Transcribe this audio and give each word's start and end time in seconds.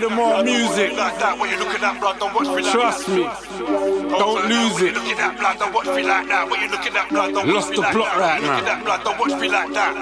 Look 0.00 0.12
more 0.12 0.42
music 0.42 0.96
like 0.96 1.18
that. 1.18 1.36
You 1.38 1.44
at 1.44 2.00
blood, 2.00 2.18
don't 2.18 2.34
watch 2.34 2.48
me 2.48 2.62
like 2.62 2.72
Trust 2.72 3.08
me. 3.08 3.22
Don't 4.18 4.48
lose 4.48 4.80
it. 4.82 4.96
At 4.96 5.38
blood, 5.38 5.58
don't 5.58 5.74
watch 5.74 5.86
me 5.86 6.02
like 6.02 6.28
that. 6.28 6.48
You 6.48 6.96
at 6.96 7.08
blood, 7.08 7.34
don't 7.34 7.48
Lost 7.48 7.70
me 7.70 7.76
the 7.76 7.82
that. 7.82 7.94
right 7.94 8.36
at 8.36 8.42
now. 8.42 8.60
that 8.64 8.84
blood, 8.84 9.04
don't 9.04 9.18
watch 9.18 9.40
me 9.40 9.48
like 9.48 9.72
that. 9.72 9.94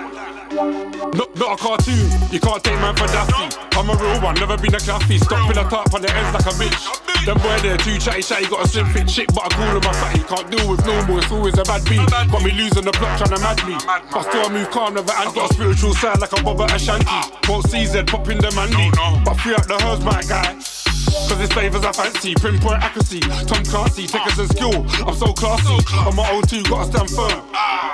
Not, 0.52 1.28
a 1.52 1.56
cartoon, 1.56 2.10
you 2.30 2.40
can't 2.40 2.62
take 2.62 2.78
man 2.80 2.94
for 2.94 3.06
Daffy. 3.06 3.56
I'm 3.72 3.88
a 3.88 3.94
real 3.96 4.20
one, 4.22 4.34
never 4.36 4.56
been 4.56 4.74
a 4.74 4.78
claffy. 4.78 5.18
Stop 5.18 5.48
with 5.48 5.56
a 5.56 5.64
top 5.64 5.92
on 5.94 6.02
the 6.02 6.14
ends 6.14 6.32
like 6.34 6.46
a 6.46 6.56
bitch. 6.58 7.01
Them 7.24 7.38
boy 7.38 7.56
there 7.62 7.76
too 7.78 7.98
chatty 7.98 8.22
chatty, 8.22 8.46
got 8.46 8.64
a 8.64 8.68
slim 8.68 8.86
fit 8.86 9.06
chick, 9.06 9.28
but 9.32 9.46
I 9.46 9.48
call 9.54 9.70
him 9.70 9.76
a 9.76 9.94
fatty. 9.94 10.22
Can't 10.24 10.50
deal 10.50 10.68
with 10.68 10.84
normal, 10.84 11.18
it's 11.18 11.30
always 11.30 11.56
a 11.56 11.62
bad 11.62 11.84
beat. 11.84 12.02
Got 12.10 12.42
me 12.42 12.50
losing 12.50 12.82
the 12.82 12.90
block 12.98 13.16
trying 13.18 13.30
to 13.30 13.38
mad 13.38 13.62
me. 13.62 13.78
But 14.10 14.22
still 14.26 14.46
I 14.46 14.48
move 14.50 14.70
calm, 14.70 14.94
never 14.94 15.12
and 15.12 15.32
got 15.32 15.50
a 15.50 15.54
spiritual 15.54 15.94
side 15.94 16.18
like 16.20 16.32
a 16.32 16.42
Bob 16.42 16.60
at 16.62 16.74
Ashanti. 16.74 17.06
Quote 17.46 17.64
CZ, 17.66 18.08
pop 18.08 18.28
in 18.28 18.38
the 18.38 18.50
mandy. 18.58 18.90
But 19.24 19.34
free 19.38 19.54
up 19.54 19.66
the 19.66 19.78
hers, 19.78 20.02
my 20.02 20.22
guy. 20.22 20.58
Cause 21.28 21.38
his 21.38 21.52
favours 21.52 21.84
I 21.84 21.92
fancy, 21.92 22.34
pinpoint 22.34 22.82
accuracy. 22.82 23.20
Tom 23.20 23.62
Clancy, 23.64 24.06
take 24.08 24.26
us 24.26 24.38
in 24.38 24.48
skill. 24.48 24.82
I'm 25.06 25.14
so 25.14 25.32
classy. 25.32 25.78
On 25.94 26.16
my 26.16 26.28
own 26.32 26.42
too, 26.42 26.64
gotta 26.64 26.90
stand 26.90 27.10
firm. 27.10 27.38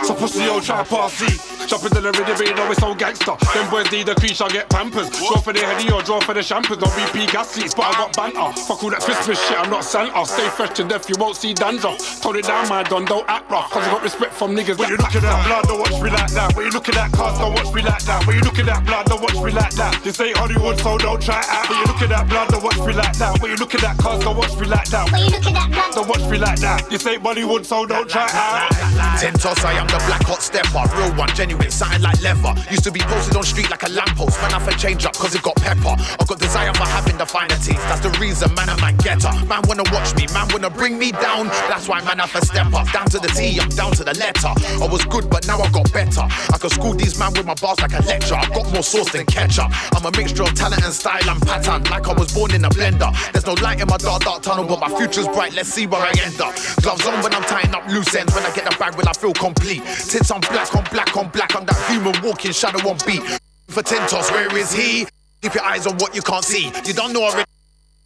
So 0.05 0.15
pussy 0.15 0.45
yo, 0.45 0.61
try 0.61 0.85
pass 0.85 1.19
Z. 1.19 1.58
Jumping 1.69 1.91
to 1.91 2.01
the 2.01 2.13
rhythm, 2.13 2.35
but 2.37 2.49
you 2.49 2.55
know 2.55 2.71
it's 2.71 2.81
so 2.81 2.95
gangster. 2.95 3.37
Them 3.53 3.69
boys 3.69 3.93
need 3.93 4.09
a 4.09 4.15
creature, 4.15 4.45
I 4.45 4.49
get 4.49 4.71
pampers. 4.71 5.11
Draw 5.11 5.37
for 5.45 5.53
the 5.53 5.61
heady 5.61 5.93
or 5.93 6.01
draw 6.01 6.19
for 6.19 6.33
the 6.33 6.43
champers. 6.43 6.79
Don't 6.79 6.89
BP 6.97 7.31
gas 7.31 7.51
seats, 7.51 7.75
but 7.75 7.85
I 7.85 7.93
got 7.93 8.17
banter. 8.17 8.57
Fuck 8.65 8.83
all 8.83 8.91
that 8.91 9.01
Christmas 9.01 9.37
shit, 9.37 9.59
I'm 9.59 9.69
not 9.69 9.85
Santa. 9.85 10.25
Stay 10.25 10.49
fresh 10.49 10.73
to 10.81 10.85
death, 10.85 11.09
you 11.11 11.17
won't 11.19 11.37
see 11.37 11.53
dandruff. 11.53 12.01
Tone 12.23 12.37
it 12.37 12.47
down, 12.47 12.69
my 12.69 12.83
don, 12.85 13.05
don't 13.05 13.29
act 13.29 13.51
rough. 13.51 13.71
Cause 13.71 13.85
I 13.85 13.91
got 13.91 14.03
respect 14.03 14.33
from 14.33 14.57
niggas. 14.57 14.79
When 14.79 14.89
you 14.89 14.97
look 14.97 15.15
at 15.15 15.21
blood, 15.21 15.65
don't 15.69 15.79
watch 15.79 16.01
me 16.01 16.09
like 16.09 16.33
that. 16.33 16.57
When 16.57 16.65
you 16.65 16.73
look 16.73 16.89
at 16.89 17.13
cars, 17.13 17.39
don't 17.39 17.53
watch 17.53 17.75
me 17.75 17.83
like 17.83 18.03
that. 18.05 18.27
When 18.27 18.37
you 18.37 18.43
look 18.43 18.59
at 18.59 18.85
blood, 18.87 19.07
don't 19.07 19.21
watch 19.21 19.35
me 19.45 19.51
like 19.53 19.75
that. 19.75 20.01
This 20.03 20.21
ain't 20.21 20.37
Hollywood, 20.37 20.79
so 20.79 20.97
don't 20.97 21.21
try 21.21 21.41
it 21.41 21.49
out. 21.49 21.69
When 21.69 21.79
you 21.79 21.85
look 21.85 22.01
at 22.01 22.29
blood, 22.29 22.49
don't 22.49 22.65
watch 22.65 22.79
me 22.79 22.93
like 22.95 23.17
that. 23.19 23.43
When 23.43 23.51
you 23.51 23.57
look 23.57 23.75
at 23.75 23.81
that 23.83 23.99
cars, 23.99 24.25
don't 24.25 24.37
watch 24.37 24.57
me 24.57 24.67
like 24.67 24.89
that. 24.89 25.11
When 25.13 25.21
you 25.21 25.31
look 25.31 25.47
at 25.47 25.71
blood, 25.71 25.93
Don't 25.95 26.09
watch 26.09 26.25
me 26.31 26.39
like 26.39 26.61
that. 26.61 26.89
This 26.89 27.07
ain't 27.07 27.23
Bollywood, 27.23 27.65
so 27.67 27.85
don't 27.85 28.09
try 28.09 28.25
it 28.25 28.35
out. 28.35 28.71
Tentos, 29.19 29.65
I 29.65 29.73
am 29.75 29.87
the 29.89 29.99
black 30.07 30.23
hot 30.23 30.43
stepper. 30.43 30.85
Real 30.97 31.13
one, 31.19 31.29
genuine, 31.35 31.58
something 31.67 32.03
like 32.03 32.21
leather. 32.23 32.55
Used 32.71 32.85
to 32.85 32.93
be 32.93 33.01
posted 33.01 33.37
on 33.37 33.43
street 33.43 33.71
like 33.71 33.83
a 33.83 33.91
lamppost. 33.91 34.41
Man, 34.43 34.55
I 34.55 34.59
for 34.59 34.77
change 34.79 35.05
up 35.05 35.15
cause 35.15 35.35
it 35.35 35.43
got 35.43 35.57
pepper. 35.57 35.95
I 35.99 36.25
got 36.27 36.39
desire 36.39 36.73
for 36.75 36.87
having 36.87 37.19
the 37.19 37.27
finer 37.27 37.57
teeth. 37.57 37.83
That's 37.91 38.01
the 38.01 38.11
reason, 38.21 38.55
man, 38.55 38.69
I'm 38.69 38.83
a 38.83 38.93
getter. 39.03 39.33
Man 39.47 39.63
wanna 39.67 39.85
watch 39.93 40.15
me, 40.15 40.27
man 40.33 40.49
wanna 40.53 40.71
bring 40.71 40.99
me 40.99 41.13
down. 41.13 41.49
That's 41.69 41.89
why, 41.89 42.01
man, 42.03 42.21
I 42.21 42.27
for 42.27 42.41
step 42.41 42.73
up. 42.73 42.91
Down 42.93 43.07
to 43.11 43.19
the 43.19 43.29
T, 43.29 43.59
I'm 43.61 43.69
down 43.71 43.93
to 43.93 44.05
the 44.05 44.15
letter. 44.15 44.53
I 44.83 44.87
was 44.87 45.05
good, 45.07 45.29
but 45.31 45.47
now 45.47 45.59
I 45.61 45.71
got 45.71 45.93
better. 45.93 46.23
I 46.23 46.59
can 46.59 46.71
school 46.71 46.95
these 46.95 47.19
man 47.19 47.33
with 47.35 47.47
my 47.47 47.55
bars 47.55 47.81
like 47.81 47.93
a 47.93 48.03
lecture. 48.03 48.35
I 48.35 48.49
got 48.49 48.73
more 48.73 48.83
sauce 48.83 49.11
than 49.13 49.27
ketchup. 49.27 49.71
I'm 49.97 50.05
a 50.05 50.11
mixture 50.17 50.45
of 50.45 50.55
talent 50.55 50.85
and 50.85 50.93
style 50.95 51.29
and 51.29 51.41
pattern. 51.43 51.85
Like 51.91 52.07
I 52.09 52.13
was 52.13 52.33
born 52.33 52.55
in 52.55 52.65
a 52.65 52.71
blender. 52.71 53.11
There's 53.33 53.47
no 53.47 53.55
light 53.55 53.81
in 53.81 53.89
my 53.89 53.97
dark, 53.97 54.23
dark 54.23 54.43
tunnel, 54.43 54.65
but 54.65 54.81
my 54.81 54.89
future's 54.97 55.29
bright. 55.29 55.55
Let's 55.55 55.69
see 55.69 55.87
where 55.87 56.01
I 56.01 56.13
end 56.23 56.41
up. 56.41 56.55
Gloves 56.83 57.07
on 57.07 57.23
when 57.23 57.35
I'm 57.35 57.45
tying 57.45 57.75
up 57.75 57.87
loose 57.89 58.15
ends. 58.15 58.35
When 58.35 58.45
I 58.45 58.55
get 58.55 58.65
the 58.69 58.77
bag, 58.79 58.95
will 58.97 59.09
I 59.09 59.13
feel 59.13 59.33
complete? 59.33 59.83
Tits 59.85 60.31
on 60.31 60.41
black 60.41 60.75
on 60.75 60.85
black 60.93 61.17
on 61.17 61.29
black. 61.29 61.48
I'm 61.55 61.65
that 61.67 61.79
human 61.91 62.15
walking 62.23 62.53
shadow 62.53 62.89
on 62.89 62.99
beat. 63.07 63.23
For 63.69 63.83
Tentos, 63.83 64.31
where 64.33 64.55
is 64.57 64.73
he? 64.73 65.07
Keep 65.43 65.55
your 65.55 65.65
eyes 65.65 65.87
on 65.87 65.97
what 65.99 66.15
you 66.15 66.23
can't 66.23 66.45
see. 66.45 66.73
You 66.85 66.95
don't 66.95 67.13
know 67.13 67.25
already. 67.25 67.45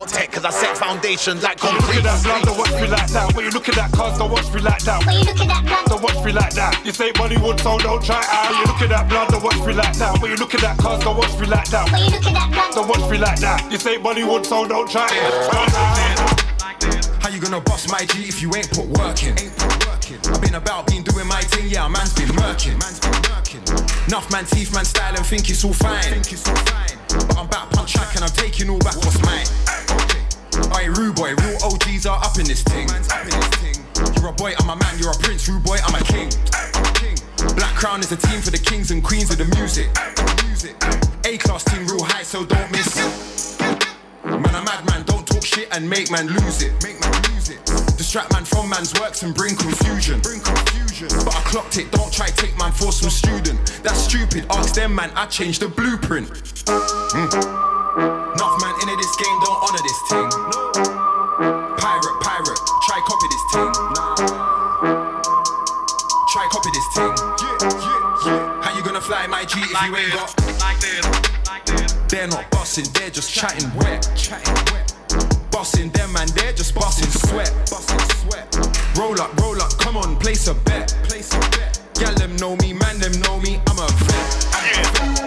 Tech, 0.06 0.32
cause 0.32 0.44
I 0.44 0.50
set 0.50 0.76
foundation 0.76 1.41
like 1.41 1.62
When 1.62 1.75
you 1.75 1.80
look 1.80 1.94
at 1.94 2.03
that 2.03 2.22
blood, 2.25 2.42
don't 2.42 2.58
watch 2.58 2.75
me 2.75 2.88
like 2.88 3.06
that. 3.10 3.36
When 3.36 3.44
you 3.44 3.50
look 3.53 3.69
at 3.69 3.76
that 3.76 3.92
cars, 3.92 4.19
don't 4.19 4.32
watch 4.32 4.53
me 4.53 4.60
like 4.60 4.82
that. 4.82 5.06
when 5.06 5.14
you 5.14 5.25
look 5.25 5.41
at 5.41 5.47
that 5.47 5.64
blood, 5.64 5.86
Don't 5.86 6.03
watch 6.03 6.25
me 6.25 6.32
like 6.32 6.54
that. 6.54 6.80
This 6.82 7.00
ain't 7.00 7.14
Bollywood, 7.14 7.60
so 7.60 7.78
don't 7.78 8.03
try 8.04 8.25
out. 8.26 8.50
When 8.50 8.58
you 8.58 8.66
look 8.66 8.82
at 8.82 8.88
that 8.88 9.08
blood, 9.08 9.28
don't 9.28 9.44
watch 9.44 9.64
me 9.64 9.72
like 9.74 9.97
that. 9.98 10.20
When 10.20 10.30
you 10.32 10.36
look 10.36 10.54
at 10.54 10.60
that 10.62 10.78
cars, 10.78 11.04
don't 11.04 11.16
watch 11.16 11.38
me 11.38 11.47
like 11.47 11.69
that. 11.70 11.92
when 11.92 12.03
you 12.03 12.10
look 12.10 12.26
at 12.26 12.34
that 12.34 12.50
blood, 12.50 12.74
Don't 12.74 12.88
watch 12.88 13.10
me 13.10 13.19
like 13.19 13.38
that. 13.38 13.70
This 13.70 13.86
ain't 13.86 14.03
Bollywood, 14.03 14.44
so 14.44 14.66
don't 14.66 14.91
try 14.91 15.06
it. 15.06 17.02
You 17.32 17.41
gonna 17.41 17.62
boss 17.62 17.88
my 17.91 18.04
G 18.04 18.28
if 18.28 18.43
you 18.43 18.54
ain't 18.54 18.70
put 18.70 18.84
work 19.00 19.25
in? 19.25 19.32
I've 19.32 20.43
been 20.43 20.54
about, 20.54 20.87
been 20.87 21.03
doing 21.03 21.26
my 21.26 21.41
thing, 21.41 21.66
yeah, 21.66 21.88
man's 21.88 22.12
been 22.12 22.28
murking. 22.37 22.76
Enough 24.06 24.31
man 24.31 24.44
teeth, 24.44 24.75
man 24.75 24.84
style 24.84 25.16
and 25.16 25.25
think 25.25 25.48
it's 25.48 25.65
all 25.65 25.72
fine. 25.72 26.21
But 27.09 27.38
I'm 27.38 27.48
back 27.48 27.71
punch 27.71 27.94
track 27.94 28.15
and 28.16 28.25
I'm 28.25 28.31
taking 28.37 28.69
all 28.69 28.78
back 28.81 28.97
what's 28.97 29.16
mine. 29.25 29.48
Aye, 30.76 30.92
rude 30.92 31.16
boy, 31.16 31.32
real 31.32 31.56
OGs 31.65 32.04
are 32.04 32.21
up 32.22 32.37
in 32.37 32.44
this 32.44 32.62
thing. 32.65 32.87
You're 34.21 34.28
a 34.28 34.32
boy, 34.34 34.53
I'm 34.59 34.69
a 34.69 34.76
man, 34.76 34.98
you're 34.98 35.12
a 35.12 35.16
prince, 35.16 35.48
rude 35.48 35.65
boy, 35.65 35.78
I'm 35.87 35.94
a 35.94 36.04
king. 36.04 36.28
Black 37.56 37.75
Crown 37.81 38.00
is 38.00 38.12
a 38.12 38.16
team 38.16 38.42
for 38.42 38.50
the 38.50 38.60
kings 38.60 38.91
and 38.91 39.03
queens 39.03 39.31
of 39.31 39.38
the 39.38 39.48
music. 39.56 39.88
A 41.25 41.38
class 41.38 41.65
team, 41.65 41.87
real 41.87 42.04
high, 42.04 42.25
so 42.25 42.44
don't 42.44 42.71
miss. 42.71 43.56
Man, 44.22 44.54
a 44.54 44.62
madman, 44.62 45.04
don't 45.04 45.22
talk 45.42 45.58
shit 45.58 45.69
and 45.76 45.88
make 45.88 46.10
man 46.10 46.26
lose 46.26 46.62
it. 46.62 46.72
Make 46.82 47.00
man 47.00 47.12
lose 47.30 47.50
it. 47.50 47.64
Distract 47.97 48.32
man 48.32 48.44
from 48.44 48.69
man's 48.69 48.92
works 49.00 49.22
and 49.22 49.34
bring 49.34 49.56
confusion. 49.56 50.20
Bring 50.20 50.41
confusion. 50.41 51.08
But 51.25 51.34
I 51.34 51.41
clocked 51.44 51.78
it, 51.78 51.91
don't 51.91 52.12
try 52.12 52.26
take 52.28 52.56
man 52.58 52.72
for 52.72 52.92
some 52.92 53.10
student. 53.10 53.58
That's 53.82 53.98
stupid. 53.98 54.47
Ask 54.50 54.75
them, 54.75 54.94
man, 54.94 55.10
I 55.14 55.26
changed 55.26 55.60
the 55.60 55.69
blueprint. 55.69 56.28
Mm. 56.28 57.32
Enough 58.34 58.56
man 58.60 58.75
into 58.82 58.97
this 58.97 59.16
game, 59.16 59.38
don't 59.42 59.60
honor 59.62 59.82
this 59.82 60.00
thing. 60.08 60.28
Pirate, 61.78 62.19
pirate, 62.22 62.60
try 62.86 63.00
copy 63.06 63.28
this 63.32 63.44
thing. 63.53 63.70
Try 66.32 66.48
copy 66.50 66.70
this 66.72 66.88
thing. 66.94 67.12
How 68.62 68.72
you 68.76 68.82
gonna 68.82 69.00
fly 69.00 69.26
my 69.26 69.44
G 69.44 69.60
if 69.60 69.82
you 69.82 69.97
ain't 69.97 70.12
got? 70.12 70.34
Like 70.60 70.80
this. 70.80 71.92
They're 72.09 72.28
not 72.28 72.50
bossing, 72.50 72.84
they're 72.92 73.10
just 73.10 73.32
chatting 73.32 73.74
wet. 73.76 74.09
Chatting 74.16 74.54
wet. 74.72 74.91
Bossing 75.62 75.91
them 75.91 76.17
and 76.17 76.28
they're 76.31 76.53
just 76.53 76.75
bossing 76.75 77.09
sweat. 77.09 77.49
Roll 78.99 79.21
up, 79.21 79.33
roll 79.41 79.62
up, 79.62 79.71
come 79.78 79.97
on, 79.97 80.17
place 80.17 80.49
a 80.49 80.55
bet. 80.55 80.93
Place 81.05 81.33
a 81.34 81.39
bet. 81.55 81.81
Gal 81.95 82.12
them 82.15 82.34
know 82.39 82.56
me, 82.56 82.73
man 82.73 82.99
them 82.99 83.12
know 83.21 83.39
me, 83.39 83.61
I'm 83.69 83.78
a 83.78 83.87
vet. 83.87 84.47
I'm 84.51 84.67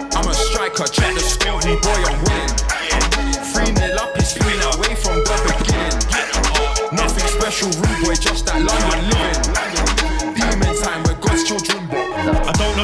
a. 0.04 0.16
I'm 0.18 0.28
a 0.28 0.34
striker, 0.34 0.84
try 0.92 1.14
to 1.14 1.20
score, 1.20 1.58
me 1.64 1.80
boy, 1.80 2.00
I'm 2.04 2.22
winning. 2.28 2.52
3 3.48 3.80
nil 3.80 3.98
up, 3.98 4.14
it's 4.16 4.34
been 4.34 4.60
away 4.76 4.94
from 5.00 5.24
the 5.24 5.36
beginning. 5.56 5.96
Nothing 6.92 7.28
special, 7.28 7.70
rude 7.70 8.04
boy, 8.04 8.14
just 8.16 8.44
that 8.44 8.60
London 8.60 9.08
living. 9.08 9.45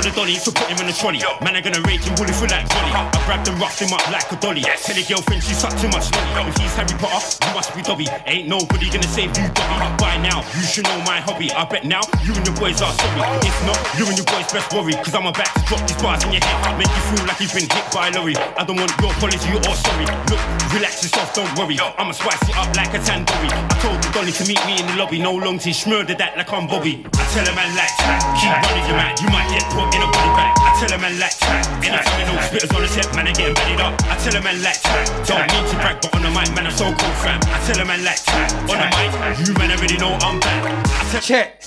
The 0.03 0.11
dolly, 0.19 0.35
so 0.35 0.51
put 0.51 0.67
him 0.67 0.83
in 0.83 0.91
the 0.91 0.97
trolley. 0.99 1.23
Man, 1.47 1.55
I'm 1.55 1.63
gonna 1.63 1.79
rage 1.87 2.03
him, 2.03 2.19
bully 2.19 2.35
through 2.35 2.51
like 2.51 2.67
Johnny. 2.75 2.91
I 2.91 3.07
grabbed 3.23 3.47
and 3.47 3.55
roughed 3.63 3.79
him 3.79 3.95
up 3.95 4.03
like 4.11 4.27
a 4.35 4.37
dolly. 4.43 4.67
Tell 4.67 4.99
your 4.99 5.07
girlfriend 5.07 5.47
she 5.47 5.55
sucked 5.55 5.79
too 5.79 5.87
much 5.95 6.11
lolly. 6.11 6.51
If 6.51 6.59
he's 6.59 6.75
Harry 6.75 6.99
Potter, 6.99 7.23
you 7.39 7.55
must 7.55 7.71
be 7.71 7.87
Dobby. 7.87 8.11
Ain't 8.27 8.51
nobody 8.51 8.91
gonna 8.91 9.07
save 9.07 9.31
you, 9.39 9.47
Dobby. 9.55 9.79
By 10.03 10.19
now, 10.19 10.43
you 10.59 10.67
should 10.67 10.91
know 10.91 10.99
my 11.07 11.23
hobby. 11.23 11.55
I 11.55 11.63
bet 11.71 11.87
now, 11.87 12.03
you 12.27 12.35
and 12.35 12.43
your 12.43 12.57
boys 12.59 12.83
are 12.83 12.91
sorry. 12.91 13.23
If 13.47 13.55
not, 13.63 13.79
you 13.95 14.03
and 14.11 14.19
your 14.19 14.27
boys 14.27 14.51
best 14.51 14.75
worry. 14.75 14.99
Cause 15.07 15.15
I'm 15.15 15.31
about 15.31 15.47
to 15.55 15.63
drop 15.71 15.87
these 15.87 16.03
bars 16.03 16.27
in 16.27 16.35
your 16.35 16.43
head. 16.43 16.75
Make 16.75 16.91
you 16.91 17.03
feel 17.15 17.23
like 17.23 17.39
you've 17.39 17.55
been 17.55 17.71
hit 17.71 17.87
by 17.95 18.11
a 18.11 18.19
lorry. 18.19 18.35
I 18.59 18.67
don't 18.67 18.83
want 18.83 18.91
your 18.99 19.15
apology 19.15 19.55
or 19.55 19.77
sorry. 19.87 20.11
Look, 20.27 20.43
relax 20.75 21.07
yourself, 21.07 21.31
don't 21.31 21.47
worry. 21.55 21.79
I'ma 21.79 22.11
spice 22.11 22.43
it 22.51 22.59
up 22.59 22.75
like 22.75 22.91
a 22.91 22.99
tandoori. 22.99 23.55
I 23.55 23.75
told 23.79 24.03
the 24.03 24.11
dolly 24.11 24.35
to 24.35 24.45
meet 24.51 24.59
me 24.67 24.83
in 24.83 24.87
the 24.91 24.99
lobby. 24.99 25.23
No 25.23 25.31
long 25.39 25.63
tea, 25.63 25.79
murdered 25.87 26.19
that 26.19 26.35
like 26.35 26.51
I'm 26.51 26.67
Bobby. 26.67 27.07
I 27.07 27.23
tell 27.31 27.47
a 27.47 27.55
man 27.55 27.71
like 27.79 27.95
that, 28.03 28.19
keep 28.35 28.51
running 28.51 28.87
your 28.91 28.99
man. 28.99 29.15
You 29.23 29.31
might 29.31 29.47
get 29.47 29.63
put 29.71 29.92
in 29.95 30.03
a 30.03 30.09
body 30.09 30.33
back. 30.37 30.53
I 30.59 30.71
tell 30.81 30.93
a 30.93 30.99
man 31.01 31.19
like 31.21 31.37
that. 31.39 31.69
Anytime 31.85 32.19
you 32.21 32.27
know 32.27 32.37
spitters 32.41 32.73
on 32.75 32.83
the 32.83 32.89
set, 32.89 33.09
man, 33.15 33.29
I 33.29 33.33
getting 33.33 33.55
bellied 33.55 33.81
up. 33.81 33.93
I 34.09 34.17
tell 34.19 34.35
a 34.37 34.43
man 34.43 34.63
like 34.63 34.81
that. 34.83 35.05
Don't 35.29 35.47
mean 35.53 35.65
to 35.69 35.77
brag, 35.77 35.97
but 36.01 36.11
on 36.17 36.23
the 36.23 36.31
mic, 36.33 36.49
man, 36.57 36.67
I'm 36.67 36.75
so 36.75 36.89
cold, 36.93 37.17
fam. 37.21 37.41
I 37.53 37.59
tell 37.69 37.79
a 37.81 37.85
man 37.85 38.01
like 38.05 38.21
that. 38.25 38.49
On 38.69 38.77
the 38.81 38.89
mic, 38.97 39.11
you 39.45 39.53
man 39.55 39.71
already 39.71 39.99
know 39.99 40.17
I'm 40.25 40.41
back. 40.41 40.61
I 40.65 41.05
tell 41.13 41.21
Check. 41.21 41.61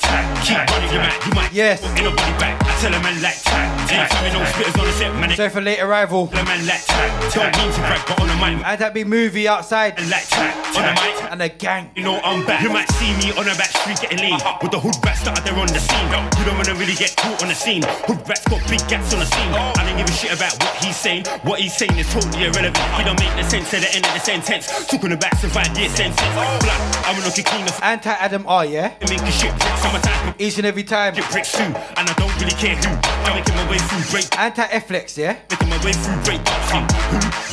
Keep 0.43 0.57
running 0.69 0.91
your 0.91 1.01
mouth, 1.01 1.25
you 1.25 1.33
might 1.33 1.53
Yes. 1.53 1.81
in 1.97 2.05
a 2.05 2.11
body 2.11 2.35
back. 2.41 2.61
I 2.61 2.71
tell 2.81 2.93
a 2.93 2.99
man 3.01 3.21
like 3.21 3.39
that. 3.45 3.84
Anytime 3.91 4.25
you 4.25 4.33
know 4.33 4.43
spitters 4.45 4.79
on 4.79 4.85
the 4.85 4.93
set, 4.93 5.13
man, 5.15 5.31
I 5.31 5.35
Sorry 5.35 5.49
for 5.49 5.61
late 5.61 5.79
arrival. 5.81 6.27
tell 6.27 6.41
a 6.41 6.45
man 6.45 6.65
like 6.65 6.85
that. 6.85 7.31
Don't 7.33 7.53
mean 7.57 7.71
to 7.73 7.79
brag, 7.85 8.01
but 8.07 8.19
on 8.21 8.27
the 8.27 8.35
mic, 8.35 8.65
And 8.65 8.79
that 8.81 8.93
big 8.93 9.07
movie 9.07 9.47
outside. 9.47 9.97
man, 9.97 10.09
like 10.09 10.27
that. 10.29 10.55
On 10.75 10.83
the 10.83 11.31
And 11.31 11.41
a 11.41 11.49
gang. 11.49 11.91
you 11.95 12.03
know 12.03 12.19
I'm 12.23 12.45
back. 12.45 12.61
You 12.61 12.69
might 12.69 12.89
see 12.97 13.11
me 13.21 13.31
on 13.37 13.47
a 13.47 13.55
back 13.55 13.71
street 13.77 13.99
getting 14.01 14.19
lean 14.19 14.33
uh-huh. 14.33 14.59
with 14.61 14.71
the 14.71 14.79
hood 14.79 14.95
rats 15.05 15.21
that 15.23 15.37
are 15.37 15.43
there 15.43 15.57
on 15.57 15.67
the 15.67 15.79
scene. 15.79 16.07
You 16.39 16.43
don't 16.45 16.57
wanna 16.57 16.75
really 16.75 16.95
get 16.95 17.15
caught 17.15 17.41
on 17.43 17.49
the 17.49 17.55
scene. 17.55 17.83
Hood 18.07 18.21
rats 18.27 18.45
got 18.47 18.61
big 18.69 18.81
gaps 18.87 19.13
on 19.13 19.19
the 19.19 19.29
scene. 19.29 19.51
Oh. 19.53 19.73
I 19.77 19.85
don't 19.85 19.97
give 19.97 20.07
a 20.09 20.15
shit 20.15 20.33
about 20.33 20.53
what 20.63 20.73
he's 20.83 20.95
saying. 20.97 21.25
What 21.43 21.59
he's 21.59 21.75
saying 21.75 21.95
is 21.97 22.07
totally 22.11 22.45
irrelevant. 22.45 22.77
He 22.97 23.03
don't 23.03 23.19
make 23.19 23.33
the 23.35 23.43
sense 23.43 23.73
at 23.73 23.81
the 23.81 23.91
end 23.95 24.05
of 24.05 24.13
the 24.13 24.23
sentence. 24.23 24.65
Talking 24.87 25.11
about 25.13 25.35
survive 25.37 25.69
year 25.77 25.89
sentence. 25.89 26.19
Oh. 26.35 26.57
Blood, 26.63 26.81
I'm 27.05 27.17
looking 27.23 27.43
clean 27.45 27.65
of 27.67 27.77
Anti 27.83 28.11
Adam 28.11 28.45
R, 28.47 28.65
yeah? 28.65 28.93
making 29.09 29.29
shit 29.35 29.51
bricks. 29.59 29.83
I'm 29.85 29.95
a 29.95 29.99
type 30.01 30.27
of 30.27 30.41
Each 30.41 30.57
and 30.57 30.65
every 30.65 30.83
time. 30.83 31.13
get 31.13 31.29
bricks 31.31 31.51
too, 31.53 31.63
and 31.63 32.03
I 32.09 32.13
don't 32.17 32.33
really 32.41 32.55
care 32.57 32.75
who. 32.75 32.89
I'm 33.25 33.35
making 33.37 33.55
my 33.55 33.65
way 33.69 33.74
through 33.79 34.11
break. 34.11 34.39
Anti 34.39 34.79
Flex, 34.79 35.17
yeah? 35.17 35.39
Making 35.49 35.69
my 35.69 35.85
way 35.85 35.93
through 35.93 36.21
break. 36.23 36.41
Who, 36.71 36.79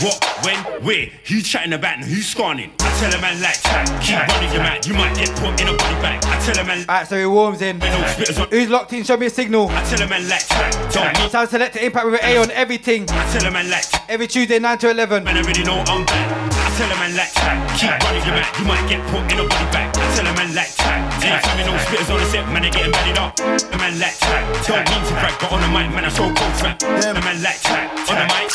what, 0.07 0.19
when, 0.45 0.59
where? 0.83 1.07
Who 1.29 1.41
chatting 1.43 1.73
about 1.73 1.97
and 1.97 2.05
who's 2.05 2.27
scorning? 2.27 2.73
I 2.81 2.91
tell 2.99 3.13
a 3.13 3.21
man 3.21 3.41
like 3.41 3.61
that. 3.63 3.87
Keep 4.03 4.19
running 4.29 4.53
your 4.53 4.63
mouth. 4.63 4.87
You 4.87 4.95
might 4.95 5.15
get 5.17 5.31
put 5.37 5.61
in 5.61 5.69
a 5.69 5.77
body 5.77 5.99
bag. 6.03 6.25
I 6.25 6.39
tell 6.45 6.59
a 6.63 6.67
man. 6.67 6.81
Alright, 6.89 7.09
so 7.09 7.19
he 7.19 7.27
warms 7.27 7.63
in. 7.63 7.77
You 7.77 7.91
know, 7.91 8.03
spitters 8.13 8.41
on. 8.41 8.49
Who's 8.49 8.69
locked 8.69 8.93
in? 8.93 9.05
Show 9.05 9.17
me 9.17 9.27
a 9.27 9.31
signal. 9.31 9.69
I 9.71 9.83
tell 9.85 10.03
a 10.03 10.09
man 10.09 10.29
like 10.29 10.47
that. 10.49 10.91
Don't. 10.93 11.31
Sound 11.31 11.49
Selector 11.49 11.79
Impact 11.81 12.07
with 12.07 12.15
an 12.15 12.21
A 12.25 12.37
on 12.39 12.51
everything. 12.51 13.07
I 13.09 13.33
tell 13.33 13.47
a 13.47 13.51
man 13.51 13.71
like. 13.71 13.85
Every 14.09 14.27
Tuesday, 14.27 14.59
9 14.59 14.79
to 14.79 14.91
11. 14.91 15.25
Man, 15.25 15.37
I 15.37 15.41
already 15.41 15.65
know 15.65 15.83
I'm 15.87 16.05
back. 16.07 16.53
I 16.53 16.77
tell 16.77 16.91
a 16.91 16.97
man 16.97 17.17
like 17.17 17.33
that. 17.35 17.79
Keep 17.79 18.03
running 18.03 18.25
your 18.27 18.35
mouth. 18.37 18.59
You 18.59 18.65
might 18.67 18.89
get 18.89 19.01
put 19.11 19.33
in 19.33 19.39
a 19.39 19.49
body 19.49 19.69
bag. 19.73 19.97
I 19.97 20.17
tell 20.17 20.27
a 20.27 20.35
man 20.37 20.55
like 20.55 20.75
that. 20.77 21.12
Anytime 21.23 21.59
you 21.59 21.65
know 21.67 21.77
spitters 21.79 22.11
on 22.11 22.19
the 22.19 22.27
set, 22.27 22.49
man, 22.49 22.63
they 22.63 22.71
getting 22.71 22.91
bellied 22.91 23.17
up. 23.17 23.39
A 23.39 23.79
man 23.79 23.99
like 24.01 24.19
that. 24.19 24.43
Don't 24.67 24.83
mean 24.91 25.03
to 25.07 25.15
brag, 25.15 25.39
but 25.39 25.53
on 25.53 25.61
the 25.61 25.69
mic, 25.69 25.95
man, 25.95 26.05
I'm 26.05 26.11
so 26.11 26.25
cold 26.35 26.55
fat. 26.59 26.83
A 26.83 27.15
man 27.23 27.41
like 27.43 27.63
that. 27.63 27.95
On 28.11 28.19
the 28.19 28.27
mic. 28.27 28.51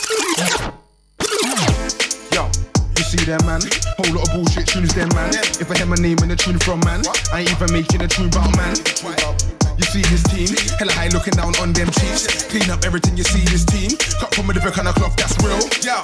Yo, 2.35 2.51
you 2.97 3.03
see 3.03 3.23
them, 3.23 3.39
man? 3.45 3.61
Whole 3.95 4.15
lot 4.15 4.27
of 4.27 4.33
bullshit 4.35 4.67
tunes, 4.67 4.93
them, 4.93 5.07
man. 5.15 5.33
If 5.33 5.71
I 5.71 5.77
hear 5.77 5.87
my 5.87 5.95
name 5.95 6.17
in 6.21 6.27
the 6.27 6.35
tune 6.35 6.59
from, 6.59 6.81
man, 6.81 7.03
I 7.31 7.39
ain't 7.39 7.51
even 7.51 7.71
making 7.71 8.01
a 8.01 8.07
tune 8.07 8.27
about, 8.27 8.51
man. 8.57 9.66
You 9.77 9.85
see 9.85 10.01
this 10.09 10.23
team, 10.25 10.49
hella 10.81 10.91
high 10.91 11.07
looking 11.13 11.37
down 11.37 11.53
on 11.61 11.71
them 11.71 11.85
cheeks. 11.93 12.25
Clean 12.49 12.65
up 12.73 12.83
everything 12.83 13.15
you 13.15 13.23
see 13.23 13.45
this 13.45 13.63
team. 13.63 13.93
Cut 14.17 14.33
from 14.33 14.49
a 14.49 14.53
different 14.53 14.75
kind 14.75 14.87
of 14.87 14.95
cloth, 14.95 15.15
that's 15.15 15.37
real. 15.45 15.61
Yeah, 15.85 16.01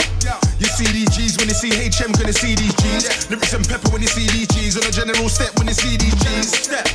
you 0.61 0.69
see 0.69 0.85
these 0.93 1.09
G's 1.09 1.37
when 1.41 1.49
you 1.49 1.57
see 1.57 1.73
HM, 1.73 2.13
gonna 2.13 2.33
see 2.33 2.53
these 2.53 2.75
G's. 2.77 3.29
Lyrics 3.29 3.53
and 3.53 3.67
pepper 3.67 3.89
when 3.89 4.01
you 4.01 4.07
see 4.07 4.29
these 4.29 4.47
G's. 4.53 4.77
On 4.77 4.85
a 4.85 4.91
general 4.93 5.27
step 5.27 5.57
when 5.57 5.67
you 5.67 5.73
see 5.73 5.97
these 5.97 6.13
G's. 6.21 6.69
Step, 6.69 6.85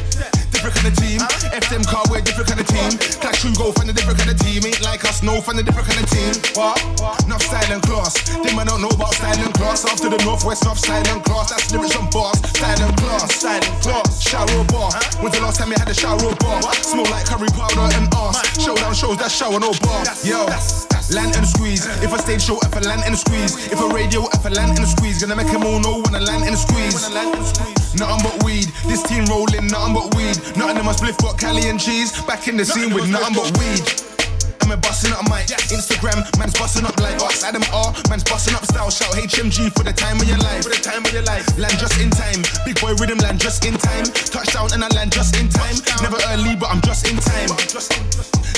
different 0.58 0.74
kind 0.74 0.90
of 0.90 0.96
team. 0.98 1.20
F 1.54 1.70
them 1.70 1.84
car, 1.86 2.02
we're 2.10 2.20
different 2.20 2.50
kind 2.50 2.58
of 2.58 2.66
team. 2.66 2.90
Clash 3.22 3.46
go 3.54 3.70
find 3.70 3.88
a 3.88 3.92
different 3.92 4.18
kind 4.18 4.30
of 4.30 4.38
team. 4.42 4.66
Ain't 4.66 4.82
like 4.82 5.04
us, 5.04 5.22
no, 5.22 5.40
find 5.40 5.58
a 5.58 5.62
different 5.62 5.86
kind 5.86 6.02
of 6.02 6.10
team. 6.10 6.34
What? 6.58 6.82
Enough 7.26 7.42
style 7.42 7.70
and 7.70 7.82
class. 7.82 8.18
Them 8.26 8.58
I 8.58 8.64
don't 8.64 8.82
know 8.82 8.90
about 8.90 9.14
style 9.14 9.38
and 9.38 9.54
class. 9.54 9.84
After 9.86 10.10
the 10.10 10.18
northwest, 10.24 10.62
enough 10.62 10.78
style 10.78 11.06
and 11.06 11.22
class. 11.22 11.50
That's 11.50 11.70
lyrics 11.70 11.94
and 11.94 12.10
bars. 12.10 12.38
Style 12.50 12.82
and 12.82 12.96
class. 12.98 13.34
Style 13.34 13.62
and 13.62 13.82
class. 13.82 14.22
Shower 14.22 14.64
bar. 14.66 14.90
When's 15.22 15.38
the 15.38 15.42
last 15.42 15.58
time 15.58 15.70
you 15.70 15.78
had 15.78 15.88
a 15.88 15.94
shower 15.94 16.34
bar? 16.42 16.62
Smell 16.82 17.06
like 17.10 17.26
curry 17.26 17.48
powder 17.54 17.86
and 17.94 18.10
ass. 18.14 18.42
Showdown 18.58 18.94
shows 18.94 19.18
that 19.18 19.30
shower 19.30 19.60
no 19.60 19.70
bar. 19.78 20.02
Yo. 20.26 20.87
Land 21.10 21.36
and 21.36 21.46
squeeze. 21.46 21.86
If 22.04 22.12
a 22.12 22.18
stage 22.18 22.42
show, 22.42 22.58
if 22.60 22.76
a 22.76 22.80
land 22.80 23.02
and 23.06 23.16
squeeze. 23.16 23.56
If 23.72 23.80
a 23.80 23.88
radio, 23.88 24.28
if 24.28 24.44
a 24.44 24.50
land 24.50 24.78
and 24.78 24.86
squeeze. 24.86 25.20
Gonna 25.20 25.36
make 25.36 25.50
them 25.50 25.64
all 25.64 25.80
know 25.80 26.02
when 26.02 26.14
I 26.14 26.20
land 26.20 26.44
and 26.44 26.56
squeeze. 26.56 27.08
Nothing 27.96 28.22
but 28.22 28.42
weed. 28.44 28.68
This 28.86 29.02
team 29.02 29.24
rolling, 29.26 29.68
nothing 29.68 29.94
but 29.94 30.14
weed. 30.14 30.36
Nothing 30.56 30.76
in 30.76 30.84
my 30.84 30.92
spliff 30.92 31.16
got 31.18 31.38
Cali 31.38 31.68
and 31.68 31.80
cheese. 31.80 32.12
Back 32.22 32.46
in 32.48 32.56
the 32.56 32.64
scene 32.64 32.92
with 32.92 33.08
nothing 33.08 33.34
but 33.34 33.56
weed. 33.58 33.80
A 34.68 34.76
busting 34.76 35.12
up 35.16 35.24
mic. 35.32 35.48
Instagram, 35.72 36.20
man's 36.36 36.52
busting 36.52 36.84
up 36.84 36.98
like 37.00 37.16
us. 37.24 37.42
Adam 37.42 37.64
R, 37.72 37.88
man's 38.10 38.24
busting 38.24 38.54
up 38.54 38.64
style. 38.64 38.90
Shout 38.90 39.16
HMG 39.16 39.72
for 39.72 39.82
the 39.82 39.92
time 39.92 40.20
of 40.20 40.28
your 40.28 40.36
life. 40.38 40.62
For 40.62 40.68
the 40.68 40.76
time 40.76 41.04
of 41.04 41.12
your 41.12 41.24
life. 41.24 41.46
Land 41.56 41.78
just 41.80 41.96
in 41.96 42.10
time. 42.10 42.44
Big 42.68 42.76
boy 42.80 42.92
rhythm 43.00 43.16
land 43.24 43.40
just 43.40 43.64
in 43.64 43.78
time. 43.80 44.04
Touchdown 44.28 44.68
and 44.76 44.84
I 44.84 44.88
land 44.92 45.12
just 45.12 45.40
in 45.40 45.48
time. 45.48 45.76
Never 46.04 46.20
early, 46.28 46.52
but 46.52 46.68
I'm 46.68 46.82
just 46.84 47.08
in 47.08 47.16
time. 47.16 47.48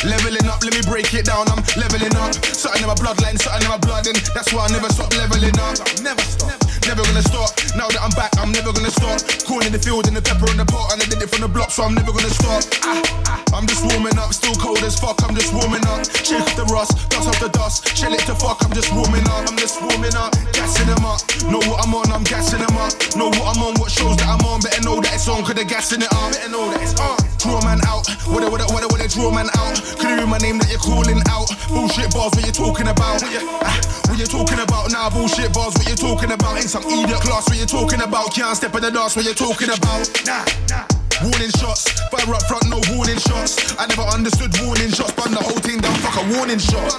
Leveling 0.02 0.48
up, 0.50 0.64
let 0.66 0.74
me 0.74 0.82
break 0.82 1.12
it 1.14 1.30
down. 1.30 1.46
I'm 1.46 1.62
leveling 1.78 2.16
up. 2.18 2.34
Something 2.42 2.82
in 2.82 2.88
my 2.88 2.98
bloodline, 2.98 3.38
something 3.38 3.62
in 3.62 3.70
my 3.70 3.78
blood, 3.78 4.06
and 4.10 4.18
that's 4.34 4.50
why 4.50 4.66
I 4.66 4.68
never 4.74 4.90
stop 4.90 5.14
leveling 5.14 5.54
up. 5.62 5.78
Never 6.02 6.24
stop. 6.26 6.58
Never 6.88 7.04
gonna 7.04 7.22
stop. 7.22 7.52
Now 7.76 7.86
that 7.92 8.02
I'm 8.02 8.10
back, 8.16 8.32
I'm 8.40 8.50
never 8.50 8.72
gonna 8.72 8.90
stop. 8.90 9.20
Corn 9.46 9.62
in 9.62 9.72
the 9.72 9.78
field 9.78 10.08
and 10.08 10.16
the 10.16 10.22
pepper 10.22 10.50
in 10.50 10.56
the 10.56 10.66
pot, 10.66 10.92
and 10.92 11.02
I 11.02 11.06
did 11.06 11.22
it 11.22 11.28
from 11.28 11.44
the 11.44 11.52
block, 11.52 11.70
so 11.70 11.84
I'm 11.84 11.94
never 11.94 12.10
gonna 12.10 12.32
stop. 12.32 12.64
Ah, 12.82 12.98
ah, 13.28 13.44
I'm 13.54 13.66
just 13.66 13.84
warming 13.84 14.16
up, 14.18 14.32
still 14.32 14.56
cold 14.56 14.82
as 14.82 14.98
fuck. 14.98 15.22
I'm 15.22 15.34
just 15.36 15.52
warming 15.52 15.84
up. 15.86 15.99
Shake 16.24 16.40
off 16.40 16.56
the 16.56 16.64
rust, 16.72 16.96
dust 17.10 17.28
off 17.28 17.38
the 17.40 17.48
dust. 17.48 17.96
Chill 17.96 18.12
it 18.12 18.24
to 18.26 18.34
fuck. 18.34 18.62
I'm 18.64 18.72
just 18.72 18.92
warming 18.92 19.26
up. 19.28 19.48
I'm 19.48 19.56
just 19.56 19.80
warming 19.80 20.16
up, 20.16 20.32
gassing 20.52 20.86
them 20.86 21.04
up. 21.04 21.20
Know 21.50 21.60
what 21.68 21.84
I'm 21.84 21.94
on, 21.94 22.10
I'm 22.12 22.24
gassing 22.24 22.60
them 22.60 22.76
up. 22.76 22.92
Know 23.16 23.28
what 23.28 23.56
I'm 23.56 23.62
on, 23.62 23.74
what 23.80 23.90
shows 23.90 24.16
that 24.18 24.28
I'm 24.28 24.44
on. 24.46 24.60
Better 24.60 24.82
know 24.82 25.00
that 25.00 25.14
it's 25.14 25.28
on, 25.28 25.44
cause 25.44 25.54
they're 25.54 25.64
gassing 25.64 26.02
it 26.02 26.12
up. 26.12 26.32
Better 26.32 26.50
know 26.50 26.70
that 26.70 26.82
it's 26.82 26.96
on. 27.00 27.18
Draw 27.38 27.60
man 27.64 27.80
out. 27.88 28.08
What 28.28 28.44
what 28.50 28.60
what 28.70 28.84
what 28.84 29.00
draw 29.10 29.30
man 29.30 29.48
out. 29.58 29.80
You 30.00 30.16
read 30.16 30.28
my 30.28 30.38
name 30.38 30.58
that 30.58 30.70
you're 30.70 30.78
calling 30.78 31.20
out? 31.28 31.50
Bullshit 31.68 32.12
bars, 32.12 32.32
what 32.34 32.46
you 32.46 32.52
talking 32.52 32.88
about? 32.88 33.22
Ah, 33.62 33.74
what 34.08 34.18
you 34.18 34.26
talking 34.26 34.60
about 34.60 34.90
now? 34.92 35.10
Bullshit 35.10 35.52
bars, 35.52 35.74
what 35.74 35.88
you 35.88 35.96
talking 35.96 36.30
about? 36.30 36.56
Ain't 36.56 36.70
some 36.70 36.84
idiot 36.84 37.20
class, 37.20 37.48
what 37.48 37.58
you 37.58 37.66
talking 37.66 38.00
about? 38.00 38.32
Can't 38.34 38.56
step 38.56 38.74
in 38.74 38.82
the 38.82 38.90
dance, 38.90 39.16
what 39.16 39.24
you 39.24 39.34
talking 39.34 39.70
about? 39.70 40.06
Nah, 40.26 40.44
nah. 40.68 40.99
Warning 41.22 41.50
shots, 41.50 41.84
fire 42.08 42.34
up 42.34 42.42
front, 42.48 42.64
no 42.70 42.80
warning 42.96 43.18
shots. 43.18 43.76
I 43.78 43.86
never 43.86 44.02
understood 44.02 44.56
warning 44.64 44.90
shots, 44.90 45.12
but 45.12 45.28
the 45.28 45.36
whole 45.36 45.60
thing 45.60 45.78
down, 45.80 45.94
fuck 46.00 46.16
a 46.16 46.24
warning 46.36 46.58
shot. 46.58 46.96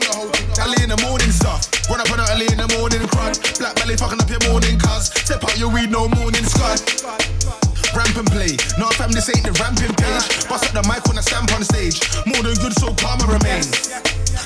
Early 0.61 0.83
in 0.83 0.89
the 0.89 1.01
morning 1.01 1.31
stuff, 1.31 1.65
run 1.89 2.01
up 2.01 2.11
on 2.11 2.19
early 2.29 2.45
in 2.45 2.57
the 2.57 2.69
morning 2.77 3.01
crud. 3.09 3.57
Black 3.57 3.75
belly 3.75 3.97
fucking 3.97 4.21
up 4.21 4.29
your 4.29 4.43
morning 4.51 4.77
cuz. 4.77 5.09
Step 5.25 5.43
out 5.43 5.57
your 5.57 5.73
weed, 5.73 5.89
no 5.89 6.07
morning 6.07 6.45
scud. 6.45 7.60
Ramp 7.95 8.15
and 8.15 8.29
play. 8.31 8.55
No, 8.79 8.87
fam, 8.95 9.11
this 9.11 9.27
ain't 9.27 9.43
the 9.43 9.51
ramping 9.59 9.93
page. 9.95 10.47
Bust 10.47 10.67
up 10.67 10.71
the 10.71 10.83
mic 10.87 11.03
when 11.07 11.17
I 11.17 11.21
stamp 11.21 11.51
on 11.51 11.59
the 11.59 11.67
stage. 11.67 11.99
More 12.25 12.43
than 12.43 12.55
good, 12.63 12.73
so 12.79 12.93
calm 12.95 13.19
I 13.19 13.27
remain. 13.35 13.63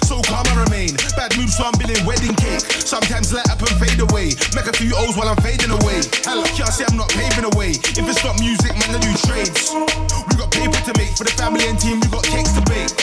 So 0.05 0.21
I 0.21 0.41
remain. 0.65 0.93
Bad 1.17 1.33
mood, 1.37 1.49
so 1.49 1.65
I'm 1.65 1.73
billing 1.77 2.05
wedding 2.05 2.35
cake. 2.37 2.61
Sometimes 2.61 3.33
light 3.33 3.49
up 3.49 3.61
and 3.61 3.73
fade 3.81 4.01
away. 4.01 4.37
Make 4.53 4.69
a 4.69 4.73
few 4.73 4.93
O's 4.93 5.17
while 5.17 5.29
I'm 5.29 5.37
fading 5.41 5.71
away. 5.71 6.05
Hell, 6.25 6.45
can't 6.53 6.69
say 6.69 6.85
I'm 6.89 6.97
not 6.97 7.09
paving 7.09 7.45
away. 7.45 7.73
If 7.73 8.05
it's 8.05 8.23
not 8.23 8.37
music, 8.39 8.73
man, 8.77 8.93
I 8.93 8.99
do 9.01 9.09
trades. 9.25 9.73
We 9.73 10.33
got 10.37 10.53
paper 10.53 10.77
to 10.77 10.93
make 10.97 11.13
for 11.17 11.25
the 11.25 11.33
family 11.33 11.65
and 11.65 11.77
team. 11.79 12.01
We 12.01 12.07
got 12.13 12.23
cakes 12.25 12.53
to 12.53 12.61
bake. 12.69 12.93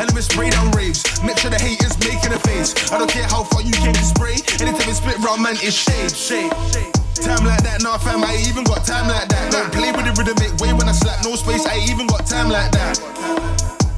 And 0.00 0.08
let 0.08 0.14
me 0.14 0.22
spray 0.22 0.50
down 0.50 0.72
raves. 0.72 1.04
Make 1.24 1.38
sure 1.38 1.50
the 1.50 1.60
haters 1.60 1.96
making 2.00 2.32
a 2.32 2.40
face. 2.40 2.72
I 2.92 2.98
don't 2.98 3.10
care 3.10 3.28
how 3.28 3.44
far 3.44 3.60
you 3.60 3.72
came 3.76 3.92
to 3.92 4.04
spray. 4.04 4.36
Anytime 4.60 4.88
it's 4.88 5.00
spit 5.00 5.18
round, 5.20 5.42
man, 5.42 5.56
it's 5.60 5.76
shade. 5.76 6.12
Shade. 6.12 7.09
Time 7.22 7.44
like 7.44 7.62
that, 7.62 7.82
nah 7.82 7.98
fam, 7.98 8.24
I 8.24 8.36
even 8.48 8.64
got 8.64 8.84
time 8.84 9.06
like 9.06 9.28
that. 9.28 9.52
Don't 9.52 9.70
play 9.72 9.92
with 9.92 10.06
the 10.06 10.12
rhythm, 10.16 10.36
make 10.40 10.56
way 10.60 10.72
when 10.72 10.88
I 10.88 10.92
slap, 10.92 11.22
no 11.24 11.36
space, 11.36 11.66
I 11.66 11.78
even 11.88 12.06
got 12.06 12.26
time 12.26 12.48
like 12.48 12.72
that. 12.72 12.98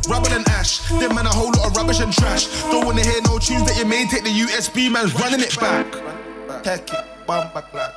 Rubble 0.08 0.32
and 0.32 0.46
ash, 0.48 0.80
them 0.88 1.14
man 1.14 1.26
a 1.26 1.30
whole 1.30 1.52
lot 1.52 1.66
of 1.70 1.76
rubbish 1.76 2.00
and 2.00 2.12
trash. 2.12 2.48
Don't 2.62 2.84
wanna 2.84 3.02
hear 3.02 3.22
no 3.22 3.38
tunes 3.38 3.64
that 3.66 3.78
you 3.78 3.84
made, 3.86 4.10
take 4.10 4.24
the 4.24 4.30
USB, 4.30 4.90
man's 4.90 5.14
running 5.14 5.40
it 5.40 5.58
back. 5.58 5.86
Take 6.62 6.92
it, 6.92 7.04
bum 7.26 7.48
back 7.54 7.72
like. 7.72 7.94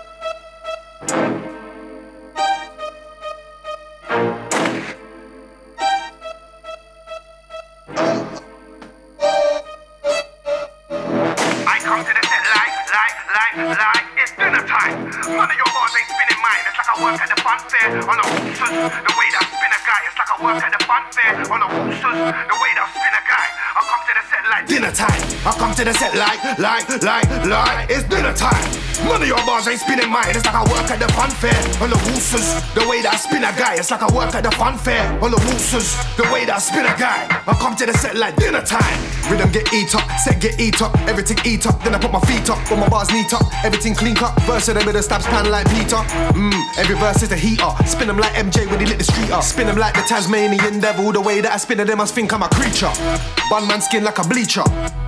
I 11.67 11.79
come 11.81 12.05
to 12.05 12.13
the 12.13 12.21
set 12.21 12.45
like, 12.53 12.75
like, 12.93 13.17
like, 13.33 13.77
like, 13.79 14.04
it's 14.25 14.33
dinner 14.41 14.65
time. 14.65 15.05
None 15.05 15.37
of 15.37 15.53
your 15.53 15.69
bars 15.69 15.93
ain't 15.93 16.09
spinning 16.09 16.41
mine. 16.41 16.63
It's 16.65 16.77
like 16.81 16.89
I 16.89 16.97
work 16.97 17.21
at 17.21 17.29
the 17.29 17.37
fun 17.45 17.61
fair 17.69 17.93
on 17.93 18.17
the 18.17 18.25
waltzers. 18.25 18.73
The 18.73 19.13
way 19.13 19.27
that 19.37 19.45
spin 19.53 19.69
a 19.69 19.81
guy, 19.85 20.01
it's 20.09 20.17
like 20.17 20.31
I 20.33 20.37
work 20.41 20.61
at 20.65 20.71
the 20.73 20.81
fun 20.89 21.03
fair 21.13 21.33
on 21.45 21.59
the 21.61 21.69
waltzers. 21.69 22.19
The 22.33 22.57
way 22.57 22.71
that 22.73 22.87
spin 22.89 23.13
a 23.13 23.23
guy, 23.29 23.47
come 23.85 24.01
to 24.07 24.13
the 24.17 24.23
set 24.25 24.43
like 24.49 24.67
Dinner 24.67 24.91
time. 24.91 25.21
I 25.45 25.51
come 25.57 25.73
to 25.75 25.83
the 25.85 25.93
set 25.93 26.15
like, 26.17 26.41
like, 26.57 26.89
like, 27.03 27.29
like. 27.45 27.89
It's 27.89 28.03
dinner 28.09 28.33
time. 28.33 28.65
None 29.05 29.21
of 29.21 29.27
your 29.27 29.37
bars 29.45 29.67
ain't 29.67 29.79
spinning 29.79 30.09
mine. 30.09 30.33
It's 30.33 30.45
like 30.45 30.55
I 30.55 30.63
work 30.65 30.89
at 30.89 30.97
the 30.97 31.07
fun 31.13 31.29
fair 31.29 31.53
on 31.83 31.93
the 31.93 31.99
waltzers. 32.09 32.47
The 32.73 32.81
way 32.89 33.03
that 33.05 33.13
I 33.13 33.17
spin 33.17 33.43
a 33.43 33.53
guy, 33.53 33.75
it's 33.75 33.91
like 33.91 34.01
I 34.01 34.09
work 34.15 34.33
at 34.33 34.43
the 34.43 34.51
fun 34.57 34.77
fair 34.77 35.05
on 35.21 35.29
the 35.29 35.41
waltzers. 35.45 35.93
The 36.17 36.23
way 36.33 36.45
that 36.49 36.55
I 36.55 36.59
spin 36.59 36.85
a 36.87 36.95
guy, 36.97 37.29
I 37.45 37.53
come 37.61 37.75
to 37.75 37.85
the 37.85 37.93
set 37.93 38.15
like 38.15 38.35
dinner 38.37 38.61
time. 38.65 38.97
Rhythm 39.29 39.51
get 39.51 39.69
eat 39.73 39.93
up, 39.93 40.07
set 40.17 40.41
get 40.41 40.59
eat 40.59 40.81
up, 40.81 40.97
everything 41.05 41.37
eat 41.45 41.67
up. 41.67 41.83
Then 41.83 41.93
I 41.93 41.99
put 41.99 42.11
my 42.11 42.21
feet 42.25 42.49
up, 42.49 42.57
put 42.65 42.79
my 42.79 42.89
bars 42.89 43.11
neat 43.11 43.33
up, 43.33 43.45
everything 43.63 43.93
clean 43.93 44.15
cut. 44.15 44.33
Verse 44.49 44.67
of 44.69 44.75
them 44.75 44.85
with 44.85 44.95
the 44.95 45.03
stabs 45.03 45.27
pan 45.27 45.51
like 45.51 45.69
Peter. 45.69 46.01
Mmm, 46.33 46.57
every 46.79 46.95
verse 46.95 47.21
is 47.21 47.31
a 47.31 47.37
heater. 47.37 47.69
Spin 47.85 48.07
them 48.07 48.17
like 48.17 48.33
MJ 48.33 48.65
when 48.65 48.79
he 48.79 48.87
lit 48.87 48.97
the 48.97 49.05
street 49.05 49.29
up. 49.29 49.43
Spin 49.43 49.67
them 49.67 49.77
like 49.77 49.93
the 49.93 50.01
Tasmanian 50.07 50.79
devil. 50.79 51.11
The 51.11 51.21
way 51.21 51.41
that 51.41 51.51
I 51.51 51.57
spin 51.57 51.77
them, 51.77 51.89
I 51.89 51.95
must 51.95 52.15
think 52.15 52.33
I'm 52.33 52.41
a 52.41 52.49
creature. 52.49 52.89
Bun 53.49 53.67
man 53.67 53.81
skin 53.81 54.03
like 54.03 54.17
a 54.17 54.23
bleacher. 54.27 54.63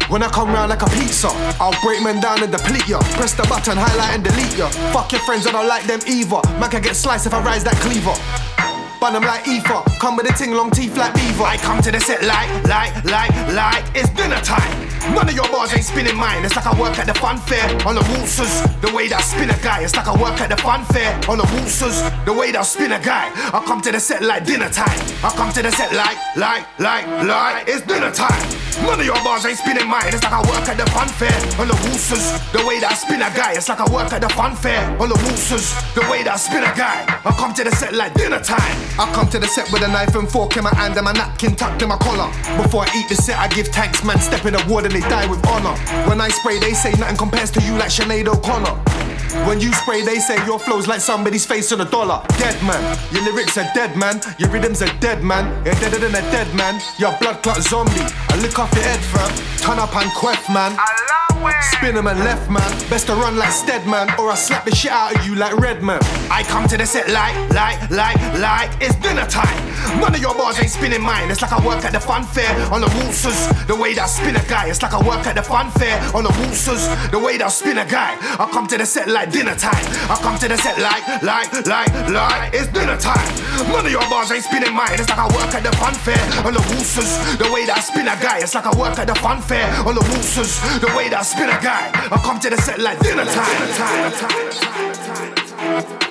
When 0.09 0.23
I 0.23 0.29
come 0.29 0.49
round 0.49 0.69
like 0.69 0.81
a 0.81 0.89
pizza, 0.89 1.29
I'll 1.59 1.75
break 1.81 2.01
men 2.03 2.21
down 2.21 2.41
and 2.43 2.51
deplete 2.51 2.87
ya. 2.87 2.99
Press 3.17 3.33
the 3.33 3.43
button, 3.43 3.77
highlight 3.77 4.13
and 4.13 4.23
delete 4.23 4.57
ya. 4.57 4.69
Fuck 4.93 5.11
your 5.11 5.21
friends, 5.21 5.47
I 5.47 5.51
don't 5.51 5.67
like 5.67 5.85
them 5.85 5.99
either. 6.07 6.41
Man 6.59 6.69
can 6.69 6.81
get 6.81 6.95
sliced 6.95 7.25
if 7.25 7.33
I 7.33 7.41
rise 7.43 7.63
that 7.63 7.75
cleaver. 7.81 8.13
Bun 9.01 9.13
them 9.13 9.23
like 9.23 9.47
ether, 9.47 9.81
come 9.99 10.15
with 10.15 10.29
a 10.29 10.33
ting 10.33 10.53
long 10.53 10.71
teeth 10.71 10.95
like 10.97 11.13
beaver. 11.15 11.43
I 11.43 11.57
come 11.57 11.81
to 11.81 11.91
the 11.91 11.99
set 11.99 12.23
like, 12.23 12.49
like, 12.65 12.93
like, 13.05 13.31
like 13.53 13.83
it's 13.95 14.09
dinner 14.11 14.39
time. 14.41 14.86
None 15.15 15.29
of 15.29 15.35
your 15.35 15.47
bars 15.49 15.73
ain't 15.73 15.85
spinning 15.85 16.15
mine. 16.15 16.43
It's 16.43 16.55
like 16.55 16.67
I 16.67 16.79
work 16.79 16.97
at 16.99 17.07
the 17.07 17.13
fun 17.13 17.37
fair 17.37 17.63
on 17.87 17.95
the 17.95 18.01
waltzers. 18.11 18.51
The 18.81 18.91
way 18.93 19.07
that 19.07 19.19
I 19.19 19.21
spin 19.21 19.49
a 19.49 19.57
guy, 19.63 19.83
it's 19.83 19.95
like 19.95 20.07
I 20.07 20.15
work 20.21 20.39
at 20.41 20.49
the 20.49 20.57
fun 20.57 20.83
fair 20.85 21.13
on 21.29 21.37
the 21.37 21.47
waltzers. 21.55 22.01
The 22.25 22.33
way 22.33 22.51
that 22.51 22.59
I 22.59 22.63
spin 22.63 22.91
a 22.91 22.99
guy, 22.99 23.31
I 23.53 23.63
come 23.65 23.81
to 23.81 23.91
the 23.91 23.99
set 23.99 24.21
like 24.21 24.45
dinner 24.45 24.69
time. 24.69 24.99
I 25.23 25.29
come 25.35 25.51
to 25.53 25.61
the 25.61 25.71
set 25.71 25.93
like, 25.93 26.17
like, 26.35 26.65
like, 26.79 27.05
like 27.23 27.67
it's 27.67 27.85
dinner 27.85 28.11
time. 28.11 28.67
None 28.83 28.99
of 28.99 29.05
your 29.05 29.17
bars 29.23 29.45
ain't 29.45 29.57
spinning 29.57 29.87
mine. 29.87 30.13
It's 30.13 30.23
like 30.23 30.33
I 30.33 30.41
work 30.45 30.67
at 30.69 30.77
the 30.77 30.85
fun 30.91 31.07
fair 31.07 31.33
on 31.59 31.67
the 31.67 31.77
waltzers. 31.87 32.37
The 32.51 32.61
way 32.65 32.79
that 32.79 32.91
I 32.91 32.95
spin 32.95 33.21
a 33.21 33.29
guy, 33.33 33.53
it's 33.53 33.69
like 33.69 33.79
I 33.79 33.89
work 33.91 34.13
at 34.13 34.21
the 34.21 34.29
fun 34.29 34.55
fair 34.55 34.83
on 35.01 35.09
the 35.09 35.15
waltzers. 35.15 35.73
The 35.95 36.01
way 36.11 36.21
that 36.23 36.33
I 36.35 36.37
spin 36.37 36.63
a 36.63 36.71
guy, 36.77 37.07
I 37.25 37.31
come 37.33 37.53
to 37.55 37.63
the 37.63 37.71
set 37.71 37.93
like 37.93 38.13
dinner 38.13 38.39
time. 38.39 38.77
I 38.99 39.09
come 39.13 39.27
to 39.29 39.39
the 39.39 39.47
set 39.47 39.71
with 39.71 39.81
a 39.81 39.87
knife 39.87 40.15
and 40.15 40.29
fork 40.29 40.57
in 40.57 40.63
my 40.63 40.73
hand 40.75 40.95
and 40.95 41.05
my 41.05 41.13
napkin 41.13 41.55
tucked 41.55 41.81
in 41.81 41.89
my 41.89 41.97
collar. 41.97 42.29
Before 42.61 42.85
I 42.85 42.89
eat 42.95 43.09
the 43.09 43.15
set, 43.15 43.39
I 43.39 43.47
give 43.47 43.67
thanks, 43.69 44.03
man. 44.03 44.19
Step 44.19 44.45
in 44.45 44.53
the 44.53 44.63
water, 44.69 44.89
they 44.99 45.09
die 45.09 45.27
with 45.29 45.45
honor. 45.47 45.75
When 46.09 46.19
I 46.19 46.29
spray, 46.29 46.59
they 46.59 46.73
say 46.73 46.91
nothing 46.93 47.17
compares 47.17 47.51
to 47.51 47.61
you 47.61 47.73
like 47.73 47.89
Sinead 47.89 48.27
O'Connor. 48.27 48.73
When 49.47 49.59
you 49.59 49.71
spray, 49.73 50.01
they 50.03 50.17
say 50.17 50.43
your 50.45 50.57
flow's 50.57 50.87
like 50.87 51.01
somebody's 51.01 51.45
face 51.45 51.71
on 51.71 51.81
a 51.81 51.85
dollar. 51.85 52.25
Dead 52.39 52.57
man, 52.63 52.81
your 53.11 53.23
lyrics 53.23 53.57
are 53.57 53.69
dead 53.75 53.95
man, 53.95 54.19
your 54.39 54.49
rhythms 54.49 54.81
are 54.81 54.93
dead 54.99 55.23
man. 55.23 55.45
You're 55.65 55.75
deader 55.75 55.99
than 55.99 56.15
a 56.15 56.21
dead 56.31 56.53
man, 56.55 56.81
you're 56.97 57.13
a 57.13 57.17
blood 57.19 57.43
clot 57.43 57.61
zombie. 57.61 58.01
I 58.29 58.39
lick 58.41 58.57
off 58.57 58.73
your 58.73 58.83
head, 58.83 58.99
fam. 58.99 59.29
Turn 59.57 59.77
up 59.77 59.95
and 59.95 60.09
quaff, 60.13 60.49
man. 60.49 60.75
Spin 61.77 61.95
him 61.95 62.07
and 62.07 62.19
left, 62.19 62.49
man. 62.49 62.69
Best 62.89 63.07
to 63.07 63.13
run 63.13 63.37
like 63.37 63.51
Steadman, 63.51 64.09
or 64.19 64.31
I 64.31 64.35
slap 64.35 64.65
the 64.65 64.75
shit 64.75 64.91
out 64.91 65.15
of 65.15 65.25
you 65.25 65.35
like 65.35 65.55
Redman. 65.57 65.99
I 66.31 66.43
come 66.43 66.67
to 66.67 66.77
the 66.77 66.85
set 66.85 67.09
like, 67.09 67.35
like, 67.53 67.77
like, 67.91 68.17
like 68.39 68.71
it's 68.81 68.95
dinner 68.95 69.25
time. 69.25 69.55
None 70.01 70.13
of 70.13 70.21
your 70.21 70.35
bars 70.35 70.59
ain't 70.59 70.69
spinning 70.69 71.01
mine. 71.01 71.29
It's 71.31 71.41
like 71.41 71.53
I 71.53 71.65
work 71.65 71.85
at 71.85 71.93
the 71.93 71.99
fun 71.99 72.23
fair 72.23 72.51
on 72.73 72.81
the 72.81 72.87
waltzers. 72.99 73.67
The 73.67 73.75
way 73.75 73.93
that 73.93 74.03
I 74.03 74.07
spin 74.07 74.35
a 74.35 74.43
guy, 74.49 74.67
it's 74.67 74.81
like 74.81 74.93
I 74.93 74.99
work 75.05 75.25
at 75.25 75.35
the 75.35 75.43
fun 75.43 75.69
fair 75.71 76.01
on 76.13 76.23
the 76.23 76.33
waltzers. 76.41 76.83
The 77.11 77.19
way 77.19 77.37
that 77.37 77.45
I 77.45 77.49
spin 77.49 77.77
a 77.77 77.85
guy, 77.85 78.17
I 78.41 78.49
come 78.51 78.67
to 78.67 78.77
the 78.77 78.85
set 78.85 79.07
like 79.07 79.31
dinner 79.31 79.55
time. 79.55 79.85
I 80.09 80.17
come 80.21 80.37
to 80.39 80.47
the 80.47 80.57
set 80.57 80.81
like, 80.81 81.05
like, 81.21 81.53
like, 81.65 81.93
like 82.09 82.53
it's 82.53 82.67
dinner 82.73 82.97
time. 82.97 83.27
None 83.69 83.85
of 83.85 83.91
your 83.91 84.03
bars 84.09 84.31
ain't 84.31 84.43
spinning 84.43 84.73
mine. 84.73 84.97
It's 84.97 85.09
like 85.09 85.19
I 85.19 85.29
work 85.29 85.53
at 85.53 85.63
the 85.63 85.71
fun 85.77 85.93
fair 85.93 86.19
on 86.45 86.53
the 86.53 86.63
waltzers. 86.73 87.37
The 87.37 87.47
way 87.53 87.65
that 87.69 87.77
I 87.77 87.81
spin 87.81 88.07
a 88.09 88.17
guy, 88.17 88.39
it's 88.41 88.55
like 88.55 88.65
I 88.65 88.73
work 88.77 88.97
at 88.97 89.07
the 89.07 89.15
fun 89.15 89.41
fair 89.41 89.69
on 89.85 89.93
the 89.95 90.01
waltzers. 90.01 90.57
The 90.81 90.89
way 90.97 91.09
that 91.09 91.21
I 91.21 91.23
spin 91.23 91.36
a 91.45 91.59
guy, 91.61 91.91
I 91.93 92.17
come 92.23 92.39
to 92.39 92.49
the 92.49 92.57
set 92.57 92.79
like 92.79 92.99
dinner 92.99 93.25
time. 93.25 93.33
time, 93.77 94.11
time, 94.11 94.53
time, 94.53 94.93
time, 94.93 95.83
time. 95.83 96.07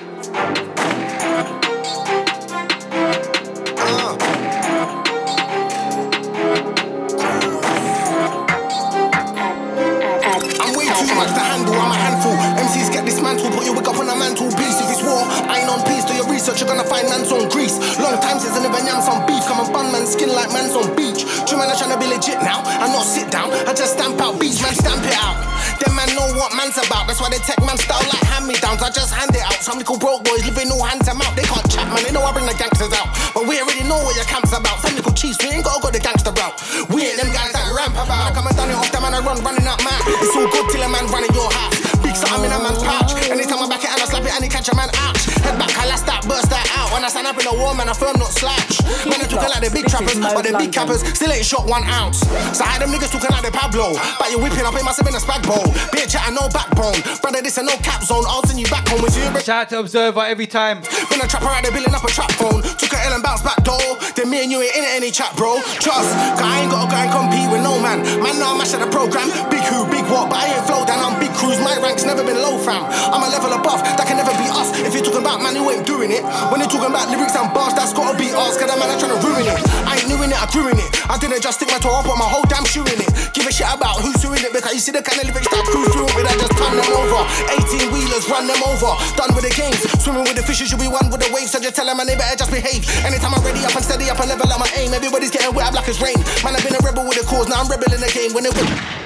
I'm 10.59 10.73
way 10.75 10.87
too 10.87 11.15
much 11.15 11.31
to 11.35 11.43
handle, 11.43 11.75
I'm 11.75 11.91
a 11.91 11.95
handful. 11.95 12.33
MCs 12.63 12.91
get 12.93 13.05
dismantled, 13.05 13.53
put 13.53 13.65
your 13.65 13.75
wig 13.75 13.87
up 13.87 13.97
on 13.97 14.07
a 14.09 14.15
mantle 14.15 14.47
piece. 14.55 14.79
If 14.79 14.91
it's 14.91 15.03
war, 15.03 15.23
I 15.27 15.59
ain't 15.59 15.69
on 15.69 15.83
peace. 15.85 15.96
Research, 16.47 16.63
you're 16.63 16.71
gonna 16.71 16.87
find 16.87 17.03
man's 17.11 17.27
on 17.27 17.43
grease. 17.51 17.75
Long 17.99 18.15
time 18.23 18.39
since 18.39 18.55
I 18.55 18.63
never 18.63 18.79
yam 18.79 19.03
some 19.03 19.19
beef. 19.27 19.43
Come 19.51 19.59
and 19.59 19.67
bun 19.67 19.91
man's 19.91 20.15
skin 20.15 20.31
like 20.31 20.47
man's 20.55 20.71
on 20.79 20.95
beach. 20.95 21.27
True 21.43 21.59
man, 21.59 21.67
I'm 21.67 21.75
trying 21.75 21.91
to 21.91 21.99
be 21.99 22.07
legit 22.07 22.39
now. 22.39 22.63
I 22.63 22.87
not 22.87 23.03
sit 23.03 23.27
down, 23.27 23.51
I 23.67 23.75
just 23.75 23.99
stamp 23.99 24.15
out 24.23 24.39
beats, 24.39 24.63
man, 24.63 24.71
stamp 24.71 25.03
it 25.03 25.11
out. 25.19 25.35
Them 25.83 25.91
man 25.91 26.07
know 26.15 26.23
what 26.39 26.55
man's 26.55 26.79
about. 26.79 27.03
That's 27.03 27.19
why 27.19 27.27
they 27.27 27.43
take 27.43 27.59
man 27.67 27.75
style 27.75 27.99
like 27.99 28.23
hand 28.31 28.47
me 28.47 28.55
downs. 28.63 28.79
I 28.79 28.87
just 28.95 29.11
hand 29.11 29.35
it 29.35 29.43
out. 29.43 29.59
Some 29.59 29.75
little 29.75 29.99
broke 29.99 30.23
boys 30.23 30.39
living 30.47 30.71
all 30.71 30.87
hands 30.87 31.11
out. 31.11 31.19
They 31.35 31.43
can't 31.43 31.67
chat, 31.67 31.83
man. 31.91 31.99
They 32.07 32.15
know 32.15 32.23
I 32.23 32.31
bring 32.31 32.47
the 32.47 32.55
gangsters 32.55 32.95
out. 32.95 33.11
But 33.35 33.43
we 33.43 33.59
already 33.59 33.83
know 33.83 33.99
what 33.99 34.15
your 34.15 34.23
camp's 34.31 34.55
about. 34.55 34.79
Some 34.79 34.95
little 34.95 35.11
cheese, 35.11 35.35
we 35.43 35.51
ain't 35.51 35.67
gotta 35.67 35.83
go 35.83 35.91
the 35.91 35.99
gangster 35.99 36.31
route. 36.31 36.55
We 36.95 37.11
ain't 37.11 37.19
them 37.19 37.27
guys 37.35 37.51
that 37.51 37.75
ramp 37.75 37.99
about. 37.99 38.23
I 38.23 38.31
come 38.31 38.47
and 38.47 38.55
done 38.55 38.71
it 38.71 38.79
off 38.79 38.87
them 38.95 39.03
and 39.03 39.11
I 39.11 39.19
run, 39.19 39.43
running 39.43 39.67
out 39.67 39.83
mad. 39.83 39.99
It's 40.23 40.31
all 40.31 40.47
good 40.47 40.71
till 40.71 40.79
a 40.79 40.87
man 40.87 41.11
running 41.11 41.35
your 41.35 41.51
house. 41.51 41.75
Big 41.99 42.15
something 42.15 42.47
in 42.47 42.55
a 42.55 42.59
man's 42.63 42.79
pouch. 42.79 43.11
Anytime 43.27 43.59
I 43.59 43.67
back 43.67 43.83
it 43.83 43.91
and 43.91 43.99
I 43.99 44.07
and 44.37 44.45
he 44.45 44.49
catch 44.49 44.69
a 44.69 44.75
man 44.77 44.89
out. 45.01 45.17
Head 45.41 45.57
back, 45.57 45.73
I 45.81 45.89
last 45.89 46.05
that, 46.05 46.21
burst 46.29 46.53
that 46.53 46.69
out. 46.77 46.93
When 46.93 47.01
I 47.01 47.09
stand 47.09 47.25
up 47.25 47.41
in 47.41 47.45
the 47.49 47.57
war, 47.57 47.73
man, 47.73 47.89
I 47.89 47.97
firm 47.97 48.21
not 48.21 48.29
slouch. 48.29 48.85
Man, 49.09 49.17
they 49.17 49.25
talking 49.25 49.49
like 49.49 49.65
the 49.65 49.73
big 49.73 49.89
trappers, 49.89 50.21
but 50.21 50.45
the 50.45 50.53
big 50.53 50.69
cappers 50.69 51.01
still 51.17 51.33
ain't 51.33 51.43
shot 51.43 51.65
one 51.65 51.81
ounce. 51.89 52.21
So 52.53 52.61
I 52.61 52.77
had 52.77 52.85
them 52.85 52.93
niggas 52.93 53.09
talking 53.09 53.33
like 53.33 53.41
the 53.41 53.51
Pablo. 53.51 53.97
But 54.21 54.29
you 54.29 54.37
whipping 54.37 54.61
up, 54.61 54.77
it 54.77 54.85
must 54.85 55.01
have 55.01 55.09
been 55.09 55.17
a 55.17 55.23
spag 55.23 55.41
bowl. 55.41 55.65
Bitch, 55.89 56.13
I 56.13 56.29
no 56.29 56.45
backbone. 56.53 57.01
Brother, 57.25 57.41
this 57.41 57.57
ain't 57.57 57.65
no 57.65 57.75
cap 57.81 58.05
zone. 58.05 58.29
I'll 58.29 58.45
send 58.45 58.61
you 58.61 58.69
back 58.69 58.85
home 58.85 59.01
with 59.01 59.17
you. 59.17 59.25
Shout 59.41 59.65
out 59.65 59.69
to 59.73 59.81
Observer 59.81 60.21
every 60.21 60.45
time. 60.45 60.85
Been 61.09 61.17
a 61.17 61.27
trapper 61.27 61.49
out 61.49 61.65
there 61.65 61.73
building 61.73 61.97
up 61.97 62.05
a 62.05 62.11
trap 62.13 62.29
phone. 62.37 62.61
Took 62.61 62.93
a 62.93 62.99
L 63.09 63.17
and 63.17 63.25
bounced 63.25 63.41
back 63.41 63.57
door. 63.65 63.81
Then 64.13 64.29
me 64.29 64.45
and 64.45 64.53
you 64.53 64.61
ain't 64.61 64.77
in 64.77 64.85
any 65.01 65.09
chat, 65.09 65.33
bro. 65.33 65.57
Trust, 65.81 66.13
cause 66.37 66.45
I 66.45 66.61
ain't 66.61 66.69
gotta 66.69 66.85
go 66.93 66.97
and 67.01 67.09
compete 67.09 67.49
with 67.49 67.65
no 67.65 67.81
man. 67.81 68.05
Man, 68.21 68.37
now 68.37 68.53
I'm 68.53 68.61
mash 68.61 68.73
at 68.77 68.85
the 68.85 68.89
program. 68.93 69.29
Big 69.49 69.65
who, 69.65 69.89
big 69.89 70.05
what, 70.13 70.29
but 70.29 70.37
I 70.37 70.53
ain't 70.53 70.65
flow 70.69 70.85
down. 70.85 71.01
I'm 71.01 71.17
big 71.17 71.33
cruise. 71.33 71.57
My 71.57 71.73
rank's 71.81 72.05
never 72.05 72.21
been 72.21 72.37
low, 72.37 72.61
fam. 72.61 72.85
I'm 72.85 73.25
a 73.25 73.29
level 73.33 73.53
above. 73.57 73.81
That 73.97 74.05
can 74.05 74.17
never 74.17 74.26
be 74.35 74.51
us. 74.51 74.75
If 74.83 74.91
you're 74.91 75.05
talking 75.05 75.23
about 75.23 75.39
man 75.39 75.55
who 75.55 75.71
ain't 75.71 75.87
doing 75.87 76.11
it. 76.11 76.23
When 76.51 76.59
you're 76.59 76.71
talking 76.71 76.91
about 76.91 77.07
lyrics 77.07 77.35
and 77.39 77.47
bars, 77.55 77.71
that's 77.77 77.95
gotta 77.95 78.17
be 78.19 78.35
us. 78.35 78.59
Cause 78.59 78.67
that 78.67 78.75
man, 78.75 78.91
I'm 78.91 78.99
trying 78.99 79.15
to 79.15 79.21
ruin 79.23 79.47
it. 79.47 79.59
I 79.87 80.03
ain't 80.03 80.11
in 80.11 80.31
it, 80.31 80.39
I 80.39 80.47
grew 80.51 80.67
in 80.67 80.75
it. 80.75 80.89
I 81.07 81.15
didn't 81.15 81.39
just 81.39 81.61
stick 81.61 81.71
my 81.71 81.79
toe 81.79 81.95
up, 81.95 82.03
put 82.03 82.19
my 82.19 82.27
whole 82.27 82.43
damn 82.51 82.67
shoe 82.67 82.83
in 82.83 82.99
it. 82.99 83.11
Give 83.31 83.47
a 83.47 83.51
shit 83.51 83.69
about 83.69 84.03
who's 84.03 84.19
doing 84.19 84.43
it 84.43 84.51
because 84.51 84.75
you 84.75 84.83
see 84.83 84.91
the 84.91 84.99
kind 84.99 85.23
of 85.23 85.31
lyrics 85.31 85.47
that 85.47 85.63
cruise 85.63 85.87
through 85.95 86.11
with. 86.11 86.27
I 86.27 86.35
just 86.35 86.55
turn 86.59 86.75
them 86.75 86.91
over. 86.91 87.23
18 87.55 87.93
wheelers, 87.93 88.27
run 88.27 88.49
them 88.49 88.59
over. 88.67 88.91
Done 89.15 89.31
with 89.31 89.47
the 89.47 89.53
games. 89.55 89.79
Swimming 90.03 90.27
with 90.27 90.35
the 90.35 90.43
fishes, 90.43 90.73
you'll 90.73 90.83
be 90.83 90.91
one 90.91 91.07
with 91.07 91.23
the 91.23 91.31
waves. 91.31 91.55
So 91.55 91.61
just 91.61 91.77
tell 91.77 91.87
them, 91.87 92.01
man, 92.01 92.09
they 92.09 92.19
better 92.19 92.35
just 92.35 92.51
behave. 92.51 92.83
Anytime 93.07 93.37
I'm 93.37 93.43
ready 93.45 93.63
up 93.63 93.75
and 93.75 93.85
steady 93.85 94.11
up 94.11 94.19
and 94.19 94.27
level 94.27 94.49
up 94.49 94.59
my 94.59 94.69
aim. 94.75 94.91
Everybody's 94.91 95.31
getting 95.31 95.55
wet, 95.55 95.69
I'm 95.69 95.73
black 95.73 95.87
as 95.87 96.01
rain. 96.03 96.19
Man, 96.43 96.57
I've 96.57 96.65
been 96.65 96.75
a 96.75 96.83
rebel 96.83 97.07
with 97.07 97.21
a 97.21 97.25
cause, 97.25 97.47
now 97.47 97.63
I'm 97.63 97.69
rebel 97.69 97.93
in 97.93 98.01
the 98.01 98.11
game. 98.11 98.33
When 98.33 98.43
it 98.43 98.57
Keep 98.57 98.97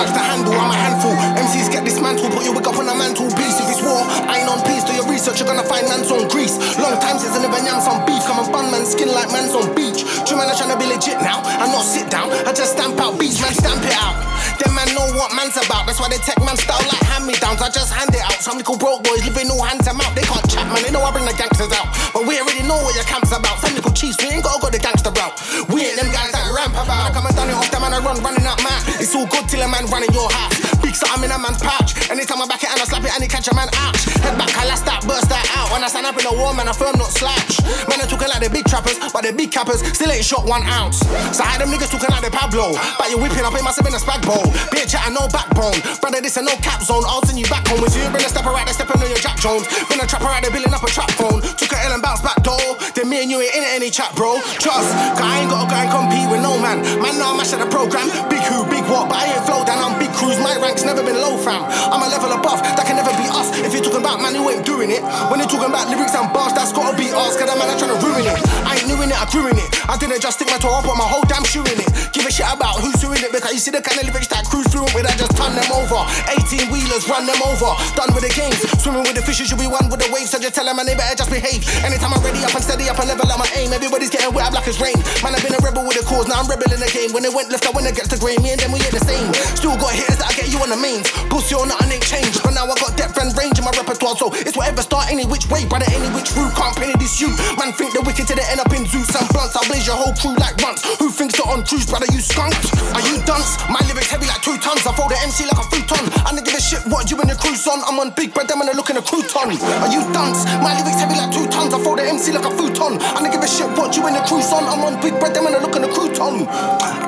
much 0.00 0.16
to 0.16 0.22
handle, 0.24 0.56
I'm 0.56 0.72
a 0.72 0.78
handful. 0.80 1.12
MCs 1.36 1.68
get 1.68 1.84
dismantled, 1.84 2.32
put 2.32 2.44
your 2.44 2.56
wig 2.56 2.64
up 2.64 2.76
on 2.80 2.88
a 2.88 2.96
mantle 2.96 3.28
piece. 3.36 3.60
If 3.60 3.68
it's 3.68 3.82
war, 3.84 4.00
I 4.00 4.40
ain't 4.40 4.48
on 4.48 4.64
peace. 4.64 4.84
Do 4.84 4.96
your 4.96 5.04
research, 5.04 5.40
you're 5.40 5.48
gonna 5.48 5.66
find 5.66 5.84
man's 5.92 6.08
on 6.08 6.24
grease. 6.32 6.56
Long 6.80 6.96
time 7.04 7.20
since 7.20 7.36
I 7.36 7.44
never 7.44 7.60
yam 7.60 7.84
some 7.84 8.00
beef. 8.08 8.24
Come 8.24 8.40
and 8.40 8.48
bun 8.48 8.72
man 8.72 8.88
skin 8.88 9.12
like 9.12 9.28
man's 9.28 9.52
on 9.52 9.68
beach. 9.76 10.00
True 10.24 10.40
man, 10.40 10.48
I'm 10.48 10.56
trying 10.56 10.72
to 10.72 10.80
be 10.80 10.88
legit 10.88 11.20
now. 11.20 11.44
I 11.44 11.68
not 11.68 11.84
sit 11.84 12.08
down, 12.08 12.32
I 12.48 12.52
just 12.56 12.72
stamp 12.72 12.96
out 12.96 13.20
beats, 13.20 13.40
man, 13.44 13.52
stamp 13.52 13.84
it 13.84 13.92
out. 14.00 14.39
Them 14.60 14.76
man 14.76 14.92
know 14.92 15.08
what 15.16 15.32
man's 15.32 15.56
about. 15.56 15.88
That's 15.88 15.96
why 15.96 16.12
they 16.12 16.20
tech 16.20 16.36
man 16.44 16.56
style 16.56 16.84
like 16.84 17.00
hand 17.08 17.24
me 17.24 17.32
downs. 17.40 17.64
I 17.64 17.72
just 17.72 17.88
hand 17.92 18.12
it 18.12 18.20
out. 18.20 18.36
Some 18.44 18.60
little 18.60 18.76
broke 18.76 19.00
boys 19.00 19.24
living 19.24 19.48
all 19.48 19.64
hands 19.64 19.88
them 19.88 19.96
out. 20.04 20.12
They 20.12 20.20
can't 20.28 20.44
chat, 20.52 20.68
man. 20.68 20.84
They 20.84 20.92
know 20.92 21.00
I 21.00 21.10
bring 21.10 21.24
the 21.24 21.32
gangsters 21.32 21.72
out. 21.72 21.88
But 22.12 22.28
we 22.28 22.36
already 22.36 22.60
know 22.68 22.76
what 22.84 22.92
your 22.92 23.08
camp's 23.08 23.32
about. 23.32 23.56
Some 23.64 23.72
little 23.72 23.92
cheese, 23.96 24.20
we 24.20 24.28
ain't 24.28 24.44
gotta 24.44 24.60
go 24.60 24.68
the 24.68 24.76
gangster 24.78 25.08
route. 25.16 25.32
We 25.72 25.88
ain't 25.88 25.96
them 25.96 26.12
guys 26.12 26.36
that 26.36 26.44
ramp 26.52 26.76
about. 26.76 27.08
I 27.08 27.10
come 27.10 27.24
and 27.24 27.34
done 27.34 27.48
it 27.48 27.56
off 27.56 27.72
them 27.72 27.88
and 27.88 27.94
I 27.96 28.04
run, 28.04 28.20
running 28.20 28.44
out 28.44 28.60
man. 28.60 28.78
It's 29.00 29.16
all 29.16 29.24
good 29.24 29.48
till 29.48 29.64
a 29.64 29.68
man 29.68 29.88
running 29.88 30.12
your 30.12 30.28
house. 30.28 30.60
Big 30.84 30.92
something 30.92 31.24
in 31.24 31.32
a 31.32 31.38
man's 31.40 31.64
pouch. 31.64 31.96
Anytime 32.12 32.44
I 32.44 32.46
back 32.46 32.60
it 32.60 32.68
and 32.68 32.80
I 32.80 32.84
slap 32.84 33.04
it 33.04 33.12
and 33.16 33.24
he 33.24 33.28
catch 33.32 33.48
a 33.48 33.54
man 33.56 33.72
out. 33.80 33.96
Head 34.20 34.36
back, 34.36 34.52
I 34.60 34.68
last 34.68 34.84
that, 34.84 35.00
burst 35.08 35.32
that. 35.32 35.49
When 35.70 35.86
I 35.86 35.88
stand 35.88 36.02
up 36.02 36.18
in 36.18 36.26
the 36.26 36.34
war, 36.34 36.50
man, 36.50 36.66
I 36.66 36.74
firm 36.74 36.98
not 36.98 37.14
slouch. 37.14 37.62
Man, 37.86 38.02
they 38.02 38.06
talking 38.10 38.26
like 38.26 38.42
the 38.42 38.50
big 38.50 38.66
trappers, 38.66 38.98
but 39.14 39.22
the 39.22 39.30
big 39.30 39.54
cappers 39.54 39.86
still 39.94 40.10
ain't 40.10 40.26
shot 40.26 40.42
one 40.42 40.66
ounce. 40.66 40.98
So 41.30 41.46
I 41.46 41.54
had 41.54 41.62
them 41.62 41.70
niggas 41.70 41.94
talking 41.94 42.10
like 42.10 42.26
the 42.26 42.34
Pablo. 42.34 42.74
But 42.98 43.06
you 43.14 43.22
whipping 43.22 43.46
up, 43.46 43.54
it 43.54 43.62
must 43.62 43.78
have 43.78 43.86
been 43.86 43.94
a 43.94 44.02
spag 44.02 44.26
bowl. 44.26 44.50
Bitch, 44.74 44.98
I 44.98 45.06
no 45.14 45.30
backbone. 45.30 45.78
Brother, 46.02 46.18
this 46.18 46.34
ain't 46.34 46.50
no 46.50 46.58
cap 46.58 46.82
zone. 46.82 47.06
I'll 47.06 47.22
send 47.22 47.38
you 47.38 47.46
back 47.46 47.70
home 47.70 47.78
with 47.78 47.94
you. 47.94 48.02
Been 48.10 48.26
a 48.26 48.30
stepper 48.30 48.50
right 48.50 48.66
there, 48.66 48.74
stepping 48.74 48.98
on 48.98 49.06
your 49.06 49.22
Jack 49.22 49.38
Jones. 49.38 49.70
Been 49.86 50.02
a 50.02 50.06
trapper 50.10 50.26
right 50.26 50.42
there, 50.42 50.50
building 50.50 50.74
up 50.74 50.82
a 50.82 50.90
trap 50.90 51.10
phone. 51.14 51.38
Took 51.38 51.70
a 51.70 51.78
L 51.86 51.94
and 51.94 52.02
bounced 52.02 52.26
back 52.26 52.42
door. 52.42 52.58
Then 52.98 53.06
me 53.06 53.22
and 53.22 53.30
you 53.30 53.38
ain't 53.38 53.54
in 53.54 53.62
any 53.70 53.94
chat, 53.94 54.10
bro. 54.18 54.42
Trust, 54.58 54.90
cause 55.14 55.22
I 55.22 55.46
ain't 55.46 55.54
gotta 55.54 55.70
go 55.70 55.78
and 55.78 55.90
compete 55.94 56.26
with 56.34 56.42
no 56.42 56.58
man. 56.58 56.82
Man, 56.98 57.14
now 57.14 57.30
I'm 57.30 57.38
at 57.38 57.46
the 57.46 57.70
program. 57.70 58.10
Big 58.26 58.42
who, 58.50 58.66
big 58.66 58.82
what, 58.90 59.06
but 59.06 59.22
I 59.22 59.38
ain't 59.38 59.46
flow 59.46 59.62
down. 59.62 59.78
I'm 59.78 59.94
big 60.02 60.10
cruise. 60.18 60.42
My 60.42 60.58
rank's 60.58 60.82
never 60.82 61.06
been 61.06 61.22
low, 61.22 61.38
fam. 61.38 61.62
I'm 61.94 62.02
a 62.02 62.10
level 62.10 62.34
above. 62.34 62.58
That 62.74 62.90
can 62.90 62.98
never 62.98 63.14
be 63.14 63.30
us. 63.30 63.54
If 63.62 63.70
you're 63.70 63.86
talking 63.86 64.02
about 64.02 64.18
man 64.18 64.34
who 64.34 64.50
ain't 64.50 64.66
doing 64.66 64.90
it. 64.90 65.06
When 65.30 65.38
you're 65.38 65.59
talking 65.60 65.76
about 65.76 65.92
lyrics 65.92 66.16
and 66.16 66.32
bars, 66.32 66.56
that's 66.56 66.72
gotta 66.72 66.96
be 66.96 67.12
us. 67.12 67.36
Cause 67.36 67.44
that 67.44 67.56
man, 67.60 67.68
I'm 67.68 67.76
trying 67.76 67.92
to 67.92 68.00
ruin 68.00 68.24
it. 68.24 68.40
I 68.64 68.80
ain't 68.80 68.88
in 68.88 69.12
it, 69.12 69.18
I 69.20 69.28
grew 69.28 69.44
in 69.44 69.60
it. 69.60 69.68
I 69.84 70.00
didn't 70.00 70.24
just 70.24 70.40
stick 70.40 70.48
my 70.48 70.56
toe 70.56 70.72
up, 70.72 70.88
put 70.88 70.96
my 70.96 71.04
whole 71.04 71.24
damn 71.28 71.44
shoe 71.44 71.60
in 71.68 71.76
it. 71.76 71.90
Give 72.16 72.24
a 72.24 72.32
shit 72.32 72.48
about 72.48 72.80
who's 72.80 72.96
doing 72.96 73.20
it 73.20 73.28
because 73.28 73.52
you 73.52 73.60
see 73.60 73.68
the 73.68 73.84
kind 73.84 74.00
of 74.00 74.08
lyrics 74.08 74.32
that 74.32 74.48
cruise 74.48 74.64
through 74.72 74.88
with. 74.96 75.04
I 75.04 75.12
just 75.20 75.36
turn 75.36 75.52
them 75.52 75.68
over. 75.76 76.00
18 76.32 76.72
wheelers, 76.72 77.04
run 77.12 77.28
them 77.28 77.36
over. 77.44 77.76
Done 77.92 78.08
with 78.16 78.24
the 78.24 78.32
games. 78.32 78.56
Swimming 78.80 79.04
with 79.04 79.20
the 79.20 79.24
fishes, 79.24 79.52
you'll 79.52 79.60
be 79.60 79.68
one 79.68 79.92
with 79.92 80.00
the 80.00 80.08
waves. 80.08 80.32
So 80.32 80.40
just 80.40 80.56
tell 80.56 80.64
them, 80.64 80.80
man, 80.80 80.88
they 80.88 80.96
better 80.96 81.12
just 81.12 81.28
behave. 81.28 81.60
Anytime 81.84 82.16
I'm 82.16 82.24
ready 82.24 82.40
up 82.40 82.56
and 82.56 82.64
steady 82.64 82.88
up 82.88 82.96
and 82.96 83.12
level 83.12 83.28
up 83.28 83.36
my 83.36 83.50
aim. 83.60 83.76
Everybody's 83.76 84.08
getting 84.08 84.32
wet, 84.32 84.48
I'm 84.48 84.56
black 84.56 84.64
as 84.64 84.80
rain. 84.80 84.96
Man, 85.20 85.36
I've 85.36 85.44
been 85.44 85.52
a 85.52 85.60
rebel 85.60 85.84
with 85.84 86.00
a 86.00 86.04
cause, 86.08 86.24
now 86.24 86.40
I'm 86.40 86.48
rebelling 86.48 86.80
again. 86.80 87.12
When 87.12 87.20
they 87.20 87.32
went 87.32 87.52
left, 87.52 87.68
I 87.68 87.74
went 87.76 87.84
against 87.84 88.16
the 88.16 88.18
grain. 88.22 88.40
Me 88.40 88.56
and 88.56 88.60
them, 88.64 88.72
we 88.72 88.80
ain't 88.80 88.96
the 88.96 89.04
same. 89.04 89.28
Still 89.60 89.76
got 89.76 89.92
hitters 89.92 90.16
that 90.24 90.30
I 90.30 90.34
get 90.40 90.48
you 90.48 90.56
on 90.64 90.72
the 90.72 90.80
mains. 90.80 91.12
Pussy 91.28 91.52
or 91.52 91.68
nothing 91.68 92.00
ain't 92.00 92.06
changed. 92.06 92.40
But 92.40 92.56
now 92.56 92.64
I 92.64 92.74
got 92.80 92.96
depth 92.96 93.20
and 93.20 93.28
range 93.36 93.60
in 93.60 93.68
my 93.68 93.74
repertoire. 93.76 94.16
So 94.16 94.32
it's 94.32 94.56
whatever 94.56 94.80
start 94.80 95.12
any 95.12 95.28
which 95.28 95.49
way, 95.50 95.66
brother, 95.66 95.86
any 95.90 96.08
which 96.14 96.30
route. 96.38 96.54
Can't 96.54 96.74
penny 96.78 96.94
this 96.96 97.20
you. 97.20 97.28
Man, 97.58 97.74
think 97.74 97.92
the 97.92 98.00
wicked 98.06 98.30
to 98.30 98.34
the 98.38 98.46
end 98.48 98.62
up 98.62 98.70
in 98.72 98.86
Zeus 98.86 99.10
and 99.12 99.26
blunts. 99.34 99.58
I'll 99.58 99.66
blaze 99.66 99.84
your 99.84 99.98
whole 99.98 100.14
crew 100.14 100.38
like 100.38 100.56
runts. 100.62 100.86
Who 101.02 101.10
thinks 101.10 101.36
they're 101.36 101.50
on 101.50 101.66
cruise, 101.66 101.84
brother? 101.90 102.06
You 102.14 102.22
skunked. 102.22 102.70
Are 102.94 103.04
you 103.04 103.18
dunce? 103.26 103.58
My 103.68 103.82
lyrics 103.84 104.08
heavy 104.08 104.30
like 104.30 104.40
two 104.40 104.56
tons. 104.62 104.86
I 104.86 104.94
fold 104.94 105.10
the 105.10 105.18
MC 105.20 105.44
like 105.50 105.58
a 105.58 105.66
futon. 105.68 106.06
I 106.24 106.30
don't 106.32 106.46
give 106.46 106.54
a 106.54 106.62
shit 106.62 106.86
what 106.86 107.10
you 107.10 107.18
and 107.18 107.28
your 107.28 107.36
crew's 107.36 107.66
on. 107.66 107.82
I'm 107.84 107.98
on 107.98 108.14
big 108.14 108.32
bread, 108.32 108.48
them 108.48 108.62
and 108.62 108.70
I 108.70 108.74
look 108.78 108.88
in 108.88 108.96
a 108.96 109.04
crouton. 109.04 109.58
Are 109.58 109.90
you 109.90 110.06
dunce? 110.14 110.46
My 110.62 110.72
lyrics 110.78 111.02
heavy 111.02 111.18
like 111.18 111.34
two 111.34 111.44
tons. 111.50 111.74
I 111.74 111.78
fold 111.82 111.98
the 111.98 112.06
MC 112.06 112.30
like 112.32 112.46
a 112.46 112.52
futon. 112.54 113.02
I 113.02 113.18
don't 113.20 113.34
give 113.34 113.42
a 113.42 113.50
shit 113.50 113.68
what 113.74 113.92
you 113.98 114.06
and 114.06 114.14
your 114.14 114.26
crew's 114.30 114.48
on. 114.54 114.64
I'm 114.70 114.86
on 114.86 115.02
big 115.02 115.18
bread, 115.18 115.34
them 115.34 115.50
and 115.50 115.56
I 115.56 115.60
look 115.60 115.74
in 115.74 115.82
a 115.84 115.90
crouton. 115.90 116.46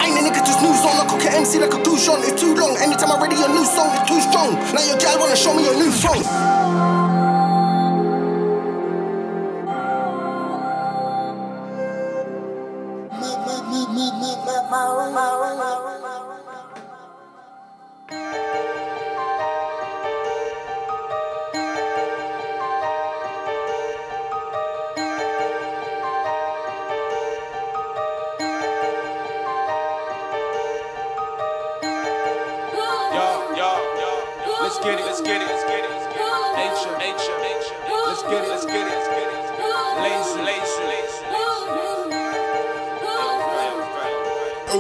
Ain't 0.03 0.19
a 0.19 0.23
nigga 0.27 0.43
to 0.43 0.53
snooze 0.59 0.83
on. 0.83 0.99
I 0.99 1.05
cook 1.07 1.23
an 1.23 1.47
MC 1.47 1.63
like 1.63 1.75
a 1.75 1.81
goose 1.87 2.11
on. 2.11 2.21
It's 2.27 2.41
too 2.41 2.59
long. 2.59 2.75
Anytime 2.83 3.15
I 3.15 3.17
ready 3.23 3.39
a 3.39 3.49
new 3.49 3.65
song, 3.65 3.95
it's 3.95 4.11
too 4.11 4.21
strong. 4.21 4.59
Now 4.75 4.83
your 4.83 4.99
gal 4.99 5.19
wanna 5.23 5.39
show 5.39 5.55
me 5.55 5.69
a 5.71 5.75
new 5.79 5.93
song. 5.95 7.12
Yo, 14.73 14.79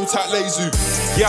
tight 0.06 0.30
lazy. 0.30 1.01
Yo, 1.12 1.28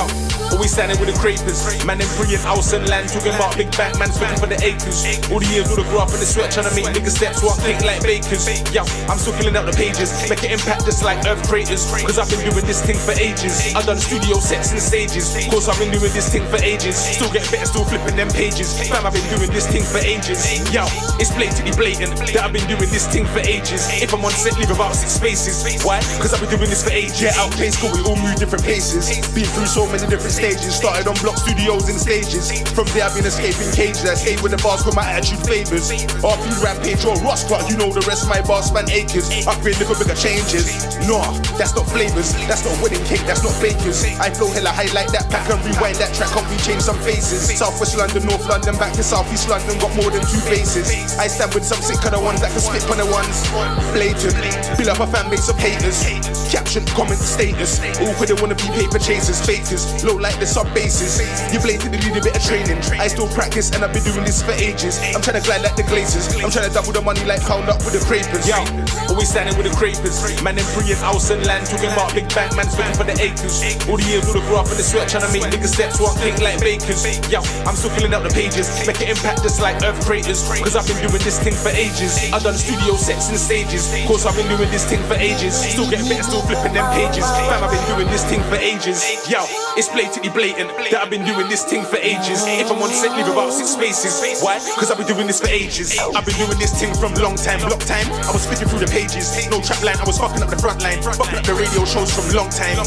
always 0.56 0.72
standing 0.72 0.96
with 0.96 1.12
the 1.12 1.18
creepers. 1.20 1.60
Man 1.84 2.00
in 2.00 2.08
brilliant 2.16 2.40
house 2.40 2.72
and 2.72 2.88
land, 2.88 3.12
talking 3.12 3.36
about 3.36 3.52
big 3.60 3.68
bank, 3.76 4.00
man's 4.00 4.16
looking 4.16 4.40
for 4.40 4.48
the 4.48 4.56
acres. 4.64 5.04
All 5.28 5.44
the 5.44 5.50
years, 5.52 5.68
all 5.68 5.84
the 5.84 5.84
up 6.00 6.08
in 6.16 6.24
the 6.24 6.30
sweat, 6.30 6.56
trying 6.56 6.72
to 6.72 6.76
make 6.76 6.88
niggas 6.96 7.20
steps 7.20 7.44
walk 7.44 7.60
think 7.60 7.84
like 7.84 8.00
bakers. 8.00 8.48
Yo, 8.72 8.88
I'm 9.12 9.20
still 9.20 9.36
filling 9.36 9.60
out 9.60 9.68
the 9.68 9.76
pages, 9.76 10.16
make 10.32 10.40
an 10.48 10.56
impact 10.56 10.88
just 10.88 11.04
like 11.04 11.20
earth 11.28 11.44
craters. 11.52 11.84
Cause 12.08 12.16
I've 12.16 12.32
been 12.32 12.40
doing 12.48 12.64
this 12.64 12.80
thing 12.80 12.96
for 12.96 13.12
ages. 13.20 13.76
I've 13.76 13.84
done 13.84 14.00
studio 14.00 14.40
sets 14.40 14.72
and 14.72 14.80
stages. 14.80 15.36
Cause 15.52 15.68
I've 15.68 15.80
been 15.84 15.92
doing 15.92 16.16
this 16.16 16.32
thing 16.32 16.48
for 16.48 16.64
ages. 16.64 16.96
Still 16.96 17.28
getting 17.28 17.52
better, 17.52 17.68
still 17.68 17.84
flipping 17.84 18.16
them 18.16 18.32
pages. 18.32 18.72
Fam, 18.88 19.04
I've 19.04 19.12
been 19.12 19.28
doing 19.36 19.52
this 19.52 19.68
thing 19.68 19.84
for 19.84 20.00
ages. 20.00 20.48
Yo, 20.72 20.88
it's 21.20 21.36
blatantly 21.36 21.76
blatant 21.76 22.16
that 22.32 22.40
I've 22.40 22.56
been 22.56 22.68
doing 22.72 22.88
this 22.88 23.04
thing 23.12 23.28
for 23.28 23.44
ages. 23.44 23.84
If 24.00 24.16
I'm 24.16 24.24
on 24.24 24.32
set, 24.32 24.56
leave 24.56 24.72
about 24.72 24.96
six 24.96 25.20
spaces. 25.20 25.84
Why? 25.84 26.00
Cause 26.24 26.32
I've 26.32 26.40
been 26.40 26.56
doing 26.56 26.72
this 26.72 26.88
for 26.88 26.96
ages. 26.96 27.20
Yeah, 27.20 27.36
outplay 27.36 27.76
school, 27.76 27.92
we 27.92 28.00
all 28.08 28.16
move 28.16 28.40
different 28.40 28.64
paces. 28.64 29.12
Been 29.36 29.44
through 29.52 29.73
so 29.74 29.90
many 29.90 30.06
different 30.06 30.38
stages. 30.38 30.78
Started 30.78 31.10
on 31.10 31.18
block 31.26 31.34
studios 31.42 31.90
and 31.90 31.98
stages. 31.98 32.54
From 32.78 32.86
there, 32.94 33.10
I've 33.10 33.18
been 33.18 33.26
escaping 33.26 33.74
cages. 33.74 34.06
I 34.06 34.14
escape 34.14 34.46
with 34.46 34.54
the 34.54 34.62
bars, 34.62 34.86
cause 34.86 34.94
my 34.94 35.02
attitude 35.02 35.42
favors. 35.50 35.90
RP 36.22 36.46
Rampage 36.62 37.02
or 37.10 37.18
Ross 37.26 37.42
Clark, 37.42 37.66
you 37.74 37.78
know 37.82 37.90
the 37.90 38.06
rest, 38.06 38.30
my 38.30 38.38
bars 38.46 38.70
span 38.70 38.86
acres. 38.94 39.34
Upgrade, 39.50 39.82
little 39.82 39.98
bigger 39.98 40.14
changes. 40.14 40.70
Nah, 41.10 41.26
that's 41.58 41.74
not 41.74 41.90
flavors. 41.90 42.38
That's 42.46 42.62
not 42.62 42.78
wedding 42.86 43.02
cake, 43.10 43.26
that's 43.26 43.42
not 43.42 43.58
bakers. 43.58 44.06
I 44.22 44.30
flow 44.30 44.54
hella 44.54 44.70
high 44.70 44.94
like 44.94 45.10
that, 45.10 45.26
pack 45.34 45.50
and 45.50 45.58
rewind 45.66 45.98
that 45.98 46.14
track, 46.14 46.30
can't 46.38 46.46
we 46.54 46.58
change 46.62 46.86
some 46.86 47.00
faces? 47.02 47.50
Southwest 47.58 47.98
London, 47.98 48.30
North 48.30 48.46
London, 48.46 48.78
back 48.78 48.94
to 48.94 49.02
Southeast 49.02 49.50
London, 49.50 49.74
got 49.82 49.90
more 49.98 50.14
than 50.14 50.22
two 50.30 50.42
faces. 50.46 50.94
I 51.18 51.26
stand 51.26 51.58
with 51.58 51.66
some 51.66 51.82
sick 51.82 51.98
of 52.06 52.14
the 52.14 52.22
ones 52.22 52.46
that 52.46 52.54
can 52.54 52.62
spit 52.62 52.86
on 52.94 53.02
the 53.02 53.10
ones. 53.10 53.42
Blatant, 53.90 54.38
build 54.78 54.94
up 54.94 55.02
a 55.02 55.10
fan 55.10 55.34
base 55.34 55.50
of 55.50 55.58
haters. 55.58 56.06
Caption, 56.54 56.86
comment, 56.94 57.18
status. 57.18 57.82
All 57.98 58.14
could 58.14 58.30
they 58.30 58.38
wanna 58.38 58.54
be 58.54 58.70
paper 58.78 59.02
chasers, 59.02 59.42
fakers. 59.42 59.90
Low 60.06 60.14
like 60.14 60.38
the 60.38 60.46
sub 60.46 60.70
bases. 60.70 61.18
You 61.50 61.58
blatantly 61.58 61.98
need 61.98 62.14
a 62.14 62.22
bit 62.22 62.38
of 62.38 62.46
training. 62.46 62.78
I 63.02 63.10
still 63.10 63.26
practice 63.34 63.74
and 63.74 63.82
I've 63.82 63.90
been 63.90 64.06
doing 64.06 64.22
this 64.22 64.46
for 64.46 64.54
ages. 64.62 65.02
I'm 65.18 65.26
trying 65.26 65.42
to 65.42 65.46
glide 65.50 65.66
like 65.66 65.74
the 65.74 65.82
glazers. 65.90 66.30
I'm 66.46 66.54
trying 66.54 66.70
to 66.70 66.74
double 66.74 66.94
the 66.94 67.02
money 67.02 67.26
like 67.26 67.42
pound 67.42 67.74
up 67.74 67.82
with 67.82 67.98
the 67.98 68.06
crapers. 68.06 68.46
Yo, 68.46 68.62
always 69.10 69.34
standing 69.34 69.58
with 69.58 69.66
the 69.66 69.74
crapers. 69.74 70.22
Man 70.46 70.62
in 70.62 70.66
brilliant 70.78 71.02
house 71.02 71.34
and 71.34 71.42
land, 71.42 71.66
talking 71.66 71.90
about 71.90 72.14
big 72.14 72.30
bank, 72.38 72.54
man's 72.54 72.78
looking 72.78 72.94
for 73.02 73.08
the 73.10 73.18
acres. 73.18 73.58
All 73.90 73.98
the 73.98 74.06
years, 74.06 74.30
all 74.30 74.38
the 74.38 74.46
up 74.54 74.70
in 74.70 74.78
the 74.78 74.86
sweat, 74.86 75.10
trying 75.10 75.26
to 75.26 75.34
make 75.34 75.50
niggas 75.50 75.74
steps 75.74 75.98
walk 75.98 76.14
think 76.22 76.38
like 76.38 76.62
bakers. 76.62 77.02
Yo, 77.34 77.42
I'm 77.66 77.74
still 77.74 77.90
filling 77.98 78.14
out 78.14 78.22
the 78.22 78.30
pages, 78.30 78.70
make 78.86 79.02
an 79.02 79.10
impact 79.10 79.42
just 79.42 79.58
like 79.58 79.82
earth 79.82 79.98
craters. 80.06 80.46
Cause 80.62 80.78
I've 80.78 80.86
been 80.86 81.02
doing 81.02 81.18
this 81.26 81.42
thing 81.42 81.58
for 81.58 81.74
ages. 81.74 82.30
I've 82.30 82.46
done 82.46 82.54
studio 82.54 82.94
sets 82.94 83.34
and 83.34 83.42
stages. 83.42 83.90
Cause 84.06 84.30
I've 84.30 84.38
been 84.38 84.46
doing 84.54 84.70
this 84.70 84.86
thing 84.86 85.02
for 85.10 85.18
ages. 85.18 85.58
Still 85.58 85.90
getting 85.90 86.06
better, 86.06 86.22
still 86.22 86.43
flipping 86.46 86.74
them 86.74 86.88
pages. 86.94 87.26
Fam, 87.48 87.64
I've 87.64 87.72
been 87.72 87.88
doing 87.96 88.08
this 88.12 88.24
thing 88.28 88.44
for 88.52 88.56
ages. 88.56 89.04
Yo, 89.30 89.44
it's 89.80 89.90
blatantly 89.90 90.30
blatant 90.30 90.70
that 90.92 91.00
I've 91.02 91.10
been 91.10 91.26
doing 91.26 91.48
this 91.48 91.64
thing 91.64 91.84
for 91.84 91.98
ages. 91.98 92.44
If 92.46 92.70
I'm 92.72 92.82
on 92.82 92.92
set, 92.92 93.16
leave 93.16 93.28
about 93.28 93.54
six 93.54 93.72
spaces. 93.72 94.42
Why? 94.44 94.60
Cause 94.76 94.92
I've 94.92 94.98
been 94.98 95.08
doing 95.08 95.28
this 95.28 95.40
for 95.40 95.50
ages. 95.50 95.96
I've 95.98 96.26
been 96.26 96.38
doing 96.38 96.60
this 96.60 96.76
thing 96.76 96.94
from 96.96 97.16
long 97.16 97.36
time, 97.36 97.60
block 97.64 97.82
time. 97.88 98.06
I 98.28 98.32
was 98.32 98.46
flicking 98.46 98.68
through 98.68 98.84
the 98.84 98.92
pages. 98.92 99.32
No 99.48 99.64
trap 99.64 99.82
line, 99.82 99.98
I 99.98 100.06
was 100.06 100.20
fucking 100.20 100.44
up 100.44 100.50
the 100.52 100.60
front 100.60 100.84
line. 100.84 101.02
Fucking 101.02 101.40
up 101.40 101.46
the 101.48 101.56
radio 101.56 101.88
shows 101.88 102.12
from 102.12 102.28
long 102.36 102.52
time. 102.52 102.78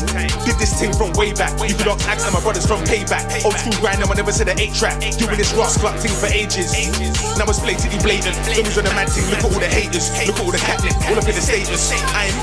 Did 0.44 0.56
this 0.60 0.76
thing 0.76 0.92
from 0.92 1.12
way 1.16 1.32
back. 1.32 1.56
You 1.64 1.74
could 1.74 1.88
ask 1.88 2.22
and 2.22 2.34
my 2.34 2.40
brothers 2.44 2.66
from 2.66 2.84
payback. 2.84 3.24
Old 3.44 3.56
school 3.56 3.76
grind, 3.80 4.02
I 4.02 4.06
never 4.14 4.32
said 4.32 4.48
an 4.48 4.60
eight 4.60 4.74
track. 4.74 5.00
Doing 5.16 5.40
this 5.40 5.52
Ross 5.54 5.78
Clark 5.80 5.96
thing 5.98 6.12
for 6.12 6.28
ages. 6.28 6.72
Now 7.38 7.48
it's 7.48 7.60
blatantly 7.60 7.98
blatant. 8.04 8.36
Don't 8.52 8.68
on 8.78 8.84
the 8.84 8.92
mad 8.92 9.08
look 9.08 9.38
at 9.38 9.44
all 9.44 9.60
the 9.60 9.70
haters. 9.70 10.12
Look 10.26 10.36
at 10.36 10.44
all 10.44 10.52
the 10.52 10.62
catnip, 10.62 10.94
all 11.08 11.18
up 11.18 11.24
in 11.24 11.34
the 11.34 11.44
status. 11.44 11.92
I'm 12.12 12.34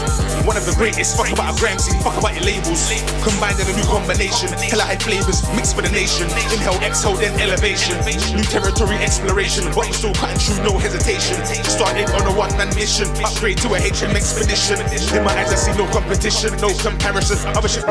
one 0.46 0.58
of 0.58 0.66
the 0.66 0.74
greatest. 0.74 1.03
Fuck 1.04 1.36
about 1.36 1.52
a 1.52 1.60
gram 1.60 1.78
scene, 1.78 2.00
fuck 2.00 2.16
about 2.16 2.32
your 2.32 2.48
labels. 2.48 2.88
Combined 3.28 3.60
in 3.60 3.68
a 3.68 3.76
new 3.76 3.84
combination. 3.92 4.48
Hella 4.72 4.88
flavors, 5.04 5.44
mixed 5.52 5.76
for 5.76 5.84
the 5.84 5.92
nation. 5.92 6.32
Inhale, 6.48 6.80
exhale, 6.80 7.20
then 7.20 7.36
elevation. 7.44 8.00
New 8.32 8.48
territory 8.48 8.96
exploration, 9.04 9.68
but 9.76 9.92
I'm 9.92 9.94
still 9.94 10.16
cutting 10.16 10.40
through, 10.40 10.64
no 10.64 10.80
hesitation. 10.80 11.44
Started 11.68 12.08
on 12.16 12.24
a 12.24 12.34
one 12.34 12.56
man 12.56 12.72
mission, 12.80 13.12
upgrade 13.20 13.60
to 13.68 13.76
a 13.76 13.80
HM 13.84 14.16
expedition. 14.16 14.80
In 15.12 15.28
my 15.28 15.36
eyes, 15.36 15.52
I 15.52 15.60
see 15.60 15.76
no 15.76 15.84
competition, 15.92 16.56
no 16.64 16.72
comparison. 16.80 17.36
Other 17.52 17.68
shit. 17.68 17.84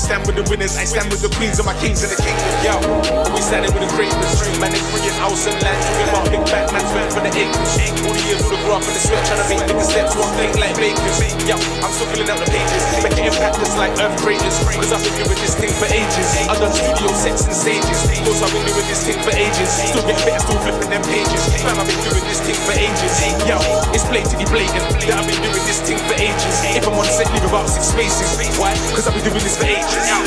Stand 0.00 0.24
with 0.24 0.40
the 0.40 0.46
winners, 0.48 0.80
I 0.80 0.88
stand 0.88 1.12
with 1.12 1.20
the 1.20 1.28
queens 1.36 1.60
and 1.60 1.68
my 1.68 1.76
kings 1.76 2.00
and 2.00 2.08
the 2.08 2.16
kingdom. 2.16 2.48
Yo, 2.64 2.74
we 3.36 3.40
standing 3.44 3.68
with 3.76 3.84
the 3.84 3.92
greatness. 3.92 4.40
Man, 4.56 4.72
it's 4.72 4.88
bringing 4.88 5.12
house 5.20 5.44
and 5.44 5.60
land. 5.60 5.76
Talking 5.84 6.08
about 6.08 6.24
big 6.32 6.44
back, 6.48 6.72
man's 6.72 7.12
for 7.12 7.20
the 7.20 7.28
acres. 7.28 7.72
All 8.00 8.16
the 8.16 8.24
years, 8.24 8.40
all 8.48 8.56
the 8.56 8.72
up 8.72 8.80
in 8.88 8.96
the 8.96 9.02
sweat, 9.04 9.20
trying 9.28 9.44
to 9.44 9.46
make 9.52 9.60
niggas 9.68 9.92
steps 9.92 10.16
one 10.16 10.32
thing 10.40 10.56
like 10.56 10.72
bakers. 10.80 11.20
Yo, 11.44 11.60
I'm 11.82 11.90
still 11.90 12.06
filling 12.14 12.30
out 12.30 12.38
the 12.38 12.46
pages, 12.46 12.82
making 13.02 13.26
impact 13.26 13.58
just 13.58 13.74
like 13.74 13.90
earth 13.98 14.14
craters. 14.22 14.54
Cause 14.70 14.94
I've 14.94 15.02
been 15.02 15.18
doing 15.18 15.34
this 15.42 15.58
thing 15.58 15.74
for 15.74 15.90
ages. 15.90 16.28
I've 16.46 16.62
done 16.62 16.70
studio 16.70 17.10
sets 17.10 17.42
and 17.50 17.54
stages. 17.54 17.98
Cause 18.22 18.38
I've 18.38 18.54
been 18.54 18.62
doing 18.70 18.86
this 18.86 19.02
thing 19.02 19.18
for 19.18 19.34
ages. 19.34 19.66
Still 19.66 20.06
getting 20.06 20.22
better, 20.22 20.42
still 20.46 20.62
flipping 20.62 20.90
them 20.94 21.02
pages. 21.02 21.42
Fam, 21.58 21.74
I've 21.74 21.90
been 21.90 21.98
doing 22.06 22.22
this 22.30 22.38
thing 22.38 22.58
for 22.62 22.74
ages. 22.78 23.14
Yo, 23.50 23.58
it's 23.90 24.06
blatantly 24.06 24.46
blatant 24.46 24.86
that 25.10 25.18
I've 25.18 25.26
been 25.26 25.42
doing 25.42 25.64
this 25.66 25.82
thing 25.82 25.98
for 26.06 26.14
ages. 26.14 26.54
If 26.70 26.86
I'm 26.86 26.94
on 26.94 27.06
set, 27.10 27.26
leave 27.34 27.46
about 27.50 27.66
six 27.66 27.90
spaces. 27.90 28.30
Why? 28.62 28.70
Cause 28.94 29.10
I've 29.10 29.18
been 29.18 29.26
doing 29.26 29.42
this 29.42 29.58
for 29.58 29.66
ages. 29.66 30.02
Yo, 30.06 30.22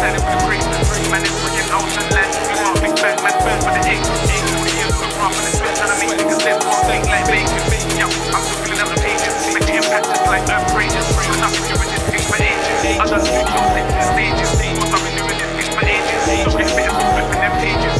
standing 0.00 0.24
with 0.24 0.32
the 0.32 0.40
greatness. 0.48 0.88
Man, 1.12 1.20
and 1.20 2.08
land. 2.16 2.32
Talking 2.32 2.64
about 2.64 2.80
big 2.80 2.94
man, 3.04 3.16
burn 3.44 3.60
for 3.60 3.72
the. 3.76 4.57
Steps 5.18 6.64
one 6.64 6.86
thing 6.86 7.02
like. 7.10 7.50
Yo, 7.98 8.06
I'm 8.06 8.94
pages. 9.02 9.34
Making 9.52 9.82
impact 9.82 10.06
just 10.06 10.22
like 10.26 10.46
doing 11.66 11.90
this 11.90 12.22
for 12.30 12.38
ages. 12.38 13.00
I've 13.00 13.10
done 13.10 13.24
studio 13.26 13.58
sets 13.74 13.94
and 13.98 14.04
stages. 14.14 14.50
Doing 15.18 15.56
this 15.56 15.68
for 15.74 15.82
ages. 15.82 16.22
Still 16.22 16.54
getting 16.56 16.76
better, 16.76 16.94
still 16.94 17.26
flipping 17.34 17.58
pages. 17.58 17.97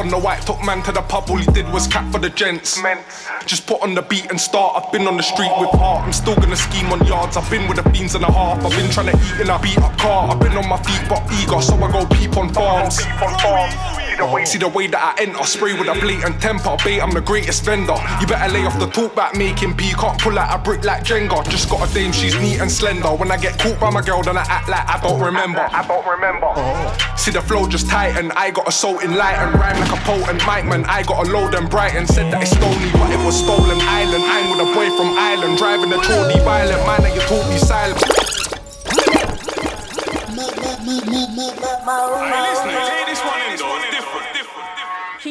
On 0.00 0.08
the 0.08 0.18
white, 0.18 0.40
took 0.42 0.64
man 0.64 0.82
to 0.82 0.92
the 0.92 1.02
pub, 1.02 1.28
all 1.28 1.36
he 1.36 1.46
did 1.52 1.68
was 1.70 1.86
cap 1.86 2.10
for 2.10 2.18
the 2.18 2.30
gents. 2.30 2.80
Just 3.44 3.66
put 3.66 3.80
on 3.82 3.94
the 3.94 4.02
beat 4.02 4.30
and 4.30 4.40
start. 4.40 4.82
I've 4.82 4.90
been 4.90 5.06
on 5.06 5.16
the 5.16 5.22
street 5.22 5.52
with 5.60 5.70
heart, 5.70 6.04
I'm 6.04 6.12
still 6.12 6.34
gonna 6.34 6.56
scheme 6.56 6.86
on 6.86 7.06
yards. 7.06 7.36
I've 7.36 7.48
been 7.50 7.68
with 7.68 7.82
the 7.82 7.90
fiends 7.90 8.14
and 8.14 8.24
a 8.24 8.32
half, 8.32 8.64
I've 8.64 8.72
been 8.72 8.90
trying 8.90 9.12
to 9.12 9.16
eat 9.16 9.40
in 9.42 9.50
a 9.50 9.58
beat 9.60 9.78
up 9.78 9.96
car. 9.98 10.30
I've 10.30 10.40
been 10.40 10.56
on 10.56 10.68
my 10.68 10.82
feet 10.82 11.06
but 11.08 11.22
eager, 11.36 11.60
so 11.60 11.74
I 11.76 11.92
go 11.92 12.06
peep 12.16 12.36
on 12.36 12.52
farms. 12.52 12.98
See 14.44 14.58
the 14.58 14.68
way 14.68 14.88
that 14.88 14.98
I 14.98 15.22
enter, 15.22 15.44
spray 15.44 15.78
with 15.78 15.86
a 15.86 15.94
blatant 16.00 16.42
temper. 16.42 16.76
Bait, 16.84 17.00
I'm 17.00 17.10
the 17.10 17.20
greatest 17.20 17.64
vendor. 17.64 17.94
You 18.20 18.26
better 18.26 18.52
lay 18.52 18.66
off 18.66 18.78
the 18.78 18.86
talk 18.86 19.14
back 19.14 19.36
making 19.36 19.76
P. 19.76 19.92
Can't 19.94 20.18
pull 20.20 20.38
out 20.38 20.50
a 20.50 20.58
brick 20.62 20.84
like 20.84 21.04
Jenga. 21.04 21.46
Just 21.48 21.70
got 21.70 21.88
a 21.88 21.94
dame, 21.94 22.10
she's 22.10 22.34
neat 22.34 22.60
and 22.60 22.70
slender. 22.70 23.14
When 23.14 23.30
I 23.30 23.36
get 23.36 23.58
caught 23.58 23.78
by 23.78 23.90
my 23.90 24.02
girl, 24.02 24.22
then 24.22 24.36
I 24.36 24.42
act 24.42 24.68
like 24.68 24.88
I 24.88 24.98
don't 25.00 25.20
remember. 25.20 25.60
I 25.60 25.86
don't 25.86 26.06
remember. 26.06 26.50
See 27.16 27.30
the 27.30 27.40
flow 27.40 27.68
just 27.68 27.88
tighten. 27.88 28.32
I 28.32 28.50
got 28.50 28.66
a 28.66 28.72
soul 28.72 28.98
in 28.98 29.14
light 29.14 29.38
and 29.38 29.54
rhyme 29.54 29.78
like 29.78 29.92
a 29.92 30.00
potent 30.02 30.42
mic 30.46 30.64
man. 30.66 30.84
I 30.86 31.02
got 31.02 31.26
a 31.26 31.30
load 31.30 31.54
and 31.54 31.70
brighten. 31.70 32.06
Said 32.06 32.32
that 32.32 32.42
it's 32.42 32.50
stony, 32.50 32.90
but 32.92 33.10
it 33.12 33.22
was 33.24 33.38
stolen 33.38 33.78
island. 33.82 34.24
I'm 34.26 34.50
with 34.50 34.66
a 34.66 34.74
boy 34.74 34.90
from 34.96 35.16
Ireland, 35.16 35.58
driving 35.58 35.92
a 35.92 35.98
trolley 36.02 36.40
violent. 36.42 36.82
Man, 36.86 37.02
that 37.02 37.14
you 37.14 37.22
talk 37.30 37.46
me 37.48 37.58
silent. 37.58 38.09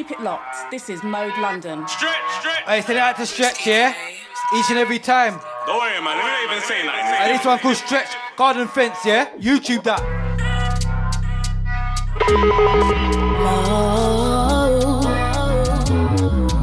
Keep 0.10 0.22
it 0.22 0.24
locked. 0.24 0.72
This 0.72 0.90
is 0.90 1.04
Mode 1.04 1.38
London. 1.38 1.88
Stretch, 1.88 2.16
stretch. 2.40 2.64
Hey, 2.66 2.82
send 2.82 2.98
it 2.98 3.02
out 3.02 3.16
to 3.18 3.28
stretch, 3.28 3.68
yeah? 3.68 3.94
Each 4.56 4.68
and 4.72 4.80
every 4.80 4.98
time. 4.98 5.40
Don't 5.68 5.78
worry, 5.78 6.02
man. 6.02 6.18
Let 6.18 6.26
me 6.26 6.32
not 6.32 6.52
even 6.52 6.64
say 6.68 6.84
nothing. 6.84 7.00
And 7.04 7.38
this 7.38 7.46
one 7.46 7.60
called 7.60 7.76
Stretch 7.76 8.10
Garden 8.36 8.68
Fence, 8.68 8.98
yeah? 9.06 9.30
YouTube 9.38 9.84
that. 9.84 10.02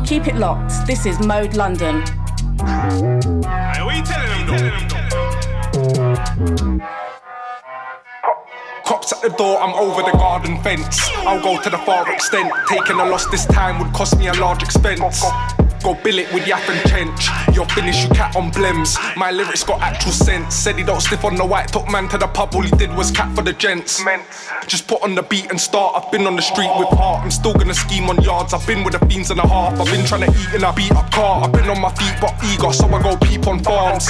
Keep 0.04 0.26
it 0.26 0.34
locked. 0.34 0.84
This 0.88 1.06
is 1.06 1.20
Mode 1.20 1.54
London. 1.54 2.02
Hey, 2.02 3.80
what 3.84 3.94
you 3.94 4.02
telling 4.02 4.46
them, 4.46 4.88
though? 6.80 6.86
At 9.12 9.22
the 9.22 9.28
door, 9.28 9.60
I'm 9.60 9.72
over 9.74 10.02
the 10.02 10.10
garden 10.18 10.60
fence. 10.62 11.08
I'll 11.18 11.40
go 11.40 11.62
to 11.62 11.70
the 11.70 11.78
far 11.78 12.12
extent. 12.12 12.52
Taking 12.68 12.98
a 12.98 13.04
loss 13.04 13.24
this 13.26 13.46
time 13.46 13.78
would 13.78 13.92
cost 13.92 14.18
me 14.18 14.26
a 14.26 14.32
large 14.32 14.64
expense. 14.64 15.22
Go 15.84 15.94
bill 15.94 16.18
it 16.18 16.32
with 16.34 16.44
Yap 16.44 16.68
and 16.68 16.80
Trench. 16.90 17.28
You're 17.54 17.66
finished, 17.66 18.08
you 18.08 18.14
cat 18.16 18.34
on 18.34 18.50
blems. 18.50 18.98
My 19.16 19.30
lyrics 19.30 19.62
got 19.62 19.80
actual 19.80 20.10
sense. 20.10 20.56
Said 20.56 20.74
he 20.74 20.82
don't 20.82 21.00
stiff 21.00 21.24
on 21.24 21.36
the 21.36 21.46
white, 21.46 21.68
took 21.68 21.88
man 21.88 22.08
to 22.08 22.18
the 22.18 22.26
pub. 22.26 22.52
All 22.56 22.62
he 22.62 22.70
did 22.72 22.92
was 22.96 23.12
cat 23.12 23.32
for 23.36 23.42
the 23.42 23.52
gents. 23.52 24.02
Just 24.66 24.88
put 24.88 25.00
on 25.02 25.14
the 25.14 25.22
beat 25.22 25.50
and 25.50 25.60
start. 25.60 25.94
I've 25.94 26.10
been 26.10 26.26
on 26.26 26.34
the 26.34 26.42
street 26.42 26.70
with 26.76 26.88
heart. 26.88 27.22
I'm 27.22 27.30
still 27.30 27.54
gonna 27.54 27.74
scheme 27.74 28.10
on 28.10 28.20
yards. 28.22 28.54
I've 28.54 28.66
been 28.66 28.82
with 28.82 28.98
the 28.98 29.06
fiends 29.06 29.30
and 29.30 29.38
a 29.38 29.46
half. 29.46 29.78
I've 29.78 29.86
been 29.86 30.04
trying 30.04 30.28
to 30.28 30.36
eat 30.36 30.54
in 30.54 30.64
a 30.64 30.72
beat 30.72 30.90
up 30.90 31.12
car. 31.12 31.44
I've 31.44 31.52
been 31.52 31.70
on 31.70 31.80
my 31.80 31.92
feet 31.94 32.16
but 32.20 32.34
eager, 32.42 32.72
so 32.72 32.88
I 32.88 33.00
go 33.00 33.16
peep 33.16 33.46
on 33.46 33.62
farms. 33.62 34.08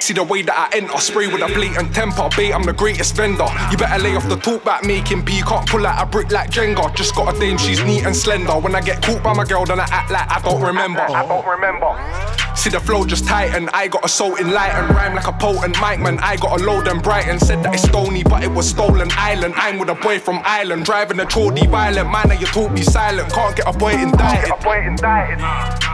See 0.00 0.12
the 0.12 0.22
way 0.22 0.42
that 0.42 0.70
I 0.72 0.76
enter, 0.76 0.98
spray 0.98 1.26
with 1.26 1.42
a 1.42 1.52
blatant 1.52 1.94
temper. 1.94 2.28
Bait, 2.36 2.52
I'm 2.52 2.62
the 2.62 2.72
greatest 2.72 3.16
vendor. 3.16 3.46
You 3.70 3.76
better 3.76 4.02
lay 4.02 4.14
off 4.14 4.28
the 4.28 4.36
talk 4.36 4.64
back 4.64 4.84
making 4.84 5.24
P. 5.24 5.42
Can't 5.42 5.68
pull 5.68 5.86
out 5.86 6.02
a 6.02 6.06
brick 6.06 6.30
like 6.30 6.50
Jenga. 6.50 6.94
Just 6.94 7.14
got 7.14 7.34
a 7.34 7.38
dame, 7.38 7.58
she's 7.58 7.82
neat 7.82 8.04
and 8.04 8.14
slender. 8.14 8.52
When 8.52 8.74
I 8.74 8.80
get 8.80 9.02
caught 9.02 9.22
by 9.22 9.32
my 9.32 9.44
girl, 9.44 9.64
then 9.64 9.80
I 9.80 9.86
act 9.90 10.10
like 10.10 10.30
I 10.30 10.40
don't 10.40 10.60
remember. 10.60 11.00
I 11.00 11.26
don't 11.26 11.46
remember. 11.46 12.54
See 12.56 12.70
the 12.70 12.80
flow 12.80 13.04
just 13.04 13.26
tighten. 13.26 13.68
I 13.72 13.88
got 13.88 14.04
a 14.04 14.08
soul 14.08 14.36
in 14.36 14.52
light 14.52 14.72
and 14.74 14.88
rhyme 14.94 15.14
like 15.14 15.26
a 15.26 15.32
potent 15.32 15.76
mic 15.80 16.00
man. 16.00 16.18
I 16.20 16.36
got 16.36 16.60
a 16.60 16.64
load 16.64 16.86
and 16.86 17.02
brighten. 17.02 17.38
Said 17.38 17.62
that 17.64 17.74
it's 17.74 17.82
stony, 17.82 18.22
but 18.22 18.42
it 18.44 18.50
was 18.50 18.68
stolen 18.68 19.08
island. 19.12 19.54
I'm 19.56 19.78
with 19.78 19.88
a 19.88 19.94
boy 19.94 20.18
from 20.18 20.40
Ireland, 20.44 20.84
driving 20.84 21.18
a 21.20 21.26
trolley 21.26 21.66
violent. 21.66 22.10
Man, 22.10 22.38
you 22.38 22.46
talk 22.46 22.70
me 22.70 22.82
silent. 22.82 23.32
Can't 23.32 23.56
get 23.56 23.66
a 23.66 23.76
boy 23.76 23.92
indicted. 23.92 24.52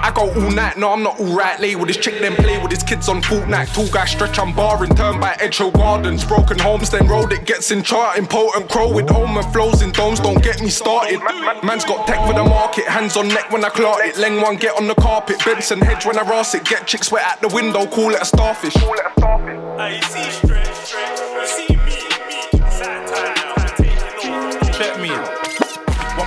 I 0.03 0.11
go 0.15 0.33
all 0.33 0.51
night, 0.51 0.79
no, 0.79 0.93
I'm 0.93 1.03
not 1.03 1.21
alright. 1.21 1.61
Lay 1.61 1.77
with 1.77 1.89
his 1.89 1.99
chick, 1.99 2.21
then 2.21 2.35
play 2.37 2.61
with 2.61 2.71
his 2.71 2.83
kids 2.83 3.09
on 3.09 3.21
Fortnite. 3.23 3.75
Two 3.75 3.93
guys 3.93 4.11
stretch, 4.11 4.39
I'm 4.39 4.55
barring. 4.55 4.95
Turn 4.95 5.21
by 5.21 5.37
Edge 5.41 5.59
Hill 5.59 5.71
Gardens. 5.71 6.25
Broken 6.25 6.59
homes, 6.59 6.91
then 6.91 7.07
road 7.07 7.33
it 7.33 7.45
gets 7.45 7.71
in 7.71 7.83
charting. 7.83 8.27
Potent 8.27 8.69
crow 8.71 8.93
with 8.93 9.09
home 9.11 9.37
and 9.37 9.53
flows 9.53 9.83
in 9.83 9.93
domes. 9.93 10.21
Don't 10.21 10.43
get 10.43 10.61
me 10.61 10.71
started. 10.71 11.21
Man's 11.63 11.85
got 11.85 12.07
tech 12.07 12.27
for 12.27 12.33
the 12.33 12.45
market. 12.45 12.87
Hands 12.87 13.15
on 13.17 13.29
neck 13.29 13.51
when 13.53 13.65
I 13.65 13.69
clout 13.69 14.01
it. 14.01 14.15
Leng 14.15 14.43
one, 14.43 14.57
get 14.57 14.77
on 14.77 14.89
the 14.89 14.95
carpet. 14.95 15.37
Benson 15.45 15.81
hedge 15.81 16.07
when 16.07 16.19
I 16.19 16.23
ras 16.23 16.55
it. 16.55 16.65
Get 16.65 16.87
chicks 16.87 17.13
wet 17.13 17.25
at 17.27 17.41
the 17.43 17.49
window. 17.49 17.87
Call 17.87 18.15
it 18.15 18.23
a 18.23 18.25
starfish. 18.25 18.77
I 18.77 20.01
see 20.01 20.31
stretch, 20.31 20.75
stretch. 20.75 21.11
You 21.11 21.17
see 21.17 21.20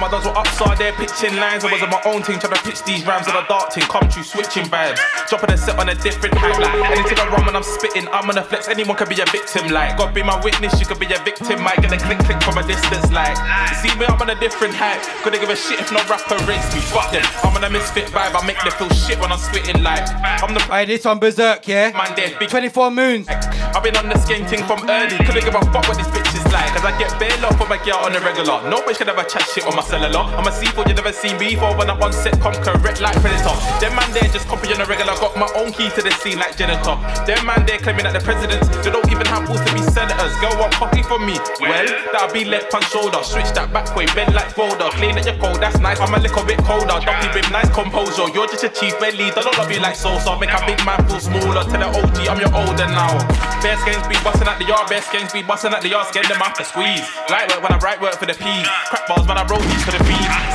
my 0.04 0.12
dogs 0.12 0.28
were 0.28 0.36
upside 0.36 0.78
there 0.78 0.92
pitching 1.00 1.40
lines, 1.40 1.64
I 1.64 1.72
was 1.72 1.80
on 1.80 1.88
my 1.88 2.04
own 2.04 2.20
team 2.28 2.36
trying 2.36 2.52
to 2.52 2.60
pitch 2.68 2.84
these 2.84 3.08
rhymes 3.08 3.24
on 3.32 3.40
a 3.40 3.48
dark 3.48 3.72
team. 3.72 3.88
Come 3.88 4.04
true, 4.12 4.24
switching 4.24 4.68
vibes. 4.68 5.00
Dropping 5.32 5.56
a 5.56 5.58
set 5.58 5.80
on 5.80 5.88
a 5.88 5.96
different 5.96 6.36
hype. 6.36 6.60
Like, 6.60 6.92
anything 6.92 7.16
I 7.24 7.32
run 7.32 7.48
when 7.48 7.56
I'm 7.56 7.64
spitting, 7.64 8.12
I'm 8.12 8.28
gonna 8.28 8.44
flex. 8.44 8.68
Anyone 8.68 9.00
can 9.00 9.08
be 9.08 9.16
a 9.24 9.28
victim. 9.32 9.72
Like, 9.72 9.96
God 9.96 10.14
be 10.14 10.22
my 10.22 10.36
witness, 10.44 10.76
you 10.76 10.86
could 10.86 11.00
be 11.00 11.08
a 11.08 11.24
victim. 11.24 11.64
Might 11.64 11.80
get 11.80 11.96
a 11.96 11.98
click 12.04 12.20
click 12.20 12.44
from 12.44 12.60
a 12.60 12.68
distance. 12.68 13.16
Like, 13.16 13.40
see 13.80 13.96
me, 13.96 14.04
I'm 14.04 14.20
on 14.20 14.28
a 14.28 14.36
different 14.36 14.76
hype. 14.76 15.00
Couldn't 15.24 15.40
give 15.40 15.50
a 15.50 15.56
shit 15.56 15.80
if 15.80 15.88
no 15.96 16.04
rapper 16.12 16.36
rates 16.44 16.68
me. 16.76 16.84
Fuck 16.92 17.16
them. 17.16 17.24
I'm 17.48 17.56
on 17.56 17.64
a 17.64 17.70
misfit 17.70 18.12
vibe. 18.12 18.36
I 18.36 18.44
make 18.44 18.60
them 18.60 18.76
feel 18.76 18.92
shit 18.92 19.16
when 19.24 19.32
I'm 19.32 19.40
spitting. 19.40 19.84
Like, 19.84 20.04
I'm 20.44 20.54
the. 20.54 20.60
Hey, 20.68 20.84
this 20.84 21.06
one 21.06 21.20
Berserk, 21.20 21.66
yeah? 21.66 21.96
Man, 21.96 22.12
there, 22.20 22.36
big 22.38 22.50
24 22.50 22.92
moons. 22.92 23.28
I've 23.30 23.82
been 23.82 23.96
on 23.96 24.10
the 24.10 24.20
skin 24.20 24.44
thing 24.52 24.68
from 24.68 24.84
early. 24.84 25.16
Couldn't 25.24 25.48
give 25.48 25.56
a 25.56 25.64
fuck 25.72 25.88
what 25.88 25.96
these 25.96 26.12
bitches 26.12 26.44
like. 26.52 26.76
Cause 26.76 26.84
I 26.84 26.92
get 27.00 27.10
bare 27.20 27.36
love 27.40 27.58
for 27.58 27.68
my 27.68 27.80
girl 27.86 28.04
on 28.04 28.12
the 28.12 28.20
regular. 28.20 28.68
No 28.70 28.84
bitch 28.84 29.00
can 29.00 29.08
ever 29.08 29.24
chat 29.24 29.48
shit 29.48 29.66
on 29.66 29.76
my 29.94 30.00
cellular. 30.00 30.26
I'm 30.34 30.48
a 30.48 30.52
C4, 30.52 30.88
you 30.88 30.94
never 30.94 31.12
seen 31.12 31.38
before 31.38 31.76
when 31.78 31.90
I'm 31.90 32.02
on 32.02 32.14
set, 32.14 32.40
come 32.42 32.54
correct 32.54 33.02
like 33.02 33.16
Predator. 33.22 33.54
Them 33.80 33.96
man 33.96 34.10
there 34.14 34.28
just 34.34 34.48
copy 34.48 34.72
on 34.74 34.80
the 34.80 34.86
regular. 34.86 35.14
Got 35.18 35.38
my 35.38 35.50
own 35.56 35.72
key 35.72 35.90
to 35.90 36.02
the 36.02 36.12
scene 36.22 36.40
like 36.40 36.58
janitor. 36.58 36.98
Them 37.26 37.46
man 37.46 37.66
there 37.66 37.78
claiming 37.80 38.06
that 38.06 38.14
the 38.14 38.22
presidents, 38.22 38.68
they 38.82 38.92
don't 38.92 39.06
even 39.12 39.26
have 39.28 39.46
balls 39.48 39.62
to 39.62 39.72
be 39.74 39.82
senators. 39.82 40.34
Girl, 40.42 40.54
want 40.58 40.74
coffee 40.74 41.04
from 41.04 41.26
me? 41.26 41.38
Well, 41.62 41.88
that'll 42.12 42.34
be 42.34 42.46
left 42.46 42.74
on 42.74 42.82
shoulder. 42.90 43.22
Switch 43.24 43.50
that 43.54 43.72
back 43.72 43.94
way, 43.96 44.06
bend 44.18 44.34
like 44.34 44.50
folder. 44.50 44.90
Clean 44.98 45.18
at 45.18 45.26
your 45.26 45.38
cold, 45.38 45.62
that's 45.62 45.78
nice. 45.80 46.00
I'm 46.00 46.14
a 46.14 46.20
little 46.20 46.46
bit 46.46 46.60
colder. 46.66 46.98
Ducky 47.04 47.30
with 47.34 47.50
nice 47.52 47.70
composure. 47.70 48.30
You're 48.34 48.48
just 48.48 48.64
a 48.64 48.70
chief 48.70 48.98
belly. 49.00 49.30
I 49.30 49.42
don't 49.42 49.58
love 49.58 49.72
you 49.72 49.80
like 49.80 49.96
Sosa. 49.96 50.34
Make 50.40 50.54
a 50.54 50.62
big 50.66 50.80
man 50.86 51.00
feel 51.06 51.22
smaller. 51.22 51.64
Tell 51.70 51.82
the 51.82 51.90
OG 51.94 52.18
I'm 52.28 52.40
your 52.42 52.54
older 52.54 52.88
now. 52.90 53.14
Best 53.62 53.86
games 53.86 54.06
be 54.10 54.18
busting 54.26 54.48
at 54.48 54.58
the 54.58 54.66
yard. 54.66 54.90
Best 54.90 55.12
games 55.12 55.32
be 55.32 55.44
busting 55.44 55.74
at 55.74 55.82
the 55.82 55.90
yard. 55.90 56.08
Scared 56.10 56.28
them 56.28 56.42
to 56.42 56.64
squeeze. 56.66 57.06
Light 57.30 57.50
work 57.52 57.62
when 57.62 57.74
I 57.74 57.78
write 57.80 58.02
work 58.02 58.16
for 58.18 58.26
the 58.26 58.36
P's. 58.36 58.68
Crap 58.90 59.08
balls 59.08 59.28
when 59.28 59.38
I 59.38 59.46
roll 59.48 59.62
these 59.62 59.83
for 59.84 59.92
the. 59.92 60.04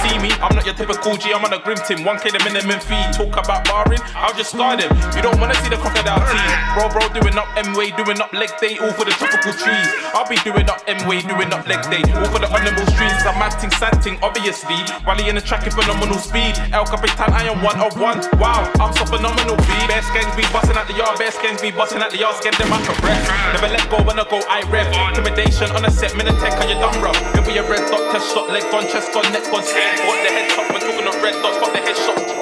See 0.02 0.16
me, 0.18 0.30
I'm 0.40 0.54
not 0.56 0.64
your 0.64 0.74
typical 0.74 1.16
G. 1.16 1.32
I'm 1.32 1.44
on 1.44 1.52
a 1.52 1.60
grim 1.60 1.78
team. 1.84 2.06
1k 2.06 2.32
the 2.32 2.40
minimum 2.44 2.80
fee. 2.80 3.02
Talk 3.12 3.36
about 3.36 3.64
barring. 3.68 4.00
I'll 4.16 4.34
just 4.34 4.50
start 4.54 4.80
him. 4.80 4.90
You 5.14 5.22
don't 5.22 5.38
wanna 5.38 5.54
see 5.60 5.68
the 5.68 5.76
crocodile 5.76 6.22
team. 6.30 6.50
Bro, 6.74 6.94
bro, 6.94 7.04
doing 7.12 7.36
up 7.36 7.48
M-way, 7.56 7.92
doing 7.92 8.20
up 8.20 8.32
leg 8.32 8.50
day. 8.60 8.78
All 8.78 8.92
for 8.92 9.04
the 9.04 9.12
tropical 9.18 9.52
trees. 9.52 9.88
I'll 10.16 10.28
be 10.28 10.40
doing 10.46 10.68
up 10.70 10.80
M-way, 10.86 11.22
doing 11.22 11.52
up 11.52 11.66
leg 11.66 11.82
day. 11.90 12.02
All 12.16 12.30
for 12.32 12.40
the 12.40 12.48
animal 12.48 12.86
streets. 12.94 13.26
I'm 13.26 13.36
manting, 13.38 13.70
santing, 13.76 14.18
obviously. 14.22 14.78
He 15.18 15.28
in 15.28 15.34
the 15.34 15.42
track 15.42 15.66
phenomenal 15.66 16.16
speed. 16.22 16.54
El 16.70 16.86
Capitan, 16.86 17.34
I 17.34 17.50
am 17.50 17.58
one 17.60 17.74
of 17.82 17.98
one. 17.98 18.22
Wow, 18.38 18.70
I'm 18.78 18.94
so 18.94 19.04
phenomenal, 19.04 19.58
B. 19.66 19.70
Best 19.90 20.06
gangs 20.14 20.30
be 20.38 20.46
busting 20.54 20.78
at 20.78 20.86
the 20.86 20.94
yard. 20.94 21.18
Best 21.18 21.42
gangs 21.42 21.60
be 21.60 21.74
busting 21.74 21.98
at 21.98 22.14
the 22.14 22.18
yard. 22.22 22.36
Scared 22.38 22.54
them 22.54 22.70
out 22.70 22.86
of 22.86 22.96
breath. 23.02 23.26
Never 23.52 23.66
let 23.66 23.82
go 23.90 23.98
when 24.06 24.18
I 24.18 24.24
go, 24.30 24.38
I 24.46 24.62
rev. 24.70 24.86
Intimidation 25.10 25.74
on 25.74 25.84
a 25.84 25.90
set, 25.90 26.14
minute 26.16 26.38
tech 26.38 26.54
on 26.62 26.70
your 26.70 26.78
dumb 26.78 26.94
bro. 27.02 27.10
You'll 27.34 27.44
be 27.44 27.58
a 27.58 27.66
red 27.66 27.90
dot, 27.90 28.14
test 28.14 28.30
shot, 28.32 28.48
leg 28.54 28.62
gone, 28.70 28.86
chest 28.86 29.07
gone, 29.12 29.32
neck 29.32 29.44
gone, 29.44 29.62
skateboard, 29.62 30.22
the 30.24 30.30
head 30.30 30.50
chop. 30.50 30.72
We're 30.72 30.80
talking 30.80 31.06
of 31.06 31.22
red 31.22 31.34
dots, 31.42 31.58
fuck 31.58 31.72
the 31.72 31.78
head 31.78 31.96
shot. 31.96 32.37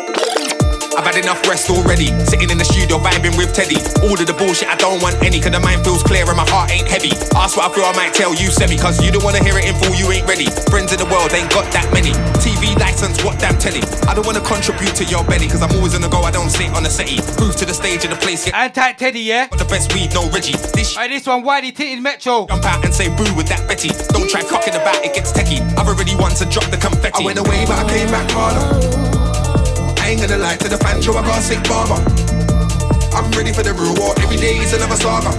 I've 0.96 1.04
had 1.04 1.20
enough 1.20 1.44
rest 1.44 1.68
already. 1.68 2.08
Sitting 2.24 2.48
in 2.48 2.56
the 2.56 2.64
studio 2.64 2.96
vibing 2.96 3.36
with 3.36 3.52
Teddy. 3.52 3.76
All 4.00 4.16
of 4.16 4.24
the 4.24 4.32
bullshit, 4.32 4.72
I 4.72 4.76
don't 4.80 5.04
want 5.04 5.20
any. 5.20 5.36
Cause 5.36 5.52
the 5.52 5.60
mind 5.60 5.84
feels 5.84 6.02
clear 6.02 6.24
and 6.24 6.36
my 6.36 6.48
heart 6.48 6.72
ain't 6.72 6.88
heavy. 6.88 7.12
Ask 7.36 7.60
what 7.60 7.68
I 7.68 7.74
feel, 7.76 7.84
I 7.84 7.92
might 7.92 8.16
tell 8.16 8.32
you 8.32 8.48
semi. 8.48 8.80
Cause 8.80 8.96
you 9.04 9.12
don't 9.12 9.22
wanna 9.22 9.44
hear 9.44 9.60
it 9.60 9.68
in 9.68 9.76
full, 9.76 9.92
you 9.92 10.08
ain't 10.08 10.24
ready. 10.24 10.48
Friends 10.72 10.96
in 10.96 10.98
the 10.98 11.08
world 11.12 11.36
ain't 11.36 11.52
got 11.52 11.68
that 11.76 11.84
many. 11.92 12.16
TV 12.40 12.72
license, 12.80 13.20
what 13.20 13.36
damn 13.36 13.60
telly. 13.60 13.84
I 14.08 14.16
don't 14.16 14.24
wanna 14.24 14.40
contribute 14.40 14.96
to 14.96 15.04
your 15.04 15.20
belly. 15.28 15.52
Cause 15.52 15.60
I'm 15.60 15.72
always 15.76 15.92
on 15.92 16.00
the 16.00 16.08
go, 16.08 16.24
I 16.24 16.32
don't 16.32 16.48
sit 16.48 16.72
on 16.72 16.80
the 16.82 16.90
settee. 16.90 17.20
Prove 17.36 17.56
to 17.60 17.68
the 17.68 17.76
stage 17.76 18.08
and 18.08 18.12
the 18.16 18.20
place. 18.20 18.48
Get 18.48 18.56
Anti 18.56 18.92
Teddy, 18.96 19.20
yeah? 19.20 19.52
Got 19.52 19.60
the 19.60 19.68
best 19.68 19.92
weed, 19.92 20.16
no 20.16 20.32
Reggie. 20.32 20.56
This 20.72 20.96
Hey, 20.96 21.12
this 21.12 21.28
one 21.28 21.44
Whitey 21.44 21.76
Titted 21.76 22.00
Metro. 22.00 22.48
Jump 22.48 22.64
out 22.64 22.80
and 22.84 22.94
say 22.94 23.12
boo 23.12 23.28
with 23.36 23.52
that 23.52 23.68
Betty. 23.68 23.92
Don't 24.16 24.30
try 24.32 24.40
fucking 24.40 24.72
about, 24.72 25.04
it 25.04 25.12
gets 25.12 25.32
techie. 25.32 25.60
I've 25.76 25.88
already 25.88 26.16
won 26.16 26.32
to 26.40 26.48
drop 26.48 26.64
the 26.72 26.80
confetti. 26.80 27.20
I 27.20 27.26
went 27.26 27.38
away, 27.38 27.68
but 27.68 27.84
I 27.84 27.84
came 27.84 28.08
back 28.08 28.30
harder. 28.32 29.15
I 30.06 30.10
ain't 30.14 30.22
gonna 30.22 30.38
lie 30.38 30.54
to 30.62 30.70
the 30.70 30.78
fan 30.78 31.02
show, 31.02 31.18
I 31.18 31.22
got 31.26 31.34
a 31.34 31.42
sick 31.42 31.58
barber. 31.66 31.98
I'm 33.10 33.26
ready 33.34 33.50
for 33.50 33.66
the 33.66 33.74
real 33.74 33.90
war, 33.98 34.14
every 34.22 34.38
day 34.38 34.54
is 34.54 34.70
another 34.70 34.94
saga. 34.94 35.34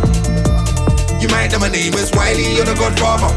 You 1.23 1.31
might 1.31 1.55
know 1.55 1.63
my 1.63 1.71
name 1.71 1.95
is 1.95 2.11
Wiley, 2.11 2.51
you're 2.51 2.67
the 2.67 2.75
godfather. 2.75 3.31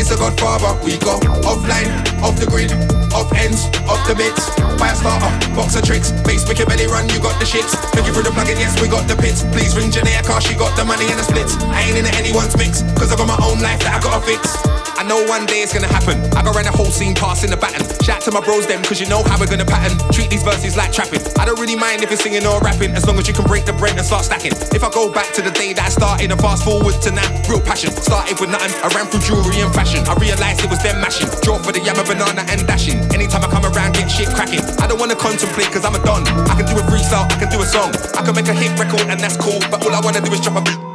It's 0.00 0.08
a 0.08 0.16
godfather, 0.16 0.80
we 0.80 0.96
go 0.96 1.20
offline, 1.44 1.92
off 2.24 2.40
the 2.40 2.48
grid, 2.48 2.72
off 3.12 3.28
ends, 3.36 3.68
off 3.84 4.00
the 4.08 4.16
bits. 4.16 4.48
Fire 4.80 4.96
starter, 4.96 5.28
box 5.52 5.76
of 5.76 5.84
tricks, 5.84 6.08
base 6.24 6.48
make 6.48 6.56
your 6.56 6.64
belly 6.72 6.88
run, 6.88 7.04
you 7.12 7.20
got 7.20 7.36
the 7.36 7.44
shits. 7.44 7.76
Thank 7.92 8.08
you 8.08 8.16
for 8.16 8.24
the 8.24 8.32
plug-in, 8.32 8.56
yes, 8.56 8.80
we 8.80 8.88
got 8.88 9.04
the 9.12 9.20
pits. 9.20 9.44
Please 9.52 9.76
ring 9.76 9.92
Janaea, 9.92 10.24
cause 10.24 10.48
she 10.48 10.56
got 10.56 10.72
the 10.72 10.88
money 10.88 11.04
and 11.12 11.20
the 11.20 11.26
splits. 11.28 11.60
I 11.68 11.84
ain't 11.84 12.00
in 12.00 12.08
anyone's 12.16 12.56
mix, 12.56 12.80
cause 12.96 13.12
I 13.12 13.16
got 13.20 13.28
my 13.28 13.36
own 13.44 13.60
life 13.60 13.84
that 13.84 13.92
I 13.92 14.00
gotta 14.00 14.24
fix. 14.24 14.56
I 15.00 15.02
know 15.02 15.24
one 15.32 15.48
day 15.48 15.64
it's 15.64 15.72
gonna 15.72 15.88
happen. 15.88 16.20
I 16.36 16.44
go 16.44 16.52
around 16.52 16.68
the 16.68 16.76
whole 16.76 16.92
scene 16.92 17.16
passing 17.16 17.48
the 17.48 17.56
baton. 17.56 17.80
Shout 18.04 18.20
to 18.28 18.30
my 18.36 18.44
bros 18.44 18.68
them, 18.68 18.84
cause 18.84 19.00
you 19.00 19.08
know 19.08 19.24
how 19.24 19.40
we're 19.40 19.48
gonna 19.48 19.64
pattern. 19.64 19.96
Treat 20.12 20.28
these 20.28 20.44
verses 20.44 20.76
like 20.76 20.92
trapping. 20.92 21.24
I 21.40 21.48
don't 21.48 21.56
really 21.56 21.72
mind 21.72 22.04
if 22.04 22.12
you're 22.12 22.20
singing 22.20 22.44
or 22.44 22.60
rapping, 22.60 22.92
as 22.92 23.08
long 23.08 23.16
as 23.16 23.24
you 23.24 23.32
can 23.32 23.48
break 23.48 23.64
the 23.64 23.72
bread 23.72 23.96
and 23.96 24.04
start 24.04 24.28
stacking. 24.28 24.52
If 24.76 24.84
I 24.84 24.92
go 24.92 25.08
back 25.08 25.32
to 25.32 25.40
the 25.40 25.56
day 25.56 25.72
that 25.72 25.88
I 25.88 25.88
started 25.88 26.28
and 26.28 26.36
fast 26.36 26.68
forward 26.68 27.00
to 27.00 27.16
now, 27.16 27.24
real 27.48 27.64
passion. 27.64 27.96
Started 27.96 28.36
with 28.44 28.52
nothing, 28.52 28.76
I 28.84 28.92
ran 28.92 29.08
through 29.08 29.24
jewelry 29.24 29.64
and 29.64 29.72
fashion. 29.72 30.04
I 30.04 30.12
realized 30.20 30.60
it 30.60 30.68
was 30.68 30.84
them 30.84 31.00
mashing. 31.00 31.32
Draw 31.40 31.64
for 31.64 31.72
the 31.72 31.80
yammer, 31.80 32.04
banana 32.04 32.44
and 32.52 32.68
dashing. 32.68 33.00
Anytime 33.16 33.40
I 33.40 33.48
come 33.48 33.64
around, 33.64 33.96
get 33.96 34.12
shit 34.12 34.28
cracking. 34.36 34.60
I 34.84 34.84
don't 34.84 35.00
wanna 35.00 35.16
contemplate, 35.16 35.72
cause 35.72 35.88
I'm 35.88 35.96
a 35.96 36.02
don. 36.04 36.28
I 36.44 36.60
can 36.60 36.68
do 36.68 36.76
a 36.76 36.84
freestyle, 36.84 37.24
I 37.24 37.40
can 37.40 37.48
do 37.48 37.56
a 37.56 37.64
song. 37.64 37.88
I 38.12 38.20
can 38.20 38.36
make 38.36 38.52
a 38.52 38.56
hit 38.56 38.76
record 38.76 39.08
and 39.08 39.16
that's 39.16 39.40
cool, 39.40 39.64
but 39.72 39.80
all 39.80 39.96
I 39.96 40.04
wanna 40.04 40.20
do 40.20 40.28
is 40.36 40.44
drop 40.44 40.60
a 40.60 40.62
just 40.68 40.89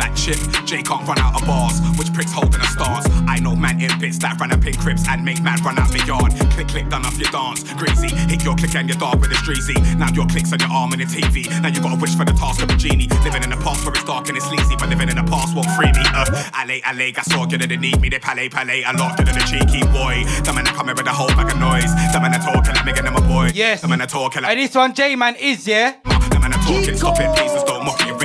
like 0.00 0.16
Chip, 0.16 0.40
Jay 0.64 0.82
can't 0.82 1.06
run 1.06 1.18
out 1.20 1.36
of 1.36 1.46
bars. 1.46 1.76
Which 2.00 2.12
pricks 2.12 2.32
holding 2.32 2.58
the 2.58 2.66
stars? 2.72 3.04
I 3.28 3.38
know 3.38 3.54
man 3.54 3.80
in 3.80 3.92
bits 4.00 4.16
that 4.24 4.40
run 4.40 4.50
up 4.50 4.64
in 4.64 4.74
crips 4.74 5.06
and 5.06 5.22
make 5.22 5.44
man 5.44 5.60
run 5.60 5.78
out 5.78 5.92
the 5.92 6.00
yard. 6.08 6.32
Click, 6.56 6.68
click, 6.68 6.88
done 6.88 7.04
off 7.04 7.20
your 7.20 7.30
dance. 7.30 7.62
Greasy, 7.76 8.08
hit 8.26 8.42
your 8.42 8.56
click 8.56 8.74
and 8.74 8.88
your 8.88 8.96
dog 8.96 9.20
with 9.20 9.30
a 9.30 9.38
streezy. 9.44 9.76
Now 10.00 10.08
your 10.16 10.26
clicks 10.26 10.52
on 10.52 10.58
your 10.58 10.72
arm 10.72 10.92
and 10.96 11.04
the 11.04 11.06
TV. 11.06 11.44
Now 11.60 11.68
you 11.68 11.80
gotta 11.84 12.00
wish 12.00 12.16
for 12.16 12.24
the 12.24 12.32
task 12.32 12.64
of 12.64 12.70
a 12.70 12.76
genie. 12.76 13.08
Living 13.22 13.44
in 13.44 13.50
the 13.52 13.60
past 13.60 13.84
where 13.84 13.92
it's 13.92 14.04
dark 14.04 14.26
and 14.28 14.36
it's 14.40 14.48
sleazy, 14.48 14.74
but 14.80 14.88
living 14.88 15.12
in 15.12 15.16
the 15.20 15.26
past 15.28 15.52
won't 15.54 15.68
free 15.76 15.92
me. 15.92 16.04
Uh, 16.16 16.24
alley, 16.56 16.80
alley, 16.88 17.12
got 17.12 17.28
so 17.28 17.44
good 17.44 17.60
they 17.60 17.76
need 17.76 18.00
me. 18.00 18.08
They 18.08 18.18
palais, 18.18 18.48
palais, 18.48 18.82
a 18.88 18.96
lot 18.96 19.20
good 19.20 19.28
than 19.28 19.36
a 19.36 19.44
cheeky 19.44 19.84
boy. 19.92 20.24
The 20.48 20.52
man 20.56 20.64
that 20.64 20.74
come 20.74 20.88
with 20.88 21.04
a 21.04 21.12
whole 21.12 21.32
bag 21.36 21.52
of 21.52 21.60
noise. 21.60 21.92
The 22.16 22.18
man 22.20 22.32
that 22.32 22.40
talking 22.40 22.72
like 22.72 22.88
making 22.88 23.04
them 23.04 23.16
a 23.16 23.20
boy. 23.20 23.52
Yes. 23.54 23.82
The 23.82 23.88
man 23.88 24.00
that 24.00 24.08
talking 24.08 24.42
like. 24.42 24.56
And 24.56 24.60
this 24.60 24.74
one, 24.74 24.94
J 24.94 25.16
Man, 25.16 25.36
is, 25.36 25.68
yeah? 25.68 26.00
The 26.32 26.38
man 26.40 26.56
that 26.56 26.64
talking, 26.64 26.96
stop 26.96 27.20
it, 27.20 27.28
please, 27.36 27.52
just 27.52 27.66
don't 27.66 27.84
mock 27.84 28.00
it. 28.00 28.19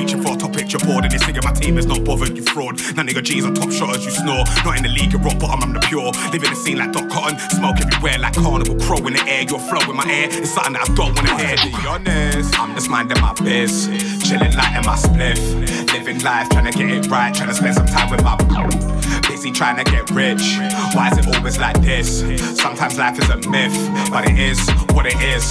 You're 0.75 0.83
reaching 0.83 0.83
for 0.83 0.83
a 0.83 0.83
top 0.83 0.83
picture 0.83 0.85
board, 0.85 1.05
and 1.05 1.13
this 1.13 1.23
nigga, 1.23 1.43
my 1.43 1.53
team 1.53 1.77
is 1.77 1.85
not 1.85 2.03
bothered, 2.03 2.35
you 2.35 2.43
fraud. 2.43 2.75
Now 2.95 3.03
nigga 3.03 3.23
G's 3.23 3.45
on 3.45 3.53
top 3.53 3.71
shot 3.71 3.95
as 3.95 4.05
you 4.05 4.11
snore. 4.11 4.43
Not 4.65 4.77
in 4.77 4.83
the 4.83 4.89
league, 4.89 5.11
you're 5.13 5.21
rock 5.21 5.39
bottom, 5.39 5.63
I'm 5.63 5.73
the 5.73 5.79
pure. 5.79 6.11
Living 6.31 6.49
the 6.49 6.55
scene 6.55 6.77
like 6.77 6.91
Dot 6.91 7.09
Cotton, 7.09 7.39
smoke 7.49 7.77
everywhere 7.79 8.19
like 8.19 8.35
carnival 8.35 8.75
crow 8.79 8.97
in 9.07 9.13
the 9.13 9.23
air. 9.27 9.43
Your 9.43 9.59
flow 9.59 9.81
in 9.89 9.95
my 9.95 10.05
air, 10.05 10.27
it's 10.29 10.51
something 10.51 10.73
that 10.73 10.89
I 10.89 10.93
don't 10.95 11.15
wanna 11.15 11.37
hear. 11.37 11.55
To 11.55 11.69
be 11.69 11.87
honest, 11.87 12.59
I'm 12.59 12.73
just 12.75 12.89
minding 12.89 13.21
my 13.21 13.33
biz, 13.33 13.87
chilling 14.27 14.53
light 14.55 14.75
in 14.75 14.85
my 14.85 14.95
spliff, 14.95 15.39
living 15.93 16.19
life, 16.19 16.49
trying 16.49 16.71
to 16.71 16.77
get 16.77 16.89
it 16.89 17.07
right, 17.07 17.33
trying 17.33 17.49
to 17.49 17.55
spend 17.55 17.75
some 17.75 17.87
time 17.87 18.09
with 18.09 18.23
my. 18.23 18.35
Busy 19.45 19.53
trying 19.53 19.77
to 19.77 19.85
get 19.85 20.09
rich. 20.09 20.57
Why 20.97 21.13
is 21.13 21.21
it 21.21 21.29
always 21.37 21.59
like 21.59 21.77
this? 21.77 22.25
Sometimes 22.57 22.97
life 22.97 23.13
is 23.21 23.29
a 23.29 23.37
myth, 23.45 23.77
but 24.09 24.25
it 24.25 24.39
is 24.41 24.57
what 24.97 25.05
it 25.05 25.13
is. 25.21 25.45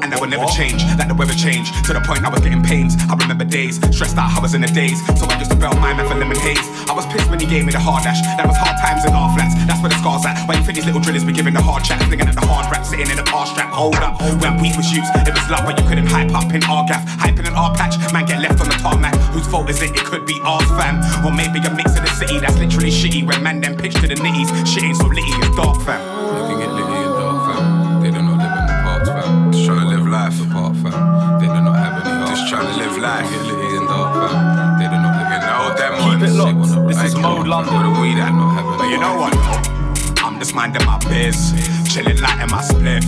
And 0.00 0.08
that 0.08 0.16
will 0.24 0.32
never 0.32 0.48
change, 0.48 0.80
like 0.96 1.12
the 1.12 1.12
weather 1.12 1.36
change. 1.36 1.68
To 1.84 1.92
the 1.92 2.00
point 2.00 2.24
I 2.24 2.32
was 2.32 2.40
getting 2.40 2.64
pains. 2.64 2.96
I 3.12 3.12
remember 3.12 3.44
days, 3.44 3.76
stressed 3.92 4.16
out, 4.16 4.32
I 4.32 4.40
was 4.40 4.54
in 4.54 4.62
the 4.64 4.72
days. 4.72 4.96
So 5.20 5.28
I 5.28 5.36
used 5.36 5.52
to 5.52 5.58
belt 5.60 5.76
my 5.84 5.92
man 5.92 6.08
for 6.08 6.16
lemon 6.16 6.40
haze. 6.40 6.64
I 6.88 6.96
was 6.96 7.04
pissed 7.12 7.28
when 7.28 7.36
he 7.36 7.44
gave 7.44 7.68
me 7.68 7.72
the 7.76 7.78
hard 7.78 8.08
dash. 8.08 8.24
That 8.40 8.48
was 8.48 8.56
hard 8.56 8.80
times 8.80 9.04
in 9.04 9.12
our 9.12 9.28
flats. 9.36 9.52
That's 9.68 9.84
where 9.84 9.92
the 9.92 10.00
scars 10.00 10.24
at. 10.24 10.40
Why 10.48 10.56
you 10.56 10.64
think 10.64 10.80
these 10.80 10.88
little 10.88 11.04
drillers 11.04 11.28
be 11.28 11.36
giving 11.36 11.52
the 11.52 11.60
hard 11.60 11.84
chat? 11.84 12.00
Flinging 12.08 12.32
at 12.32 12.40
the 12.40 12.46
hard 12.48 12.72
rap, 12.72 12.88
sitting 12.88 13.12
in 13.12 13.20
the 13.20 13.26
bar 13.28 13.44
strap. 13.44 13.68
Hold 13.68 14.00
up, 14.00 14.16
when 14.40 14.56
we 14.64 14.72
was 14.80 14.88
used, 14.88 15.12
it 15.12 15.36
was 15.36 15.44
love, 15.52 15.68
but 15.68 15.76
you 15.76 15.84
couldn't 15.84 16.08
hype 16.08 16.32
up 16.32 16.48
in 16.56 16.64
our 16.64 16.88
gaff. 16.88 17.04
Hyping 17.20 17.44
in 17.44 17.52
our 17.52 17.76
patch, 17.76 18.00
man 18.16 18.24
get 18.24 18.40
left 18.40 18.64
on 18.64 18.72
the 18.72 18.78
tarmac. 18.80 19.12
Whose 19.36 19.44
fault 19.44 19.68
is 19.68 19.84
it? 19.84 19.92
It 19.92 20.08
could 20.08 20.24
be 20.24 20.40
ours, 20.40 20.64
fam. 20.80 20.85
Or 21.26 21.32
maybe 21.32 21.58
a 21.58 21.74
mix 21.74 21.90
of 21.98 22.06
the 22.06 22.14
city 22.14 22.38
that's 22.38 22.54
literally 22.56 22.90
shitty. 22.90 23.26
When 23.26 23.42
man 23.42 23.60
then 23.60 23.76
pitch 23.76 23.94
to 23.94 24.06
the 24.06 24.14
nitties, 24.14 24.46
shit 24.62 24.84
ain't 24.84 24.96
so 24.96 25.06
litty, 25.10 25.26
it's 25.26 25.56
dark, 25.56 25.82
fam. 25.82 25.98
You 25.98 26.42
can 26.46 26.58
get 26.62 26.70
litty 26.70 27.02
and 27.02 27.14
dark, 27.18 27.38
fam. 27.50 28.00
They 28.00 28.10
do 28.14 28.22
not 28.22 28.38
live 28.38 28.54
in 28.54 28.64
the 28.70 28.76
parts, 28.86 29.08
fam. 29.10 29.50
Just 29.50 29.66
trying 29.66 29.80
to 29.80 29.86
live 29.90 30.06
life 30.06 30.38
apart, 30.38 30.76
fam. 30.78 30.94
They 31.42 31.50
do 31.50 31.60
not 31.66 31.76
have 31.82 31.94
any 32.06 32.14
heart. 32.14 32.30
Just 32.30 32.46
trying 32.46 32.70
to 32.70 32.76
live 32.78 32.94
life. 33.02 33.26
Get 33.26 33.42
litty 33.42 33.74
and 33.74 33.88
dark, 33.90 34.10
fam. 34.14 34.78
They 34.78 34.86
do 34.86 34.98
not 35.02 35.14
live 35.18 35.30
in 35.34 35.40
the 35.42 35.50
know 35.50 35.66
parts, 35.66 35.80
them 35.82 35.92
ones. 35.98 36.20
They 36.22 36.30
Keep 36.30 36.30
it 36.30 36.38
wanna 36.38 36.62
locked. 36.62 36.94
This 36.94 37.02
is 37.02 37.14
Mode. 37.18 37.46
London. 37.50 37.74
But 37.74 37.98
we 37.98 38.14
that 38.14 38.30
not 38.30 38.50
have 38.54 38.66
any 38.70 38.78
But 38.78 38.88
you 38.94 38.98
know 39.02 39.14
what? 39.18 39.34
I'm 40.22 40.38
just 40.38 40.54
minding 40.54 40.86
my 40.86 40.98
biz, 41.10 41.50
chilling 41.90 42.22
light 42.22 42.38
in 42.38 42.50
my 42.54 42.62
spliff, 42.62 43.02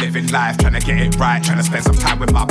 living 0.00 0.28
life, 0.28 0.58
trying 0.58 0.74
to 0.74 0.80
get 0.80 0.98
it 1.00 1.16
right, 1.16 1.42
trying 1.42 1.58
to 1.58 1.64
spend 1.64 1.84
some 1.84 1.96
time 1.96 2.18
with 2.18 2.32
my 2.32 2.44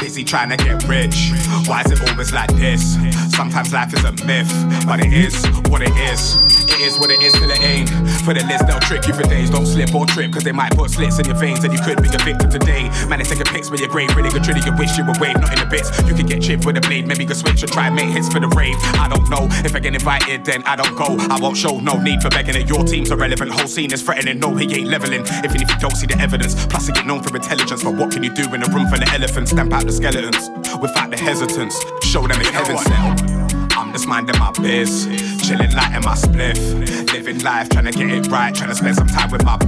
busy 0.00 0.24
trying 0.24 0.50
to 0.50 0.56
get 0.56 0.82
rich. 0.88 1.30
Why 1.66 1.82
is 1.82 1.92
it 1.92 2.10
always 2.10 2.32
like 2.32 2.50
this? 2.56 2.96
Sometimes 3.34 3.72
life 3.72 3.92
is 3.94 4.04
a 4.04 4.12
myth, 4.24 4.50
but 4.86 4.98
it 5.00 5.12
is 5.12 5.46
what 5.68 5.82
it 5.82 5.96
is. 5.96 6.59
It 6.80 6.86
is 6.86 6.98
what 6.98 7.10
it 7.10 7.20
is 7.20 7.34
till 7.34 7.50
it 7.50 7.60
ain't. 7.60 7.90
For 8.24 8.32
the 8.32 8.40
list, 8.48 8.64
they'll 8.66 8.80
trick 8.80 9.06
you 9.06 9.12
for 9.12 9.28
days. 9.28 9.50
Don't 9.50 9.66
slip 9.66 9.94
or 9.94 10.06
trip, 10.06 10.32
cause 10.32 10.44
they 10.44 10.52
might 10.52 10.72
put 10.72 10.88
slits 10.88 11.18
in 11.18 11.26
your 11.26 11.36
veins 11.36 11.62
and 11.62 11.74
you 11.76 11.80
could 11.84 12.00
be 12.00 12.08
a 12.08 12.16
victim 12.24 12.48
today. 12.48 12.88
Man, 13.04 13.20
they 13.20 13.28
taking 13.28 13.44
pics 13.44 13.68
with 13.68 13.80
your 13.80 13.90
grave, 13.90 14.16
really 14.16 14.30
good 14.30 14.42
trigger. 14.42 14.64
You 14.64 14.72
wish 14.80 14.96
you 14.96 15.04
were 15.04 15.12
wave, 15.20 15.36
not 15.36 15.52
in 15.52 15.60
the 15.60 15.68
bits. 15.68 15.92
You 16.08 16.14
could 16.16 16.26
get 16.26 16.40
chipped 16.40 16.64
with 16.64 16.78
a 16.78 16.80
blade, 16.80 17.06
maybe 17.06 17.24
you 17.24 17.28
could 17.28 17.36
switch 17.36 17.62
or 17.62 17.66
try 17.66 17.90
make 17.90 18.08
hits 18.08 18.32
for 18.32 18.40
the 18.40 18.48
rave. 18.56 18.80
I 18.96 19.12
don't 19.12 19.28
know 19.28 19.44
if 19.60 19.76
I 19.76 19.78
get 19.78 19.92
invited, 19.92 20.46
then 20.46 20.64
I 20.64 20.74
don't 20.74 20.96
go. 20.96 21.20
I 21.28 21.36
won't 21.38 21.58
show 21.58 21.80
no 21.80 22.00
need 22.00 22.22
for 22.22 22.30
begging 22.30 22.56
it. 22.56 22.66
Your 22.66 22.82
team's 22.82 23.10
irrelevant, 23.10 23.52
whole 23.52 23.68
scene 23.68 23.92
is 23.92 24.00
threatening. 24.00 24.40
No, 24.40 24.56
he 24.56 24.64
ain't 24.72 24.88
leveling, 24.88 25.20
even 25.44 25.60
if 25.60 25.68
you 25.68 25.78
don't 25.84 25.96
see 26.00 26.06
the 26.06 26.16
evidence. 26.16 26.56
Plus, 26.64 26.88
I 26.88 26.92
get 26.96 27.04
known 27.04 27.22
for 27.22 27.36
intelligence, 27.36 27.84
but 27.84 27.92
what 27.92 28.10
can 28.10 28.22
you 28.22 28.32
do 28.32 28.48
in 28.54 28.62
a 28.62 28.68
room 28.72 28.88
full 28.88 29.02
of 29.02 29.08
elephants? 29.12 29.50
Stamp 29.50 29.70
out 29.74 29.84
the 29.84 29.92
skeletons 29.92 30.48
without 30.80 31.10
the 31.10 31.18
hesitance. 31.18 31.76
Show 32.00 32.26
them 32.26 32.40
it's 32.40 32.48
heaven. 32.48 33.50
I'm 33.80 33.92
just 33.92 34.06
minding 34.06 34.38
my 34.38 34.52
biz, 34.52 35.06
chilling 35.50 35.72
light 35.72 35.96
in 35.96 36.02
my 36.02 36.14
spliff, 36.14 37.12
living 37.12 37.40
life, 37.40 37.68
trying 37.70 37.84
to 37.84 37.90
get 37.90 38.08
it 38.08 38.28
right, 38.28 38.54
trying 38.54 38.70
to 38.70 38.76
spend 38.76 38.94
some 38.94 39.08
time 39.08 39.30
with 39.32 39.44
my 39.44 39.58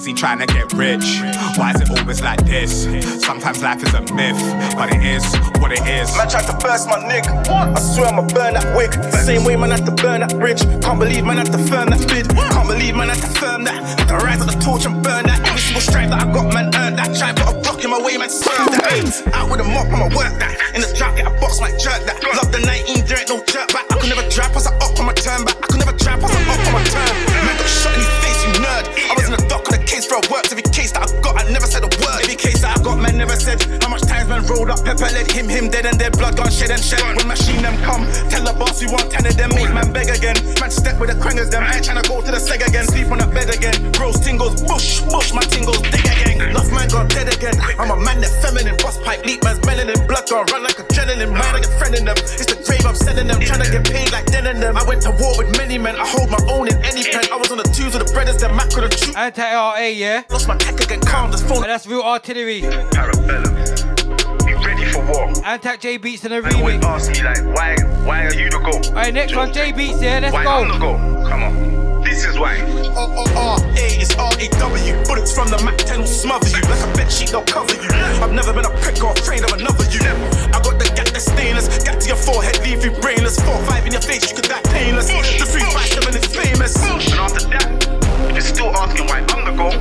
busy 0.00 0.14
trying 0.14 0.38
to 0.38 0.46
get 0.46 0.72
rich. 0.72 1.20
Why 1.56 1.72
is 1.74 1.80
it 1.80 1.90
always 1.90 2.22
like 2.22 2.44
this? 2.46 2.84
Sometimes 3.22 3.62
life 3.62 3.82
is 3.82 3.92
a 3.94 4.00
myth, 4.14 4.40
but 4.74 4.92
it 4.94 5.02
is 5.02 5.24
what 5.60 5.72
it 5.72 5.86
is. 5.86 6.16
Man 6.16 6.28
tried 6.28 6.46
to 6.46 6.56
burst 6.58 6.88
my 6.88 6.98
nick. 7.06 7.26
I 7.28 7.78
swear 7.78 8.08
I'ma 8.08 8.22
burn 8.22 8.54
that 8.54 8.74
wig. 8.76 8.92
Same 9.12 9.44
way 9.44 9.56
man 9.56 9.70
had 9.70 9.84
to 9.86 9.92
burn 9.92 10.20
that 10.20 10.32
bridge. 10.38 10.62
Can't 10.82 10.98
believe 10.98 11.24
man 11.24 11.36
had 11.36 11.52
to 11.52 11.58
firm 11.58 11.90
that 11.90 12.00
bid. 12.08 12.28
Can't 12.28 12.66
believe 12.66 12.96
man 12.96 13.08
had 13.08 13.20
to 13.20 13.30
firm 13.38 13.64
that. 13.64 14.08
To 14.08 14.16
rise 14.16 14.40
up 14.40 14.48
the 14.48 14.58
torch 14.58 14.86
and 14.86 15.02
burn 15.02 15.26
that. 15.26 15.38
Every 15.46 15.60
single 15.60 15.82
stripe 15.82 16.10
that 16.10 16.22
I 16.22 16.32
got, 16.32 16.52
man, 16.54 16.74
earned 16.74 16.98
that. 16.98 17.16
Try 17.16 17.32
put 17.32 17.54
a 17.54 17.60
block 17.60 17.84
in 17.84 17.90
my 17.90 18.00
way, 18.00 18.16
man, 18.16 18.30
swerve 18.30 18.72
that. 18.72 19.34
Out 19.34 19.50
with 19.50 19.60
a 19.60 19.64
mop, 19.64 19.86
I'ma 19.86 20.08
work 20.16 20.34
that. 20.40 20.56
In 20.74 20.80
the 20.80 20.90
jacket, 20.96 21.26
I 21.26 21.32
box 21.40 21.60
might 21.60 21.78
jerk 21.78 22.00
that. 22.06 22.22
Love 22.24 22.52
the 22.52 22.60
19, 22.60 23.04
there 23.06 23.20
ain't 23.20 23.28
no 23.28 23.44
jerk 23.44 23.68
back. 23.68 23.84
I 23.90 23.98
could 23.98 24.08
never 24.08 24.26
drive 24.30 24.52
past 24.52 24.70
a 24.70 24.79
up 24.80 24.98
on 24.98 25.06
my 25.06 25.14
turn 25.14 25.44
back. 25.44 25.56
I 25.62 25.66
could 25.68 25.80
never 25.80 25.96
drive 25.96 26.20
past 26.20 26.34
a 26.34 26.40
up 26.48 26.60
on 26.66 26.72
my 26.72 26.82
turn. 26.88 27.14
Man 27.44 27.54
got 27.56 27.68
shot 27.68 27.94
in 27.94 28.00
his 28.00 28.12
face, 28.24 28.40
you 28.44 28.52
nerd. 28.58 28.84
I 28.88 29.12
was 29.14 29.24
in 29.28 29.34
the 29.36 29.42
dock 29.46 29.64
on 29.68 29.78
the 29.78 29.84
case 29.84 30.04
for 30.08 30.18
a 30.18 30.24
works. 30.32 30.50
Every 30.50 30.64
case 30.64 30.92
that 30.92 31.04
I 31.04 31.08
got, 31.20 31.36
I 31.38 31.44
never 31.52 31.68
said 31.68 31.84
a 31.84 31.90
word. 32.00 32.20
Every 32.24 32.36
case 32.36 32.60
that 32.64 32.76
I 32.76 32.82
got, 32.82 32.96
man, 32.98 33.16
never 33.16 33.36
said 33.36 33.60
how 33.82 33.88
much 33.88 34.02
times 34.08 34.28
man 34.28 34.42
rolled 34.48 34.70
up. 34.70 34.82
Pepper 34.84 35.08
led 35.12 35.30
him, 35.30 35.48
him 35.48 35.68
dead 35.68 35.86
and 35.86 35.98
dead. 35.98 36.16
Blood 36.16 36.36
gone 36.36 36.50
shed 36.50 36.70
and 36.70 36.82
shed. 36.82 37.00
When 37.16 37.28
machine 37.28 37.62
them 37.62 37.76
come, 37.84 38.08
tell 38.32 38.42
the 38.42 38.54
boss 38.56 38.80
we 38.80 38.88
want 38.88 39.12
ten 39.12 39.24
of 39.26 39.36
them. 39.36 39.50
Make 39.54 39.72
man 39.72 39.92
beg 39.92 40.08
again. 40.08 40.36
Man 40.58 40.70
step 40.70 40.98
with 40.98 41.10
the 41.12 41.16
crangers 41.20 41.50
them. 41.50 41.62
I 41.62 41.76
ain't 41.76 41.84
tryna 41.84 42.06
go 42.08 42.20
to 42.20 42.30
the 42.30 42.40
seg 42.40 42.64
again. 42.66 42.84
Sleep 42.88 43.10
on 43.12 43.18
the 43.18 43.28
bed 43.28 43.52
again. 43.52 43.92
Gross 43.92 44.18
tingles, 44.20 44.62
bush, 44.62 45.00
bush, 45.12 45.32
my 45.32 45.42
tingles, 45.42 45.80
dig 45.92 46.04
again. 46.04 46.29
Lost 46.54 46.72
man 46.72 46.88
gone 46.88 47.08
dead 47.08 47.28
again. 47.28 47.54
I'm 47.78 47.90
a 47.90 47.96
man 47.96 48.20
that 48.20 48.32
feminine. 48.42 48.76
Boss 48.80 48.96
pipe, 49.02 49.24
leap 49.24 49.44
man's 49.44 49.60
melanin. 49.60 49.96
Blood 50.08 50.28
gone 50.28 50.46
run 50.52 50.62
like 50.62 50.76
adrenaline. 50.76 51.32
Man, 51.32 51.54
I 51.54 51.60
get 51.60 51.72
friend 51.78 51.94
in 51.94 52.04
them. 52.04 52.16
It's 52.16 52.46
the 52.46 52.56
grave 52.66 52.84
I'm 52.86 52.94
sending 52.94 53.26
them. 53.26 53.40
Trying 53.40 53.62
to 53.62 53.70
get 53.70 53.84
paid 53.84 54.12
like 54.12 54.26
den 54.26 54.46
in 54.46 54.60
them. 54.60 54.76
I 54.76 54.84
went 54.84 55.02
to 55.02 55.10
war 55.20 55.36
with 55.36 55.52
many 55.58 55.78
men. 55.78 55.96
I 55.96 56.06
hold 56.06 56.30
my 56.30 56.40
own 56.48 56.68
in 56.68 56.76
any 56.84 57.04
pen. 57.04 57.24
I 57.32 57.36
was 57.36 57.50
on 57.52 57.58
the 57.58 57.64
twos 57.64 57.94
with 57.94 58.06
the 58.06 58.12
brothers, 58.12 58.38
them 58.40 58.56
Mac 58.56 58.74
with 58.74 58.90
the 58.90 58.96
truth. 58.96 59.16
Anti-RA, 59.16 59.76
yeah? 59.92 60.22
Lost 60.30 60.48
my 60.48 60.56
tech 60.56 60.80
again, 60.80 61.00
calm, 61.00 61.30
this 61.30 61.42
phone. 61.42 61.62
And 61.62 61.70
that's 61.70 61.86
real 61.86 62.02
artillery. 62.02 62.62
Parabellum. 62.94 63.52
You 64.48 64.56
ready 64.64 64.84
for 64.90 65.00
war? 65.06 65.28
Antac 65.44 65.80
J 65.80 65.96
Beats 65.96 66.24
in 66.24 66.32
a 66.32 66.36
And 66.36 66.54
always 66.56 66.76
remix. 66.80 66.84
ask 66.84 67.10
me 67.12 67.22
like, 67.22 67.44
why, 67.56 67.76
why 68.04 68.24
are 68.26 68.34
you 68.34 68.50
the 68.50 68.58
goal? 68.58 68.80
Alright, 68.90 69.14
next 69.14 69.34
one, 69.36 69.52
J 69.52 69.72
Beats, 69.72 70.00
yeah? 70.02 70.18
Let's 70.20 70.32
why 70.32 70.44
go. 70.44 70.50
I'm 70.50 70.68
the 70.68 70.78
goal? 70.78 70.96
Come 71.28 71.42
on. 71.42 71.89
This 72.10 72.26
is 72.26 72.36
why. 72.42 72.58
R-A 72.58 73.86
is 74.02 74.10
R-A-W. 74.18 74.94
Bullets 75.06 75.30
from 75.30 75.46
the 75.46 75.62
Mac 75.62 75.78
10 75.78 76.00
will 76.00 76.10
smother 76.10 76.50
you. 76.50 76.58
Like 76.66 76.82
a 76.82 76.90
bed 76.98 77.06
sheet, 77.06 77.30
they'll 77.30 77.46
cover 77.46 77.70
you. 77.78 77.86
I've 78.18 78.34
never 78.34 78.52
been 78.52 78.66
a 78.66 78.74
prick 78.82 78.98
or 78.98 79.14
afraid 79.14 79.46
of 79.46 79.54
another 79.54 79.86
you. 79.94 80.02
I 80.50 80.58
got 80.58 80.74
the 80.74 80.90
gap 80.90 81.06
that's 81.14 81.30
stainless. 81.30 81.70
Gap 81.86 82.02
to 82.02 82.08
your 82.10 82.18
forehead, 82.18 82.58
leave 82.66 82.82
you 82.82 82.90
brainless. 82.98 83.38
Four, 83.38 83.62
five 83.62 83.86
in 83.86 83.92
your 83.92 84.02
face, 84.02 84.26
you 84.26 84.34
could 84.34 84.50
die 84.50 84.58
painless. 84.74 85.06
The 85.06 85.46
357 85.46 86.18
is 86.18 86.26
famous. 86.26 86.74
And 86.82 87.14
after 87.14 87.46
that, 87.54 87.78
if 88.26 88.34
you're 88.34 88.42
still 88.42 88.74
asking 88.74 89.06
why 89.06 89.22
I'm 89.30 89.46
the 89.46 89.54
goal, 89.54 89.78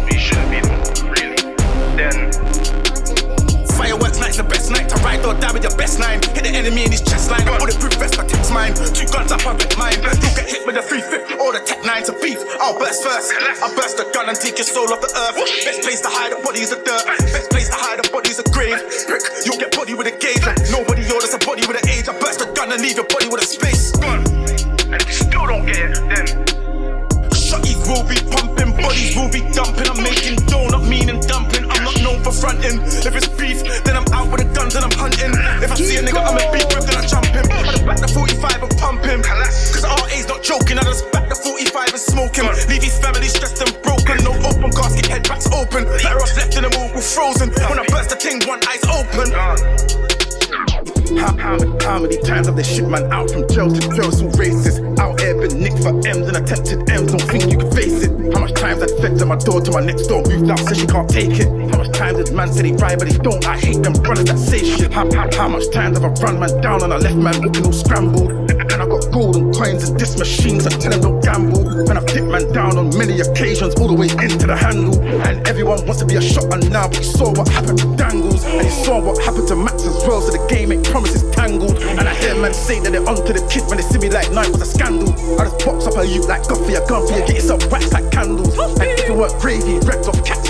the 4.40 4.48
best 4.48 4.72
night 4.72 4.88
to 4.88 4.96
ride 5.04 5.20
or 5.28 5.36
die 5.36 5.52
with 5.52 5.68
your 5.68 5.76
best 5.76 6.00
nine. 6.00 6.24
Hit 6.32 6.48
the 6.48 6.54
enemy 6.56 6.88
in 6.88 6.92
his 6.96 7.04
chest 7.04 7.28
line. 7.28 7.44
Bulletproof 7.44 8.00
vest, 8.00 8.16
I 8.16 8.24
text 8.24 8.56
mine. 8.56 8.72
Two 8.72 9.04
guns 9.12 9.36
up, 9.36 9.44
I 9.44 9.52
bet 9.52 9.76
mine. 9.76 10.00
You 10.00 10.32
get 10.32 10.48
hit 10.48 10.64
with 10.64 10.80
a 10.80 10.84
350 10.84 11.44
or 11.44 11.52
the 11.52 11.60
tech 11.60 11.84
9 11.84 12.08
to 12.08 12.16
beef. 12.24 12.40
I'll 12.64 12.80
burst 12.80 13.04
first. 13.04 13.36
I 13.36 13.68
burst 13.76 14.00
the 14.00 14.08
gun 14.16 14.32
and 14.32 14.40
take 14.40 14.56
your 14.56 14.70
soul 14.70 14.88
off 14.96 15.04
the 15.04 15.12
earth. 15.12 15.36
Best 15.68 15.84
place 15.84 16.00
to 16.08 16.12
hide 16.12 16.32
a 16.32 16.40
body's 16.40 16.72
the 16.72 16.80
dirt. 16.80 17.04
Best 17.36 17.52
place 17.52 17.68
to 17.68 17.76
hide 17.76 18.00
a 18.00 18.08
body's 18.08 18.40
a 18.40 18.48
grave. 18.56 18.80
Brick, 19.12 19.28
you'll 19.44 19.60
get 19.60 19.76
body 19.76 19.92
with 19.92 20.08
a 20.08 20.16
gauge. 20.16 20.40
Nobody 20.72 21.04
orders 21.12 21.36
a 21.36 21.40
body 21.44 21.68
with 21.68 21.76
an 21.76 21.88
age. 21.92 22.08
I 22.08 22.16
burst 22.16 22.40
the 22.40 22.48
gun 22.56 22.72
and 22.72 22.80
leave 22.80 22.96
your 22.96 23.10
body 23.12 23.28
with 23.28 23.44
a 23.44 23.48
space. 23.48 23.92
Gone. 24.00 24.24
And 24.88 25.04
if 25.04 25.08
you 25.12 25.20
still 25.28 25.46
don't 25.52 25.68
get 25.68 25.84
it, 25.84 26.00
then 26.16 26.26
Shotties 27.50 27.82
will 27.90 28.08
be 28.08 28.16
pumping, 28.30 28.78
bodies 28.78 29.18
will 29.18 29.32
be 29.34 29.42
dumping. 29.52 29.90
I'm 29.90 30.00
making 30.04 30.38
dough, 30.46 30.70
not 30.70 30.86
meaning 30.86 31.20
dumping 31.28 31.59
known 32.02 32.24
for 32.24 32.32
fronting. 32.32 32.80
If 33.04 33.16
it's 33.16 33.28
beef, 33.28 33.64
then 33.84 33.96
I'm 33.96 34.08
out 34.14 34.32
with 34.32 34.42
a 34.42 34.48
gun, 34.54 34.70
then 34.70 34.84
I'm 34.84 34.96
hunting. 34.96 35.32
If 35.64 35.72
I 35.72 35.76
Keep 35.76 35.86
see 35.86 35.98
a 35.98 36.04
nigga, 36.04 36.22
I'm 36.22 36.38
a 36.38 36.46
beef 36.52 36.68
rep, 36.74 36.84
then 36.86 36.98
I 36.98 37.06
jump 37.06 37.28
him. 37.32 37.46
I 37.50 37.64
just 37.72 37.86
back 37.86 38.00
the 38.00 38.08
45 38.08 38.64
and 38.64 38.74
pump 38.78 39.04
him. 39.06 39.22
Cause 39.24 39.86
RA's 39.86 40.28
not 40.28 40.44
joking, 40.44 40.78
I 40.80 40.84
just 40.84 41.12
back 41.12 41.30
the 41.30 41.36
45 41.36 41.94
and 41.94 42.02
smoke 42.02 42.36
him. 42.36 42.48
Leave 42.68 42.84
his 42.84 42.98
family 43.00 43.28
stressed 43.28 43.62
and 43.62 43.74
broken. 43.84 44.24
No 44.24 44.34
open 44.48 44.72
casket, 44.72 45.08
head 45.08 45.28
backs 45.28 45.48
open. 45.52 45.86
Better 46.04 46.20
off 46.20 46.36
left 46.36 46.56
in 46.58 46.64
the 46.64 46.72
wall, 46.76 46.90
frozen. 47.02 47.50
When 47.70 47.80
I 47.80 47.86
burst 47.88 48.10
the 48.10 48.18
thing, 48.18 48.42
one 48.48 48.62
eye's 48.68 48.84
open. 48.88 49.30
How, 51.18 51.36
how, 51.38 51.58
how 51.82 52.00
many 52.00 52.18
times 52.22 52.48
have 52.48 52.56
they 52.56 52.64
shipped 52.64 52.88
man 52.88 53.12
out 53.12 53.30
from 53.32 53.48
jail 53.50 53.70
to 53.70 53.80
jail? 53.96 54.12
Some 54.12 54.32
racist. 54.34 54.89
Out 55.00 55.20
here, 55.22 55.34
been 55.34 55.60
nicked 55.60 55.82
for 55.82 55.96
M's 56.06 56.28
and 56.28 56.36
attempted 56.36 56.90
M's. 56.90 57.12
Don't 57.12 57.22
think 57.32 57.50
you 57.52 57.58
can 57.58 57.72
face 57.72 58.04
it. 58.04 58.12
How 58.34 58.42
much 58.42 58.54
times 58.54 58.84
I 58.84 58.88
defected 58.88 59.28
my 59.28 59.38
door 59.38 59.62
to 59.62 59.72
my 59.72 59.80
next 59.80 60.08
door? 60.08 60.22
Moved 60.24 60.52
out, 60.52 60.60
said 60.60 60.78
she 60.78 60.88
can't 60.88 61.10
take 61.10 61.40
it. 61.40 61.48
How 61.72 61.78
much 61.80 61.92
times 61.96 62.18
did 62.18 62.36
man 62.36 62.52
say 62.52 62.64
they 62.64 62.74
ride, 62.74 63.00
but 63.00 63.08
they 63.08 63.18
don't? 63.18 63.46
I 63.48 63.58
hate 63.58 63.82
them 63.82 63.94
brothers 63.94 64.26
that 64.26 64.38
say 64.38 64.60
shit. 64.60 64.92
How, 64.92 65.10
how, 65.16 65.30
how 65.34 65.48
much 65.48 65.72
times 65.72 65.98
have 65.98 66.04
I 66.04 66.12
run 66.22 66.40
man 66.40 66.62
down 66.62 66.84
and 66.84 66.94
I 66.94 66.98
left 66.98 67.16
man 67.16 67.40
looking 67.42 67.66
all 67.66 67.72
scrambled? 67.72 68.52
And 68.52 68.84
I 68.84 68.86
got 68.86 69.10
golden 69.12 69.54
coins 69.54 69.90
and 69.90 70.00
this 70.00 70.20
machines 70.20 70.66
and 70.66 70.80
tell 70.82 70.92
them 70.92 71.02
don't 71.02 71.24
gamble. 71.24 71.64
And 71.90 71.98
I've 71.98 72.06
dipped 72.06 72.28
man 72.28 72.52
down 72.52 72.78
on 72.78 72.96
many 72.98 73.20
occasions, 73.22 73.76
all 73.76 73.88
the 73.88 73.96
way 73.96 74.10
into 74.10 74.46
the 74.46 74.56
handle. 74.56 75.00
And 75.26 75.48
everyone 75.48 75.86
wants 75.88 76.02
to 76.02 76.06
be 76.06 76.16
a 76.16 76.22
shot 76.22 76.54
and 76.54 76.70
now, 76.70 76.88
but 76.88 76.98
you 76.98 77.04
saw 77.04 77.32
what 77.32 77.48
happened 77.48 77.80
to 77.80 77.88
Dangles. 77.96 78.44
And 78.44 78.66
you 78.66 78.76
saw 78.84 79.00
what 79.02 79.18
happened 79.24 79.48
to 79.48 79.56
Max 79.56 79.86
as 79.86 79.96
well, 80.06 80.22
so 80.22 80.32
the 80.32 80.46
game 80.54 80.72
ain't 80.72 80.86
promises 80.86 81.24
tangled. 81.32 81.80
And 81.82 82.08
I 82.08 82.14
hear 82.16 82.36
man 82.36 82.54
say 82.54 82.80
that 82.82 82.92
they're 82.92 83.08
onto 83.08 83.34
the 83.34 83.42
kid 83.50 83.64
when 83.68 83.78
they 83.78 83.88
see 83.88 83.98
me 83.98 84.10
like 84.10 84.32
night 84.32 84.52
was 84.52 84.62
a 84.62 84.66
scandal. 84.66 84.89
I 84.90 85.46
just 85.46 85.66
box 85.66 85.86
up 85.86 85.98
a 85.98 86.08
you 86.08 86.22
like 86.24 86.48
gun 86.48 86.58
for 86.66 86.72
gun 86.88 87.06
for 87.06 87.14
you, 87.14 87.20
get 87.28 87.36
yourself 87.36 87.72
waxed 87.72 87.94
like 87.94 88.10
candles. 88.12 88.58
And 88.58 88.90
if 88.90 89.08
it 89.08 89.16
weren't 89.16 89.40
gravy, 89.40 89.78
wrecked 89.86 90.08
off 90.08 90.26
cats, 90.26 90.49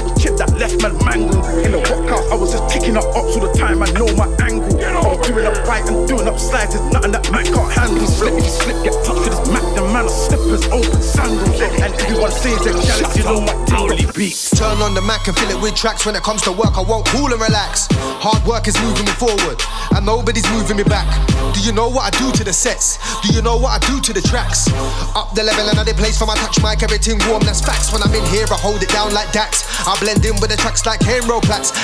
left 0.59 0.81
man 0.83 0.93
mangled. 1.07 1.45
In 1.63 1.71
the 1.71 1.79
workhouse, 1.79 2.27
I 2.29 2.35
was 2.35 2.51
just 2.51 2.67
kicking 2.67 2.97
up 2.97 3.07
ops 3.15 3.39
all 3.39 3.47
the 3.47 3.53
time, 3.57 3.81
I 3.81 3.89
know 3.95 4.05
my 4.19 4.27
angle. 4.43 4.67
I 4.83 5.15
was 5.15 5.25
doing 5.25 5.47
up 5.47 5.55
right 5.63 5.85
and 5.87 6.07
doing 6.07 6.27
up 6.27 6.37
slides, 6.37 6.75
there's 6.75 6.91
nothing 6.91 7.15
that 7.15 7.31
man 7.31 7.47
can't 7.47 7.71
handle. 7.71 8.05
Slip, 8.05 8.35
if 8.35 8.43
you 8.43 8.51
slip, 8.51 8.77
get 8.83 8.93
touched 9.07 9.23
with 9.23 9.31
this 9.31 9.47
Mac, 9.49 9.63
the 9.73 9.81
man 9.87 10.05
of 10.05 10.11
slippers, 10.11 10.67
open 10.67 11.01
sandals. 11.01 11.55
And 11.79 11.95
everyone 11.95 12.31
says 12.31 12.59
they're 12.59 12.75
jealous, 12.75 13.15
you 13.15 13.23
know 13.23 13.39
my 13.39 13.55
daily 13.71 14.05
beats. 14.11 14.51
Turn 14.51 14.83
on 14.83 14.93
the 14.93 15.01
Mac 15.01 15.25
and 15.31 15.35
fill 15.39 15.49
it 15.49 15.59
with 15.63 15.75
tracks. 15.79 16.05
When 16.05 16.15
it 16.19 16.23
comes 16.23 16.43
to 16.43 16.51
work, 16.51 16.75
I 16.75 16.83
won't 16.83 17.07
cool 17.07 17.31
and 17.31 17.39
relax. 17.39 17.87
Hard 18.19 18.43
work 18.43 18.67
is 18.67 18.75
moving 18.83 19.07
me 19.07 19.15
forward, 19.15 19.63
and 19.95 20.05
nobody's 20.05 20.47
moving 20.51 20.75
me 20.75 20.83
back. 20.83 21.07
Do 21.55 21.63
you 21.63 21.71
know 21.71 21.87
what 21.87 22.03
I 22.03 22.11
do 22.19 22.35
to 22.35 22.43
the 22.43 22.51
sets? 22.51 22.99
Do 23.23 23.31
you 23.31 23.41
know 23.41 23.55
what 23.55 23.79
I 23.79 23.79
do 23.87 24.03
to 24.03 24.11
the 24.11 24.21
tracks? 24.21 24.67
Up 25.15 25.31
the 25.33 25.43
level, 25.43 25.63
and 25.71 25.79
another 25.79 25.95
place 25.95 26.19
for 26.19 26.27
my 26.27 26.35
touch 26.35 26.59
mic, 26.59 26.83
everything 26.83 27.15
warm, 27.31 27.47
that's 27.47 27.63
facts. 27.63 27.95
When 27.95 28.03
I'm 28.03 28.11
in 28.11 28.25
here, 28.27 28.45
I 28.51 28.59
hold 28.59 28.83
it 28.83 28.91
down 28.91 29.13
like 29.15 29.31
Dax. 29.31 29.63
I 29.87 29.95
blend 30.03 30.25
in 30.27 30.35
with 30.43 30.48
the 30.49 30.57
tracks 30.57 30.85
like 30.85 31.01
Hero. 31.05 31.39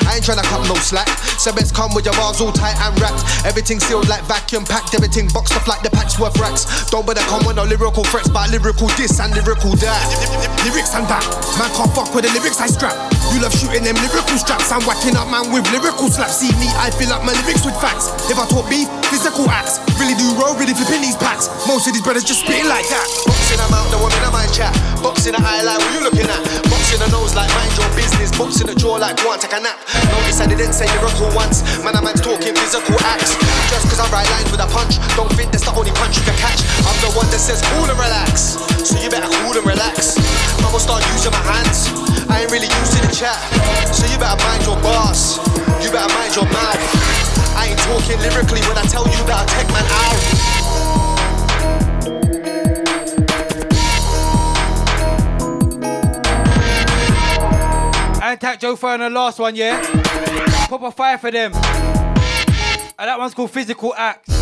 I 0.10 0.18
ain't 0.18 0.26
tryna 0.26 0.44
cut 0.50 0.66
no 0.68 0.76
slack. 0.82 1.08
So 1.38 1.54
best 1.54 1.76
come 1.76 1.94
with 1.94 2.06
your 2.06 2.16
bars 2.16 2.42
all 2.42 2.52
tight 2.52 2.76
and 2.82 3.00
wrapped. 3.00 3.22
Everything 3.46 3.80
sealed 3.80 4.10
like 4.10 4.24
vacuum 4.26 4.66
packed, 4.66 4.96
everything 4.96 5.30
boxed 5.30 5.56
off 5.56 5.68
like 5.68 5.84
the 5.84 5.92
packs 5.92 6.20
worth 6.20 6.38
racks. 6.40 6.90
Don't 6.90 7.06
bother 7.06 7.22
come 7.30 7.46
with 7.46 7.56
no 7.56 7.64
lyrical 7.64 8.04
threats, 8.04 8.30
but 8.30 8.50
lyrical 8.50 8.88
this 8.98 9.20
and 9.20 9.34
lyrical 9.34 9.76
that. 9.78 10.02
Lyrics 10.66 10.96
and 10.96 11.06
that. 11.08 11.24
Man 11.62 11.70
can't 11.78 11.92
fuck 11.94 12.14
with 12.14 12.26
the 12.26 12.32
lyrics 12.34 12.60
I 12.60 12.68
scrap. 12.68 13.25
You 13.34 13.42
love 13.42 13.56
shooting 13.56 13.84
them 13.84 13.96
lyrical 14.00 14.38
straps. 14.38 14.72
I'm 14.72 14.84
whacking 14.84 15.16
up 15.16 15.28
man 15.30 15.52
with 15.52 15.66
lyrical 15.72 16.10
slaps. 16.10 16.40
See 16.40 16.52
me, 16.60 16.68
I 16.78 16.92
fill 16.92 17.12
up 17.12 17.24
my 17.24 17.34
lyrics 17.44 17.66
with 17.66 17.76
facts. 17.82 18.12
If 18.30 18.38
I 18.38 18.46
talk 18.48 18.70
beef, 18.70 18.88
physical 19.12 19.48
acts. 19.50 19.80
Really 20.00 20.16
do 20.16 20.28
roll, 20.40 20.56
really 20.56 20.76
flipping 20.76 21.02
these 21.02 21.18
packs. 21.18 21.48
Most 21.68 21.88
of 21.88 21.94
these 21.94 22.04
brothers 22.04 22.24
just 22.24 22.44
spitting 22.44 22.68
like 22.68 22.88
that. 22.92 23.08
Boxing 23.26 23.60
them 23.60 23.72
out, 23.74 23.88
the 23.92 24.00
woman 24.00 24.20
in 24.20 24.32
my 24.32 24.48
chat. 24.52 24.72
Boxing 25.02 25.34
the 25.34 25.42
eye 25.42 25.64
like 25.64 25.80
what 25.80 25.92
you 25.96 26.02
looking 26.04 26.28
at. 26.28 26.42
Boxing 26.70 27.00
the 27.02 27.10
nose 27.12 27.36
like 27.36 27.50
mind 27.56 27.72
your 27.76 27.90
business. 27.96 28.32
Boxing 28.36 28.68
the 28.68 28.76
jaw 28.76 29.02
like 29.02 29.18
go 29.20 29.32
on, 29.34 29.40
take 29.40 29.56
a 29.56 29.60
nap. 29.60 29.80
Notice 30.12 30.40
I 30.40 30.48
didn't 30.48 30.74
say 30.74 30.88
lyrical 31.00 31.32
once. 31.36 31.64
Man, 31.84 31.96
I'm 31.96 32.08
talking 32.20 32.56
physical 32.56 32.96
acts. 33.08 33.36
Just 33.72 33.90
cause 33.90 34.00
I 34.00 34.08
write 34.14 34.30
lines 34.32 34.52
with 34.52 34.62
a 34.62 34.70
punch, 34.70 35.02
don't 35.16 35.32
think 35.34 35.52
that's 35.52 35.66
the 35.66 35.74
only 35.74 35.92
punch 35.98 36.20
you 36.20 36.24
can 36.24 36.38
catch. 36.38 36.64
I'm 36.86 36.98
the 37.02 37.12
one 37.18 37.28
that 37.32 37.42
says 37.42 37.64
cool 37.74 37.88
and 37.88 38.00
relax. 38.00 38.60
So 38.86 39.00
you 39.02 39.10
better 39.10 39.28
cool 39.28 39.56
and 39.58 39.66
relax. 39.66 40.16
I'ma 40.62 40.78
start 40.78 41.04
using 41.16 41.32
my 41.32 41.42
hands. 41.42 42.05
I 42.30 42.42
ain't 42.42 42.52
really 42.52 42.68
used 42.68 42.94
to 42.98 43.02
the 43.06 43.14
chat. 43.14 43.38
So 43.94 44.06
you 44.12 44.18
better 44.18 44.38
mind 44.44 44.66
your 44.66 44.78
bars. 44.82 45.38
You 45.84 45.92
better 45.92 46.14
mind 46.14 46.36
your 46.36 46.46
mouth. 46.46 46.80
I 47.56 47.68
ain't 47.70 47.80
talking 47.80 48.20
lyrically 48.20 48.62
when 48.68 48.78
I 48.78 48.84
tell 48.84 49.06
you 49.06 49.24
that 49.30 49.42
I 49.42 49.46
take 49.56 49.70
man 49.72 49.86
out. 49.90 50.46
Antac 58.22 58.60
Joe 58.60 58.76
Fire 58.76 58.96
on 58.96 59.00
the 59.00 59.10
last 59.10 59.40
one, 59.40 59.56
yeah? 59.56 59.80
Pop 60.68 60.82
a 60.82 60.92
fire 60.92 61.18
for 61.18 61.32
them. 61.32 61.54
And 61.54 63.08
that 63.10 63.18
one's 63.18 63.34
called 63.34 63.52
Physical 63.52 63.94
Acts. 63.96 64.35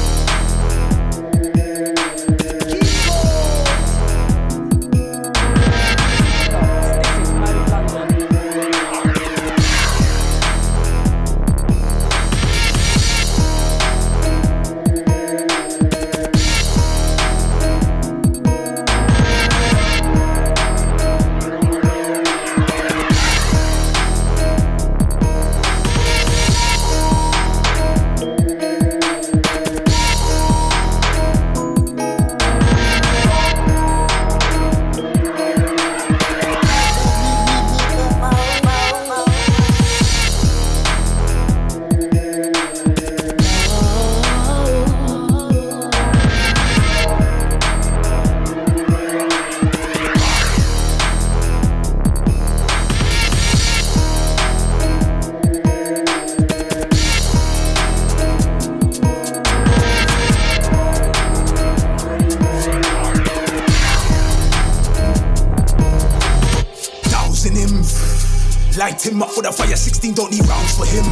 16, 69.84 70.14
don't 70.14 70.32
need 70.32 70.48
rounds 70.48 70.78
for 70.80 70.88
him. 70.88 71.04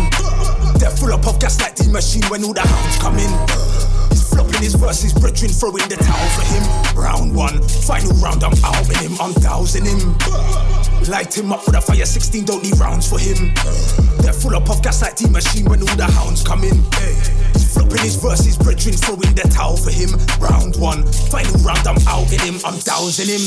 They're 0.79 0.95
full 0.95 1.11
up 1.11 1.27
of 1.27 1.39
gas 1.41 1.59
like 1.59 1.75
the 1.75 1.91
machine 1.91 2.23
when 2.31 2.43
all 2.45 2.53
the 2.53 2.63
hounds 2.63 2.97
come 3.03 3.19
in. 3.19 3.27
He's 4.07 4.23
flopping 4.31 4.63
his 4.63 4.75
verses, 4.75 5.11
brethren 5.11 5.51
throwing 5.51 5.83
the 5.91 5.99
towel 5.99 6.29
for 6.31 6.45
him. 6.47 6.63
Round 6.95 7.35
one, 7.35 7.59
final 7.83 8.15
round, 8.23 8.47
I'm 8.47 8.55
out 8.63 8.87
in 8.87 9.11
him, 9.11 9.19
I'm 9.19 9.35
dousing 9.43 9.83
him. 9.83 10.15
Light 11.11 11.35
him 11.35 11.51
up 11.51 11.67
with 11.67 11.75
a 11.75 11.81
fire 11.81 12.05
16, 12.05 12.45
don't 12.45 12.63
need 12.63 12.79
rounds 12.79 13.11
for 13.11 13.19
him. 13.19 13.51
They're 14.23 14.31
full 14.31 14.55
up 14.55 14.69
of 14.69 14.81
gas 14.81 15.01
like 15.01 15.17
the 15.17 15.27
machine 15.27 15.67
when 15.67 15.83
all 15.83 15.95
the 15.99 16.07
hounds 16.07 16.39
come 16.41 16.63
in. 16.63 16.79
He's 17.51 17.67
flopping 17.75 17.99
his 17.99 18.15
verses, 18.15 18.55
brethren 18.55 18.95
throwing 18.95 19.35
the 19.35 19.51
towel 19.51 19.75
for 19.75 19.91
him. 19.91 20.15
Round 20.39 20.79
one, 20.79 21.03
final 21.27 21.59
round, 21.59 21.83
I'm 21.83 21.99
out 22.07 22.31
in 22.31 22.39
him, 22.39 22.55
I'm 22.63 22.79
dousing 22.87 23.27
him. 23.27 23.43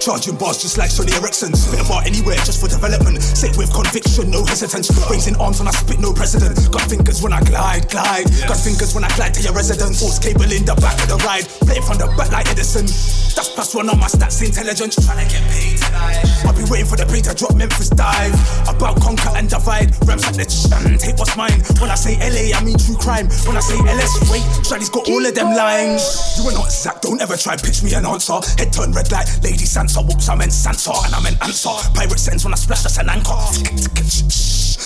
Charging 0.00 0.36
bars 0.36 0.62
just 0.62 0.78
like 0.78 0.90
Sony 0.90 1.12
Ericsson. 1.18 1.52
Spit 1.54 1.84
about 1.84 2.06
anywhere 2.06 2.36
just 2.46 2.60
for 2.60 2.68
development. 2.68 3.22
Say 3.22 3.50
it 3.50 3.56
with 3.58 3.72
conviction, 3.74 4.30
no 4.30 4.44
hesitance. 4.44 4.88
Raising 5.10 5.36
arms 5.36 5.58
when 5.58 5.68
I 5.68 5.72
spit, 5.72 5.98
no 5.98 6.12
precedent. 6.12 6.54
Got 6.70 6.82
fingers 6.88 7.22
when 7.22 7.32
I 7.32 7.40
glide, 7.42 7.90
glide. 7.90 8.30
Got 8.46 8.56
fingers 8.56 8.94
when 8.94 9.04
I 9.04 9.10
glide 9.16 9.34
to 9.34 9.42
your 9.42 9.52
residence. 9.52 10.00
Force 10.00 10.18
cable 10.18 10.48
in 10.48 10.64
the 10.64 10.74
back 10.78 10.96
of 11.02 11.08
the 11.10 11.18
ride. 11.26 11.44
Play 11.66 11.80
from 11.82 11.98
the 11.98 12.06
back 12.16 12.30
like 12.30 12.48
Edison. 12.48 12.86
That's 13.34 13.50
plus 13.50 13.74
one 13.74 13.88
on 13.90 13.98
my 13.98 14.06
stats, 14.06 14.38
intelligence. 14.42 14.94
Trying 15.02 15.26
to 15.26 15.28
get 15.30 15.42
paid 15.50 15.76
tonight. 15.78 16.22
I'll 16.46 16.54
be 16.54 16.64
waiting 16.70 16.86
for 16.86 16.96
the 16.96 17.06
beat 17.10 17.26
to 17.26 17.34
drop 17.34 17.54
Memphis 17.58 17.90
dive. 17.90 18.34
About 18.70 19.02
conquer 19.02 19.34
and 19.34 19.50
divide. 19.50 19.90
Rams 20.06 20.24
at 20.26 20.38
the 20.38 20.46
ch- 20.46 20.70
take 21.02 21.18
what's 21.18 21.36
mine. 21.36 21.58
When 21.82 21.90
I 21.90 21.98
say 21.98 22.14
LA, 22.22 22.54
I 22.54 22.62
mean 22.62 22.78
true 22.78 22.96
crime. 22.96 23.26
When 23.44 23.58
I 23.58 23.62
say 23.62 23.78
LS, 23.78 24.30
wait, 24.30 24.46
Shaddy's 24.62 24.90
got 24.90 25.10
all 25.10 25.22
of 25.24 25.34
them 25.34 25.50
lines. 25.54 26.02
You 26.38 26.48
are 26.48 26.54
not 26.54 26.70
Zach, 26.70 27.02
don't 27.02 27.20
ever 27.20 27.36
try 27.36 27.56
pitch 27.58 27.82
me 27.82 27.94
an 27.94 28.06
answer. 28.06 28.38
Head 28.58 28.72
turn 28.72 28.92
red 28.94 29.10
light, 29.10 29.26
Lady 29.42 29.66
Sansa, 29.88 30.06
whoops, 30.06 30.28
I 30.28 30.34
meant 30.34 30.52
Sansa, 30.52 30.92
and 31.06 31.14
I 31.14 31.22
meant 31.22 31.42
answer. 31.42 31.70
Pirate 31.94 32.18
sends 32.18 32.44
when 32.44 32.52
I 32.52 32.56
splash, 32.56 32.82
that's 32.82 32.98
an 32.98 33.08
anchor. 33.08 33.32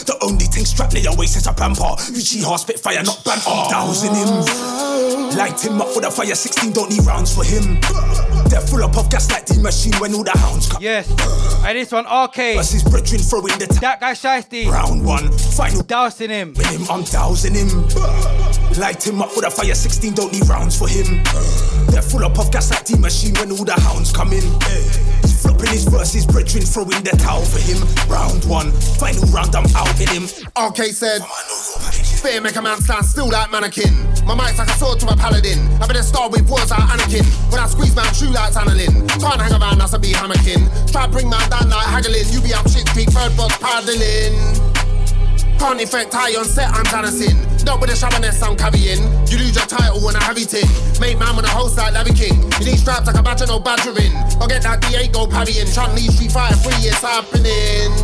The 0.02 0.16
only 0.22 0.46
thing 0.46 0.64
strapped 0.64 0.94
near 0.94 1.02
your 1.02 1.16
waist 1.16 1.36
is 1.36 1.46
a 1.46 1.52
pamper. 1.52 1.94
Uchiha 2.10 2.58
spit 2.58 2.78
fire, 2.78 3.02
not 3.02 3.22
banter. 3.24 3.50
I'm 3.50 3.70
dousing 3.70 4.14
him. 4.14 4.42
Light 5.36 5.58
him 5.64 5.80
up 5.80 5.94
with 5.94 6.04
a 6.04 6.10
fire 6.10 6.34
16, 6.34 6.72
don't 6.72 6.90
need 6.90 7.04
rounds 7.04 7.34
for 7.34 7.44
him. 7.44 7.78
They're 8.48 8.60
full 8.60 8.82
up 8.82 8.96
of 8.96 9.10
gas 9.10 9.30
like 9.30 9.46
the 9.46 9.58
machine 9.60 9.94
when 9.98 10.14
all 10.14 10.24
the 10.24 10.36
hounds 10.36 10.68
come. 10.68 10.82
Yes. 10.82 11.08
And 11.64 11.78
this 11.78 11.92
one, 11.92 12.04
RK. 12.04 12.58
Versus 12.58 12.82
brethren 12.82 13.20
throwing 13.20 13.58
the 13.58 13.66
t- 13.66 13.78
That 13.80 14.00
guy 14.00 14.12
Shiesty. 14.12 14.66
Round 14.70 15.04
one, 15.04 15.30
final 15.32 15.82
Dousing 15.82 16.30
him. 16.30 16.54
With 16.54 16.70
him, 16.70 16.86
I'm 16.90 17.02
dousing 17.04 17.54
him. 17.54 17.68
Light 18.78 19.06
him 19.06 19.20
up 19.22 19.36
with 19.36 19.46
a 19.46 19.50
fire 19.50 19.74
16, 19.74 20.14
don't 20.14 20.32
need 20.32 20.46
rounds 20.48 20.78
for 20.78 20.88
him. 20.88 21.22
They're 21.88 22.02
full 22.02 22.24
up 22.24 22.38
of 22.38 22.50
gas 22.50 22.70
like 22.70 22.84
the 22.86 22.96
machine 22.98 23.34
when 23.34 23.50
all 23.52 23.64
the 23.64 23.78
hounds 23.78 24.12
come 24.12 24.32
in. 24.32 24.42
He's 24.42 24.91
flopping 25.42 25.70
his 25.70 25.84
verses, 25.84 26.26
brethren 26.26 26.64
throwing 26.64 27.02
the 27.02 27.14
towel 27.18 27.44
for 27.44 27.60
him. 27.60 27.82
Round 28.08 28.44
one, 28.44 28.70
final 28.98 29.24
round, 29.28 29.54
I'm 29.54 29.66
out 29.76 30.00
in 30.00 30.08
him. 30.08 30.24
Okay, 30.56 30.90
said. 30.92 31.20
Oh, 31.22 32.02
Spit 32.22 32.42
make 32.42 32.54
a 32.54 32.62
man 32.62 32.80
stand 32.80 33.04
still 33.04 33.28
like 33.28 33.50
mannequin. 33.50 33.90
My 34.24 34.34
mic's 34.34 34.56
like 34.56 34.68
a 34.68 34.78
sword 34.78 35.00
to 35.00 35.08
a 35.08 35.16
paladin. 35.16 35.58
I 35.82 35.86
been 35.88 35.96
a 35.96 36.02
star 36.02 36.30
with 36.30 36.48
words 36.48 36.70
like 36.70 36.78
Anakin. 36.78 37.26
When 37.50 37.60
I 37.60 37.66
squeeze 37.66 37.96
man 37.96 38.06
true 38.14 38.30
like 38.30 38.54
Annalyn. 38.54 39.08
Try 39.18 39.32
and 39.32 39.42
hang 39.42 39.60
around, 39.60 39.78
that's 39.78 39.92
a 39.92 39.98
be 39.98 40.12
hammocking. 40.12 40.70
Try 40.92 41.08
bring 41.08 41.28
man 41.28 41.50
down 41.50 41.68
like 41.68 41.86
haggling. 41.86 42.22
You 42.30 42.40
be 42.40 42.54
up 42.54 42.68
shit 42.68 42.86
peak, 42.94 43.10
third 43.10 43.36
box 43.36 43.58
paddling. 43.58 44.81
Can't 45.62 45.78
effect 45.80 46.10
high 46.12 46.34
on 46.34 46.44
set, 46.44 46.74
I'm 46.74 46.82
dancing. 46.90 47.38
Not 47.62 47.78
with 47.78 47.94
a 47.94 47.94
shamaness, 47.94 48.42
I'm 48.42 48.58
carrying. 48.58 48.98
You 49.30 49.38
lose 49.38 49.54
your 49.54 49.62
title 49.70 50.02
when 50.02 50.18
I 50.18 50.22
have 50.26 50.34
it 50.34 50.50
in. 50.50 50.66
Make 50.98 51.22
man 51.22 51.38
when 51.38 51.46
I 51.46 51.54
host 51.54 51.78
like 51.78 51.94
Larry 51.94 52.10
King. 52.10 52.50
You 52.58 52.74
need 52.74 52.82
straps 52.82 53.06
like 53.06 53.14
a 53.14 53.22
badger, 53.22 53.46
no 53.46 53.60
badgering. 53.62 54.10
I'll 54.42 54.50
get 54.50 54.66
that 54.66 54.82
Diego 54.82 55.22
parrying. 55.30 55.70
Chun-Li 55.70 56.10
Street 56.10 56.34
Fighter 56.34 56.58
3, 56.66 56.90
it's 56.90 56.98
happening. 56.98 57.94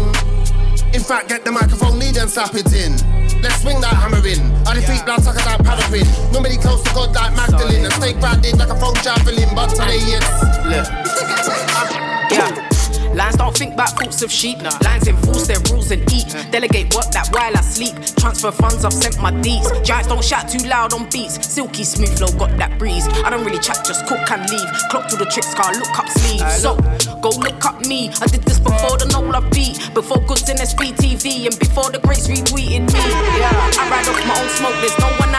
In 0.94 1.02
fact, 1.02 1.34
get 1.34 1.44
the 1.44 1.50
microphone 1.50 1.98
lead 1.98 2.14
and 2.16 2.30
slap 2.30 2.54
it 2.54 2.70
in. 2.70 2.94
Let's 3.42 3.58
swing 3.66 3.82
that 3.82 3.90
hammer 3.90 4.22
in. 4.22 4.38
I 4.62 4.78
defeat 4.78 5.02
blood 5.02 5.26
suckers 5.26 5.42
like 5.42 5.58
paraffin. 5.58 6.06
Nobody 6.30 6.62
close 6.62 6.78
to 6.86 6.94
God 6.94 7.10
like 7.10 7.34
Magdalene. 7.34 7.90
And 7.90 7.94
stay 7.98 8.14
branded 8.14 8.54
like 8.54 8.70
a 8.70 8.78
phone 8.78 8.94
javelin. 9.02 9.50
But 9.58 9.74
today 9.74 9.98
it's. 10.14 10.30
Yeah. 12.30 12.77
Lines 13.18 13.34
don't 13.34 13.56
think 13.56 13.74
about 13.74 13.98
thoughts 13.98 14.22
of 14.22 14.30
sheep. 14.30 14.62
Lines 14.84 15.08
enforce 15.08 15.48
their 15.48 15.58
rules 15.72 15.90
and 15.90 16.00
eat. 16.14 16.30
Delegate 16.52 16.94
work 16.94 17.10
that 17.10 17.26
while 17.34 17.50
I 17.50 17.60
sleep. 17.62 17.96
Transfer 18.14 18.52
funds, 18.52 18.84
I've 18.84 18.92
sent 18.92 19.20
my 19.20 19.32
deeds. 19.42 19.66
Giants 19.82 20.06
don't 20.06 20.22
shout 20.22 20.48
too 20.48 20.64
loud 20.68 20.94
on 20.94 21.10
beats. 21.10 21.34
Silky 21.44 21.82
smooth 21.82 22.16
flow, 22.16 22.30
got 22.38 22.56
that 22.58 22.78
breeze. 22.78 23.08
I 23.26 23.30
don't 23.30 23.44
really 23.44 23.58
chat, 23.58 23.82
just 23.84 24.06
cook 24.06 24.22
and 24.30 24.48
leave. 24.48 24.70
Clock 24.90 25.08
to 25.08 25.16
the 25.16 25.24
tricks, 25.24 25.52
car, 25.52 25.74
look 25.74 25.98
up 25.98 26.08
sleeves. 26.08 26.62
So, 26.62 26.78
go 27.18 27.30
look 27.30 27.64
up 27.64 27.80
me. 27.86 28.08
I 28.22 28.26
did 28.28 28.42
this 28.46 28.60
before 28.60 28.96
the 28.98 29.10
Nola 29.10 29.42
beat. 29.50 29.92
Before 29.94 30.22
goods 30.22 30.48
in 30.48 30.56
SBTV. 30.58 31.50
And 31.50 31.58
before 31.58 31.90
the 31.90 31.98
greats 31.98 32.28
retweeted 32.28 32.86
me. 32.86 33.02
Yeah, 33.34 33.50
I 33.50 33.90
ride 33.90 34.06
off 34.06 34.22
my 34.30 34.38
own 34.38 34.48
smoke. 34.54 34.78
There's 34.78 34.94
no 35.02 35.10
one 35.18 35.34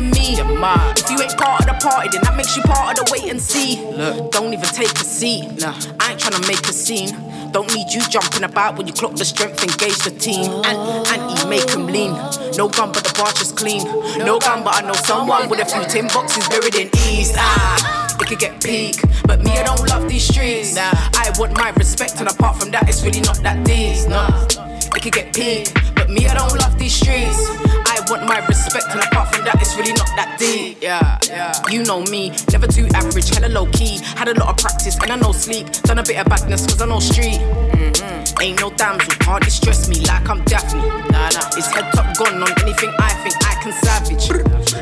degrading 0.00 0.10
me. 0.10 0.36
If 0.96 1.10
you 1.10 1.20
ain't 1.20 1.36
part 1.36 1.60
of 1.60 1.66
the 1.66 1.78
party, 1.80 2.08
then 2.12 2.22
that 2.22 2.36
makes 2.36 2.56
you 2.56 2.62
part 2.62 2.98
of 2.98 3.04
the 3.04 3.12
wait 3.12 3.30
and 3.30 3.40
see. 3.40 3.80
Look, 3.80 4.32
don't 4.32 4.52
even 4.52 4.68
take 4.68 4.92
a 4.92 5.04
seat. 5.04 5.60
Nah, 5.60 5.74
I 6.00 6.12
ain't 6.12 6.20
tryna 6.20 6.46
make 6.48 6.66
a 6.68 6.72
scene. 6.72 7.10
Don't 7.52 7.72
need 7.74 7.92
you 7.92 8.02
jumping 8.08 8.44
about 8.44 8.76
when 8.76 8.86
you 8.86 8.92
clock 8.92 9.14
the 9.14 9.24
strength, 9.24 9.62
engage 9.62 9.98
the 9.98 10.10
team. 10.10 10.50
And 10.64 11.06
anti 11.08 11.48
make 11.48 11.70
him 11.70 11.86
lean. 11.86 12.12
No 12.56 12.68
gun, 12.68 12.92
but 12.92 13.04
the 13.04 13.12
branch 13.14 13.40
is 13.40 13.52
clean. 13.52 13.84
No 14.24 14.38
gun, 14.38 14.64
but 14.64 14.82
I 14.82 14.86
know 14.86 14.94
someone 14.94 15.48
with 15.48 15.60
a 15.60 15.64
few 15.64 15.84
tin 15.84 16.08
boxes 16.08 16.48
buried 16.48 16.74
in 16.74 16.88
east. 17.08 17.34
Ah, 17.36 18.16
it 18.20 18.28
could 18.28 18.38
get 18.38 18.62
peak, 18.62 18.96
but 19.24 19.42
me, 19.42 19.52
I 19.52 19.62
don't 19.62 19.88
love 19.88 20.08
these 20.08 20.26
streets. 20.26 20.74
Nah, 20.74 20.90
I 20.92 21.32
want 21.38 21.54
my 21.54 21.70
respect, 21.70 22.18
and 22.18 22.28
apart 22.28 22.56
from 22.58 22.70
that, 22.72 22.88
it's 22.88 23.02
really 23.04 23.20
not 23.20 23.38
that 23.42 23.64
deep. 23.64 24.08
Nah, 24.08 24.28
it 24.94 25.02
could 25.02 25.12
get 25.12 25.34
peak, 25.34 25.72
but 25.94 26.10
me, 26.10 26.26
I 26.26 26.34
don't 26.34 26.58
love 26.58 26.78
these 26.78 26.94
streets. 26.94 27.38
Want 28.08 28.22
my 28.28 28.38
respect, 28.46 28.86
and 28.90 29.00
apart 29.00 29.34
from 29.34 29.44
that, 29.44 29.60
it's 29.60 29.76
really 29.76 29.92
not 29.92 30.06
that 30.14 30.38
deep. 30.38 30.78
Yeah, 30.80 31.18
yeah. 31.26 31.52
You 31.68 31.82
know 31.82 32.02
me, 32.04 32.30
never 32.52 32.68
too 32.68 32.86
average, 32.94 33.28
hella 33.34 33.48
low 33.48 33.66
key. 33.72 33.98
Had 34.14 34.28
a 34.28 34.34
lot 34.34 34.50
of 34.50 34.56
practice, 34.58 34.96
and 35.02 35.10
I 35.10 35.16
know 35.16 35.32
sleep. 35.32 35.66
Done 35.82 35.98
a 35.98 36.04
bit 36.04 36.18
of 36.18 36.26
badness, 36.26 36.66
cause 36.66 36.80
I 36.80 36.86
know 36.86 37.00
street. 37.00 37.40
Mm-hmm. 37.40 38.42
Ain't 38.42 38.60
no 38.60 38.70
damsel, 38.70 39.12
can't 39.18 39.42
distress 39.42 39.88
me 39.88 40.06
like 40.06 40.28
I'm 40.28 40.44
Daphne. 40.44 40.86
Nah, 41.10 41.30
nah. 41.34 41.58
It's 41.58 41.66
head 41.66 41.90
top 41.94 42.16
gone 42.16 42.42
on 42.42 42.52
anything 42.62 42.92
I 42.98 43.12
think 43.26 43.34
I 43.42 43.54
can 43.62 43.72
savage. 43.72 44.30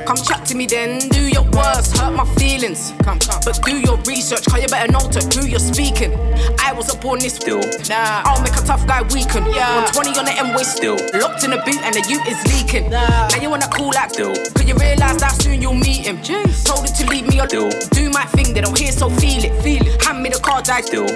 Come 0.07 0.17
chat 0.17 0.45
to 0.47 0.55
me 0.55 0.67
then, 0.67 1.09
do 1.09 1.29
your 1.29 1.45
worst, 1.53 1.97
hurt 1.97 2.13
my 2.13 2.27
feelings. 2.37 2.93
Come, 3.03 3.19
come. 3.19 3.41
But 3.45 3.61
do 3.65 3.81
your 3.81 3.97
research, 4.05 4.45
cause 4.45 4.61
you 4.61 4.69
better 4.69 4.93
know 4.93 5.01
to 5.01 5.21
who 5.33 5.47
you're 5.47 5.59
speaking. 5.59 6.13
I 6.61 6.75
wasn't 6.75 7.01
born 7.01 7.21
this 7.21 7.37
still. 7.37 7.61
Nah, 7.89 8.23
I'll 8.29 8.43
make 8.43 8.53
a 8.53 8.65
tough 8.65 8.87
guy 8.87 9.01
weaken. 9.15 9.45
Yeah. 9.49 9.81
120 9.89 10.19
on 10.19 10.25
the 10.27 10.37
M 10.37 10.55
way 10.55 10.63
still. 10.63 10.97
Locked 11.19 11.45
in 11.45 11.51
the 11.51 11.61
boot 11.65 11.81
and 11.81 11.95
the 11.95 12.05
ute 12.05 12.27
is 12.29 12.37
leaking. 12.53 12.91
Now 12.91 13.41
you 13.41 13.49
wanna 13.49 13.69
cool 13.73 13.93
like 13.93 14.11
still. 14.11 14.35
Cause 14.53 14.69
you 14.69 14.75
realize 14.77 15.17
that 15.25 15.41
soon 15.41 15.63
you'll 15.63 15.73
meet 15.73 16.05
him. 16.05 16.21
Told 16.21 16.85
it 16.85 16.95
to 17.01 17.07
leave 17.09 17.27
me 17.27 17.39
alone. 17.41 17.73
Do 17.91 18.11
my 18.11 18.25
thing, 18.37 18.53
they 18.53 18.61
don't 18.61 18.79
hear, 18.79 18.93
so 18.93 19.09
feel 19.09 19.43
it. 19.43 19.57
Feel 19.63 19.87
it. 19.87 20.03
Hand 20.03 20.23
me 20.23 20.29
the 20.29 20.39
cards, 20.39 20.69
I 20.69 20.83
still. 20.83 21.09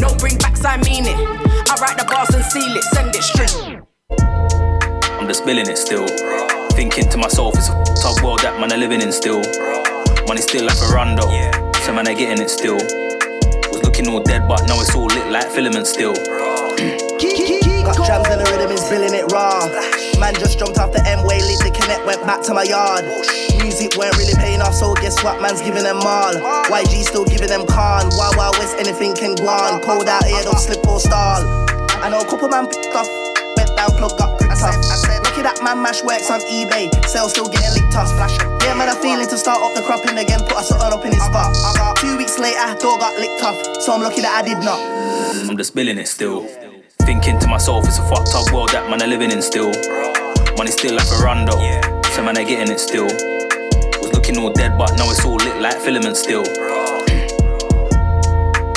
No 0.00 0.14
bring 0.16 0.38
backs, 0.38 0.64
I 0.64 0.78
mean 0.78 1.04
it. 1.04 1.16
I 1.68 1.76
write 1.80 1.98
the 1.98 2.04
bars 2.08 2.34
and 2.34 2.44
seal 2.44 2.76
it, 2.76 2.84
send 2.96 3.14
it 3.14 3.22
straight. 3.22 3.78
I'm 5.20 5.28
just 5.28 5.42
spilling 5.42 5.68
it 5.68 5.76
still. 5.76 6.08
Thinking 6.72 7.08
to 7.10 7.18
myself, 7.18 7.54
it's 7.56 7.68
a 7.68 7.76
tough 8.00 8.22
world 8.24 8.40
that 8.40 8.58
man 8.58 8.72
are 8.72 8.80
living 8.80 9.02
in 9.02 9.12
still. 9.12 9.44
Money 10.26 10.40
still 10.40 10.64
like 10.64 10.80
a 10.82 10.88
rondo, 10.90 11.28
so 11.84 11.92
man 11.92 12.08
are 12.08 12.16
getting 12.16 12.42
it 12.42 12.50
still. 12.50 12.80
Was 13.70 13.84
looking 13.84 14.08
all 14.08 14.24
dead, 14.24 14.48
but 14.48 14.66
now 14.66 14.80
it's 14.80 14.90
all 14.96 15.06
lit 15.06 15.30
like 15.30 15.46
filament 15.52 15.86
still. 15.86 16.12
Got 17.86 17.98
jams 18.02 18.26
and 18.32 18.40
the 18.40 18.48
rhythm 18.50 18.72
is 18.72 18.82
billing 18.88 19.14
it 19.14 19.30
raw. 19.30 19.62
Man 20.18 20.34
just 20.40 20.58
jumped 20.58 20.80
off 20.80 20.90
the 20.90 21.04
M 21.06 21.22
way, 21.22 21.38
lit 21.44 21.60
the 21.62 21.70
connect, 21.70 22.02
went 22.08 22.24
back 22.26 22.42
to 22.48 22.54
my 22.54 22.64
yard. 22.64 23.04
Music 23.62 23.94
weren't 23.94 24.16
really 24.18 24.34
paying 24.40 24.64
off, 24.64 24.74
so 24.74 24.94
guess 24.98 25.22
what? 25.22 25.38
Man's 25.44 25.62
giving 25.62 25.84
them 25.84 26.00
all. 26.02 26.34
YG 26.72 27.06
still 27.06 27.28
giving 27.28 27.52
them 27.52 27.62
con. 27.68 28.10
Wild 28.18 28.34
Wild 28.34 28.58
West, 28.58 28.80
anything 28.82 29.14
can 29.14 29.36
go 29.38 29.46
on. 29.46 29.78
Cold 29.86 30.08
out 30.08 30.24
here, 30.24 30.42
don't 30.42 30.58
slip 30.58 30.82
or 30.88 30.98
stall. 30.98 31.46
I 32.02 32.10
know 32.10 32.24
a 32.24 32.26
couple 32.26 32.48
man 32.48 32.66
picked 32.66 32.90
off, 32.96 33.06
went 33.54 33.70
down, 33.78 33.94
plug 33.94 34.18
got 34.18 34.41
gripped 34.62 34.86
off. 34.86 35.02
Lucky 35.26 35.42
that 35.42 35.58
man 35.62 35.82
mash 35.82 36.02
works 36.02 36.30
on 36.30 36.40
eBay, 36.46 36.86
sales 37.06 37.32
still 37.32 37.48
getting 37.48 37.74
licked 37.74 37.94
off. 37.96 38.10
Yeah, 38.62 38.74
man, 38.74 38.88
I'm 38.88 38.96
feeling 39.02 39.26
to 39.26 39.38
start 39.38 39.62
up 39.62 39.74
the 39.74 39.82
cropping 39.82 40.18
again, 40.18 40.40
put 40.46 40.58
a 40.58 40.62
something 40.62 40.92
up 40.92 41.04
in 41.04 41.12
his 41.12 41.22
spot. 41.22 41.54
Two 41.98 42.16
weeks 42.16 42.38
later, 42.38 42.74
door 42.78 42.98
got 42.98 43.18
licked 43.18 43.42
off, 43.42 43.58
so 43.82 43.92
I'm 43.92 44.02
lucky 44.02 44.22
that 44.22 44.32
I 44.32 44.42
did 44.46 44.58
not. 44.62 44.78
I'm 45.50 45.56
just 45.56 45.72
spilling 45.72 45.98
it 45.98 46.06
still. 46.08 46.46
Thinking 47.02 47.38
to 47.40 47.46
myself, 47.48 47.86
it's 47.86 47.98
a 47.98 48.06
fucked 48.06 48.34
up 48.34 48.52
world 48.52 48.70
that 48.70 48.88
man 48.88 49.02
are 49.02 49.10
living 49.10 49.32
in 49.32 49.42
still. 49.42 49.72
Money 50.56 50.70
still 50.70 50.94
like 50.94 51.10
a 51.10 51.18
rondo, 51.24 51.58
so 52.14 52.22
man 52.22 52.38
are 52.38 52.44
getting 52.44 52.72
it 52.72 52.78
still. 52.78 53.10
Was 54.00 54.12
looking 54.14 54.38
all 54.38 54.52
dead, 54.52 54.78
but 54.78 54.94
now 54.96 55.10
it's 55.10 55.24
all 55.24 55.36
lit 55.36 55.60
like 55.60 55.78
filament 55.80 56.16
still. 56.16 56.44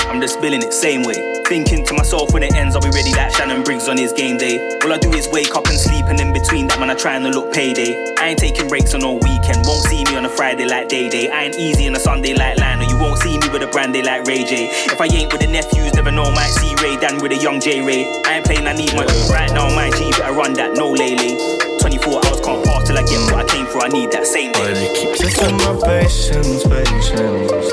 I'm 0.10 0.22
just 0.22 0.36
spilling 0.40 0.64
it 0.64 0.74
same 0.74 1.04
way. 1.04 1.35
Thinking 1.48 1.86
to 1.86 1.94
myself 1.94 2.34
when 2.34 2.42
it 2.42 2.56
ends, 2.56 2.76
I'll 2.76 2.82
be 2.82 2.90
ready 2.90 3.14
like 3.14 3.30
Shannon 3.30 3.62
Briggs 3.62 3.88
on 3.88 3.98
his 3.98 4.12
game 4.12 4.38
day. 4.38 4.58
All 4.82 4.92
I 4.92 4.98
do 4.98 5.14
is 5.14 5.30
wake 5.30 5.56
up 5.56 5.68
and 5.68 5.78
sleep, 5.78 6.06
and 6.06 6.20
in 6.20 6.34
between 6.34 6.66
that, 6.68 6.80
man, 6.80 6.90
I 6.90 6.96
trying 6.96 7.22
to 7.22 7.30
look 7.30 7.54
payday. 7.54 8.16
I 8.18 8.30
ain't 8.30 8.40
taking 8.40 8.68
breaks 8.68 8.96
on 8.96 9.02
no 9.02 9.14
weekend. 9.14 9.62
Won't 9.62 9.86
see 9.86 10.04
me 10.06 10.18
on 10.18 10.26
a 10.26 10.30
Friday 10.30 10.66
like 10.66 10.90
Day 10.90 11.08
Day. 11.08 11.30
I 11.30 11.44
ain't 11.44 11.56
easy 11.56 11.88
on 11.88 11.94
a 11.94 12.00
Sunday 12.00 12.34
like 12.34 12.58
Lionel. 12.58 12.90
You 12.90 12.98
won't 12.98 13.20
see 13.20 13.38
me 13.38 13.48
with 13.50 13.62
a 13.62 13.68
brandy 13.68 14.02
like 14.02 14.26
Ray 14.26 14.44
J. 14.44 14.74
If 14.90 15.00
I 15.00 15.06
ain't 15.06 15.32
with 15.32 15.42
the 15.42 15.48
nephews, 15.48 15.94
never 15.94 16.10
know, 16.10 16.32
might 16.32 16.50
see 16.50 16.74
Ray 16.82 16.98
Dan 16.98 17.22
with 17.22 17.32
a 17.32 17.38
young 17.38 17.62
J 17.62 17.86
Ray. 17.86 18.10
I 18.26 18.42
ain't 18.42 18.46
playing, 18.46 18.66
I 18.66 18.74
need 18.74 18.96
my 18.96 19.06
own 19.06 19.30
right 19.30 19.54
now. 19.54 19.70
My 19.70 19.92
G 19.92 20.10
better 20.18 20.34
run 20.34 20.54
that, 20.54 20.74
no 20.74 20.90
lele. 20.90 21.78
24 21.78 22.26
hours 22.26 22.42
can't 22.42 22.66
pass 22.66 22.88
till 22.88 22.98
I 22.98 23.04
get 23.06 23.22
what 23.30 23.46
I 23.46 23.54
came 23.54 23.68
for. 23.68 23.86
I 23.86 23.90
need 23.90 24.10
that 24.18 24.26
same 24.26 24.52
day. 24.52 24.74
They 24.74 24.90
keep 24.98 25.14
testing 25.14 25.58
my 25.62 25.78
patience, 25.78 26.66
patience. 26.66 27.70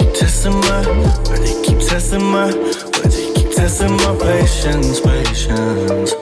Keep 0.00 0.14
testing 0.16 0.56
my, 0.64 1.21
testing 2.02 2.32
my, 2.32 2.50
where 2.52 3.10
they 3.10 3.32
keep 3.32 3.54
testing 3.54 3.96
my 3.98 4.18
patience, 4.20 5.00
patience. 5.00 6.12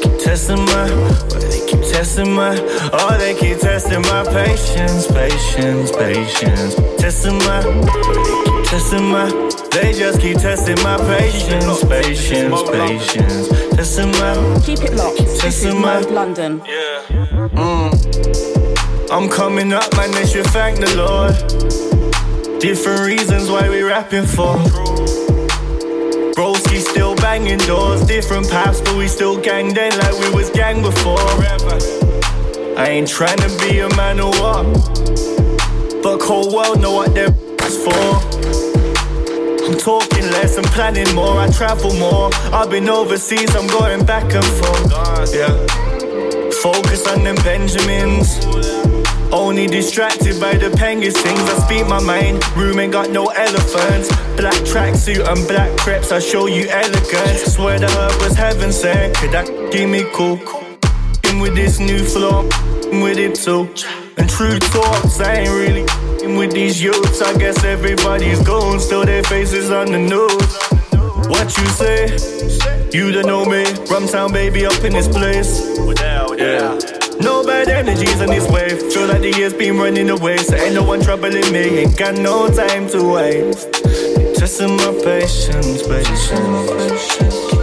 Keep 0.00 0.18
testing 0.20 0.64
my, 0.66 0.88
where 1.28 1.40
they 1.40 1.66
keep 1.66 1.80
testing 1.80 2.32
my, 2.32 2.56
oh 2.92 3.16
they 3.18 3.34
keep 3.34 3.58
testing 3.58 4.02
my 4.02 4.22
patience, 4.30 5.08
patience, 5.08 5.90
patience. 5.90 6.76
Testing 7.00 7.38
my, 7.38 7.60
they 7.62 8.44
keep 8.44 8.64
testing 8.70 9.06
my, 9.10 9.26
they 9.72 9.92
just 9.92 10.20
keep 10.20 10.36
testing 10.38 10.80
my 10.84 10.98
patience, 10.98 11.82
patience, 11.82 12.62
patience. 12.70 13.48
Testing 13.74 14.12
my, 14.12 14.60
Keep 14.64 14.82
it 14.84 14.94
locked. 14.94 15.18
This 15.18 15.34
is 15.34 15.40
testing 15.40 15.80
my. 15.80 15.98
London. 15.98 16.60
Mm. 16.60 17.90
I'm 19.10 19.28
coming 19.28 19.72
up, 19.72 19.96
man, 19.96 20.12
they 20.12 20.26
should 20.26 20.46
thank 20.46 20.78
the 20.78 20.94
Lord. 20.94 21.93
Different 22.60 23.00
reasons 23.06 23.50
why 23.50 23.68
we 23.68 23.82
rapping 23.82 24.26
for. 24.26 24.56
Broski 26.34 26.80
still 26.80 27.14
banging 27.16 27.58
doors, 27.58 28.04
different 28.06 28.48
paths, 28.50 28.80
but 28.80 28.96
we 28.96 29.08
still 29.08 29.40
gang 29.40 29.74
then 29.74 29.92
like 29.98 30.12
we 30.20 30.34
was 30.34 30.50
gang 30.50 30.82
before. 30.82 31.18
I 32.76 32.88
ain't 32.88 33.08
trying 33.08 33.38
to 33.38 33.48
be 33.60 33.80
a 33.80 33.88
man 33.96 34.18
or 34.20 34.30
what, 34.30 34.64
but 36.02 36.20
whole 36.22 36.54
world 36.54 36.80
know 36.80 36.92
what 36.92 37.14
they're 37.14 37.32
for. 37.84 38.44
I'm 39.64 39.78
talking 39.78 40.24
less, 40.30 40.56
I'm 40.58 40.64
planning 40.64 41.14
more, 41.14 41.38
I 41.38 41.50
travel 41.50 41.94
more. 41.94 42.30
I've 42.52 42.70
been 42.70 42.88
overseas, 42.88 43.54
I'm 43.54 43.66
going 43.66 44.04
back 44.04 44.32
and 44.32 44.44
forth. 44.44 45.34
Yeah. 45.34 45.54
Focus 46.62 47.06
on 47.06 47.24
them 47.24 47.36
Benjamins. 47.36 48.83
Only 49.34 49.66
distracted 49.66 50.40
by 50.40 50.54
the 50.54 50.70
penguins 50.70 51.20
things. 51.20 51.40
I 51.40 51.58
speak 51.66 51.88
my 51.88 52.00
mind. 52.00 52.38
Room 52.56 52.78
ain't 52.78 52.92
got 52.92 53.10
no 53.10 53.26
elephants. 53.26 54.08
Black 54.36 54.54
tracksuit 54.62 55.26
and 55.26 55.48
black 55.48 55.76
crepes. 55.76 56.12
I 56.12 56.20
show 56.20 56.46
you 56.46 56.68
elegance. 56.68 57.52
Swear 57.52 57.80
the 57.80 57.88
herb 57.88 58.22
was 58.22 58.36
heaven 58.36 58.72
sent. 58.72 59.16
Could 59.16 59.32
that 59.32 59.46
give 59.72 59.90
me 59.90 60.04
cool? 60.14 60.38
In 61.28 61.40
with 61.40 61.56
this 61.56 61.80
new 61.80 62.04
flow, 62.04 62.48
In 62.92 63.00
with 63.00 63.18
it 63.18 63.34
too. 63.34 63.68
And 64.18 64.30
true 64.30 64.56
talks, 64.60 65.18
I 65.18 65.34
ain't 65.34 65.50
really 65.50 65.84
in 66.22 66.36
with 66.36 66.52
these 66.52 66.80
youths. 66.80 67.20
I 67.20 67.36
guess 67.36 67.64
everybody's 67.64 68.40
gone, 68.46 68.78
still 68.78 69.04
their 69.04 69.24
faces 69.24 69.72
on 69.72 69.90
the 69.90 69.98
news. 69.98 70.52
What 71.28 71.58
you 71.58 71.66
say? 71.74 72.06
You 72.92 73.10
don't 73.10 73.26
know 73.26 73.44
me. 73.44 73.64
Rumtown 73.90 74.32
baby 74.32 74.64
up 74.64 74.84
in 74.84 74.92
this 74.92 75.08
place. 75.08 75.60
Yeah. 76.38 77.03
No 77.20 77.44
bad 77.44 77.68
energies 77.68 78.20
in 78.20 78.28
this 78.30 78.48
wave. 78.50 78.80
Feel 78.92 79.08
like 79.08 79.20
the 79.22 79.32
years 79.36 79.54
been 79.54 79.78
running 79.78 80.10
away. 80.10 80.36
So 80.38 80.56
ain't 80.56 80.74
no 80.74 80.82
one 80.84 81.00
troubling 81.00 81.50
me. 81.52 81.78
Ain't 81.80 81.96
got 81.96 82.14
no 82.16 82.48
time 82.48 82.88
to 82.90 83.02
waste. 83.02 83.72
Testing 84.38 84.76
my 84.76 84.92
patience, 85.02 85.82
patience. 85.86 86.34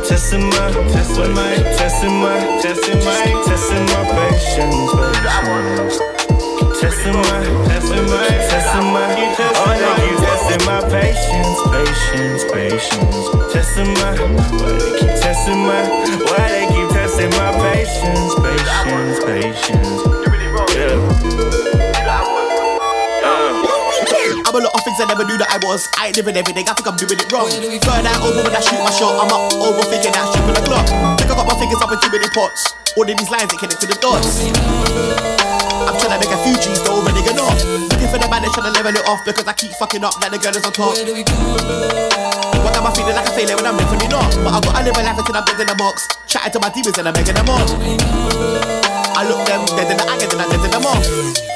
Testing 0.08 0.49
my, 0.49 0.72
testing 0.91 1.34
my, 1.34 1.56
testing 1.78 2.16
my, 2.20 2.39
testing 2.62 2.99
my, 3.06 3.20
testing 3.45 3.86
my 3.86 4.04
patience, 4.18 4.91
patience. 4.91 5.99
Testing 6.82 7.14
my, 7.14 7.39
testing 7.70 8.06
my, 8.10 8.28
testing 8.49 8.88
my, 8.91 9.06
oh, 9.62 9.76
they 9.78 9.91
keep 10.02 10.18
testing 10.26 10.64
my 10.66 10.82
patience, 10.89 11.60
patience, 11.70 12.43
patience. 12.52 13.54
Testing 13.54 13.91
my, 14.02 14.12
testing 15.22 15.62
my, 15.62 15.82
why 16.26 16.45
they 16.49 16.66
keep 16.74 16.80
never 25.12 25.28
knew 25.28 25.36
that 25.43 25.51
I 25.51 25.59
was. 25.68 25.91
I 25.99 26.07
ain't 26.07 26.16
living 26.16 26.39
everything, 26.39 26.64
I 26.64 26.72
think 26.72 26.88
I'm 26.88 26.95
doing 26.95 27.20
it 27.20 27.28
wrong. 27.36 27.51
Third 27.51 28.07
eye 28.07 28.20
over 28.24 28.47
when 28.47 28.55
I 28.55 28.64
shoot 28.64 28.80
my 28.80 28.95
shot, 28.95 29.20
I'm 29.20 29.28
up 29.28 29.51
overthinking 29.59 30.16
that 30.16 30.24
shit 30.32 30.39
with 30.47 30.55
a 30.55 30.64
clock. 30.64 30.88
Think 31.20 31.28
I 31.28 31.36
got 31.36 31.47
my 31.51 31.57
fingers 31.59 31.84
up 31.84 31.91
in 31.91 31.99
too 31.99 32.12
many 32.16 32.32
pots. 32.32 32.72
All 32.95 33.03
of 33.03 33.12
these 33.12 33.28
lines 33.28 33.51
that 33.51 33.59
connect 33.59 33.84
to 33.84 33.88
the 33.91 33.99
dots. 33.99 34.47
I'm 35.84 35.95
trying 35.99 36.16
to 36.16 36.20
make 36.24 36.32
a 36.32 36.39
few 36.47 36.55
G's, 36.55 36.80
though 36.88 37.03
already 37.03 37.20
gonna 37.28 37.43
off. 37.43 37.59
Looking 37.91 38.07
for 38.07 38.20
the 38.24 38.28
man 38.32 38.39
that's 38.39 38.55
trying 38.55 38.72
to 38.72 38.74
level 38.80 38.95
it 38.95 39.03
off 39.03 39.20
because 39.28 39.43
I 39.43 39.53
keep 39.59 39.76
fucking 39.76 39.99
up 39.99 40.16
like 40.24 40.32
the 40.32 40.39
girl 40.39 40.55
is 40.55 40.64
on 40.64 40.72
top. 40.72 40.95
What 42.64 42.72
am 42.72 42.88
I 42.88 42.91
feeling 42.95 43.12
like 43.12 43.28
a 43.28 43.34
failure 43.36 43.59
when 43.59 43.68
I'm 43.68 43.76
definitely 43.76 44.07
not? 44.07 44.32
But 44.47 44.55
I 44.55 44.59
gotta 44.64 44.80
live 44.80 44.95
a 44.95 45.03
life 45.03 45.20
until 45.20 45.36
I'm 45.36 45.43
dead 45.43 45.59
in 45.59 45.68
the 45.68 45.76
box. 45.76 46.07
Chatting 46.32 46.55
to 46.55 46.59
my 46.64 46.72
demons 46.72 46.95
and 46.95 47.12
I'm 47.12 47.16
making 47.20 47.36
them 47.36 47.51
up. 47.51 48.80
I 49.52 49.60
them 49.60 49.68
dead 49.76 49.91
the 49.91 50.06
eye 50.08 50.16
and 50.16 50.39
I 50.39 50.47
dead. 50.47 50.72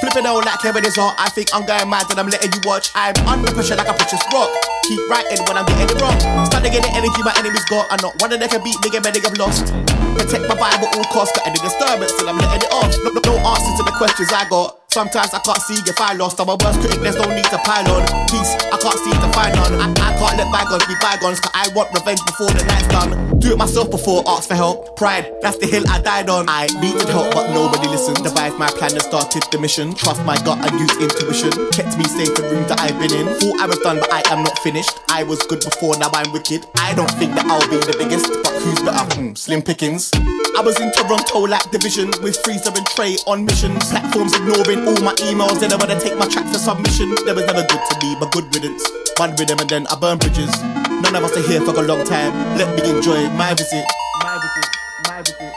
Flipping 0.04 0.28
out 0.28 0.44
like 0.44 0.60
Kevin 0.60 0.84
is 0.84 1.00
hot. 1.00 1.16
I 1.16 1.32
think 1.32 1.48
I'm 1.56 1.64
going 1.64 1.88
mad 1.88 2.12
and 2.12 2.20
I'm 2.20 2.28
letting 2.28 2.52
you 2.52 2.60
watch. 2.68 2.92
I'm 2.92 3.16
under 3.24 3.48
pressure 3.56 3.80
like 3.80 3.88
a 3.88 3.96
precious 3.96 4.20
rock. 4.36 4.52
Keep 4.84 5.00
writing 5.08 5.40
when 5.48 5.56
I'm 5.56 5.64
getting 5.64 5.88
it 5.88 6.02
wrong. 6.04 6.20
Start 6.44 6.68
to 6.68 6.70
get 6.70 6.84
the 6.84 6.92
energy 6.92 7.24
my 7.24 7.32
enemies 7.40 7.64
got. 7.72 7.88
I'm 7.88 8.04
not 8.04 8.20
one 8.20 8.36
them 8.36 8.44
can 8.52 8.60
beat 8.68 8.76
me, 8.84 8.92
get 8.92 9.00
many 9.00 9.24
have 9.24 9.40
lost. 9.40 9.72
Protect 10.20 10.44
my 10.44 10.60
vibe 10.60 10.84
at 10.84 10.92
all 10.92 11.08
costs. 11.08 11.40
Got 11.40 11.48
any 11.48 11.60
disturbance 11.64 12.12
till 12.20 12.28
I'm 12.28 12.36
letting 12.36 12.68
it 12.68 12.72
off. 12.76 12.92
No, 13.00 13.16
no, 13.16 13.22
no 13.24 13.34
answers 13.48 13.76
to 13.80 13.84
the 13.88 13.96
questions 13.96 14.28
I 14.28 14.44
got. 14.52 14.85
Sometimes 14.96 15.34
I 15.34 15.40
can't 15.40 15.60
see 15.60 15.76
if 15.76 16.00
I 16.00 16.14
lost. 16.14 16.40
I'm 16.40 16.48
a 16.48 16.56
worst 16.56 16.80
critic, 16.80 17.02
there's 17.02 17.18
no 17.18 17.28
need 17.28 17.44
to 17.52 17.58
pile 17.68 17.84
on. 17.92 18.08
Peace, 18.32 18.56
I 18.72 18.80
can't 18.80 18.96
see 18.96 19.12
to 19.12 19.28
find 19.36 19.52
none. 19.52 19.76
I, 19.76 19.92
I 19.92 20.16
can't 20.16 20.40
let 20.40 20.48
bygones 20.56 20.88
be 20.88 20.96
bygones, 21.02 21.42
cause 21.42 21.52
I 21.54 21.68
want 21.76 21.92
revenge 21.92 22.24
before 22.24 22.48
the 22.48 22.64
night's 22.64 22.88
done. 22.88 23.12
Do 23.40 23.52
it 23.52 23.58
myself 23.58 23.92
before, 23.92 24.24
ask 24.26 24.48
for 24.48 24.56
help. 24.56 24.96
Pride, 24.96 25.36
that's 25.42 25.58
the 25.58 25.68
hill 25.68 25.84
I 25.90 26.00
died 26.00 26.30
on. 26.30 26.48
I 26.48 26.68
needed 26.80 27.10
help, 27.10 27.34
but 27.34 27.52
nobody 27.52 27.90
listened. 27.90 28.24
Devised 28.24 28.58
my 28.58 28.70
plan 28.72 28.94
and 28.94 29.02
started 29.02 29.44
the 29.52 29.60
mission. 29.60 29.94
Trust 29.94 30.24
my 30.24 30.38
gut 30.48 30.64
and 30.64 30.80
use 30.80 30.96
intuition. 30.96 31.52
Kept 31.76 31.98
me 31.98 32.06
safe 32.06 32.32
in 32.40 32.46
rooms 32.56 32.68
that 32.72 32.80
I've 32.80 32.96
been 32.96 33.12
in. 33.12 33.28
Thought 33.36 33.60
I 33.60 33.68
was 33.68 33.80
done, 33.80 34.00
but 34.00 34.14
I 34.14 34.24
am 34.32 34.44
not 34.44 34.58
finished. 34.60 34.96
I 35.10 35.24
was 35.24 35.44
good 35.44 35.60
before, 35.60 36.00
now 36.00 36.08
I'm 36.14 36.32
wicked. 36.32 36.64
I 36.80 36.96
don't 36.96 37.12
think 37.20 37.36
that 37.36 37.44
I'll 37.52 37.68
be 37.68 37.84
the 37.84 38.00
biggest, 38.00 38.32
but 38.32 38.54
who's 38.64 38.80
better? 38.80 39.04
Hmm, 39.20 39.36
slim 39.36 39.62
pickings. 39.62 40.10
I 40.56 40.62
was 40.62 40.80
in 40.80 40.90
Toronto 40.94 41.40
like 41.40 41.70
division 41.70 42.12
with 42.24 42.38
Freezer 42.46 42.72
and 42.74 42.86
Trey 42.96 43.18
on 43.28 43.44
mission. 43.44 43.76
Platforms 43.92 44.34
ignoring 44.34 44.85
all 44.88 45.02
my 45.02 45.14
emails. 45.26 45.62
I 45.64 45.76
wanna 45.76 46.00
take 46.00 46.18
my 46.18 46.28
track 46.28 46.48
for 46.52 46.60
submission. 46.60 47.14
There 47.26 47.36
was 47.36 47.46
never 47.46 47.62
good 47.62 47.82
to 47.90 47.96
me, 48.02 48.16
but 48.20 48.32
good 48.32 48.54
riddance. 48.54 48.84
One 49.18 49.36
rhythm 49.36 49.60
and 49.60 49.70
then 49.70 49.88
I 49.88 49.96
burn 49.96 50.18
bridges. 50.18 50.52
None 50.62 51.16
of 51.16 51.24
us 51.24 51.38
are 51.38 51.48
here 51.48 51.62
for 51.62 51.72
a 51.72 51.84
long 51.84 52.04
time. 52.06 52.34
Let 52.58 52.70
me 52.76 52.90
enjoy 52.90 53.30
my 53.30 53.54
visit. 53.54 53.86
My 54.24 54.38
visit. 54.42 54.66
My 55.08 55.22
visit. 55.22 55.54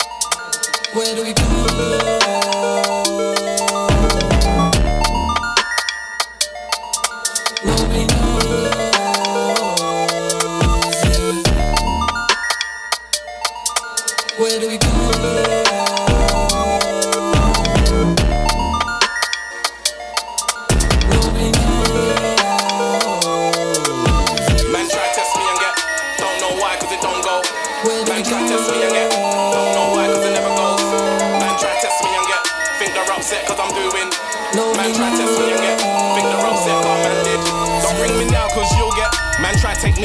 Where 0.95 1.14
do 1.14 1.22
we 1.24 1.33
go? 1.35 2.38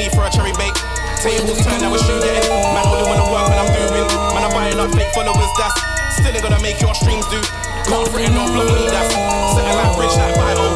Me 0.04 0.12
for 0.12 0.28
a 0.28 0.30
cherry 0.30 0.52
bake. 0.60 0.76
Tables 1.24 1.64
turn, 1.64 1.80
now 1.80 1.88
we're 1.88 2.02
shooting. 2.04 2.44
Man 2.76 2.84
only 2.84 3.08
wanna 3.08 3.24
work 3.32 3.48
when 3.48 3.56
I'm 3.56 3.70
doing. 3.72 4.04
Man 4.36 4.44
I'm 4.44 4.52
buying 4.52 4.76
up 4.76 4.92
fake 4.92 5.08
followers, 5.16 5.52
that's 5.56 5.72
still 6.20 6.36
gonna 6.44 6.60
make 6.60 6.80
your 6.80 6.92
streams 6.92 7.24
do. 7.32 7.40
Can't 7.88 8.04
threaten 8.12 8.36
no 8.36 8.44
block 8.52 8.68
me, 8.68 8.88
that's 8.92 9.12
setting 9.56 9.76
like 9.76 9.92
bridge 9.96 10.16
like 10.20 10.36
vital. 10.36 10.68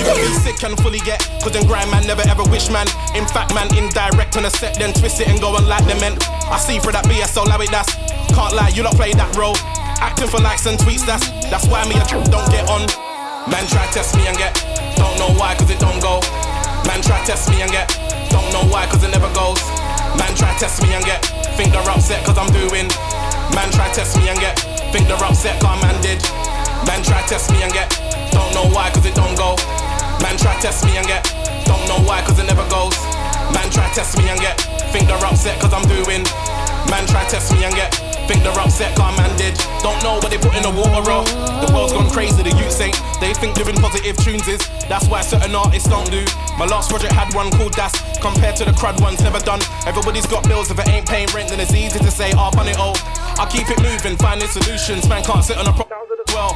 You 0.00 0.04
gotta 0.08 0.24
be 0.24 0.32
sick 0.40 0.64
and 0.64 0.76
fully 0.80 1.00
get, 1.04 1.20
cause 1.44 1.52
then 1.52 1.66
grind 1.68 1.90
man 1.90 2.06
never 2.06 2.24
ever 2.24 2.44
wish 2.48 2.70
man. 2.72 2.88
In 3.12 3.28
fact, 3.28 3.52
man, 3.52 3.68
indirect 3.76 4.36
on 4.36 4.48
a 4.48 4.50
set, 4.50 4.78
then 4.80 4.92
twist 4.92 5.20
it 5.20 5.28
and 5.28 5.40
go 5.40 5.52
on 5.56 5.68
like 5.68 5.84
the 5.84 5.96
men. 6.00 6.16
I 6.48 6.56
see 6.56 6.78
through 6.78 6.96
that 6.96 7.04
BS, 7.04 7.36
so 7.36 7.44
allow 7.44 7.60
it, 7.60 7.70
that's 7.70 7.92
can't 8.32 8.54
lie, 8.56 8.72
you 8.72 8.82
don't 8.82 8.96
play 8.96 9.12
that 9.12 9.36
role. 9.36 9.56
Acting 10.00 10.28
for 10.28 10.40
likes 10.40 10.64
and 10.64 10.78
tweets, 10.78 11.04
that's 11.04 11.28
that's 11.52 11.68
why 11.68 11.84
me 11.84 12.00
and 12.00 12.08
don't 12.32 12.48
get 12.48 12.64
on. 12.72 12.88
Man 13.52 13.64
try 13.68 13.84
test 13.92 14.16
me 14.16 14.24
and 14.24 14.36
get, 14.36 14.56
don't 14.96 15.16
know 15.20 15.32
why, 15.36 15.52
cause 15.56 15.68
it 15.68 15.80
don't 15.80 16.00
go. 16.00 16.20
Man 16.88 17.02
try 17.02 17.20
test 17.24 17.50
me 17.50 17.60
and 17.60 17.70
get, 17.70 17.88
don't 18.30 18.46
know 18.54 18.64
why, 18.70 18.86
cause 18.86 19.02
it 19.02 19.10
never 19.10 19.28
goes. 19.34 19.60
Man 20.16 20.32
try 20.34 20.54
test 20.58 20.82
me 20.82 20.94
and 20.94 21.04
get, 21.04 21.22
think 21.58 21.72
they're 21.72 21.90
upset 21.90 22.24
cause 22.24 22.38
I'm 22.38 22.50
doing. 22.54 22.86
Man 23.54 23.68
try 23.70 23.90
test 23.92 24.16
me 24.16 24.28
and 24.30 24.38
get, 24.38 24.58
think 24.94 25.06
they're 25.06 25.22
upset 25.22 25.60
cause 25.60 25.76
man 25.82 25.94
did. 26.00 26.22
Man 26.86 27.02
try 27.02 27.22
test 27.26 27.50
me 27.50 27.62
and 27.62 27.72
get, 27.72 27.90
don't 28.32 28.50
know 28.54 28.66
why 28.74 28.90
cause 28.90 29.06
it 29.06 29.14
don't 29.14 29.36
go. 29.36 29.54
Man 30.22 30.36
try 30.38 30.54
test 30.60 30.84
me 30.86 30.96
and 30.96 31.06
get, 31.06 31.26
don't 31.66 31.82
know 31.86 32.00
why 32.06 32.22
cause 32.22 32.38
it 32.38 32.46
never 32.46 32.66
goes. 32.70 32.96
Man 33.54 33.68
try 33.70 33.86
test 33.92 34.16
me 34.18 34.28
and 34.28 34.40
get, 34.40 34.58
think 34.94 35.06
they're 35.06 35.26
upset 35.26 35.60
cause 35.60 35.72
I'm 35.72 35.86
doing. 35.86 36.22
Man 36.88 37.06
try 37.06 37.24
test 37.28 37.52
me 37.52 37.64
and 37.64 37.74
get, 37.74 38.09
think 38.30 38.46
they're 38.46 38.62
upset 38.62 38.94
cause 38.94 39.10
man. 39.18 39.26
Don't 39.82 39.98
know 40.04 40.22
what 40.22 40.30
they 40.30 40.38
put 40.38 40.54
in 40.54 40.62
the 40.62 40.70
water 40.70 41.02
raw. 41.02 41.24
The 41.64 41.72
world's 41.74 41.92
gone 41.92 42.08
crazy, 42.10 42.42
the 42.44 42.54
youths 42.54 42.78
ain't. 42.78 42.94
They 43.18 43.34
think 43.34 43.56
doing 43.56 43.74
positive 43.74 44.16
tunes 44.22 44.46
is, 44.46 44.60
that's 44.86 45.08
why 45.08 45.22
certain 45.22 45.54
artists 45.54 45.88
don't 45.88 46.08
do. 46.10 46.22
My 46.54 46.66
last 46.66 46.90
project 46.90 47.12
had 47.12 47.34
one 47.34 47.50
called 47.50 47.72
Das, 47.72 47.90
compared 48.20 48.54
to 48.56 48.64
the 48.64 48.72
crud 48.72 49.00
ones 49.00 49.20
never 49.22 49.40
done. 49.40 49.60
Everybody's 49.86 50.26
got 50.26 50.46
bills, 50.46 50.70
if 50.70 50.78
it 50.78 50.86
ain't 50.88 51.08
paying 51.08 51.26
rent, 51.34 51.48
then 51.48 51.58
it's 51.58 51.74
easy 51.74 51.98
to 51.98 52.10
say, 52.10 52.30
I'll 52.36 52.52
run 52.52 52.68
it 52.68 52.78
all. 52.78 52.94
I 53.40 53.48
keep 53.50 53.66
it 53.68 53.80
moving, 53.82 54.16
finding 54.18 54.48
solutions. 54.48 55.08
Man 55.08 55.24
can't 55.24 55.42
sit 55.42 55.56
on 55.56 55.66
a 55.66 55.72
pro- 55.72 55.88
well. 56.28 56.54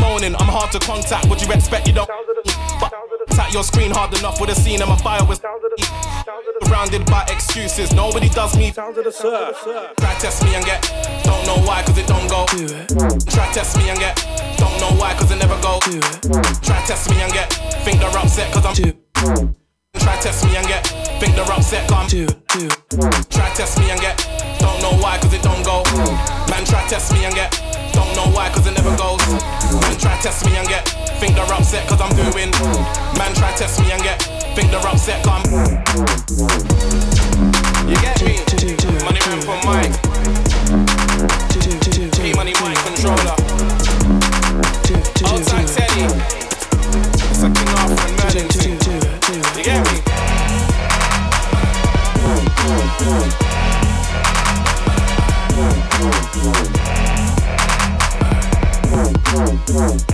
Moaning, 0.00 0.34
I'm 0.36 0.50
hard 0.50 0.72
to 0.72 0.80
contact. 0.80 1.30
What 1.30 1.40
you 1.40 1.48
expect? 1.52 1.86
You 1.86 1.94
don't. 1.94 2.10
But 2.80 2.92
tap 3.36 3.52
your 3.52 3.62
screen 3.62 3.90
hard 3.90 4.16
enough 4.18 4.40
with 4.40 4.48
a 4.48 4.54
scene 4.54 4.80
and 4.80 4.88
my 4.88 4.96
fire 4.96 5.22
was 5.24 5.40
surrounded 6.64 7.04
by 7.06 7.22
excuses. 7.28 7.92
Nobody 7.92 8.30
does 8.30 8.56
me. 8.56 8.72
Try 8.72 10.14
test 10.18 10.42
me 10.42 10.54
and 10.54 10.64
get. 10.64 10.80
Don't 11.22 11.44
know 11.46 11.60
why, 11.68 11.82
cause 11.84 11.98
it 11.98 12.06
don't 12.06 12.28
go. 12.28 12.46
Try 13.28 13.46
test 13.52 13.76
me 13.76 13.90
and 13.90 13.98
get. 13.98 14.16
Don't 14.56 14.80
know 14.80 14.90
why, 14.96 15.12
cause 15.14 15.30
it 15.30 15.38
never 15.38 15.60
go. 15.60 15.78
Try 16.64 16.80
test 16.88 17.10
me 17.10 17.20
and 17.20 17.32
get. 17.32 17.52
Think 17.84 18.00
they're 18.00 18.16
upset 18.16 18.50
cause 18.52 18.64
I'm. 18.64 18.74
Try 20.00 20.16
test 20.16 20.44
me 20.46 20.56
and 20.56 20.66
get. 20.66 20.86
Think 21.20 21.34
they're 21.36 21.52
upset 21.52 21.86
cause 21.88 22.14
I'm. 22.14 22.28
Try 23.28 23.48
test 23.54 23.78
me 23.78 23.90
and 23.90 24.00
get. 24.00 24.16
Don't 24.58 24.80
know 24.80 24.96
why, 25.02 25.18
cause 25.18 25.34
it 25.34 25.42
don't 25.42 25.62
go. 25.62 25.84
Man, 26.48 26.64
try 26.64 26.80
test 26.88 27.12
me 27.12 27.24
and 27.26 27.34
get. 27.34 27.75
Don't 27.96 28.12
know 28.14 28.28
why, 28.28 28.50
cause 28.50 28.66
it 28.66 28.74
never 28.76 28.94
goes. 28.98 29.24
Man, 29.72 29.96
try 29.96 30.14
test 30.20 30.44
me 30.44 30.54
and 30.56 30.68
get. 30.68 30.84
Think 31.16 31.34
they're 31.34 31.48
upset 31.48 31.88
cause 31.88 31.98
I'm 31.98 32.12
doing. 32.14 32.50
Man, 33.16 33.32
try 33.34 33.50
test 33.56 33.80
me 33.80 33.90
and 33.90 34.02
get. 34.02 34.20
Think 34.52 34.70
they're 34.70 34.84
upset 34.84 35.24
cause 35.24 35.40
I'm. 35.40 35.48
You 37.88 37.96
get 37.96 38.20
me? 38.20 38.36
Money 39.00 39.20
man 39.24 39.40
for 39.40 39.56
Mike. 39.64 39.96
P 42.20 42.34
money 42.34 42.52
Mike 42.60 42.76
controller. 42.84 43.32
Outside 45.24 45.66
Teddy. 45.72 46.04
It's 47.32 47.42
a 47.42 47.48
King 47.48 47.72
and 47.72 47.96
Merlin. 48.20 48.48
You 49.56 49.64
get 49.64 49.80
me? 49.90 49.96
Boom. 59.66 60.06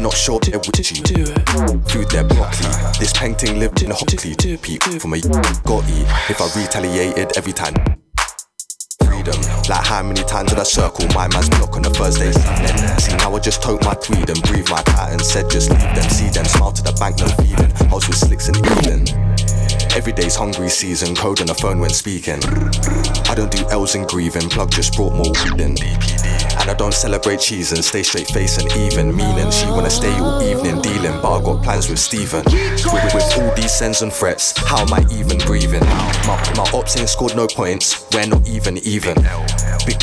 Not 0.00 0.14
sure 0.14 0.40
they're 0.40 0.58
witchy. 0.58 0.96
Food 0.96 2.10
their 2.10 2.24
broccoli. 2.24 2.70
This 2.98 3.12
painting 3.12 3.58
lived 3.58 3.82
in 3.82 3.90
a 3.90 3.94
hotly. 3.94 4.34
Peep 4.56 4.82
from 4.82 5.14
a 5.14 5.20
gotty. 5.64 6.02
If 6.28 6.40
I 6.40 6.60
retaliated 6.60 7.36
every 7.36 7.52
time 7.52 7.74
freedom. 9.22 9.40
Like 9.68 9.84
how 9.84 10.02
many 10.02 10.22
times 10.22 10.50
did 10.50 10.58
I 10.58 10.64
circle 10.64 11.06
my 11.14 11.28
man's 11.28 11.48
block 11.50 11.76
on 11.76 11.84
a 11.84 11.90
Thursday 11.90 12.30
evening? 12.30 12.98
See 12.98 13.16
now 13.16 13.34
I 13.34 13.38
just 13.38 13.62
tote 13.62 13.84
my 13.84 13.94
tweed 13.94 14.28
and 14.28 14.42
breathe 14.42 14.68
my 14.70 14.82
pattern. 14.82 15.18
Said 15.20 15.50
just 15.50 15.70
leave 15.70 15.80
them, 15.80 16.08
see 16.10 16.28
them, 16.28 16.44
smile 16.44 16.72
to 16.72 16.82
the 16.82 16.92
bank, 16.98 17.18
no 17.18 17.28
feeling. 17.42 17.72
I 17.90 17.94
was 17.94 18.08
with 18.08 18.16
slicks 18.16 18.48
in 18.48 18.54
the. 18.54 19.40
Every 19.96 20.12
day's 20.12 20.36
hungry 20.36 20.68
season, 20.68 21.16
code 21.16 21.40
on 21.40 21.48
the 21.48 21.54
phone 21.54 21.80
when 21.80 21.90
speaking. 21.90 22.40
I 23.28 23.34
don't 23.34 23.50
do 23.50 23.66
L's 23.70 23.94
and 23.94 24.06
grieving, 24.06 24.48
plug 24.48 24.70
just 24.70 24.94
brought 24.94 25.14
more 25.14 25.32
weed 25.44 25.60
in. 25.60 25.74
And 26.60 26.70
I 26.70 26.74
don't 26.74 26.92
celebrate 26.92 27.40
cheese 27.40 27.72
and 27.72 27.82
stay 27.82 28.02
straight 28.02 28.28
face 28.28 28.58
and 28.58 28.70
even. 28.76 29.16
Meaning 29.16 29.50
she 29.50 29.66
wanna 29.66 29.90
stay 29.90 30.12
all 30.18 30.42
evening 30.42 30.80
dealing, 30.82 31.20
but 31.22 31.38
I 31.38 31.42
got 31.42 31.62
plans 31.64 31.88
with 31.88 31.98
Steven. 31.98 32.44
With, 32.44 33.14
with 33.14 33.38
all 33.38 33.54
these 33.54 33.72
sends 33.72 34.02
and 34.02 34.12
threats, 34.12 34.56
how 34.66 34.80
am 34.80 34.92
I 34.92 35.04
even 35.10 35.38
breathing? 35.38 35.84
My, 36.26 36.36
my 36.56 36.70
ops 36.74 36.98
ain't 36.98 37.08
scored 37.08 37.34
no 37.34 37.46
points, 37.46 38.06
we're 38.12 38.26
not 38.26 38.46
even 38.48 38.78
even. 38.78 39.16
Big 39.86 39.96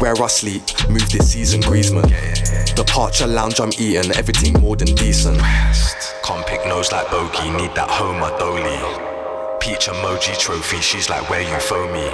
where 0.00 0.20
I 0.20 0.26
sleep, 0.26 0.62
move 0.90 1.08
this 1.10 1.32
season, 1.32 1.62
Griezmann. 1.62 2.10
Departure 2.74 3.26
lounge, 3.26 3.60
I'm 3.60 3.72
eating 3.78 4.12
everything 4.12 4.60
more 4.60 4.76
than 4.76 4.94
decent. 4.94 5.38
Can't 6.24 6.46
pick 6.46 6.66
nose 6.66 6.92
like 6.92 7.10
bogey, 7.10 7.50
need 7.50 7.74
that 7.74 7.88
Homer 7.88 8.36
Dolly. 8.38 8.78
Peach 9.60 9.86
emoji 9.86 10.38
trophy, 10.38 10.78
she's 10.78 11.08
like 11.08 11.28
where 11.30 11.40
you 11.40 11.56
throw 11.60 11.90
me. 11.92 12.04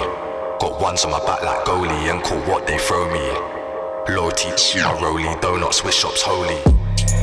Got 0.59 0.81
ones 0.81 1.03
on 1.03 1.11
my 1.11 1.19
back 1.25 1.41
like 1.43 1.65
goalie 1.65 2.11
and 2.11 2.23
call 2.23 2.39
what 2.41 2.67
they 2.67 2.77
throw 2.77 3.11
me. 3.11 3.58
Loyalty, 4.15 4.49
my 4.79 4.93
rollie, 4.99 5.41
donuts 5.41 5.77
Swiss 5.77 5.95
shops 5.95 6.21
holy. 6.23 6.55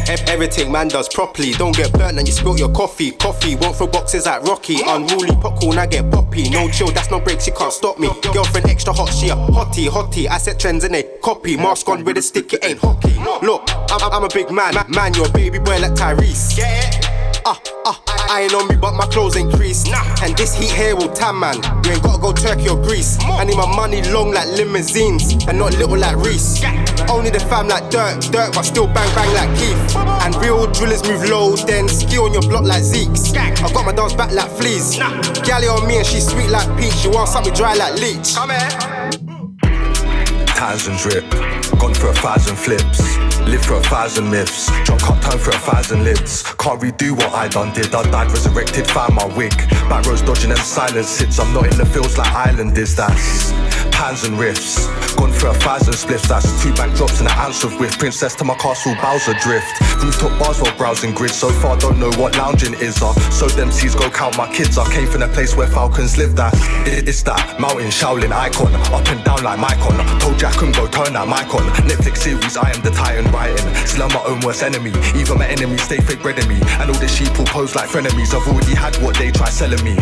Ev- 0.09 0.23
Everything 0.29 0.71
man 0.71 0.87
does 0.89 1.09
properly. 1.13 1.53
Don't 1.53 1.75
get 1.77 1.93
burnt 1.93 2.17
and 2.19 2.27
you 2.29 2.33
spilt 2.33 2.59
your 2.61 2.71
coffee. 2.73 3.11
Coffee 3.11 3.57
won't 3.57 3.77
throw 3.77 3.87
boxes 3.89 4.27
like 4.27 4.43
Rocky. 4.45 4.77
Unruly 4.87 5.35
popcorn, 5.41 5.79
I 5.79 5.87
get 5.87 6.11
poppy. 6.13 6.49
No 6.51 6.69
chill, 6.71 6.91
that's 6.93 7.11
no 7.11 7.19
breaks, 7.19 7.47
you 7.47 7.53
can't 7.55 7.73
stop 7.73 7.99
me. 7.99 8.09
Girlfriend 8.33 8.67
extra 8.69 8.93
hot, 8.93 9.09
she 9.13 9.29
a 9.29 9.35
hottie, 9.35 9.89
hottie. 9.89 10.29
I 10.29 10.39
set 10.39 10.61
trends 10.61 10.85
in 10.85 10.95
a 10.95 11.03
copy. 11.23 11.57
Mask 11.57 11.89
on 11.89 12.05
with 12.05 12.19
a 12.19 12.23
stick, 12.23 12.53
it 12.53 12.65
ain't 12.65 12.79
hockey. 12.79 13.15
Look, 13.45 13.65
I'm, 13.91 14.13
I'm 14.13 14.25
a 14.25 14.29
big 14.33 14.51
man. 14.53 14.75
Man, 14.89 15.13
you're 15.15 15.27
a 15.27 15.33
baby 15.33 15.59
boy 15.59 15.79
like 15.81 15.93
Tyrese. 15.93 16.61
Ah, 17.45 17.61
ah, 17.85 18.01
I 18.29 18.43
ain't 18.43 18.55
on 18.55 18.69
me, 18.69 18.77
but 18.77 18.95
my 18.95 19.07
clothes 19.07 19.37
ain't 19.37 19.53
creased. 19.53 19.89
And 20.23 20.37
this 20.37 20.55
heat 20.55 20.71
here 20.71 20.97
will 20.97 21.13
tan, 21.13 21.39
man. 21.39 21.57
You 21.85 21.93
ain't 21.93 22.03
gotta 22.03 22.21
go 22.21 22.33
Turkey 22.33 22.69
or 22.69 22.77
Greece. 22.77 23.19
I 23.21 23.45
need 23.45 23.57
my 23.57 23.67
money 23.75 24.03
long 24.11 24.33
like 24.33 24.49
limousines 24.49 25.33
and 25.47 25.59
not 25.59 25.77
little 25.79 25.97
like 25.97 26.17
Reese. 26.17 26.63
Only 27.09 27.31
the 27.31 27.41
fam 27.41 27.69
like 27.69 27.91
dirt, 27.91 28.21
dirt, 28.33 28.55
but 28.55 28.63
still 28.63 28.87
bang 28.87 29.09
bang 29.15 29.33
like 29.35 29.51
Keith. 29.59 29.97
And 29.97 30.35
real 30.37 30.67
drillers 30.73 31.07
move 31.07 31.29
low, 31.29 31.57
then 31.57 31.89
ski 31.89 32.19
on 32.19 32.33
your 32.33 32.43
block 32.43 32.65
like 32.65 32.83
Zeke's. 32.83 33.33
I 33.35 33.73
got 33.73 33.85
my 33.85 33.93
dance 33.93 34.15
back 34.15 34.33
like 34.33 34.51
fleas. 34.51 34.97
Galley 35.47 35.69
on 35.69 35.87
me 35.87 35.99
and 35.99 36.07
she 36.07 36.21
sweet 36.21 36.51
like 36.51 36.69
peach. 36.79 36.95
She 36.95 37.09
wants 37.09 37.33
something 37.33 37.55
dry 37.55 37.75
like 37.75 37.95
leech. 38.01 38.35
Come 38.35 38.51
here. 38.51 39.17
Times 40.57 40.87
and 40.89 40.99
drip, 40.99 41.31
gone 41.79 41.95
for 41.95 42.09
a 42.09 42.15
thousand 42.15 42.57
flips. 42.57 43.36
Live 43.47 43.65
for 43.65 43.75
a 43.75 43.83
thousand 43.83 44.29
myths, 44.29 44.67
drunk 44.85 45.09
up 45.09 45.21
time 45.21 45.39
for 45.39 45.51
a 45.51 45.59
thousand 45.59 46.03
lids. 46.03 46.43
Can't 46.59 46.81
redo 46.81 47.13
what 47.13 47.33
I 47.33 47.47
done 47.47 47.73
did. 47.73 47.95
I 47.95 48.03
died 48.11 48.33
resurrected, 48.33 48.89
found 48.89 49.15
my 49.15 49.25
wig. 49.37 49.57
Back 49.89 50.05
rows 50.07 50.21
dodging 50.21 50.51
them 50.51 50.59
silence 50.59 51.21
hits. 51.21 51.39
I'm 51.39 51.55
not 51.55 51.67
in 51.67 51.79
the 51.79 51.87
fields 51.87 52.19
like 52.19 52.33
Island 52.33 52.77
is. 52.77 52.97
That's 52.97 53.53
pans 53.97 54.25
and 54.25 54.37
riffs. 54.37 54.87
Gone 55.17 55.33
through 55.33 55.51
a 55.51 55.55
thousand 55.55 55.95
spliffs. 55.95 56.29
That's 56.29 56.47
two 56.63 56.73
bank 56.75 56.95
drops 56.95 57.21
and 57.21 57.29
an 57.29 57.53
of 57.65 57.81
whiff. 57.81 57.99
Princess 57.99 58.35
to 58.37 58.45
my 58.45 58.55
castle, 58.57 58.95
Bowser 59.01 59.35
drift. 59.41 59.81
Rooftop 60.05 60.39
bars 60.39 60.61
while 60.61 60.77
browsing 60.77 61.15
grids. 61.15 61.35
So 61.35 61.49
far 61.49 61.77
don't 61.79 61.99
know 61.99 62.13
what 62.21 62.37
lounging 62.37 62.75
is. 62.75 63.03
Uh. 63.03 63.15
So 63.31 63.49
them 63.49 63.73
seas 63.73 63.95
go 63.95 64.11
count 64.11 64.37
my 64.37 64.53
kids. 64.53 64.77
I 64.79 64.85
came 64.93 65.09
from 65.09 65.23
a 65.23 65.29
place 65.29 65.57
where 65.57 65.67
falcons 65.67 66.19
live. 66.19 66.37
That 66.37 66.53
it, 66.87 67.09
it's 67.09 67.23
that 67.25 67.59
mountain 67.59 67.89
Shaolin 67.89 68.33
icon. 68.33 68.75
Up 68.93 69.09
and 69.09 69.25
down 69.25 69.43
like 69.43 69.59
Micon. 69.59 69.97
Told 70.21 70.39
Jack 70.39 70.61
and 70.63 70.75
go 70.75 70.87
turn 70.87 71.15
that 71.15 71.27
mic 71.27 71.53
on. 71.55 71.65
Netflix 71.89 72.19
series, 72.19 72.57
I 72.57 72.71
am 72.71 72.83
the 72.83 72.91
titan 72.91 73.31
writing. 73.33 73.65
Still 73.87 74.05
I'm 74.05 74.13
my 74.13 74.23
own 74.29 74.41
worst 74.41 74.63
enemy. 74.63 74.93
Even 75.17 75.39
my 75.39 75.49
enemies 75.49 75.83
stay 75.83 75.99
fake 75.99 76.21
bread 76.21 76.37
me. 76.47 76.61
And 76.81 76.91
all 76.91 77.01
the 77.01 77.09
sheep 77.09 77.33
will 77.39 77.47
pose 77.47 77.75
like 77.75 77.89
frenemies. 77.89 78.35
I've 78.37 78.47
already 78.47 78.75
had 78.75 78.95
what 79.03 79.17
they 79.17 79.31
try 79.31 79.49
selling 79.49 79.83
me. 79.83 79.97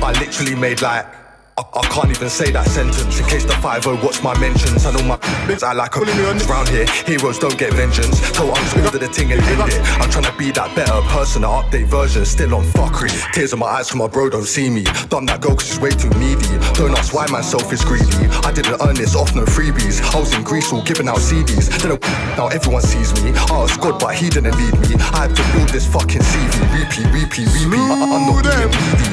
I 0.00 0.16
literally 0.18 0.54
made 0.54 0.80
like. 0.80 1.17
I, 1.58 1.64
I 1.74 1.82
can't 1.90 2.10
even 2.10 2.30
say 2.30 2.52
that 2.52 2.66
sentence 2.70 3.18
in 3.18 3.26
case 3.26 3.44
the 3.44 3.54
5 3.58 3.86
watch 4.02 4.22
my 4.22 4.38
mentions. 4.38 4.86
And 4.86 4.96
all 4.96 5.02
my 5.02 5.18
bits 5.46 5.62
I 5.68 5.72
like 5.72 5.96
a 5.96 6.00
round 6.46 6.68
here. 6.68 6.86
Heroes 7.04 7.38
don't 7.38 7.58
get 7.58 7.72
vengeance. 7.74 8.20
Told 8.30 8.54
I'm 8.54 8.62
just 8.62 8.76
order 8.78 8.98
the 8.98 9.08
thing 9.08 9.32
and 9.32 9.42
end 9.42 9.66
it. 9.72 9.82
I'm 9.98 10.08
trying 10.08 10.30
to 10.30 10.36
be 10.38 10.52
that 10.52 10.70
better 10.76 11.02
person, 11.10 11.42
an 11.42 11.50
update 11.50 11.86
version. 11.90 12.24
Still 12.24 12.54
on 12.54 12.62
fuckery. 12.78 13.10
Tears 13.32 13.52
in 13.52 13.58
my 13.58 13.66
eyes 13.66 13.88
from 13.90 13.98
my 13.98 14.06
bro 14.06 14.30
don't 14.30 14.46
see 14.46 14.70
me. 14.70 14.84
Done 15.10 15.26
that 15.26 15.40
girl 15.40 15.56
cause 15.56 15.66
she's 15.66 15.80
way 15.80 15.90
too 15.90 16.10
needy. 16.14 16.46
Don't 16.78 16.94
ask 16.94 17.12
why 17.12 17.26
myself 17.26 17.72
is 17.72 17.82
greedy. 17.84 18.30
I 18.46 18.52
didn't 18.52 18.78
earn 18.80 18.94
this 18.94 19.16
off 19.16 19.34
no 19.34 19.42
freebies. 19.42 19.98
I 20.14 20.20
was 20.20 20.32
in 20.34 20.44
Greece 20.44 20.72
all 20.72 20.82
giving 20.82 21.08
out 21.08 21.18
CDs. 21.18 21.66
Then 21.82 21.98
now 22.38 22.46
everyone 22.54 22.82
sees 22.82 23.10
me. 23.22 23.34
I 23.50 23.58
was 23.58 23.76
good, 23.76 23.98
but 23.98 24.14
he 24.14 24.30
didn't 24.30 24.54
lead 24.54 24.74
me. 24.78 24.94
I 25.10 25.26
had 25.26 25.34
to 25.34 25.42
build 25.58 25.70
this 25.70 25.86
fucking 25.90 26.22
CV. 26.22 26.54
Repeat, 26.70 27.10
repeat, 27.10 27.50
repeat. 27.50 27.82
I- 27.82 28.06
I'm 28.14 28.30
not 28.30 28.46
being 28.46 28.70
needy. 28.70 29.08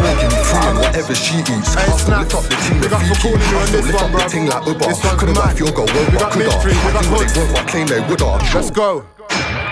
Morgan 0.00 0.32
free 0.48 0.64
and 0.64 0.78
whatever 0.80 1.14
she 1.14 1.36
eats. 1.44 1.76
I 1.90 1.96
still 1.98 2.18
lift 2.18 2.34
up 2.34 2.44
the 2.46 2.56
ting 2.62 2.78
with 2.80 2.92
Fiki. 2.94 3.34
I 3.34 3.66
still 3.66 3.82
lift 3.82 3.98
up 3.98 4.10
the 4.14 4.18
ting 4.30 4.46
like 4.46 4.66
Uber. 4.66 4.86
Could've 5.18 5.34
got 5.34 5.56
fuel 5.56 5.72
go 5.72 5.82
woke, 5.82 6.10
but 6.14 6.30
coulda. 6.30 6.54
I 6.54 6.62
do 6.62 6.78
what 6.86 6.94
they 6.94 7.10
want, 7.10 7.34
but 7.52 7.66
claim 7.66 7.86
they 7.86 8.00
woulda. 8.06 8.38
Let's 8.54 8.70
go. 8.70 9.04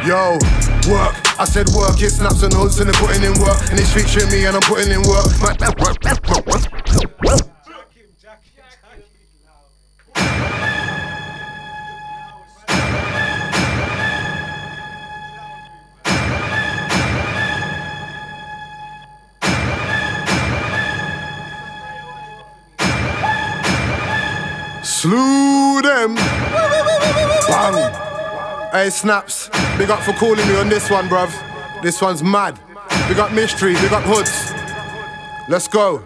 Yo, 0.07 0.39
work. 0.91 1.15
I 1.39 1.45
said 1.45 1.69
work, 1.71 2.01
it 2.03 2.11
snaps 2.11 2.43
and 2.43 2.53
hoods 2.53 2.79
and 2.79 2.89
they're 2.91 3.01
putting 3.01 3.23
in 3.23 3.35
work. 3.39 3.59
And 3.71 3.79
it's 3.79 3.93
featuring 3.93 4.31
me 4.31 4.47
and 4.47 4.57
I'm 4.57 4.63
putting 4.63 4.91
in 4.91 5.03
work. 5.07 5.27
Slew 25.01 25.81
them. 25.81 26.17
Bang. 27.47 27.93
Hey, 28.73 28.91
Snaps. 28.91 29.49
Big 29.79 29.91
up 29.91 30.01
for 30.01 30.13
calling 30.15 30.45
me 30.49 30.57
on 30.57 30.69
this 30.69 30.91
one, 30.91 31.09
bruv. 31.09 31.31
This 31.83 32.03
one's 32.03 32.21
mad. 32.21 32.59
Big 33.07 33.21
up 33.21 33.31
Mystery. 33.31 33.75
Big 33.75 33.93
up 33.93 34.03
Hoods. 34.03 34.53
Let's 35.49 35.69
go. 35.69 36.03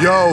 Yo, 0.00 0.32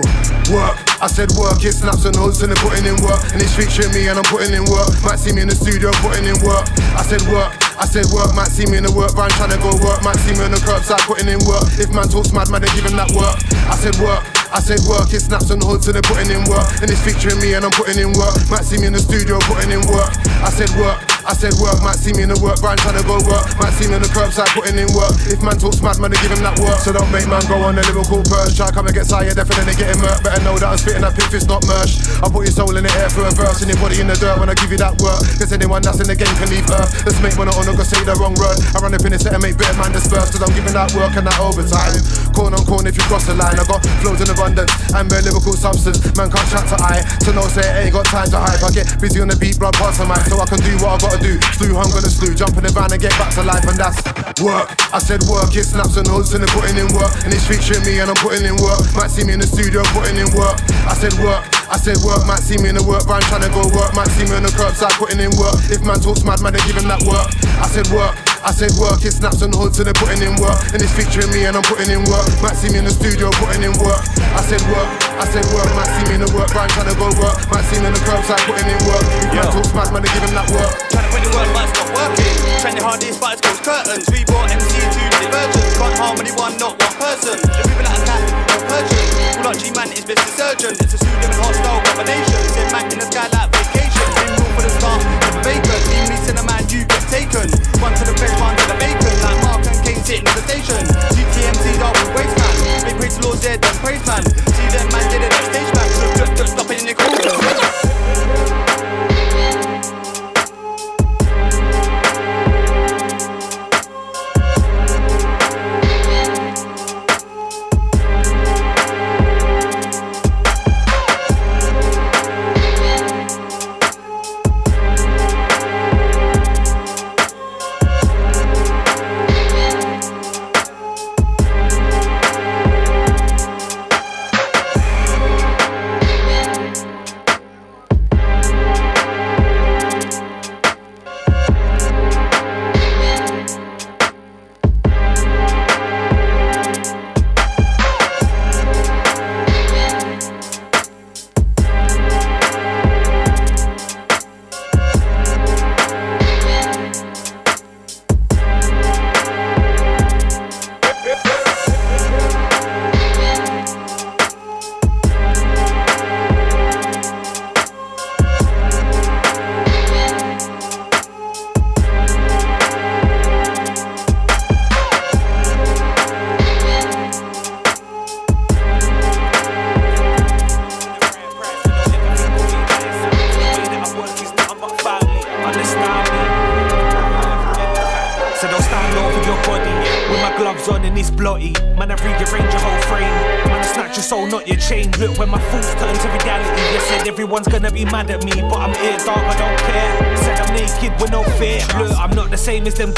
work. 0.52 0.78
I 1.02 1.08
said 1.08 1.32
work, 1.34 1.64
it 1.64 1.74
snaps 1.74 2.06
and 2.06 2.16
hoods 2.16 2.44
and 2.44 2.52
they're 2.52 2.64
putting 2.64 2.86
in 2.86 3.00
work. 3.02 3.24
And 3.34 3.42
it's 3.42 3.56
featuring 3.56 3.90
me 3.96 4.12
and 4.12 4.20
I'm 4.20 4.28
putting 4.28 4.54
in 4.54 4.68
work. 4.70 4.92
Might 5.02 5.18
see 5.18 5.34
me 5.34 5.42
in 5.42 5.50
the 5.50 5.58
studio 5.58 5.90
putting 6.04 6.28
in 6.28 6.38
work. 6.46 6.68
I 6.94 7.02
said 7.02 7.24
work. 7.32 7.56
I 7.82 7.90
said 7.90 8.06
work, 8.14 8.36
might 8.38 8.54
see 8.54 8.70
me 8.70 8.78
in 8.78 8.86
the 8.86 8.94
work 8.94 9.18
van 9.18 9.32
trying 9.40 9.50
to 9.50 9.58
go 9.58 9.74
work. 9.82 10.04
Might 10.06 10.20
see 10.22 10.38
me 10.38 10.46
on 10.46 10.54
the 10.54 10.62
curbside 10.62 11.02
putting 11.10 11.32
in 11.32 11.42
work. 11.50 11.66
If 11.82 11.90
man 11.90 12.06
talks 12.12 12.30
mad, 12.30 12.52
man, 12.54 12.62
they 12.62 12.70
give 12.78 12.86
him 12.86 12.94
that 13.00 13.10
work. 13.18 13.42
I 13.66 13.74
said 13.80 13.98
work. 13.98 14.22
I 14.52 14.60
said 14.60 14.84
work, 14.84 15.08
it 15.16 15.24
snaps 15.24 15.50
and 15.50 15.64
hoods 15.64 15.88
and 15.88 15.96
they're 15.96 16.06
putting 16.06 16.30
in 16.30 16.44
work. 16.52 16.68
And 16.84 16.92
it's 16.92 17.02
featuring 17.02 17.40
me 17.40 17.56
and 17.56 17.64
I'm 17.64 17.72
putting 17.72 17.98
in 17.98 18.12
work. 18.14 18.36
Might 18.52 18.68
see 18.68 18.78
me 18.78 18.88
in 18.88 18.94
the 18.94 19.00
studio 19.00 19.40
putting 19.48 19.72
in 19.72 19.82
work. 19.88 20.12
I 20.44 20.52
said 20.52 20.70
work. 20.78 21.11
I 21.22 21.38
said 21.38 21.54
work, 21.62 21.78
might 21.86 22.02
see 22.02 22.14
me 22.18 22.26
in 22.26 22.32
the 22.34 22.40
work 22.42 22.58
van 22.62 22.78
trying 22.82 22.98
to 22.98 23.06
go 23.06 23.22
work. 23.22 23.46
Might 23.62 23.74
see 23.78 23.86
me 23.86 23.98
on 23.98 24.02
the 24.02 24.10
curbside 24.10 24.50
putting 24.58 24.78
in 24.78 24.90
work. 24.98 25.14
If 25.30 25.46
man 25.46 25.58
talks 25.62 25.78
mad, 25.82 26.02
man, 26.02 26.10
they 26.10 26.20
give 26.22 26.34
him 26.34 26.42
that 26.42 26.58
work. 26.58 26.82
So 26.82 26.90
don't 26.90 27.10
make 27.14 27.30
man 27.30 27.46
go 27.46 27.62
on 27.62 27.78
a 27.78 27.84
lyrical 27.86 28.26
purge. 28.26 28.58
Try 28.58 28.74
come 28.74 28.90
and 28.90 28.96
get 28.96 29.06
tired, 29.06 29.38
definitely 29.38 29.78
getting 29.78 30.02
murk. 30.02 30.26
Better 30.26 30.42
know 30.42 30.58
that 30.58 30.70
I'm 30.74 30.80
spitting 30.82 31.06
that 31.06 31.14
piff, 31.14 31.30
it's 31.34 31.46
not 31.46 31.62
merch. 31.70 32.02
I 32.22 32.28
put 32.30 32.50
your 32.50 32.56
soul 32.56 32.74
in 32.74 32.84
the 32.86 32.94
air 32.98 33.10
for 33.14 33.22
a 33.26 33.34
verse 33.34 33.62
and 33.62 33.70
your 33.70 33.78
body 33.78 34.02
in 34.02 34.10
the 34.10 34.18
dirt 34.18 34.42
when 34.42 34.50
I 34.50 34.58
give 34.58 34.74
you 34.74 34.82
that 34.82 34.98
work. 34.98 35.22
Cause 35.38 35.54
anyone 35.54 35.86
that's 35.86 36.02
in 36.02 36.10
the 36.10 36.18
game 36.18 36.34
can 36.42 36.50
leave 36.50 36.66
earth. 36.74 36.90
Let's 37.06 37.22
make 37.22 37.38
one 37.38 37.50
on, 37.54 37.62
gonna 37.70 37.86
say 37.86 38.02
the 38.02 38.18
wrong 38.18 38.34
word. 38.42 38.58
I 38.74 38.82
run 38.82 38.98
up 38.98 39.06
in 39.06 39.14
the 39.14 39.20
set 39.22 39.38
and 39.38 39.44
make 39.46 39.62
better 39.62 39.78
man 39.78 39.94
disperse. 39.94 40.34
Cause 40.34 40.42
I'm 40.42 40.54
giving 40.58 40.74
that 40.74 40.90
work 40.98 41.14
and 41.14 41.26
that 41.30 41.38
overtime. 41.38 42.02
Corn 42.34 42.58
on 42.58 42.66
corn 42.66 42.90
if 42.90 42.98
you 42.98 43.06
cross 43.06 43.30
the 43.30 43.38
line. 43.38 43.62
I 43.62 43.66
got 43.70 43.86
flows 44.02 44.26
in 44.26 44.30
abundance 44.34 44.74
and 44.98 45.06
bare 45.06 45.22
lyrical 45.22 45.54
substance. 45.54 46.02
Man 46.18 46.34
can't 46.34 46.48
chat 46.50 46.66
to 46.74 46.78
eye. 46.82 47.06
So 47.22 47.30
no 47.30 47.46
say 47.46 47.86
ain't 47.86 47.94
got 47.94 48.10
time 48.10 48.30
to 48.34 48.40
hype. 48.42 48.66
I 48.66 48.74
get 48.74 48.90
busy 48.98 49.22
on 49.22 49.30
the 49.30 49.38
beat, 49.38 49.62
blood 49.62 49.78
parts 49.78 50.02
of 50.02 50.10
mine. 50.10 50.24
So 50.26 50.42
I 50.42 50.50
can 50.50 50.58
do 50.66 50.74
what 50.82 50.98
I 50.98 50.98
got 50.98 51.11
gotta 51.12 51.24
do. 51.24 51.76
I'm 51.76 51.92
gonna. 51.92 52.12
Jump 52.22 52.58
in 52.58 52.64
the 52.64 52.72
van 52.72 52.90
and 52.90 53.02
get 53.02 53.12
back 53.18 53.34
to 53.34 53.44
life, 53.44 53.66
and 53.66 53.78
that's 53.78 53.98
work. 54.42 54.70
I 54.94 55.02
said 55.02 55.22
work, 55.26 55.54
it 55.58 55.66
snaps 55.66 55.98
and 55.98 56.08
hoods 56.08 56.34
and 56.34 56.42
they're 56.42 56.56
putting 56.56 56.78
in 56.78 56.90
work. 56.94 57.12
And 57.26 57.34
it's 57.34 57.46
featuring 57.46 57.82
me 57.86 57.98
and 57.98 58.10
I'm 58.10 58.18
putting 58.18 58.46
in 58.46 58.58
work. 58.62 58.82
Might 58.94 59.10
see 59.10 59.26
me 59.26 59.34
in 59.34 59.42
the 59.42 59.50
studio 59.50 59.82
putting 59.94 60.18
in 60.18 60.30
work. 60.38 60.58
I 60.86 60.94
said 60.94 61.14
work. 61.22 61.42
I 61.72 61.80
said 61.80 62.04
work, 62.04 62.28
might 62.28 62.44
see 62.44 62.60
me 62.60 62.68
in 62.68 62.76
the 62.76 62.84
work 62.84 63.08
van 63.08 63.24
trying 63.32 63.48
to 63.48 63.52
go 63.56 63.64
work, 63.72 63.96
might 63.96 64.12
see 64.12 64.28
me 64.28 64.36
on 64.36 64.44
the 64.44 64.52
curbside 64.52 64.92
putting 65.00 65.24
in 65.24 65.32
work. 65.40 65.56
If 65.72 65.80
man 65.88 66.04
talks 66.04 66.20
mad, 66.28 66.44
man, 66.44 66.52
they 66.52 66.60
give 66.68 66.76
him 66.76 66.92
that 66.92 67.00
work. 67.08 67.32
I 67.64 67.66
said 67.72 67.88
work, 67.96 68.12
I 68.42 68.50
said 68.50 68.74
work, 68.82 69.06
it 69.06 69.14
snaps 69.14 69.46
and 69.46 69.54
hoods 69.54 69.78
and 69.78 69.86
they're 69.86 70.02
putting 70.02 70.26
in 70.26 70.34
work. 70.42 70.58
And 70.74 70.82
it's 70.82 70.90
featuring 70.98 71.30
me 71.30 71.46
and 71.46 71.54
I'm 71.54 71.66
putting 71.66 71.94
in 71.94 72.02
work. 72.10 72.26
Might 72.42 72.58
see 72.58 72.74
me 72.74 72.82
in 72.82 72.86
the 72.90 72.94
studio 72.94 73.30
putting 73.38 73.62
in 73.62 73.74
work. 73.78 74.02
I 74.34 74.42
said 74.42 74.62
work, 74.74 74.90
I 75.22 75.26
said 75.30 75.46
work, 75.54 75.70
might 75.78 75.90
see 75.94 76.06
me 76.10 76.18
in 76.18 76.22
the 76.26 76.32
work 76.34 76.50
van 76.50 76.66
trying 76.74 76.90
to 76.90 76.98
go 76.98 77.14
work. 77.22 77.38
Might 77.54 77.66
see 77.70 77.78
me 77.78 77.90
on 77.90 77.94
the 77.94 78.02
curbside 78.02 78.42
putting 78.50 78.66
in 78.66 78.82
work. 78.90 79.06
If 79.06 79.30
man 79.38 79.46
talks 79.54 79.72
mad, 79.78 79.94
man, 79.94 80.02
they 80.02 80.10
give 80.10 80.26
him 80.26 80.34
that 80.34 80.50
work. 80.50 80.74
Trying 80.90 81.06
to 81.06 81.12
put 81.14 81.22
the 81.22 81.32
work, 81.38 81.50
but 81.54 81.64
it's 81.70 81.78
not 81.78 81.90
working. 81.94 82.34
Trending 82.66 82.86
hard, 82.86 83.00
these 83.02 83.18
spiders 83.18 83.42
close 83.46 83.62
curtains. 83.62 84.06
We 84.10 84.26
brought 84.26 84.50
MC 84.50 84.90
to 84.90 85.02
divergence. 85.22 85.74
Can't 85.78 85.98
harmony 86.02 86.34
one, 86.34 86.58
not 86.58 86.74
one 86.82 86.96
person. 86.98 87.38
They're 87.46 87.68
moving 87.70 87.86
like 87.86 88.02
a 88.02 88.06
cat, 88.10 88.22
no 88.26 88.58
purchase. 88.66 89.10
All 89.38 89.54
like 89.54 89.60
G-Man 89.62 89.90
is 89.94 90.06
business 90.06 90.34
surgeon. 90.34 90.74
It's 90.82 90.94
a 90.94 90.98
pseudo 90.98 91.30
and 91.30 91.38
hostile 91.38 91.82
combination. 91.94 92.42
Send 92.58 92.70
man 92.74 92.90
in 92.90 92.98
the 92.98 93.06
sky 93.06 93.30
like 93.30 93.54
vacation. 93.54 94.08
Been 94.18 94.34
rule 94.34 94.54
for 94.58 94.64
the 94.66 94.72
start, 94.82 95.02
vacant. 95.44 95.82
Team 95.90 96.04
meets 96.10 96.28
in 96.30 96.38
a 96.38 96.44
man, 96.44 96.64
you 96.70 96.86
get 96.86 97.04
taken. 97.10 97.48
One 97.82 97.94
to 97.98 98.04
the 98.06 98.16
bench, 98.18 98.36
one 98.42 98.56
to 98.56 98.66
the 98.70 98.78
bacon. 98.78 99.14
Like 99.26 99.40
Mark 99.46 99.66
and 99.66 99.80
Kane 99.86 100.02
sitting 100.04 100.28
at 100.28 100.36
the 100.38 100.44
station. 100.46 100.82
GTMC's 101.14 101.82
all 101.82 101.94
with 101.94 102.12
waste 102.16 102.36
man. 102.38 102.54
Big 102.86 102.96
praise 102.98 103.18
the 103.18 103.28
Lord, 103.28 103.40
yeah, 103.44 103.58
then 103.58 103.76
praise 103.82 104.04
man. 104.06 104.24
See 104.26 104.68
them 104.74 104.88
man, 104.94 105.06
get 105.10 105.22
it 105.26 105.34
at 105.34 105.44
stage 105.50 105.72
back. 105.74 105.90
So 105.90 106.04
just, 106.18 106.34
just 106.38 106.52
stop 106.54 106.70
it 106.72 106.80
in 106.82 106.86
the 106.88 106.96
corner. 106.96 107.81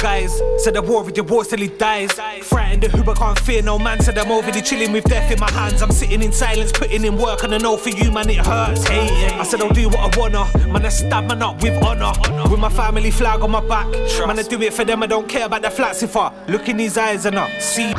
Guys. 0.04 0.42
Said 0.58 0.76
I 0.76 0.82
war 0.82 1.02
with 1.02 1.16
your 1.16 1.26
war 1.26 1.46
till 1.46 1.60
he 1.60 1.70
dies. 1.70 2.12
Frightened 2.44 2.84
of 2.84 2.92
who 2.92 3.10
I 3.10 3.16
can't 3.16 3.40
fear 3.40 3.62
no 3.62 3.80
man. 3.80 4.02
Said 4.02 4.18
I'm 4.18 4.32
over 4.32 4.52
there 4.52 4.62
chilling 4.62 4.92
with 4.92 5.06
death 5.06 5.32
in 5.32 5.40
my 5.40 5.50
hands. 5.50 5.82
I'm 5.82 5.92
sitting 5.92 6.22
in 6.22 6.34
silence, 6.34 6.74
putting 6.74 7.06
in 7.06 7.18
work, 7.18 7.44
and 7.44 7.56
I 7.56 7.58
know 7.58 7.78
for 7.78 7.90
you, 7.90 8.12
man, 8.12 8.30
it 8.30 8.46
hurts. 8.46 8.86
Hey, 8.86 9.08
I 9.40 9.44
said 9.44 9.62
I'll 9.62 9.70
do 9.70 9.88
what 9.88 10.00
I 10.00 10.20
wanna. 10.20 10.46
Man, 10.68 10.86
I 10.86 10.90
stab 10.90 11.30
man 11.30 11.42
up 11.42 11.64
with 11.64 11.82
honor. 11.82 12.12
With 12.52 12.60
my 12.60 12.70
family 12.70 13.12
flag 13.12 13.40
on 13.42 13.52
my 13.52 13.66
back. 13.66 13.88
Man, 14.28 14.38
I 14.38 14.44
do 14.44 14.62
it 14.62 14.74
for 14.74 14.84
them. 14.84 15.02
I 15.04 15.08
don't 15.08 15.30
care 15.30 15.46
about 15.46 15.62
the 15.62 15.70
flats 15.70 16.04
if 16.04 16.18
I 16.18 16.34
look 16.48 16.68
in 16.68 16.78
his 16.80 16.98
eyes 16.98 17.26
and 17.26 17.40
I 17.40 17.50
see. 17.60 17.94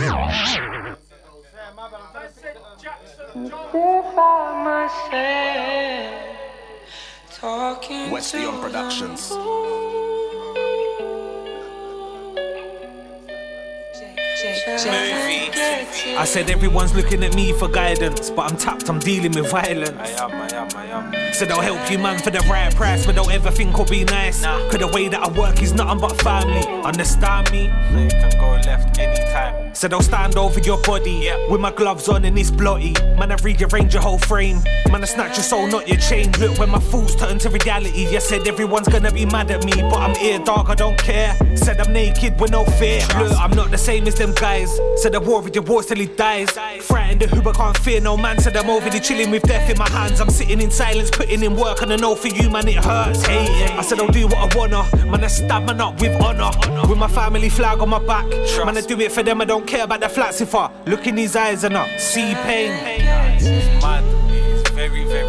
Said 16.35 16.51
everyone's 16.51 16.93
looking 16.97 17.23
at 17.23 17.33
me 17.37 17.53
for 17.53 17.69
guidance, 17.69 18.29
but 18.29 18.51
I'm 18.51 18.57
tapped, 18.57 18.89
I'm 18.89 18.99
dealing 18.99 19.31
with 19.31 19.49
violence. 19.53 19.97
I 19.97 20.25
am, 20.25 20.33
I 20.33 20.49
am, 20.53 20.69
I 20.75 20.87
am. 20.87 21.33
Said 21.33 21.53
I'll 21.53 21.61
help 21.61 21.89
you, 21.89 21.97
man, 21.97 22.19
for 22.19 22.31
the 22.31 22.41
right 22.51 22.75
price, 22.75 23.07
but 23.07 23.15
don't 23.15 23.31
ever 23.31 23.53
think 23.53 23.73
I'll 23.77 23.85
be 23.85 24.03
nice. 24.03 24.43
Cause 24.43 24.79
the 24.79 24.89
way 24.89 25.07
that 25.07 25.23
I 25.23 25.31
work 25.31 25.63
is 25.63 25.73
nothing 25.73 26.01
but 26.01 26.21
family. 26.23 26.67
Understand 26.83 27.53
me? 27.53 27.67
You 27.67 28.09
can 28.09 28.31
go 28.41 28.51
left 28.67 28.99
anytime. 28.99 29.64
Said 29.75 29.93
I'll 29.93 30.03
stand 30.03 30.37
over 30.37 30.61
your 30.61 30.81
body 30.83 31.31
with 31.51 31.61
my 31.61 31.73
gloves 31.73 32.09
on 32.09 32.25
and 32.25 32.39
it's 32.39 32.51
bloody. 32.51 32.93
Man, 33.19 33.33
I 33.33 33.35
rearrange 33.43 33.93
your 33.93 34.03
whole 34.03 34.19
frame. 34.19 34.63
Man, 34.91 35.03
I 35.03 35.07
snatch 35.07 35.37
your 35.37 35.45
soul, 35.45 35.67
not 35.67 35.89
your 35.89 35.99
chain. 35.99 36.31
Look, 36.39 36.59
when 36.59 36.71
my 36.71 36.79
thoughts 36.79 37.17
turn 37.17 37.39
to 37.41 37.51
reality, 37.51 38.09
you 38.09 38.21
said 38.21 38.47
everyone's 38.47 38.89
gonna 38.89 39.11
be 39.11 39.27
mad 39.27 39.51
at 39.51 39.65
me, 39.65 39.73
but 39.73 39.99
I'm 39.99 40.15
here, 40.15 40.39
dog, 40.39 40.71
I 40.71 40.75
don't 40.77 40.97
care. 40.97 41.37
Said 41.57 41.81
I'm 41.81 41.93
naked 41.93 42.41
with 42.41 42.53
no 42.53 42.65
fear. 42.65 43.01
Look, 43.19 43.37
I'm 43.39 43.51
not 43.51 43.73
the 43.73 43.79
same 43.79 44.07
as 44.07 44.15
them 44.15 44.33
guys. 44.35 44.79
Said 44.97 45.15
I 45.17 45.19
war 45.19 45.43
with 45.43 45.55
your 45.55 45.65
wars 45.65 45.87
till 45.87 45.99
he 45.99 46.07
dies. 46.07 46.51
Frightened 46.83 47.23
of 47.23 47.31
who 47.31 47.49
I 47.49 47.53
can't 47.53 47.77
fear 47.79 48.01
no 48.01 48.17
man. 48.17 48.39
Said 48.39 48.57
I'm 48.57 48.71
over 48.71 48.89
there 48.89 49.01
chilling 49.01 49.31
with 49.33 49.43
death 49.43 49.69
in 49.69 49.77
my 49.77 49.89
hands. 49.91 50.21
I'm 50.21 50.31
sitting 50.31 50.61
in 50.61 50.71
silence, 50.71 51.11
putting 51.11 51.43
in 51.43 51.57
work, 51.57 51.83
and 51.83 51.93
I 51.93 51.97
know 51.97 52.15
for 52.15 52.29
you, 52.29 52.49
man, 52.49 52.69
it 52.69 52.77
hurts. 52.77 53.27
Hey, 53.27 53.65
I 53.65 53.83
said 53.83 53.99
I'll 53.99 54.09
do 54.09 54.29
what 54.29 54.39
I 54.39 54.57
wanna. 54.57 54.85
Man, 55.11 55.25
I 55.25 55.27
stab 55.27 55.67
man 55.67 55.81
up 55.81 56.01
with 56.01 56.21
honor. 56.23 56.51
With 56.89 56.99
my 56.99 57.09
family 57.09 57.49
flag 57.49 57.81
on 57.81 57.89
my 57.89 57.99
back. 57.99 58.29
Man, 58.65 58.77
I 58.77 58.81
do 58.81 58.99
it 59.01 59.11
for 59.11 59.23
them. 59.23 59.41
I 59.41 59.45
don't 59.45 59.64
care 59.67 59.85
about 59.85 60.01
the 60.01 60.09
flats 60.09 60.41
if 60.41 60.55
I 60.55 60.71
look 60.87 61.07
in 61.07 61.17
his 61.17 61.37
eyes 61.37 61.65
and 61.65 61.77
I 61.77 61.97
see 61.97 62.35
pain. 62.35 62.73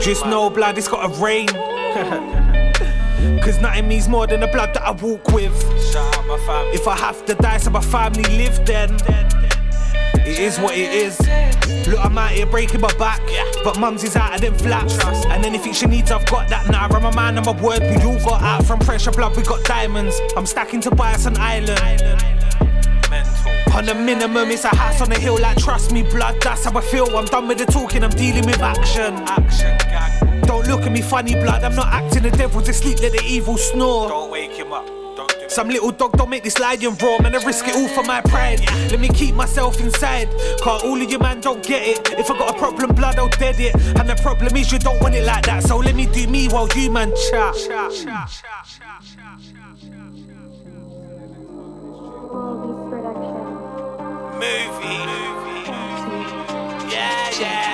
Just 0.01 0.25
no 0.25 0.49
blood, 0.49 0.77
it's 0.77 0.87
gotta 0.87 1.13
rain. 1.21 1.47
Cause 3.41 3.59
nothing 3.59 3.87
means 3.87 4.07
more 4.07 4.27
than 4.27 4.41
the 4.41 4.47
blood 4.47 4.73
that 4.73 4.83
I 4.83 4.91
walk 4.91 5.27
with. 5.29 5.53
If 6.73 6.87
I 6.87 6.95
have 6.97 7.25
to 7.25 7.35
die 7.35 7.57
so 7.57 7.71
my 7.71 7.81
family 7.81 8.23
live, 8.37 8.65
then 8.65 8.95
it 10.27 10.39
is 10.39 10.59
what 10.59 10.75
it 10.75 10.91
is. 10.93 11.19
Look, 11.87 12.03
I'm 12.03 12.17
out 12.17 12.31
here 12.31 12.45
breaking 12.45 12.81
my 12.81 12.93
back, 12.97 13.21
but 13.63 13.79
mums 13.79 14.03
is 14.03 14.15
out 14.15 14.35
of 14.35 14.41
them 14.41 14.55
flats. 14.55 15.03
And 15.03 15.45
anything 15.45 15.73
she 15.73 15.85
needs, 15.85 16.11
I've 16.11 16.25
got 16.25 16.49
that 16.49 16.69
now. 16.69 16.87
I'm 16.87 17.05
a 17.05 17.15
man, 17.15 17.37
I'm 17.37 17.47
a 17.47 17.53
word. 17.63 17.81
We 17.81 18.03
all 18.03 18.19
got 18.19 18.41
out 18.41 18.65
from 18.65 18.79
pressure 18.79 19.11
blood, 19.11 19.35
we 19.37 19.43
got 19.43 19.63
diamonds. 19.63 20.19
I'm 20.35 20.45
stacking 20.45 20.81
to 20.81 20.91
buy 20.91 21.13
us 21.13 21.25
an 21.25 21.37
island. 21.37 22.34
On 23.75 23.83
the 23.83 23.93
minimum, 23.93 24.49
it's 24.51 24.63
a 24.63 24.69
house 24.69 25.01
on 25.01 25.09
the 25.09 25.19
hill, 25.19 25.37
like 25.37 25.57
trust 25.57 25.91
me, 25.91 26.01
blood, 26.01 26.39
that's 26.39 26.63
how 26.63 26.77
I 26.77 26.81
feel. 26.81 27.07
I'm 27.17 27.25
done 27.25 27.47
with 27.49 27.57
the 27.57 27.65
talking, 27.65 28.05
I'm 28.05 28.09
dealing 28.11 28.45
with 28.45 28.61
action. 28.61 29.15
Action, 29.27 29.77
gang. 29.79 30.41
Don't 30.43 30.65
look 30.67 30.83
at 30.83 30.93
me 30.93 31.01
funny, 31.01 31.33
blood, 31.33 31.61
I'm 31.61 31.75
not 31.75 31.87
acting 31.87 32.23
the 32.23 32.31
devil 32.31 32.61
to 32.61 32.71
sleep, 32.71 32.99
let 33.01 33.11
the 33.11 33.21
evil 33.25 33.57
snore. 33.57 34.07
Don't 34.07 34.31
wake 34.31 34.53
him 34.53 34.71
up. 34.71 34.87
Some 35.49 35.67
little 35.67 35.91
dog 35.91 36.13
don't 36.13 36.29
make 36.29 36.43
this 36.43 36.57
lion 36.57 36.95
roar, 37.01 37.19
man. 37.19 37.35
I 37.35 37.43
risk 37.45 37.67
it 37.67 37.75
all 37.75 37.87
for 37.89 38.03
my 38.03 38.21
pride. 38.21 38.59
Let 38.91 38.99
me 38.99 39.07
keep 39.09 39.35
myself 39.35 39.79
inside. 39.79 40.29
Cause 40.61 40.83
all 40.83 41.01
of 41.01 41.09
you 41.09 41.19
man 41.19 41.39
don't 41.39 41.63
get 41.63 41.81
it. 41.87 42.19
If 42.19 42.29
I 42.29 42.37
got 42.37 42.55
a 42.55 42.57
problem, 42.57 42.93
blood, 42.95 43.17
I'll 43.19 43.29
dead 43.29 43.59
it. 43.59 43.75
And 43.97 44.09
the 44.09 44.15
problem 44.21 44.55
is 44.57 44.71
you 44.71 44.79
don't 44.79 45.01
want 45.01 45.15
it 45.15 45.23
like 45.25 45.45
that. 45.45 45.63
So 45.63 45.77
let 45.77 45.95
me 45.95 46.07
do 46.07 46.27
me 46.27 46.49
while 46.49 46.67
you 46.75 46.91
man 46.91 47.13
chat. 47.29 47.55
Movie. 54.35 54.75
Yeah, 54.75 55.54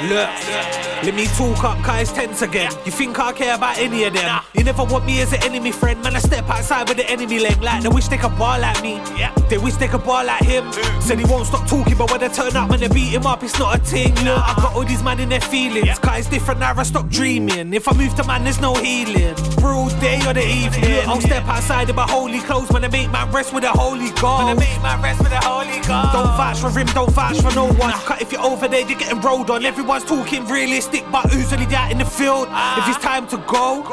Look, 0.09 0.29
let 1.03 1.13
me 1.13 1.27
talk 1.37 1.63
up, 1.63 1.77
it's 1.99 2.11
tense 2.11 2.41
again. 2.41 2.71
You 2.85 2.91
think 2.91 3.19
I 3.19 3.31
care 3.33 3.55
about 3.55 3.77
any 3.77 4.03
of 4.05 4.13
them? 4.13 4.41
You 4.55 4.63
never 4.63 4.83
want 4.83 5.05
me 5.05 5.21
as 5.21 5.31
an 5.33 5.43
enemy 5.43 5.71
friend, 5.71 6.01
man. 6.03 6.15
I 6.15 6.19
step 6.19 6.49
outside 6.49 6.87
with 6.89 6.97
the 6.97 7.07
enemy 7.09 7.39
leg, 7.39 7.61
like 7.61 7.83
they 7.83 7.89
wish 7.89 8.07
they 8.07 8.17
could 8.17 8.35
bar 8.37 8.59
like 8.59 8.81
me. 8.81 8.99
They 9.47 9.57
wish 9.57 9.75
they 9.75 9.87
could 9.87 10.03
bar 10.03 10.23
like 10.23 10.43
him. 10.43 10.63
Mm. 10.65 11.01
Said 11.01 11.19
he 11.19 11.25
won't 11.25 11.45
stop 11.45 11.67
talking, 11.67 11.97
but 11.97 12.09
when 12.09 12.19
they 12.19 12.29
turn 12.29 12.55
up, 12.55 12.69
when 12.69 12.79
they 12.79 12.87
beat 12.87 13.09
him 13.09 13.27
up, 13.27 13.43
it's 13.43 13.59
not 13.59 13.77
a 13.77 13.79
thing. 13.79 14.15
Look, 14.23 14.39
I 14.39 14.55
got 14.55 14.73
all 14.75 14.85
these 14.85 15.03
man 15.03 15.19
in 15.19 15.29
their 15.29 15.41
feelings, 15.41 15.99
it's 16.03 16.29
different 16.29 16.59
now. 16.59 16.73
I 16.75 16.83
stop 16.83 17.09
dreaming. 17.09 17.73
If 17.73 17.87
I 17.87 17.93
move 17.93 18.15
to 18.15 18.23
man, 18.23 18.43
there's 18.43 18.61
no 18.61 18.73
healing. 18.75 19.35
Broad 19.57 19.91
day 19.99 20.19
or 20.27 20.33
the 20.33 20.45
evening. 20.45 20.95
Look, 20.95 21.07
I'll 21.07 21.21
step 21.21 21.45
outside 21.45 21.89
in 21.89 21.95
my 21.95 22.09
holy 22.09 22.39
clothes 22.39 22.69
when 22.71 22.83
I 22.83 22.87
make 22.87 23.09
my 23.09 23.29
rest 23.31 23.53
with 23.53 23.63
a 23.63 23.71
holy 23.71 24.11
God. 24.21 24.45
When 24.45 24.57
I 24.57 24.59
make 24.59 24.81
my 24.81 25.01
rest 25.01 25.19
with 25.19 25.31
a 25.31 25.41
holy 25.43 25.79
God. 25.81 26.13
Don't 26.13 26.37
vouch 26.37 26.59
for 26.59 26.69
him, 26.77 26.87
don't 26.87 27.11
vouch 27.11 27.41
for 27.41 27.53
no 27.55 27.65
one. 27.73 27.91
Cut 28.05 28.21
if 28.21 28.31
you're 28.31 28.41
over 28.41 28.67
there, 28.67 28.87
you're 28.87 28.99
getting 29.11 29.29
rolled 29.29 29.49
on. 29.49 29.65
Everyone's 29.65 30.03
talking 30.03 30.45
realistic, 30.47 31.03
but 31.11 31.29
who's 31.31 31.51
really 31.51 31.73
out 31.75 31.91
in 31.91 31.97
the 31.97 32.05
field? 32.05 32.47
If 32.77 32.87
it's 32.87 32.97
time 33.03 33.27
to 33.27 33.37
go, 33.47 33.83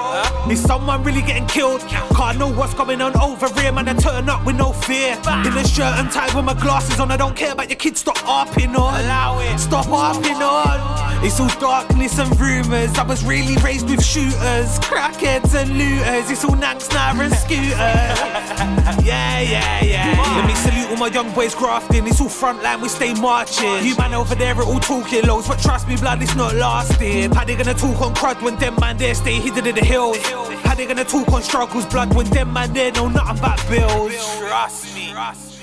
is 0.50 0.62
someone 0.62 1.02
really 1.02 1.22
getting 1.22 1.46
killed? 1.46 1.80
Can't 2.14 2.38
know 2.38 2.50
what's 2.52 2.74
going 2.74 3.00
on 3.00 3.16
over 3.20 3.48
here, 3.60 3.72
man. 3.72 3.88
I 3.88 3.94
turn 3.94 4.28
up 4.28 4.44
with 4.46 4.56
no 4.56 4.72
fear. 4.72 5.14
In 5.44 5.56
a 5.56 5.66
shirt 5.66 5.98
and 5.98 6.10
tie 6.10 6.34
with 6.34 6.44
my 6.44 6.54
glasses 6.54 7.00
on. 7.00 7.10
I 7.10 7.16
don't 7.16 7.36
care 7.36 7.52
about 7.52 7.68
your 7.68 7.76
kids, 7.76 8.00
stop 8.00 8.18
harping 8.18 8.76
on. 8.76 9.00
Allow 9.00 9.40
it. 9.40 9.58
Stop 9.58 9.86
harping 9.86 10.42
on. 10.42 10.98
It's 11.24 11.40
all 11.40 11.48
darkness 11.60 12.18
and 12.18 12.38
rumours. 12.38 12.96
I 12.96 13.02
was 13.02 13.24
really 13.24 13.56
raised 13.56 13.90
with 13.90 14.04
shooters, 14.04 14.78
crackheads 14.78 15.52
and 15.54 15.76
looters. 15.76 16.30
It's 16.30 16.44
all 16.44 16.54
nanks, 16.54 16.88
now 16.90 17.20
and 17.20 17.34
scooters. 17.34 17.72
yeah, 19.04 19.40
yeah, 19.40 19.82
yeah. 19.82 20.36
Let 20.36 20.46
me 20.46 20.54
salute 20.54 20.90
all 20.90 20.96
my 20.96 21.08
young 21.08 21.32
boys 21.34 21.56
grafting. 21.56 22.06
It's 22.06 22.20
all 22.20 22.28
frontline, 22.28 22.80
we 22.80 22.88
stay 22.88 23.14
marching. 23.14 23.84
You 23.84 23.96
man 23.96 24.14
over 24.14 24.36
there 24.36 24.54
are 24.54 24.62
all 24.62 24.78
talking 25.02 25.22
but 25.26 25.58
trust 25.60 25.88
me, 25.88 25.96
blood, 25.96 26.22
it's 26.22 26.34
not 26.34 26.54
lasting. 26.54 27.32
How 27.32 27.44
they 27.44 27.56
gonna 27.56 27.74
talk 27.74 28.00
on 28.00 28.14
crud 28.14 28.42
when 28.42 28.56
them 28.56 28.76
man 28.80 28.96
there 28.96 29.14
stay 29.14 29.34
hidden 29.34 29.66
in 29.66 29.74
the 29.74 29.84
hills? 29.84 30.18
How 30.64 30.74
they 30.74 30.86
gonna 30.86 31.04
talk 31.04 31.28
on 31.32 31.42
struggles, 31.42 31.86
blood, 31.86 32.14
when 32.14 32.26
them 32.30 32.52
man 32.52 32.72
there 32.72 32.92
know 32.92 33.08
nothing 33.08 33.38
about 33.38 33.68
bills? 33.68 34.38
Trust 34.38 34.94
me. 34.94 35.12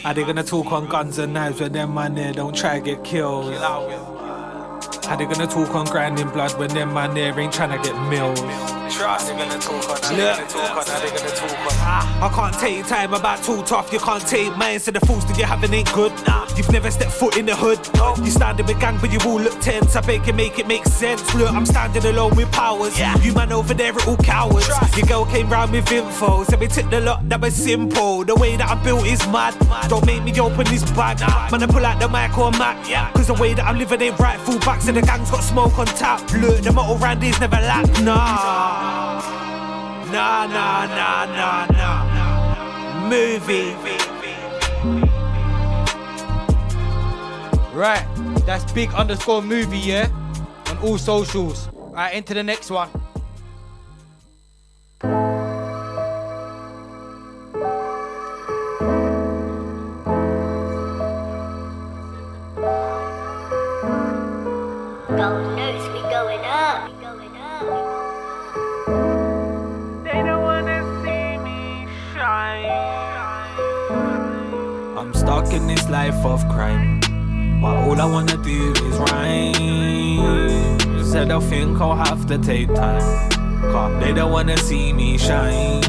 How 0.04 0.14
they 0.14 0.24
gonna 0.24 0.44
talk 0.44 0.72
on 0.72 0.88
guns 0.88 1.18
and 1.18 1.34
knives 1.34 1.60
when 1.60 1.74
them 1.74 1.94
man 1.94 2.16
there 2.16 2.34
don't 2.34 2.56
try 2.56 2.80
to 2.80 2.86
get 2.86 3.04
killed? 3.04 3.54
How 5.08 5.16
they 5.16 5.26
gonna 5.26 5.46
talk 5.46 5.76
on 5.76 5.86
grinding 5.86 6.30
blood 6.30 6.58
when 6.58 6.70
them 6.70 6.94
man 6.94 7.14
there 7.14 7.40
ain't 7.40 7.54
trying 7.54 7.70
to 7.70 7.78
get 7.88 7.96
mills? 8.10 8.40
Trust 8.92 9.32
me, 9.32 9.38
gonna 9.38 9.60
talk 9.60 9.90
on, 9.90 10.02
how 10.02 10.12
they 10.12 10.18
gonna 10.18 10.48
talk 10.48 10.78
on, 10.78 10.86
how 10.86 11.00
they 11.00 11.10
gonna 11.10 11.30
talk 11.30 11.52
on. 11.52 12.24
I 12.24 12.32
can't 12.34 12.60
take 12.60 12.88
time 12.88 13.14
about 13.14 13.44
too 13.44 13.62
tough, 13.64 13.94
you 13.94 14.00
can't 14.00 14.26
take 14.26 14.56
mine, 14.58 14.80
so 14.80 14.90
the 14.92 15.00
fools 15.02 15.26
that 15.26 15.38
you 15.38 15.44
having 15.44 15.74
ain't 15.74 15.92
good. 15.94 16.12
Nah, 16.26 16.48
you've 16.56 16.72
never 16.72 16.90
stepped 16.90 17.12
foot 17.12 17.38
in 17.38 17.46
the 17.46 17.56
hood. 17.56 17.80
You 18.24 18.32
standing 18.32 18.66
with 18.66 18.80
gang, 18.80 18.98
but 19.00 19.12
you 19.12 19.20
all 19.30 19.40
look 19.40 19.60
tense. 19.60 19.96
I 19.96 20.02
beg 20.02 20.26
you 20.26 20.34
make 20.34 20.58
it 20.58 20.68
make 20.68 20.86
sense. 20.86 21.22
Look, 21.36 21.52
I'm 21.52 21.66
standing 21.66 22.06
alone 22.06 22.36
with 22.36 22.52
powers. 22.52 22.98
Yeah. 22.98 23.16
You 23.20 23.34
man 23.34 23.52
over 23.52 23.74
there 23.74 23.94
are 23.94 24.10
all 24.10 24.18
cowards. 24.18 24.68
Your 24.98 25.06
girl 25.06 25.26
came 25.26 25.50
round 25.50 25.72
with 25.72 25.92
info, 25.92 26.44
said 26.46 26.60
we 26.60 26.68
took 26.68 26.90
the 26.90 27.02
lot, 27.02 27.28
that 27.30 27.42
was 27.42 27.54
simple. 27.54 28.24
The 28.24 28.36
way 28.36 28.56
that 28.58 28.70
I'm 28.70 28.84
built 28.84 29.06
is 29.06 29.20
mad. 29.28 29.54
Don't 29.88 30.06
make 30.06 30.24
me 30.24 30.40
open 30.40 30.66
this 30.66 30.84
bag. 30.92 31.20
Man, 31.52 31.62
I 31.62 31.68
pull 31.68 31.86
out 31.86 32.00
the 32.00 32.08
mic 32.08 32.38
or 32.38 32.52
Mac. 32.52 33.14
Cause 33.14 33.28
the 33.28 33.34
way 33.36 33.54
that 33.54 33.66
I'm 33.66 33.78
living 33.78 34.02
ain't 34.02 34.20
right. 34.20 34.40
Full 34.40 34.60
back, 34.60 34.82
so 34.82 34.95
the 34.96 35.02
gang's 35.02 35.30
got 35.30 35.44
smoke 35.44 35.78
on 35.78 35.86
tap. 35.88 36.22
Look, 36.34 36.62
the 36.62 36.72
motto 36.72 36.98
Randy's 36.98 37.38
never 37.42 37.58
lack. 37.58 37.86
Nah. 38.02 39.20
Nah, 40.10 40.48
nah, 40.48 40.86
nah, 40.86 41.26
nah, 41.26 41.66
nah. 41.68 43.10
Movie. 43.10 43.76
Right, 47.74 48.06
that's 48.46 48.72
big 48.72 48.94
underscore 48.94 49.42
movie, 49.42 49.80
yeah? 49.80 50.08
On 50.68 50.78
all 50.78 50.98
socials. 50.98 51.68
Right, 51.74 52.14
into 52.14 52.34
the 52.34 52.44
next 52.44 52.72
one. 52.72 52.90
Stuck 75.26 75.52
in 75.54 75.66
this 75.66 75.90
life 75.90 76.24
of 76.24 76.48
crime. 76.50 77.00
But 77.60 77.76
all 77.88 78.00
I 78.00 78.06
wanna 78.06 78.38
do 78.44 78.72
is 78.74 78.98
rhyme. 79.10 80.80
Said 81.04 81.32
I 81.32 81.40
think 81.40 81.82
I'll 81.82 81.96
have 81.96 82.28
to 82.28 82.38
take 82.38 82.68
time. 82.76 83.32
Cause 83.72 84.04
they 84.04 84.14
don't 84.14 84.32
wanna 84.32 84.56
see 84.58 84.94
me 84.94 85.18
shine. 85.18 85.82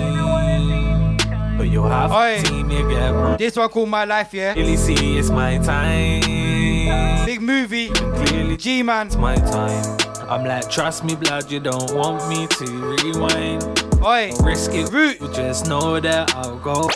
But 1.59 1.69
you'll 1.69 1.89
have 1.89 2.13
Oi. 2.13 2.39
to 2.41 2.47
see 2.47 2.63
me 2.63 2.77
get 2.89 3.13
mine. 3.13 3.37
This 3.37 3.57
one 3.57 3.69
called 3.69 3.91
My 3.91 4.07
Life, 4.07 4.33
yeah? 4.33 4.55
Really 4.55 4.79
see 4.79 5.19
it's 5.19 5.29
my 5.29 5.59
time. 5.59 7.27
Big 7.27 7.43
movie. 7.43 7.89
Clearly, 7.91 8.57
G 8.57 8.83
Man. 8.83 9.09
It's 9.09 9.17
my 9.17 9.37
time. 9.37 9.99
I'm 10.31 10.45
like, 10.47 10.71
trust 10.71 11.05
me, 11.05 11.15
blood, 11.15 11.51
you 11.51 11.61
don't 11.61 11.95
want 11.95 12.27
me 12.31 12.47
to 12.47 12.65
rewind. 13.05 13.63
Oi. 14.03 14.33
Risk 14.43 14.73
it, 14.73 14.91
root. 14.93 15.21
You 15.21 15.31
just 15.35 15.69
know 15.69 16.01
that 16.01 16.35
I'll 16.35 16.59
go. 16.59 16.89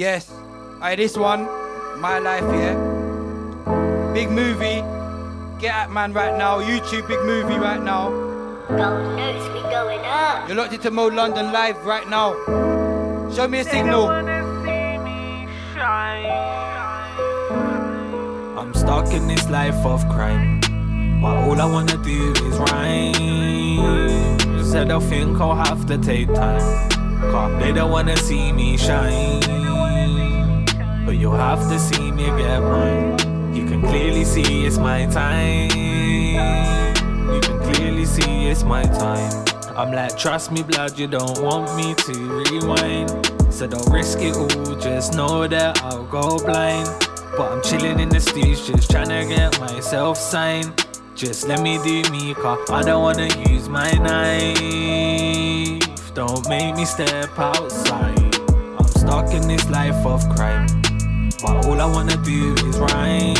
Yes. 0.00 0.32
Alright, 0.76 0.96
this 0.96 1.14
one, 1.14 1.44
My 2.00 2.20
Life, 2.20 2.48
yeah? 2.56 2.72
Big 4.14 4.30
movie. 4.30 4.80
Get 5.60 5.74
at 5.74 5.90
man 5.90 6.14
right 6.14 6.38
now. 6.38 6.58
YouTube 6.58 7.06
big 7.06 7.20
movie 7.26 7.58
right 7.58 7.82
now. 7.82 8.08
Gold 8.08 9.18
notes, 9.18 9.46
we 9.52 9.60
going 9.68 10.00
up. 10.06 10.48
You're 10.48 10.56
locked 10.56 10.72
into 10.72 10.90
Mo 10.90 11.08
London 11.08 11.52
live 11.52 11.84
right 11.84 12.08
now. 12.08 12.32
Show 13.30 13.46
me 13.46 13.58
a 13.58 13.64
signal. 13.64 14.08
I'm 18.56 18.72
stuck 18.72 19.12
in 19.12 19.28
this 19.28 19.50
life 19.50 19.84
of 19.84 20.08
crime. 20.08 20.60
But 21.20 21.36
all 21.44 21.60
I 21.60 21.66
wanna 21.66 22.02
do 22.02 22.32
is 22.32 22.56
rhyme. 22.56 24.64
Said 24.64 24.90
I 24.90 24.98
think 24.98 25.38
I'll 25.38 25.54
have 25.54 25.84
to 25.88 25.98
take 25.98 26.32
time. 26.32 26.88
Cause 27.20 27.62
they 27.62 27.72
don't 27.72 27.90
wanna 27.90 28.16
see 28.16 28.50
me 28.50 28.78
shine. 28.78 29.69
But 31.04 31.16
you'll 31.16 31.36
have 31.36 31.68
to 31.68 31.78
see 31.78 32.10
me 32.12 32.26
get 32.26 32.60
mine. 32.60 33.18
You 33.54 33.66
can 33.66 33.80
clearly 33.80 34.24
see 34.24 34.66
it's 34.66 34.78
my 34.78 35.06
time. 35.06 35.70
You 37.32 37.40
can 37.40 37.58
clearly 37.60 38.04
see 38.04 38.48
it's 38.48 38.62
my 38.64 38.82
time. 38.82 39.44
I'm 39.76 39.92
like, 39.92 40.16
trust 40.16 40.52
me, 40.52 40.62
blood, 40.62 40.98
you 40.98 41.06
don't 41.06 41.40
want 41.42 41.74
me 41.76 41.94
to 41.94 42.12
rewind. 42.50 43.10
So 43.52 43.66
don't 43.66 43.88
risk 43.90 44.18
it 44.20 44.36
all, 44.36 44.76
just 44.76 45.14
know 45.14 45.46
that 45.48 45.82
I'll 45.82 46.04
go 46.04 46.38
blind. 46.38 46.88
But 47.36 47.50
I'm 47.52 47.62
chilling 47.62 47.98
in 47.98 48.08
the 48.08 48.20
streets, 48.20 48.66
just 48.66 48.90
trying 48.90 49.08
to 49.08 49.24
get 49.26 49.58
myself 49.60 50.18
signed. 50.18 50.86
Just 51.14 51.46
let 51.48 51.60
me 51.60 51.78
do 51.82 52.02
me, 52.10 52.34
cause 52.34 52.70
I 52.70 52.82
don't 52.82 53.02
wanna 53.02 53.28
use 53.48 53.68
my 53.68 53.90
knife. 53.92 55.80
Don't 56.14 56.48
make 56.48 56.76
me 56.76 56.84
step 56.84 57.38
outside. 57.38 58.34
I'm 58.78 58.86
stuck 58.86 59.32
in 59.32 59.46
this 59.48 59.68
life 59.70 60.04
of 60.06 60.28
crime. 60.30 60.66
But 61.42 61.64
all 61.64 61.80
I 61.80 61.86
wanna 61.86 62.16
do 62.18 62.54
is 62.68 62.78
rhyme. 62.78 63.34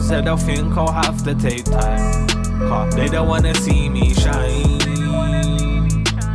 Said 0.00 0.26
I 0.26 0.36
think 0.36 0.76
I'll 0.76 0.90
have 0.90 1.22
to 1.24 1.34
take 1.34 1.64
time. 1.64 2.26
Cause 2.60 2.94
they 2.94 3.08
don't 3.08 3.28
wanna 3.28 3.54
see 3.54 3.88
me 3.90 4.14
shine. 4.14 4.78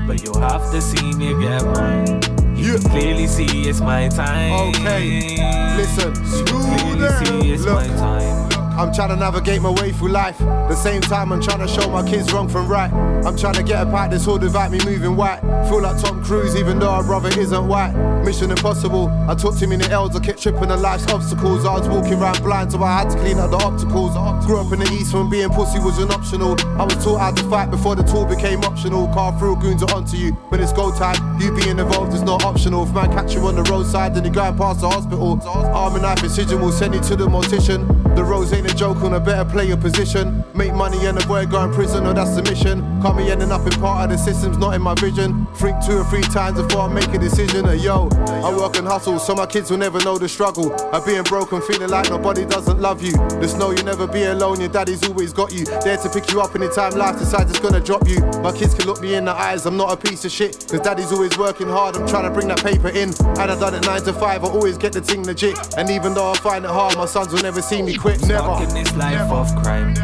But 0.05 0.23
you'll 0.23 0.39
have 0.39 0.69
to 0.71 0.81
see 0.81 1.13
me 1.13 1.29
get 1.41 1.65
mine. 1.65 2.21
You 2.55 2.77
can 2.77 2.89
clearly 2.91 3.25
see 3.25 3.67
it's 3.67 3.81
my 3.81 4.09
time. 4.09 4.69
Okay, 4.75 5.37
listen, 5.75 6.13
Clearly 6.13 7.25
see 7.25 7.53
it's 7.53 7.65
my 7.65 7.87
time. 7.87 8.50
I'm 8.77 8.93
trying 8.93 9.09
to 9.09 9.15
navigate 9.15 9.61
my 9.61 9.69
way 9.69 9.91
through 9.91 10.09
life. 10.09 10.37
The 10.39 10.75
same 10.75 11.01
time, 11.01 11.31
I'm 11.31 11.41
trying 11.41 11.59
to 11.59 11.67
show 11.67 11.89
my 11.89 12.07
kids 12.07 12.31
wrong 12.31 12.47
from 12.47 12.67
right. 12.67 12.91
I'm 13.25 13.37
trying 13.37 13.53
to 13.55 13.63
get 13.63 13.81
about 13.81 14.11
this 14.11 14.25
hood 14.25 14.41
without 14.41 14.71
me 14.71 14.79
moving 14.85 15.15
white. 15.15 15.41
Feel 15.69 15.81
like 15.81 16.01
Tom 16.01 16.23
Cruise, 16.23 16.55
even 16.55 16.79
though 16.79 16.89
our 16.89 17.03
brother 17.03 17.29
isn't 17.37 17.67
white. 17.67 17.93
Mission 18.23 18.49
impossible. 18.49 19.09
I 19.29 19.35
took 19.35 19.57
too 19.57 19.67
many 19.67 19.85
L's, 19.89 20.15
I 20.15 20.19
kept 20.19 20.41
tripping 20.41 20.71
on 20.71 20.81
life's 20.81 21.05
obstacles. 21.11 21.65
I 21.65 21.77
was 21.77 21.87
walking 21.87 22.13
around 22.13 22.41
blind, 22.41 22.71
so 22.71 22.81
I 22.81 22.99
had 22.99 23.09
to 23.11 23.17
clean 23.17 23.37
up 23.37 23.51
the 23.51 23.57
opticals. 23.57 24.15
Grew 24.45 24.59
up 24.59 24.71
in 24.73 24.79
the 24.79 24.91
east 24.91 25.13
when 25.13 25.29
being 25.29 25.49
pussy 25.49 25.79
was 25.79 25.99
an 25.99 26.11
optional. 26.11 26.59
I 26.79 26.85
was 26.85 27.03
taught 27.03 27.19
how 27.19 27.31
to 27.31 27.43
fight 27.49 27.69
before 27.69 27.95
the 27.95 28.03
tool 28.03 28.25
became 28.25 28.63
optional. 28.63 29.07
Car 29.09 29.37
through 29.37 29.57
goons 29.57 29.83
are 29.83 29.93
onto 29.93 30.17
you. 30.17 30.31
When 30.49 30.61
it's 30.61 30.73
go 30.73 30.91
time, 30.91 31.39
you 31.39 31.55
being 31.55 31.77
involved 31.77 32.13
is 32.13 32.23
not 32.23 32.43
optional. 32.43 32.83
If 32.83 32.93
man 32.93 33.11
catch 33.11 33.35
you 33.35 33.45
on 33.47 33.55
the 33.55 33.63
roadside, 33.63 34.15
then 34.15 34.23
you're 34.23 34.33
going 34.33 34.57
past 34.57 34.81
the 34.81 34.89
hospital. 34.89 35.39
Arm 35.45 35.93
and 35.93 36.03
knife 36.03 36.23
incision 36.23 36.61
will 36.61 36.71
send 36.71 36.95
you 36.95 37.01
to 37.01 37.15
the 37.15 37.27
mortician. 37.27 38.00
The 38.15 38.23
roads 38.23 38.51
ain't 38.53 38.71
a 38.71 38.75
joke 38.75 38.97
on 39.03 39.13
a 39.13 39.19
better 39.19 39.49
play 39.49 39.67
your 39.67 39.77
position. 39.77 40.40
Make 40.61 40.75
money 40.75 41.07
and 41.07 41.17
avoid 41.17 41.49
going 41.49 41.73
prison, 41.73 42.05
or 42.05 42.13
that's 42.13 42.35
the 42.35 42.43
mission. 42.43 42.81
Can't 43.01 43.17
be 43.17 43.31
ending 43.31 43.51
up 43.51 43.65
in 43.65 43.71
part 43.81 44.03
of 44.03 44.11
the 44.11 44.17
system's 44.23 44.59
not 44.59 44.75
in 44.75 44.81
my 44.83 44.93
vision. 44.93 45.47
Think 45.55 45.83
two 45.83 45.97
or 45.97 46.03
three 46.03 46.21
times 46.21 46.61
before 46.61 46.81
I 46.81 46.93
make 46.93 47.07
a 47.07 47.17
decision. 47.17 47.65
Uh, 47.65 47.71
yo, 47.71 48.09
I 48.27 48.55
work 48.55 48.77
and 48.77 48.85
hustle, 48.85 49.17
so 49.17 49.33
my 49.33 49.47
kids 49.47 49.71
will 49.71 49.79
never 49.79 49.97
know 50.03 50.19
the 50.19 50.29
struggle. 50.29 50.71
Of 50.93 51.03
being 51.03 51.23
broken, 51.23 51.63
feeling 51.63 51.89
like 51.89 52.11
nobody 52.11 52.45
doesn't 52.45 52.79
love 52.79 53.01
you. 53.01 53.13
Just 53.41 53.57
know 53.57 53.71
you'll 53.71 53.85
never 53.85 54.05
be 54.05 54.21
alone, 54.25 54.59
your 54.59 54.69
daddy's 54.69 55.01
always 55.09 55.33
got 55.33 55.51
you. 55.51 55.65
There 55.65 55.97
to 55.97 56.09
pick 56.09 56.31
you 56.31 56.41
up 56.41 56.53
anytime 56.53 56.91
life 56.91 57.17
decides 57.17 57.49
it's 57.49 57.59
gonna 57.59 57.79
drop 57.79 58.07
you. 58.07 58.19
My 58.43 58.51
kids 58.51 58.75
can 58.75 58.85
look 58.85 59.01
me 59.01 59.15
in 59.15 59.25
the 59.25 59.33
eyes, 59.33 59.65
I'm 59.65 59.77
not 59.77 59.91
a 59.91 59.97
piece 59.97 60.25
of 60.25 60.31
shit. 60.31 60.67
Cause 60.69 60.81
daddy's 60.81 61.11
always 61.11 61.35
working 61.39 61.69
hard, 61.69 61.95
I'm 61.95 62.07
trying 62.07 62.25
to 62.25 62.29
bring 62.29 62.49
that 62.49 62.61
paper 62.61 62.89
in. 62.89 63.09
And 63.19 63.49
I 63.49 63.59
done 63.59 63.73
it 63.73 63.87
9 63.87 64.01
to 64.03 64.13
5, 64.13 64.43
I 64.43 64.47
always 64.47 64.77
get 64.77 64.93
the 64.93 65.01
thing 65.01 65.23
legit. 65.23 65.57
And 65.75 65.89
even 65.89 66.13
though 66.13 66.29
I 66.29 66.37
find 66.37 66.65
it 66.65 66.69
hard, 66.69 66.97
my 66.97 67.07
sons 67.07 67.33
will 67.33 67.41
never 67.41 67.63
see 67.63 67.81
me 67.81 67.95
quit. 67.95 68.21
Never. 68.27 68.43
Stuck 68.43 68.61
in 68.61 68.75
this 68.75 68.95
life 68.95 69.31
of 69.31 69.47
crime. 69.63 69.95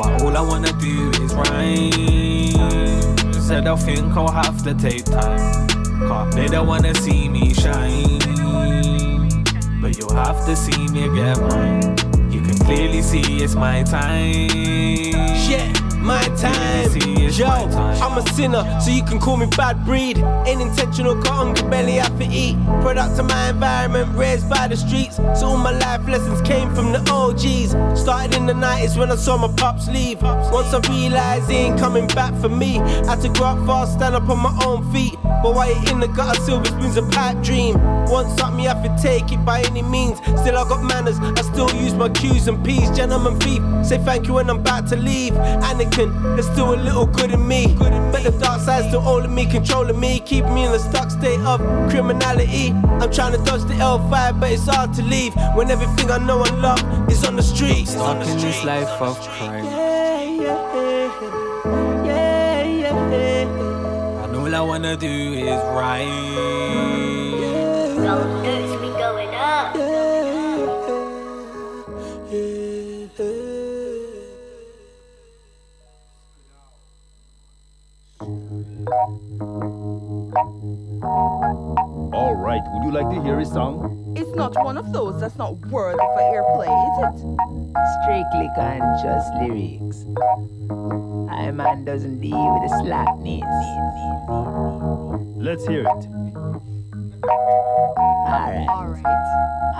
But 0.00 0.22
all 0.22 0.34
I 0.34 0.40
wanna 0.40 0.72
do 0.80 1.10
is 1.22 1.34
rhyme. 1.34 1.92
Said 3.34 3.66
I 3.66 3.76
think 3.76 4.16
I'll 4.16 4.32
have 4.32 4.62
to 4.62 4.72
take 4.72 5.04
time. 5.04 5.68
Cause 6.08 6.34
they 6.34 6.46
don't 6.46 6.66
wanna 6.66 6.94
see 6.94 7.28
me 7.28 7.52
shine. 7.52 8.18
But 9.82 9.98
you'll 9.98 10.14
have 10.14 10.46
to 10.46 10.56
see 10.56 10.88
me 10.88 11.02
get 11.14 11.38
mine. 11.38 11.82
You 12.30 12.40
can 12.40 12.56
clearly 12.64 13.02
see 13.02 13.42
it's 13.42 13.54
my 13.54 13.82
time. 13.82 14.48
Yeah, 15.50 15.70
my 16.00 16.22
time. 16.36 16.80
Yo, 17.30 17.46
I'm 17.46 18.18
a 18.18 18.26
sinner, 18.32 18.64
so 18.80 18.90
you 18.90 19.04
can 19.04 19.18
call 19.18 19.36
me 19.36 19.46
bad 19.56 19.84
breed. 19.84 20.18
Ain't 20.46 20.60
intentional, 20.60 21.14
got 21.14 21.36
hungry 21.36 21.68
belly, 21.70 21.92
have 21.92 22.18
to 22.18 22.24
eat. 22.24 22.56
Product 22.82 23.18
of 23.18 23.26
my 23.26 23.50
environment, 23.50 24.14
raised 24.14 24.50
by 24.50 24.68
the 24.68 24.76
streets. 24.76 25.16
So 25.16 25.46
all 25.46 25.56
my 25.56 25.70
life 25.70 26.06
lessons 26.08 26.40
came 26.42 26.74
from 26.74 26.92
the 26.92 26.98
OGs. 27.10 27.70
Started 27.98 28.36
in 28.36 28.46
the 28.46 28.52
90s 28.52 28.98
when 28.98 29.10
I 29.10 29.16
saw 29.16 29.38
my 29.38 29.52
pops 29.56 29.88
leave. 29.88 30.20
Once 30.20 30.74
I 30.74 30.80
realized 30.90 31.50
he 31.50 31.56
ain't 31.56 31.78
coming 31.78 32.06
back 32.08 32.34
for 32.40 32.48
me. 32.48 32.80
I 32.80 33.14
had 33.14 33.20
to 33.22 33.28
grow 33.28 33.48
up 33.48 33.66
fast, 33.66 33.94
stand 33.94 34.14
up 34.14 34.28
on 34.28 34.38
my 34.38 34.54
own 34.66 34.90
feet. 34.92 35.14
But 35.22 35.54
while 35.54 35.68
you're 35.68 35.92
in 35.92 36.00
the 36.00 36.08
gutter, 36.08 36.40
silver 36.42 36.66
spoon's 36.66 36.96
a 36.96 37.02
pipe 37.02 37.42
dream. 37.42 37.74
Want 38.10 38.38
something, 38.38 38.60
you 38.60 38.68
have 38.68 38.82
to 38.82 39.02
take 39.02 39.32
it 39.32 39.44
by 39.44 39.62
any 39.62 39.82
means. 39.82 40.18
Still, 40.18 40.58
I 40.58 40.68
got 40.68 40.82
manners, 40.82 41.18
I 41.20 41.42
still 41.42 41.72
use 41.74 41.94
my 41.94 42.08
Q's 42.10 42.48
and 42.48 42.62
P's. 42.64 42.90
Gentleman 42.90 43.38
thief, 43.40 43.62
say 43.86 43.98
thank 43.98 44.26
you 44.26 44.34
when 44.34 44.50
I'm 44.50 44.58
about 44.58 44.88
to 44.88 44.96
leave. 44.96 45.34
Anakin, 45.90 46.36
there's 46.36 46.46
still 46.46 46.74
a 46.74 46.76
little 46.76 47.06
good 47.06 47.30
in 47.32 47.46
me. 47.46 47.74
But 47.78 48.22
the 48.22 48.30
dark 48.38 48.60
side's 48.60 48.88
still 48.88 49.00
holding 49.00 49.34
me, 49.34 49.46
controlling 49.46 49.98
me, 49.98 50.20
keeping 50.20 50.54
me 50.54 50.66
in 50.66 50.72
a 50.72 50.78
stuck 50.78 51.10
state 51.10 51.40
of 51.40 51.60
criminality. 51.90 52.72
I'm 53.00 53.10
trying 53.10 53.32
to 53.32 53.38
dodge 53.44 53.62
the 53.62 53.74
L5, 53.74 54.40
but 54.40 54.52
it's 54.52 54.66
hard 54.66 54.94
to 54.94 55.02
leave 55.02 55.34
when 55.54 55.70
everything 55.70 56.10
I 56.10 56.18
know 56.18 56.42
and 56.44 56.62
love 56.62 57.10
is 57.10 57.24
on 57.24 57.36
the 57.36 57.42
street. 57.42 57.88
Stuck 57.88 58.26
in 58.26 58.38
this 58.38 58.64
life 58.64 58.88
of 59.00 59.20
crime. 59.20 59.64
Yeah, 59.64 60.22
yeah, 60.22 60.80
yeah, 62.04 62.64
yeah. 62.84 64.24
And 64.24 64.36
all 64.36 64.54
I 64.54 64.60
wanna 64.60 64.96
do 64.96 65.08
is 65.08 65.60
rhyme. 65.74 66.60
Gold 68.00 68.59
All 82.12 82.34
right, 82.36 82.60
would 82.72 82.84
you 82.84 82.90
like 82.90 83.08
to 83.14 83.22
hear 83.22 83.38
a 83.38 83.46
song? 83.46 84.14
It's 84.16 84.34
not 84.34 84.56
one 84.64 84.76
of 84.76 84.92
those 84.92 85.20
that's 85.20 85.36
not 85.36 85.54
worthy 85.66 85.98
for 85.98 86.18
airplay, 86.18 86.66
is 86.88 86.98
it? 87.06 87.14
Strictly 88.02 88.48
conscious 88.56 89.24
lyrics. 89.38 90.04
I 91.30 91.52
man 91.52 91.84
doesn't 91.84 92.20
deal 92.20 92.54
with 92.54 92.68
the 92.68 92.76
slackness. 92.82 93.44
Let's 95.36 95.66
hear 95.66 95.86
it. 95.86 96.06
Alright. 98.26 98.68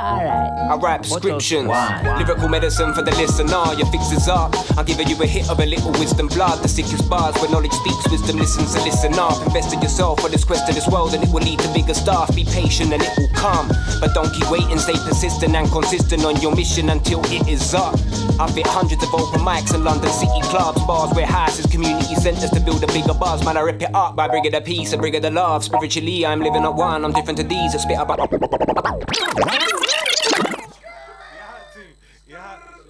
Alright. 0.00 0.50
I 0.70 0.76
rap 0.76 1.04
scriptions, 1.04 1.68
lyrical 1.68 2.48
medicine 2.48 2.94
for 2.94 3.02
the 3.02 3.10
listener. 3.12 3.74
Your 3.76 3.86
fixes 3.90 4.28
up. 4.28 4.54
I'm 4.78 4.84
giving 4.86 5.08
you 5.08 5.20
a 5.20 5.26
hit 5.26 5.50
of 5.50 5.58
a 5.60 5.66
little 5.66 5.92
wisdom 5.92 6.28
blood. 6.28 6.62
The 6.62 6.68
sickest 6.68 7.10
bars 7.10 7.34
where 7.36 7.50
knowledge 7.50 7.72
speaks, 7.72 8.08
wisdom 8.08 8.36
listens. 8.38 8.72
So 8.72 8.82
listen 8.84 9.14
up. 9.18 9.44
Invest 9.46 9.74
in 9.74 9.82
yourself 9.82 10.20
for 10.20 10.30
this 10.30 10.44
quest 10.44 10.66
to 10.68 10.72
this 10.72 10.86
world, 10.88 11.12
and 11.14 11.22
it 11.22 11.30
will 11.30 11.42
lead 11.42 11.58
to 11.58 11.68
bigger 11.74 11.92
stuff. 11.92 12.34
Be 12.34 12.44
patient 12.44 12.92
and 12.92 13.02
it 13.02 13.10
will 13.18 13.28
come. 13.34 13.68
But 14.00 14.14
don't 14.14 14.32
keep 14.32 14.48
waiting. 14.50 14.78
Stay 14.78 14.94
persistent 14.94 15.54
and 15.54 15.68
consistent 15.70 16.24
on 16.24 16.40
your 16.40 16.54
mission 16.54 16.88
until 16.88 17.20
it 17.26 17.46
is 17.48 17.74
up. 17.74 17.94
I 18.38 18.50
fit 18.50 18.66
hundreds 18.66 19.02
of 19.02 19.12
open 19.12 19.40
mics 19.40 19.74
in 19.74 19.84
London 19.84 20.10
city 20.10 20.40
clubs, 20.44 20.80
bars, 20.86 21.12
warehouses, 21.14 21.66
community 21.66 22.14
centres 22.14 22.50
to 22.50 22.60
build 22.60 22.82
a 22.84 22.86
bigger 22.86 23.12
buzz. 23.12 23.44
Man, 23.44 23.56
I 23.56 23.60
rip 23.60 23.82
it 23.82 23.94
up 23.94 24.16
by 24.16 24.28
bringing 24.28 24.52
the 24.52 24.60
peace 24.60 24.92
and 24.92 25.00
bringing 25.00 25.20
the 25.20 25.30
love. 25.30 25.64
Spiritually, 25.64 26.24
I'm 26.24 26.40
living 26.40 26.64
at 26.64 26.74
one. 26.74 27.04
I'm 27.04 27.12
different 27.12 27.38
to 27.38 27.44
these. 27.44 27.74
I 27.74 27.78
spit 27.78 27.98
up. 27.98 28.29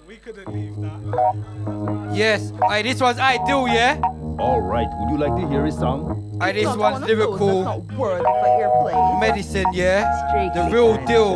We 0.07 0.17
couldn't 0.17 0.47
leave 0.53 0.75
that. 0.81 2.11
Yes, 2.13 2.51
aye, 2.69 2.81
this 2.83 3.01
one's 3.01 3.17
ideal, 3.19 3.67
yeah? 3.67 3.99
All 4.37 4.61
right, 4.61 4.87
would 4.99 5.09
you 5.09 5.17
like 5.17 5.35
to 5.41 5.47
hear 5.49 5.65
a 5.65 5.71
song? 5.71 6.37
Aye, 6.41 6.51
this 6.51 6.63
Not 6.65 6.77
one's 6.77 6.93
one 6.93 7.03
of 7.03 7.07
those 7.07 7.17
lyrical. 7.17 7.63
that's 7.63 7.89
not 7.89 7.97
worthy 7.97 8.23
for 8.23 8.29
airplay. 8.29 9.19
Medicine, 9.19 9.65
yeah? 9.73 10.51
The 10.53 10.69
real 10.71 11.03
deal. 11.05 11.35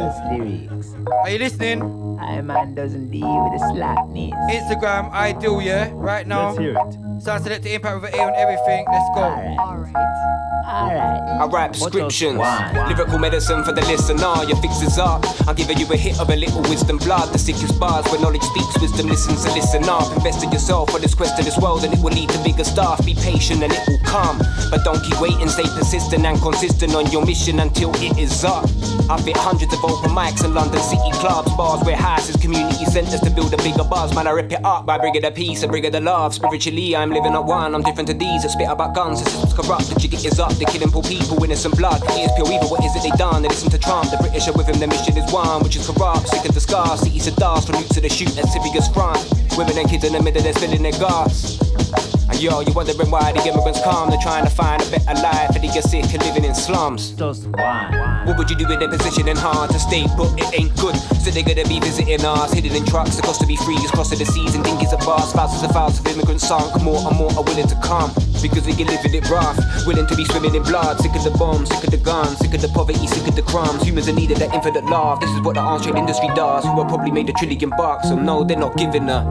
Are 1.23 1.29
you 1.29 1.39
listening? 1.39 2.04
I 2.19 2.41
man 2.41 2.75
doesn't 2.75 3.11
deal 3.11 3.43
with 3.43 3.59
the 3.59 3.73
slackness. 3.73 4.33
Instagram, 4.51 5.11
ideal, 5.11 5.61
yeah? 5.61 5.91
Right 5.93 6.25
now. 6.27 6.49
Let's 6.49 6.59
hear 6.59 6.77
it. 6.77 7.21
Sound 7.21 7.43
select 7.43 7.63
the 7.63 7.73
impact 7.73 8.01
with 8.01 8.13
an 8.13 8.19
A 8.19 8.23
on 8.23 8.33
everything. 8.35 8.85
Let's 8.91 9.09
go. 9.15 9.21
Alright. 9.21 9.95
Alright. 10.65 11.21
I 11.39 11.45
write 11.45 11.71
prescriptions, 11.73 12.39
lyrical 12.89 13.19
medicine 13.19 13.63
for 13.63 13.71
the 13.71 13.81
listener. 13.81 14.43
Your 14.47 14.57
fixes 14.57 14.97
up. 14.97 15.23
I'm 15.47 15.55
giving 15.55 15.77
you 15.77 15.87
a 15.91 15.95
hit 15.95 16.19
of 16.19 16.29
a 16.29 16.35
little 16.35 16.61
wisdom 16.63 16.97
blood. 16.97 17.31
The 17.31 17.37
sickest 17.37 17.79
bars 17.79 18.05
where 18.07 18.19
knowledge 18.19 18.41
speaks, 18.41 18.81
wisdom 18.81 19.07
listens. 19.07 19.43
So 19.43 19.53
listen 19.53 19.87
up. 19.87 20.11
Invest 20.17 20.43
in 20.43 20.51
yourself 20.51 20.89
for 20.91 20.99
this 20.99 21.13
quest 21.13 21.37
to 21.37 21.43
this 21.43 21.57
world, 21.57 21.83
and 21.83 21.93
it 21.93 21.99
will 21.99 22.11
lead 22.13 22.29
to 22.29 22.43
bigger 22.43 22.63
stuff. 22.63 23.05
Be 23.05 23.13
patient 23.15 23.63
and 23.63 23.71
it 23.71 23.79
will 23.87 23.99
come. 24.03 24.39
But 24.69 24.83
don't 24.83 25.01
keep 25.03 25.19
waiting. 25.21 25.47
Stay 25.49 25.63
persistent 25.63 26.25
and 26.25 26.39
consistent 26.41 26.95
on 26.95 27.09
your 27.11 27.25
mission 27.25 27.59
until 27.59 27.93
it 27.95 28.17
is 28.17 28.43
up. 28.43 28.65
I've 29.09 29.23
fit 29.23 29.37
hundreds 29.37 29.73
of 29.73 29.83
open 29.85 30.11
mics 30.11 30.43
in 30.43 30.53
London 30.53 30.81
city 30.81 31.11
clubs, 31.13 31.53
bars, 31.55 31.85
warehouses, 32.05 32.35
community 32.37 32.85
centres 32.85 33.19
to 33.21 33.29
build 33.29 33.53
a 33.53 33.57
bigger 33.57 33.83
buzz. 33.83 34.13
Man, 34.13 34.27
I 34.27 34.31
rip 34.31 34.51
it 34.51 34.63
up 34.63 34.85
by 34.85 34.97
bringing 34.97 35.21
the 35.21 35.31
peace 35.31 35.63
and 35.63 35.71
bringing 35.71 35.91
the 35.91 35.99
love. 35.99 36.33
Spiritually, 36.33 36.95
I'm 36.95 37.09
living 37.09 37.33
at 37.33 37.43
one. 37.43 37.73
I'm 37.73 37.81
different 37.81 38.07
to 38.09 38.13
these. 38.13 38.45
I 38.45 38.47
spit 38.47 38.69
about 38.69 38.93
guns. 38.93 39.23
The 39.23 39.29
system's 39.29 39.53
corrupt. 39.53 39.89
The 39.89 39.99
jigger 39.99 40.17
is 40.17 40.39
up. 40.39 40.51
They're 40.53 40.67
killing 40.67 40.91
poor 40.91 41.03
people, 41.03 41.43
innocent 41.43 41.77
blood. 41.77 42.01
It 42.03 42.29
is 42.29 42.31
pure 42.35 42.51
evil. 42.51 42.69
What 42.69 42.83
is 42.83 42.95
it 42.95 43.03
they 43.03 43.15
done? 43.17 43.41
They 43.41 43.49
listen 43.49 43.71
to 43.71 43.79
Trump. 43.79 44.11
The 44.11 44.17
British 44.17 44.47
are 44.47 44.53
with 44.53 44.67
him. 44.67 44.79
Their 44.79 44.87
mission 44.87 45.17
is 45.17 45.31
one, 45.33 45.63
which 45.63 45.75
is 45.75 45.87
corrupt. 45.87 46.29
Sick 46.29 46.45
of 46.47 46.53
the 46.53 46.61
scars. 46.61 47.01
Cities 47.01 47.27
of 47.27 47.35
dust. 47.37 47.67
From 47.67 47.77
roots 47.77 47.95
to 47.95 48.01
the 48.01 48.09
shoot. 48.09 48.29
That's 48.35 48.53
Syria's 48.53 48.87
front. 48.89 49.19
Women 49.57 49.77
and 49.77 49.89
kids 49.89 50.03
in 50.03 50.13
the 50.13 50.21
middle. 50.21 50.43
They're 50.43 50.53
spilling 50.53 50.83
their 50.83 50.93
gas. 50.93 51.57
And 52.35 52.43
yo, 52.43 52.59
you're 52.59 52.75
wondering 52.75 53.09
why 53.09 53.31
the 53.31 53.39
immigrants 53.47 53.79
come. 53.79 54.09
They're 54.09 54.19
trying 54.19 54.43
to 54.43 54.51
find 54.51 54.83
a 54.83 54.85
better 54.91 55.15
life. 55.23 55.55
And 55.55 55.63
they 55.63 55.71
get 55.71 55.87
sick 55.87 56.03
of 56.03 56.19
living 56.19 56.43
in 56.43 56.53
slums. 56.53 57.11
Just 57.11 57.47
why? 57.47 58.25
What 58.27 58.37
would 58.37 58.49
you 58.49 58.57
do 58.57 58.69
in 58.69 58.77
their 58.77 58.91
position 58.91 59.29
and 59.29 59.39
hard 59.39 59.71
to 59.71 59.79
stay 59.79 60.03
but 60.19 60.27
it 60.35 60.51
ain't 60.51 60.75
good. 60.75 60.99
So 61.23 61.31
they're 61.31 61.47
gonna 61.47 61.63
be 61.63 61.79
visiting 61.79 62.25
us, 62.25 62.51
hidden 62.51 62.75
in 62.75 62.83
trucks. 62.85 63.15
The 63.15 63.21
cost 63.21 63.39
to 63.39 63.47
be 63.47 63.55
free 63.55 63.75
is 63.75 63.89
crossing 63.91 64.19
the 64.19 64.25
seas 64.25 64.53
and 64.53 64.65
dinghies 64.65 64.91
at 64.91 64.99
bars. 65.07 65.31
Thousands 65.31 65.63
and 65.63 65.71
thousands 65.71 66.03
of 66.03 66.11
immigrants 66.11 66.45
sunk. 66.45 66.75
More 66.83 66.99
and 67.07 67.15
more 67.15 67.31
are 67.39 67.43
willing 67.43 67.69
to 67.71 67.79
come 67.79 68.11
because 68.43 68.65
they 68.65 68.75
can 68.75 68.87
live 68.87 69.05
in 69.05 69.15
it 69.15 69.29
rough. 69.29 69.55
Willing 69.87 70.05
to 70.05 70.15
be 70.17 70.25
swimming 70.25 70.55
in 70.55 70.63
blood. 70.63 70.99
Sick 70.99 71.15
of 71.15 71.23
the 71.23 71.31
bombs, 71.39 71.69
sick 71.69 71.85
of 71.85 71.91
the 71.91 72.03
guns, 72.03 72.37
sick 72.39 72.53
of 72.53 72.59
the 72.59 72.67
poverty, 72.67 73.07
sick 73.07 73.25
of 73.29 73.37
the 73.37 73.43
crumbs. 73.43 73.81
Humans 73.87 74.09
are 74.09 74.13
needed 74.13 74.43
that 74.43 74.53
infinite 74.53 74.83
love. 74.91 75.21
This 75.21 75.31
is 75.31 75.39
what 75.39 75.55
the 75.55 75.61
arms 75.61 75.87
trade 75.87 75.95
industry 75.95 76.27
does. 76.35 76.65
Who 76.65 76.83
have 76.83 76.89
probably 76.89 77.11
made 77.11 77.29
a 77.29 77.33
trillion 77.39 77.71
bucks. 77.79 78.09
So 78.09 78.19
no, 78.19 78.43
they're 78.43 78.59
not 78.59 78.75
giving 78.75 79.07
a. 79.07 79.23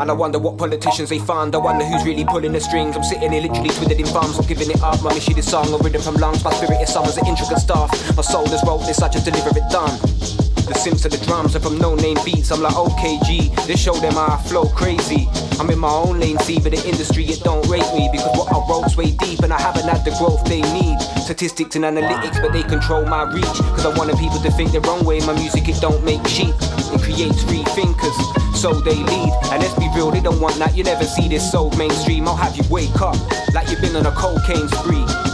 And 0.00 0.10
I 0.10 0.14
wonder 0.14 0.38
what 0.38 0.56
politicians 0.56 1.10
they 1.10 1.18
find. 1.18 1.54
I 1.54 1.58
wonder 1.58 1.84
who's 1.84 2.06
really 2.06 2.24
pulling 2.24 2.52
the 2.52 2.60
strings. 2.60 2.96
I'm 2.96 3.04
sitting 3.04 3.32
here 3.32 3.42
literally 3.42 3.68
twiddling 3.68 4.06
thumbs, 4.06 4.38
not 4.38 4.48
giving 4.48 4.70
it 4.70 4.80
up. 4.82 5.02
My 5.02 5.12
mission 5.12 5.36
is 5.36 5.46
song, 5.46 5.70
a 5.74 5.76
rhythm 5.76 6.00
from 6.00 6.14
lungs. 6.14 6.42
My 6.42 6.52
spirit 6.54 6.80
is 6.80 6.90
summons 6.90 7.16
the 7.16 7.26
intricate 7.26 7.58
stuff. 7.58 7.90
My 8.16 8.22
soul 8.22 8.50
is 8.50 8.62
wrote 8.66 8.80
this, 8.86 9.02
I 9.02 9.10
just 9.10 9.26
deliver 9.26 9.50
it 9.50 9.70
done. 9.70 10.39
The 10.70 10.78
sims 10.78 11.02
to 11.02 11.08
the 11.08 11.18
drums 11.26 11.56
are 11.56 11.60
from 11.60 11.78
no 11.78 11.96
name 11.96 12.16
beats. 12.24 12.52
I'm 12.52 12.62
like, 12.62 12.76
okay, 12.76 13.18
G, 13.26 13.50
this 13.66 13.82
show 13.82 13.92
them 13.94 14.12
how 14.12 14.38
I 14.38 14.42
flow 14.46 14.66
crazy. 14.66 15.26
I'm 15.58 15.68
in 15.68 15.80
my 15.80 15.90
own 15.90 16.20
lane, 16.20 16.38
see, 16.38 16.60
but 16.60 16.70
the 16.70 16.78
industry 16.86 17.24
it 17.24 17.42
don't 17.42 17.66
rate 17.66 17.90
me 17.92 18.08
because 18.12 18.30
what 18.38 18.54
I 18.54 18.62
wrote's 18.70 18.96
way 18.96 19.10
deep 19.10 19.40
and 19.40 19.52
I 19.52 19.60
haven't 19.60 19.88
had 19.90 20.04
the 20.04 20.14
growth 20.22 20.44
they 20.44 20.62
need. 20.70 20.96
Statistics 21.26 21.74
and 21.74 21.84
analytics, 21.84 22.40
but 22.40 22.52
they 22.52 22.62
control 22.62 23.04
my 23.04 23.24
reach. 23.34 23.58
Cause 23.74 23.84
I 23.84 23.98
wanted 23.98 24.16
people 24.18 24.38
to 24.38 24.50
think 24.52 24.70
the 24.70 24.80
wrong 24.82 25.04
way. 25.04 25.18
My 25.26 25.34
music 25.34 25.68
it 25.68 25.80
don't 25.80 26.04
make 26.04 26.24
sheep, 26.28 26.54
it 26.54 27.02
creates 27.02 27.42
free 27.42 27.66
thinkers. 27.74 28.14
So 28.54 28.72
they 28.72 28.94
lead, 28.94 29.32
and 29.50 29.58
let's 29.58 29.74
be 29.74 29.90
real, 29.96 30.12
they 30.12 30.20
don't 30.20 30.40
want 30.40 30.54
that. 30.62 30.76
You 30.76 30.84
never 30.84 31.02
see 31.02 31.26
this 31.26 31.50
so 31.50 31.70
mainstream. 31.70 32.28
I'll 32.28 32.36
have 32.36 32.54
you 32.54 32.62
wake 32.70 33.02
up 33.02 33.18
like 33.54 33.68
you've 33.70 33.80
been 33.80 33.96
on 33.96 34.06
a 34.06 34.12
cocaine 34.12 34.68
spree. 34.68 35.29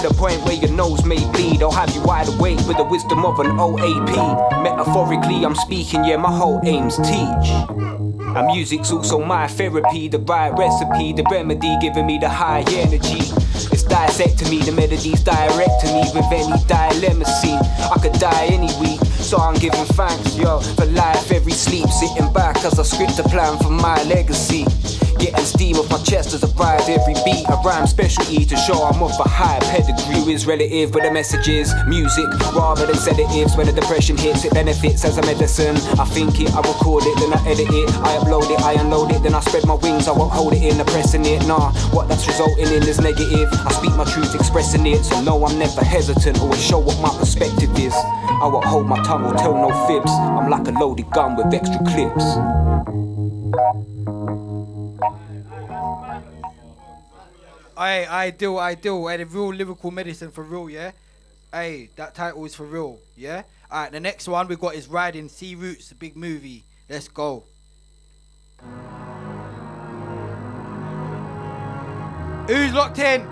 To 0.00 0.08
the 0.08 0.14
point 0.14 0.42
where 0.44 0.54
your 0.54 0.70
nose 0.70 1.04
may 1.04 1.20
bleed. 1.32 1.62
I'll 1.62 1.70
have 1.70 1.94
you 1.94 2.00
wide 2.02 2.28
awake 2.28 2.56
with 2.66 2.78
the 2.78 2.84
wisdom 2.84 3.26
of 3.26 3.38
an 3.38 3.48
OAP. 3.58 4.62
Metaphorically, 4.62 5.44
I'm 5.44 5.54
speaking, 5.54 6.04
yeah, 6.06 6.16
my 6.16 6.30
whole 6.30 6.58
aim's 6.64 6.96
teach. 6.96 7.50
And 8.32 8.46
music's 8.46 8.90
also 8.92 9.22
my 9.22 9.46
therapy, 9.46 10.08
the 10.08 10.18
right 10.20 10.56
recipe, 10.56 11.12
the 11.12 11.24
remedy, 11.30 11.76
giving 11.82 12.06
me 12.06 12.16
the 12.16 12.30
high 12.30 12.64
energy. 12.68 13.20
It's 13.72 13.82
dissecting 13.82 14.48
me, 14.48 14.62
the 14.62 14.72
melodies 14.72 15.22
direct 15.22 15.80
to 15.82 15.86
me 15.92 16.04
with 16.14 16.32
any 16.32 16.56
dilemma 16.64 17.26
scene. 17.26 17.60
I 17.92 17.98
could 18.00 18.14
die 18.14 18.46
any 18.46 18.72
week, 18.80 19.00
so 19.04 19.36
I'm 19.36 19.56
giving 19.56 19.84
thanks, 19.84 20.34
yo, 20.34 20.60
for 20.60 20.86
life 20.86 21.30
every 21.30 21.52
sleep. 21.52 21.88
Sitting 21.88 22.32
back 22.32 22.56
as 22.64 22.78
I 22.78 22.84
script 22.84 23.18
a 23.18 23.24
plan 23.24 23.58
for 23.58 23.70
my 23.70 24.02
legacy. 24.04 24.64
Getting 25.20 25.44
steam 25.44 25.76
off 25.76 25.90
my 25.90 25.98
chest 25.98 26.32
as 26.32 26.42
I 26.42 26.48
ride 26.56 26.88
every 26.88 27.14
beat. 27.24 27.44
I 27.48 27.60
rhyme 27.62 27.86
specialty 27.86 28.46
to 28.46 28.56
show 28.56 28.82
I'm 28.82 29.02
of 29.02 29.12
a 29.20 29.28
high 29.28 29.58
pedigree. 29.60 30.20
Is 30.30 30.46
relative, 30.46 30.92
but 30.92 31.02
the 31.02 31.10
message 31.10 31.48
is 31.48 31.74
music 31.88 32.26
rather 32.54 32.86
than 32.86 32.94
sedatives. 32.94 33.56
When 33.56 33.66
the 33.66 33.72
depression 33.72 34.16
hits, 34.16 34.44
it 34.44 34.54
benefits 34.54 35.04
as 35.04 35.18
a 35.18 35.22
medicine. 35.22 35.74
I 35.98 36.04
think 36.04 36.40
it, 36.40 36.54
I 36.54 36.58
record 36.58 37.02
it, 37.04 37.18
then 37.18 37.32
I 37.34 37.40
edit 37.48 37.66
it. 37.68 37.90
I 37.98 38.16
upload 38.18 38.48
it, 38.48 38.60
I 38.60 38.74
unload 38.74 39.10
it, 39.10 39.24
then 39.24 39.34
I 39.34 39.40
spread 39.40 39.66
my 39.66 39.74
wings. 39.74 40.06
I 40.06 40.12
won't 40.12 40.30
hold 40.30 40.52
it 40.52 40.62
in, 40.62 40.78
oppressing 40.80 41.24
it. 41.26 41.44
Nah, 41.48 41.72
what 41.90 42.06
that's 42.06 42.28
resulting 42.28 42.68
in 42.68 42.86
is 42.86 43.00
negative. 43.00 43.48
I 43.66 43.72
speak 43.72 43.96
my 43.96 44.04
truth, 44.04 44.34
expressing 44.36 44.86
it. 44.86 45.02
So 45.02 45.20
no, 45.20 45.44
I'm 45.44 45.58
never 45.58 45.82
hesitant. 45.82 46.38
Always 46.38 46.62
show 46.62 46.78
what 46.78 47.00
my 47.00 47.10
perspective 47.18 47.76
is. 47.76 47.94
I 47.94 48.46
won't 48.46 48.66
hold 48.66 48.86
my 48.86 49.02
tongue 49.02 49.24
or 49.24 49.34
tell 49.34 49.54
no 49.54 49.70
fibs. 49.88 50.12
I'm 50.12 50.48
like 50.48 50.68
a 50.68 50.72
loaded 50.78 51.10
gun 51.10 51.34
with 51.34 51.52
extra 51.52 51.82
clips. 51.90 53.09
Hey, 57.80 58.04
ideal, 58.04 58.58
ideal. 58.58 59.06
Hey, 59.06 59.16
the 59.16 59.24
real 59.24 59.54
lyrical 59.54 59.90
medicine 59.90 60.30
for 60.30 60.44
real, 60.44 60.68
yeah? 60.68 60.90
Hey, 61.50 61.88
that 61.96 62.14
title 62.14 62.44
is 62.44 62.54
for 62.54 62.66
real, 62.66 62.98
yeah? 63.16 63.44
Alright, 63.72 63.90
the 63.90 64.00
next 64.00 64.28
one 64.28 64.48
we 64.48 64.56
got 64.56 64.74
is 64.74 64.86
Riding 64.86 65.30
Sea 65.30 65.54
Roots, 65.54 65.88
the 65.88 65.94
big 65.94 66.14
movie. 66.14 66.62
Let's 66.90 67.08
go. 67.08 67.44
Who's 72.48 72.74
locked 72.74 72.98
in? 72.98 73.24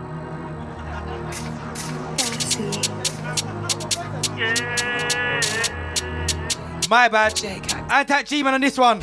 My 6.88 7.09
bad. 7.09 7.34
I 7.44 8.05
Antac 8.05 8.26
G-Man 8.26 8.55
on 8.55 8.62
this 8.62 8.78
one. 8.78 9.01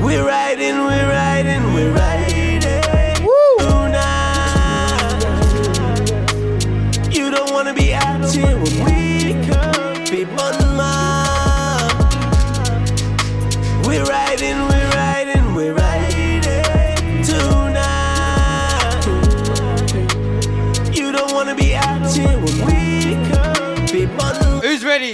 We're 0.00 0.24
riding, 0.24 0.76
we're 0.78 1.08
riding, 1.08 1.74
we're 1.74 1.92
riding. 1.92 2.49
Wanna 7.70 7.82
be 7.82 7.94
out 7.94 8.34
here 8.34 8.56
when 8.58 8.84
we 8.84 9.32
come, 9.46 10.04
be 10.10 10.24
on 10.24 10.76
my. 10.76 11.88
We're 13.86 14.04
riding, 14.04 14.56
we're 14.66 14.90
riding, 14.90 15.54
we're 15.54 15.74
riding 15.74 17.22
tonight. 17.22 19.06
You 20.92 21.12
don't 21.12 21.32
wanna 21.32 21.54
be 21.54 21.76
out 21.76 22.10
here 22.10 22.36
when 22.38 22.66
we 22.66 23.14
come, 23.30 23.86
be 23.86 24.06
on 24.06 24.62
Who's 24.62 24.84
ready? 24.84 25.12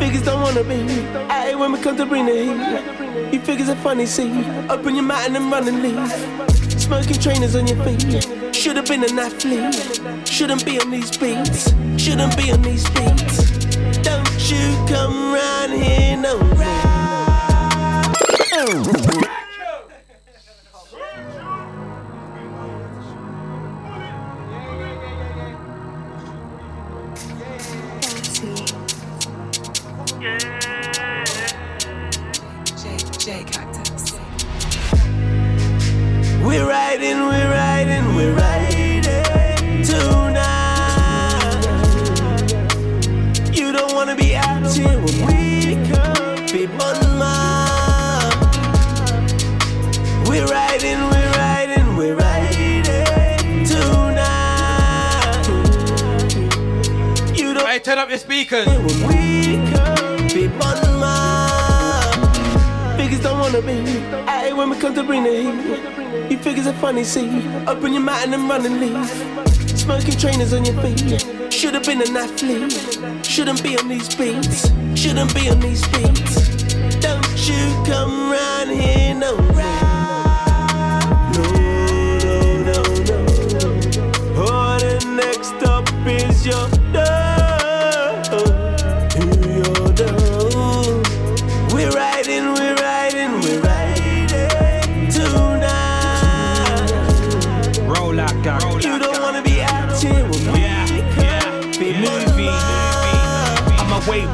Figures 0.00 0.22
don't 0.22 0.42
wanna 0.42 0.64
be. 0.64 1.06
Aye, 1.30 1.54
when 1.54 1.70
we 1.70 1.78
come 1.78 1.96
to 1.96 2.06
bring 2.06 2.26
the 2.26 2.32
heat. 2.32 3.32
You 3.32 3.40
figures 3.40 3.68
are 3.68 3.76
funny, 3.76 4.06
see. 4.06 4.32
Open 4.68 4.96
your 4.96 5.04
mouth 5.04 5.26
and 5.26 5.36
then 5.36 5.48
run 5.48 5.68
and 5.68 5.80
leave. 5.80 6.73
Smoking 6.84 7.18
trainers 7.18 7.56
on 7.56 7.66
your 7.66 7.82
feet. 7.82 8.54
Should've 8.54 8.84
been 8.84 9.04
an 9.04 9.18
athlete. 9.18 10.28
Shouldn't 10.28 10.66
be 10.66 10.78
on 10.78 10.90
these 10.90 11.16
beats. 11.16 11.72
Shouldn't 11.96 12.36
be 12.36 12.52
on 12.52 12.60
these 12.60 12.84
beats. 12.90 13.48
Don't 14.02 14.50
you 14.50 14.76
come 14.86 15.32
round 15.32 15.72
here, 15.72 16.18
no. 16.18 16.38
Riding, 36.94 37.26
we're 37.26 37.50
riding, 37.50 38.14
we're 38.14 38.34
riding 38.34 39.82
tonight. 39.82 40.38
You 43.52 43.72
don't 43.72 43.94
wanna 43.94 44.14
be 44.14 44.36
out 44.36 44.64
here 44.72 45.00
when 45.00 45.26
we 45.26 45.74
come, 45.90 46.46
be 46.52 46.66
on. 46.78 46.94
We're 50.28 50.46
riding, 50.46 51.00
we're 51.10 51.32
riding, 51.32 51.96
we're 51.96 52.14
riding 52.14 53.64
tonight. 53.66 55.48
You 57.34 57.54
don't. 57.54 57.66
Hey, 57.66 57.80
turn 57.80 57.98
up 57.98 58.08
your 58.08 58.18
speakers. 58.18 58.68
When 58.68 58.84
we 59.08 59.56
come, 59.72 60.28
be 60.28 60.46
on 60.46 61.00
my. 61.00 62.96
Figures 62.96 63.20
don't 63.20 63.40
wanna 63.40 63.62
be. 63.62 63.82
Aye, 64.28 64.52
when 64.52 64.70
we 64.70 64.76
come 64.78 64.94
to 64.94 65.02
bring 65.02 65.24
the 65.24 65.30
heat. 65.30 66.03
Figures 66.44 66.66
are 66.66 66.74
funny, 66.74 67.04
see. 67.04 67.26
Open 67.66 67.94
your 67.94 68.02
mouth 68.02 68.22
and 68.22 68.34
then 68.34 68.46
run 68.46 68.66
and 68.66 68.78
leave. 68.78 69.78
Smoking 69.78 70.18
trainers 70.18 70.52
on 70.52 70.62
your 70.66 70.78
feet. 70.82 71.24
Should've 71.50 71.84
been 71.84 72.02
an 72.02 72.14
athlete. 72.14 72.70
Shouldn't 73.24 73.62
be 73.62 73.78
on 73.78 73.88
these 73.88 74.14
beats. 74.14 74.70
Shouldn't 74.94 75.34
be 75.34 75.48
on 75.48 75.58
these 75.60 75.88
beats. 75.88 76.66
Don't 77.00 77.48
you 77.48 77.64
come 77.86 78.30
round 78.30 78.70
here, 78.70 79.14
no. 79.14 79.38
more. 79.38 79.52
No, 81.32 81.48
no, 82.62 82.82
no, 83.08 83.22
no. 83.54 83.68
Oh, 84.36 84.76
the 84.78 84.98
next 85.16 85.66
up 85.66 85.88
is 86.06 86.44
your 86.44 86.68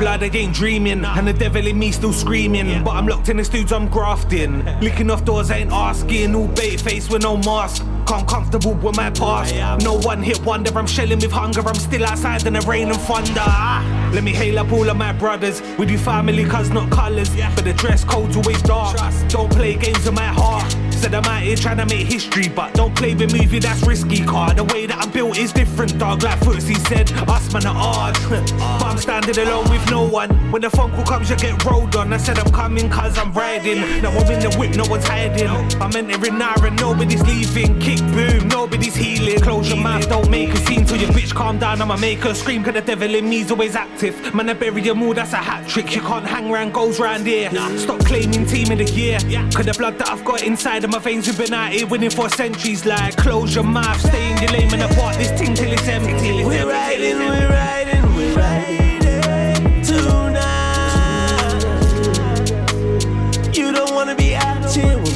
blood, 0.01 0.23
I 0.23 0.31
ain't 0.35 0.55
dreaming. 0.55 1.05
And 1.05 1.29
the 1.29 1.33
devil 1.33 1.67
in 1.67 1.79
me 1.79 1.93
still 1.93 2.13
screaming. 2.13 2.83
But 2.83 2.93
I'm 2.93 3.07
locked 3.07 3.29
in 3.29 3.37
the 3.37 3.45
studio, 3.45 3.77
I'm 3.77 3.89
grafting. 3.89 4.65
Licking 4.81 5.11
off 5.11 5.25
doors, 5.25 5.51
ain't 5.51 5.71
asking. 5.71 6.35
All 6.35 6.49
bait 6.49 6.81
face 6.81 7.09
with 7.11 7.23
no 7.23 7.37
mask. 7.37 7.85
Can't 8.07 8.27
comfortable 8.27 8.75
with 8.75 8.97
my 8.97 9.11
past. 9.11 9.55
No 9.85 9.99
one 9.99 10.23
hit 10.23 10.43
wonder, 10.45 10.77
I'm 10.77 10.87
shelling 10.87 11.21
with 11.21 11.31
hunger. 11.31 11.61
I'm 11.61 11.75
still 11.75 12.05
outside 12.05 12.47
in 12.47 12.55
the 12.55 12.61
rain 12.63 12.89
and 12.89 13.01
thunder. 13.03 13.51
Let 14.15 14.25
me 14.25 14.33
hail 14.33 14.59
up 14.59 14.73
all 14.73 14.89
of 14.89 14.97
my 14.97 15.13
brothers. 15.13 15.63
We 15.79 15.87
do 15.87 15.99
family, 15.99 16.45
cuz 16.45 16.71
not 16.71 16.91
colours. 16.91 17.31
But 17.55 17.65
the 17.65 17.75
dress 17.75 18.03
code's 18.03 18.37
always 18.37 18.63
dark. 18.63 18.97
Don't 19.29 19.53
play 19.53 19.77
games 19.77 20.05
with 20.07 20.15
my 20.15 20.27
heart. 20.27 20.75
Said 21.01 21.15
I'm 21.15 21.25
out 21.25 21.41
here 21.41 21.57
trying 21.57 21.79
to 21.79 21.87
make 21.87 22.07
history, 22.07 22.47
but 22.51 22.75
don't 22.75 22.95
play 22.95 23.15
with 23.15 23.33
movie, 23.33 23.59
that's 23.59 23.81
risky. 23.87 24.23
Car, 24.23 24.53
the 24.53 24.65
way 24.65 24.85
that 24.85 24.99
I'm 24.99 25.11
built 25.11 25.39
is 25.39 25.51
different, 25.51 25.99
dog. 25.99 26.23
Like 26.23 26.39
Footsie 26.41 26.77
said, 26.89 27.11
us 27.27 27.51
man 27.55 27.65
are 27.65 27.75
hard. 27.75 28.17
but 28.29 28.85
I'm 28.85 28.99
standing 28.99 29.39
alone 29.39 29.71
with 29.71 29.89
no 29.91 30.07
one. 30.07 30.29
When 30.53 30.61
the 30.61 30.69
phone 30.69 30.91
call 30.93 31.07
comes, 31.07 31.31
you 31.31 31.37
get 31.37 31.65
rolled 31.65 31.97
on. 31.97 32.13
I 32.13 32.19
said 32.19 32.39
I'm 32.39 32.53
coming 32.53 32.91
cause 32.91 33.17
I'm 33.17 33.33
riding. 33.33 34.03
Now 34.03 34.11
I'm 34.11 34.31
in 34.31 34.41
the 34.41 34.55
whip, 34.59 34.77
no 34.77 34.85
one's 34.91 35.07
hiding. 35.07 35.49
I'm 35.81 35.97
entering 35.97 36.37
now 36.37 36.53
and 36.63 36.79
nobody's 36.79 37.23
leaving. 37.23 37.81
Kick 37.81 38.01
boom, 38.13 38.49
nobody's 38.49 38.95
healing. 38.95 39.41
Close 39.41 39.71
your 39.71 39.83
mouth, 39.83 40.07
don't 40.07 40.29
make 40.29 40.51
a 40.51 40.57
scene 40.59 40.85
till 40.85 40.99
your 40.99 41.13
bitch 41.13 41.33
calm 41.35 41.59
down. 41.59 41.81
I'ma 41.81 41.97
make 41.97 42.19
her 42.25 42.35
scream, 42.35 42.63
cause 42.63 42.75
the 42.75 42.83
devil 42.83 43.15
in 43.15 43.27
me's 43.27 43.51
always 43.51 43.75
active. 43.75 44.35
Man, 44.35 44.51
I 44.51 44.53
bury 44.53 44.83
your 44.83 44.97
mood, 44.97 45.17
that's 45.17 45.33
a 45.33 45.37
hat 45.37 45.67
trick. 45.67 45.95
You 45.95 46.03
can't 46.03 46.27
hang 46.27 46.51
round 46.51 46.75
goals 46.75 47.01
round 47.01 47.27
here. 47.27 47.49
Stop 47.79 48.01
claiming 48.05 48.45
team 48.45 48.71
of 48.71 48.77
the 48.77 48.93
year. 48.93 49.19
Cause 49.55 49.65
the 49.65 49.75
blood 49.79 49.99
that 49.99 50.11
I've 50.11 50.25
got 50.27 50.43
inside 50.43 50.85
of 50.85 50.90
my 50.91 50.99
veins, 50.99 51.27
we've 51.27 51.39
been 51.39 51.53
out 51.53 51.73
here 51.73 51.87
winning 51.87 52.11
for 52.11 52.29
centuries. 52.29 52.85
Like, 52.85 53.17
close 53.17 53.55
your 53.55 53.65
mouth, 53.65 54.01
stay 54.01 54.33
in 54.33 54.39
your 54.39 54.51
lane, 54.51 54.73
and 54.73 54.83
apart 54.83 55.17
this 55.17 55.31
thing 55.39 55.55
till 55.55 55.73
it's 55.73 55.87
empty. 55.87 56.45
We're 56.45 56.67
riding, 56.67 57.19
we're 57.19 57.49
riding, 57.49 58.15
we're 58.17 58.35
riding 58.35 59.83
tonight. 59.83 60.37
You 63.57 63.73
don't 63.73 63.95
wanna 63.95 64.15
be 64.17 64.35
out 64.35 64.75
here 64.75 65.10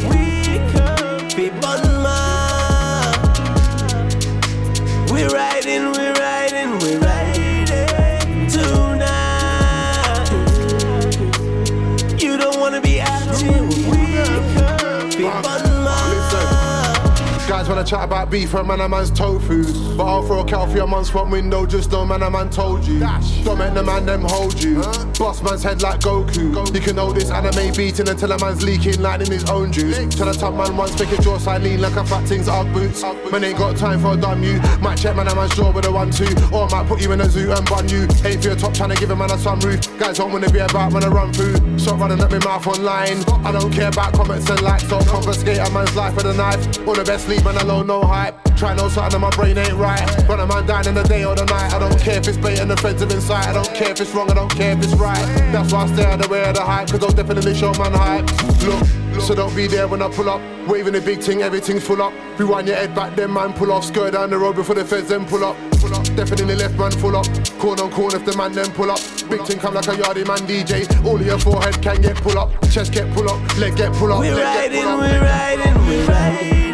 Guys 17.64 17.70
wanna 17.70 17.84
chat 17.84 18.04
about 18.04 18.30
beef 18.30 18.50
for 18.50 18.58
a 18.58 18.64
man 18.64 18.82
a 18.82 18.86
man's 18.86 19.10
tofu. 19.10 19.64
But 19.96 20.04
I'll 20.04 20.22
throw 20.22 20.40
a 20.40 20.44
cow 20.44 20.66
for 20.66 20.76
your 20.76 20.86
man's 20.86 21.08
front 21.08 21.30
window, 21.30 21.64
just 21.64 21.90
know 21.90 22.04
man 22.04 22.22
a 22.22 22.30
man 22.30 22.50
told 22.50 22.84
you. 22.84 23.00
Don't 23.00 23.56
make 23.56 23.72
the 23.72 23.82
man 23.82 24.04
them 24.04 24.20
hold 24.20 24.62
you. 24.62 24.82
Boss 25.18 25.42
man's 25.42 25.62
head 25.62 25.80
like 25.80 26.00
Goku. 26.00 26.74
You 26.74 26.80
can 26.82 26.98
hold 26.98 27.16
this 27.16 27.30
anime 27.30 27.72
beating 27.74 28.06
until 28.06 28.32
a 28.32 28.38
man's 28.38 28.62
leaking 28.62 29.00
like 29.00 29.22
in 29.22 29.32
his 29.32 29.48
own 29.48 29.72
juice. 29.72 30.14
Tell 30.14 30.28
a 30.28 30.34
top 30.34 30.52
man 30.52 30.76
once, 30.76 30.98
make 31.00 31.18
a 31.18 31.22
jaw 31.22 31.38
side 31.38 31.62
lean 31.62 31.80
like 31.80 31.96
a 31.96 32.04
fat 32.04 32.28
thing's 32.28 32.48
Ugg 32.48 32.70
boots. 32.74 33.02
Man 33.32 33.42
ain't 33.42 33.56
got 33.56 33.78
time 33.78 33.98
for 33.98 34.12
a 34.12 34.16
dumb 34.18 34.42
you. 34.42 34.60
Might 34.82 34.96
check 34.96 35.16
man 35.16 35.28
a 35.28 35.34
man's 35.34 35.56
jaw 35.56 35.72
with 35.72 35.86
a 35.86 35.90
one 35.90 36.10
two. 36.10 36.28
Or 36.52 36.68
might 36.68 36.86
put 36.86 37.00
you 37.00 37.12
in 37.12 37.22
a 37.22 37.30
zoo 37.30 37.50
and 37.50 37.64
bun 37.64 37.88
you. 37.88 38.02
Ain't 38.26 38.42
for 38.42 38.48
your 38.48 38.56
top 38.56 38.74
trying 38.74 38.90
to 38.90 38.96
give 38.96 39.08
a 39.08 39.16
man 39.16 39.30
a 39.30 39.36
sunroof. 39.36 39.98
Guys 39.98 40.18
don't 40.18 40.32
wanna 40.32 40.50
be 40.50 40.58
about 40.58 40.92
when 40.92 41.02
I 41.02 41.08
run 41.08 41.32
through. 41.32 41.78
Stop 41.78 42.00
running 42.00 42.20
at 42.20 42.30
my 42.30 42.38
mouth 42.40 42.66
online. 42.66 43.24
I 43.42 43.52
don't 43.52 43.72
care 43.72 43.88
about 43.88 44.12
comments 44.12 44.50
and 44.50 44.60
likes. 44.60 44.86
Don't 44.86 45.06
confiscate 45.06 45.56
a 45.56 45.70
man's 45.70 45.96
life 45.96 46.14
with 46.14 46.26
a 46.26 46.34
knife. 46.34 46.86
All 46.86 46.94
the 46.94 47.04
best 47.04 47.24
sleep 47.24 47.42
man 47.42 47.53
alone, 47.56 47.86
no 47.86 48.02
hype. 48.02 48.36
Try 48.56 48.74
no 48.74 48.88
something 48.88 49.14
and 49.14 49.22
my 49.22 49.30
brain 49.30 49.58
ain't 49.58 49.74
right. 49.74 50.28
Run 50.28 50.40
a 50.40 50.46
man 50.46 50.64
down 50.66 50.86
in 50.86 50.94
the 50.94 51.02
day 51.02 51.24
or 51.24 51.34
the 51.34 51.44
night. 51.44 51.72
I 51.72 51.78
don't 51.78 51.98
care 51.98 52.18
if 52.18 52.28
it's 52.28 52.38
bait 52.38 52.60
and 52.60 52.70
the 52.70 52.76
feds 52.76 53.02
are 53.02 53.06
in. 53.06 53.20
I 53.20 53.52
don't 53.52 53.74
care 53.74 53.90
if 53.90 54.00
it's 54.00 54.14
wrong, 54.14 54.30
I 54.30 54.34
don't 54.34 54.50
care 54.50 54.72
if 54.72 54.78
it's 54.78 54.94
right. 54.94 55.26
That's 55.52 55.72
why 55.72 55.82
I 55.82 55.86
stay 55.88 56.04
out 56.04 56.20
of 56.20 56.26
the 56.26 56.28
way 56.32 56.48
of 56.48 56.54
the 56.54 56.62
hype, 56.62 56.88
cause 56.88 57.02
I'll 57.02 57.10
definitely 57.10 57.54
show 57.54 57.72
man 57.74 57.92
hype. 57.92 58.30
Look, 58.62 59.22
so 59.22 59.34
don't 59.34 59.54
be 59.56 59.66
there 59.66 59.88
when 59.88 60.02
I 60.02 60.08
pull 60.08 60.30
up. 60.30 60.40
Waving 60.68 60.94
a 60.94 61.00
big 61.00 61.20
thing, 61.20 61.42
everything's 61.42 61.84
full 61.84 62.00
up. 62.00 62.12
Rewind 62.38 62.68
your 62.68 62.76
head 62.76 62.94
back, 62.94 63.16
then 63.16 63.32
man 63.32 63.52
pull 63.52 63.72
off. 63.72 63.84
Skirt 63.84 64.12
down 64.12 64.30
the 64.30 64.38
road 64.38 64.54
before 64.54 64.76
the 64.76 64.84
feds 64.84 65.08
then 65.08 65.26
pull 65.26 65.44
up. 65.44 65.56
Pull 65.80 65.94
up. 65.94 66.04
Definitely 66.14 66.54
left 66.54 66.78
man 66.78 66.92
full 66.92 67.16
up. 67.16 67.26
Corn 67.58 67.80
on 67.80 67.90
corn 67.90 68.14
if 68.14 68.24
the 68.24 68.36
man 68.36 68.52
then 68.52 68.70
pull 68.72 68.90
up. 68.90 69.00
Big 69.28 69.42
thing 69.42 69.58
come 69.58 69.74
like 69.74 69.86
a 69.88 69.92
yardie 69.92 70.26
man 70.26 70.38
DJ. 70.46 70.86
All 71.04 71.16
of 71.16 71.26
your 71.26 71.38
forehead 71.38 71.82
can 71.82 72.00
get 72.00 72.16
pull 72.16 72.38
up. 72.38 72.50
Chest 72.70 72.92
get 72.92 73.12
pull 73.12 73.28
up, 73.28 73.58
leg 73.58 73.76
get 73.76 73.92
pull 73.94 74.12
up. 74.12 74.20
We're 74.20 74.40
riding, 74.40 74.82
pull 74.82 74.90
up. 74.90 75.00
we're 75.00 75.20
riding, 75.20 75.86
we're 75.86 76.06
riding 76.06 76.73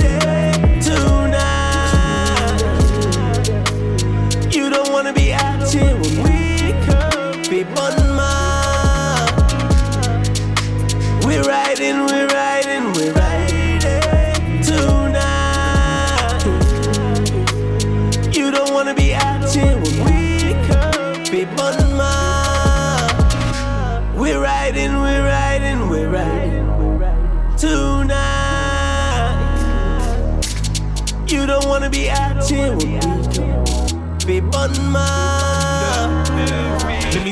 be 5.73 5.79
here 5.79 5.95
when 5.95 6.17
we 6.25 6.73
come, 6.87 7.43
be 7.49 7.65
my. 8.17 9.27
We're 11.25 11.43
riding, 11.43 12.07
we're 12.07 12.27
riding, 12.29 12.93
we're 12.93 13.13
riding 13.13 14.63
tonight. 14.63 16.45
You 18.33 18.51
don't 18.51 18.73
wanna 18.73 18.95
be 18.95 19.15
out 19.15 19.55
when 19.83 20.05
we 20.05 20.55
come, 20.67 21.23
be 21.31 21.45
on 21.63 21.97
my. 21.97 22.13
We're 24.17 24.41
riding, 24.41 24.93
we're 25.01 25.25
riding, 25.25 25.89
we're 25.89 26.09
riding 26.09 26.67
tonight. 27.57 28.17
You 31.29 31.47
don't 31.47 31.67
wanna 31.67 31.91
be 31.91 32.11
out 32.11 32.49
here 32.49 32.75
with 32.75 32.85
me. 32.85 33.01
Be 34.27 34.41
on 34.57 34.73
my. 34.93 35.01
Let 35.11 35.39
me 35.39 35.40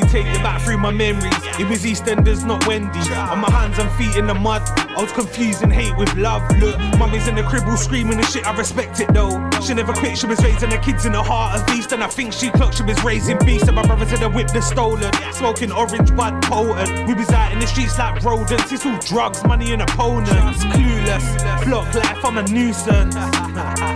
take 0.09 0.25
you 0.25 0.41
back 0.41 0.61
through 0.61 0.77
my 0.77 0.91
memories. 0.91 1.33
It 1.59 1.69
was 1.69 1.83
EastEnders, 1.83 2.45
not 2.45 2.65
Wendy's. 2.65 3.09
On 3.11 3.39
my 3.39 3.51
hands 3.51 3.77
and 3.77 3.89
feet 3.91 4.15
in 4.15 4.25
the 4.25 4.33
mud. 4.33 4.61
I 4.89 5.01
was 5.01 5.11
confusing 5.11 5.69
hate 5.69 5.95
with 5.97 6.13
love. 6.15 6.41
Look, 6.57 6.77
mummy's 6.97 7.27
in 7.27 7.35
the 7.35 7.43
crib 7.43 7.63
all 7.67 7.77
screaming 7.77 8.17
and 8.17 8.25
shit. 8.25 8.45
I 8.47 8.55
respect 8.55 8.99
it 8.99 9.13
though. 9.13 9.49
She 9.61 9.73
never 9.73 9.93
quit. 9.93 10.17
She 10.17 10.25
was 10.25 10.43
raising 10.43 10.71
her 10.71 10.79
kids 10.79 11.05
in 11.05 11.11
the 11.11 11.21
heart 11.21 11.59
of 11.59 11.75
East, 11.75 11.91
and 11.91 12.03
I 12.03 12.07
think 12.07 12.33
she 12.33 12.49
clocked. 12.49 12.77
She 12.77 12.83
was 12.83 13.01
raising 13.03 13.37
beasts, 13.45 13.67
and 13.67 13.75
my 13.75 13.85
brothers 13.85 14.09
had 14.09 14.23
a 14.23 14.29
whip 14.29 14.47
the 14.47 14.61
stolen. 14.61 15.11
Smoking 15.31 15.71
orange 15.71 16.15
bud 16.15 16.41
potent. 16.43 17.07
We 17.07 17.13
was 17.13 17.29
out 17.29 17.51
in 17.51 17.59
the 17.59 17.67
streets 17.67 17.97
like 17.99 18.23
rodents. 18.23 18.71
It's 18.71 18.85
all 18.85 18.97
drugs, 18.99 19.43
money, 19.45 19.73
and 19.73 19.81
opponents. 19.81 20.63
Clueless, 20.65 21.65
block 21.65 21.93
life. 21.93 22.25
I'm 22.25 22.37
a 22.37 22.43
nuisance. 22.49 23.15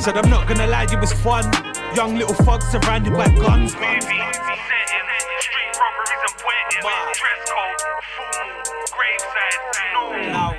Said 0.03 0.17
I'm 0.17 0.29
not 0.29 0.47
gonna 0.47 0.67
lie, 0.67 0.83
it 0.83 0.99
was 0.99 1.13
fun. 1.13 1.45
Young 1.95 2.15
little 2.15 2.35
thugs 2.35 2.67
surrounded 2.69 3.13
by 3.13 3.27
guns. 3.29 3.73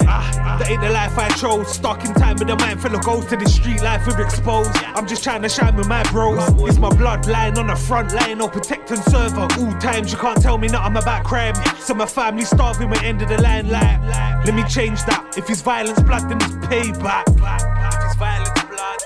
Ah, 0.06 0.56
That 0.58 0.70
ain't 0.70 0.80
the 0.80 0.90
life 0.90 1.18
I 1.18 1.28
chose. 1.30 1.74
Stuck 1.74 2.04
in 2.04 2.14
time 2.14 2.36
with 2.38 2.48
a 2.50 2.56
mind 2.56 2.80
full 2.80 2.94
of 2.94 3.04
ghosts 3.04 3.30
to 3.30 3.36
the 3.36 3.48
street 3.48 3.82
life 3.82 4.06
we're 4.06 4.20
exposed. 4.22 4.70
I'm 4.94 5.06
just 5.06 5.22
trying 5.24 5.42
to 5.42 5.48
shine 5.48 5.76
with 5.76 5.88
my 5.88 6.02
bros. 6.04 6.38
It's 6.68 6.78
my 6.78 6.90
bloodline 6.90 7.56
on 7.58 7.66
the 7.66 7.76
front 7.76 8.12
line, 8.12 8.38
no 8.38 8.48
protect 8.48 8.90
and 8.90 9.02
serve 9.04 9.36
at 9.38 9.58
all 9.58 9.72
times. 9.80 10.12
You 10.12 10.18
can't 10.18 10.40
tell 10.40 10.58
me 10.58 10.68
nothing 10.68 10.96
about 10.96 11.24
crime. 11.24 11.54
So 11.78 11.94
my 11.94 12.06
family 12.06 12.44
starving, 12.44 12.90
we're 12.90 13.02
end 13.02 13.22
of 13.22 13.28
the 13.28 13.40
line. 13.40 13.68
Like, 13.68 14.00
let 14.46 14.54
me 14.54 14.64
change 14.64 15.04
that. 15.04 15.34
If 15.36 15.50
it's 15.50 15.60
violence, 15.62 16.00
blood, 16.02 16.28
then 16.28 16.36
it's 16.38 16.54
payback. 16.66 17.24
If 17.28 18.04
it's 18.06 18.16
violence, 18.16 18.50
blood. 18.64 19.00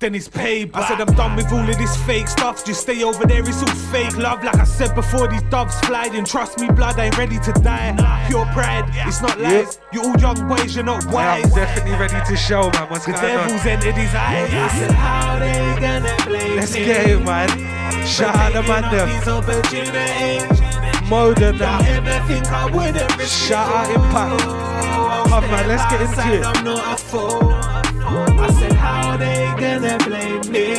Then 0.00 0.14
it's 0.14 0.30
payback. 0.30 0.76
I 0.76 0.88
said 0.88 1.00
I'm 1.02 1.14
done 1.14 1.36
with 1.36 1.52
all 1.52 1.60
of 1.60 1.76
this 1.76 1.94
fake 2.04 2.26
stuff. 2.26 2.64
Just 2.64 2.80
stay 2.80 3.04
over 3.04 3.26
there, 3.26 3.46
it's 3.46 3.60
all 3.62 3.68
fake 3.92 4.16
love. 4.16 4.42
Like 4.42 4.56
I 4.56 4.64
said 4.64 4.94
before, 4.94 5.28
these 5.28 5.42
doves 5.50 5.78
flying. 5.80 6.16
And 6.16 6.26
trust 6.26 6.58
me, 6.58 6.68
blood, 6.68 6.98
I 6.98 7.04
ain't 7.06 7.18
ready 7.18 7.38
to 7.38 7.52
die. 7.52 8.24
Pure 8.26 8.46
pride, 8.46 8.86
it's 9.06 9.20
not 9.20 9.38
lies. 9.38 9.78
You 9.92 10.00
all 10.02 10.16
young 10.16 10.48
boys, 10.48 10.74
you're 10.74 10.86
not 10.86 11.04
wise. 11.12 11.44
I'm 11.44 11.50
definitely 11.50 11.98
ready 11.98 12.18
to 12.26 12.36
show, 12.36 12.70
man. 12.70 12.88
What's 12.88 13.04
The 13.04 13.12
going 13.12 13.26
on? 13.26 13.48
The 13.48 13.52
devil's 13.52 13.66
entered 13.66 13.94
his 13.94 14.14
eyes. 14.14 14.54
I 14.54 14.68
said, 14.68 14.90
how 14.90 15.38
they 15.38 15.76
gonna 15.78 16.16
play? 16.20 16.56
Let's 16.56 16.72
me 16.72 16.84
get 16.86 17.06
it, 17.06 17.22
man. 17.22 18.06
Shout 18.06 18.34
out 18.34 18.54
the 18.54 18.62
man 18.62 18.84
them. 18.90 19.08
Modern 21.10 21.58
now. 21.58 21.78
ever 21.84 22.26
think 22.26 22.46
I 22.46 22.70
wouldn't 22.70 23.18
risk 23.18 23.48
Shout 23.48 23.68
out 23.68 23.90
Impact. 23.90 25.09
Come 25.30 25.44
man, 25.44 25.68
let's 25.68 25.84
get 25.84 26.00
into 26.00 26.40
it. 26.40 26.44
I'm 26.44 26.64
not 26.64 27.00
a 27.00 27.04
fool. 27.04 27.52
I 27.52 28.50
said, 28.58 28.72
how 28.72 29.16
they 29.16 29.46
gonna 29.60 29.96
blame 30.04 30.40
me 30.50 30.74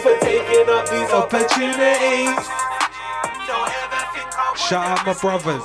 for 0.00 0.16
taking 0.24 0.66
up 0.72 0.88
these 0.88 1.10
opportunities? 1.12 2.32
Don't 3.44 3.68
ever 3.82 4.02
think 4.14 4.32
I 4.32 4.54
Shout 4.56 4.86
out 4.86 5.04
my 5.04 5.12
brothers. 5.12 5.62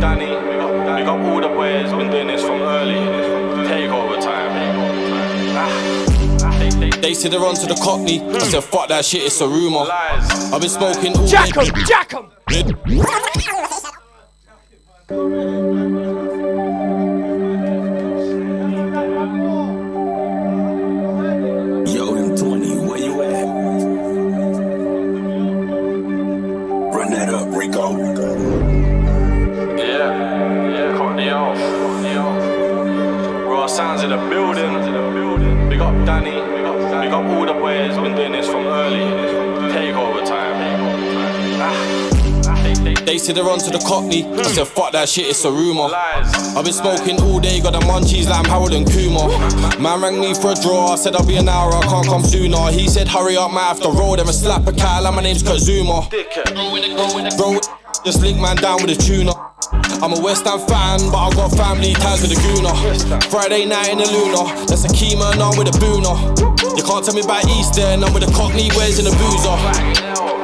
Danny. 0.00 0.26
Big 0.26 1.06
up 1.06 1.20
all 1.20 1.40
the 1.40 1.48
boys. 1.48 1.90
Been 1.92 2.10
doing 2.10 2.26
this 2.28 2.42
from 2.42 2.60
early. 2.62 2.94
Takeover 3.68 4.20
time. 4.20 4.50
Ah, 6.42 6.58
they- 6.58 6.70
they- 6.90 7.00
They 7.00 7.14
said 7.14 7.30
they're 7.32 7.44
onto 7.44 7.66
the 7.66 7.74
cockney. 7.82 8.20
I 8.34 8.38
said, 8.40 8.64
fuck 8.64 8.88
that 8.88 9.04
shit, 9.04 9.22
it's 9.24 9.40
a 9.40 9.48
rumour. 9.48 9.86
I've 9.90 10.60
been 10.60 10.70
smoking 10.70 11.16
all 11.16 11.26
Jack 11.26 11.52
day. 11.52 11.68
'em, 11.68 11.84
jack 11.86 12.14
'em. 12.14 12.30
They- 43.10 43.18
said 43.18 43.34
they're 43.34 43.48
onto 43.48 43.70
the 43.70 43.78
cockney. 43.80 44.24
I 44.24 44.42
said, 44.44 44.68
fuck 44.68 44.92
that 44.92 45.08
shit, 45.08 45.26
it's 45.26 45.44
a 45.44 45.50
rumour. 45.50 45.90
I've 45.92 46.64
been 46.64 46.72
smoking 46.72 47.20
all 47.20 47.40
day, 47.40 47.60
got 47.60 47.72
the 47.72 47.80
munchies 47.80 48.28
like 48.28 48.38
I'm 48.38 48.44
Harold 48.44 48.72
and 48.72 48.90
Kumar. 48.90 49.28
Man 49.78 50.00
rang 50.00 50.20
me 50.20 50.32
for 50.34 50.52
a 50.52 50.54
draw, 50.54 50.92
I 50.92 50.96
said 50.96 51.16
I'll 51.16 51.26
be 51.26 51.36
an 51.36 51.48
hour, 51.48 51.74
I 51.74 51.82
can't 51.82 52.06
come 52.06 52.22
sooner. 52.22 52.70
He 52.70 52.88
said, 52.88 53.08
hurry 53.08 53.36
up, 53.36 53.50
might 53.50 53.64
have 53.68 53.80
to 53.80 53.88
roll 53.90 54.16
them 54.16 54.26
and 54.28 54.34
slap 54.34 54.66
a 54.68 54.72
cat, 54.72 55.02
like 55.02 55.14
my 55.14 55.22
name's 55.22 55.42
Kazuma. 55.42 56.08
Bro, 57.36 57.58
just 58.04 58.22
link 58.22 58.38
man 58.40 58.56
down 58.56 58.80
with 58.82 58.96
a 58.96 59.02
tuner. 59.02 59.32
I'm 60.02 60.16
a 60.16 60.20
West 60.20 60.48
Ham 60.48 60.58
fan, 60.64 61.12
but 61.12 61.20
I've 61.20 61.36
got 61.36 61.52
family 61.52 61.92
ties 61.92 62.22
with 62.24 62.32
the 62.32 62.40
Gooner. 62.40 62.72
Friday 63.28 63.66
night 63.66 63.92
in 63.92 63.98
the 63.98 64.08
Luna, 64.08 64.48
that's 64.64 64.84
a 64.84 64.88
Keema 64.88 65.36
and 65.36 65.42
I'm 65.44 65.52
with 65.60 65.68
a 65.68 65.76
Booner. 65.76 66.16
You 66.72 66.82
can't 66.82 67.04
tell 67.04 67.12
me 67.12 67.20
about 67.20 67.44
Easter, 67.44 67.84
and 67.84 68.00
I'm 68.02 68.14
with 68.16 68.24
the 68.24 68.32
Cockney 68.32 68.72
wears 68.80 68.96
in 68.96 69.04
the 69.04 69.12
boozer. 69.20 69.52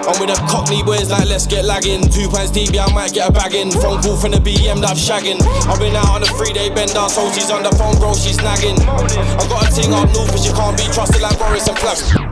I'm 0.04 0.16
with 0.20 0.28
the 0.28 0.36
Cockney 0.44 0.82
boys 0.84 1.10
like 1.10 1.24
let's 1.28 1.46
get 1.46 1.64
lagging. 1.64 2.04
Two 2.04 2.28
pints 2.28 2.52
DB, 2.52 2.76
I 2.76 2.92
might 2.92 3.14
get 3.14 3.28
a 3.28 3.32
bag 3.32 3.54
in. 3.54 3.72
Phone 3.72 4.02
call 4.02 4.20
from 4.20 4.32
the 4.32 4.42
BM 4.44 4.84
that 4.84 4.92
I'm 4.92 5.00
shagging. 5.00 5.40
I've 5.64 5.80
been 5.80 5.96
out 5.96 6.20
on 6.20 6.22
a 6.22 6.28
three 6.36 6.52
day 6.52 6.68
bender, 6.68 7.08
so 7.08 7.24
she's 7.32 7.50
on 7.50 7.64
the 7.64 7.72
phone, 7.80 7.96
bro, 7.96 8.12
she's 8.12 8.36
snagging. 8.36 8.76
I 8.84 9.44
got 9.48 9.64
a 9.64 9.72
ting 9.72 9.88
up 9.96 10.12
north, 10.12 10.36
but 10.36 10.40
she 10.44 10.52
can't 10.52 10.76
be 10.76 10.84
trusted 10.92 11.22
like 11.22 11.38
Boris 11.38 11.66
and 11.66 11.78
Flash. 11.78 12.25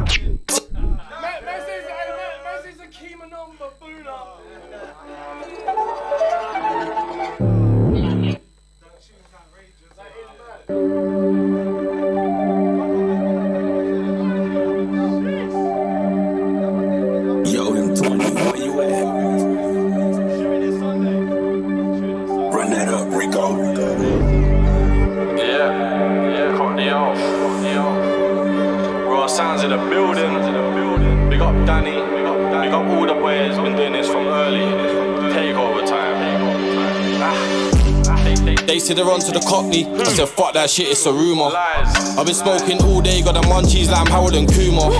They 38.66 38.78
said 38.78 38.96
they're 38.96 39.10
onto 39.10 39.32
the 39.32 39.40
cockney. 39.40 39.86
I 39.86 40.04
said, 40.04 40.28
fuck 40.28 40.54
that 40.54 40.70
shit, 40.70 40.88
it's 40.88 41.06
a 41.06 41.12
rumour. 41.12 41.50
I've 41.54 42.26
been 42.26 42.34
smoking 42.34 42.82
all 42.82 43.00
day, 43.00 43.22
got 43.22 43.34
the 43.34 43.42
munchies 43.42 43.90
like 43.90 44.00
I'm 44.00 44.06
Harold 44.06 44.34
and 44.34 44.48
Kumar. 44.48 44.90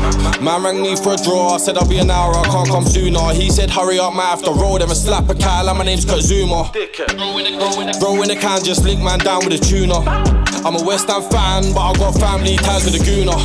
Man 0.41 0.63
rang 0.63 0.83
me 0.83 0.97
for 0.97 1.15
a 1.15 1.17
draw, 1.17 1.55
I 1.55 1.57
said 1.59 1.79
I'll 1.79 1.89
be 1.89 1.99
an 1.99 2.11
hour, 2.11 2.35
I 2.37 2.45
can't 2.45 2.69
come 2.69 2.85
sooner. 2.85 3.33
He 3.33 3.51
said, 3.51 3.71
hurry 3.71 3.99
up, 3.99 4.13
might 4.15 4.27
have 4.27 4.43
to 4.43 4.51
roll 4.51 4.79
them 4.79 4.91
and 4.91 4.99
slap 4.99 5.29
a 5.31 5.35
cat, 5.35 5.65
like 5.65 5.77
my 5.77 5.85
name's 5.85 6.05
Kazuma. 6.05 6.25
Zuma. 6.25 6.71
Throw 8.01 8.23
in 8.23 8.29
the 8.29 8.39
can, 8.41 8.63
just 8.65 8.85
link 8.85 9.01
man 9.03 9.19
down 9.19 9.45
with 9.45 9.55
a 9.55 9.65
tuner. 9.65 10.44
I'm 10.65 10.77
a 10.77 10.83
West 10.83 11.09
Ham 11.09 11.21
fan, 11.23 11.75
but 11.75 11.81
I 11.81 11.93
got 11.99 12.15
family 12.15 12.57
ties 12.57 12.85
with 12.85 12.95
the 12.95 13.05
Gooner. 13.05 13.37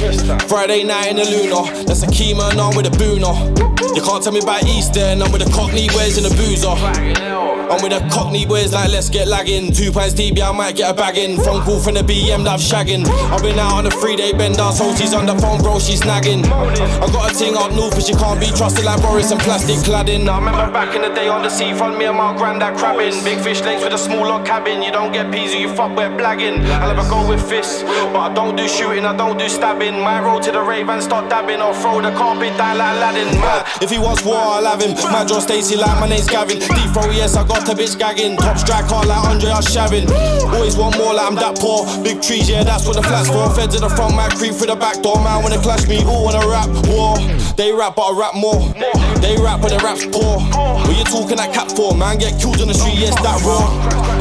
Friday 0.48 0.86
night 0.86 1.10
in 1.10 1.18
the 1.18 1.26
Luna, 1.26 1.84
that's 1.84 2.02
a 2.04 2.08
Keema 2.08 2.52
and 2.52 2.62
I'm 2.62 2.76
with 2.78 2.88
a 2.88 2.92
Booner. 2.92 3.70
You 3.96 4.02
can't 4.02 4.24
tell 4.24 4.32
me 4.32 4.40
about 4.40 4.64
Easter, 4.64 5.02
and 5.02 5.24
I'm 5.24 5.32
with 5.32 5.44
the 5.44 5.52
Cockney 5.52 5.90
wears 5.96 6.16
and 6.16 6.26
the 6.26 6.34
boozer. 6.36 6.70
I'm 6.70 7.82
with 7.82 7.92
the 7.92 8.02
Cockney 8.14 8.46
wears 8.46 8.72
like 8.72 8.92
let's 8.92 9.10
get 9.10 9.28
lagging. 9.28 9.72
Two 9.74 9.92
pints 9.92 10.14
DB, 10.14 10.42
I 10.42 10.52
might 10.52 10.76
get 10.76 10.92
a 10.92 10.94
bagging. 10.94 11.38
in. 11.38 11.44
Phone 11.44 11.62
call 11.64 11.80
from 11.80 11.96
the 11.96 12.02
BM 12.02 12.44
that 12.46 12.54
I'm 12.54 12.60
shagging. 12.60 13.06
I've 13.30 13.42
been 13.42 13.58
out 13.58 13.74
on 13.74 13.86
a 13.88 13.92
three 13.92 14.16
day 14.16 14.32
bender, 14.32 14.72
so 14.72 14.94
she's 14.96 15.14
on 15.14 15.26
the 15.26 15.36
phone, 15.36 15.62
bro, 15.62 15.80
she's 15.80 16.06
nagging. 16.06 16.46
I 16.46 17.08
got 17.12 17.32
a 17.32 17.36
ting 17.36 17.58
up 17.58 17.72
north, 17.74 17.96
but 17.96 18.06
she 18.06 18.14
can't 18.14 18.40
be 18.40 18.48
trusted 18.54 18.86
like 18.86 19.02
Boris 19.02 19.32
and 19.32 19.42
plastic 19.42 19.78
cladding. 19.82 20.30
I 20.30 20.38
remember 20.38 20.72
back 20.72 20.96
in 20.96 21.02
the 21.02 21.10
day 21.10 21.28
on 21.28 21.42
the 21.42 21.50
seafront, 21.50 21.98
me 21.98 22.06
and 22.06 22.18
my 22.18 22.36
granddad 22.38 22.78
crabbing. 22.78 23.24
Big 23.24 23.40
fish 23.40 23.62
legs 23.62 23.84
with 23.84 23.94
a 23.94 23.98
small 23.98 24.22
log 24.28 24.46
cabin. 24.46 24.82
You 24.82 24.92
don't 24.92 25.12
get 25.12 25.32
peas 25.32 25.54
you 25.54 25.74
fuck, 25.74 25.96
we're 25.98 26.10
blagging. 26.10 26.62
I'll 26.80 26.94
have 26.94 27.06
a 27.06 27.09
go 27.10 27.28
with 27.28 27.42
fists, 27.50 27.82
but 28.14 28.32
I 28.32 28.34
don't 28.34 28.56
do 28.56 28.68
shooting, 28.68 29.06
I 29.06 29.16
don't 29.18 29.38
do 29.38 29.50
stabbing. 29.50 30.00
My 30.00 30.22
roll 30.22 30.40
to 30.40 30.52
the 30.52 30.62
rave 30.62 30.88
and 30.90 31.02
start 31.02 31.30
dabbing 31.30 31.62
or 31.62 31.74
throw 31.74 32.00
the 32.02 32.12
carpet 32.12 32.56
down 32.56 32.78
like 32.78 32.96
Aladdin. 32.96 33.34
Man, 33.42 33.66
if 33.82 33.90
he 33.90 33.98
wants 33.98 34.24
war, 34.24 34.38
I'll 34.38 34.66
have 34.66 34.82
him. 34.82 34.94
My 35.12 35.26
Stacy 35.26 35.76
like 35.76 36.00
my 36.00 36.08
name's 36.08 36.28
Gavin. 36.28 36.60
Deep 36.60 36.90
throw, 36.94 37.10
yes, 37.10 37.36
I 37.36 37.48
got 37.48 37.66
the 37.66 37.74
bitch 37.74 37.98
gagging. 37.98 38.38
Top 38.38 38.58
striker 38.58 39.02
like 39.08 39.24
Andre, 39.26 39.50
I'm 39.50 39.64
shaving. 39.64 40.06
Always 40.54 40.78
want 40.78 40.98
more 40.98 41.14
like 41.14 41.26
I'm 41.26 41.36
that 41.36 41.58
poor. 41.58 41.86
Big 42.04 42.22
trees, 42.22 42.50
yeah, 42.50 42.64
that's 42.64 42.86
what 42.86 42.96
the 42.96 43.04
flats 43.04 43.28
for. 43.28 43.50
Feds 43.56 43.76
in 43.76 43.82
the 43.82 43.90
front, 43.90 44.16
might 44.16 44.32
creep 44.36 44.54
through 44.54 44.68
the 44.68 44.76
back 44.76 45.02
door. 45.02 45.18
Man, 45.18 45.42
wanna 45.42 45.58
clash 45.58 45.88
me, 45.88 46.06
all 46.06 46.24
wanna 46.26 46.46
rap 46.46 46.70
war. 46.88 47.18
They 47.58 47.74
rap, 47.74 47.96
but 47.96 48.14
I 48.14 48.20
rap 48.20 48.36
more. 48.36 48.62
They 49.20 49.36
rap, 49.42 49.62
but 49.62 49.72
the 49.72 49.80
rap's 49.84 50.06
poor. 50.06 50.40
What 50.86 50.96
you 50.96 51.04
talking 51.04 51.38
that 51.38 51.54
cap 51.54 51.72
for? 51.72 51.96
Man, 51.96 52.18
get 52.18 52.40
killed 52.40 52.62
on 52.62 52.68
the 52.68 52.74
street, 52.74 53.00
yes, 53.00 53.16
that 53.20 53.42
raw. 53.44 53.68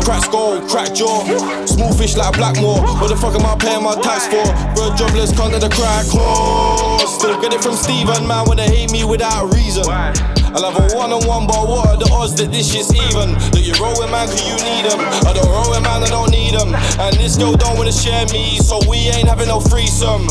Crack 0.02 0.24
skull, 0.24 0.60
crack 0.68 0.94
jaw. 0.94 1.22
Small 1.66 1.92
fish 1.94 2.16
like 2.16 2.34
Blackmore. 2.34 2.77
What 2.78 3.08
the 3.08 3.16
fuck 3.16 3.34
am 3.34 3.46
I 3.46 3.56
paying 3.58 3.82
my 3.82 3.94
tax 4.00 4.26
for? 4.26 4.42
A 4.42 4.94
jobless 4.96 5.32
cunt 5.32 5.54
of 5.54 5.60
the 5.60 5.70
crack 5.70 6.06
horse. 6.06 7.18
Still 7.18 7.40
get 7.40 7.52
it 7.52 7.62
from 7.62 7.74
Steven, 7.74 8.26
man, 8.26 8.46
when 8.46 8.56
they 8.56 8.68
hate 8.68 8.92
me 8.92 9.04
without 9.04 9.52
reason. 9.54 9.84
I'll 9.88 10.64
have 10.64 10.80
a 10.80 10.96
one 10.96 11.12
on 11.12 11.22
one, 11.28 11.46
but 11.46 11.68
what 11.68 11.86
are 11.88 11.96
the 11.96 12.08
odds 12.10 12.34
that 12.40 12.50
this 12.50 12.72
shit's 12.72 12.88
even? 12.94 13.36
That 13.52 13.62
you 13.62 13.76
roll 13.76 13.92
with 14.00 14.10
man, 14.10 14.26
cause 14.26 14.42
you 14.48 14.56
need 14.64 14.88
them. 14.88 14.98
I 15.28 15.36
don't 15.36 15.46
roll 15.46 15.70
with 15.70 15.84
man, 15.84 16.02
I 16.02 16.08
don't 16.08 16.30
need 16.32 16.56
them. 16.56 16.72
And 16.72 17.14
this 17.20 17.36
girl 17.36 17.52
don't 17.52 17.76
wanna 17.76 17.92
share 17.92 18.24
me, 18.32 18.56
so 18.58 18.80
we 18.88 19.12
ain't 19.12 19.28
having 19.28 19.48
no 19.48 19.60
threesome. 19.60 20.24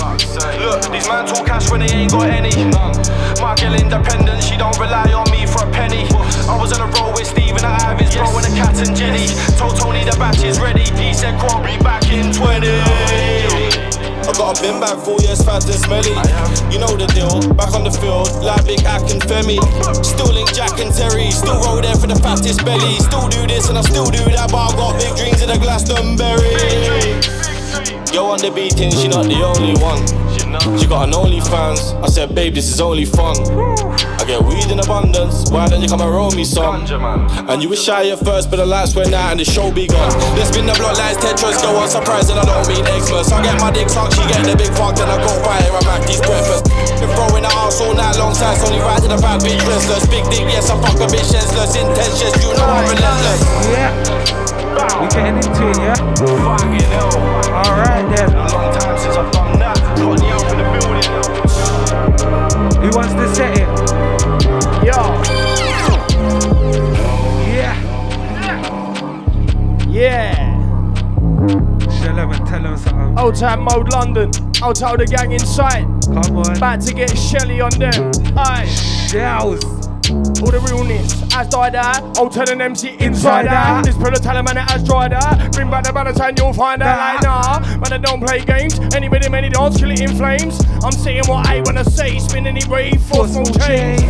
Look, 0.58 0.90
these 0.90 1.08
man 1.08 1.30
talk 1.30 1.46
cash 1.46 1.70
when 1.70 1.86
they 1.86 1.92
ain't 1.94 2.12
got 2.12 2.28
any. 2.28 2.52
My 3.40 3.54
girl 3.62 3.78
independent, 3.78 4.42
she 4.44 4.58
don't 4.58 4.76
rely 4.82 5.14
on 5.14 5.30
me 5.30 5.46
for 5.46 5.62
a 5.64 5.70
penny. 5.70 6.10
I 6.50 6.58
was 6.58 6.74
on 6.74 6.82
a 6.82 6.90
roll 6.98 7.14
with 7.14 7.28
Steven 7.30 7.62
at 7.62 7.86
Ivy's, 7.86 8.16
bro, 8.16 8.26
and 8.42 8.48
a 8.50 8.54
cat 8.58 8.74
and 8.82 8.98
Jenny. 8.98 9.30
Told 9.60 9.78
Tony 9.78 10.02
the 10.04 10.18
batch 10.18 10.42
is 10.42 10.60
ready, 10.60 10.84
he 10.98 11.14
said, 11.14 11.38
I'll 11.38 11.62
be 11.62 11.78
back 11.84 12.10
in 12.10 12.34
20. 12.34 12.37
I 14.28 14.34
got 14.38 14.60
a 14.60 14.62
bin 14.62 14.80
bag 14.80 15.00
full, 15.04 15.20
yes, 15.22 15.44
fat 15.44 15.66
and 15.66 15.74
smelly. 15.74 16.14
You 16.72 16.80
know 16.80 16.96
the 16.96 17.08
deal, 17.16 17.42
back 17.56 17.74
on 17.74 17.84
the 17.84 17.92
field, 17.92 18.30
like 18.44 18.66
Big 18.66 18.84
Ack 18.84 19.10
and 19.10 19.22
Femi. 19.22 19.58
Still 20.06 20.34
link 20.34 20.54
Jack 20.54 20.80
and 20.80 20.94
Terry, 20.94 21.32
still 21.32 21.60
roll 21.64 21.82
there 21.82 21.96
for 21.96 22.08
the 22.08 22.16
fattest 22.16 22.64
belly. 22.64 23.00
Still 23.00 23.28
do 23.28 23.48
this 23.48 23.70
and 23.70 23.78
I 23.78 23.82
still 23.82 24.06
do 24.06 24.24
that, 24.36 24.52
but 24.52 24.74
I 24.74 24.76
got 24.76 25.00
big 25.00 25.16
dreams 25.16 25.42
in 25.42 25.50
a 25.50 25.58
Glastonbury. 25.58 26.54
Yo 28.14 28.26
on 28.30 28.40
the 28.40 28.52
beating, 28.54 28.92
she 28.92 29.08
not 29.08 29.26
the 29.26 29.42
only 29.42 29.74
one. 29.82 30.06
She 30.78 30.86
got 30.88 31.08
an 31.08 31.14
OnlyFans. 31.14 32.02
I 32.04 32.08
said, 32.08 32.34
babe, 32.36 32.54
this 32.54 32.70
is 32.70 32.80
only 32.80 33.06
fun. 33.06 33.36
Abundance. 35.18 35.52
Why 35.52 35.68
don't 35.68 35.82
you 35.82 35.88
come 35.88 36.02
and 36.02 36.12
roll 36.12 36.32
me 36.32 36.44
some? 36.44 36.86
And 37.50 37.62
you 37.62 37.70
was 37.70 37.84
shy 37.84 38.10
at 38.10 38.20
first, 38.20 38.50
but 38.50 38.58
the 38.58 38.66
lights 38.66 38.96
went 38.96 39.14
out 39.14 39.32
and 39.32 39.40
the 39.40 39.46
show 39.46 39.72
begun. 39.72 40.10
Let's 40.38 40.50
spin 40.50 40.66
the 40.66 40.74
block 40.74 40.98
lights, 40.98 41.18
Tetris, 41.18 41.62
go 41.62 41.76
on 41.78 41.90
surprise, 41.90 42.30
and 42.30 42.40
I 42.40 42.46
don't 42.46 42.68
mean 42.68 42.86
Xmas. 42.86 43.32
I 43.32 43.42
get 43.44 43.60
my 43.60 43.72
dick 43.72 43.90
sucked, 43.90 44.14
she 44.14 44.22
get 44.28 44.46
the 44.46 44.56
big 44.56 44.72
fuck, 44.78 44.96
then 44.96 45.10
I 45.10 45.18
go 45.18 45.34
buy 45.44 45.62
her 45.62 45.74
a 45.74 45.82
Mackey's 45.86 46.22
breakfast. 46.22 46.70
Been 47.02 47.10
throwing 47.16 47.44
the 47.44 47.52
ass 47.52 47.82
all 47.82 47.94
night 47.94 48.18
long, 48.18 48.34
sides 48.34 48.64
only 48.64 48.80
right 48.80 49.02
to 49.02 49.08
the 49.08 49.18
bad 49.18 49.42
bitch 49.42 49.62
restless. 49.66 50.06
Big 50.08 50.24
dick, 50.30 50.46
yes, 50.50 50.70
I 50.70 50.78
fuck 50.82 51.00
a 51.02 51.08
bitch 51.10 51.26
senseless. 51.26 51.76
Intense, 51.76 52.22
yes, 52.22 52.34
you 52.44 52.54
know 52.54 52.68
I'm 52.68 52.86
relentless. 52.86 53.42
Yeah. 53.74 53.92
We 55.02 55.08
getting 55.10 55.42
into 55.42 55.64
it, 55.70 55.78
yeah? 55.82 55.98
Alright 57.50 58.06
then. 58.14 58.30
Long 58.34 58.70
time 58.74 58.98
since 58.98 59.18
I've 59.18 59.32
done 59.32 59.58
that. 59.60 59.78
Got 59.98 60.20
the 60.20 60.30
out 60.30 60.46
in 60.54 60.58
the 60.62 60.66
building. 60.78 61.10
Who 62.82 62.90
wants 62.96 63.14
to 63.14 63.26
set 63.34 63.58
it? 63.58 63.97
Yeah. 64.88 65.22
Yeah. 69.90 70.58
Shall 72.00 72.18
I 72.18 72.38
tell 72.46 72.64
them 72.64 72.78
something? 72.78 73.20
Old 73.20 73.36
time 73.36 73.64
mode 73.64 73.92
London. 73.92 74.32
I'll 74.62 74.74
tell 74.74 74.96
the 74.96 75.06
gang 75.06 75.34
inside. 75.34 75.84
Come 76.06 76.38
on. 76.38 76.56
About 76.56 76.80
to 76.84 76.94
get 76.94 77.18
Shelly 77.18 77.60
on 77.60 77.72
them. 77.72 78.12
Aye. 78.38 78.66
Shells. 79.10 79.66
All 80.40 80.52
the 80.52 80.64
realness 80.66 81.27
has 81.38 81.48
died 81.48 81.76
out. 81.76 82.18
I'll 82.18 82.30
tell 82.30 82.50
an 82.50 82.62
MC 82.62 82.98
inside 83.00 83.48
out. 83.48 83.86
This 83.86 83.96
pillow 83.96 84.16
tell 84.16 84.38
a 84.38 84.42
man 84.42 84.58
it 84.58 84.70
has 84.72 84.84
dried 84.84 85.14
out. 85.14 85.52
Bring 85.52 85.70
back 85.70 85.84
the 85.84 85.92
Valentine, 85.92 86.36
you'll 86.36 86.54
find 86.54 86.82
out. 86.82 86.98
Like 86.98 87.24
nah, 87.24 87.78
man, 87.78 87.94
I 87.94 87.98
don't 88.00 88.26
play 88.26 88.44
games. 88.44 88.80
Anybody, 88.96 89.30
many 89.30 89.50
dance, 89.50 89.78
kill 89.78 89.92
it 89.92 90.02
in 90.02 90.16
flames. 90.16 90.60
I'm 90.84 90.92
saying 90.92 91.26
what 91.28 91.48
I 91.48 91.62
wanna 91.62 91.86
say. 91.86 92.18
Spin 92.18 92.48
any 92.48 92.66
rave 92.68 93.02
for 93.04 93.28
small 93.28 93.46
change. 93.46 94.02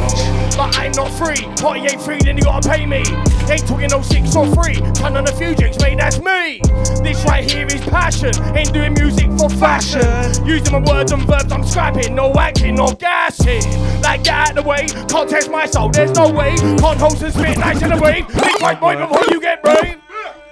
But 0.56 0.78
I'm 0.78 0.92
not 0.94 1.12
free. 1.12 1.44
Party 1.58 1.82
ain't 1.82 2.02
free, 2.02 2.20
then 2.24 2.38
you 2.38 2.44
gotta 2.44 2.70
pay 2.70 2.86
me. 2.86 3.04
Ain't 3.50 3.68
talking 3.68 3.90
no 3.90 4.02
six 4.02 4.36
or 4.36 4.46
free. 4.56 4.76
Turn 4.94 5.16
on 5.18 5.28
a 5.28 5.32
few 5.32 5.56
drinks, 5.56 5.80
mate, 5.82 5.98
that's 5.98 6.20
me. 6.20 6.60
This 7.04 7.24
right 7.26 7.50
here 7.50 7.66
is 7.68 7.82
passion. 7.86 8.32
Ain't 8.56 8.74
doing 8.74 8.94
music 8.94 9.28
for 9.38 9.50
fashion. 9.50 10.02
Using 10.46 10.74
my 10.74 10.80
words 10.80 11.12
and 11.12 11.24
verbs, 11.24 11.52
I'm 11.52 11.64
scrapping. 11.66 12.14
No 12.16 12.34
acting, 12.34 12.76
no 12.76 12.88
gassing. 12.88 13.64
Like 14.02 14.24
get 14.24 14.50
out 14.50 14.56
the 14.56 14.64
way. 14.64 14.88
Can't 15.08 15.30
test 15.30 15.50
my 15.50 15.66
soul, 15.66 15.90
there's 15.90 16.12
no 16.12 16.32
way. 16.32 16.56
Can't 16.58 17.00
host 17.00 17.22
and 17.22 17.34
spit 17.34 17.58
nice 17.58 17.82
in 17.82 17.90
the 17.90 17.98
wave. 17.98 18.28
Think 18.28 18.62
right 18.62 18.80
boy 18.80 18.96
before 18.98 19.24
you 19.30 19.40
get 19.40 19.64
brave. 19.64 19.98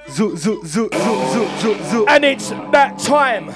Zoot, 0.08 0.34
zoot, 0.38 0.62
zoot, 0.62 0.90
zoot, 0.90 1.34
zoot, 1.34 1.48
zoot, 1.60 1.78
zoot. 1.90 2.06
And 2.08 2.24
it's 2.24 2.50
that 2.50 2.98
time. 3.00 3.48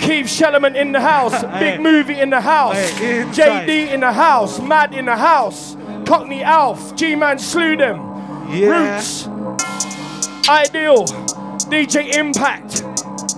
Keith 0.00 0.26
Shellerman 0.26 0.74
in 0.74 0.90
the 0.90 1.00
house, 1.00 1.42
Big 1.60 1.80
Movie 1.80 2.18
in 2.18 2.28
the 2.28 2.40
house, 2.40 2.74
JD 2.76 3.92
in 3.92 4.00
the 4.00 4.12
house, 4.12 4.58
Matt 4.60 4.92
in 4.92 5.04
the 5.04 5.16
house, 5.16 5.76
Cockney 6.06 6.42
Alf, 6.42 6.94
G-Man 6.96 7.38
slew 7.38 7.76
them, 7.76 7.98
Yeah. 8.50 8.96
Roots, 8.96 9.26
Ideal, 10.48 11.04
DJ 11.70 12.14
Impact, 12.14 12.82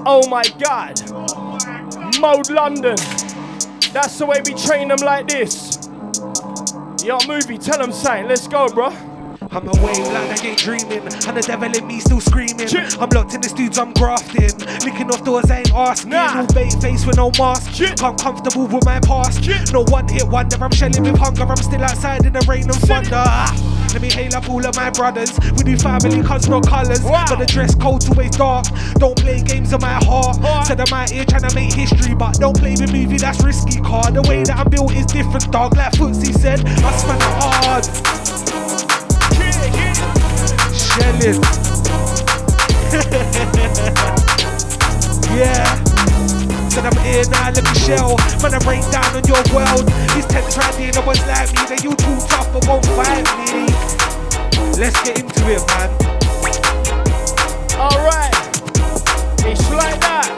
oh 0.07 0.27
my 0.28 0.43
god, 0.59 1.01
Mode 2.20 2.51
London, 2.51 2.97
that's 3.93 4.19
the 4.19 4.27
way 4.27 4.41
we 4.47 4.55
train 4.55 4.89
them 4.89 4.99
like 5.03 5.28
this. 5.28 5.89
Yo, 7.05 7.19
movie, 7.28 7.59
tell 7.59 7.78
them 7.78 7.93
something, 7.93 8.27
let's 8.28 8.49
go, 8.49 8.69
bro. 8.69 8.91
I'm 9.55 9.69
away 9.69 9.95
like 10.11 10.43
I 10.43 10.49
ain't 10.49 10.59
dreaming, 10.59 11.07
and 11.07 11.37
the 11.37 11.45
devil 11.47 11.71
in 11.73 11.87
me 11.87 12.01
still 12.01 12.21
screaming. 12.21 12.67
I'm 12.99 13.09
locked 13.11 13.35
in 13.35 13.41
the 13.41 13.49
studs, 13.49 13.79
I'm 13.79 13.93
grafting, 13.93 14.51
licking 14.83 15.09
off 15.13 15.23
doors, 15.23 15.49
I 15.49 15.59
ain't 15.59 15.73
asking. 15.73 16.11
No 16.11 16.45
bait 16.53 16.75
face 16.83 17.07
with 17.07 17.17
no 17.17 17.31
mask, 17.39 17.81
I'm 18.03 18.17
comfortable 18.19 18.67
with 18.67 18.85
my 18.85 18.99
past. 18.99 19.47
No 19.73 19.85
one 19.85 20.09
hit 20.09 20.27
wonder, 20.27 20.57
I'm 20.59 20.73
shelling 20.73 21.05
with 21.05 21.17
hunger, 21.17 21.45
I'm 21.45 21.57
still 21.57 21.85
outside 21.85 22.27
in 22.27 22.33
the 22.33 22.45
rain 22.49 22.65
and 22.65 22.75
thunder. 22.83 23.23
Let 23.95 24.03
me 24.03 24.11
hail 24.11 24.35
up 24.35 24.51
all 24.51 24.67
of 24.67 24.75
my 24.75 24.91
brothers. 24.91 25.31
We 25.55 25.63
do 25.63 25.77
family, 25.79 26.21
cause 26.25 26.49
no 26.49 26.61
colours. 26.61 26.99
But 26.99 27.39
the 27.39 27.47
dress 27.47 27.77
code's 27.77 28.11
always 28.11 28.31
dark. 28.33 28.67
Don't 28.99 29.17
play 29.17 29.41
games 29.41 29.73
on 29.73 29.81
my 29.83 30.03
heart. 30.03 30.67
Said 30.67 30.81
I'm 30.81 30.93
out 30.93 31.11
here 31.11 31.25
trying 31.25 31.47
to 31.47 31.55
make 31.55 31.73
history, 31.73 32.17
but 32.17 32.35
don't 32.43 32.59
play 32.59 32.73
with 32.73 32.91
movie, 32.91 33.19
that's 33.19 33.41
risky, 33.45 33.79
car. 33.81 34.11
The 34.11 34.23
way 34.23 34.43
that 34.43 34.59
I'm 34.59 34.69
built 34.69 34.93
is 34.97 35.07
different, 35.07 35.53
dog. 35.53 35.77
Like 35.77 35.93
Footsie 35.93 36.35
said, 36.35 36.67
I 36.67 36.91
spent 36.99 37.23
hard. 37.23 38.94
Shelling. 40.95 41.43
yeah. 45.35 45.66
Said 46.69 46.87
I'm 46.87 46.97
here 47.03 47.25
now, 47.31 47.51
let 47.51 47.65
me 47.65 47.75
shell. 47.81 48.16
Man, 48.43 48.55
I 48.55 48.59
rain 48.62 48.83
down 48.93 49.11
on 49.16 49.25
your 49.27 49.43
world. 49.51 49.91
These 50.15 50.27
10 50.27 50.51
trying 50.53 50.93
to 50.93 51.01
no 51.01 51.07
one's 51.07 51.27
like 51.27 51.53
me. 51.53 51.66
Then 51.66 51.83
you 51.83 51.97
too 51.97 52.16
tough 52.29 52.53
but 52.53 52.66
won't 52.69 52.87
fight 52.95 53.27
me. 53.43 53.66
Let's 54.79 55.03
get 55.03 55.19
into 55.19 55.43
it, 55.51 55.66
man. 55.66 55.91
Alright, 57.75 58.35
it's 59.47 59.71
like 59.71 60.01
that. 60.01 60.31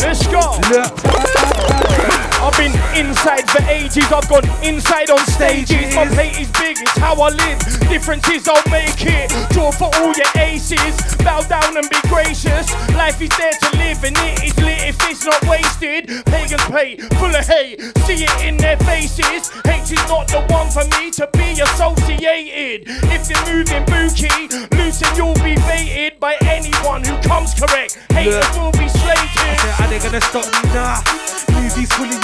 Let's 0.00 0.26
go. 0.26 0.58
Look. 0.68 2.25
I've 2.46 2.56
been 2.56 2.78
inside 2.94 3.50
for 3.50 3.60
ages. 3.66 4.06
I've 4.12 4.28
gone 4.28 4.46
inside 4.62 5.10
on 5.10 5.18
stages. 5.26 5.92
My 5.96 6.06
plate 6.06 6.38
is 6.38 6.48
big, 6.52 6.78
it's 6.78 6.96
how 6.96 7.20
I 7.20 7.30
live. 7.30 7.58
Differences, 7.90 8.46
I'll 8.46 8.62
make 8.70 9.02
it. 9.02 9.34
Draw 9.50 9.72
for 9.72 9.90
all 9.96 10.14
your 10.14 10.30
aces. 10.36 10.94
Bow 11.26 11.40
down 11.42 11.76
and 11.76 11.90
be 11.90 11.98
gracious. 12.06 12.70
Life 12.94 13.20
is 13.20 13.34
there 13.34 13.50
to 13.50 13.76
live, 13.78 13.98
and 14.04 14.16
it 14.22 14.44
is 14.46 14.56
lit 14.62 14.94
if 14.94 15.10
it's 15.10 15.26
not 15.26 15.42
wasted. 15.50 16.06
Pagans 16.26 16.62
play 16.70 16.96
full 17.18 17.34
of 17.34 17.44
hate. 17.48 17.82
See 18.06 18.22
it 18.22 18.44
in 18.46 18.56
their 18.58 18.76
faces. 18.86 19.50
Hate 19.66 19.90
is 19.90 20.06
not 20.06 20.28
the 20.28 20.46
one 20.46 20.70
for 20.70 20.86
me 20.94 21.10
to 21.18 21.28
be 21.34 21.58
associated. 21.58 22.86
If 23.10 23.26
you're 23.28 23.42
moving 23.50 23.82
bookie, 23.90 24.46
loosen, 24.70 25.10
you'll 25.16 25.34
be 25.42 25.58
baited 25.66 26.20
by 26.20 26.36
anyone 26.42 27.02
who 27.02 27.18
comes 27.26 27.54
correct. 27.54 27.98
Haters 28.14 28.46
will 28.54 28.70
be 28.70 28.86
slated. 28.86 29.58
Are 29.82 29.88
they 29.90 29.98
gonna 29.98 30.20
stop 30.20 30.46
me? 30.46 30.70
Nah. 30.70 31.02
Movies 31.50 31.92
fully 31.92 32.16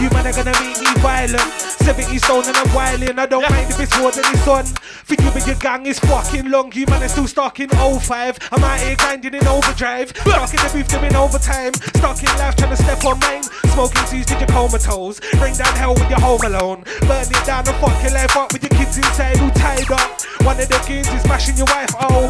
You 0.00 0.08
man 0.10 0.26
are 0.26 0.32
gonna 0.32 0.52
make 0.60 0.80
me 0.80 0.92
violent. 1.00 1.50
70 1.84 2.18
stone 2.18 2.44
and 2.46 2.56
I'm 2.56 2.68
wildin'. 2.68 3.18
I 3.18 3.26
don't 3.26 3.48
mind 3.50 3.70
if 3.70 3.80
it's 3.80 3.98
more 3.98 4.10
than 4.10 4.24
it's 4.32 4.46
on. 4.48 4.64
For 4.64 5.14
you 5.14 5.30
but 5.30 5.46
your 5.46 5.56
gang 5.56 5.86
is 5.86 5.98
fucking 5.98 6.50
long. 6.50 6.72
You 6.72 6.86
man 6.86 7.02
are 7.02 7.08
still 7.08 7.26
stuck 7.26 7.60
in 7.60 7.68
05. 7.68 8.38
I'm 8.52 8.64
out 8.64 8.80
here 8.80 8.96
grinding 8.96 9.34
in 9.34 9.46
overdrive. 9.46 10.10
Stuck 10.10 10.50
in 10.54 10.60
the 10.60 10.70
booth 10.72 10.88
doing 10.88 11.14
overtime. 11.14 11.74
Stuck 11.74 12.22
in 12.22 12.32
life 12.38 12.56
trying 12.56 12.70
to 12.70 12.76
step 12.76 13.04
on 13.04 13.18
mine. 13.20 13.42
Smoking 13.72 14.06
seeds 14.06 14.26
to 14.26 14.38
your 14.38 14.48
comatose. 14.48 15.20
Bring 15.40 15.54
down 15.54 15.74
hell 15.76 15.94
with 15.94 16.08
you're 16.08 16.20
home 16.20 16.42
alone. 16.44 16.84
Burn 17.08 17.24
it 17.28 17.44
down 17.44 17.68
and 17.68 17.76
fuck 17.80 17.96
your 18.02 18.12
life 18.12 18.36
up 18.36 18.52
with 18.52 18.62
your 18.62 18.76
kids 18.78 18.96
inside 18.96 19.40
all 19.40 19.50
tied 19.50 19.90
up. 19.90 20.20
One 20.44 20.60
of 20.60 20.68
the 20.68 20.80
kids 20.86 21.08
is 21.08 21.22
smashing 21.22 21.56
your 21.56 21.66
wife. 21.66 21.92
Oh, 22.00 22.28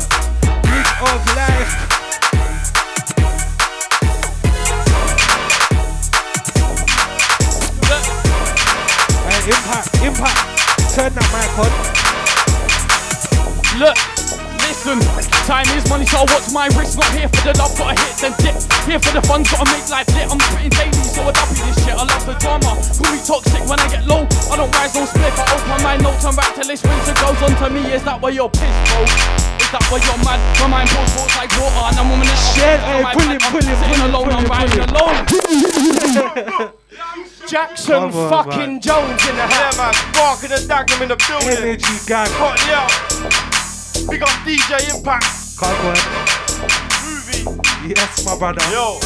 bridge 0.62 0.92
of 1.06 1.20
life. 1.36 2.29
Impact, 9.50 9.90
impact. 10.06 10.38
Turn 10.94 11.10
that 11.10 11.26
mic 11.34 11.50
on. 11.58 11.66
Look, 13.82 13.98
listen, 14.62 15.02
time 15.42 15.66
is 15.74 15.82
money, 15.90 16.06
so 16.06 16.22
I 16.22 16.30
watch 16.30 16.54
my 16.54 16.70
wrist. 16.78 16.94
Not 16.94 17.10
here 17.10 17.26
for 17.26 17.42
the 17.42 17.58
love, 17.58 17.74
gotta 17.74 17.98
hit 17.98 18.14
then 18.22 18.30
dip. 18.38 18.54
Here 18.86 19.02
for 19.02 19.10
the 19.10 19.18
fun, 19.26 19.42
gotta 19.42 19.66
make 19.74 19.90
life 19.90 20.06
lit. 20.14 20.30
I'm 20.30 20.38
spitting 20.38 20.70
daily, 20.70 21.02
so 21.02 21.26
I 21.26 21.34
duppy 21.34 21.66
this 21.66 21.82
shit. 21.82 21.98
I 21.98 22.06
love 22.06 22.22
the 22.30 22.38
drama. 22.38 22.78
Call 22.78 23.10
me 23.10 23.18
toxic 23.26 23.66
when 23.66 23.82
I 23.82 23.90
get 23.90 24.06
low. 24.06 24.22
I 24.22 24.54
don't 24.54 24.70
rise, 24.70 24.94
no 24.94 25.02
split. 25.02 25.34
I 25.34 25.42
open 25.50 25.82
my 25.82 25.98
notes 25.98 26.22
and 26.22 26.36
back 26.38 26.54
till 26.54 26.70
this 26.70 26.86
winter 26.86 27.14
goes 27.18 27.42
on 27.42 27.50
to 27.50 27.66
me. 27.74 27.82
Is 27.90 28.06
that 28.06 28.22
where 28.22 28.30
you're 28.30 28.54
pissed, 28.54 28.80
bro? 28.86 29.02
Is 29.02 29.70
that 29.74 29.82
why 29.90 29.98
you're 29.98 30.22
mad? 30.22 30.38
My 30.62 30.78
mind 30.78 30.94
pours 30.94 31.10
thoughts 31.10 31.34
like 31.34 31.50
water, 31.58 31.90
and 31.90 31.98
I'm 31.98 32.06
woman 32.06 32.30
Shit, 32.54 32.78
hey, 32.86 33.02
eh, 33.02 33.14
pull 33.18 33.26
it, 33.34 33.42
pull 33.50 33.58
it, 33.58 33.66
Sitting 33.66 33.98
pull 33.98 33.98
it, 33.98 34.14
alone, 34.14 34.30
pull 34.30 34.38
I'm 34.38 34.46
it, 34.46 34.54
riding 34.54 34.86
pull 34.86 35.10
alone. 36.62 36.70
Jackson 37.50 37.94
on, 37.94 38.12
fucking 38.12 38.58
man. 38.58 38.80
Jones 38.80 39.26
in 39.26 39.34
the 39.34 39.42
house. 39.42 39.74
Yeah, 39.74 39.82
man. 39.82 40.12
Bark 40.14 40.38
and 40.44 40.52
the 40.52 40.62
Dagenham 40.70 41.02
in 41.02 41.08
the 41.08 41.16
building. 41.26 41.58
Energy 41.58 41.98
gang. 42.06 42.28
Hot, 42.38 42.54
yeah. 42.70 42.86
Big 44.08 44.22
up 44.22 44.28
DJ 44.46 44.78
Impact. 44.94 45.26
Can't 45.58 45.74
go 45.82 45.90
Yes, 47.90 48.24
my 48.24 48.38
brother. 48.38 48.62
Yo. 48.70 49.00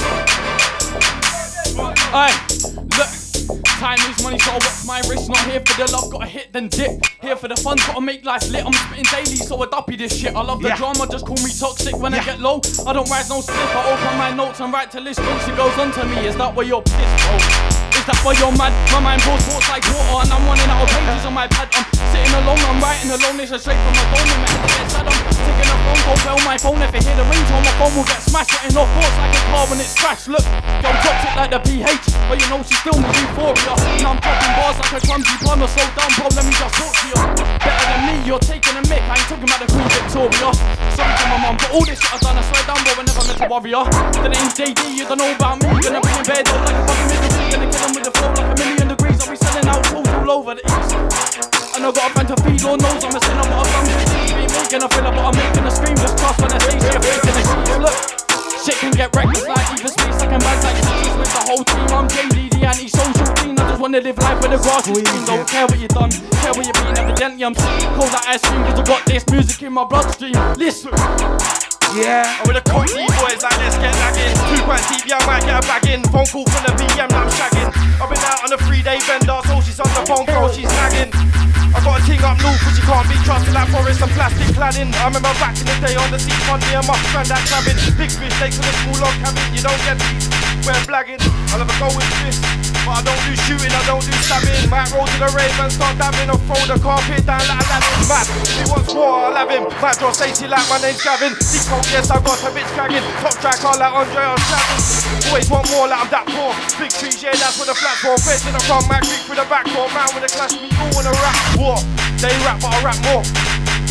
Aye, 2.13 2.37
look, 3.01 3.09
time 3.81 3.99
is 4.13 4.23
money, 4.23 4.39
so 4.39 4.51
I 4.51 4.55
watch 4.61 4.85
my 4.85 5.01
wrist. 5.09 5.27
Not 5.31 5.39
here 5.49 5.63
for 5.65 5.83
the 5.83 5.91
love, 5.91 6.13
gotta 6.13 6.27
hit 6.27 6.53
then 6.53 6.69
dip. 6.69 7.01
Here 7.23 7.37
for 7.37 7.49
the 7.49 7.57
fun, 7.57 7.79
gotta 7.79 8.03
make 8.03 8.27
life 8.27 8.47
lit. 8.51 8.67
I'm 8.67 8.75
spitting 8.75 9.05
daily, 9.11 9.37
so 9.37 9.63
I 9.63 9.67
duppy 9.69 9.97
this 9.97 10.21
shit. 10.21 10.37
I 10.37 10.43
love 10.43 10.61
the 10.61 10.69
Yeah. 10.69 10.77
drama, 10.77 11.07
just 11.11 11.25
call 11.25 11.37
me 11.37 11.51
toxic 11.51 11.97
when 11.97 12.13
I 12.13 12.23
get 12.23 12.41
low. 12.41 12.61
I 12.87 12.93
don't 12.93 13.09
rise 13.09 13.31
no 13.31 13.41
slip, 13.41 13.57
I 13.75 13.91
open 13.91 14.19
my 14.19 14.33
notes 14.33 14.61
and 14.61 14.71
write 14.71 14.91
to 14.91 15.01
list 15.01 15.21
when 15.21 15.41
she 15.47 15.53
goes 15.53 15.79
on 15.79 15.93
to 15.93 16.05
me. 16.05 16.27
Is 16.27 16.37
that 16.37 16.55
where 16.55 16.67
you're 16.67 16.83
pissed, 16.83 17.25
bro? 17.25 17.74
That 18.05 18.21
why 18.21 18.37
you're 18.37 18.53
mad? 18.53 18.69
My 18.93 19.01
mind 19.01 19.25
pours 19.25 19.41
thoughts 19.49 19.65
like 19.73 19.81
water, 19.89 20.29
and 20.29 20.31
I'm 20.37 20.45
running 20.45 20.69
out 20.69 20.85
of 20.85 20.93
pages 20.93 21.25
on 21.25 21.33
my 21.33 21.49
pad. 21.49 21.73
I'm 21.73 21.89
sitting 22.13 22.37
alone, 22.37 22.61
I'm 22.69 22.77
writing 22.77 23.09
alone. 23.09 23.41
It's 23.41 23.49
a 23.49 23.57
straight 23.57 23.81
from 23.81 23.97
my 23.97 24.05
phone, 24.13 24.29
and 24.29 24.41
my 24.45 24.53
sad. 24.93 25.09
I'm 25.09 25.17
taking 25.33 25.69
a 25.73 25.77
phone 25.89 26.01
call, 26.05 26.19
bell 26.21 26.41
my 26.45 26.61
phone. 26.61 26.85
If 26.85 26.93
I 26.93 27.01
hear 27.01 27.17
the 27.17 27.25
ringtone, 27.25 27.65
my 27.65 27.73
phone 27.81 27.97
will 27.97 28.05
get 28.05 28.21
smashed. 28.21 28.53
Getting 28.53 28.77
off 28.77 28.93
thoughts 28.93 29.17
like 29.17 29.33
a 29.33 29.41
car 29.49 29.65
when 29.73 29.81
it's 29.81 29.97
crashed. 29.97 30.29
Look, 30.29 30.45
yo, 30.85 30.89
toxic 31.01 31.33
like 31.33 31.53
the 31.57 31.61
pH, 31.65 32.07
but 32.29 32.37
you 32.37 32.47
know 32.53 32.61
she's 32.61 32.77
still 32.77 33.01
my 33.01 33.09
euphoria. 33.09 33.73
And 33.73 34.05
I'm 34.05 34.21
dropping 34.21 34.53
bars 34.53 34.77
like 34.85 34.93
a 34.93 35.01
clumsy 35.01 35.37
plumber. 35.41 35.69
Slow 35.73 35.89
down, 35.97 36.11
bro, 36.21 36.29
let 36.37 36.45
me 36.45 36.53
just 36.53 36.75
talk 36.77 36.93
to 36.93 37.05
you. 37.09 37.17
Better 37.57 37.87
than 37.89 38.01
me, 38.05 38.15
you're 38.29 38.45
taking 38.45 38.77
a 38.77 38.85
mic. 38.85 39.01
I 39.09 39.17
ain't 39.17 39.29
talking 39.33 39.49
about 39.49 39.65
the 39.65 39.69
Queen 39.73 39.89
Victoria. 39.89 40.53
Sorry 40.93 41.09
to 41.09 41.25
my 41.33 41.41
mum, 41.41 41.57
but 41.57 41.73
all 41.73 41.89
this 41.89 42.05
shit 42.05 42.13
I've 42.13 42.21
done, 42.21 42.37
I 42.37 42.45
swear 42.53 42.69
down, 42.69 42.85
bro, 42.85 43.01
I 43.01 43.05
never 43.09 43.25
meant 43.25 43.41
to 43.41 43.49
worry. 43.49 43.73
The 43.73 44.29
name's 44.29 44.53
JD, 44.53 44.93
you 44.93 45.09
don't 45.09 45.17
know 45.17 45.33
about 45.33 45.65
me. 45.65 45.73
Gonna 45.81 46.05
be 46.05 46.13
in 46.13 46.25
bed 46.29 46.45
like 46.53 46.77
a 46.77 46.85
fucking 46.85 47.09
middle 47.09 47.44
Gonna 47.55 47.71
kill 47.71 47.87
'em 47.87 47.95
with 47.95 48.03
the 48.03 48.11
flow 48.11 48.35
like 48.35 48.51
a 48.51 48.55
million 48.59 48.89
degrees. 48.89 49.23
I'll 49.23 49.31
be 49.31 49.37
selling 49.39 49.69
out 49.71 49.87
shows 49.87 50.09
all 50.11 50.31
over 50.43 50.59
the 50.59 50.63
east. 50.67 50.91
And 51.79 51.87
I 51.87 51.91
got 51.95 52.11
a 52.11 52.15
band 52.19 52.29
to 52.35 52.37
feed, 52.43 52.63
Lord 52.67 52.83
knows 52.83 53.05
I'm 53.07 53.15
a 53.15 53.21
sinner, 53.23 53.47
but 53.47 53.63
I've 53.63 53.71
done 53.71 53.87
good 53.95 54.09
things. 54.11 54.33
Be 54.35 54.45
making 54.59 54.83
a 54.83 54.89
filler, 54.91 55.13
but 55.15 55.23
I'm 55.23 55.35
making 55.39 55.63
a 55.63 55.71
scream. 55.71 55.95
Just 56.03 56.19
cross 56.19 56.35
when 56.43 56.51
I 56.51 56.59
say 56.67 56.83
shit, 56.83 56.99
faking 56.99 57.47
sheets. 57.47 57.79
Look, 57.79 57.97
shit 58.59 58.77
can 58.83 58.91
get 58.99 59.15
reckless 59.15 59.47
like 59.47 59.71
either 59.71 59.87
space. 59.87 60.19
I 60.19 60.27
can 60.27 60.41
bag 60.43 60.59
like 60.67 60.79
teachers 60.83 61.15
with 61.15 61.31
the 61.31 61.43
whole 61.47 61.63
team. 61.63 61.87
I'm 61.95 62.07
JD, 62.11 62.35
the 62.59 62.61
anti-social 62.67 63.29
clean. 63.39 63.55
I 63.55 63.63
just 63.71 63.79
wanna 63.79 64.01
live 64.03 64.19
life 64.19 64.39
where 64.43 64.51
the 64.51 64.59
grass 64.59 64.91
is 64.91 64.99
green. 64.99 65.23
Don't 65.23 65.47
care 65.47 65.67
what 65.71 65.79
you 65.79 65.87
done, 65.95 66.11
care 66.43 66.55
what 66.59 66.67
you 66.67 66.75
been. 66.75 66.99
Evidently, 66.99 67.43
I'm 67.47 67.55
sick, 67.55 67.87
cold 67.95 68.11
like 68.11 68.35
ice 68.35 68.43
cream. 68.43 68.67
Cause 68.67 68.81
I 68.81 68.83
got 68.83 69.07
this 69.07 69.23
music 69.31 69.63
in 69.63 69.73
my 69.79 69.85
bloodstream. 69.87 70.35
Listen. 70.59 70.91
Yeah. 71.95 72.27
I'm 72.27 72.51
with 72.51 72.59
the 72.59 72.67
Cockney 72.67 73.07
boys 73.15 73.39
like 73.47 73.59
let's 73.63 73.79
get 73.79 73.95
lagging. 74.03 74.34
Two 74.65 74.73
pound 74.73 74.89
TV, 74.89 75.13
I 75.13 75.41
get 75.45 75.61
a 75.61 75.67
bag 75.69 75.85
in. 75.93 76.01
Phone 76.09 76.25
call 76.25 76.49
from 76.49 76.65
the 76.65 76.73
now 76.97 77.05
I'm 77.13 77.29
shagging. 77.29 77.69
I've 78.01 78.09
been 78.09 78.25
out 78.25 78.49
on 78.49 78.57
a 78.57 78.59
three 78.65 78.81
day 78.81 78.97
bender, 79.05 79.37
so 79.45 79.61
she's 79.61 79.77
on 79.77 79.93
the 79.93 80.01
phone 80.09 80.25
call, 80.25 80.49
she's 80.49 80.65
nagging. 80.65 81.13
I 81.77 81.85
got 81.85 82.01
a 82.01 82.07
ting 82.09 82.25
up 82.25 82.41
north, 82.41 82.65
but 82.65 82.73
she 82.73 82.81
can't 82.81 83.05
be 83.05 83.13
trusted 83.29 83.53
like 83.53 83.69
forest 83.69 84.01
and 84.01 84.09
plastic 84.17 84.49
cladding. 84.57 84.89
I 84.97 85.13
remember 85.13 85.37
back 85.37 85.53
in 85.61 85.69
the 85.69 85.77
day 85.85 85.93
on 86.01 86.09
the 86.09 86.17
sea 86.17 86.33
front 86.49 86.65
near 86.73 86.81
my 86.81 86.97
friend 87.13 87.29
that 87.29 87.45
cabin. 87.45 87.77
Big 88.01 88.09
fish, 88.09 88.33
takes 88.41 88.57
for 88.57 88.65
the 88.65 88.73
small 88.89 89.05
log 89.05 89.13
cabin. 89.21 89.45
You 89.53 89.61
don't 89.61 89.83
get 89.85 90.01
these, 90.01 90.33
we're 90.65 90.85
blagging. 90.89 91.21
Have 91.53 91.63
a 91.63 91.67
go 91.79 91.87
with 91.93 92.09
this, 92.25 92.41
but 92.83 92.99
I 92.99 93.01
don't 93.05 93.21
do 93.23 93.33
shooting, 93.47 93.71
I 93.71 93.81
don't 93.87 94.03
do 94.03 94.13
stabbing. 94.25 94.67
Might 94.73 94.91
roll 94.91 95.07
to 95.07 95.19
the 95.21 95.31
rave 95.37 95.55
and 95.61 95.71
start 95.71 95.95
dabbing 96.01 96.33
or 96.33 96.41
throw 96.49 96.59
the 96.67 96.81
carpet 96.81 97.23
down 97.23 97.45
like 97.47 97.63
Aladdin. 97.69 97.95
Mad, 98.11 98.27
he 98.59 98.65
wants 98.67 98.91
war, 98.91 99.31
I'll 99.31 99.37
have 99.39 99.53
him. 99.53 99.69
Might 99.79 99.97
draw 100.01 100.11
Stacey 100.11 100.49
like 100.49 100.65
my 100.67 100.81
name's 100.83 101.05
Gavin. 101.05 101.37
Deep 101.37 101.65
cold, 101.71 101.87
yes, 101.93 102.11
I 102.11 102.19
got 102.19 102.41
a 102.43 102.51
bitch 102.51 102.67
dragging. 102.75 103.05
Top 103.23 103.37
track, 103.39 103.61
all 103.63 103.79
like 103.79 103.93
Andre 103.93 104.25
or 104.35 104.41
Shannon. 104.51 104.81
Always 105.31 105.49
want 105.53 105.69
more 105.71 105.87
like 105.87 106.01
I'm 106.01 106.11
that 106.11 106.27
poor. 106.33 106.51
Big 106.81 106.91
trees, 106.91 107.23
yeah, 107.23 107.37
that's 107.37 107.61
where 107.61 107.69
the 107.69 107.77
flat 107.77 108.01
for. 108.01 108.17
Feds 108.19 108.43
in 108.49 108.57
the 108.57 108.63
front, 108.65 108.89
Mac 108.89 109.05
creep 109.05 109.23
with 109.29 109.39
the 109.39 109.47
back 109.47 109.69
door. 109.71 109.87
Man 109.93 110.09
with 110.17 110.27
a 110.27 110.31
clash, 110.33 110.57
me 110.59 110.73
all 110.81 110.97
in 110.97 111.07
a 111.07 111.15
rap 111.23 111.39
war. 111.61 111.79
They 112.19 112.35
rap, 112.43 112.59
but 112.59 112.73
I 112.73 112.79
rap 112.83 112.99
more. 113.05 113.23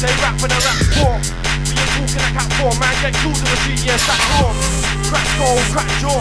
They 0.02 0.12
rap, 0.20 0.36
but 0.42 0.52
I 0.52 0.60
rap 0.68 0.78
more. 1.00 1.18
We 1.64 1.80
ain't 1.80 1.92
talking 1.96 2.20
a 2.20 2.30
cat 2.36 2.50
four, 2.60 2.74
man. 2.82 2.92
Get 3.00 3.16
killed 3.22 3.38
to 3.40 3.46
the 3.46 3.58
street, 3.64 3.82
yeah, 3.88 3.96
stack 3.96 4.20
raw. 4.42 4.93
Crack 5.14 5.30
skull, 5.38 5.58
crack 5.70 5.90
jaw. 6.02 6.18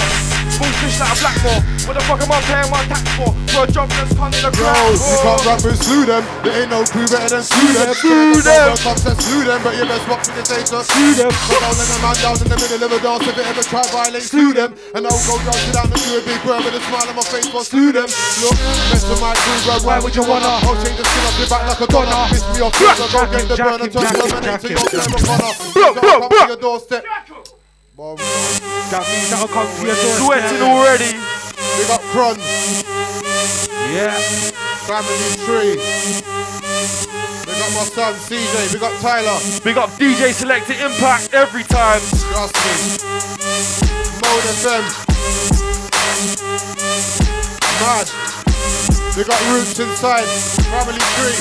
Smooth 0.52 0.77
fish 0.85 1.01
like 1.01 1.09
a 1.09 1.16
blackmore. 1.16 1.60
What 1.89 1.97
the 1.97 2.05
fuck 2.05 2.20
am 2.20 2.28
I 2.28 2.39
paying 2.44 2.69
my 2.69 2.85
tax 2.93 3.09
for? 3.16 3.32
For 3.56 3.64
a 3.64 3.69
job 3.73 3.89
that's 3.89 4.12
cunt 4.12 4.36
in 4.36 4.44
the 4.44 4.52
Yo, 4.52 4.60
ground. 4.60 5.01
you 5.01 5.16
can't 5.24 5.43
rap 5.48 5.64
and 5.64 5.78
slew 5.81 6.05
them. 6.05 6.23
There 6.44 6.55
ain't 6.60 6.69
no 6.69 6.85
crew 6.85 7.09
better 7.09 7.40
than 7.40 7.40
slew 7.40 7.73
them. 7.73 7.89
Slew 7.97 8.36
them. 8.44 8.77
Cops 8.85 9.09
and 9.09 9.16
slew 9.16 9.48
them, 9.48 9.64
but 9.64 9.73
you 9.81 9.89
best 9.89 10.05
watch 10.12 10.28
for 10.28 10.36
the 10.36 10.44
data. 10.44 10.85
Slew 10.85 11.10
them. 11.16 11.32
Go 11.32 11.56
down 11.56 11.73
in 11.73 11.89
the 11.89 11.98
man 12.05 12.16
down 12.20 12.36
in 12.36 12.48
the 12.52 12.59
middle 12.60 12.85
of 12.85 12.93
a 12.93 12.98
dance. 13.01 13.24
If 13.24 13.32
it 13.40 13.47
ever 13.48 13.64
try 13.64 13.82
violate, 13.89 14.28
slew 14.28 14.52
them. 14.52 14.70
And 14.93 15.09
I'll 15.09 15.24
go 15.24 15.40
down 15.40 15.56
to 15.56 15.70
down 15.73 15.89
and 15.89 15.97
do 16.05 16.12
a 16.12 16.20
big 16.20 16.40
word 16.44 16.60
with 16.60 16.77
a 16.77 16.82
smile 16.85 17.09
on 17.09 17.16
my 17.16 17.24
face, 17.32 17.48
but 17.48 17.64
slew 17.64 17.97
them. 17.97 18.09
Look, 18.44 18.56
mess 18.93 19.09
with 19.09 19.24
my 19.24 19.32
crew, 19.40 19.59
bro. 19.64 19.74
Why 19.89 20.05
would 20.05 20.12
you 20.12 20.24
wanna? 20.28 20.52
I'll 20.69 20.77
change 20.85 21.01
the 21.01 21.05
skin 21.09 21.24
off 21.32 21.40
your 21.40 21.48
back 21.48 21.64
like 21.64 21.81
a 21.81 21.89
donner. 21.89 22.28
Piss 22.28 22.44
me 22.52 22.60
off, 22.60 22.77
so 22.77 23.06
go 23.09 23.20
get 23.32 23.48
the 23.48 23.56
burner, 23.56 23.89
turn 23.89 24.05
the 24.05 24.27
man 24.28 24.44
into 24.52 24.69
your 24.69 24.85
flame 24.85 25.16
corner. 25.16 25.52
Come 25.81 26.28
to 26.28 26.44
your 26.44 26.60
doorstep. 26.60 27.09
That 27.94 29.05
means 29.05 29.28
that'll 29.28 29.48
come 29.48 29.69
to 29.69 29.85
your 29.85 29.94
doorstep. 29.94 30.24
Sweating 30.24 30.62
already. 30.62 31.12
We 31.77 31.85
got 31.85 32.01
Kron. 32.09 32.39
Yeah. 33.93 34.16
Family 34.89 35.36
tree. 35.44 35.77
We 35.77 37.52
got 37.52 37.69
my 37.77 37.85
son 37.85 38.14
CJ. 38.14 38.73
We 38.73 38.78
got 38.81 38.98
Tyler. 39.02 39.39
Big 39.62 39.77
up 39.77 39.90
DJ 40.01 40.32
Selected 40.32 40.81
Impact 40.81 41.35
every 41.35 41.64
time. 41.64 42.01
Trust 42.32 42.56
me. 42.64 42.73
Mode 44.24 44.44
FM. 44.56 44.89
Mad. 47.77 48.09
We 49.19 49.24
got 49.24 49.39
roots 49.52 49.78
inside. 49.78 50.24
Family 50.73 50.98
tree. 51.20 51.36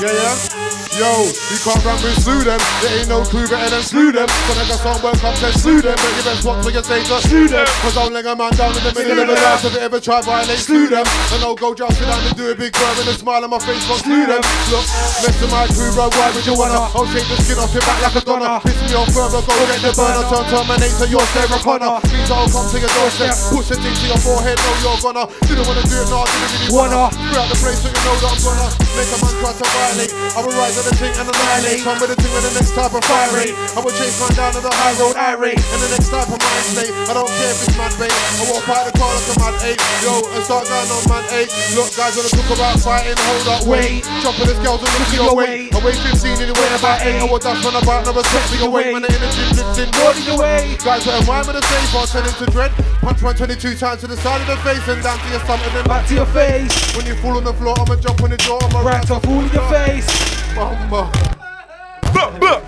Yeah, 0.00 0.12
yeah. 0.12 0.64
Yo, 0.94 1.26
you 1.50 1.58
can't 1.58 1.82
run 1.82 1.98
with 2.06 2.14
slew 2.22 2.46
them. 2.46 2.62
There 2.78 3.02
ain't 3.02 3.10
no 3.10 3.26
crew 3.26 3.42
better 3.50 3.66
than 3.66 3.82
slew 3.82 4.14
them. 4.14 4.30
When 4.46 4.62
I 4.62 4.64
got 4.70 4.78
some 4.78 5.02
work 5.02 5.18
up, 5.26 5.34
then 5.42 5.50
slew 5.58 5.82
them. 5.82 5.98
But 5.98 6.10
you 6.14 6.22
best 6.22 6.46
watch 6.46 6.62
what 6.62 6.70
you 6.70 6.86
say, 6.86 7.02
just 7.02 7.26
slew 7.26 7.50
them. 7.50 7.66
Cause 7.82 7.98
I'll 7.98 8.14
leg 8.14 8.22
a 8.30 8.38
man 8.38 8.54
down 8.54 8.70
in 8.78 8.82
the 8.86 8.94
middle 8.94 9.26
of 9.26 9.26
the 9.26 9.34
dance. 9.34 9.66
If 9.66 9.74
they 9.74 9.82
ever 9.82 9.98
try 9.98 10.22
violate, 10.22 10.62
slew 10.62 10.86
them. 10.86 11.02
And 11.34 11.42
I'll 11.42 11.58
go 11.58 11.74
just 11.74 11.98
sit 11.98 12.06
down 12.06 12.22
and 12.22 12.36
do 12.38 12.46
a 12.46 12.54
big 12.54 12.70
curve 12.78 12.94
and 13.02 13.10
a 13.10 13.14
smile 13.18 13.42
on 13.42 13.50
my 13.50 13.58
face, 13.58 13.82
but 13.90 14.06
slew 14.06 14.22
them. 14.22 14.38
Look, 14.70 14.86
mess 15.18 15.34
with 15.42 15.50
my 15.50 15.66
crew, 15.74 15.90
bro, 15.98 16.06
why 16.14 16.30
would 16.30 16.46
you 16.46 16.54
wanna? 16.54 16.78
I'll 16.94 17.10
take 17.10 17.26
the 17.26 17.42
skin 17.42 17.58
off 17.58 17.74
your 17.74 17.82
back 17.82 17.98
like 17.98 18.14
a 18.14 18.22
donor. 18.22 18.62
Piss 18.62 18.78
me 18.86 18.94
off 18.94 19.10
further, 19.10 19.42
go 19.42 19.50
get 19.66 19.82
the 19.82 19.90
burner. 19.98 20.22
Turn 20.30 20.46
Terminator, 20.46 21.10
you're 21.10 21.26
Sarah 21.34 21.58
Connor. 21.58 21.98
Please 22.06 22.30
I'll 22.30 22.46
come 22.46 22.70
to 22.70 22.78
your 22.78 22.92
doorstep. 22.94 23.34
Push 23.50 23.66
the 23.74 23.82
thing 23.82 23.98
to 23.98 24.06
your 24.14 24.20
forehead, 24.22 24.62
no, 24.62 24.70
you're 24.78 25.02
gonna. 25.02 25.26
Didn't 25.42 25.66
wanna 25.66 25.82
do 25.90 25.98
it, 25.98 26.06
no, 26.06 26.22
I 26.22 26.30
didn't 26.30 26.54
really 26.54 26.70
wanna. 26.70 27.02
Throughout 27.10 27.50
the 27.50 27.58
place 27.58 27.82
so 27.82 27.90
you 27.90 28.02
know 28.06 28.14
that 28.22 28.30
I'm 28.30 28.38
gonna 28.46 28.68
make 28.94 29.10
a 29.10 29.18
man 29.18 29.34
to 29.58 29.73
violate. 29.74 30.12
I 30.34 30.40
will 30.40 30.54
rise 30.54 30.78
at 30.78 30.86
the 30.86 30.94
thing 30.96 31.12
and 31.18 31.26
annihilate. 31.26 31.82
Come 31.82 31.98
with 31.98 32.10
the 32.14 32.18
thing 32.18 32.32
with 32.32 32.46
the 32.46 32.54
next 32.54 32.72
type 32.72 32.94
of 32.94 33.02
fire 33.04 33.30
rate. 33.34 33.54
I 33.74 33.80
will 33.82 33.94
chase 33.94 34.16
man 34.22 34.32
down 34.38 34.52
to 34.54 34.62
the 34.62 34.70
high 34.70 34.94
road 35.02 35.18
irate. 35.18 35.58
And 35.58 35.80
the 35.82 35.90
next 35.90 36.10
type 36.10 36.30
of 36.30 36.38
mind 36.38 36.64
state. 36.70 36.94
I 37.10 37.12
don't 37.12 37.30
care 37.30 37.50
if 37.50 37.58
it's 37.66 37.74
mad 37.76 37.92
bait. 37.98 38.14
I 38.14 38.42
walk 38.50 38.64
by 38.64 38.80
the 38.86 38.94
car 38.94 39.10
like 39.10 39.28
a 39.28 39.34
mad 39.42 39.56
eight. 39.66 39.80
Yo, 40.00 40.22
and 40.34 40.42
start 40.46 40.64
going 40.70 40.90
on 40.90 41.02
man 41.10 41.24
eight. 41.38 41.50
Look, 41.74 41.90
guys, 41.98 42.14
wanna 42.14 42.30
talk 42.30 42.48
about 42.54 42.78
fighting. 42.80 43.18
Hold 43.18 43.48
up, 43.50 43.62
wait. 43.66 44.06
Jumping 44.22 44.48
this 44.48 44.60
girls 44.62 44.80
and 44.82 44.92
look 44.94 45.10
your 45.12 45.34
way. 45.34 45.68
I 45.74 45.78
weigh 45.82 45.98
15 45.98 46.38
and 46.38 46.48
you 46.48 46.56
weigh 46.56 46.72
about 46.78 47.02
eight. 47.02 47.18
I 47.18 47.26
will 47.26 47.42
dash 47.42 47.60
when 47.64 47.74
about 47.74 48.06
another 48.06 48.24
six 48.30 48.54
your 48.60 48.70
weight. 48.70 48.92
When 48.92 49.02
the 49.02 49.10
energy 49.10 49.42
flips 49.52 49.78
in, 49.78 49.88
what 50.00 50.14
your 50.26 50.38
way? 50.38 50.76
Guys, 50.84 51.06
what 51.06 51.18
am 51.18 51.30
I 51.30 51.42
with 51.42 51.56
the 51.58 51.62
same? 51.62 51.86
I'll 51.98 52.06
turn 52.06 52.26
into 52.26 52.46
dread. 52.50 52.72
Punch 53.02 53.22
one 53.22 53.34
22 53.34 53.76
times 53.76 54.00
to 54.00 54.06
the 54.06 54.16
side 54.16 54.40
of 54.40 54.46
the 54.46 54.56
face 54.64 54.86
and 54.88 55.02
down 55.02 55.18
to 55.18 55.28
your 55.28 55.40
stomach 55.40 55.66
and 55.66 55.76
then 55.76 55.84
back 55.84 56.06
to 56.08 56.14
your 56.14 56.26
face. 56.26 56.72
When 56.96 57.06
you 57.06 57.14
fall 57.16 57.36
on 57.36 57.44
the 57.44 57.52
floor, 57.54 57.76
I'ma 57.78 57.96
jump 57.96 58.22
on 58.22 58.30
the 58.30 58.38
door. 58.38 58.62
I'ma 58.62 58.80
right 58.80 59.10
off 59.10 59.26
all 59.26 59.42
your 59.42 59.63
face. 59.68 60.54
Mama. 60.54 61.10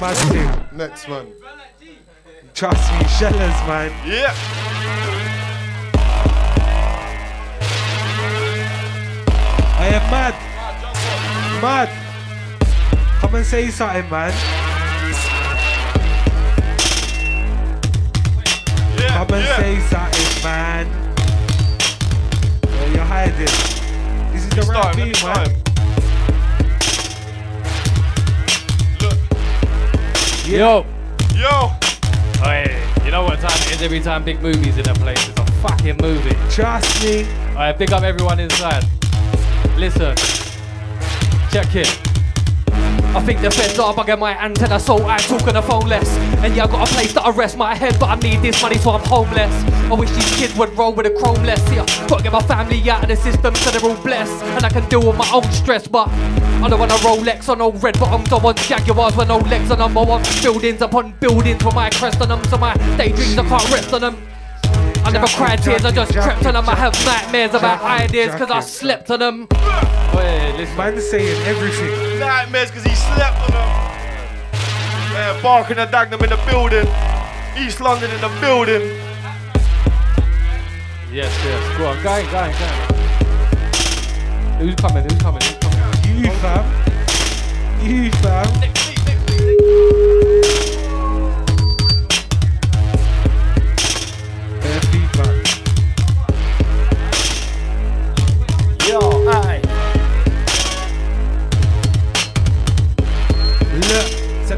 Massive. 0.01 0.73
Next 0.73 1.09
one. 1.09 1.33
Trust 2.55 2.93
me, 2.93 3.05
shellers, 3.09 3.59
man. 3.67 3.91
Yeah. 4.07 4.35
I 9.79 9.87
am 9.93 10.11
mad. 10.11 10.35
Mad. 11.63 11.89
Come 13.21 13.35
and 13.37 13.47
say 13.47 13.71
something, 13.71 14.09
man. 14.11 14.33
Come 19.09 19.31
and 19.35 19.45
yeah. 19.45 19.57
say 19.57 19.81
something, 19.81 20.45
man. 20.45 20.87
Where 22.67 22.93
you 22.93 23.01
hiding? 23.01 23.37
This 24.33 24.45
is 24.45 24.49
the 24.51 24.59
It's 24.59 24.69
right 24.69 24.83
time, 24.83 24.95
thing, 24.95 25.11
it's 25.11 25.25
man. 25.25 25.35
time. 25.35 25.76
Yo. 30.47 30.87
Yo. 31.35 31.73
Hey, 32.41 32.81
you 33.05 33.11
know 33.11 33.25
what 33.25 33.41
time 33.41 33.51
it 33.63 33.73
is 33.73 33.83
every 33.83 33.99
time 33.99 34.23
big 34.23 34.41
movies 34.41 34.79
in 34.79 34.89
a 34.89 34.95
place? 34.95 35.29
It's 35.29 35.41
a 35.41 35.45
fucking 35.55 35.97
movie. 36.01 36.37
Trust 36.51 37.03
me. 37.03 37.25
Alright, 37.49 37.77
pick 37.77 37.91
up 37.91 38.05
everyone 38.05 38.39
inside. 38.39 38.85
Listen. 39.77 40.15
Check 41.51 41.75
it. 41.75 42.16
I 43.17 43.23
think 43.23 43.41
the 43.41 43.51
feds 43.51 43.79
are 43.79 43.95
bugging 43.95 44.19
my 44.19 44.37
antenna, 44.37 44.79
so 44.79 45.07
I 45.07 45.17
talk 45.17 45.49
on 45.49 45.55
the 45.55 45.63
phone 45.63 45.89
less. 45.89 46.07
And 46.45 46.55
yeah, 46.55 46.65
I 46.65 46.67
got 46.67 46.87
a 46.87 46.93
place 46.93 47.15
that 47.15 47.25
I 47.25 47.31
rest 47.31 47.57
my 47.57 47.75
head, 47.75 47.97
but 47.99 48.11
I 48.11 48.17
need 48.17 48.43
this 48.43 48.61
money, 48.61 48.77
so 48.77 48.91
I'm 48.91 49.01
homeless. 49.09 49.51
I 49.91 49.95
wish 49.95 50.11
these 50.11 50.37
kids 50.37 50.55
would 50.59 50.77
roll 50.77 50.93
with 50.93 51.07
a 51.07 51.11
chrome 51.11 51.43
less. 51.43 51.63
Yeah, 51.73 51.87
gotta 52.09 52.23
get 52.23 52.33
my 52.33 52.43
family 52.43 52.91
out 52.91 53.03
of 53.05 53.09
the 53.09 53.17
system, 53.17 53.55
so 53.55 53.71
they're 53.71 53.91
all 53.91 53.97
blessed. 54.03 54.45
And 54.45 54.67
I 54.67 54.69
can 54.69 54.87
deal 54.91 55.01
with 55.01 55.17
my 55.17 55.29
own 55.33 55.51
stress, 55.51 55.89
but 55.89 56.09
I 56.09 56.69
don't 56.69 56.79
want 56.79 56.93
a 56.93 56.97
Rolex 56.97 57.49
or 57.49 57.57
no 57.57 57.73
red 57.73 57.99
bottoms. 57.99 58.31
I 58.31 58.37
want 58.37 58.59
Jaguars 58.59 59.17
with 59.17 59.29
no 59.29 59.39
legs 59.39 59.71
on 59.71 59.79
them. 59.79 59.97
I 59.97 60.05
want 60.05 60.43
buildings 60.43 60.83
upon 60.83 61.13
buildings 61.19 61.65
with 61.65 61.75
my 61.75 61.89
crest 61.89 62.21
on 62.21 62.29
them, 62.29 62.45
so 62.45 62.59
my 62.59 62.75
daydreams 62.99 63.39
I 63.39 63.49
can't 63.49 63.71
rest 63.71 63.95
on 63.95 64.03
them. 64.03 64.17
I 65.07 65.11
never 65.11 65.27
cried 65.29 65.63
tears, 65.63 65.87
I 65.87 65.91
just 65.91 66.13
crept 66.13 66.45
on 66.45 66.53
them. 66.53 66.69
I 66.69 66.75
have 66.75 66.93
nightmares 67.07 67.55
about 67.55 67.81
ideas, 67.81 68.35
cause 68.35 68.51
I 68.51 68.61
slept 68.61 69.11
on 69.11 69.21
them. 69.21 69.49
Wait, 70.15 70.57
listen. 70.57 70.77
Man 70.77 71.01
saying 71.01 71.43
everything. 71.47 72.19
Nightmares 72.19 72.71
because 72.71 72.85
he 72.85 72.95
slept 72.95 73.41
on 73.41 73.51
them. 73.51 73.69
Yeah, 75.13 75.41
barking 75.43 75.79
and 75.79 75.91
Dagenham 75.91 76.23
in 76.23 76.31
the 76.31 76.37
building. 76.47 76.87
East 77.59 77.81
London 77.81 78.11
in 78.11 78.21
the 78.21 78.29
building. 78.41 78.83
Yes, 81.13 81.33
yes. 81.45 81.79
Go 81.79 81.87
on, 81.87 82.03
go 82.03 82.11
on, 82.11 82.25
go 82.31 82.39
on, 82.39 82.53
go 82.53 82.65
on. 82.67 82.97
Who's 84.61 84.75
coming? 84.75 85.03
Who's 85.05 85.19
coming? 85.21 85.43
Who's 85.43 85.57
coming? 85.57 85.79
You, 86.25 86.31
fam. 86.41 86.65
You, 87.83 88.11
fam. 88.13 88.49
Their 88.61 90.16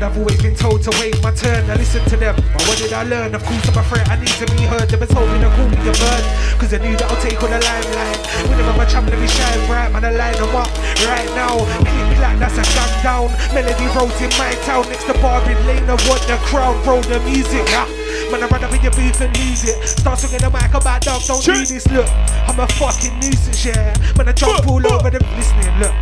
I've 0.02 0.16
always 0.16 0.40
been 0.40 0.54
told 0.54 0.82
to 0.82 0.90
wait 1.00 1.16
my 1.22 1.32
turn. 1.32 1.68
I 1.70 1.74
listen 1.76 2.04
to 2.06 2.16
them, 2.16 2.34
but 2.36 2.62
what 2.66 2.78
did 2.78 2.92
I 2.92 3.02
learn? 3.02 3.34
Of 3.34 3.42
course, 3.44 3.66
I'm 3.68 3.78
afraid 3.78 4.06
I 4.08 4.16
need 4.16 4.34
to 4.38 4.46
be 4.54 4.62
heard. 4.64 4.88
They 4.88 4.96
was 4.96 5.10
hoping 5.10 5.42
to 5.42 5.50
call 5.50 5.68
me 5.68 5.78
a 5.78 5.94
bird, 5.96 6.24
cause 6.58 6.72
I 6.74 6.78
knew 6.78 6.94
that 6.96 7.06
I'll 7.10 7.22
take 7.22 7.42
on 7.42 7.50
the 7.50 7.60
limelight. 7.60 8.20
Whenever 8.48 8.74
my 8.78 8.86
chum 8.86 9.06
let 9.06 9.18
me 9.18 9.26
shine 9.26 9.60
bright, 9.66 9.90
man, 9.92 10.04
I 10.04 10.12
line 10.14 10.38
them 10.38 10.54
up 10.54 10.70
right 11.08 11.30
now. 11.34 11.58
Click 11.82 12.08
clack, 12.18 12.38
that's 12.38 12.58
a 12.58 12.64
gun 12.74 12.90
down. 13.02 13.26
Melody 13.54 13.86
wrote 13.96 14.14
in 14.22 14.30
my 14.38 14.52
town 14.66 14.86
next 14.88 15.04
to 15.10 15.14
Barbie 15.18 15.58
Lane. 15.66 15.88
I 15.90 15.96
want 16.06 16.22
the 16.30 16.38
crowd, 16.46 16.78
bro, 16.84 17.00
the 17.02 17.18
music. 17.26 17.66
Ah. 17.74 17.88
Man, 18.30 18.42
I 18.42 18.46
run 18.48 18.64
up 18.64 18.72
in 18.74 18.82
your 18.82 18.92
booth 18.92 19.20
and 19.20 19.32
lose 19.36 19.64
it. 19.64 19.76
Start 19.86 20.18
swinging 20.18 20.42
the 20.42 20.50
mic 20.50 20.74
about 20.74 21.02
dog, 21.02 21.22
don't 21.24 21.42
do 21.42 21.64
this. 21.64 21.86
Look, 21.88 22.08
I'm 22.48 22.58
a 22.60 22.66
fucking 22.76 23.14
nuisance, 23.20 23.64
yeah. 23.64 23.94
Man, 24.16 24.28
I 24.28 24.32
jump 24.32 24.66
all 24.66 24.84
over 24.84 25.10
them 25.10 25.24
listening. 25.36 25.74
Look. 25.80 25.94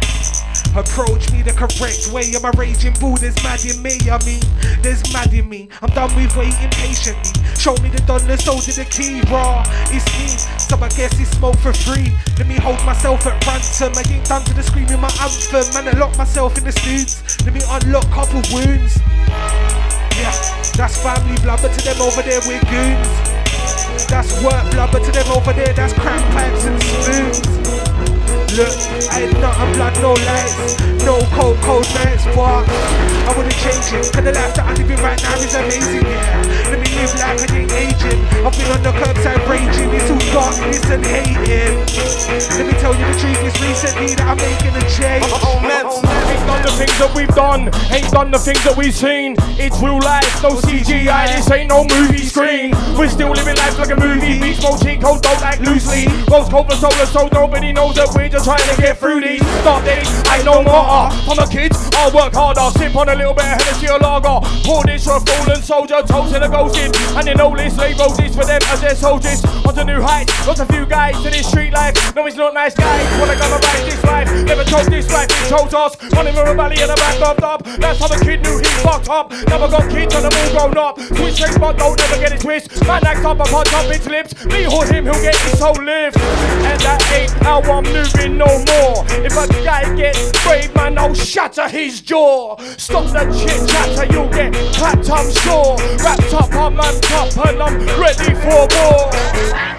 Approach 0.77 1.33
me 1.33 1.41
the 1.41 1.57
correct 1.57 2.13
way. 2.13 2.29
I'm 2.37 2.45
a 2.45 2.53
raging 2.53 2.93
bull, 3.01 3.17
there's 3.17 3.37
mad 3.43 3.65
in 3.65 3.81
me. 3.81 3.97
I 4.13 4.21
mean, 4.29 4.45
there's 4.83 5.01
mad 5.11 5.33
in 5.33 5.49
me. 5.49 5.71
I'm 5.81 5.89
done 5.97 6.15
with 6.15 6.37
waiting 6.37 6.69
patiently. 6.77 7.33
Show 7.57 7.73
me 7.81 7.89
the 7.89 8.03
dollar, 8.05 8.37
so 8.37 8.61
did 8.61 8.77
the 8.77 8.85
key, 8.85 9.25
raw. 9.33 9.65
It's 9.89 10.05
me, 10.21 10.29
so 10.61 10.77
I 10.77 10.93
guess 10.93 11.17
it's 11.19 11.33
smoke 11.33 11.57
for 11.65 11.73
free. 11.73 12.13
Let 12.37 12.47
me 12.47 12.57
hold 12.57 12.77
myself 12.85 13.25
at 13.25 13.41
ransom. 13.47 13.97
I 13.97 14.05
ain't 14.05 14.29
done 14.29 14.45
to 14.45 14.53
the 14.53 14.63
screaming 14.63 15.01
my 15.01 15.09
anthem. 15.17 15.65
Man, 15.73 15.89
I 15.89 15.97
lock 15.99 16.13
myself 16.19 16.59
in 16.59 16.65
the 16.65 16.73
studs. 16.73 17.25
Let 17.47 17.55
me 17.55 17.63
unlock 17.65 18.05
couple 18.13 18.45
wounds. 18.53 19.01
Yeah, 20.21 20.37
that's 20.77 21.01
family 21.01 21.41
blood, 21.41 21.61
but 21.63 21.73
to 21.73 21.81
them 21.89 22.03
over 22.05 22.21
there 22.21 22.41
we're 22.45 22.61
goons. 22.69 23.09
That's 24.13 24.29
work 24.45 24.71
blood, 24.73 24.93
but 24.93 25.05
to 25.05 25.13
them 25.13 25.33
over 25.33 25.55
there 25.55 25.73
that's 25.73 25.95
crack 25.95 26.21
pipes 26.37 26.67
and 26.67 26.83
spoons. 26.83 27.56
Look, 28.57 28.73
I 29.13 29.29
ain't 29.29 29.39
nothing 29.39 29.73
blood, 29.75 29.93
no 30.01 30.15
lights, 30.25 30.81
no 31.05 31.21
cold, 31.37 31.59
cold 31.61 31.85
nights, 31.93 32.25
but 32.33 32.65
I 32.65 33.35
wouldn't 33.37 33.53
change 33.53 33.93
it. 33.93 34.09
Cause 34.09 34.25
the 34.25 34.33
life 34.33 34.55
that 34.57 34.65
I'm 34.65 34.77
living 34.81 34.97
right 35.05 35.21
now 35.21 35.37
is 35.37 35.55
amazing, 35.55 36.09
yeah. 36.09 36.73
Let 36.73 36.81
me 36.81 36.86
live 36.97 37.13
like 37.21 37.51
I 37.51 37.57
ain't 37.57 37.73
aging. 37.73 38.21
I've 38.41 38.55
been 38.57 38.71
on 38.73 38.83
the 38.83 38.93
curbside 38.97 39.43
raging, 39.49 39.91
it's 39.93 40.11
all 40.11 40.25
darkness 40.33 40.85
and 40.89 41.05
hating. 41.05 41.77
Let 42.57 42.67
me 42.67 42.75
tell 42.81 42.95
you 42.97 43.05
the 43.05 43.17
truth, 43.21 43.41
it's 43.45 43.61
recently 43.61 44.15
that 44.17 44.27
I'm 44.27 44.41
making 44.41 44.73
a 44.73 44.85
change. 44.89 45.25
Oh, 45.29 45.61
oh, 45.61 45.67
ain't 45.67 46.47
done 46.47 46.63
the 46.63 46.73
things 46.73 46.97
that 46.99 47.13
we've 47.15 47.35
done, 47.35 47.63
ain't 47.93 48.11
done 48.11 48.31
the 48.31 48.39
things 48.39 48.63
that 48.65 48.77
we've 48.77 48.95
seen. 48.95 49.37
It's 49.61 49.77
real 49.81 50.01
life, 50.01 50.31
no 50.43 50.57
CGI, 50.57 51.37
this 51.37 51.51
ain't 51.51 51.69
no 51.69 51.85
movie 51.85 52.25
screen. 52.25 52.73
We're 52.97 53.11
still 53.11 53.31
living 53.31 53.57
life 53.57 53.79
like 53.79 53.91
a 53.91 53.99
movie. 53.99 54.57
No 54.63 54.77
cheat 54.79 55.03
codes, 55.03 55.21
don't 55.21 55.43
act 55.43 55.61
loosely. 55.61 56.09
Rose 56.31 56.49
cold 56.49 56.71
for 56.71 56.77
solar, 56.77 57.07
so 57.07 57.29
nobody 57.33 57.73
knows 57.73 57.97
that 57.97 58.09
we're 58.15 58.29
just 58.29 58.47
trying 58.47 58.65
to 58.65 58.77
get 58.81 58.99
through 58.99 59.21
these. 59.21 59.45
Start 59.61 59.85
days, 59.85 60.09
I 60.27 60.43
know 60.43 60.63
more. 60.63 61.13
I'm 61.13 61.39
a 61.39 61.47
kid, 61.47 61.73
I'll 61.99 62.13
work 62.15 62.33
harder. 62.33 62.71
Sip 62.79 62.95
on 62.97 63.09
a 63.09 63.15
little 63.15 63.35
bit 63.35 63.45
of 63.45 63.61
Hennessy 63.61 63.89
or 63.91 63.99
lager. 63.99 64.41
Pour 64.65 64.83
this 64.85 65.05
for 65.05 65.17
a 65.17 65.21
fallen 65.21 65.63
soldier, 65.63 66.01
toast 66.07 66.35
in 66.35 66.43
a 66.43 66.49
And 67.17 67.29
in 67.29 67.41
all 67.41 67.55
this, 67.57 67.75
slave 67.75 67.99
roses 67.99 68.35
for 68.35 68.45
them 68.45 68.61
as 68.69 68.81
their 68.81 68.95
soldiers. 68.95 69.45
On 69.65 69.75
to 69.75 69.85
new 69.85 70.01
heights, 70.01 70.33
lots 70.47 70.61
of 70.61 70.69
few 70.69 70.87
guys 70.87 71.17
to 71.23 71.31
this 71.31 71.49
street 71.49 71.73
life. 71.73 71.95
No, 72.15 72.27
it's 72.27 72.37
not 72.37 72.55
nice 72.55 72.75
guys. 72.75 73.21
Wanna 73.21 73.37
come 73.37 73.53
about 73.53 73.79
this 73.85 74.03
life, 74.05 74.29
never 74.45 74.65
chose 74.65 74.87
this 74.87 75.11
life, 75.13 75.29
it 75.31 75.49
chose 75.49 75.75
us. 75.75 75.97
Running 76.13 76.35
from 76.35 76.49
a 76.49 76.55
valley 76.55 76.81
and 76.81 76.91
a 76.91 76.95
back 76.97 77.17
up. 77.21 77.65
That's 77.79 77.99
how 77.99 78.09
the 78.09 78.23
kid 78.25 78.43
knew 78.43 78.59
he 78.59 78.71
fucked 78.83 79.09
up. 79.09 79.31
Never 79.31 79.69
got 79.69 79.91
kids 79.91 80.15
and 80.15 80.25
them 80.25 80.33
all 80.33 80.73
grown 80.73 80.79
up. 80.79 81.01
Switch 81.01 81.41
face, 81.41 81.59
but 81.59 81.79
don't 81.79 81.99
never 81.99 82.19
get 82.19 82.33
it 82.33 82.41
twist. 82.41 82.71
Man 82.87 83.05
acts 83.07 83.25
up 83.25 83.39
and 83.39 83.49
punch 83.49 83.73
up 83.73 83.87
his 83.87 84.07
lips. 84.07 84.45
Me 84.47 84.67
or 84.67 84.85
him, 84.87 85.05
he'll 85.05 85.23
get 85.23 85.37
his 85.37 85.59
soul 85.59 85.75
lived. 85.75 86.17
And 86.19 86.81
that 86.81 87.03
ain't 87.13 87.31
how 87.43 87.61
I'm 87.63 87.85
moving 87.85 88.39
no 88.39 88.47
more. 88.47 89.05
If 89.25 89.37
a 89.37 89.47
guy 89.65 89.95
gets 89.97 90.33
brave, 90.45 90.75
man, 90.75 90.99
I'll 90.99 91.15
shatter 91.15 91.69
his 91.69 92.01
jaw. 92.01 92.57
Stop 92.77 93.07
the 93.13 93.25
chit 93.39 93.69
chatter, 93.69 94.07
you'll 94.13 94.31
get 94.31 94.53
clapped, 94.75 95.11
I'm 95.11 95.31
sure. 95.31 95.77
Wrapped 96.03 96.33
up, 96.35 96.53
I'm 96.55 96.76
on 96.81 97.01
top, 97.01 97.31
and 97.47 97.63
I'm 97.63 97.79
ready 98.01 98.35
for 98.45 98.69
more. 98.69 99.11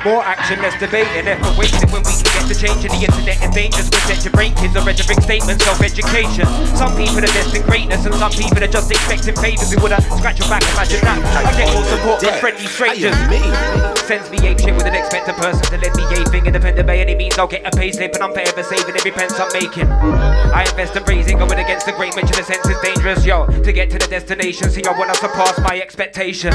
More 0.06 0.24
action, 0.24 0.62
less 0.62 0.80
debating, 0.80 1.28
effort 1.28 1.58
wasted 1.58 1.90
when 1.92 2.04
we 2.04 2.12
can 2.12 2.24
get 2.24 2.48
the 2.48 2.56
change 2.56 2.86
in 2.86 2.92
the 2.92 3.02
internet 3.06 3.42
and 3.42 3.54
dangerous. 3.54 3.90
Present 3.90 4.24
your 4.24 4.32
brain 4.32 4.54
kids 4.56 4.76
or 4.76 4.84
rhetoric 4.84 5.22
statements, 5.22 5.66
self-education. 5.66 6.46
Some 6.76 6.96
people 6.96 7.20
are 7.20 7.34
destined 7.34 7.66
greatness 7.66 8.06
and 8.06 8.16
some 8.16 8.32
people 8.32 8.64
are 8.64 8.72
just 8.72 8.92
expecting 8.92 9.36
favors. 9.36 9.72
Who 9.72 9.82
woulda 9.82 10.02
scratch 10.18 10.40
your 10.40 10.48
back, 10.48 10.64
imagine 10.74 11.02
that. 11.02 11.20
I 11.46 11.52
get 11.58 11.74
more 11.74 11.84
support 11.84 12.22
from 12.22 12.40
friendly 12.40 12.68
strangers. 12.68 13.97
Sends 14.08 14.32
me 14.32 14.38
ape 14.48 14.58
shit 14.58 14.74
with 14.74 14.86
an 14.86 14.96
expectant 14.96 15.38
person 15.38 15.62
to 15.64 15.78
let 15.84 15.94
me 15.98 16.04
aping. 16.16 16.46
Independent 16.46 16.88
by 16.88 16.96
any 16.96 17.14
means, 17.14 17.38
I'll 17.38 17.46
get 17.46 17.68
a 17.68 17.78
pay 17.78 17.92
slip 17.92 18.14
and 18.14 18.24
I'm 18.24 18.32
forever 18.32 18.64
saving 18.64 18.96
every 18.96 19.12
pence 19.12 19.38
I'm 19.38 19.52
making. 19.52 19.86
I 19.92 20.64
invest 20.64 20.96
in 20.96 21.04
raising, 21.04 21.38
going 21.38 21.60
against 21.60 21.86
the 21.86 21.92
grain, 21.92 22.14
which 22.16 22.32
in 22.32 22.40
a 22.40 22.44
sense 22.44 22.66
is 22.70 22.80
dangerous, 22.80 23.26
yo. 23.26 23.48
To 23.48 23.74
get 23.74 23.90
to 23.90 23.98
the 23.98 24.08
destination, 24.08 24.70
see, 24.70 24.82
I 24.86 24.98
wanna 24.98 25.14
surpass 25.16 25.60
my 25.60 25.82
expectation. 25.82 26.52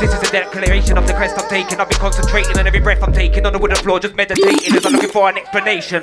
This 0.00 0.14
is 0.14 0.26
a 0.26 0.32
declaration 0.32 0.96
of 0.96 1.06
the 1.06 1.12
crest 1.12 1.38
I'm 1.38 1.46
taking. 1.50 1.80
I've 1.80 1.90
been 1.90 1.98
concentrating 1.98 2.56
on 2.58 2.66
every 2.66 2.80
breath 2.80 3.02
I'm 3.02 3.12
taking 3.12 3.44
on 3.44 3.52
the 3.52 3.58
wooden 3.58 3.76
floor, 3.76 4.00
just 4.00 4.14
meditating 4.14 4.74
as 4.74 4.86
I'm 4.86 4.92
looking 4.92 5.10
for 5.10 5.28
an 5.28 5.36
explanation. 5.36 6.02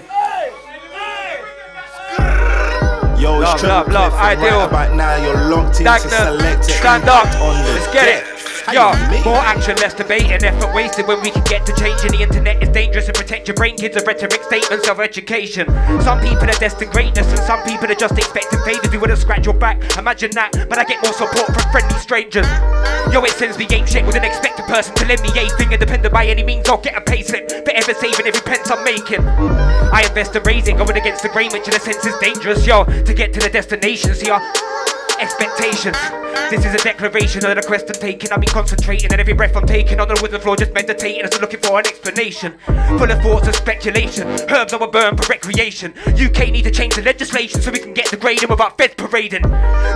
Yo, 3.17 3.41
it's 3.41 3.63
Love, 3.63 3.63
love, 3.63 3.87
love, 3.87 4.13
ideal. 4.13 4.59
Right 4.59 4.67
about 4.67 4.95
now, 4.95 5.15
you're 5.15 5.49
locked 5.49 5.79
into 5.79 5.97
Stagnant, 5.97 6.39
select 6.39 6.69
it. 6.69 6.73
stand 6.73 7.09
up, 7.09 7.25
on 7.41 7.65
the 7.65 7.71
let's 7.73 7.91
get 7.91 8.27
it. 8.27 8.32
Yo, 8.71 8.95
more 9.25 9.43
action, 9.43 9.75
less 9.77 9.93
debate, 9.93 10.23
and 10.31 10.41
effort 10.43 10.73
wasted 10.73 11.05
when 11.05 11.19
we 11.21 11.29
can 11.29 11.43
get 11.43 11.65
to 11.65 11.73
change. 11.75 11.99
And 12.03 12.11
the 12.11 12.21
internet 12.23 12.63
is 12.63 12.69
dangerous 12.69 13.07
and 13.07 13.15
protect 13.15 13.47
your 13.47 13.55
brain. 13.55 13.75
Kids 13.75 13.97
are 13.97 14.05
rhetoric 14.05 14.41
statements 14.43 14.87
of 14.87 14.99
education. 15.01 15.67
Some 16.01 16.21
people 16.21 16.49
are 16.49 16.59
destined 16.59 16.91
greatness, 16.91 17.27
and 17.27 17.39
some 17.39 17.61
people 17.63 17.91
are 17.91 17.95
just 17.95 18.17
expecting 18.17 18.59
favors. 18.63 18.89
We 18.89 18.97
wouldn't 18.97 19.19
scratch 19.19 19.45
your 19.45 19.53
back. 19.53 19.81
Imagine 19.97 20.31
that, 20.35 20.51
but 20.69 20.77
I 20.77 20.85
get 20.85 21.03
more 21.03 21.11
support 21.11 21.47
from 21.47 21.71
friendly 21.71 21.99
strangers. 21.99 22.47
Yo, 23.11 23.21
it 23.23 23.31
sends 23.31 23.57
me 23.57 23.67
ape 23.69 23.87
shit 23.87 24.05
with 24.05 24.15
an 24.15 24.23
expected 24.23 24.65
person 24.65 24.95
to 24.95 25.05
lend 25.07 25.21
me 25.21 25.29
a 25.35 25.49
thing. 25.57 25.73
Independent 25.73 26.13
by 26.13 26.25
any 26.25 26.43
means, 26.43 26.69
I'll 26.69 26.77
get 26.77 26.95
a 26.95 27.01
pay 27.01 27.21
slip. 27.21 27.49
Forever 27.49 27.93
saving 27.93 28.27
every 28.27 28.41
pence 28.41 28.71
I'm 28.71 28.83
making. 28.85 29.27
I 29.91 30.05
invest 30.07 30.35
in 30.35 30.43
raising, 30.43 30.77
going 30.77 30.95
against 30.95 31.21
the 31.21 31.29
grain, 31.29 31.51
which 31.51 31.67
in 31.67 31.75
a 31.75 31.79
sense 31.79 32.05
is 32.05 32.17
dangerous. 32.19 32.65
Yo, 32.65 32.85
to 32.85 33.13
get 33.13 33.33
to 33.33 33.41
the 33.41 33.49
destination, 33.49 34.15
see 34.15 34.29
our 34.29 34.41
expectations. 35.19 35.97
This 36.49 36.65
is 36.65 36.73
a 36.75 36.83
declaration 36.83 37.45
of 37.45 37.55
the 37.55 37.63
quest 37.65 37.87
I'm 37.87 37.99
taking. 37.99 38.31
I've 38.31 38.39
been 38.39 38.49
concentrating 38.49 39.11
and 39.11 39.19
every 39.19 39.33
breath 39.33 39.55
I'm 39.55 39.65
taking 39.65 39.99
on 39.99 40.07
the 40.07 40.19
wooden 40.21 40.39
floor, 40.39 40.55
just 40.55 40.73
meditating 40.73 41.23
I'm 41.23 41.41
looking 41.41 41.59
for 41.59 41.79
an 41.79 41.87
explanation. 41.87 42.55
Full 42.65 43.11
of 43.11 43.21
thoughts 43.21 43.47
and 43.47 43.55
speculation. 43.55 44.27
Herbs 44.49 44.73
I 44.73 44.77
will 44.77 44.87
burn 44.87 45.17
for 45.17 45.25
recreation. 45.27 45.93
UK 46.07 46.51
need 46.51 46.63
to 46.63 46.71
change 46.71 46.95
the 46.95 47.01
legislation 47.01 47.61
so 47.61 47.71
we 47.71 47.79
can 47.79 47.93
get 47.93 48.09
degrading 48.11 48.49
without 48.49 48.77
feds 48.77 48.93
parading. 48.95 49.43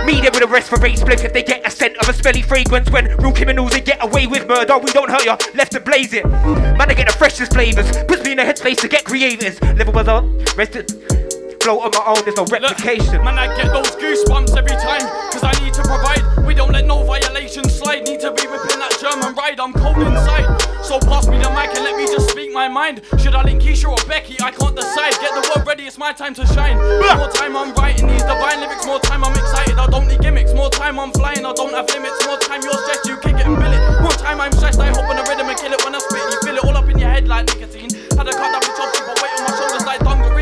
Media 0.04 0.30
will 0.32 0.50
arrest 0.50 0.68
for 0.68 0.78
race 0.80 1.00
split 1.00 1.24
if 1.24 1.32
they 1.32 1.42
get 1.42 1.66
a 1.66 1.70
scent 1.70 1.96
of 1.98 2.08
a 2.08 2.12
smelly 2.12 2.42
fragrance. 2.42 2.90
When 2.90 3.16
real 3.18 3.32
criminals 3.32 3.72
they 3.72 3.80
get 3.80 4.02
away 4.02 4.26
with 4.26 4.48
murder, 4.48 4.78
we 4.78 4.90
don't 4.90 5.10
hurt 5.10 5.24
ya, 5.24 5.36
left 5.54 5.72
to 5.72 5.80
blaze 5.80 6.12
it. 6.12 6.26
Man, 6.26 6.90
I 6.90 6.94
get 6.94 7.06
the 7.06 7.16
freshest 7.16 7.52
flavors. 7.52 7.90
Puts 8.06 8.24
me 8.24 8.32
in 8.32 8.38
a 8.38 8.44
headspace 8.44 8.80
to 8.80 8.88
get 8.88 9.04
creators. 9.04 9.60
Level 9.62 9.92
was 9.92 10.08
on, 10.08 10.38
rested. 10.56 11.27
Flow 11.60 11.80
on 11.80 11.90
my 11.92 12.04
own, 12.06 12.24
there's 12.24 12.36
no 12.36 12.44
replication. 12.46 13.24
Man, 13.24 13.36
I 13.36 13.46
get 13.56 13.72
those 13.72 13.90
goosebumps 13.96 14.56
every 14.56 14.76
time, 14.78 15.04
cause 15.32 15.44
I 15.44 15.52
need 15.60 15.74
to 15.74 15.82
provide. 15.82 16.22
We 16.46 16.54
don't 16.54 16.72
let 16.72 16.86
no 16.86 17.02
violations 17.02 17.74
slide. 17.74 18.04
Need 18.04 18.20
to 18.20 18.32
be 18.32 18.46
whipping 18.46 18.78
that 18.78 18.96
German 19.00 19.34
ride, 19.34 19.60
I'm 19.60 19.72
cold 19.72 19.98
inside. 19.98 20.46
So 20.80 20.98
pass 21.00 21.26
me 21.28 21.36
the 21.36 21.50
mic 21.50 21.74
and 21.76 21.84
let 21.84 21.96
me 21.96 22.06
just 22.06 22.30
speak 22.30 22.52
my 22.52 22.68
mind. 22.68 23.02
Should 23.18 23.34
I 23.34 23.42
link 23.42 23.62
Keisha 23.62 23.90
or 23.90 24.00
Becky? 24.08 24.40
I 24.40 24.50
can't 24.50 24.74
decide. 24.74 25.12
Get 25.20 25.34
the 25.34 25.44
word 25.52 25.66
ready, 25.66 25.84
it's 25.84 25.98
my 25.98 26.12
time 26.12 26.32
to 26.34 26.46
shine. 26.46 26.78
More 26.78 27.28
time 27.28 27.56
I'm 27.56 27.74
writing 27.74 28.08
these 28.08 28.24
divine 28.24 28.60
lyrics, 28.60 28.86
more 28.86 29.00
time 29.00 29.24
I'm 29.24 29.36
excited. 29.36 29.76
I 29.76 29.86
don't 29.88 30.08
need 30.08 30.20
gimmicks. 30.20 30.54
More 30.54 30.70
time 30.70 30.98
I'm 30.98 31.12
flying, 31.12 31.44
I 31.44 31.52
don't 31.52 31.74
have 31.74 31.90
limits. 31.92 32.16
More 32.24 32.38
time 32.38 32.62
you're 32.62 32.72
stressed, 32.86 33.04
you 33.04 33.16
kick 33.18 33.36
it 33.36 33.44
and 33.44 33.58
bill 33.58 33.72
it. 33.72 33.82
More 34.00 34.16
time 34.16 34.40
I'm 34.40 34.52
stressed, 34.52 34.80
I 34.80 34.88
hop 34.88 35.04
on 35.04 35.16
the 35.16 35.24
rhythm 35.28 35.48
and 35.50 35.58
kill 35.58 35.72
it 35.72 35.84
when 35.84 35.94
I 35.94 35.98
spit. 35.98 36.22
You 36.32 36.40
feel 36.40 36.56
it 36.56 36.64
all 36.64 36.76
up 36.76 36.88
in 36.88 36.98
your 36.98 37.10
head 37.10 37.28
like 37.28 37.44
nicotine. 37.52 37.92
Had 38.16 38.24
to 38.24 38.32
cut 38.32 38.48
that 38.56 38.62
bitch 38.64 38.80
off, 38.80 38.94
but 39.04 39.20
weight 39.20 39.34
on 39.36 39.42
my 39.44 39.52
shoulders 39.58 39.84
like 39.84 40.00
dungarees. 40.00 40.37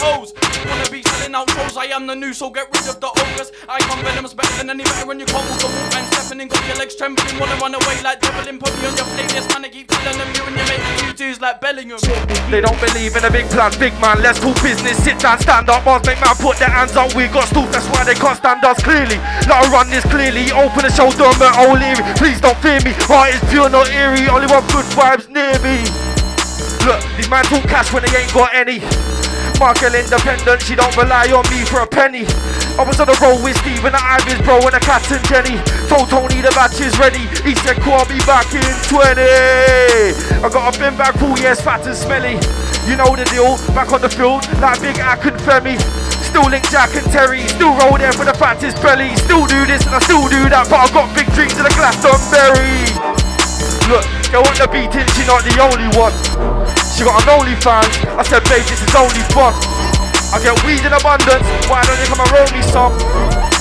Hoes. 0.00 0.32
Wanna 0.66 0.90
be 0.90 1.02
selling 1.02 1.34
out 1.34 1.50
shows, 1.50 1.76
I 1.76 1.86
am 1.94 2.06
the 2.06 2.14
new, 2.14 2.32
so 2.32 2.50
get 2.50 2.66
rid 2.72 2.88
of 2.88 3.00
the 3.00 3.08
ogres. 3.08 3.52
I 3.68 3.78
come 3.80 4.02
venomous 4.02 4.34
better 4.34 4.54
than 4.58 4.70
any 4.70 4.84
veteran, 4.84 5.20
you 5.20 5.26
walk 5.34 5.46
the 5.46 5.66
walk. 5.66 5.94
I'm 5.94 6.06
stepping 6.12 6.40
in, 6.40 6.48
got 6.48 6.64
your 6.66 6.76
legs 6.76 6.96
trembling, 6.96 7.38
wanna 7.38 7.56
run 7.58 7.74
away 7.74 8.00
like 8.02 8.20
Devlin. 8.20 8.58
Put 8.58 8.72
me 8.78 8.88
on 8.88 8.96
your 8.96 9.08
playlist, 9.12 9.48
man, 9.52 9.64
I 9.64 9.68
keep 9.68 9.88
telling 9.88 10.18
them 10.18 10.30
you 10.34 10.42
and 10.46 10.56
your 10.56 10.66
mate 10.66 10.88
you 11.06 11.12
twos 11.12 11.40
like 11.40 11.60
Bellingham. 11.60 11.98
They 12.50 12.60
don't 12.60 12.78
believe 12.80 13.16
in 13.16 13.24
a 13.24 13.30
big 13.30 13.46
plan, 13.50 13.72
big 13.78 13.92
man. 14.00 14.22
Let's 14.22 14.40
talk 14.40 14.56
business. 14.62 15.02
Sit 15.02 15.18
down, 15.18 15.38
stand 15.40 15.68
up, 15.68 15.84
bars, 15.84 16.04
make 16.06 16.20
man 16.20 16.34
put 16.36 16.56
their 16.58 16.70
hands 16.70 16.96
up. 16.96 17.14
We 17.14 17.28
got 17.28 17.48
stools, 17.48 17.70
that's 17.70 17.86
why 17.90 18.04
they 18.04 18.14
can't 18.14 18.36
stand 18.36 18.64
us 18.64 18.82
clearly. 18.82 19.16
Her 19.48 19.64
run 19.70 19.90
this 19.90 20.04
clearly. 20.04 20.52
Open 20.52 20.84
the 20.84 20.92
don't 21.16 21.38
make 21.40 21.58
O'Leary. 21.58 22.02
Please 22.16 22.40
don't 22.40 22.56
fear 22.58 22.80
me. 22.84 22.92
Heart 23.08 23.34
is 23.34 23.42
pure, 23.50 23.68
not 23.68 23.88
eerie. 23.90 24.28
Only 24.28 24.46
want 24.46 24.68
good 24.70 24.84
vibes 24.94 25.28
near 25.28 25.56
me. 25.64 25.82
Look, 26.86 27.00
these 27.16 27.28
man 27.28 27.44
talk 27.44 27.62
cash 27.64 27.92
when 27.92 28.02
they 28.04 28.16
ain't 28.16 28.32
got 28.32 28.54
any. 28.54 28.80
Markel 29.58 29.94
independent, 29.94 30.62
she 30.62 30.78
don't 30.78 30.94
rely 30.96 31.26
on 31.34 31.42
me 31.50 31.66
for 31.66 31.82
a 31.82 31.86
penny. 31.86 32.22
I 32.78 32.86
was 32.86 33.02
on 33.02 33.10
the 33.10 33.18
road 33.18 33.42
with 33.42 33.58
Steven, 33.58 33.90
the 33.90 33.98
Ivy's 33.98 34.38
bro, 34.46 34.62
and 34.62 34.70
the 34.70 34.78
Cat 34.78 35.02
and 35.10 35.18
Jenny. 35.26 35.58
Told 35.90 36.06
Tony 36.06 36.38
the 36.38 36.54
batch 36.54 36.78
is 36.78 36.94
ready. 36.94 37.26
He 37.42 37.58
said, 37.66 37.82
call 37.82 38.06
me 38.06 38.22
back 38.22 38.46
in 38.54 38.62
20. 38.86 39.18
I 40.38 40.46
got 40.46 40.70
a 40.70 40.72
bin 40.78 40.94
bag 40.94 41.18
full, 41.18 41.34
yes, 41.42 41.58
fat 41.58 41.82
and 41.90 41.98
smelly. 41.98 42.38
You 42.86 42.94
know 42.94 43.10
the 43.18 43.26
deal, 43.34 43.58
back 43.74 43.90
on 43.90 43.98
the 43.98 44.08
field, 44.08 44.46
like 44.62 44.78
Big 44.78 45.02
Ack 45.02 45.26
and 45.26 45.34
Femi. 45.42 45.74
Still 46.22 46.46
link 46.46 46.62
Jack 46.70 46.94
and 46.94 47.06
Terry, 47.10 47.42
still 47.50 47.74
roll 47.82 47.98
there 47.98 48.14
for 48.14 48.24
the 48.24 48.34
fattest 48.38 48.78
belly. 48.78 49.10
Still 49.26 49.42
do 49.50 49.66
this 49.66 49.82
and 49.84 49.94
I 49.94 49.98
still 49.98 50.28
do 50.30 50.46
that, 50.54 50.70
but 50.70 50.78
I 50.78 50.86
got 50.94 51.10
big 51.18 51.26
dreams 51.34 51.58
in 51.58 51.66
the 51.66 51.74
Glastonbury. 51.74 52.94
Look, 53.90 54.06
go 54.30 54.38
on 54.46 54.54
the 54.54 54.70
beating, 54.70 55.08
she 55.18 55.26
not 55.26 55.42
the 55.42 55.58
only 55.58 55.90
one. 55.98 56.77
She 56.98 57.06
got 57.06 57.22
an 57.22 57.30
OnlyFans. 57.30 58.10
I 58.18 58.26
said, 58.26 58.42
babe, 58.50 58.66
this 58.66 58.82
is 58.82 58.90
only 58.98 59.22
fun. 59.30 59.54
I 60.34 60.42
get 60.42 60.50
weed 60.66 60.82
in 60.82 60.90
abundance. 60.90 61.46
Why 61.70 61.86
don't 61.86 61.94
you 61.94 62.10
come 62.10 62.18
and 62.18 62.30
roll 62.34 62.50
me 62.50 62.58
some? 62.74 62.90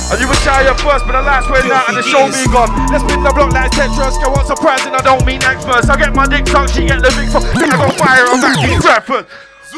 And 0.09 0.17
you 0.17 0.25
were 0.25 0.41
shy 0.41 0.65
at 0.65 0.73
first, 0.81 1.05
but 1.05 1.13
the 1.13 1.21
lights 1.21 1.45
went 1.45 1.69
out 1.69 1.85
and 1.85 1.93
the 1.93 2.01
show 2.01 2.25
me 2.25 2.41
gone. 2.49 2.73
Let's 2.89 3.05
spin 3.05 3.21
the 3.21 3.29
block 3.29 3.53
like 3.53 3.69
Tetris. 3.77 4.17
Go 4.17 4.33
on 4.33 4.41
surprising, 4.41 4.89
I 4.89 5.05
don't 5.05 5.21
mean 5.21 5.45
experts. 5.45 5.85
I 5.85 6.01
get 6.01 6.17
my 6.17 6.25
dick 6.25 6.49
sucked, 6.49 6.73
she 6.73 6.89
get 6.89 6.97
the 6.97 7.13
big 7.13 7.29
fuck. 7.29 7.45
Then 7.53 7.69
I 7.69 7.77
go 7.77 7.93
fire 7.93 8.25
on 8.25 8.41
back 8.41 8.57
in 8.57 8.81
Stratford. 8.81 9.29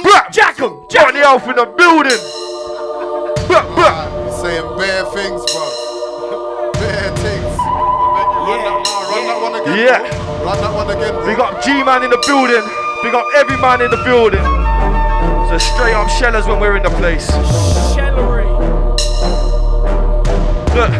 Bruh, 0.07 0.31
Jack 0.31 0.55
'em, 0.63 0.87
Got 0.87 1.11
the 1.11 1.19
elf 1.19 1.43
in 1.43 1.59
the 1.59 1.67
building. 1.75 2.21
Bruh, 3.43 3.65
bruh. 3.75 4.39
Saying 4.39 4.71
bad 4.79 5.03
things, 5.11 5.43
bro. 5.51 5.67
Bad 6.79 7.11
things. 7.19 7.53
Run 7.59 8.59
that, 8.63 8.75
run 8.87 9.23
that 9.27 9.39
one 9.43 9.55
again. 9.59 9.75
Yeah. 9.83 9.99
bro. 9.99 10.47
Run 10.47 10.57
that 10.63 10.71
one 10.71 10.89
again. 10.95 11.11
Bro. 11.11 11.27
We 11.27 11.35
got 11.35 11.59
G 11.59 11.83
Man 11.83 12.07
in 12.07 12.09
the 12.09 12.23
building. 12.23 12.63
We 13.01 13.11
got 13.11 13.33
every 13.33 13.55
man 13.57 13.81
in 13.81 13.89
the 13.89 14.01
building. 14.03 14.43
So 15.49 15.57
straight 15.57 15.93
up 15.93 16.09
shellers 16.09 16.45
when 16.45 16.59
we're 16.59 16.75
in 16.75 16.83
the 16.83 16.89
place. 16.89 17.31
Shellery. 17.95 18.45
Look. 20.75 20.91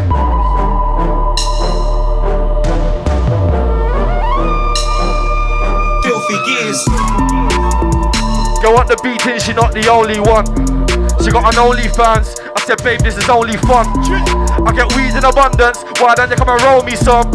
Filthy 6.02 6.38
gears. 6.46 6.84
Go 8.62 8.76
on 8.76 8.86
the 8.86 8.96
beating, 9.02 9.38
she 9.38 9.52
not 9.52 9.72
the 9.72 9.86
only 9.88 10.20
one. 10.20 10.46
She 11.22 11.30
got 11.30 11.54
an 11.54 11.60
OnlyFans. 11.60 12.40
I 12.56 12.60
said, 12.64 12.82
babe, 12.82 13.00
this 13.00 13.18
is 13.18 13.28
only 13.28 13.58
fun. 13.58 13.86
I 14.66 14.72
get 14.74 14.90
weed 14.96 15.14
in 15.14 15.24
abundance. 15.24 15.84
Why 16.00 16.14
don't 16.14 16.30
you 16.30 16.36
come 16.36 16.48
and 16.48 16.62
roll 16.62 16.82
me 16.82 16.96
some? 16.96 17.30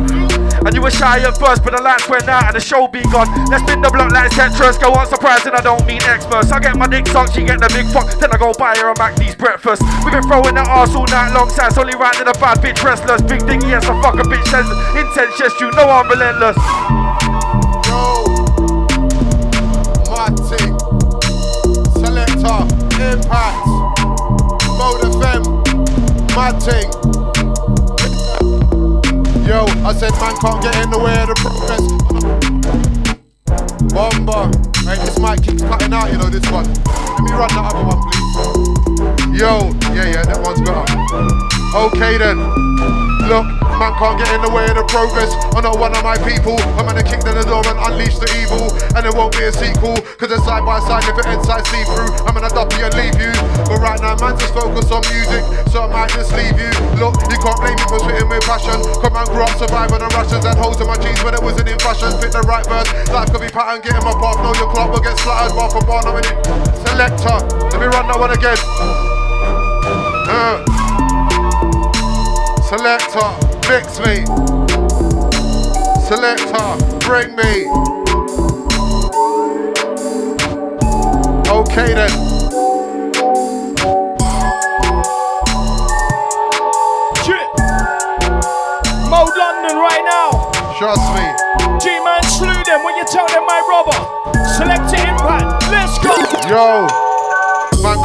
And 0.66 0.74
you 0.74 0.82
were 0.82 0.90
shy 0.90 1.22
at 1.22 1.38
first, 1.38 1.64
but 1.64 1.78
the 1.78 1.82
lights 1.82 2.10
went 2.10 2.26
out 2.28 2.50
and 2.50 2.56
the 2.56 2.60
show 2.60 2.88
be 2.88 3.06
gone. 3.14 3.30
Let's 3.54 3.62
spin 3.62 3.86
the 3.86 3.94
block 3.94 4.10
like 4.10 4.34
Tetris. 4.34 4.82
Go 4.82 4.98
on 4.98 5.06
surprising, 5.06 5.54
I 5.54 5.62
don't 5.62 5.86
mean 5.86 6.02
experts. 6.02 6.52
I 6.52 6.60
get 6.60 6.76
my 6.76 6.88
dick 6.88 7.06
sucked, 7.06 7.38
she 7.38 7.46
get 7.46 7.62
the 7.62 7.70
big 7.70 7.86
fuck. 7.94 8.10
Then 8.18 8.34
I 8.34 8.38
go 8.38 8.52
buy 8.58 8.74
her 8.82 8.90
a 8.90 8.96
McD's 8.98 9.36
breakfast. 9.38 9.86
We've 10.02 10.18
been 10.18 10.26
throwing 10.26 10.58
the 10.58 10.66
arse 10.66 10.96
all 10.98 11.06
night 11.06 11.38
long. 11.38 11.54
Sounds 11.54 11.78
only 11.78 11.94
right 11.94 12.18
to 12.18 12.26
the 12.26 12.34
bad 12.42 12.66
bitch 12.66 12.82
restless. 12.82 13.22
Big 13.22 13.46
thing, 13.46 13.62
yes, 13.70 13.86
I 13.86 13.94
fuck 14.02 14.18
a 14.18 14.26
bitch 14.26 14.42
says 14.50 14.66
intense. 14.98 15.38
Yes, 15.38 15.54
you 15.62 15.70
know 15.78 15.86
I'm 15.86 16.10
relentless. 16.10 16.58
Yo, 17.86 18.26
my. 20.10 20.34
Selector, 22.02 22.66
Impact, 23.06 23.62
Mode 24.82 25.14
FM, 25.14 25.46
my. 26.34 27.05
Yo, 29.46 29.64
I 29.86 29.94
said 29.94 30.12
man 30.14 30.36
can't 30.42 30.62
get 30.64 30.76
in 30.84 30.90
the 30.90 30.98
way 30.98 31.22
of 31.22 31.28
the 31.30 31.36
progress. 31.38 31.82
Bomber. 33.94 34.50
Right, 34.84 35.00
this 35.00 35.20
mic 35.20 35.44
keeps 35.44 35.62
cutting 35.62 35.94
out, 35.94 36.12
you 36.12 36.18
know, 36.18 36.30
this 36.30 36.50
one. 36.52 36.66
Let 36.66 37.22
me 37.22 37.32
run 37.32 37.50
the 37.54 37.62
other 37.62 37.84
one, 37.86 38.02
please. 38.10 39.40
Yo, 39.40 39.70
yeah, 39.94 40.08
yeah, 40.14 40.24
that 40.24 40.42
one's 40.42 40.62
better. 40.62 40.84
Okay 41.78 42.18
then. 42.18 42.65
Look, 43.26 43.42
man 43.82 43.90
can't 43.98 44.22
get 44.22 44.30
in 44.38 44.42
the 44.46 44.54
way 44.54 44.70
of 44.70 44.78
the 44.78 44.86
progress. 44.86 45.34
I'm 45.58 45.66
not 45.66 45.82
one 45.82 45.98
of 45.98 46.06
my 46.06 46.14
people. 46.22 46.54
I'm 46.78 46.86
gonna 46.86 47.02
kick 47.02 47.26
down 47.26 47.34
the 47.34 47.46
door 47.50 47.66
and 47.66 47.74
unleash 47.82 48.22
the 48.22 48.30
evil. 48.38 48.70
And 48.94 49.02
it 49.02 49.10
won't 49.18 49.34
be 49.34 49.50
a 49.50 49.52
sequel. 49.52 49.98
Cause 50.22 50.30
it's 50.30 50.46
side 50.46 50.62
by 50.62 50.78
side, 50.86 51.10
if 51.10 51.18
it 51.18 51.26
inside 51.34 51.66
see 51.66 51.82
through. 51.90 52.14
I'm 52.30 52.38
gonna 52.38 52.54
duppy 52.54 52.86
and 52.86 52.94
leave 52.94 53.18
you. 53.18 53.34
But 53.66 53.82
right 53.82 53.98
now, 53.98 54.14
man, 54.22 54.38
just 54.38 54.54
focus 54.54 54.94
on 54.94 55.02
music. 55.10 55.42
So 55.74 55.82
I 55.82 55.90
might 55.90 56.14
just 56.14 56.38
leave 56.38 56.54
you. 56.54 56.70
Look, 57.02 57.18
you 57.26 57.42
can't 57.42 57.58
blame 57.58 57.74
me 57.74 57.86
for 57.90 57.98
spitting 57.98 58.30
with 58.30 58.46
passion. 58.46 58.78
Come 59.02 59.18
on, 59.18 59.26
grew 59.34 59.42
up 59.42 59.58
surviving 59.58 60.06
the 60.06 60.10
Russians 60.14 60.46
and 60.46 60.54
holes 60.62 60.78
in 60.78 60.86
my 60.86 61.02
jeans 61.02 61.18
when 61.26 61.34
it 61.34 61.42
wasn't 61.42 61.66
in 61.66 61.82
fashion. 61.82 62.14
Fit 62.22 62.30
the 62.30 62.46
right 62.46 62.66
verse. 62.70 62.94
Life 63.10 63.34
could 63.34 63.42
be 63.42 63.50
pattern, 63.50 63.82
get 63.82 63.98
in 63.98 64.06
my 64.06 64.14
path. 64.22 64.38
Know 64.38 64.54
your 64.54 64.70
clock 64.70 64.94
will 64.94 65.02
get 65.02 65.18
slaughtered 65.18 65.58
bar 65.58 65.74
for 65.74 65.82
bar. 65.82 66.06
I'm 66.06 66.22
in 66.22 66.30
it. 66.30 66.38
Selector. 66.86 67.42
Let 67.74 67.82
me 67.82 67.90
run 67.90 68.06
that 68.06 68.22
one 68.22 68.38
again. 68.38 68.62
Uh. 70.30 70.95
Selector, 72.68 73.30
mix 73.70 74.00
me. 74.00 74.26
Selector, 76.02 76.68
bring 77.06 77.36
me. 77.36 77.70
Okay 81.48 81.94
then. 81.94 82.10
Shit. 87.22 87.48
Mode 89.10 89.38
London 89.38 89.78
right 89.78 90.04
now. 90.04 90.52
Trust 90.80 91.06
me. 91.14 91.26
G-Man 91.80 92.24
slew 92.24 92.64
them 92.66 92.84
when 92.84 92.98
you 92.98 93.06
tell 93.06 93.28
them 93.28 93.46
my 93.46 93.62
brother. 93.68 94.00
Select 94.58 94.92
impact. 94.92 95.70
Let's 95.70 96.00
go. 96.00 96.16
Yo. 96.50 97.15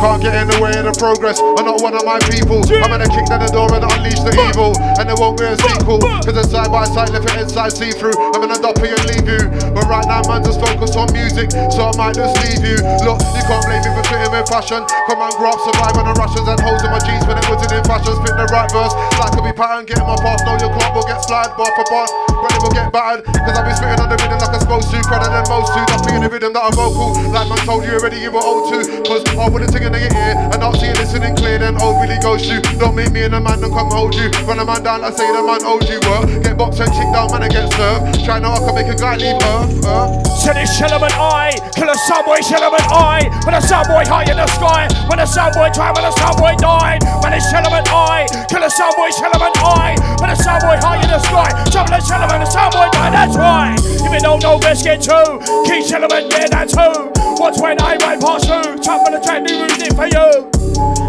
Can't 0.01 0.17
get 0.17 0.33
in 0.33 0.49
the 0.49 0.57
way 0.65 0.73
of 0.81 0.89
the 0.89 0.97
progress. 0.97 1.45
I'm 1.61 1.69
not 1.69 1.85
one 1.85 1.93
of 1.93 2.09
my 2.09 2.17
people. 2.33 2.65
I'm 2.81 2.89
gonna 2.89 3.05
kick 3.05 3.29
down 3.29 3.45
the 3.45 3.53
door 3.53 3.69
and 3.69 3.85
unleash 3.85 4.25
the 4.25 4.33
evil. 4.49 4.73
And 4.97 5.05
there 5.05 5.19
won't 5.21 5.37
be 5.37 5.45
a 5.45 5.53
sequel. 5.61 6.01
Cause 6.25 6.41
it's 6.41 6.49
side 6.49 6.73
by 6.73 6.89
side, 6.89 7.13
left 7.13 7.29
it 7.29 7.37
inside, 7.37 7.77
see 7.77 7.93
through. 7.93 8.17
I'm 8.17 8.41
gonna 8.41 8.57
duppy 8.57 8.89
and 8.89 9.05
leave 9.13 9.29
you. 9.29 9.45
But 9.77 9.85
right 9.93 10.09
now, 10.09 10.25
man, 10.25 10.41
just 10.41 10.57
focus 10.57 10.97
on 10.97 11.13
music. 11.13 11.53
So 11.53 11.85
I 11.85 11.93
might 12.01 12.17
just 12.17 12.33
leave 12.41 12.65
you. 12.65 12.81
Look, 13.05 13.21
you 13.37 13.45
can't 13.45 13.61
blame 13.69 13.85
me 13.85 13.93
for 13.93 14.01
spitting 14.09 14.33
with 14.33 14.49
passion. 14.49 14.81
Come 15.05 15.21
on, 15.21 15.37
grow 15.37 15.53
up, 15.53 15.61
survive 15.69 15.93
on 16.01 16.09
the 16.09 16.17
Russians 16.17 16.49
and 16.49 16.57
holes 16.65 16.81
in 16.81 16.89
my 16.89 17.01
jeans 17.05 17.29
when 17.29 17.37
it 17.37 17.45
wasn't 17.53 17.77
in 17.77 17.85
fashion. 17.85 18.17
Spit 18.25 18.41
the 18.41 18.49
right 18.49 18.73
verse. 18.73 18.97
Like 19.21 19.37
could 19.37 19.45
be 19.45 19.53
pattern, 19.53 19.85
get 19.85 20.01
in 20.01 20.09
my 20.09 20.17
path. 20.25 20.41
Know 20.49 20.57
your 20.57 20.73
club 20.73 20.97
will 20.97 21.05
get 21.05 21.21
slide 21.29 21.53
bar 21.61 21.69
for 21.77 21.85
bar. 21.93 22.09
But 22.41 22.57
it 22.57 22.61
will 22.65 22.73
get 22.73 22.89
battered. 22.89 23.29
Cause 23.29 23.53
I'll 23.53 23.69
be 23.69 23.77
spitting 23.77 24.01
on 24.01 24.09
the 24.09 24.17
rhythm 24.17 24.41
like 24.41 24.49
I'm 24.49 24.65
supposed 24.65 24.89
to. 24.97 24.99
Better 25.13 25.29
than 25.29 25.45
most 25.53 25.77
to. 25.77 25.81
Duppy 25.93 26.17
in 26.17 26.25
the 26.25 26.33
rhythm 26.33 26.57
that 26.57 26.65
I'm 26.65 26.73
vocal. 26.73 27.13
Like 27.37 27.53
man 27.53 27.61
told 27.69 27.85
you 27.85 28.01
already, 28.01 28.17
you 28.17 28.33
were 28.33 28.41
old 28.41 28.73
too. 28.73 28.81
Cause 29.05 29.29
I 29.37 29.45
wouldn't 29.45 29.69
sing 29.77 29.90
in 29.95 30.03
your 30.03 30.15
ear. 30.15 30.35
And 30.53 30.61
not 30.61 30.77
seeing 30.77 30.95
listening 30.95 31.37
clear, 31.37 31.59
then 31.59 31.81
old 31.81 32.01
really 32.03 32.19
goes 32.19 32.47
you. 32.49 32.61
Don't 32.79 32.95
make 32.95 33.13
me 33.13 33.25
and 33.25 33.35
the 33.35 33.41
man 33.41 33.61
don't 33.61 33.73
come 33.73 33.91
hold 33.91 34.15
you. 34.15 34.31
Run 34.47 34.59
a 34.59 34.65
man 34.65 34.83
down, 34.83 35.05
I 35.05 35.11
say 35.11 35.27
the 35.33 35.43
man 35.43 35.63
owed 35.65 35.89
you 35.89 36.01
work. 36.09 36.27
Get 36.43 36.57
boxed 36.57 36.81
and 36.81 36.93
chick 36.93 37.09
down, 37.13 37.31
man, 37.31 37.43
and 37.43 37.53
get 37.53 37.71
served. 37.75 38.25
Try 38.25 38.39
now, 38.39 38.55
I 38.55 38.61
can 38.61 38.75
make 38.75 38.91
a 38.91 38.97
guy 38.97 39.17
leave 39.17 39.39
earth. 39.41 39.85
earth. 39.85 40.27
Said 40.41 40.57
it's 40.57 40.73
Shellerman 40.79 41.13
I, 41.13 41.53
kill 41.77 41.91
a 41.91 41.97
soundboy 42.09 42.41
Shellerman 42.41 42.81
I. 42.89 43.29
When 43.45 43.55
a 43.55 43.61
soundboy 43.61 44.09
high 44.09 44.25
in 44.25 44.37
the 44.37 44.47
sky, 44.57 44.89
when 45.09 45.19
a 45.21 45.29
soundboy 45.29 45.73
tried, 45.75 45.93
when 45.95 46.05
a 46.05 46.13
soundboy 46.17 46.57
died. 46.57 47.05
Man, 47.23 47.35
it's 47.35 47.47
Shellerman 47.53 47.85
I, 47.93 48.25
kill 48.49 48.63
a 48.63 48.71
soundboy 48.73 49.11
Shellerman 49.13 49.53
I. 49.61 49.97
When 50.21 50.31
a 50.31 50.37
soundboy 50.37 50.81
high 50.81 51.03
in 51.03 51.11
the 51.11 51.19
sky, 51.19 51.51
a 51.51 52.01
Shellerman, 52.01 52.43
a 52.43 52.49
soundboy 52.49 52.91
died, 52.93 53.13
that's 53.13 53.37
right. 53.37 53.77
If 53.79 54.13
you 54.13 54.21
don't 54.21 54.43
know, 54.43 54.59
best 54.59 54.85
get 54.85 55.03
two. 55.03 55.39
Keith 55.69 55.91
Shellerman, 55.91 56.31
yeah, 56.31 56.47
that's 56.49 56.75
who. 56.75 57.20
Watch 57.41 57.57
when 57.59 57.81
I 57.81 57.97
ride 57.97 58.21
past 58.21 58.45
you, 58.45 58.61
chop 58.85 59.01
on 59.09 59.17
the 59.17 59.19
track, 59.19 59.41
new 59.41 59.65
music 59.65 59.97
for 59.97 60.05
you. 60.05 60.45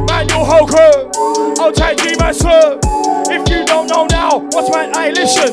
Man, 0.08 0.32
you 0.32 0.40
whole 0.40 0.64
crew, 0.64 1.12
I'll 1.60 1.76
take 1.76 1.99
you 2.08 2.16
my 2.24 2.32
sir. 2.32 2.80
If 3.28 3.44
you 3.52 3.68
don't 3.68 3.91
know 3.91 4.08
now, 4.08 4.40
what's 4.56 4.72
my 4.72 4.88
I 4.95 5.12
listen? 5.12 5.52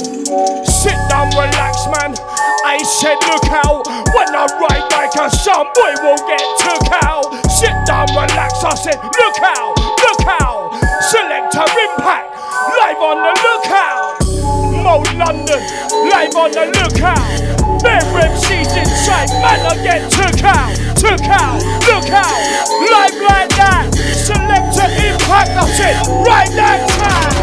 Sit 0.63 0.95
down, 1.11 1.35
relax, 1.35 1.83
man. 1.91 2.15
I 2.63 2.79
said, 3.03 3.19
look 3.27 3.51
out. 3.51 3.91
When 4.15 4.31
I 4.31 4.47
ride 4.55 4.87
like 4.95 5.19
a 5.19 5.27
son, 5.27 5.67
boy 5.75 5.99
will 5.99 6.23
get 6.31 6.47
took 6.63 6.87
out. 7.03 7.27
Sit 7.51 7.75
down, 7.83 8.07
relax. 8.15 8.63
I 8.63 8.79
said, 8.79 9.03
look 9.03 9.39
out, 9.43 9.75
look 9.75 10.23
out. 10.31 10.79
Selector 11.11 11.67
impact, 11.67 12.39
live 12.79 13.03
on 13.03 13.19
the 13.27 13.35
lookout. 13.35 14.18
Mode 14.89 15.13
London, 15.17 15.61
live 16.09 16.35
on 16.35 16.51
the 16.51 16.65
lookout. 16.65 17.21
Bare 17.83 18.01
MCs 18.01 18.73
inside, 18.75 19.29
man, 19.37 19.61
I 19.69 19.77
get 19.85 20.11
took 20.11 20.43
out, 20.43 20.73
took 20.97 21.21
out, 21.29 21.61
look 21.85 22.09
out. 22.09 22.41
Live 22.89 23.21
like 23.21 23.53
that. 23.61 23.93
Selector 23.93 24.89
impact, 25.05 25.53
that's 25.53 25.79
it. 25.79 25.93
Right 26.27 26.49
that 26.57 26.89
time. 26.97 27.37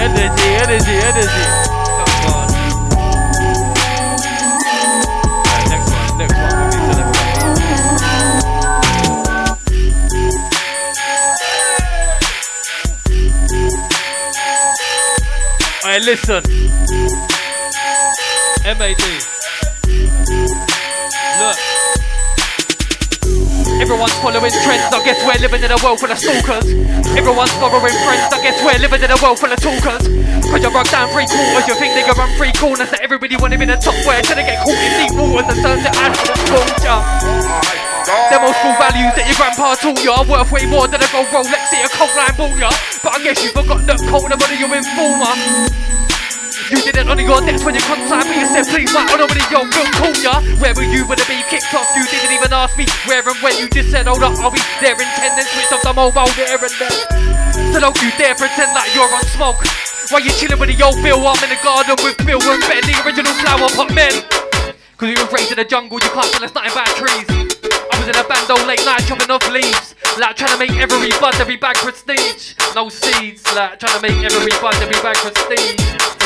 Energy, 0.00 0.48
energy, 0.64 0.96
energy. 0.96 1.77
Alright, 15.84 16.02
listen. 16.02 16.42
MAD. 18.64 20.67
Everyone's 23.78 24.14
following 24.18 24.50
trends, 24.50 24.90
I 24.90 24.98
guess 25.06 25.22
we're 25.22 25.38
living 25.38 25.62
in 25.62 25.70
a 25.70 25.78
world 25.86 26.02
full 26.02 26.10
of 26.10 26.18
stalkers. 26.18 26.66
Everyone's 27.14 27.54
following 27.62 27.94
friends, 28.02 28.26
I 28.34 28.42
guess 28.42 28.58
we're 28.58 28.78
living 28.82 29.02
in 29.06 29.10
a 29.10 29.18
world 29.22 29.38
full 29.38 29.52
of 29.54 29.60
talkers. 29.62 30.02
Cause 30.50 30.60
you 30.62 30.70
broke 30.74 30.90
down 30.90 31.06
three 31.14 31.30
quarters, 31.30 31.64
you 31.70 31.78
think 31.78 31.94
they 31.94 32.02
can 32.02 32.18
run 32.18 32.26
three 32.34 32.50
corners. 32.58 32.90
That 32.90 33.06
everybody 33.06 33.38
wanna 33.38 33.54
be 33.54 33.64
in 33.64 33.70
the 33.70 33.78
top 33.78 33.94
where 34.02 34.18
till 34.22 34.34
they 34.34 34.42
get 34.42 34.58
caught 34.66 34.74
in 34.74 34.92
deep 34.98 35.14
waters 35.14 35.46
and 35.46 35.62
turn 35.62 35.78
to 35.78 35.90
ash 35.94 36.18
and 36.26 36.42
culture. 36.50 37.00
Them 38.34 38.42
old 38.42 38.56
school 38.58 38.74
values 38.82 39.14
that 39.14 39.24
your 39.30 39.38
grandpa 39.38 39.78
taught 39.78 40.02
you 40.02 40.10
are 40.10 40.26
worth 40.26 40.50
way 40.50 40.66
more 40.66 40.88
than 40.90 40.98
a 40.98 41.08
gold 41.14 41.30
Rolex 41.30 41.62
that 41.70 41.78
your 41.78 41.92
cold 41.94 42.10
line 42.18 42.34
bought 42.34 42.58
ya. 42.58 42.70
But 43.04 43.14
I 43.14 43.22
guess 43.22 43.44
you 43.44 43.54
forgot 43.54 43.86
that 43.86 44.02
cold 44.10 44.26
nobody 44.26 44.58
you 44.58 44.66
informer. 44.74 45.97
You 46.68 46.84
didn't 46.84 47.08
honor 47.08 47.24
your 47.24 47.40
debts 47.40 47.64
when 47.64 47.72
you 47.72 47.80
consigned 47.80 48.28
me. 48.28 48.44
You 48.44 48.48
said, 48.52 48.68
please, 48.68 48.92
my 48.92 49.00
honor, 49.08 49.24
when 49.24 49.40
your 49.48 49.64
girl 49.72 49.88
call 49.96 50.12
ya. 50.20 50.44
Where 50.60 50.76
were 50.76 50.84
you 50.84 51.08
when 51.08 51.16
the 51.16 51.24
beat 51.24 51.48
kicked 51.48 51.72
off? 51.72 51.88
You 51.96 52.04
didn't 52.12 52.28
even 52.28 52.52
ask 52.52 52.76
me 52.76 52.84
where 53.08 53.24
and 53.24 53.40
when. 53.40 53.56
You 53.56 53.72
just 53.72 53.88
said, 53.88 54.04
hold 54.04 54.20
up, 54.20 54.36
I'll 54.44 54.52
be 54.52 54.60
there 54.84 54.92
in 54.92 55.08
10 55.08 55.32
and 55.32 55.48
switched 55.48 55.72
off 55.72 55.80
the 55.80 55.96
mobile 55.96 56.28
there 56.36 56.60
and 56.60 56.74
then. 56.76 56.96
So 57.72 57.80
don't 57.80 57.96
you 58.04 58.12
dare 58.20 58.36
pretend 58.36 58.76
like 58.76 58.92
you're 58.92 59.08
on 59.08 59.24
smoke. 59.32 59.64
While 60.12 60.20
you 60.20 60.28
chilling 60.36 60.60
with 60.60 60.68
the 60.68 60.76
old 60.84 61.00
Bill, 61.00 61.24
I'm 61.24 61.40
in 61.40 61.48
the 61.48 61.60
garden 61.64 61.96
with 62.04 62.20
Bill 62.28 62.40
and 62.44 62.60
Ben, 62.68 62.84
the 62.84 63.00
original 63.00 63.32
flower 63.40 63.72
pot 63.72 63.88
men. 63.96 64.12
Cause 65.00 65.08
you 65.08 65.16
were 65.16 65.30
raised 65.32 65.48
in 65.48 65.56
the 65.56 65.64
jungle, 65.64 65.96
you 65.96 66.12
can't 66.12 66.28
tell 66.28 66.44
us 66.44 66.52
nothing 66.52 66.68
about 66.68 66.92
trees. 67.00 67.28
I 67.32 67.96
was 67.96 68.12
in 68.12 68.16
a 68.20 68.24
bando 68.28 68.60
late 68.68 68.84
night 68.84 69.08
chopping 69.08 69.32
off 69.32 69.46
leaves. 69.48 69.96
Like 70.20 70.36
trying 70.36 70.52
to 70.52 70.60
make 70.60 70.76
every 70.76 71.16
bud, 71.16 71.32
every 71.40 71.56
bag 71.56 71.80
prestige. 71.80 72.60
No 72.76 72.92
seeds, 72.92 73.40
like 73.56 73.80
trying 73.80 73.96
to 73.96 74.02
make 74.04 74.20
every 74.20 74.52
bud, 74.60 74.76
every 74.84 75.00
bag 75.00 75.16
prestige. 75.16 76.17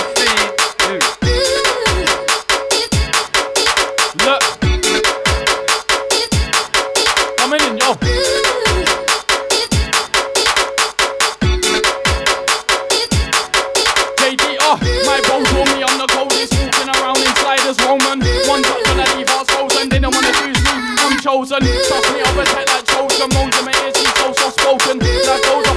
Chosen. 21.23 21.63
Trust 21.63 22.13
me, 22.13 22.21
I'll 22.21 22.35
protect 22.35 22.69
like 22.69 22.85
chosen. 22.85 23.29
Moans 23.33 23.57
in 23.57 23.65
my 23.65 23.73
ears, 23.85 23.95
so 23.95 24.33
soft 24.33 24.61
spoken. 24.61 24.99
Life 24.99 25.43
goes 25.43 25.72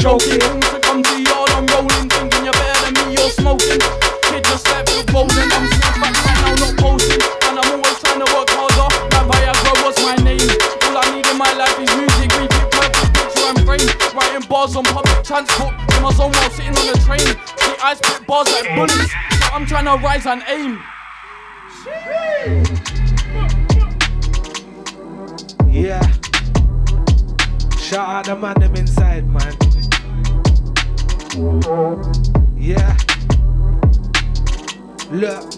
joking. 0.00 0.40
Wants 0.40 0.70
to 0.72 0.80
come 0.80 1.02
to 1.02 1.14
yard, 1.20 1.50
I'm 1.52 1.66
rolling. 1.68 2.08
Thinking 2.08 2.44
you're 2.44 2.56
better 2.56 2.88
than 2.88 2.92
me, 2.96 3.20
you're 3.20 3.30
smoking. 3.30 3.80
Kid 4.32 4.42
just 4.48 4.66
left, 4.72 4.88
you're. 4.88 5.04
I'm 5.12 5.28
switched 5.28 6.00
back 6.00 6.16
right 6.24 6.40
now, 6.40 6.56
not 6.56 6.74
posting. 6.80 7.20
And 7.46 7.60
I'm 7.60 7.68
always 7.76 7.98
trying 8.00 8.24
to 8.24 8.28
work 8.32 8.48
harder. 8.48 8.88
That 9.12 9.24
Viagra 9.28 9.72
was 9.84 9.96
my 10.00 10.16
name. 10.24 10.50
All 10.88 10.96
I 10.96 11.04
need 11.12 11.26
in 11.28 11.36
my 11.36 11.52
life 11.52 11.76
is 11.76 11.92
music. 11.92 12.32
Read 12.32 12.48
it 12.48 12.70
perfect, 12.72 13.12
picture 13.12 13.46
and 13.52 13.60
frame. 13.68 13.88
Writing 14.16 14.48
bars 14.48 14.74
on 14.74 14.84
public 14.84 15.20
transport. 15.22 15.76
In 15.94 16.02
my 16.02 16.10
zone 16.16 16.32
while 16.32 16.50
sitting 16.50 16.74
on 16.74 16.86
the 16.88 16.96
train. 17.04 17.28
See, 17.60 17.76
I 17.84 17.94
spit 17.94 18.26
bars 18.26 18.48
like 18.56 18.72
bullets. 18.74 19.12
So 19.12 19.52
I'm 19.52 19.66
trying 19.66 19.84
to 19.84 20.00
rise 20.00 20.24
and 20.24 20.42
aim. 20.48 20.80
Yeah. 25.68 26.00
Shout 27.78 28.08
out 28.08 28.24
the 28.24 28.36
man 28.36 28.54
them 28.60 28.76
inside, 28.76 29.28
man. 29.28 29.69
Yeah. 31.32 32.96
Look. 35.12 35.52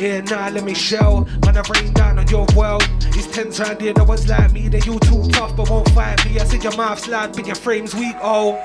Yeah, 0.00 0.22
nah, 0.22 0.48
let 0.48 0.64
me 0.64 0.72
show. 0.72 1.26
Man, 1.44 1.58
I 1.58 1.62
rain 1.74 1.92
down 1.92 2.18
on 2.18 2.26
your 2.28 2.46
world. 2.56 2.88
It's 3.08 3.26
ten 3.26 3.50
round 3.50 3.82
here, 3.82 3.92
no 3.94 4.04
one's 4.04 4.26
like 4.26 4.52
me. 4.52 4.68
They 4.68 4.78
you 4.78 4.98
too 5.00 5.28
tough, 5.28 5.54
but 5.54 5.68
won't 5.68 5.90
fight 5.90 6.24
me. 6.24 6.40
I 6.40 6.44
said 6.44 6.64
your 6.64 6.74
mouth's 6.76 7.08
loud, 7.08 7.36
but 7.36 7.46
your 7.46 7.56
frame's 7.56 7.94
weak. 7.94 8.16
Oh. 8.22 8.58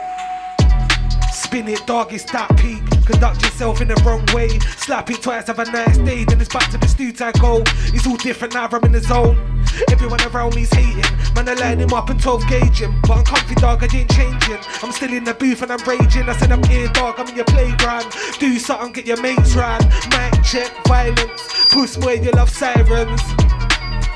Spin 1.33 1.67
it, 1.67 1.85
dog, 1.85 2.13
it's 2.13 2.23
that 2.31 2.55
peak. 2.55 2.94
Conduct 3.05 3.41
yourself 3.43 3.81
in 3.81 3.87
the 3.87 3.95
wrong 4.05 4.25
way. 4.33 4.49
Slap 4.77 5.09
it 5.11 5.21
twice, 5.21 5.47
have 5.47 5.59
a 5.59 5.65
nice 5.65 5.97
day. 5.99 6.23
Then 6.23 6.41
it's 6.41 6.51
back 6.51 6.69
to 6.71 6.77
the 6.77 6.87
stew 6.87 7.13
I 7.19 7.31
go. 7.33 7.61
It's 7.93 8.07
all 8.07 8.17
different 8.17 8.55
now, 8.55 8.67
I'm 8.71 8.83
in 8.83 8.91
the 8.91 9.01
zone. 9.01 9.63
Everyone 9.91 10.21
around 10.23 10.55
me's 10.55 10.73
hating. 10.73 11.03
Man, 11.35 11.47
I 11.47 11.53
line 11.53 11.79
him 11.79 11.93
up 11.93 12.09
and 12.09 12.19
12 12.19 12.47
gauge 12.47 12.81
him. 12.81 12.99
But 13.01 13.17
I'm 13.19 13.23
comfy, 13.23 13.55
dog, 13.55 13.83
I 13.83 13.95
ain't 13.95 14.09
changing. 14.11 14.57
I'm 14.81 14.91
still 14.91 15.13
in 15.13 15.23
the 15.23 15.33
booth 15.33 15.61
and 15.61 15.71
I'm 15.71 15.83
raging. 15.87 16.27
I 16.27 16.35
said 16.35 16.51
I'm 16.51 16.63
here, 16.63 16.87
dog, 16.89 17.15
I'm 17.19 17.27
in 17.27 17.35
your 17.35 17.45
playground. 17.45 18.07
Do 18.39 18.57
something, 18.57 18.93
get 18.93 19.05
your 19.05 19.21
mates 19.21 19.55
round. 19.55 19.85
Mic 20.09 20.43
check, 20.43 20.71
violence. 20.87 21.67
Puss 21.71 21.97
boy, 21.97 22.13
you 22.13 22.31
love 22.31 22.49
sirens. 22.49 23.21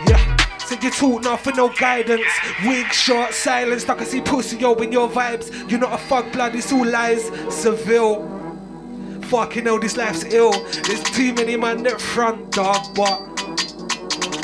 Yeah. 0.08 0.38
Said 0.58 0.84
you 0.84 0.92
talk 0.92 1.24
now 1.24 1.36
for 1.36 1.52
no 1.52 1.70
guidance. 1.70 2.32
Wig 2.66 2.92
short, 2.92 3.34
silence. 3.34 3.88
I 3.88 3.96
can 3.96 4.06
see 4.06 4.22
pussy 4.22 4.58
yo 4.58 4.74
in 4.76 4.92
your 4.92 5.10
vibes. 5.10 5.70
You're 5.70 5.80
not 5.80 5.94
a 5.94 5.98
fuck 5.98 6.32
blood, 6.32 6.56
it's 6.56 6.72
all 6.72 6.86
lies. 6.86 7.26
Seville. 7.54 8.39
Fucking 9.30 9.66
hell, 9.66 9.80
this 9.80 9.96
life's 9.96 10.24
ill. 10.24 10.52
There's 10.52 11.04
too 11.04 11.34
many 11.36 11.56
man 11.56 11.86
at 11.86 12.02
front, 12.02 12.52
dog, 12.52 12.96
but 12.96 13.20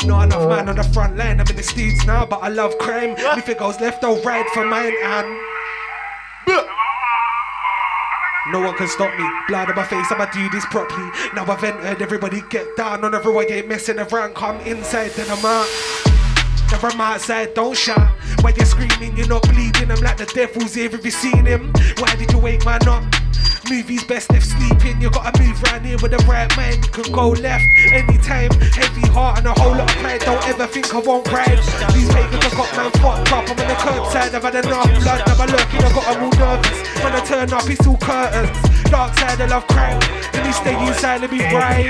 not 0.05 0.25
enough 0.25 0.43
oh. 0.43 0.49
man 0.49 0.69
on 0.69 0.75
the 0.75 0.83
front 0.93 1.17
line. 1.17 1.39
I'm 1.39 1.47
in 1.47 1.55
the 1.55 1.63
streets 1.63 2.05
now, 2.05 2.25
but 2.27 2.43
I 2.43 2.49
love 2.49 2.77
crime. 2.77 3.15
If 3.17 3.49
it 3.49 3.57
goes 3.57 3.81
left, 3.81 4.03
or 4.03 4.19
right 4.21 4.47
for 4.49 4.63
mine 4.63 4.93
and. 5.03 5.39
No 8.51 8.59
one 8.59 8.75
can 8.77 8.87
stop 8.87 9.17
me. 9.17 9.27
Blood 9.47 9.71
on 9.71 9.75
my 9.75 9.83
face, 9.83 10.05
I'ma 10.11 10.25
do 10.25 10.47
this 10.51 10.65
properly. 10.67 11.09
Now 11.33 11.51
I've 11.51 11.63
entered, 11.63 11.99
everybody 11.99 12.43
get 12.51 12.77
down 12.77 13.03
on 13.03 13.15
everyone, 13.15 13.51
ain't 13.51 13.67
messing 13.67 13.97
around. 13.97 14.35
Come 14.35 14.59
inside, 14.61 15.11
then 15.11 15.25
I'm 15.31 15.43
out. 15.43 15.67
Never 16.71 16.87
I'm 16.87 17.01
outside, 17.01 17.53
don't 17.53 17.75
shout. 17.75 18.09
When 18.41 18.55
you're 18.55 18.65
screaming, 18.65 19.15
you're 19.17 19.27
not 19.27 19.43
bleeding. 19.43 19.91
I'm 19.91 20.01
like 20.01 20.17
the 20.17 20.25
devil's 20.25 20.73
here, 20.73 20.89
have 20.89 21.05
you 21.05 21.11
seen 21.11 21.45
him? 21.45 21.71
Why 21.97 22.15
did 22.15 22.31
you 22.31 22.39
wake 22.39 22.65
man 22.65 22.87
up? 22.87 23.03
Movies 23.69 24.03
best 24.03 24.31
if 24.33 24.43
sleeping. 24.43 25.01
You 25.01 25.09
gotta 25.09 25.41
move 25.41 25.61
round 25.63 25.85
here 25.85 25.97
with 26.01 26.11
the 26.11 26.23
right 26.29 26.49
mind. 26.55 26.85
You 26.85 27.03
can 27.03 27.11
go 27.11 27.29
left 27.29 27.65
anytime. 27.91 28.51
Heavy 28.77 29.07
heart 29.09 29.39
and 29.39 29.47
a 29.47 29.53
whole 29.53 29.71
lot 29.71 29.89
of 29.89 29.97
pride. 29.97 30.21
Don't 30.21 30.47
ever 30.47 30.67
think 30.67 30.93
I 30.93 30.99
won't 30.99 31.27
ride. 31.31 31.57
These 31.93 32.09
pagans 32.13 32.43
have 32.43 32.53
got 32.53 32.77
man 32.77 32.91
fucked 33.01 33.31
up. 33.31 33.49
I'm 33.49 33.49
on 33.49 33.67
the 33.67 33.75
curbside, 33.81 34.33
I've 34.33 34.43
had 34.43 34.55
enough 34.55 34.85
blood. 35.01 35.21
Never 35.25 35.43
I 35.43 35.93
got 35.93 36.13
them 36.13 36.23
all 36.23 36.31
nervous. 36.37 37.03
When 37.03 37.13
I 37.13 37.25
turn 37.25 37.53
up, 37.53 37.69
it's 37.69 37.87
all 37.87 37.97
curtains. 37.97 38.57
Dark 38.91 39.17
side, 39.17 39.41
I 39.41 39.45
love 39.47 39.65
crime. 39.67 39.99
Let 40.33 40.45
me 40.45 40.51
stay 40.51 40.87
inside 40.87 41.23
and 41.23 41.31
me 41.31 41.39
bright. 41.49 41.85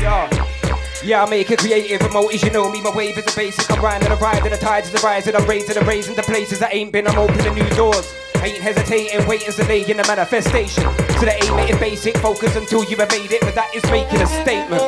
Yeah. 0.00 0.57
Yeah, 1.04 1.22
I 1.22 1.30
make 1.30 1.48
it 1.48 1.60
creative 1.60 2.02
you 2.02 2.50
know 2.50 2.68
me, 2.70 2.82
my 2.82 2.90
wave 2.90 3.16
is 3.16 3.24
the 3.24 3.32
basic. 3.36 3.70
I'm 3.70 3.80
riding 3.80 4.08
the 4.08 4.16
ride, 4.16 4.42
and 4.42 4.52
the 4.52 4.58
tides 4.58 4.88
is 4.88 4.92
the 4.92 5.06
rise, 5.06 5.28
and 5.28 5.36
I'm 5.36 5.48
raising 5.48 5.74
the 5.74 5.82
raising 5.82 6.16
the 6.16 6.22
places 6.22 6.60
I 6.60 6.70
ain't 6.70 6.92
been, 6.92 7.06
I'm 7.06 7.16
opening 7.18 7.54
new 7.54 7.70
doors. 7.76 8.12
I 8.36 8.48
ain't 8.48 8.58
hesitating, 8.60 9.26
waiting 9.28 9.52
to 9.52 9.64
lay 9.66 9.88
in 9.88 9.96
the 9.96 10.04
manifestation. 10.08 10.82
So 11.18 11.24
the 11.26 11.38
aim 11.44 11.58
it 11.60 11.70
is 11.70 11.78
basic, 11.78 12.16
focus 12.18 12.56
until 12.56 12.82
you 12.84 12.96
have 12.96 13.10
made 13.10 13.30
it, 13.30 13.40
but 13.42 13.54
that 13.54 13.72
is 13.76 13.84
making 13.90 14.20
a 14.20 14.26
statement. 14.26 14.82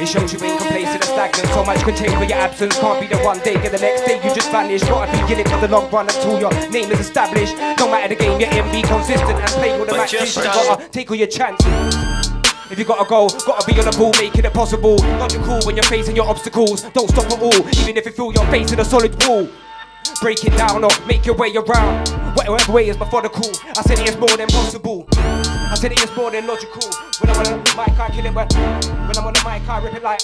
It 0.00 0.08
shows 0.08 0.32
you 0.32 0.40
ain't 0.40 0.58
complacent 0.58 1.04
or 1.04 1.12
stagnant. 1.12 1.48
So 1.52 1.64
much 1.64 1.84
can 1.84 1.94
change, 1.94 2.14
but 2.14 2.28
your 2.28 2.38
absence 2.38 2.78
can't 2.80 2.98
be 2.98 3.06
the 3.06 3.20
one 3.20 3.40
day. 3.40 3.60
Get 3.60 3.72
the 3.72 3.78
next 3.78 4.06
day, 4.06 4.16
you 4.24 4.34
just 4.34 4.50
vanish. 4.50 4.80
Gotta 4.84 5.12
be 5.12 5.34
in 5.34 5.40
it 5.40 5.48
for 5.48 5.60
the 5.60 5.68
long 5.68 5.90
run 5.90 6.08
until 6.08 6.40
your 6.40 6.52
name 6.70 6.90
is 6.90 7.00
established. 7.00 7.54
No 7.76 7.92
matter 7.92 8.08
the 8.08 8.16
game 8.16 8.40
you're 8.40 8.48
in, 8.48 8.64
be 8.72 8.80
consistent 8.80 9.36
and 9.36 9.50
play 9.60 9.72
all 9.72 9.84
the 9.84 9.92
But 9.92 10.08
matches. 10.08 10.34
You 10.36 10.44
gotta 10.44 10.88
take 10.88 11.10
all 11.10 11.16
your 11.16 11.28
chances. 11.28 12.19
If 12.70 12.78
you 12.78 12.84
gotta 12.84 13.08
go, 13.08 13.28
gotta 13.28 13.66
be 13.66 13.76
on 13.80 13.90
the 13.90 13.96
ball, 13.98 14.12
making 14.20 14.44
it 14.44 14.54
possible. 14.54 14.94
Logical 15.18 15.58
when 15.66 15.74
you're 15.74 15.90
facing 15.90 16.14
your 16.14 16.28
obstacles. 16.28 16.82
Don't 16.94 17.10
stop 17.10 17.26
at 17.26 17.42
all, 17.42 17.58
even 17.82 17.96
if 17.96 18.06
you 18.06 18.12
feel 18.12 18.32
you're 18.32 18.46
facing 18.46 18.78
a 18.78 18.84
solid 18.84 19.10
wall. 19.26 19.48
Break 20.22 20.44
it 20.44 20.56
down 20.56 20.84
or 20.84 20.90
make 21.04 21.26
your 21.26 21.34
way 21.34 21.50
around. 21.50 22.08
Whatever 22.36 22.72
way 22.72 22.88
is 22.88 22.96
methodical. 22.96 23.50
I 23.76 23.82
said 23.82 23.98
it 23.98 24.10
is 24.10 24.16
more 24.18 24.36
than 24.36 24.46
possible. 24.48 25.08
I 25.12 25.74
said 25.74 25.90
it 25.90 25.98
is 25.98 26.14
more 26.16 26.30
than 26.30 26.46
logical. 26.46 26.88
When 27.18 27.30
I'm 27.30 27.38
on 27.38 27.64
the 27.64 27.74
mic, 27.74 27.98
I 27.98 28.08
kill 28.14 28.26
it. 28.26 28.34
When, 28.34 28.46
when 28.46 29.18
I'm 29.18 29.26
on 29.26 29.34
the 29.34 29.42
mic, 29.44 29.68
I 29.68 29.82
rip 29.82 29.94
it 29.94 30.04
like 30.04 30.20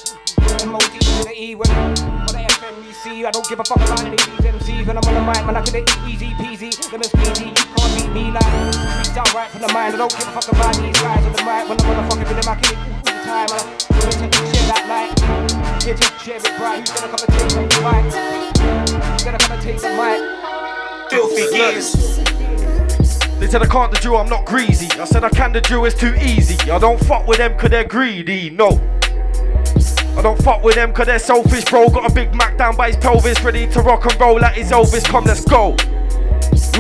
emoji 0.62 1.00
to 1.00 1.24
the 1.26 1.34
E. 1.34 1.56
When 1.56 1.68
on 1.68 2.45
FMEC, 2.76 3.24
I 3.24 3.30
don't 3.30 3.48
give 3.48 3.58
a 3.58 3.64
fuck 3.64 3.78
about 3.78 4.04
any 4.04 4.16
of 4.16 4.26
these 4.26 4.52
MCs. 4.52 4.86
When 4.86 4.98
I'm 4.98 5.04
on 5.08 5.14
the 5.14 5.20
mic, 5.24 5.46
man, 5.46 5.56
I 5.56 5.62
kill 5.64 5.80
it 5.80 5.88
easy 6.04 6.28
peasy. 6.36 6.68
Them 6.90 7.00
is 7.00 7.08
easy, 7.24 7.48
you 7.48 7.54
can't 7.56 7.92
beat 7.96 8.12
me 8.12 8.30
like. 8.30 8.44
Freestyle 8.44 9.32
right 9.32 9.50
from 9.50 9.62
the 9.62 9.72
mind. 9.72 9.94
I 9.94 9.96
don't 9.96 10.12
give 10.12 10.28
a 10.28 10.32
fuck 10.36 10.48
about 10.52 10.76
these 10.76 11.00
guys 11.00 11.24
on 11.24 11.32
the 11.32 11.40
mic. 11.40 11.68
When 11.68 11.80
I'm 11.80 11.88
on 11.88 11.96
the 11.96 12.04
fucking 12.04 12.28
rhythm, 12.28 12.48
I 12.48 12.54
kill 12.60 12.76
it 12.76 12.76
all 12.76 12.92
the 12.92 13.24
time. 13.24 13.48
I 13.48 14.44
share 16.20 16.38
that 16.38 16.54
bright. 16.58 16.84
Who's 16.84 17.00
gonna 17.00 17.08
come 17.08 17.24
and 17.24 17.32
take 17.32 17.48
the 17.48 17.80
mic? 17.80 18.04
Who's 19.08 19.24
gonna 19.24 19.38
come 19.38 19.52
and 19.52 19.62
take 19.64 19.80
the 19.80 19.88
mic? 19.96 20.20
Filthy 21.08 21.44
gears. 21.56 21.88
They 23.40 23.46
said 23.46 23.62
I 23.62 23.66
can't 23.66 23.92
the 23.92 23.98
Jew, 24.00 24.16
I'm 24.16 24.28
not 24.28 24.44
greasy. 24.44 24.88
I 25.00 25.04
said 25.06 25.24
I 25.24 25.30
can 25.30 25.52
the 25.52 25.62
Jew, 25.62 25.86
it's 25.86 25.98
too 25.98 26.14
easy. 26.16 26.58
I 26.70 26.78
don't 26.78 27.02
fuck 27.04 27.26
with 27.26 27.38
them 27.38 27.56
cause 27.56 27.70
they're 27.70 27.84
greedy, 27.84 28.50
no. 28.50 28.80
I 30.16 30.22
don't 30.22 30.42
fuck 30.42 30.62
with 30.62 30.74
them 30.76 30.92
cause 30.92 31.06
they're 31.06 31.18
selfish, 31.18 31.64
bro. 31.66 31.88
Got 31.88 32.10
a 32.10 32.14
big 32.14 32.34
Mac 32.34 32.56
down 32.56 32.76
by 32.76 32.88
his 32.88 32.96
pelvis, 32.96 33.42
ready 33.42 33.66
to 33.68 33.82
rock 33.82 34.06
and 34.06 34.20
roll 34.20 34.40
like 34.40 34.54
his 34.54 34.70
Elvis. 34.70 35.04
Come, 35.04 35.24
let's 35.24 35.44
go. 35.44 35.76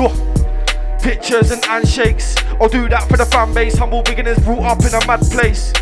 Ugh. 0.02 1.02
Pictures 1.02 1.50
and 1.50 1.64
handshakes. 1.64 2.36
I'll 2.60 2.68
do 2.68 2.88
that 2.88 3.08
for 3.08 3.16
the 3.16 3.26
fan 3.26 3.52
base. 3.54 3.76
Humble 3.76 4.02
beginners 4.02 4.38
brought 4.40 4.64
up 4.64 4.80
in 4.80 4.94
a 4.94 5.06
mad 5.06 5.20
place. 5.30 5.72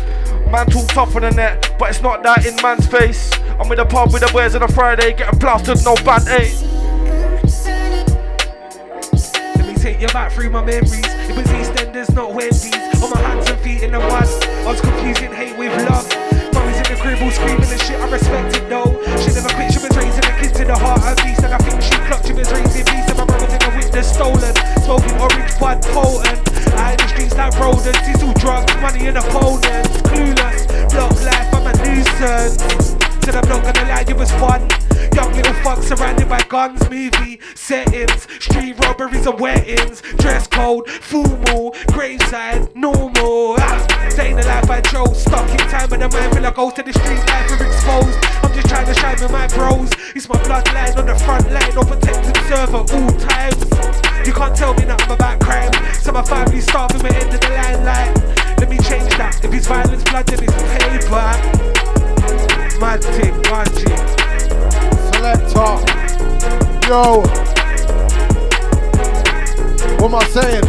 Man 0.51 0.67
talk 0.67 0.87
tough 0.89 1.15
on 1.15 1.23
the 1.23 1.31
net, 1.31 1.75
but 1.79 1.89
it's 1.89 2.01
not 2.01 2.21
that 2.23 2.45
in 2.45 2.55
man's 2.57 2.85
face. 2.87 3.31
I'm 3.59 3.71
in 3.71 3.77
the 3.77 3.85
pub 3.85 4.11
with 4.11 4.21
the 4.21 4.31
boys 4.31 4.53
on 4.55 4.63
a 4.63 4.67
Friday, 4.67 5.13
getting 5.13 5.39
plastered, 5.39 5.83
no 5.83 5.95
band 6.03 6.27
aid. 6.27 6.53
Let 9.55 9.65
me 9.65 9.73
take 9.75 9.99
you 10.01 10.07
back 10.09 10.31
through 10.33 10.49
my 10.49 10.63
memories. 10.63 11.05
It 11.05 11.35
was 11.35 11.47
EastEnders, 11.47 12.13
not 12.13 12.33
Wendy's. 12.33 12.75
On 13.01 13.09
my 13.09 13.19
hands 13.21 13.49
and 13.49 13.59
feet 13.61 13.83
in 13.83 13.91
the 13.91 13.99
mud. 13.99 14.27
I 14.43 14.67
was 14.67 14.81
confusing 14.81 15.31
hate 15.31 15.57
with 15.57 15.73
love. 15.89 16.07
Mummy's 16.53 16.64
in 17.25 17.31
the 17.31 17.35
screaming 17.35 17.71
and 17.71 17.81
shit. 17.81 17.99
I 17.99 18.07
respect 18.09 18.55
it 18.55 18.69
though. 18.69 18.91
She 19.21 19.33
never 19.33 19.49
quit. 19.49 19.73
She 19.73 19.79
was 19.79 19.97
raising 19.97 20.21
the 20.21 20.33
kids 20.39 20.53
to 20.57 20.65
the 20.65 20.77
heart 20.77 21.01
of 21.01 21.17
beast. 21.23 21.43
And 21.43 21.53
I 21.53 21.57
think 21.57 21.81
she 21.81 21.95
clocked. 22.05 22.27
She 22.27 22.33
was 22.33 22.51
raising 22.51 22.85
beast. 22.85 23.09
And 23.09 23.17
my 23.17 23.25
brothers 23.25 23.53
in 23.53 23.59
the 23.59 23.71
witness 23.75 24.13
stolen. 24.13 24.53
Smoking 24.85 25.17
orange 25.17 25.53
bud 25.59 25.81
potent. 25.89 26.39
Out 26.77 26.91
in 26.93 26.97
the 27.01 27.07
streets 27.09 27.35
like 27.35 27.57
rodents. 27.57 28.05
It's 28.05 28.23
all 28.23 28.33
drugs, 28.33 28.73
money 28.81 29.07
and 29.07 29.17
opponents. 29.17 29.95
Clueless. 30.05 30.69
Block 30.93 31.15
life. 31.25 31.49
I'm 31.53 31.67
a 31.67 31.73
nuisance. 31.81 33.04
Said 33.25 33.37
I'm 33.37 33.49
not 33.49 33.63
gonna 33.63 33.89
lie, 33.89 34.05
it 34.07 34.15
was 34.15 34.29
fun. 34.33 34.69
Young 35.15 35.33
little 35.33 35.53
fuck 35.65 35.81
surrounded 35.81 36.29
by 36.29 36.39
guns, 36.47 36.87
movie 36.91 37.39
settings, 37.55 38.27
street 38.39 38.77
robberies 38.85 39.25
and 39.25 39.39
weddings, 39.39 40.03
dress 40.17 40.45
code, 40.45 40.87
formal, 40.87 41.75
graveside, 41.87 42.69
normal. 42.75 43.55
Ah, 43.57 44.07
staying 44.09 44.37
alive 44.37 44.67
by 44.67 44.79
Joe, 44.81 45.05
stuck 45.13 45.49
in 45.49 45.57
time 45.57 45.91
and 45.93 46.03
the 46.03 46.09
man 46.09 46.35
feel 46.35 46.45
I 46.45 46.51
go 46.51 46.69
to 46.69 46.83
the 46.83 46.93
street 46.93 47.25
life 47.25 47.49
are 47.49 47.65
exposed. 47.65 48.19
I'm 48.45 48.53
just 48.53 48.69
trying 48.69 48.85
to 48.85 48.93
shine 48.93 49.17
with 49.19 49.31
my 49.31 49.47
bros. 49.47 49.89
It's 50.13 50.29
my 50.29 50.37
bloodline 50.45 50.95
on 50.95 51.07
the 51.07 51.15
front 51.15 51.51
line, 51.51 51.75
or 51.75 51.83
protected 51.83 52.37
serve 52.45 52.75
at 52.75 52.93
all 52.93 53.11
times. 53.17 54.27
You 54.27 54.33
can't 54.33 54.55
tell 54.55 54.75
me 54.75 54.85
nothing 54.85 55.09
about 55.09 55.39
crime. 55.39 55.73
So 55.95 56.11
my 56.11 56.21
family's 56.21 56.65
starving, 56.67 57.01
we're 57.01 57.09
end 57.09 57.33
of 57.33 57.41
the 57.41 57.49
line 57.49 57.85
like. 57.85 58.59
Let 58.59 58.69
me 58.69 58.77
change 58.77 59.09
that. 59.17 59.43
If 59.43 59.51
it's 59.51 59.65
violence, 59.65 60.03
blood, 60.03 60.27
then 60.27 60.43
it's 60.43 60.53
paper. 61.09 61.94
One 62.25 62.99
thing. 62.99 63.33
Selector. 65.13 65.73
Yo. 66.87 67.21
What 69.97 70.07
am 70.09 70.15
I 70.15 70.25
saying? 70.25 70.65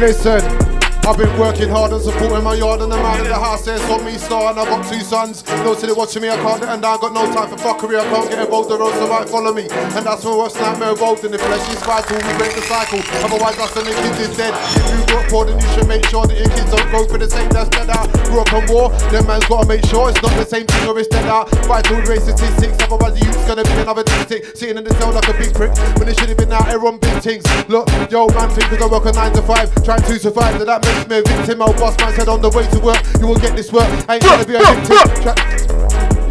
Listen. 0.00 0.67
I've 1.08 1.16
been 1.16 1.40
working 1.40 1.72
hard 1.72 1.90
and 1.96 2.04
supporting 2.04 2.44
my 2.44 2.52
yard 2.52 2.84
and 2.84 2.92
the 2.92 3.00
man 3.00 3.24
in 3.24 3.32
the 3.32 3.40
house 3.40 3.64
there 3.64 3.78
saw 3.88 3.96
me 3.96 4.20
star 4.20 4.52
and 4.52 4.60
I 4.60 4.64
got 4.68 4.84
two 4.92 5.00
sons. 5.00 5.40
No 5.64 5.72
city 5.72 5.96
watching 5.96 6.20
me, 6.20 6.28
I 6.28 6.36
can't 6.36 6.60
and 6.60 6.84
I 6.84 7.00
got 7.00 7.16
no 7.16 7.24
time 7.32 7.48
for 7.48 7.56
fuckery. 7.56 7.96
I 7.96 8.04
can't 8.12 8.28
get 8.28 8.44
involved, 8.44 8.68
the 8.68 8.76
roads 8.76 9.00
so 9.00 9.08
might 9.08 9.24
follow 9.24 9.56
me. 9.56 9.72
And 9.72 10.04
that's 10.04 10.20
my 10.20 10.36
worst 10.36 10.60
nightmare 10.60 10.92
involved 10.92 11.24
in 11.24 11.32
the 11.32 11.40
flesh 11.40 11.64
is 11.72 11.80
vital. 11.80 12.12
We 12.12 12.32
break 12.36 12.52
the 12.52 12.60
cycle. 12.68 13.00
Otherwise, 13.24 13.56
us 13.56 13.72
and 13.80 13.88
the 13.88 13.96
kids 14.04 14.20
is 14.20 14.36
dead. 14.36 14.52
If 14.52 14.84
you 14.84 15.00
got 15.08 15.24
poor, 15.32 15.48
then 15.48 15.56
you 15.56 15.68
should 15.72 15.88
make 15.88 16.04
sure 16.12 16.28
that 16.28 16.36
your 16.36 16.52
kids 16.52 16.68
don't 16.68 16.92
go 16.92 17.00
for 17.08 17.16
the 17.16 17.24
same 17.24 17.48
that's 17.56 17.72
dead 17.72 17.88
out. 17.88 18.12
Grew 18.28 18.44
up 18.44 18.52
on 18.52 18.68
war, 18.68 18.92
then 19.08 19.24
man's 19.24 19.48
gotta 19.48 19.64
make 19.64 19.88
sure 19.88 20.12
it's 20.12 20.20
not 20.20 20.36
the 20.36 20.44
same 20.44 20.68
thing 20.68 20.84
or 20.92 20.98
it's 21.00 21.08
dead 21.08 21.24
out. 21.24 21.48
Vital 21.64 22.04
race 22.04 22.28
statistics, 22.28 22.76
otherwise 22.84 23.16
the 23.16 23.24
youth's 23.24 23.48
gonna 23.48 23.64
be 23.64 23.72
another 23.80 24.04
statistic. 24.04 24.44
Sitting 24.52 24.76
in 24.76 24.84
the 24.84 24.92
cell 25.00 25.16
like 25.16 25.24
a 25.24 25.32
big 25.40 25.56
prick 25.56 25.72
when 25.96 26.04
it 26.04 26.20
should 26.20 26.28
have 26.28 26.36
been 26.36 26.52
out 26.52 26.68
here 26.68 26.84
on 26.84 27.00
big 27.00 27.16
things. 27.24 27.48
Look, 27.64 27.88
yo, 28.12 28.28
man, 28.36 28.52
think 28.52 28.68
'cause 28.68 28.84
I 28.84 28.92
work 28.92 29.08
a 29.08 29.12
9 29.16 29.32
to 29.32 29.42
5, 29.48 29.72
trying 29.88 30.04
to 30.04 30.20
survive. 30.20 30.60
That 30.60 30.68
that 30.68 30.84
makes 30.84 30.97
a 31.06 31.22
victim. 31.22 31.62
Old 31.62 31.76
boss 31.76 31.96
man 31.98 32.12
said 32.14 32.28
on 32.28 32.40
the 32.40 32.50
way 32.50 32.66
to 32.66 32.78
work, 32.80 32.98
you 33.20 33.26
will 33.26 33.38
get 33.38 33.54
this 33.54 33.72
work. 33.72 33.88
I 34.08 34.16
ain't 34.16 34.24
gonna 34.24 34.46
be 34.46 34.56
a 34.56 34.62
victim. 34.62 34.98
Tra- 35.22 35.38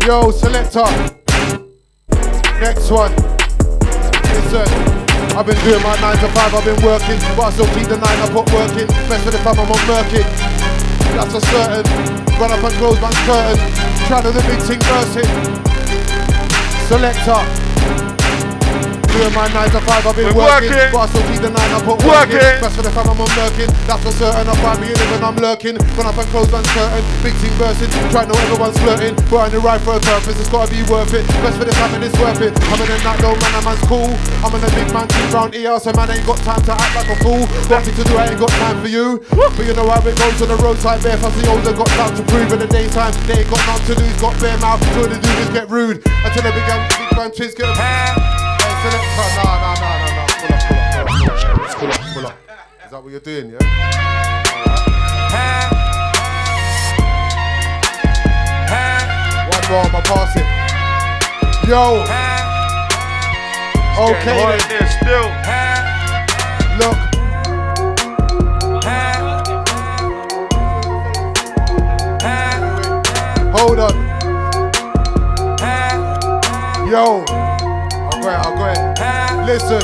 yo, 0.06 0.32
selector. 0.32 0.88
Next 2.60 2.90
one. 2.92 3.14
Listen, 4.34 4.68
I've 5.38 5.46
been 5.46 5.60
doing 5.64 5.84
my 5.84 5.96
9 6.02 6.18
to 6.18 6.30
5, 6.30 6.54
I've 6.54 6.66
been 6.66 6.82
working, 6.84 7.20
but 7.36 7.44
I 7.48 7.52
still 7.52 7.70
keep 7.74 7.88
the 7.88 7.98
9 7.98 8.04
I 8.04 8.28
put 8.34 8.50
working. 8.52 8.88
Best 9.08 9.24
for 9.24 9.32
the 9.32 9.40
fam, 9.40 9.60
I'm 9.60 9.72
on 9.72 9.82
murking. 9.86 10.28
That's 11.16 11.34
a 11.34 11.42
certain. 11.42 11.86
Run 12.40 12.52
up 12.52 12.64
and 12.64 12.74
close 12.78 13.00
man's 13.02 13.18
curtain. 13.26 13.58
Try 14.08 14.22
to 14.22 14.32
the 14.32 14.42
big 14.46 14.62
thing 14.66 14.80
bursting. 14.86 15.30
Selector. 16.88 18.17
Doing 19.18 19.34
my 19.34 19.50
9 19.50 19.74
to 19.74 19.82
5, 19.82 20.06
I've 20.06 20.14
been 20.14 20.30
working, 20.30 20.70
working. 20.70 20.94
but 20.94 21.02
I 21.02 21.06
still 21.10 21.26
keep 21.26 21.42
the 21.42 21.50
9 21.50 21.58
I 21.58 21.82
put 21.82 21.98
Working. 22.06 22.38
working. 22.38 22.62
Best 22.62 22.78
for 22.78 22.86
the 22.86 22.94
fam, 22.94 23.10
I'm 23.10 23.18
on 23.18 23.26
murking. 23.34 23.70
That's 23.90 24.02
for 24.06 24.14
certain. 24.14 24.46
I 24.46 24.54
find 24.62 24.78
me 24.78 24.94
in 24.94 24.98
it 25.02 25.10
when 25.10 25.26
I'm 25.26 25.38
lurking. 25.42 25.74
Run 25.98 26.06
up 26.06 26.22
and 26.22 26.30
close 26.30 26.46
man's 26.54 26.70
curtain. 26.70 27.02
Big 27.26 27.34
thing 27.42 27.50
bursting. 27.58 27.90
Try 28.14 28.30
know 28.30 28.38
everyone's 28.46 28.78
flirting. 28.78 29.18
But 29.26 29.38
I 29.42 29.44
only 29.50 29.58
ride 29.66 29.82
for 29.82 29.98
a 29.98 30.02
purpose, 30.06 30.38
it's 30.38 30.54
gotta 30.54 30.70
be 30.70 30.86
worth 30.86 31.18
it. 31.18 31.26
Best 31.42 31.58
for 31.58 31.66
the 31.66 31.74
fam, 31.74 31.98
and 31.98 32.06
it's 32.06 32.14
worth 32.22 32.46
it. 32.46 32.54
I'm 32.70 32.78
in 32.78 32.94
a 32.94 32.98
night, 33.02 33.18
no 33.26 33.34
man, 33.42 33.58
a 33.58 33.62
man's 33.66 33.82
cool. 33.90 34.14
I'm 34.46 34.54
in 34.54 34.62
a 34.62 34.70
big 34.78 34.90
man 34.94 35.10
team 35.10 35.30
round 35.34 35.52
here, 35.58 35.74
so 35.82 35.90
man 35.98 36.14
ain't 36.14 36.22
got 36.30 36.38
time 36.46 36.62
to 36.70 36.74
act 36.78 36.94
like 36.94 37.10
a 37.10 37.18
fool. 37.26 37.42
Me 37.42 37.90
to 37.98 38.04
do, 38.06 38.14
I 38.22 38.30
ain't 38.30 38.38
got 38.38 38.54
time 38.62 38.78
for 38.86 38.92
you. 38.94 39.26
But 39.34 39.66
you 39.66 39.74
know 39.74 39.90
how 39.90 39.98
it 40.06 40.14
goes 40.14 40.46
on 40.46 40.50
the 40.54 40.60
roadside, 40.62 41.02
bare 41.02 41.18
fussy 41.18 41.42
older 41.50 41.74
got 41.74 41.90
time 41.98 42.14
to 42.14 42.24
prove 42.30 42.54
in 42.54 42.62
the 42.62 42.70
daytime. 42.70 43.18
They 43.26 43.42
ain't 43.42 43.50
got 43.50 43.66
nothing 43.66 43.98
to 43.98 44.02
lose, 44.06 44.18
got 44.22 44.38
bare 44.38 44.62
mouth. 44.62 44.78
So 44.94 45.10
the 45.10 45.18
dudes 45.18 45.50
get 45.50 45.66
rude. 45.74 46.06
Until 46.06 46.46
the 46.46 46.54
big, 46.54 46.70
um, 46.70 46.86
big 47.02 47.10
man 47.18 47.32
twins 47.34 47.58
get 47.58 47.66
a 47.66 48.47
Nah, 48.78 48.94
nah. 48.94 49.74
Pull 50.38 50.54
up, 50.54 50.62
pull 50.68 50.78
up, 50.78 50.94
pull 50.94 51.62
up, 51.64 51.72
pull 51.78 51.92
up, 51.92 52.02
pull 52.14 52.26
up. 52.28 52.36
Is 52.86 52.92
that 52.92 53.00
what 53.04 53.12
you're 53.12 53.20
doing, 53.20 53.50
yeah? 53.50 53.58
One 59.50 59.66
more, 59.72 59.84
I'ma 59.84 60.02
pass 60.02 60.36
it. 60.36 60.48
Yo. 61.68 62.06
Okay 64.00 64.60
still. 64.88 65.28
Look. 66.78 66.98
Hold 73.58 73.80
on. 73.80 73.96
Yo. 76.88 77.47
Ahead, 78.28 78.46
I'll 78.46 78.56
go 78.56 78.66
ahead. 78.68 79.46
Listen. 79.48 79.82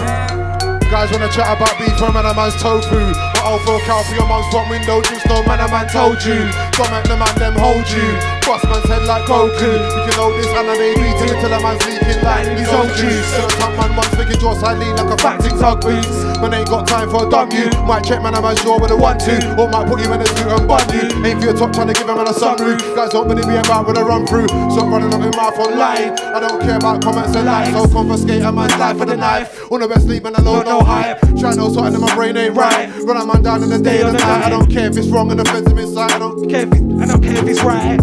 Guys 0.91 1.09
wanna 1.09 1.31
chat 1.31 1.49
about 1.49 1.73
beef 1.79 1.95
from 1.97 2.13
man 2.13 2.25
a 2.25 2.35
man's 2.35 2.53
tofu. 2.61 2.99
But 2.99 3.41
I'll 3.41 3.57
throw 3.65 3.79
cow 3.87 4.03
for 4.03 4.13
your 4.13 4.27
mum's 4.27 4.45
front 4.51 4.69
window, 4.69 5.01
just 5.01 5.25
no 5.25 5.41
man 5.47 5.59
a 5.63 5.67
man 5.71 5.87
told 5.87 6.21
you. 6.21 6.51
Don't 6.77 6.91
make 6.91 7.07
the 7.07 7.17
man 7.17 7.33
them 7.39 7.55
hold 7.55 7.87
you. 7.89 8.03
Boss 8.45 8.61
man's 8.67 8.85
head 8.85 9.07
like 9.07 9.23
Goku. 9.25 9.73
You 9.73 10.01
can 10.05 10.13
hold 10.19 10.35
this 10.37 10.51
anime 10.53 10.93
beating 10.99 11.33
until 11.33 11.53
a 11.53 11.59
man's 11.63 11.81
leaking 11.87 12.21
like 12.21 12.45
his 12.59 12.69
own 12.69 12.91
juice. 12.99 13.31
So 13.63 13.69
top 13.69 13.87
man 13.87 13.95
once 13.95 14.13
figure 14.15 14.35
jaw 14.35 14.53
side 14.59 14.77
lean 14.77 14.95
like 14.97 15.07
a 15.07 15.15
fat 15.15 15.41
thing 15.41 15.57
tug 15.57 15.79
boots. 15.79 16.11
Man 16.43 16.53
ain't 16.53 16.67
got 16.67 16.85
time 16.85 17.09
for 17.09 17.25
a 17.25 17.29
dumb 17.29 17.49
you. 17.51 17.71
Might 17.87 18.03
check 18.03 18.21
man 18.21 18.33
a 18.35 18.41
man's 18.41 18.61
jaw 18.61 18.77
with 18.77 18.91
a 18.91 18.97
one 18.97 19.17
two. 19.17 19.39
Or 19.55 19.69
might 19.69 19.87
put 19.87 20.03
you 20.03 20.11
in 20.11 20.19
a 20.19 20.25
suit 20.25 20.51
and 20.51 20.67
bun 20.67 20.83
you. 20.91 21.07
Ain't 21.23 21.39
for 21.39 21.45
your 21.47 21.55
top 21.55 21.71
trying 21.71 21.87
to 21.87 21.93
give 21.93 22.09
a 22.09 22.13
man 22.13 22.27
a 22.27 22.33
sunroof. 22.33 22.79
Guys 22.93 23.11
don't 23.11 23.25
believe 23.25 23.47
me 23.47 23.55
about 23.55 23.87
with 23.87 23.97
a 23.97 24.03
run 24.03 24.27
through. 24.27 24.49
Stop 24.67 24.91
running 24.91 25.13
up 25.13 25.21
your 25.21 25.31
mouth 25.31 25.57
online. 25.57 26.11
I 26.35 26.39
don't 26.41 26.59
care 26.61 26.75
about 26.75 27.01
comments 27.01 27.35
and 27.37 27.45
likes. 27.45 27.71
So 27.71 27.87
confiscate 27.87 28.41
a 28.41 28.51
man's 28.51 28.75
life 28.75 28.97
for 28.97 29.05
the 29.05 29.15
knife. 29.15 29.71
On 29.71 29.79
the 29.79 29.87
best 29.87 30.07
sleep 30.07 30.25
and 30.25 30.35
alone, 30.35 30.65
no 30.65 30.81
hype. 30.81 31.21
Try 31.39 31.55
no 31.55 31.71
something 31.71 31.93
in 31.95 32.01
my 32.01 32.13
brain 32.15 32.35
ain't 32.35 32.55
right. 32.55 32.91
Run 33.03 33.15
a 33.15 33.25
man 33.25 33.43
down 33.43 33.63
in 33.63 33.69
the 33.69 33.79
day 33.79 34.03
or 34.03 34.11
the 34.11 34.19
night. 34.19 34.43
I 34.43 34.49
don't 34.49 34.69
care 34.69 34.89
if 34.89 34.97
it's 34.97 35.07
wrong 35.07 35.31
and 35.31 35.39
offensive 35.39 35.77
inside. 35.77 36.11
I 36.11 36.19
don't 36.19 36.49
care 36.49 36.67
if 36.67 36.73
it's, 36.73 36.81
I 37.01 37.05
don't 37.05 37.23
care 37.23 37.37
if 37.37 37.47
it's 37.47 37.63
right. 37.63 38.01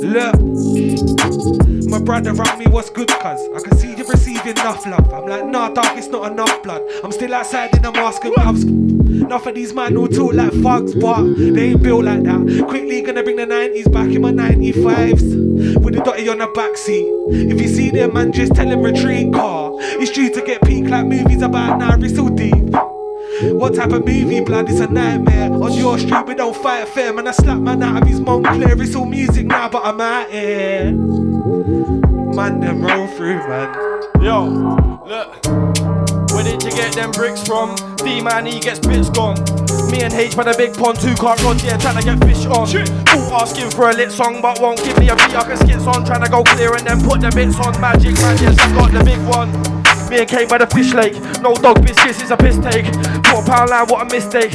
Look. 0.00 0.40
My 1.90 1.98
brother 1.98 2.30
around 2.30 2.58
me, 2.58 2.66
what's 2.68 2.88
good, 2.88 3.08
cuz? 3.08 3.22
I 3.22 3.60
can 3.62 3.76
see 3.76 3.94
you 3.94 4.04
receiving 4.08 4.52
enough 4.52 4.86
love. 4.86 5.12
I'm 5.12 5.26
like, 5.26 5.44
nah, 5.44 5.68
dog, 5.68 5.98
it's 5.98 6.06
not 6.06 6.32
enough 6.32 6.62
blood. 6.62 6.80
I'm 7.04 7.12
still 7.12 7.34
outside 7.34 7.76
in 7.76 7.84
a 7.84 7.92
mask 7.92 8.24
and 8.24 8.34
gloves. 8.34 8.62
Enough 8.64 9.46
of 9.46 9.54
these 9.54 9.74
man 9.74 9.92
who 9.92 10.08
talk 10.08 10.32
like 10.32 10.52
thugs, 10.54 10.94
but 10.94 11.22
they 11.36 11.72
ain't 11.72 11.82
built 11.82 12.06
like 12.06 12.22
that. 12.22 12.64
Quickly 12.66 13.02
gonna 13.02 13.22
bring 13.24 13.36
the 13.36 13.46
90s 13.46 13.92
back 13.92 14.08
in 14.08 14.22
my 14.22 14.32
95s. 14.32 15.82
With 15.82 15.94
the 15.96 16.00
dotty 16.02 16.30
on 16.30 16.38
the 16.38 16.46
backseat. 16.46 17.52
If 17.52 17.60
you 17.60 17.68
see 17.68 17.90
them, 17.90 18.14
man, 18.14 18.32
just 18.32 18.54
tell 18.54 18.66
him 18.66 18.80
retreat 18.80 19.34
car. 19.34 19.72
It's 19.80 20.10
due 20.12 20.32
to 20.32 20.40
get 20.40 20.62
peak 20.62 20.88
like 20.88 21.04
movies 21.04 21.42
about 21.42 22.02
it's 22.02 22.16
so 22.16 22.30
deep. 22.30 22.89
What 23.42 23.74
type 23.74 23.92
of 23.92 24.04
movie, 24.04 24.40
blood? 24.40 24.68
It's 24.68 24.80
a 24.80 24.86
nightmare. 24.86 25.50
On 25.50 25.72
your 25.72 25.98
street, 25.98 26.26
we 26.26 26.34
don't 26.34 26.54
fight 26.54 26.86
fair. 26.88 27.10
Man, 27.14 27.26
I 27.26 27.30
slap 27.30 27.58
man 27.58 27.82
out 27.82 28.02
of 28.02 28.08
his 28.08 28.20
Moncler. 28.20 28.78
It's 28.78 28.94
all 28.94 29.06
music 29.06 29.46
now, 29.46 29.66
but 29.70 29.82
I'm 29.82 29.98
out 29.98 30.30
here. 30.30 30.92
Man, 30.92 32.60
them 32.60 32.82
roll 32.82 33.06
through, 33.06 33.38
man. 33.48 34.02
Yo, 34.20 34.44
look. 35.06 35.46
Where 36.32 36.44
did 36.44 36.62
you 36.62 36.70
get 36.70 36.92
them 36.92 37.12
bricks 37.12 37.42
from? 37.46 37.74
D 37.96 38.20
man, 38.20 38.44
he 38.44 38.60
gets 38.60 38.78
bits 38.86 39.08
gone. 39.08 39.36
Me 39.90 40.02
and 40.02 40.12
H 40.12 40.36
by 40.36 40.44
the 40.44 40.54
big 40.58 40.74
pond, 40.74 41.00
two 41.00 41.14
can't 41.14 41.42
run, 41.42 41.58
yeah, 41.60 41.78
trying 41.78 41.96
to 41.96 42.04
get 42.04 42.22
fish 42.22 42.44
on. 42.44 42.66
Shit. 42.66 42.90
All 43.08 43.40
asking 43.40 43.70
for 43.70 43.88
a 43.88 43.94
lit 43.94 44.12
song, 44.12 44.42
but 44.42 44.60
won't 44.60 44.84
give 44.84 44.98
me 44.98 45.08
a 45.08 45.16
beat 45.16 45.34
I 45.34 45.44
can 45.44 45.56
skits 45.56 45.86
on. 45.86 46.04
Trying 46.04 46.24
to 46.24 46.30
go 46.30 46.44
clear 46.44 46.74
and 46.74 46.86
then 46.86 47.00
put 47.08 47.22
the 47.22 47.30
bits 47.34 47.56
on. 47.56 47.80
Magic 47.80 48.14
man, 48.20 48.36
yes, 48.36 48.58
I 48.58 48.74
got 48.74 48.92
the 48.92 49.02
big 49.02 49.18
one. 49.26 49.79
Me 50.10 50.18
and 50.18 50.48
by 50.48 50.58
the 50.58 50.66
fish 50.66 50.92
lake. 50.92 51.14
No 51.40 51.54
dog 51.54 51.82
biscuits, 51.82 52.20
it's 52.20 52.32
a 52.32 52.36
piss 52.36 52.58
take. 52.58 52.84
Four 53.30 53.44
pound 53.44 53.70
line, 53.70 53.86
what 53.86 54.02
a 54.02 54.04
mistake. 54.12 54.50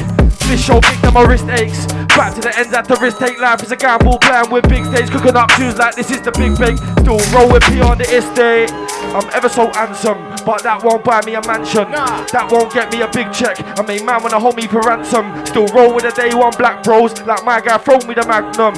Fish 0.46 0.66
so 0.66 0.74
big 0.80 1.00
that 1.00 1.12
my 1.14 1.22
wrist 1.22 1.48
aches. 1.48 2.05
Back 2.16 2.34
to 2.34 2.40
the 2.40 2.52
ends 2.56 2.72
at 2.72 2.88
the 2.88 2.96
wrist 2.96 3.18
take. 3.18 3.38
Life 3.38 3.62
is 3.62 3.70
a 3.72 3.76
gamble, 3.76 4.16
playing 4.18 4.50
with 4.50 4.66
big 4.68 4.86
stage. 4.86 5.10
Cooking 5.10 5.36
up 5.36 5.52
tunes 5.52 5.76
like 5.76 5.94
this 5.94 6.10
is 6.10 6.22
the 6.22 6.32
big 6.32 6.56
bang. 6.56 6.80
Still 7.04 7.20
roll 7.36 7.52
with 7.52 7.62
P 7.68 7.80
on 7.84 7.98
the 7.98 8.08
estate. 8.08 8.72
I'm 9.12 9.28
ever 9.36 9.48
so 9.48 9.68
handsome, 9.76 10.16
but 10.48 10.64
that 10.64 10.82
won't 10.82 11.04
buy 11.04 11.20
me 11.28 11.34
a 11.34 11.42
mansion. 11.46 11.92
That 12.32 12.48
won't 12.50 12.72
get 12.72 12.90
me 12.90 13.02
a 13.02 13.08
big 13.12 13.32
check. 13.32 13.60
I 13.78 13.84
mean, 13.84 14.06
man, 14.06 14.22
wanna 14.22 14.40
hold 14.40 14.56
me 14.56 14.66
for 14.66 14.80
ransom. 14.80 15.28
Still 15.44 15.68
roll 15.76 15.94
with 15.94 16.08
the 16.08 16.12
day 16.16 16.32
one 16.32 16.56
black 16.56 16.82
bros. 16.82 17.12
Like 17.22 17.44
my 17.44 17.60
guy, 17.60 17.76
throw 17.76 18.00
me 18.08 18.16
the 18.16 18.24
magnum. 18.24 18.72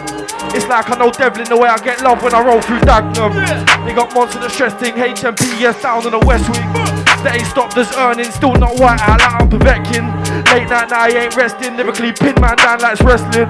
It's 0.50 0.66
like 0.66 0.90
I 0.90 0.98
know 0.98 1.10
devil 1.10 1.40
in 1.40 1.48
the 1.48 1.56
way 1.56 1.68
I 1.68 1.78
get 1.78 2.02
love 2.02 2.20
when 2.22 2.34
I 2.34 2.42
roll 2.42 2.60
through 2.60 2.80
Dagenham. 2.80 3.38
They 3.86 3.94
got 3.94 4.12
monster 4.14 4.40
the 4.40 4.50
stress 4.50 4.74
thing, 4.74 4.94
HMP, 4.94 5.60
yes, 5.60 5.80
down 5.80 6.04
on 6.04 6.10
the 6.10 6.18
West 6.26 6.50
Wing. 6.50 7.07
They 7.22 7.30
ain't 7.30 7.46
stopped 7.46 7.76
us 7.76 7.96
earning, 7.96 8.30
still 8.30 8.54
not 8.54 8.78
white 8.78 9.00
out 9.00 9.20
like 9.20 9.42
I'm 9.42 9.50
Paveckin. 9.50 10.06
Late 10.52 10.68
night, 10.68 10.90
now 10.90 11.00
I 11.02 11.08
ain't 11.08 11.36
resting, 11.36 11.76
lyrically 11.76 12.12
pin 12.12 12.34
man 12.40 12.56
down 12.56 12.80
like 12.80 12.92
it's 12.92 13.02
wrestling. 13.02 13.48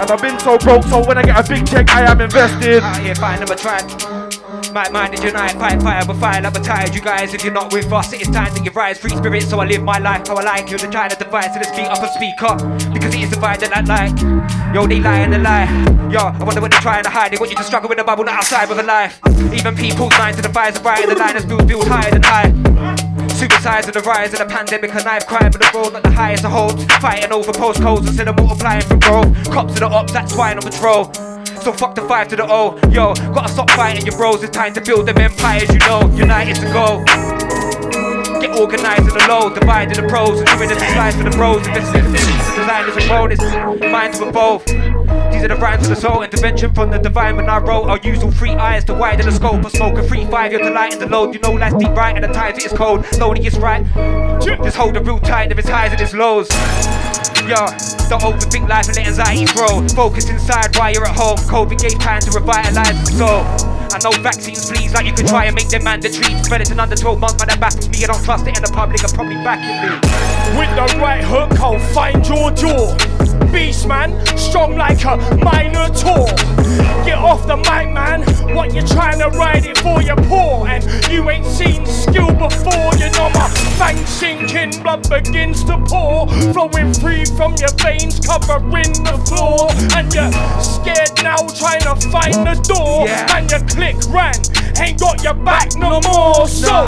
And 0.00 0.10
I've 0.10 0.20
been 0.20 0.38
so 0.38 0.58
broke, 0.58 0.84
so 0.84 1.04
when 1.06 1.18
I 1.18 1.22
get 1.22 1.38
a 1.38 1.48
big 1.48 1.66
check, 1.66 1.90
I 1.90 2.10
am 2.10 2.20
invested. 2.20 2.82
Out 2.82 2.98
here. 2.98 4.27
My 4.72 4.88
mind 4.88 5.12
is 5.12 5.22
unite, 5.22 5.52
fight 5.52 5.82
fire 5.82 6.06
with 6.06 6.18
fire, 6.20 6.40
tired. 6.40 6.94
You 6.94 7.02
guys, 7.02 7.34
if 7.34 7.44
you're 7.44 7.52
not 7.52 7.70
with 7.70 7.92
us, 7.92 8.14
it 8.14 8.22
is 8.22 8.28
time 8.28 8.52
that 8.54 8.64
you 8.64 8.70
rise. 8.70 8.98
Free 8.98 9.10
spirit, 9.10 9.42
so 9.42 9.60
I 9.60 9.66
live 9.66 9.82
my 9.82 9.98
life 9.98 10.26
how 10.26 10.36
I 10.36 10.42
like. 10.42 10.70
You're 10.70 10.78
the 10.78 10.86
to 10.88 11.16
divide, 11.16 11.52
so 11.52 11.60
let's 11.60 11.68
speak 11.68 11.84
up 11.84 11.98
and 11.98 12.10
speak 12.12 12.42
up. 12.42 12.58
Because 12.94 13.14
it 13.14 13.20
is 13.20 13.30
divided 13.30 13.70
that 13.70 13.86
like. 13.86 14.16
Yo, 14.74 14.86
they 14.86 15.00
lie 15.00 15.20
and 15.20 15.32
they 15.34 15.38
lie. 15.38 15.68
Yo, 16.10 16.20
I 16.20 16.44
wonder 16.44 16.62
what 16.62 16.70
they're 16.70 16.80
trying 16.80 17.04
to 17.04 17.10
hide. 17.10 17.32
They 17.32 17.36
want 17.36 17.50
you 17.50 17.58
to 17.58 17.62
struggle 17.62 17.90
with 17.90 17.98
the 17.98 18.04
bubble, 18.04 18.24
not 18.24 18.36
outside 18.36 18.70
with 18.70 18.78
a 18.78 18.82
life. 18.82 19.20
Even 19.52 19.76
people's 19.76 20.16
minds 20.16 20.36
to 20.38 20.42
the 20.42 20.48
fires 20.48 20.76
of 20.76 20.84
right, 20.84 21.06
the 21.06 21.14
line 21.14 21.36
is 21.36 21.44
built, 21.44 21.66
built 21.66 21.86
higher 21.86 22.10
than 22.10 22.22
high. 22.22 22.48
Suicides 23.28 23.86
and 23.86 23.94
the 23.94 24.00
rise 24.00 24.32
of 24.32 24.38
the 24.38 24.46
pandemic, 24.46 24.94
a 24.94 25.04
knife 25.04 25.26
crime, 25.26 25.52
but 25.52 25.60
the 25.60 25.70
road 25.74 25.92
not 25.92 26.02
the 26.02 26.10
highest 26.10 26.46
of 26.46 26.52
hopes. 26.52 26.84
Fighting 27.00 27.32
over 27.32 27.52
postcodes 27.52 28.06
instead 28.06 28.28
of 28.28 28.36
multiplying 28.36 28.82
from 28.82 28.98
growth. 29.00 29.50
Cops 29.50 29.74
to 29.74 29.80
the 29.80 29.88
ops, 29.88 30.12
that's 30.12 30.34
why 30.34 30.52
I'm 30.52 30.58
on 30.58 30.64
patrol. 30.64 31.37
So 31.68 31.74
fuck 31.74 31.94
the 31.94 32.00
five 32.08 32.28
to 32.28 32.36
the 32.36 32.50
O, 32.50 32.78
yo. 32.88 33.12
Gotta 33.12 33.52
stop 33.52 33.70
fighting 33.72 34.06
your 34.06 34.16
bros. 34.16 34.42
It's 34.42 34.56
time 34.56 34.72
to 34.72 34.80
build 34.80 35.06
them 35.06 35.18
empires, 35.18 35.68
you 35.68 35.78
know. 35.80 36.00
United 36.16 36.56
to 36.56 36.72
go. 36.72 37.04
Get 38.40 38.58
organised 38.58 39.02
in 39.02 39.08
the 39.12 39.26
low, 39.28 39.52
dividing 39.52 40.00
the 40.00 40.08
pros, 40.08 40.40
and 40.40 40.48
doing 40.48 40.70
the 40.70 40.76
slides 40.76 41.16
for 41.16 41.24
the 41.24 41.36
bros. 41.36 41.66
Investing 41.66 42.06
in 42.06 42.12
the 42.12 42.18
designers 42.56 42.96
and 42.96 43.08
bonus, 43.10 43.40
mind 43.92 44.14
to 44.14 44.28
evolve. 44.28 44.64
These 44.64 45.44
are 45.44 45.48
the 45.48 45.58
rhymes 45.60 45.82
of 45.82 45.94
the 45.94 46.00
soul, 46.00 46.22
intervention 46.22 46.72
from 46.72 46.90
the 46.90 46.96
divine 46.96 47.36
when 47.36 47.50
I 47.50 47.58
wrote. 47.58 47.84
I'll 47.84 47.98
use 47.98 48.22
all 48.22 48.30
three 48.30 48.54
eyes 48.54 48.84
to 48.84 48.94
widen 48.94 49.26
the 49.26 49.32
scope. 49.32 49.62
I 49.62 49.68
smoke 49.68 49.98
a 49.98 50.02
free 50.08 50.24
five, 50.24 50.52
you're 50.52 50.62
delighting 50.62 51.00
the 51.00 51.06
load. 51.06 51.34
You 51.34 51.40
know 51.40 51.52
life's 51.52 51.76
deep 51.76 51.90
right, 51.90 52.16
and 52.16 52.24
the 52.24 52.32
times 52.32 52.56
it 52.56 52.64
is 52.64 52.72
cold. 52.72 53.04
Lonely 53.18 53.46
is 53.46 53.58
right. 53.58 53.84
Just 54.40 54.74
hold 54.74 54.94
the 54.94 55.02
real 55.02 55.18
tight, 55.18 55.50
there 55.50 55.60
is 55.60 55.68
highs 55.68 55.90
and 55.90 56.00
there's 56.00 56.14
lows. 56.14 56.48
Yo, 57.48 57.54
don't 58.10 58.20
overthink 58.20 58.68
life 58.68 58.88
and 58.88 58.96
let 58.98 59.06
anxiety 59.06 59.46
grow. 59.54 59.80
Focus 59.96 60.28
inside 60.28 60.76
while 60.76 60.92
you're 60.92 61.06
at 61.06 61.16
home. 61.16 61.38
COVID 61.38 61.80
gave 61.80 61.98
time 61.98 62.20
to 62.20 62.30
revitalize 62.30 63.08
the 63.08 63.12
soul. 63.16 63.77
I 63.92 63.98
know 63.98 64.10
vaccines, 64.22 64.68
please, 64.70 64.92
like 64.94 65.06
you 65.06 65.12
could 65.12 65.26
try 65.26 65.46
and 65.46 65.54
make 65.54 65.68
them 65.68 65.84
mandatory. 65.84 66.34
Medicine 66.50 66.80
under 66.80 66.96
12 66.96 67.18
months, 67.18 67.38
man, 67.38 67.48
that 67.48 67.60
baffles 67.60 67.88
me. 67.88 68.04
I 68.04 68.06
don't 68.08 68.22
trust 68.24 68.46
it, 68.46 68.56
and 68.56 68.64
the 68.64 68.72
public 68.72 69.02
are 69.04 69.12
probably 69.12 69.36
backing 69.42 69.76
me. 69.82 69.96
With 70.58 70.70
the 70.76 70.98
right 70.98 71.24
hook, 71.24 71.58
I'll 71.60 71.78
find 71.92 72.26
your 72.26 72.50
jaw. 72.50 72.96
beast 73.52 73.86
man, 73.86 74.14
strong 74.36 74.76
like 74.76 75.04
a 75.04 75.16
minotaur. 75.42 76.26
Get 77.04 77.18
off 77.18 77.46
the 77.46 77.56
mic, 77.56 77.92
man. 77.92 78.22
What 78.54 78.74
you 78.74 78.82
trying 78.82 79.18
to 79.20 79.28
ride 79.38 79.64
it 79.64 79.78
for? 79.78 80.02
You're 80.02 80.16
poor, 80.28 80.66
and 80.68 80.84
you 81.10 81.28
ain't 81.30 81.46
seen 81.46 81.86
skill 81.86 82.32
before. 82.34 82.92
You 82.96 83.10
know 83.16 83.30
my 83.32 83.48
fangs 83.78 84.08
sinking, 84.08 84.82
blood 84.82 85.08
begins 85.08 85.64
to 85.64 85.78
pour, 85.88 86.28
flowing 86.52 86.92
free 86.94 87.24
from 87.24 87.54
your 87.56 87.72
veins, 87.80 88.20
covering 88.20 88.92
the 89.04 89.16
floor. 89.26 89.70
And 89.96 90.12
you're 90.12 90.32
scared 90.60 91.16
now, 91.22 91.38
trying 91.56 91.84
to 91.88 91.96
find 92.10 92.34
the 92.44 92.56
door. 92.68 93.08
And 93.08 93.50
your 93.50 93.60
click 93.78 93.96
ran, 94.10 94.34
ain't 94.82 94.98
got 94.98 95.22
your 95.22 95.34
back 95.34 95.70
no 95.76 96.00
more. 96.02 96.48
So 96.48 96.82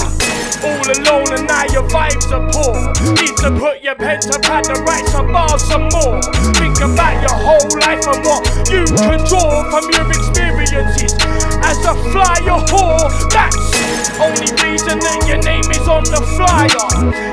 all 0.66 0.86
alone, 0.90 1.30
and 1.32 1.46
now 1.46 1.64
your 1.70 1.86
vibes 1.88 2.26
are 2.34 2.44
poor. 2.50 2.74
Need 3.14 3.36
to 3.46 3.50
put 3.58 3.82
your 3.82 3.94
pen 3.94 4.18
to 4.20 4.38
pad 4.40 4.68
and 4.68 4.80
write 4.84 5.06
some 5.06 5.32
bars 5.32 5.62
some 5.62 5.86
more. 5.94 6.20
Think 6.58 6.76
about 6.82 7.14
your 7.22 7.38
whole 7.46 7.70
life 7.78 8.04
and 8.10 8.20
what 8.26 8.42
you 8.68 8.84
can 9.06 9.22
draw 9.30 9.70
from 9.70 9.86
your 9.94 10.06
experiences 10.10 11.14
as 11.62 11.78
a 11.86 11.94
flyer 12.10 12.58
whore. 12.66 13.08
That's 13.30 13.79
only 14.20 14.50
reason 14.62 14.98
that 15.00 15.20
your 15.26 15.40
name 15.42 15.66
is 15.70 15.86
on 15.86 16.04
the 16.04 16.22
flyer. 16.36 16.88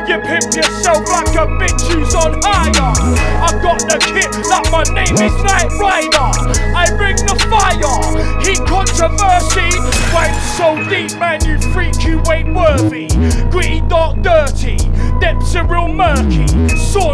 You 0.08 0.18
pimp 0.24 0.54
yourself 0.54 1.04
like 1.10 1.34
a 1.36 1.46
bitch 1.58 1.82
who's 1.90 2.14
on 2.16 2.40
hire. 2.42 2.94
I 3.42 3.50
got 3.62 3.80
the 3.88 3.98
kit 4.00 4.32
like 4.48 4.68
my 4.72 4.84
name 4.94 5.18
is 5.18 5.36
Knight 5.44 5.72
Rider. 5.80 6.30
I 6.76 6.88
bring 6.96 7.18
the 7.26 7.38
fire. 7.50 7.98
Heat 8.46 8.62
controversy. 8.68 9.74
Went 10.14 10.36
so 10.58 10.78
deep, 10.90 11.18
man, 11.20 11.44
you 11.46 11.58
freak, 11.74 11.98
you 12.04 12.22
ain't 12.32 12.56
worthy. 12.56 13.08
Gritty, 13.50 13.82
dark, 13.88 14.22
dirty. 14.22 14.78
Murky. 14.78 14.98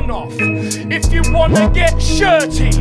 Sawn 0.03 0.11
off. 0.11 0.33
If 0.39 1.13
you 1.13 1.21
wanna 1.31 1.69
get 1.73 2.01
shirty, 2.01 2.71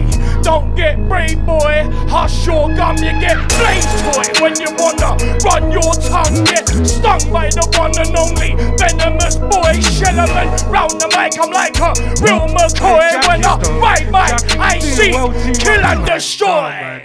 don't 0.42 0.74
get 0.74 0.96
brave, 1.08 1.44
boy. 1.44 1.88
Hush 2.08 2.46
your 2.46 2.68
gum, 2.74 2.96
you 2.96 3.12
get 3.20 3.38
blaze 3.48 3.86
toy. 4.02 4.26
When 4.42 4.58
you 4.58 4.66
wanna 4.78 5.16
run 5.44 5.70
your 5.70 5.94
tongue, 5.94 6.44
get 6.44 6.68
stung 6.86 7.32
by 7.32 7.50
the 7.50 7.66
one 7.78 7.96
and 7.98 8.16
only 8.16 8.54
venomous 8.76 9.36
boy. 9.36 9.78
Shellerman 9.78 10.68
round 10.70 11.00
the 11.00 11.08
mic, 11.14 11.38
I'm 11.38 11.50
like 11.50 11.78
a 11.78 11.92
real 12.22 12.48
McCoy. 12.48 13.10
When 13.26 13.44
I 13.44 13.56
ride 13.78 14.10
my, 14.10 14.38
I 14.58 14.78
see 14.78 15.12
kill 15.12 15.84
and 15.84 16.04
destroy. 16.06 17.00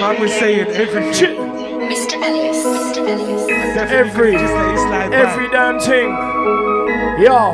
Man 0.00 0.20
was 0.20 0.32
saying 0.32 0.68
every 0.68 1.02
Mr. 1.90 2.22
Ellis, 2.22 2.64
Mr. 2.64 3.08
Ellis. 3.08 3.50
every 3.90 4.36
Every, 4.36 5.16
every 5.16 5.48
damn 5.50 5.80
thing. 5.80 6.79
Yo. 7.20 7.52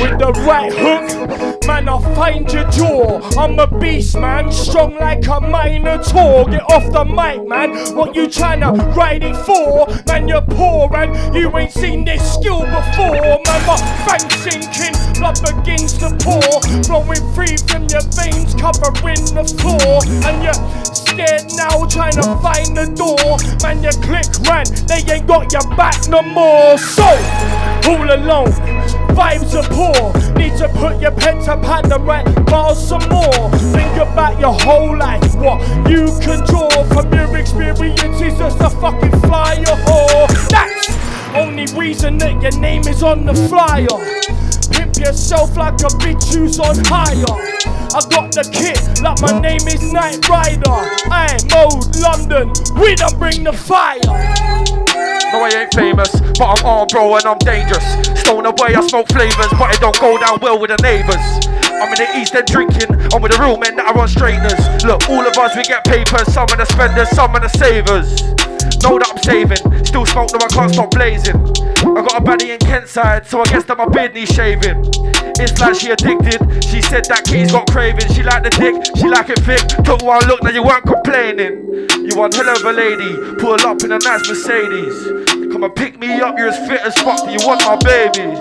With 0.00 0.18
the 0.18 0.32
right 0.46 0.72
hook, 0.72 1.57
man, 1.68 1.86
I'll 1.86 2.00
find 2.16 2.50
your 2.50 2.68
jaw. 2.70 3.20
I'm 3.38 3.58
a 3.58 3.66
beast, 3.66 4.16
man, 4.16 4.50
strong 4.50 4.94
like 4.94 5.26
a 5.26 5.38
minotaur. 5.38 6.46
Get 6.46 6.62
off 6.72 6.90
the 6.90 7.04
mic, 7.04 7.46
man. 7.46 7.94
What 7.94 8.16
you 8.16 8.26
tryna 8.26 8.72
ride 8.96 9.22
it 9.22 9.36
for? 9.36 9.86
Man, 10.06 10.26
you're 10.28 10.40
poor, 10.40 10.88
and 10.96 11.12
you 11.34 11.54
ain't 11.58 11.70
seen 11.70 12.06
this 12.06 12.22
skill 12.34 12.62
before. 12.62 13.20
Man, 13.44 13.60
my 13.68 13.76
fangs 14.08 14.34
sinking, 14.40 14.96
blood 15.20 15.38
begins 15.44 15.98
to 15.98 16.08
pour, 16.24 16.56
flowing 16.88 17.24
free 17.34 17.56
from 17.68 17.84
your 17.92 18.06
veins, 18.16 18.54
covering 18.56 19.24
the 19.36 19.44
floor, 19.60 20.00
and 20.24 20.42
you're 20.42 20.60
scared 20.96 21.44
now, 21.54 21.84
trying 21.84 22.16
to 22.16 22.32
find 22.40 22.74
the 22.74 22.88
door. 22.96 23.36
Man, 23.62 23.82
your 23.82 23.92
click 24.00 24.24
ran, 24.48 24.64
they 24.88 25.04
ain't 25.12 25.26
got 25.26 25.52
your 25.52 25.68
back 25.76 26.08
no 26.08 26.22
more. 26.22 26.78
So, 26.78 27.04
all 27.84 28.08
alone, 28.08 28.52
vibes 29.18 29.52
are 29.58 29.68
poor. 29.74 30.14
Need 30.38 30.56
to 30.58 30.68
put 30.68 31.00
your 31.00 31.10
pen 31.10 31.42
to 31.44 31.56
pad 31.58 31.90
and 31.90 32.06
write 32.06 32.24
bars 32.46 32.78
some 32.78 33.06
more. 33.08 33.50
Think 33.74 33.96
about 33.96 34.38
your 34.38 34.54
whole 34.54 34.96
life, 34.96 35.34
what 35.34 35.60
you 35.90 36.06
can 36.22 36.46
draw 36.46 36.70
from 36.94 37.12
your 37.12 37.36
experiences 37.36 38.38
Just 38.38 38.60
a 38.60 38.70
fucking 38.70 39.20
flyer 39.22 39.74
whore. 39.86 40.28
That's 40.48 40.86
only 41.34 41.66
reason 41.76 42.16
that 42.18 42.40
your 42.40 42.56
name 42.60 42.82
is 42.82 43.02
on 43.02 43.26
the 43.26 43.34
flyer. 43.34 43.98
Pimp 44.70 44.96
yourself 44.96 45.56
like 45.56 45.74
a 45.80 45.90
bitch 45.98 46.32
who's 46.32 46.60
on 46.60 46.76
hire. 46.84 47.34
I 47.90 48.00
got 48.10 48.30
the 48.32 48.46
kit, 48.52 49.02
like 49.02 49.20
my 49.20 49.40
name 49.40 49.66
is 49.66 49.92
Knight 49.92 50.28
Rider. 50.28 50.78
I 51.10 51.36
mode 51.50 51.96
London, 51.96 52.52
we 52.80 52.94
don't 52.94 53.18
bring 53.18 53.42
the 53.42 53.52
fire. 53.52 53.98
No, 55.32 55.44
I 55.44 55.50
ain't 55.54 55.74
famous, 55.74 56.12
but 56.38 56.46
I'm 56.46 56.64
on, 56.64 56.86
bro, 56.88 57.16
and 57.16 57.26
I'm 57.26 57.38
dangerous. 57.38 58.17
Stone 58.28 58.44
away, 58.44 58.74
I 58.76 58.86
smoke 58.86 59.08
flavors, 59.08 59.48
but 59.58 59.74
it 59.74 59.80
don't 59.80 59.98
go 59.98 60.18
down 60.18 60.38
well 60.42 60.60
with 60.60 60.68
the 60.68 60.76
neighbors. 60.82 61.16
I'm 61.64 61.88
in 61.88 61.96
the 61.96 62.20
East 62.20 62.34
End 62.34 62.46
drinking, 62.46 62.92
I'm 63.14 63.22
with 63.22 63.32
the 63.32 63.38
real 63.40 63.56
men 63.56 63.74
that 63.76 63.88
are 63.88 63.98
on 63.98 64.06
straighteners. 64.06 64.84
Look, 64.84 65.08
all 65.08 65.26
of 65.26 65.32
us, 65.38 65.56
we 65.56 65.62
get 65.62 65.82
papers, 65.86 66.30
some 66.34 66.44
of 66.52 66.58
the 66.58 66.66
spenders, 66.66 67.08
some 67.16 67.34
of 67.34 67.40
the 67.40 67.48
savers. 67.48 68.20
Know 68.82 68.98
that 68.98 69.10
I'm 69.10 69.22
saving, 69.22 69.84
still 69.84 70.06
smoke, 70.06 70.30
no, 70.32 70.38
I 70.38 70.48
can't 70.48 70.72
stop 70.72 70.90
blazing. 70.92 71.36
I 71.82 72.00
got 72.00 72.14
a 72.14 72.22
baddie 72.22 72.54
in 72.54 72.58
Kentside, 72.62 73.26
so 73.26 73.40
I 73.40 73.44
guess 73.44 73.64
that 73.64 73.76
my 73.76 73.86
beard 73.86 74.14
needs 74.14 74.32
shaving. 74.32 74.86
It's 75.36 75.58
like 75.60 75.74
she 75.74 75.90
addicted, 75.90 76.40
she 76.64 76.80
said 76.80 77.04
that 77.10 77.26
kitty's 77.26 77.52
got 77.52 77.66
craving. 77.70 78.06
She 78.14 78.22
like 78.22 78.42
the 78.46 78.50
dick, 78.54 78.74
she 78.96 79.10
like 79.10 79.28
it 79.30 79.42
thick. 79.42 79.60
Took 79.84 80.02
one 80.02 80.24
look, 80.26 80.42
now 80.42 80.50
you 80.50 80.62
weren't 80.62 80.86
complaining. 80.86 81.68
You 82.06 82.16
one 82.16 82.32
hell 82.32 82.48
of 82.48 82.64
a 82.64 82.72
lady, 82.72 83.12
pull 83.36 83.58
up 83.60 83.82
in 83.82 83.92
a 83.92 83.98
nice 83.98 84.24
Mercedes. 84.24 84.94
Come 85.52 85.64
and 85.64 85.74
pick 85.74 85.98
me 85.98 86.20
up, 86.22 86.38
you're 86.38 86.48
as 86.48 86.58
fit 86.68 86.80
as 86.80 86.94
fuck, 87.02 87.26
you 87.26 87.38
want 87.44 87.60
my 87.66 87.76
babies. 87.82 88.40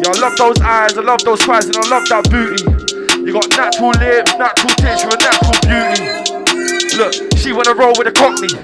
Yeah, 0.00 0.10
I 0.10 0.18
love 0.18 0.36
those 0.36 0.60
eyes, 0.60 0.96
I 0.96 1.02
love 1.02 1.22
those 1.22 1.42
thighs, 1.44 1.66
and 1.66 1.76
I 1.76 1.84
love 1.92 2.08
that 2.08 2.26
booty. 2.32 2.64
You 3.20 3.32
got 3.32 3.48
natural 3.52 3.92
lips, 4.00 4.32
natural 4.36 4.74
tits, 4.80 5.04
you're 5.04 5.12
a 5.12 5.20
natural 5.20 5.60
beauty. 5.62 6.33
Look, 6.94 7.10
she 7.42 7.50
wanna 7.50 7.74
roll 7.74 7.92
with 7.98 8.06
a 8.06 8.14
cockney. 8.14 8.54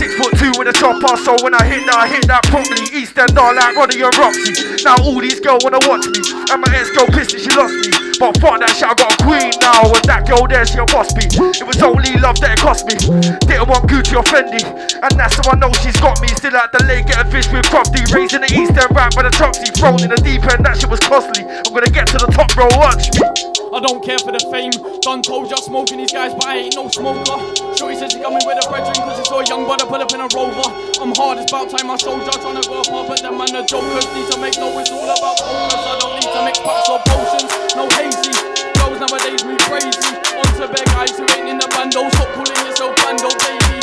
Six 0.00 0.16
foot 0.16 0.32
two 0.40 0.52
with 0.56 0.72
a 0.72 0.72
chopper, 0.72 1.20
so 1.20 1.36
when 1.44 1.52
I 1.52 1.64
hit 1.68 1.84
that, 1.84 2.00
I 2.00 2.08
hit 2.08 2.24
that 2.32 2.42
properly. 2.48 2.88
East 2.96 3.12
End 3.20 3.36
all 3.36 3.52
like 3.52 3.76
Ronnie 3.76 4.00
and 4.00 4.16
Roxy. 4.16 4.80
Now 4.84 4.96
all 5.04 5.20
these 5.20 5.38
girls 5.40 5.60
wanna 5.64 5.84
watch 5.84 6.08
me. 6.08 6.16
And 6.48 6.64
my 6.64 6.68
ex 6.72 6.88
girl 6.96 7.04
pissed 7.12 7.36
that 7.36 7.44
she 7.44 7.52
lost 7.52 7.76
me. 7.84 7.92
But 8.16 8.40
fuck 8.40 8.64
that 8.64 8.72
shit, 8.72 8.88
I 8.88 8.94
got 8.96 9.12
a 9.12 9.18
queen 9.20 9.52
now. 9.60 9.84
And 9.84 10.04
that 10.08 10.24
girl 10.24 10.48
there, 10.48 10.64
she 10.64 10.80
a 10.80 10.86
boss 10.88 11.12
me. 11.12 11.28
It 11.60 11.66
was 11.66 11.76
only 11.84 12.16
love 12.24 12.40
that 12.40 12.56
it 12.56 12.60
cost 12.64 12.88
me. 12.88 12.96
Didn't 13.44 13.68
want 13.68 13.84
Gucci 13.84 14.16
or 14.16 14.24
Fendi. 14.24 14.64
And 14.64 15.12
that's 15.20 15.36
how 15.36 15.52
I 15.52 15.60
know 15.60 15.68
she's 15.84 15.98
got 16.00 16.16
me. 16.24 16.32
Still 16.32 16.56
at 16.56 16.72
the 16.72 16.80
lake, 16.88 17.12
getting 17.12 17.28
fish 17.28 17.52
with 17.52 17.68
crusty. 17.68 18.00
Raising 18.08 18.40
the 18.40 18.50
East 18.54 18.80
End 18.80 18.90
rap 18.96 19.12
by 19.12 19.28
the 19.28 19.34
Troxy. 19.34 19.68
Thrown 19.76 20.00
in 20.00 20.08
the 20.08 20.20
deep 20.24 20.40
end, 20.48 20.64
that 20.64 20.80
shit 20.80 20.88
was 20.88 21.04
costly. 21.04 21.44
I'm 21.44 21.68
gonna 21.68 21.92
get 21.92 22.08
to 22.14 22.18
the 22.18 22.32
top, 22.32 22.48
bro, 22.56 22.64
watch 22.80 23.12
me. 23.12 23.53
I 23.74 23.80
don't 23.82 23.98
care 24.06 24.22
for 24.22 24.30
the 24.30 24.38
fame. 24.54 24.70
Done 25.02 25.18
told 25.18 25.50
ya 25.50 25.58
smoking 25.58 25.98
these 25.98 26.14
guys, 26.14 26.30
but 26.30 26.46
I 26.46 26.62
ain't 26.62 26.78
no 26.78 26.86
smoker. 26.86 27.34
Shorty 27.74 27.98
says 27.98 28.14
she 28.14 28.22
coming 28.22 28.38
with 28.46 28.62
a 28.62 28.64
brethren 28.70 28.94
cause 29.02 29.18
she 29.18 29.26
saw 29.26 29.42
a 29.42 29.46
young 29.50 29.66
brother 29.66 29.82
pull 29.82 29.98
up 29.98 30.14
in 30.14 30.22
a 30.22 30.30
rover. 30.30 30.70
I'm 31.02 31.10
hard, 31.18 31.42
it's 31.42 31.50
about 31.50 31.74
time 31.74 31.90
I 31.90 31.98
soldier. 31.98 32.30
Trying 32.38 32.54
to 32.54 32.62
go 32.70 32.86
far, 32.86 33.02
but 33.02 33.18
them 33.18 33.34
man 33.34 33.50
the 33.50 33.66
jokers 33.66 34.06
need 34.14 34.30
to 34.30 34.38
make 34.38 34.54
no, 34.62 34.70
it's 34.78 34.94
all 34.94 35.10
about 35.10 35.42
focus. 35.42 35.82
I 35.90 35.94
don't 35.98 36.14
need 36.14 36.30
to 36.30 36.40
mix 36.46 36.62
packs 36.62 36.86
or 36.86 37.02
potions, 37.02 37.50
no 37.74 37.90
hazy. 37.98 38.30
Girls 38.78 38.98
nowadays 39.02 39.42
move 39.42 39.58
crazy. 39.66 40.22
On 40.38 40.46
to 40.54 40.70
beg 40.70 40.86
guys 40.94 41.18
who 41.18 41.26
ain't 41.34 41.50
in 41.50 41.58
the 41.58 41.66
bando. 41.74 42.06
Stop 42.14 42.30
calling 42.30 42.54
yourself 42.62 42.94
bando, 43.02 43.26
baby. 43.42 43.74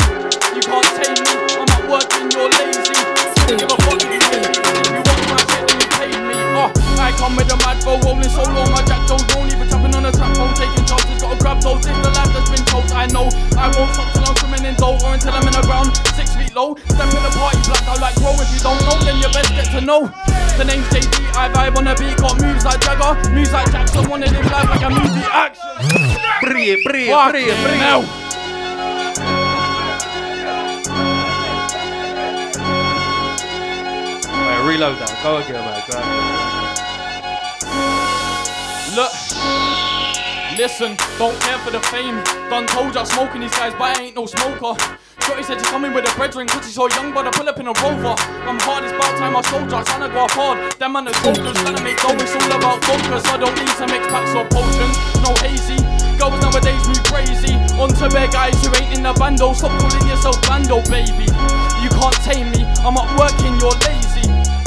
You 0.55 0.63
can't 0.71 0.87
tame 1.03 1.19
me, 1.19 1.35
I'm 1.59 1.67
at 1.67 1.83
work 1.91 2.07
and 2.15 2.31
you're 2.31 2.47
lazy. 2.47 2.95
Don't 3.43 3.59
give 3.59 3.67
a 3.67 3.75
fuck 3.83 3.99
you 4.07 5.10
hate 6.07 6.23
me. 6.25 6.33
You 6.33 6.49
want 6.57 6.73
my 6.73 6.81
shit, 6.81 6.81
then 6.81 6.81
you 6.81 6.81
paid 6.81 6.81
me. 6.81 6.81
Uh, 6.81 7.05
I 7.05 7.11
come 7.17 7.35
with 7.37 7.53
a 7.53 7.57
mad 7.61 7.77
flow, 7.83 7.99
rolling 8.01 8.29
so 8.29 8.43
long, 8.49 8.69
my 8.71 8.81
jack 8.85 9.05
don't 9.07 9.21
don't 9.29 9.49
even 9.53 9.67
jumping 9.69 9.93
on 9.95 10.05
a 10.05 10.11
trap 10.11 10.33
phone, 10.37 10.53
taking 10.57 10.85
chances, 10.85 11.21
gotta 11.21 11.37
grab 11.37 11.61
those. 11.61 11.85
It's 11.85 11.99
the 12.01 12.11
life 12.13 12.31
that's 12.33 12.49
been 12.49 12.65
told. 12.65 12.89
I 12.91 13.05
know 13.13 13.29
I 13.57 13.69
won't 13.73 13.93
stop 13.93 14.09
till 14.13 14.25
I'm 14.25 14.35
swimming 14.37 14.65
in 14.65 14.75
dough 14.75 14.97
or 15.01 15.13
until 15.13 15.33
I'm 15.33 15.45
in 15.45 15.53
the 15.53 15.63
ground, 15.65 15.93
six 16.17 16.33
feet 16.33 16.53
low. 16.55 16.75
Step 16.89 17.09
in 17.09 17.21
the 17.21 17.31
party, 17.37 17.59
black 17.67 17.85
out 17.89 17.99
like 18.01 18.15
crow. 18.17 18.35
If 18.37 18.49
you 18.53 18.61
don't 18.61 18.81
know, 18.85 18.97
then 19.05 19.17
you 19.21 19.29
best 19.33 19.51
get 19.53 19.69
to 19.77 19.81
know. 19.81 20.09
The 20.57 20.65
name's 20.65 20.87
JD, 20.89 21.33
I 21.37 21.49
vibe 21.49 21.77
on 21.77 21.85
the 21.85 21.95
beat, 21.97 22.17
got 22.17 22.37
moves 22.41 22.65
like 22.65 22.81
Jagger, 22.81 23.13
moves 23.31 23.53
like 23.53 23.69
Jackson, 23.71 24.09
wanna 24.09 24.29
live 24.29 24.45
life 24.49 24.69
like 24.69 24.85
a 24.85 24.89
movie 24.89 25.25
action. 25.29 25.69
Brie, 26.41 26.77
brie, 26.85 27.09
brie, 27.09 27.53
brie. 27.53 28.30
Reload 34.61 34.97
that. 35.01 35.09
Go 35.25 35.37
again, 35.41 35.57
mate. 35.65 35.81
Go. 35.89 35.97
Look, 38.93 39.09
listen, 40.53 40.93
don't 41.17 41.33
care 41.41 41.57
for 41.65 41.71
the 41.71 41.81
fame. 41.89 42.21
Done 42.45 42.67
told 42.67 42.93
ya 42.93 43.03
smoking 43.03 43.41
these 43.41 43.55
guys, 43.57 43.73
but 43.73 43.97
I 43.97 44.03
ain't 44.03 44.15
no 44.15 44.29
smoker. 44.29 44.77
Shorty 45.25 45.41
said 45.41 45.57
she 45.57 45.65
coming 45.65 45.93
with 45.93 46.05
a 46.05 46.13
brethren, 46.13 46.45
cause 46.45 46.65
she 46.65 46.73
saw 46.73 46.85
a 46.85 46.93
young 46.93 47.09
I 47.15 47.31
pull 47.31 47.49
up 47.49 47.57
in 47.57 47.65
a 47.65 47.75
rover. 47.81 48.13
I'm 48.45 48.61
hard, 48.61 48.85
it's 48.85 48.93
about 48.93 49.17
time 49.17 49.33
I 49.33 49.41
soldier, 49.49 49.81
tryna 49.81 50.13
go 50.13 50.29
hard. 50.29 50.77
Them 50.77 50.93
man 50.93 51.05
the 51.05 51.13
jokers, 51.25 51.57
tryna 51.57 51.81
make 51.81 51.97
dough, 51.97 52.13
it's 52.21 52.35
all 52.37 52.51
about 52.53 52.85
focus. 52.85 53.25
I 53.33 53.37
don't 53.41 53.55
need 53.57 53.73
to 53.81 53.85
mix 53.89 54.05
packs 54.13 54.33
or 54.37 54.45
potions, 54.53 54.95
no 55.25 55.33
hazy. 55.41 55.81
Girls 56.21 56.37
nowadays 56.37 56.85
move 56.85 57.01
crazy. 57.09 57.57
On 57.81 57.89
to 57.89 58.05
bear 58.13 58.29
guys 58.29 58.53
who 58.61 58.69
ain't 58.77 58.93
in 58.93 59.01
the 59.01 59.13
bando. 59.17 59.53
Stop 59.53 59.73
calling 59.81 60.05
yourself 60.05 60.37
bando, 60.45 60.85
baby. 60.85 61.25
You 61.81 61.89
can't 61.97 62.17
tame 62.21 62.53
me, 62.53 62.61
I'm 62.85 62.93
at 62.93 63.09
work 63.17 63.33
and 63.41 63.57
you're 63.57 63.73
lazy. 63.89 64.20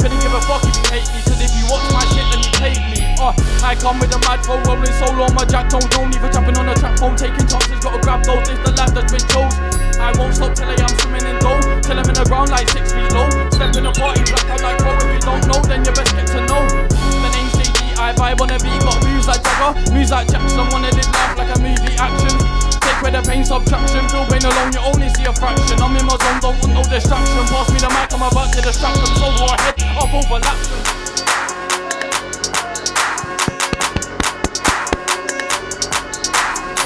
Couldn't 0.05 0.21
give 0.21 0.37
a 0.37 0.41
fuck 0.45 0.61
if 0.61 0.77
you 0.77 1.01
hate 1.01 1.09
me, 1.17 1.19
cause 1.25 1.41
if 1.41 1.49
you 1.57 1.65
watch 1.65 1.81
my 1.89 2.05
shit, 2.13 2.29
then 2.29 2.37
you 2.37 2.53
hate 2.61 2.85
me. 2.93 3.01
Uh, 3.17 3.33
I 3.65 3.73
come 3.73 3.97
with 3.97 4.13
a 4.13 4.21
mad 4.21 4.45
flow, 4.45 4.61
rolling 4.61 4.93
solo 5.01 5.25
on 5.25 5.33
my 5.33 5.49
jack 5.49 5.65
tones. 5.65 5.89
No 5.97 6.05
need 6.05 6.21
for 6.21 6.29
jumping 6.29 6.53
on 6.61 6.69
the 6.69 6.77
trap 6.77 6.93
phone, 7.01 7.17
taking 7.17 7.41
chances, 7.49 7.81
gotta 7.81 7.97
grab 8.05 8.21
those. 8.21 8.45
It's 8.45 8.61
the 8.61 8.69
life 8.77 8.93
that's 8.93 9.09
been 9.09 9.25
chose. 9.33 9.57
I 9.97 10.13
won't 10.13 10.37
stop 10.37 10.53
till 10.53 10.69
I 10.69 10.77
am 10.77 10.93
swimming 11.01 11.25
in 11.25 11.41
dough. 11.41 11.57
Till 11.81 11.97
I'm 11.97 12.05
in 12.05 12.13
the 12.13 12.25
ground 12.29 12.53
like 12.53 12.69
six 12.69 12.93
feet 12.93 13.09
low. 13.17 13.25
Step 13.49 13.73
in 13.73 13.81
the 13.81 13.93
party, 13.97 14.21
black 14.29 14.45
out 14.45 14.61
like 14.61 14.77
pro. 14.77 14.93
If 14.93 15.09
you 15.09 15.21
don't 15.25 15.41
know, 15.49 15.59
then 15.65 15.81
you 15.81 15.93
best 15.97 16.13
get 16.13 16.29
to 16.37 16.39
know. 16.53 16.61
The 16.85 17.29
name's 17.33 17.57
JD, 17.57 17.97
I 17.97 18.13
vibe 18.13 18.45
on 18.45 18.53
the 18.53 18.61
beat, 18.61 18.77
got 18.85 19.01
moves 19.01 19.25
like 19.25 19.41
Jagger, 19.41 19.73
moves 19.89 20.13
like 20.13 20.29
Jackson. 20.29 20.69
Wanna 20.69 20.93
live 20.93 21.09
life 21.17 21.33
like 21.33 21.49
a 21.49 21.57
movie 21.57 21.97
action. 21.97 22.64
Take 22.95 23.11
away 23.11 23.11
the 23.11 23.27
pain, 23.27 23.43
subtraction. 23.43 24.07
Feel 24.07 24.25
pain 24.25 24.39
alone, 24.45 24.71
you 24.71 24.79
only 24.79 25.09
see 25.09 25.25
a 25.25 25.33
fraction. 25.33 25.81
I'm 25.83 25.95
in 25.97 26.05
my 26.05 26.15
zone, 26.15 26.39
don't 26.39 26.55
want 26.63 26.73
no 26.73 26.83
distraction. 26.87 27.43
Pass 27.51 27.67
me 27.73 27.79
the 27.79 27.89
mic, 27.91 28.07
I'm 28.13 28.23
about 28.23 28.53
to 28.53 28.61
distract 28.61 28.95
them. 28.95 29.11
So 29.19 29.35
go 29.35 29.51
ahead, 29.51 29.75
up 29.99 30.13
overlap 30.15 30.55
them. 30.55 30.79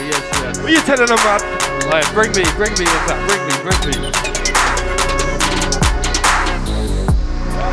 Yes, 0.02 0.26
yes. 0.42 0.58
What 0.58 0.72
you 0.74 0.82
telling 0.82 1.06
them, 1.06 1.22
man? 1.22 1.42
Alright, 1.86 2.10
bring 2.18 2.34
me, 2.34 2.42
bring 2.58 2.74
me, 2.74 2.90
in 2.90 3.02
fact, 3.06 3.22
bring 3.30 3.46
me, 3.46 3.54
bring 3.62 3.80
me. 3.86 4.10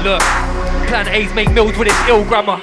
Look, 0.04 0.20
plan 0.92 1.08
A's 1.08 1.32
make 1.32 1.50
meals 1.52 1.76
with 1.78 1.88
this 1.88 2.08
ill 2.08 2.24
grammar. 2.24 2.60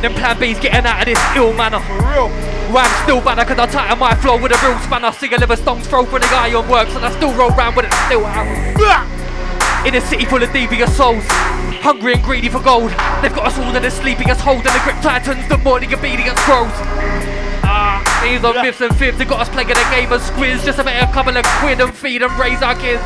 Then 0.00 0.14
plan 0.14 0.40
B's 0.40 0.58
getting 0.58 0.86
out 0.86 1.00
of 1.00 1.04
this 1.04 1.20
ill 1.36 1.52
manner. 1.52 1.80
For 1.80 2.08
real. 2.08 2.53
Rhyme 2.72 2.90
still 3.04 3.20
better 3.20 3.44
cause 3.44 3.58
I 3.58 3.66
tighten 3.66 3.98
my 3.98 4.14
flow 4.16 4.40
with 4.40 4.52
a 4.52 4.58
real 4.66 4.78
spanner. 4.80 5.12
See 5.12 5.32
a 5.32 5.38
liver 5.38 5.56
stones 5.56 5.86
throw 5.86 6.04
for 6.06 6.18
the 6.18 6.26
guy 6.26 6.52
on 6.54 6.68
works 6.68 6.94
and 6.94 7.04
I 7.04 7.10
still 7.12 7.32
roll 7.34 7.50
round 7.50 7.76
with 7.76 7.86
it 7.86 7.92
still 8.06 8.24
hammer. 8.24 8.54
In 9.86 9.94
a 9.94 10.00
city 10.00 10.24
full 10.24 10.42
of 10.42 10.50
devious 10.52 10.96
souls, 10.96 11.24
hungry 11.84 12.14
and 12.14 12.22
greedy 12.22 12.48
for 12.48 12.60
gold. 12.60 12.90
They've 13.20 13.34
got 13.34 13.46
us 13.46 13.58
all 13.58 13.76
in 13.76 13.82
the 13.82 13.90
sleepiest 13.90 14.40
hold 14.40 14.64
and 14.66 14.74
the 14.74 14.80
grip 14.82 14.96
tightens 15.02 15.46
the 15.48 15.58
more 15.58 15.78
the 15.78 15.94
obedience 15.94 16.40
grows. 16.46 16.72
Ah, 17.66 18.00
these 18.24 18.42
are 18.42 18.54
myths 18.62 18.80
and 18.80 18.96
fibs. 18.96 19.18
They 19.18 19.26
got 19.26 19.40
us 19.40 19.48
playing 19.50 19.70
a 19.70 19.74
game 19.92 20.10
of 20.10 20.22
squiz 20.22 20.64
just 20.64 20.78
to 20.78 20.84
make 20.84 21.02
a 21.02 21.12
couple 21.12 21.36
of 21.36 21.44
quid 21.60 21.80
and 21.80 21.92
feed 21.94 22.22
and 22.22 22.32
raise 22.38 22.62
our 22.62 22.74
kids. 22.74 23.02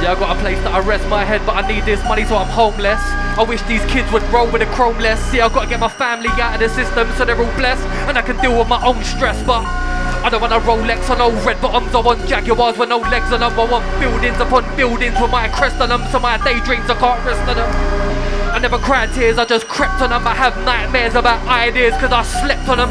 Yeah, 0.00 0.12
I 0.12 0.18
got 0.18 0.36
a 0.36 0.40
place 0.40 0.58
that 0.62 0.72
I 0.72 0.80
rest 0.80 1.08
my 1.08 1.24
head, 1.24 1.42
but 1.44 1.56
I 1.56 1.66
need 1.66 1.84
this 1.84 2.02
money 2.04 2.24
so 2.24 2.36
I'm 2.36 2.46
homeless. 2.46 3.02
I 3.36 3.42
wish 3.42 3.62
these 3.62 3.84
kids 3.86 4.10
would 4.12 4.22
roll 4.30 4.50
with 4.50 4.62
a 4.62 4.66
chrome 4.66 4.98
less. 4.98 5.18
See, 5.30 5.40
I 5.40 5.48
gotta 5.48 5.68
get 5.68 5.80
my 5.80 5.88
family 5.88 6.30
out 6.38 6.54
of 6.54 6.60
the 6.60 6.68
system 6.68 7.10
so 7.16 7.24
they're 7.24 7.36
all 7.36 7.56
blessed, 7.56 7.82
and 8.06 8.16
I 8.16 8.22
can 8.22 8.36
deal 8.40 8.56
with 8.56 8.68
my 8.68 8.84
own 8.84 9.02
stress, 9.04 9.42
but. 9.42 9.66
I 10.18 10.30
don't 10.30 10.40
want 10.40 10.52
a 10.52 10.58
Rolex 10.58 11.08
on 11.10 11.20
old 11.20 11.34
red 11.46 11.60
bottoms, 11.62 11.94
I 11.94 12.00
want 12.00 12.26
Jaguars 12.26 12.76
with 12.76 12.88
no 12.88 12.98
legs 12.98 13.30
on 13.32 13.40
them. 13.40 13.52
I 13.52 13.64
want 13.70 14.00
buildings 14.00 14.38
upon 14.40 14.64
buildings 14.76 15.14
with 15.20 15.30
my 15.30 15.48
crest 15.48 15.80
on 15.80 15.90
them, 15.90 16.02
so 16.10 16.18
my 16.18 16.36
daydreams 16.38 16.90
I 16.90 16.94
can't 16.98 17.24
rest 17.24 17.40
on 17.48 17.56
them. 17.56 18.27
I 18.58 18.60
never 18.60 18.78
cried 18.78 19.14
tears, 19.14 19.38
I 19.38 19.44
just 19.44 19.68
crept 19.68 20.02
on 20.02 20.10
them. 20.10 20.26
I 20.26 20.34
have 20.34 20.56
nightmares 20.64 21.14
about 21.14 21.46
ideas 21.46 21.94
cause 22.00 22.10
I 22.10 22.24
slept 22.24 22.68
on 22.68 22.78
them. 22.78 22.90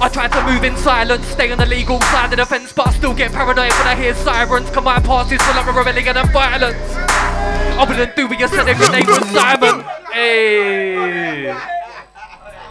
I 0.00 0.08
tried 0.10 0.32
to 0.32 0.42
move 0.44 0.64
in 0.64 0.78
silence, 0.78 1.26
stay 1.26 1.50
on 1.52 1.58
the 1.58 1.66
legal 1.66 2.00
side 2.00 2.32
of 2.32 2.38
the 2.38 2.46
fence, 2.46 2.72
but 2.72 2.88
I 2.88 2.92
still 2.92 3.12
get 3.12 3.30
paranoid 3.32 3.70
when 3.70 3.86
I 3.86 3.94
hear 3.94 4.14
sirens. 4.14 4.70
Come 4.70 4.84
my 4.84 4.98
past 5.00 5.30
is 5.30 5.42
full 5.42 5.58
of 5.60 5.66
rebellion 5.76 6.16
and 6.16 6.32
violence. 6.32 6.78
I 6.96 7.84
wouldn't 7.86 8.16
do 8.16 8.28
what 8.28 8.40
you 8.40 8.48
said 8.48 8.66
if 8.66 8.78
your 8.80 8.90
name 8.90 9.04
was 9.06 9.28
Simon. 9.28 9.84
Hey. 10.10 11.50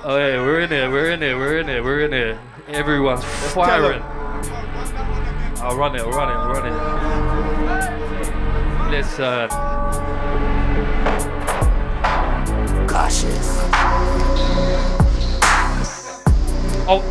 Oh, 0.04 0.18
yeah, 0.18 0.42
we're 0.42 0.62
in 0.62 0.72
here, 0.72 0.90
we're 0.90 1.12
in 1.12 1.22
here, 1.22 1.38
we're 1.38 1.60
in 1.60 1.68
here, 1.68 1.84
we're 1.84 2.00
in 2.06 2.14
here. 2.14 2.40
Everyone's 2.70 3.24
firing. 3.54 4.02
I'll 5.62 5.78
run 5.78 5.96
it, 5.96 6.02
I'll 6.02 6.10
run 6.10 6.30
it, 6.32 6.36
I'll 6.36 6.52
run 6.52 6.66
it. 8.90 8.98
Listen. 8.98 10.07
Cautious. 12.98 13.48
Oh, 16.90 17.06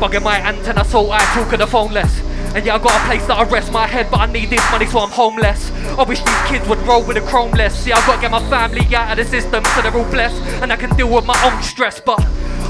bugging 0.00 0.22
my 0.22 0.40
antenna 0.40 0.82
so 0.82 1.10
I 1.10 1.18
talk 1.34 1.52
on 1.52 1.58
the 1.58 1.66
phone 1.66 1.92
less. 1.92 2.22
And 2.54 2.64
yeah, 2.64 2.76
I 2.76 2.78
got 2.78 2.98
a 2.98 3.04
place 3.04 3.26
that 3.26 3.36
I 3.36 3.44
rest 3.44 3.70
my 3.70 3.86
head, 3.86 4.10
but 4.10 4.20
I 4.20 4.32
need 4.32 4.48
this 4.48 4.64
money 4.70 4.86
so 4.86 5.00
I'm 5.00 5.10
homeless. 5.10 5.70
I 5.98 6.04
wish 6.04 6.22
these 6.22 6.42
kids 6.48 6.66
would 6.70 6.78
roll 6.88 7.04
with 7.04 7.18
a 7.18 7.20
chrome 7.20 7.50
less. 7.50 7.78
See, 7.78 7.92
I 7.92 8.00
gotta 8.06 8.18
get 8.18 8.30
my 8.30 8.40
family 8.48 8.80
out 8.96 9.10
of 9.10 9.22
the 9.22 9.30
system 9.30 9.62
so 9.62 9.82
they're 9.82 9.94
all 9.94 10.10
blessed. 10.10 10.40
And 10.62 10.72
I 10.72 10.76
can 10.76 10.96
deal 10.96 11.12
with 11.12 11.26
my 11.26 11.38
own 11.44 11.62
stress, 11.62 12.00
but 12.00 12.24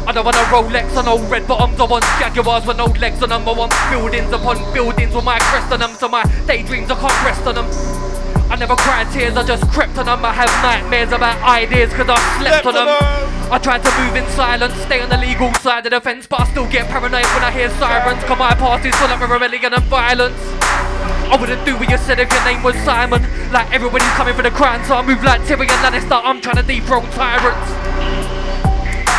I 0.05 0.11
don't 0.11 0.25
want 0.25 0.37
a 0.37 0.41
Rolex 0.51 0.97
on 0.97 1.05
no 1.05 1.25
red 1.29 1.47
bottoms. 1.47 1.79
I 1.79 1.85
want 1.85 2.05
Jaguars 2.19 2.67
with 2.67 2.79
no 2.79 2.87
legs 2.87 3.23
on 3.23 3.29
them. 3.29 3.49
I 3.49 3.53
want 3.53 3.73
buildings 3.93 4.33
upon 4.33 4.57
buildings 4.75 5.15
with 5.15 5.25
my 5.25 5.39
crest 5.39 5.73
on 5.73 5.79
them. 5.79 5.95
So 5.95 6.09
my 6.09 6.25
daydreams, 6.49 6.91
I 6.91 6.97
can't 6.99 7.25
rest 7.25 7.47
on 7.47 7.55
them. 7.55 8.06
I 8.51 8.57
never 8.57 8.77
cried 8.77 9.11
tears, 9.13 9.37
I 9.37 9.45
just 9.47 9.69
crept 9.71 9.99
on 9.99 10.07
them. 10.07 10.25
I 10.25 10.33
have 10.33 10.51
nightmares 10.63 11.13
about 11.13 11.41
ideas 11.43 11.93
cause 11.93 12.09
I 12.09 12.19
slept 12.39 12.67
on 12.67 12.75
them. 12.75 12.89
I 13.53 13.59
tried 13.59 13.83
to 13.85 13.91
move 14.01 14.17
in 14.17 14.27
silence, 14.35 14.75
stay 14.87 15.01
on 15.01 15.09
the 15.09 15.19
legal 15.19 15.53
side 15.55 15.87
of 15.87 15.93
the 15.93 16.01
fence, 16.01 16.27
but 16.27 16.41
I 16.41 16.45
still 16.51 16.69
get 16.69 16.89
paranoid 16.89 17.27
when 17.35 17.45
I 17.45 17.51
hear 17.51 17.71
sirens. 17.79 18.23
Come 18.25 18.39
my 18.39 18.55
parties 18.55 18.95
full 18.97 19.09
of 19.09 19.21
rebellion 19.21 19.75
and 19.75 19.85
violence. 19.85 20.39
I 21.27 21.37
wouldn't 21.41 21.65
do 21.67 21.77
what 21.77 21.91
you 21.91 21.99
said 21.99 22.19
if 22.21 22.31
your 22.31 22.45
name 22.45 22.63
was 22.63 22.77
Simon. 22.83 23.23
Like 23.53 23.73
everybody's 23.73 24.15
coming 24.15 24.35
for 24.35 24.43
the 24.43 24.51
crown, 24.51 24.85
so 24.85 24.95
I 24.95 25.03
move 25.03 25.23
like 25.23 25.41
Tyrion 25.43 25.79
Lannister. 25.83 26.21
I'm 26.23 26.41
trying 26.41 26.57
to 26.57 26.63
dethrone 26.63 27.11
tyrants. 27.11 28.36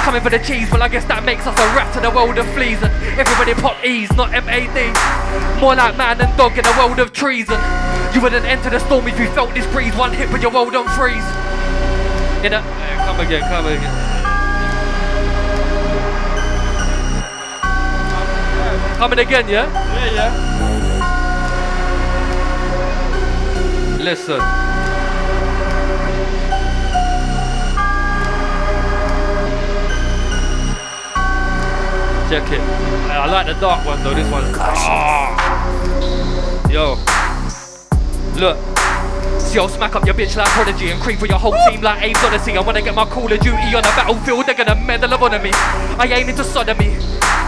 Coming 0.07 0.23
for 0.23 0.29
the 0.29 0.39
cheese, 0.39 0.71
well 0.71 0.81
I 0.81 0.87
guess 0.87 1.03
that 1.11 1.25
makes 1.25 1.45
us 1.45 1.59
a 1.59 1.67
rat 1.75 1.91
in 1.97 2.05
a 2.05 2.09
world 2.09 2.37
of 2.37 2.47
fleas 2.53 2.81
and 2.81 2.93
everybody 3.19 3.53
pop 3.59 3.75
E's, 3.83 4.09
not 4.15 4.33
M-A-D. 4.33 5.59
More 5.59 5.75
like 5.75 5.97
man 5.97 6.21
and 6.21 6.31
dog 6.37 6.57
in 6.57 6.65
a 6.65 6.71
world 6.79 6.99
of 6.99 7.11
treason. 7.11 7.59
You 8.15 8.21
wouldn't 8.21 8.45
enter 8.45 8.69
the 8.69 8.79
storm 8.79 9.05
if 9.09 9.19
you 9.19 9.27
felt 9.31 9.53
this 9.53 9.67
breeze. 9.67 9.93
One 9.97 10.13
hit 10.13 10.31
with 10.31 10.41
your 10.41 10.51
world 10.53 10.73
on 10.77 10.87
freeze. 10.95 11.27
In 12.39 12.53
a 12.55 12.63
come 13.03 13.19
again, 13.19 13.41
come 13.51 13.65
again. 13.67 13.91
Coming 18.95 19.19
again, 19.19 19.49
yeah? 19.49 19.67
Yeah, 19.67 20.13
yeah. 20.15 20.31
Listen. 23.99 24.66
Check 32.29 32.51
it. 32.51 32.59
I 32.59 33.25
like 33.31 33.47
the 33.47 33.53
dark 33.53 33.85
one 33.85 34.03
though. 34.03 34.13
This 34.13 34.29
one's. 34.29 34.53
Ah. 34.59 35.31
Yo. 36.69 36.95
Look. 38.35 38.57
See, 39.39 39.57
I'll 39.59 39.69
smack 39.69 39.95
up 39.95 40.05
your 40.05 40.13
bitch 40.13 40.35
like 40.35 40.49
Prodigy 40.49 40.91
and 40.91 41.01
creep 41.01 41.19
for 41.19 41.25
your 41.25 41.39
whole 41.39 41.55
team 41.69 41.81
like 41.81 42.03
Abe's 42.03 42.17
Oddysee. 42.17 42.57
I 42.57 42.59
wanna 42.59 42.81
get 42.81 42.95
my 42.95 43.05
Call 43.05 43.31
of 43.31 43.39
Duty 43.39 43.73
on 43.73 43.81
the 43.81 43.93
battlefield, 43.95 44.45
they're 44.45 44.55
gonna 44.55 44.75
medal 44.75 45.13
of 45.13 45.23
honor 45.23 45.39
me. 45.39 45.51
I 45.53 46.05
ain't 46.11 46.29
into 46.29 46.43
sodomy. 46.43 46.99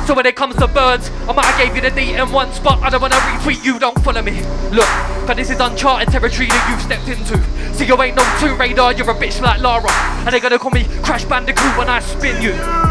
So 0.07 0.13
when 0.13 0.25
it 0.25 0.37
comes 0.37 0.55
to 0.55 0.67
birds, 0.67 1.11
I 1.27 1.33
might 1.33 1.43
have 1.43 1.57
gave 1.59 1.75
you 1.75 1.81
the 1.81 1.91
DM 1.91 2.31
once, 2.31 2.57
but 2.59 2.79
I 2.81 2.89
don't 2.89 3.01
wanna 3.01 3.15
retweet 3.15 3.65
you, 3.65 3.79
don't 3.79 4.01
follow 4.01 4.21
me. 4.21 4.41
Look, 4.71 4.87
cause 5.27 5.35
this 5.35 5.49
is 5.49 5.59
uncharted 5.59 6.07
territory 6.07 6.47
that 6.47 6.67
you've 6.71 6.81
stepped 6.81 7.09
into. 7.09 7.75
See, 7.75 7.85
you 7.85 8.01
ain't 8.01 8.15
no 8.15 8.23
Tomb 8.39 8.57
Raider, 8.57 8.93
you're 8.93 9.11
a 9.11 9.13
bitch 9.13 9.41
like 9.41 9.59
Lara. 9.59 9.91
And 10.23 10.29
they're 10.29 10.39
gonna 10.39 10.57
call 10.57 10.71
me 10.71 10.85
Crash 11.03 11.25
Bandicoot 11.25 11.77
when 11.77 11.89
I 11.89 11.99
spin 11.99 12.41
you. 12.41 12.88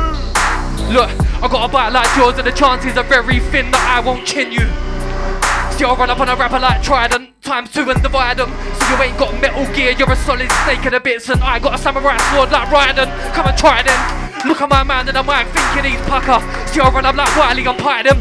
Look, 0.88 1.10
I 1.44 1.48
got 1.48 1.68
a 1.68 1.72
bite 1.72 1.90
like 1.90 2.08
yours, 2.16 2.38
and 2.38 2.46
the 2.46 2.52
chances 2.52 2.96
are 2.96 3.04
very 3.04 3.40
thin 3.40 3.70
that 3.72 4.00
I 4.00 4.00
won't 4.00 4.26
chin 4.26 4.50
you. 4.50 4.64
See, 5.76 5.84
I'll 5.84 5.94
run 5.94 6.08
up 6.08 6.18
on 6.18 6.28
a 6.28 6.34
rapper 6.34 6.58
like 6.58 6.82
Trident, 6.82 7.40
times 7.42 7.70
two 7.70 7.90
and 7.90 8.02
divide 8.02 8.38
them. 8.38 8.50
So 8.80 8.88
you 8.88 9.02
ain't 9.02 9.18
got 9.18 9.38
Metal 9.38 9.68
Gear, 9.76 9.92
you're 9.92 10.10
a 10.10 10.16
solid 10.16 10.50
snake 10.64 10.86
in 10.86 10.92
the 10.92 11.00
bits, 11.00 11.28
and 11.28 11.44
I 11.44 11.58
got 11.58 11.74
a 11.74 11.78
samurai 11.78 12.16
sword 12.32 12.50
like 12.50 12.68
Raiden. 12.72 13.06
Come 13.34 13.46
and 13.46 13.58
try 13.58 13.82
then. 13.82 14.00
Look 14.48 14.62
at 14.62 14.70
my 14.70 14.82
man, 14.82 15.08
and 15.08 15.16
I'm 15.18 15.26
like 15.26 15.46
thinking 15.52 15.92
he's 15.92 16.00
pucker. 16.08 16.40
See, 16.72 16.80
I'll 16.80 16.90
run 16.90 17.04
up 17.04 17.14
like 17.14 17.36
Wiley 17.36 17.66
and 17.66 17.78
pie 17.78 18.02
them. 18.02 18.18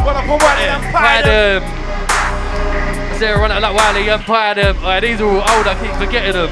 Run 0.00 0.16
up 0.16 0.24
on 0.24 0.38
Wiley 0.40 0.64
and 0.64 0.82
pie 0.94 1.22
them. 1.22 1.62
See, 3.18 3.26
I'll 3.26 3.38
run 3.38 3.52
up 3.52 3.60
like 3.60 3.76
Wiley 3.76 4.08
and 4.08 4.22
pie 4.24 4.54
them. 4.54 4.76
Alright, 4.78 5.02
these 5.02 5.20
are 5.20 5.28
all 5.28 5.44
old, 5.44 5.68
I 5.68 5.76
keep 5.76 5.92
forgetting 6.00 6.32
them. 6.32 6.48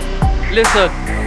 Listen. 0.52 1.21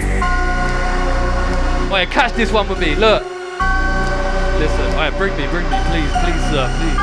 Alright, 1.95 2.11
catch 2.11 2.33
this 2.33 2.51
one 2.51 2.67
with 2.67 2.77
me, 2.77 2.93
look. 2.93 3.23
Listen, 3.23 4.85
alright, 4.95 5.17
bring 5.17 5.31
me, 5.37 5.47
bring 5.47 5.63
me, 5.69 5.77
please, 5.87 6.11
please, 6.11 6.43
sir, 6.51 6.67
please. 6.75 6.97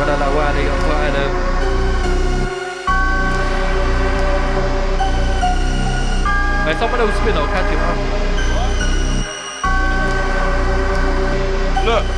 Run 0.00 0.08
out 0.10 0.18
like 0.18 0.34
Wiley 0.34 0.66
and 0.66 0.82
pie 0.82 1.10
them. 1.14 1.32
Hey, 6.66 6.74
someone 6.80 6.98
else 6.98 7.14
spin, 7.20 7.36
I'll 7.36 7.46
catch 7.46 7.70
him 7.70 7.78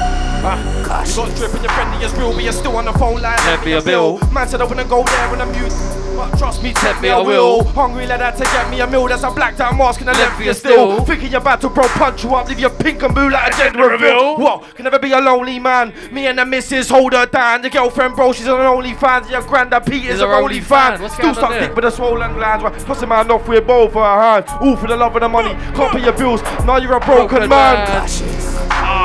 up. 0.01 0.12
Look. 0.43 0.91
Ah, 0.91 1.05
you 1.07 1.15
got 1.17 1.37
drip 1.37 1.53
and 1.55 1.63
your 1.63 1.73
friendly 1.73 2.05
as 2.05 2.13
real, 2.15 2.33
but 2.35 2.43
you're 2.43 2.53
still 2.53 2.77
on 2.77 2.85
the 2.87 2.93
phone 2.95 3.21
line. 3.23 3.37
Left 3.47 3.65
me 3.65 3.73
a 3.73 3.81
bill. 3.83 4.19
bill. 4.19 4.31
Man 4.33 4.49
said 4.49 4.61
I 4.61 4.65
wouldn't 4.65 4.89
go 4.91 5.05
there 5.05 5.31
when 5.31 5.41
I'm 5.41 5.53
mute. 5.53 5.73
But 6.17 6.37
trust 6.39 6.63
me, 6.63 6.73
tempt 6.75 7.01
me, 7.01 7.09
I 7.09 7.19
will. 7.19 7.65
Hungry 7.65 8.07
like 8.07 8.19
that 8.19 8.37
to 8.37 8.45
get 8.45 8.69
me 8.71 8.81
a 8.81 8.87
meal. 8.87 9.09
That's 9.09 9.23
a 9.23 9.31
black 9.31 9.57
down 9.57 9.79
mask 9.79 10.01
and 10.03 10.11
a 10.11 10.13
length 10.13 10.37
for 10.37 10.43
your 10.43 10.53
still. 10.55 11.03
Thinking 11.05 11.31
you're 11.33 11.41
about 11.41 11.61
to 11.63 11.71
bro 11.71 11.85
punch 11.89 12.23
you 12.25 12.35
up, 12.35 12.49
leave 12.49 12.59
your 12.61 12.71
pink 12.71 13.03
and 13.03 13.15
blue 13.15 13.31
like 13.31 13.55
a 13.55 13.57
gender 13.57 13.89
reveal. 13.89 14.37
What? 14.37 14.75
Can 14.75 14.85
never 14.85 14.99
be 14.99 15.13
a 15.13 15.21
lonely 15.21 15.59
man. 15.59 15.95
Me 16.13 16.27
and 16.27 16.39
the 16.39 16.45
missus 16.45 16.91
hold 16.91 17.15
her 17.15 17.25
down. 17.27 17.63
Your 17.63 17.71
girlfriend, 17.71 18.15
bro, 18.15 18.33
she's 18.35 18.47
an 18.47 18.53
only 18.61 18.93
fan. 18.95 19.27
Your 19.31 19.41
granddad 19.43 19.87
Pete 19.87 20.05
is 20.05 20.11
He's 20.11 20.21
a 20.21 20.27
her 20.27 20.35
only 20.35 20.57
only 20.57 20.61
fan. 20.61 20.99
fan. 20.99 21.09
Still 21.11 21.35
stuck 21.35 21.51
there? 21.51 21.69
dick 21.69 21.75
with 21.77 21.87
a 21.87 21.91
swollen 21.91 22.35
glands. 22.35 22.63
Right, 22.63 22.79
Tossing 22.81 23.09
man 23.09 23.31
off 23.31 23.49
with 23.49 23.67
both 23.67 23.95
her 23.95 24.01
hands. 24.21 24.51
All 24.61 24.77
for 24.77 24.89
the 24.89 24.97
love 24.97 25.15
of 25.17 25.23
the 25.23 25.29
money. 25.31 25.55
Can't 25.75 25.93
pay 25.93 26.03
your 26.05 26.13
bills. 26.13 26.43
Now 26.67 26.77
you're 26.77 26.93
a 26.95 27.01
broken, 27.01 27.29
Broken 27.29 27.49
man. 27.49 27.89
man. 27.89 28.32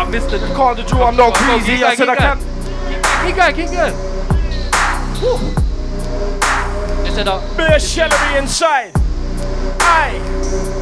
Ah, 0.08 0.10
Mister, 0.10 0.38
you 0.38 0.56
can't 0.56 0.88
do. 0.88 1.02
I'm 1.02 1.18
not 1.18 1.36
greasy. 1.36 1.84
I 1.84 1.94
said 1.94 2.08
I 2.08 2.16
can't. 2.16 2.40
Keep 3.26 3.36
going, 3.36 3.56
keep 3.56 3.70
going. 3.76 3.94
Listen 7.04 7.28
up. 7.28 7.58
Bit 7.58 7.76
of 7.76 7.82
shellery 7.82 8.38
inside. 8.38 8.94
Aye. 9.82 10.77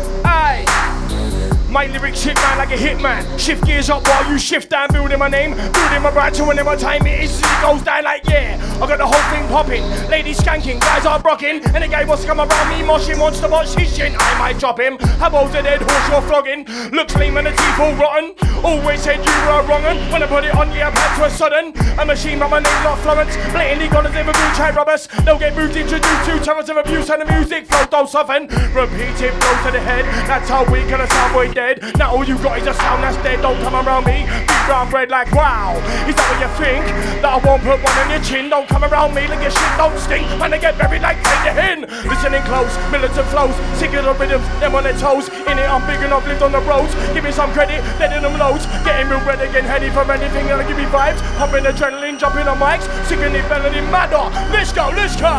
My 1.75 1.87
lyrics 1.87 2.23
hit 2.23 2.37
man 2.37 2.57
like 2.57 2.71
a 2.71 2.77
hitman. 2.77 3.37
Shift 3.37 3.65
gears 3.65 3.89
up 3.89 4.07
while 4.07 4.31
you 4.31 4.39
shift 4.39 4.69
down, 4.69 4.87
building 4.93 5.19
my 5.19 5.27
name, 5.27 5.51
building 5.51 6.01
my 6.01 6.09
brand. 6.09 6.33
So 6.33 6.47
whenever 6.47 6.73
time 6.77 7.05
it 7.05 7.25
is, 7.25 7.37
it 7.37 7.61
goes 7.61 7.81
down 7.81 8.05
like 8.05 8.23
yeah. 8.29 8.55
I 8.81 8.87
got 8.87 8.97
the 8.97 9.05
whole 9.05 9.21
thing 9.29 9.45
popping. 9.49 9.83
Ladies 10.09 10.39
skanking, 10.39 10.79
guys 10.79 11.05
are 11.05 11.19
rocking. 11.19 11.59
And 11.75 11.83
the 11.83 11.89
guy 11.89 12.05
wants 12.05 12.23
to 12.23 12.29
come 12.29 12.39
around 12.39 12.69
me, 12.69 12.87
moshing, 12.87 13.19
wants 13.19 13.41
to 13.41 13.49
watch 13.49 13.73
his 13.75 13.93
chin. 13.93 14.15
I 14.17 14.39
might 14.39 14.57
drop 14.57 14.79
him. 14.79 14.97
How 15.19 15.27
about 15.27 15.51
the 15.51 15.63
dead 15.63 15.81
horse 15.81 16.07
you're 16.07 16.21
flogging? 16.21 16.63
Looks 16.95 17.13
lame 17.17 17.35
and 17.35 17.47
the 17.47 17.51
teeth 17.51 17.79
all 17.79 17.93
rotten. 17.95 18.35
Always 18.63 19.01
said 19.01 19.17
you 19.17 19.35
were 19.43 19.67
wrong. 19.67 19.83
and 19.83 19.99
When 20.13 20.23
I 20.23 20.27
put 20.27 20.45
it 20.45 20.55
on, 20.55 20.71
yeah, 20.71 20.87
I've 20.87 20.93
had 20.93 21.17
to 21.19 21.25
a 21.25 21.29
sudden. 21.29 21.73
A 21.99 22.05
machine, 22.05 22.39
by 22.39 22.47
my 22.47 22.59
name's 22.59 22.83
not 22.87 22.99
Florence. 22.99 23.35
Blatantly 23.51 23.89
gone 23.89 24.07
as 24.07 24.15
if 24.15 24.23
a 24.23 24.31
good 24.31 24.55
child 24.55 24.77
robbers. 24.77 25.07
They'll 25.25 25.37
get 25.37 25.53
moved 25.53 25.75
introduced 25.75 26.23
to 26.23 26.39
terrors 26.39 26.69
of 26.69 26.77
abuse 26.77 27.09
and 27.09 27.21
the 27.21 27.25
music 27.33 27.65
flow 27.67 27.85
don't 27.91 28.07
soften. 28.07 28.47
Repeat 28.71 29.19
it, 29.19 29.35
blow 29.43 29.55
to 29.67 29.71
the 29.75 29.83
head. 29.83 30.05
That's 30.23 30.47
how 30.47 30.63
we 30.71 30.79
gonna 30.87 31.07
sound 31.07 31.33
boy 31.33 31.51
Now 31.97 32.13
all 32.13 32.23
you 32.23 32.37
got 32.37 32.59
is 32.59 32.67
a 32.67 32.73
sound 32.73 33.01
that's 33.01 33.17
dead. 33.25 33.41
Don't 33.41 33.57
come 33.61 33.73
around 33.73 34.05
me. 34.05 34.29
Big 34.29 34.61
brown 34.69 34.89
bread 34.89 35.09
like 35.09 35.31
wow. 35.33 35.73
Is 36.05 36.13
that 36.13 36.25
what 36.29 36.37
you 36.37 36.51
think? 36.61 36.85
That 37.25 37.33
I 37.33 37.39
won't 37.41 37.63
put 37.65 37.81
one 37.81 37.97
on 38.05 38.09
your 38.13 38.21
chin. 38.21 38.49
Don't 38.49 38.69
come 38.69 38.85
around 38.85 39.15
me 39.17 39.25
like 39.27 39.41
your 39.41 39.49
shit 39.49 39.73
don't 39.77 39.97
stink. 39.97 40.29
Man, 40.37 40.53
I 40.53 40.57
get 40.61 40.77
buried 40.77 41.01
like 41.01 41.17
take 41.25 41.41
the 41.41 41.53
hin. 41.57 41.79
Listening 42.05 42.45
close, 42.45 42.69
militant 42.93 43.25
flows, 43.33 43.55
sick 43.81 43.97
of 43.97 44.05
the 44.05 44.13
rhythms, 44.13 44.45
them 44.61 44.77
on 44.77 44.85
their 44.85 44.97
toes. 44.97 45.29
In 45.49 45.57
it, 45.57 45.65
I'm 45.65 45.81
big 45.89 46.01
enough, 46.05 46.27
lived 46.29 46.43
on 46.45 46.51
the 46.53 46.61
roads. 46.61 46.93
Give 47.17 47.23
me 47.23 47.31
some 47.31 47.49
credit, 47.53 47.81
dead 47.97 48.13
in 48.13 48.21
them 48.21 48.37
loads. 48.37 48.69
Getting 48.85 49.09
real 49.09 49.23
red 49.25 49.41
again, 49.41 49.65
heady 49.65 49.89
for 49.89 50.05
anything 50.05 50.45
that'll 50.45 50.67
give 50.69 50.77
me 50.77 50.85
vibes. 50.93 51.21
Pumping 51.41 51.65
adrenaline, 51.65 52.21
jumping 52.21 52.45
on 52.45 52.61
mics, 52.61 52.85
singing 53.09 53.33
it 53.33 53.45
melody 53.49 53.81
madder. 53.89 54.21
Oh, 54.21 54.29
let's 54.53 54.71
go, 54.71 54.93
let's 54.93 55.17
go. 55.17 55.33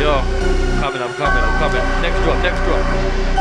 Yo, 0.00 0.22
coming, 0.80 1.02
I'm 1.02 1.12
coming, 1.18 1.42
I'm 1.42 1.56
coming. 1.58 1.84
Next 2.00 2.18
drop, 2.24 2.38
next 2.42 2.60
drop. 2.64 3.39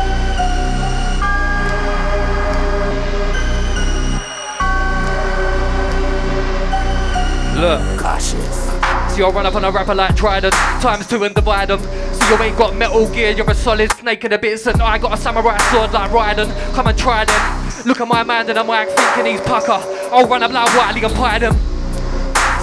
Look. 7.60 8.00
Cautious. 8.00 8.56
See, 9.12 9.22
I 9.22 9.30
run 9.34 9.46
up 9.46 9.54
on 9.54 9.66
a 9.66 9.72
rapper 9.72 9.94
like 9.94 10.16
Trident, 10.16 10.54
times 10.82 11.06
two 11.08 11.26
and 11.26 11.36
divide 11.36 11.68
them. 11.68 11.82
See, 12.14 12.30
you 12.30 12.42
ain't 12.42 12.58
got 12.58 12.74
metal 12.74 13.10
gear, 13.10 13.32
you're 13.32 13.50
a 13.50 13.54
solid 13.54 13.92
snake 13.92 14.24
in 14.24 14.32
the 14.32 14.38
bits, 14.38 14.66
and 14.66 14.82
I 14.82 14.98
got 14.98 15.14
a 15.14 15.18
samurai 15.18 15.58
sword 15.70 15.92
like 15.92 16.10
Raiden. 16.12 16.48
Come 16.74 16.88
and 16.88 16.98
try 16.98 17.26
them. 17.26 17.86
Look 17.86 18.00
at 18.00 18.08
my 18.08 18.24
man, 18.24 18.50
and 18.50 18.58
I'm 18.58 18.68
like 18.68 18.88
thinking 18.88 19.34
he's 19.34 19.42
pucker. 19.42 19.78
I'll 20.10 20.26
run 20.26 20.42
up 20.42 20.54
like 20.54 20.74
Wiley 20.74 21.04
and 21.04 21.14
pie 21.14 21.40
them. 21.40 21.54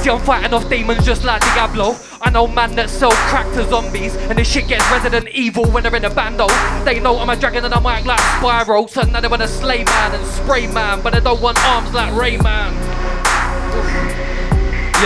See, 0.03 0.09
I'm 0.09 0.21
fighting 0.21 0.55
off 0.55 0.67
demons 0.71 1.05
just 1.05 1.25
like 1.25 1.43
Diablo. 1.43 1.95
I 2.23 2.31
know 2.31 2.47
man 2.47 2.75
that 2.77 2.89
sell 2.89 3.13
crack 3.29 3.53
to 3.53 3.69
zombies, 3.69 4.17
and 4.17 4.39
this 4.39 4.51
shit 4.51 4.67
gets 4.67 4.91
Resident 4.91 5.29
Evil 5.29 5.67
when 5.67 5.83
they're 5.83 5.95
in 5.95 6.07
a 6.07 6.11
bando. 6.11 6.47
They 6.87 7.01
know 7.01 7.19
I'm 7.19 7.29
a 7.29 7.37
dragon 7.37 7.67
and 7.67 7.75
I'm 7.75 7.83
like 7.83 8.07
like 8.07 8.19
Spyro, 8.19 8.89
so 8.89 9.03
now 9.03 9.21
they 9.21 9.29
wanna 9.29 9.47
slay 9.47 9.85
man 9.85 10.15
and 10.15 10.27
spray 10.27 10.69
man, 10.69 11.03
but 11.03 11.13
they 11.13 11.21
don't 11.21 11.43
want 11.43 11.63
arms 11.67 11.93
like 11.93 12.15
Rayman. 12.15 14.36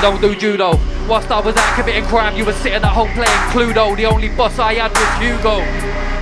Don't 0.00 0.20
do 0.20 0.34
judo. 0.34 0.80
Whilst 1.06 1.30
I 1.30 1.40
was 1.40 1.54
out 1.56 1.74
committing 1.76 2.04
crime, 2.04 2.34
you 2.34 2.46
were 2.46 2.54
sitting 2.54 2.82
at 2.82 2.84
home 2.84 3.12
playing 3.12 3.28
Cluedo. 3.52 3.94
The 3.94 4.06
only 4.06 4.30
boss 4.30 4.58
I 4.58 4.74
had 4.74 4.92
was 4.96 5.12
Hugo. 5.20 5.60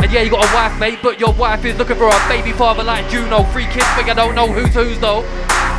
And 0.03 0.13
yeah, 0.13 0.23
you 0.23 0.31
got 0.31 0.45
a 0.45 0.53
wife, 0.53 0.79
mate, 0.81 0.99
but 1.01 1.21
your 1.21 1.33
wife 1.33 1.65
is 1.65 1.79
looking 1.79 1.97
for 1.97 2.09
a 2.09 2.29
baby 2.29 2.53
father 2.53 2.83
like 2.83 3.09
Juno. 3.09 3.45
Three 3.53 3.67
kids, 3.67 3.87
but 3.95 4.07
you 4.07 4.15
don't 4.15 4.35
know 4.35 4.49
who's 4.49 4.75
who's 4.75 4.99
though. 4.99 5.21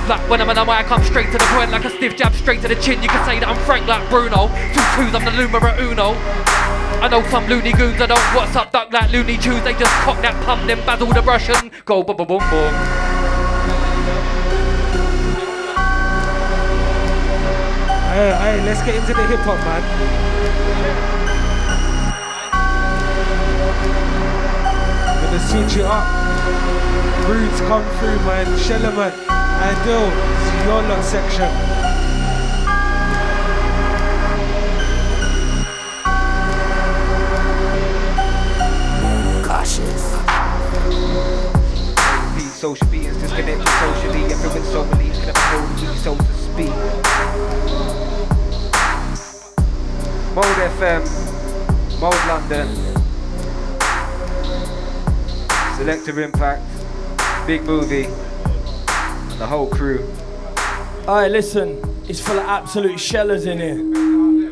Like 0.07 0.27
when 0.29 0.39
I'm 0.39 0.49
in 0.49 0.57
I 0.57 0.81
come 0.83 1.03
straight 1.03 1.27
to 1.33 1.37
the 1.37 1.43
point 1.51 1.71
like 1.71 1.83
a 1.83 1.89
stiff 1.89 2.15
jab 2.15 2.33
straight 2.33 2.61
to 2.61 2.69
the 2.69 2.75
chin. 2.75 3.03
You 3.03 3.09
can 3.09 3.25
say 3.25 3.37
that 3.39 3.49
I'm 3.49 3.59
frank 3.65 3.85
like 3.85 4.09
Bruno. 4.09 4.47
Two 4.47 4.85
twos, 4.95 5.13
I'm 5.13 5.25
the 5.25 5.35
numero 5.35 5.75
uno. 5.77 6.15
I 7.03 7.09
know 7.09 7.21
some 7.29 7.47
loony 7.47 7.73
goons 7.73 7.99
I 8.01 8.07
don't 8.07 8.19
what's 8.33 8.55
up 8.55 8.71
duck 8.71 8.93
like 8.93 9.11
Looney 9.11 9.37
Tunes. 9.37 9.63
They 9.63 9.73
just 9.73 9.91
cock 10.07 10.21
that 10.21 10.35
pump, 10.45 10.67
then 10.67 10.79
basil 10.85 11.07
the 11.07 11.21
Russian. 11.21 11.71
Go 11.83 12.03
boom 12.03 12.15
boom 12.15 12.27
boom 12.27 12.39
boom. 12.49 13.28
Hey, 18.19 18.35
hey, 18.35 18.65
let's 18.65 18.81
get 18.81 18.95
into 18.95 19.13
the 19.13 19.25
hip 19.27 19.39
hop, 19.47 19.57
man. 19.63 19.81
Gonna 25.23 25.39
switch 25.39 25.77
it 25.77 25.85
up. 25.85 26.03
Roots 27.29 27.61
come 27.61 27.85
through, 27.97 28.19
man. 28.27 28.45
Shellerman 28.59 29.13
and 29.29 29.77
Dill. 29.85 30.11
It's 30.11 30.65
your 30.65 30.81
lot 30.83 31.01
section. 31.01 31.49
Social 42.59 42.87
beings 42.89 43.15
disconnected 43.15 43.65
socially. 43.65 44.23
Everyone 44.25 44.63
so 44.65 44.83
believes 44.91 45.17
can 45.19 45.33
have 45.33 45.37
hold 45.37 45.79
you, 45.79 45.87
so 45.97 46.13
to 46.13 46.33
speak. 46.33 47.88
Mode 50.39 50.69
FM, 50.79 51.03
Mode 51.99 52.13
London, 52.29 52.67
Selective 55.75 56.17
Impact, 56.17 56.63
Big 57.45 57.61
Movie, 57.63 58.05
and 58.05 59.37
the 59.37 59.45
whole 59.45 59.67
crew. 59.67 59.99
Alright, 61.05 61.29
listen, 61.29 61.77
it's 62.07 62.21
full 62.21 62.39
of 62.39 62.45
absolute 62.45 62.97
shellers 63.01 63.47
in 63.47 63.57
here. 63.59 64.48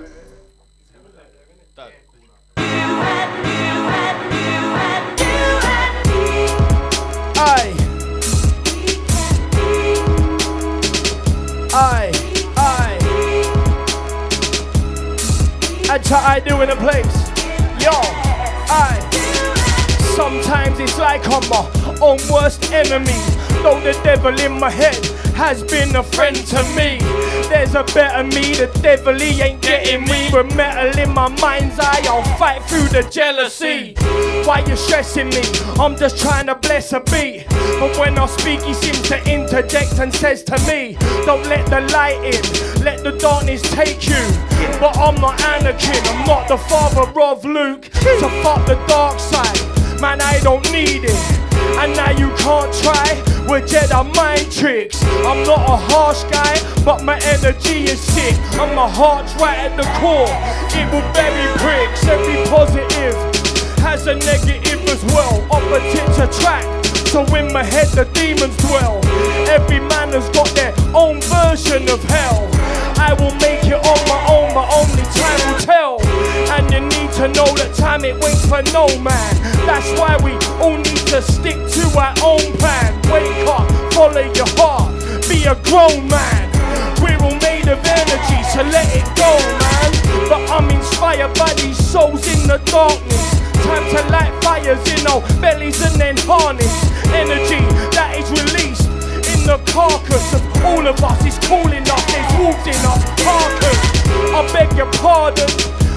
How 16.06 16.20
I 16.20 16.40
do 16.40 16.62
in 16.62 16.70
a 16.70 16.76
place. 16.76 17.28
Yo. 17.82 17.92
I. 18.70 19.00
Sometimes 20.16 20.80
it's 20.80 20.98
like 20.98 21.22
I'm 21.26 21.50
my 21.50 21.98
own 22.02 22.20
worst 22.32 22.72
enemy. 22.72 23.18
Though 23.64 23.82
the 23.82 24.00
devil 24.04 24.40
in 24.40 24.60
my 24.60 24.70
head 24.70 25.17
has 25.38 25.64
been 25.64 25.96
a 25.96 26.02
friend 26.02 26.36
to 26.36 26.64
me. 26.76 26.98
There's 27.48 27.76
a 27.76 27.84
better 27.84 28.24
me, 28.24 28.56
the 28.56 28.72
devil 28.82 29.14
he 29.14 29.40
ain't 29.40 29.62
getting 29.62 30.04
me. 30.06 30.30
With 30.34 30.56
metal 30.56 31.00
in 31.00 31.14
my 31.14 31.30
mind's 31.40 31.78
eye, 31.78 32.02
I'll 32.06 32.24
fight 32.40 32.64
through 32.64 32.88
the 32.88 33.08
jealousy. 33.08 33.94
Why 34.48 34.66
you 34.68 34.76
stressing 34.76 35.30
me? 35.30 35.44
I'm 35.80 35.96
just 35.96 36.18
trying 36.18 36.48
to 36.48 36.56
bless 36.56 36.92
a 36.92 37.02
beat. 37.02 37.46
But 37.80 37.96
when 38.00 38.18
I 38.18 38.26
speak, 38.26 38.62
he 38.64 38.74
seems 38.74 39.04
to 39.10 39.18
interject 39.32 40.00
and 40.00 40.12
says 40.12 40.42
to 40.46 40.58
me, 40.66 40.98
Don't 41.28 41.46
let 41.46 41.68
the 41.68 41.82
light 41.94 42.18
in, 42.24 42.84
let 42.84 43.04
the 43.04 43.12
darkness 43.20 43.62
take 43.62 44.10
you. 44.10 44.24
But 44.80 44.98
I'm 44.98 45.22
not 45.22 45.38
Anakin, 45.38 46.02
I'm 46.14 46.26
not 46.26 46.48
the 46.48 46.58
father 46.58 47.22
of 47.22 47.46
Luke. 47.46 47.86
So 47.94 48.28
fuck 48.42 48.66
the 48.66 48.84
dark 48.88 49.20
side, 49.20 50.02
man, 50.02 50.20
I 50.20 50.40
don't 50.40 50.66
need 50.72 51.04
it. 51.04 51.47
And 51.82 51.96
now 51.96 52.12
you 52.12 52.30
can't 52.38 52.74
try 52.84 53.08
with 53.48 53.70
Jedi 53.70 54.04
mind 54.16 54.52
tricks. 54.52 55.04
I'm 55.28 55.44
not 55.44 55.60
a 55.68 55.78
harsh 55.92 56.24
guy, 56.32 56.56
but 56.84 57.04
my 57.04 57.20
energy 57.24 57.86
is 57.86 58.00
sick. 58.00 58.36
And 58.60 58.76
my 58.76 58.90
heart's 58.90 59.34
right 59.36 59.60
at 59.60 59.76
the 59.76 59.88
core. 60.00 60.32
It 60.80 60.88
will 60.92 61.08
bury 61.14 61.48
pricks. 61.60 62.06
Every 62.08 62.44
positive 62.50 63.16
has 63.80 64.08
a 64.08 64.16
negative 64.16 64.82
as 64.90 65.04
well. 65.14 65.46
Opposites 65.52 66.18
attract. 66.18 66.78
So 67.08 67.24
in 67.36 67.52
my 67.54 67.64
head 67.64 67.88
the 67.90 68.06
demons 68.14 68.56
dwell. 68.58 69.00
Every 69.48 69.80
man 69.80 70.10
has 70.12 70.28
got 70.30 70.50
their 70.56 70.74
own 70.94 71.22
version 71.22 71.88
of 71.90 72.04
hell. 72.06 72.50
I 73.00 73.14
will 73.14 73.34
make 73.40 73.64
it 73.64 73.80
on 73.80 74.00
my 74.10 74.22
own, 74.28 74.54
my 74.54 74.68
only 74.76 74.97
time 77.78 78.04
it 78.04 78.16
waits 78.22 78.46
for 78.46 78.62
no 78.74 78.88
man. 79.00 79.34
That's 79.66 79.88
why 80.00 80.18
we 80.26 80.34
all 80.60 80.78
need 80.78 81.06
to 81.14 81.22
stick 81.22 81.56
to 81.56 81.84
our 81.98 82.14
own 82.26 82.52
plan. 82.58 82.94
Wake 83.14 83.48
up, 83.48 83.70
follow 83.94 84.26
your 84.34 84.50
heart, 84.58 84.92
be 85.30 85.46
a 85.46 85.56
grown 85.70 86.10
man. 86.10 86.50
We're 87.00 87.22
all 87.22 87.38
made 87.40 87.70
of 87.70 87.80
energy, 87.86 88.40
so 88.52 88.66
let 88.68 88.90
it 88.92 89.06
go, 89.16 89.32
man. 89.62 89.90
But 90.28 90.42
I'm 90.50 90.70
inspired 90.70 91.34
by 91.38 91.54
these 91.62 91.78
souls 91.78 92.26
in 92.28 92.48
the 92.48 92.58
darkness. 92.66 93.26
Time 93.64 93.86
to 93.94 94.02
light 94.12 94.34
fires 94.44 94.82
in 94.92 95.08
our 95.08 95.22
bellies 95.40 95.82
and 95.82 95.96
then 95.96 96.18
harness 96.26 96.74
energy 97.14 97.64
that 97.96 98.18
is 98.18 98.28
released 98.32 98.90
in 99.34 99.46
the 99.46 99.58
carcass 99.72 100.34
of 100.34 100.44
all 100.66 100.86
of 100.86 101.02
us. 101.04 101.26
Is 101.26 101.40
calling 101.48 101.84
us, 101.84 102.04
there's 102.12 102.32
wolves 102.40 102.66
in 102.68 102.82
us, 102.86 103.02
carcass. 103.22 103.80
I 104.34 104.42
beg 104.54 104.76
your 104.78 104.92
pardon, 105.00 105.50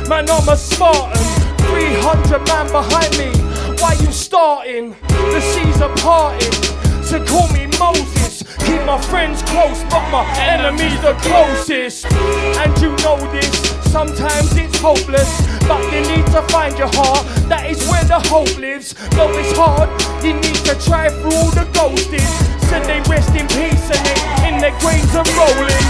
man, 0.08 0.28
I'm 0.30 0.48
a 0.48 0.56
Spartan. 0.56 1.49
300 1.80 2.46
man 2.46 2.66
behind 2.70 3.10
me, 3.16 3.32
why 3.80 3.94
you 4.04 4.12
starting? 4.12 4.94
The 5.32 5.40
seas 5.40 5.80
are 5.80 5.94
parting, 5.96 6.52
so 7.02 7.24
call 7.24 7.48
me 7.56 7.66
Moses. 7.80 8.44
Keep 8.68 8.84
my 8.84 9.00
friends 9.00 9.40
close, 9.44 9.82
but 9.84 10.04
my 10.12 10.28
enemies 10.36 11.00
the 11.00 11.14
closest. 11.24 12.04
And 12.60 12.70
you 12.82 12.90
know 13.00 13.16
this, 13.32 13.48
sometimes 13.90 14.54
it's 14.58 14.78
hopeless, 14.78 15.30
but 15.66 15.80
you 15.90 16.02
need 16.12 16.26
to 16.36 16.42
find 16.52 16.76
your 16.76 16.92
heart. 16.92 17.24
That 17.48 17.64
is 17.64 17.80
where 17.88 18.04
the 18.04 18.20
hope 18.28 18.54
lives. 18.58 18.92
Though 19.16 19.32
it's 19.38 19.56
hard, 19.56 19.88
you 20.22 20.34
need 20.34 20.60
to 20.68 20.74
try 20.84 21.08
through 21.08 21.32
all 21.32 21.50
the 21.50 21.64
ghosted. 21.72 22.20
Said 22.68 22.84
they 22.84 23.00
rest 23.08 23.34
in 23.34 23.48
peace 23.48 23.88
and 23.88 24.02
they 24.04 24.52
in 24.52 24.60
their 24.60 24.76
graves 24.84 25.16
are 25.16 25.24
rolling. 25.32 25.86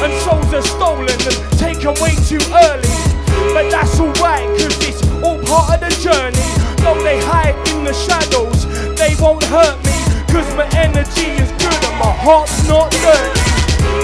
And 0.00 0.12
souls 0.24 0.54
are 0.56 0.64
stolen 0.64 1.20
and 1.28 1.58
taken 1.60 1.92
way 2.00 2.16
too 2.24 2.40
early. 2.64 3.13
But 3.52 3.70
that's 3.70 3.98
alright, 4.00 4.48
cause 4.58 4.78
it's 4.86 5.02
all 5.22 5.38
part 5.44 5.82
of 5.82 5.88
the 5.88 5.92
journey. 6.00 6.48
Though 6.82 7.00
they 7.02 7.20
hide 7.20 7.56
in 7.68 7.84
the 7.84 7.92
shadows, 7.92 8.66
they 8.96 9.14
won't 9.20 9.44
hurt 9.44 9.76
me. 9.84 9.96
Cause 10.32 10.48
my 10.56 10.66
energy 10.76 11.30
is 11.36 11.50
good 11.62 11.80
and 11.84 11.98
my 11.98 12.12
heart's 12.24 12.66
not 12.68 12.90
dirty. 12.90 13.40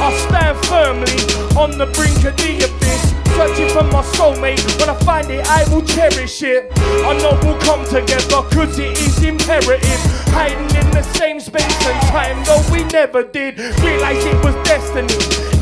I 0.01 0.13
stand 0.29 0.57
firmly 0.67 1.19
on 1.57 1.79
the 1.79 1.87
brink 1.97 2.25
of 2.25 2.37
the 2.37 2.65
abyss. 2.65 3.15
Searching 3.37 3.69
for 3.71 3.85
my 3.85 4.03
soulmate. 4.15 4.61
When 4.79 4.91
I 4.91 4.95
find 5.05 5.31
it, 5.31 5.47
I 5.49 5.65
will 5.73 5.83
cherish 5.83 6.43
it. 6.43 6.71
I 6.77 7.17
know 7.19 7.39
we'll 7.43 7.59
come 7.61 7.85
together, 7.87 8.43
cause 8.53 8.79
it 8.79 8.99
is 8.99 9.23
imperative. 9.23 10.01
Hiding 10.35 10.69
in 10.77 10.91
the 10.91 11.03
same 11.15 11.41
space 11.41 11.87
and 11.87 12.01
time, 12.09 12.45
though 12.45 12.63
we 12.71 12.85
never 12.93 13.23
did. 13.23 13.59
Realize 13.81 14.23
it 14.25 14.45
was 14.45 14.55
destiny, 14.67 15.15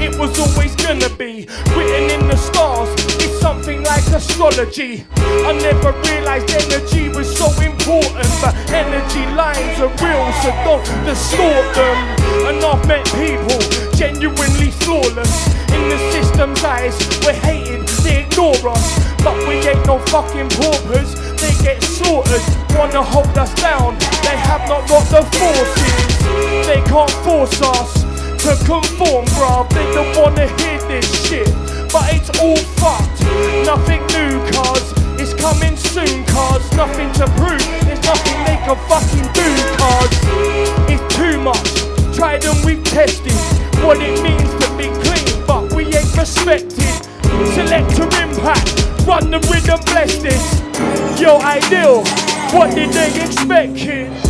it 0.02 0.18
was 0.18 0.36
always 0.38 0.74
gonna 0.76 1.10
be. 1.16 1.46
Written 1.76 2.10
in 2.10 2.26
the 2.26 2.36
stars, 2.36 2.90
something 3.40 3.82
like 3.84 4.06
astrology. 4.08 5.06
I 5.16 5.52
never 5.62 5.92
realized 6.10 6.50
energy 6.50 7.08
was 7.08 7.28
so 7.30 7.48
important, 7.62 8.28
but 8.42 8.54
energy 8.70 9.24
lines 9.34 9.78
are 9.80 9.92
real, 10.02 10.26
so 10.42 10.50
don't 10.66 10.84
distort 11.04 11.66
them. 11.74 11.98
And 12.48 12.64
I've 12.64 12.86
met 12.86 13.04
people 13.14 13.60
genuinely 13.94 14.70
flawless. 14.82 15.34
In 15.72 15.88
the 15.88 15.98
system's 16.12 16.62
eyes, 16.64 16.96
we're 17.24 17.32
hated, 17.32 17.86
they 18.04 18.24
ignore 18.24 18.68
us. 18.68 18.86
But 19.22 19.36
we 19.46 19.54
ain't 19.66 19.86
no 19.86 19.98
fucking 20.10 20.48
paupers, 20.50 21.14
they 21.40 21.54
get 21.62 21.82
slaughtered. 21.82 22.42
Wanna 22.76 23.02
hold 23.02 23.36
us 23.38 23.52
down, 23.54 23.98
they 24.22 24.36
have 24.36 24.68
not 24.68 24.88
got 24.88 25.04
the 25.10 25.22
forces. 25.38 26.08
They 26.66 26.82
can't 26.86 27.10
force 27.24 27.60
us 27.62 27.92
to 28.44 28.54
conform, 28.64 29.24
bruv. 29.36 29.68
They 29.70 29.86
don't 29.94 30.16
wanna 30.16 30.46
hear 30.60 30.78
this 30.88 31.06
shit, 31.26 31.48
but 31.92 32.12
it's 32.14 32.30
all 32.40 32.56
fucked. 32.76 33.22
Nothing 33.64 34.02
new, 34.14 34.40
cuz 34.52 34.92
it's 35.20 35.34
coming 35.34 35.76
soon, 35.76 36.24
cuz 36.26 36.62
nothing 36.76 37.10
to 37.14 37.26
prove. 37.40 37.64
There's 37.84 38.02
nothing 38.04 38.38
they 38.44 38.58
can 38.64 38.76
fucking 38.88 39.26
do, 39.32 39.48
cuz 39.80 40.10
it's 40.92 41.16
too 41.16 41.40
much. 41.40 41.68
Tried 42.14 42.44
and 42.44 42.64
we've 42.64 42.82
tested 42.84 43.32
what 43.84 43.98
it 44.00 44.20
means 44.22 44.50
to 44.62 44.68
be 44.76 44.88
clean, 45.04 45.46
but 45.46 45.72
we 45.72 45.84
ain't 45.86 46.16
respected. 46.16 46.94
Selector 47.54 48.08
impact, 48.22 48.68
run 49.06 49.30
the 49.30 49.40
rhythm, 49.50 49.80
bless 49.86 50.16
this. 50.18 50.60
Yo, 51.20 51.38
ideal, 51.38 52.04
what 52.52 52.74
did 52.74 52.90
they 52.92 53.10
expect? 53.22 54.27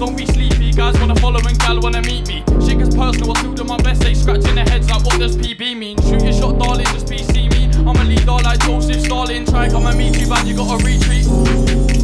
Don't 0.00 0.16
be 0.16 0.24
sleepy. 0.24 0.72
Guys 0.72 0.98
wanna 0.98 1.14
follow 1.16 1.40
and 1.46 1.58
gal 1.58 1.78
wanna 1.78 2.00
meet 2.00 2.26
me. 2.26 2.42
Shit 2.66 2.78
gets 2.78 2.96
personal. 2.96 3.36
I 3.36 3.40
still 3.40 3.52
do 3.52 3.64
my 3.64 3.76
best. 3.76 4.00
They 4.00 4.14
scratching 4.14 4.54
their 4.54 4.64
heads 4.64 4.88
like, 4.90 5.04
what 5.04 5.18
does 5.18 5.36
PB 5.36 5.76
mean? 5.76 6.00
Shoot 6.00 6.22
your 6.22 6.32
shot, 6.32 6.58
darling. 6.58 6.86
Just 6.86 7.06
PC 7.06 7.50
me. 7.50 7.66
I'm 7.86 7.94
a 7.94 8.04
leader 8.04 8.30
like 8.30 8.60
Joseph 8.60 9.02
Stalin. 9.02 9.44
Try 9.44 9.68
come 9.68 9.84
and 9.84 9.98
meet 9.98 10.18
you, 10.18 10.26
but 10.26 10.46
you 10.46 10.56
gotta 10.56 10.82
retreat. 10.82 11.99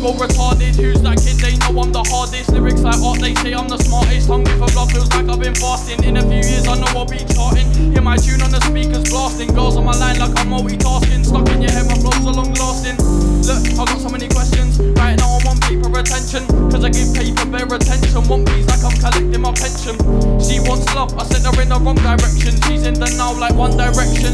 Go 0.00 0.16
retarded. 0.16 0.74
Who's 0.80 1.00
that 1.04 1.20
kid? 1.20 1.36
They 1.38 1.60
know 1.60 1.76
I'm 1.76 1.92
the 1.92 2.00
hardest. 2.08 2.50
Lyrics 2.50 2.80
like 2.80 3.00
art, 3.04 3.20
they 3.20 3.34
say 3.44 3.52
I'm 3.52 3.68
the 3.68 3.76
smartest. 3.76 4.28
Hungry 4.28 4.56
for 4.56 4.68
blood, 4.72 4.90
feels 4.90 5.12
like 5.12 5.28
I've 5.28 5.38
been 5.38 5.54
fasting. 5.54 6.02
In 6.04 6.16
a 6.16 6.24
few 6.24 6.40
years, 6.40 6.66
I 6.66 6.80
know 6.80 6.88
I'll 6.96 7.04
be 7.04 7.20
charting. 7.28 7.68
Hear 7.92 8.00
my 8.00 8.16
tune 8.16 8.40
on 8.40 8.50
the 8.50 8.60
speakers 8.64 9.04
blasting. 9.12 9.52
Girls 9.52 9.76
on 9.76 9.84
my 9.84 9.92
line 9.92 10.18
like 10.18 10.32
I'm 10.40 10.48
multitasking. 10.48 11.22
Stuck 11.24 11.48
in 11.52 11.62
your 11.62 11.70
head, 11.70 11.86
my 11.86 11.96
flows 12.00 12.24
are 12.24 12.32
long 12.32 12.52
lasting. 12.56 12.96
Look, 13.44 13.62
I 13.76 13.84
got 13.84 14.00
so 14.00 14.08
many 14.08 14.28
questions. 14.28 14.80
Right 14.96 15.16
now, 15.20 15.36
I 15.36 15.38
want 15.44 15.60
paper 15.68 15.92
attention. 15.92 16.48
Cause 16.72 16.82
I 16.82 16.88
give 16.88 17.12
paper 17.12 17.44
bare 17.52 17.68
attention. 17.68 18.24
Want 18.24 18.48
peace 18.48 18.66
like 18.72 18.82
I'm 18.82 18.96
collecting 18.96 19.42
my 19.44 19.52
pension. 19.52 20.00
She 20.40 20.64
wants 20.64 20.88
love, 20.96 21.12
I 21.20 21.28
sent 21.28 21.44
her 21.44 21.54
in 21.60 21.68
the 21.68 21.76
wrong 21.76 22.00
direction. 22.00 22.56
She's 22.64 22.88
in 22.88 22.96
the 22.96 23.08
now 23.20 23.36
like 23.36 23.54
one 23.54 23.76
direction. 23.76 24.32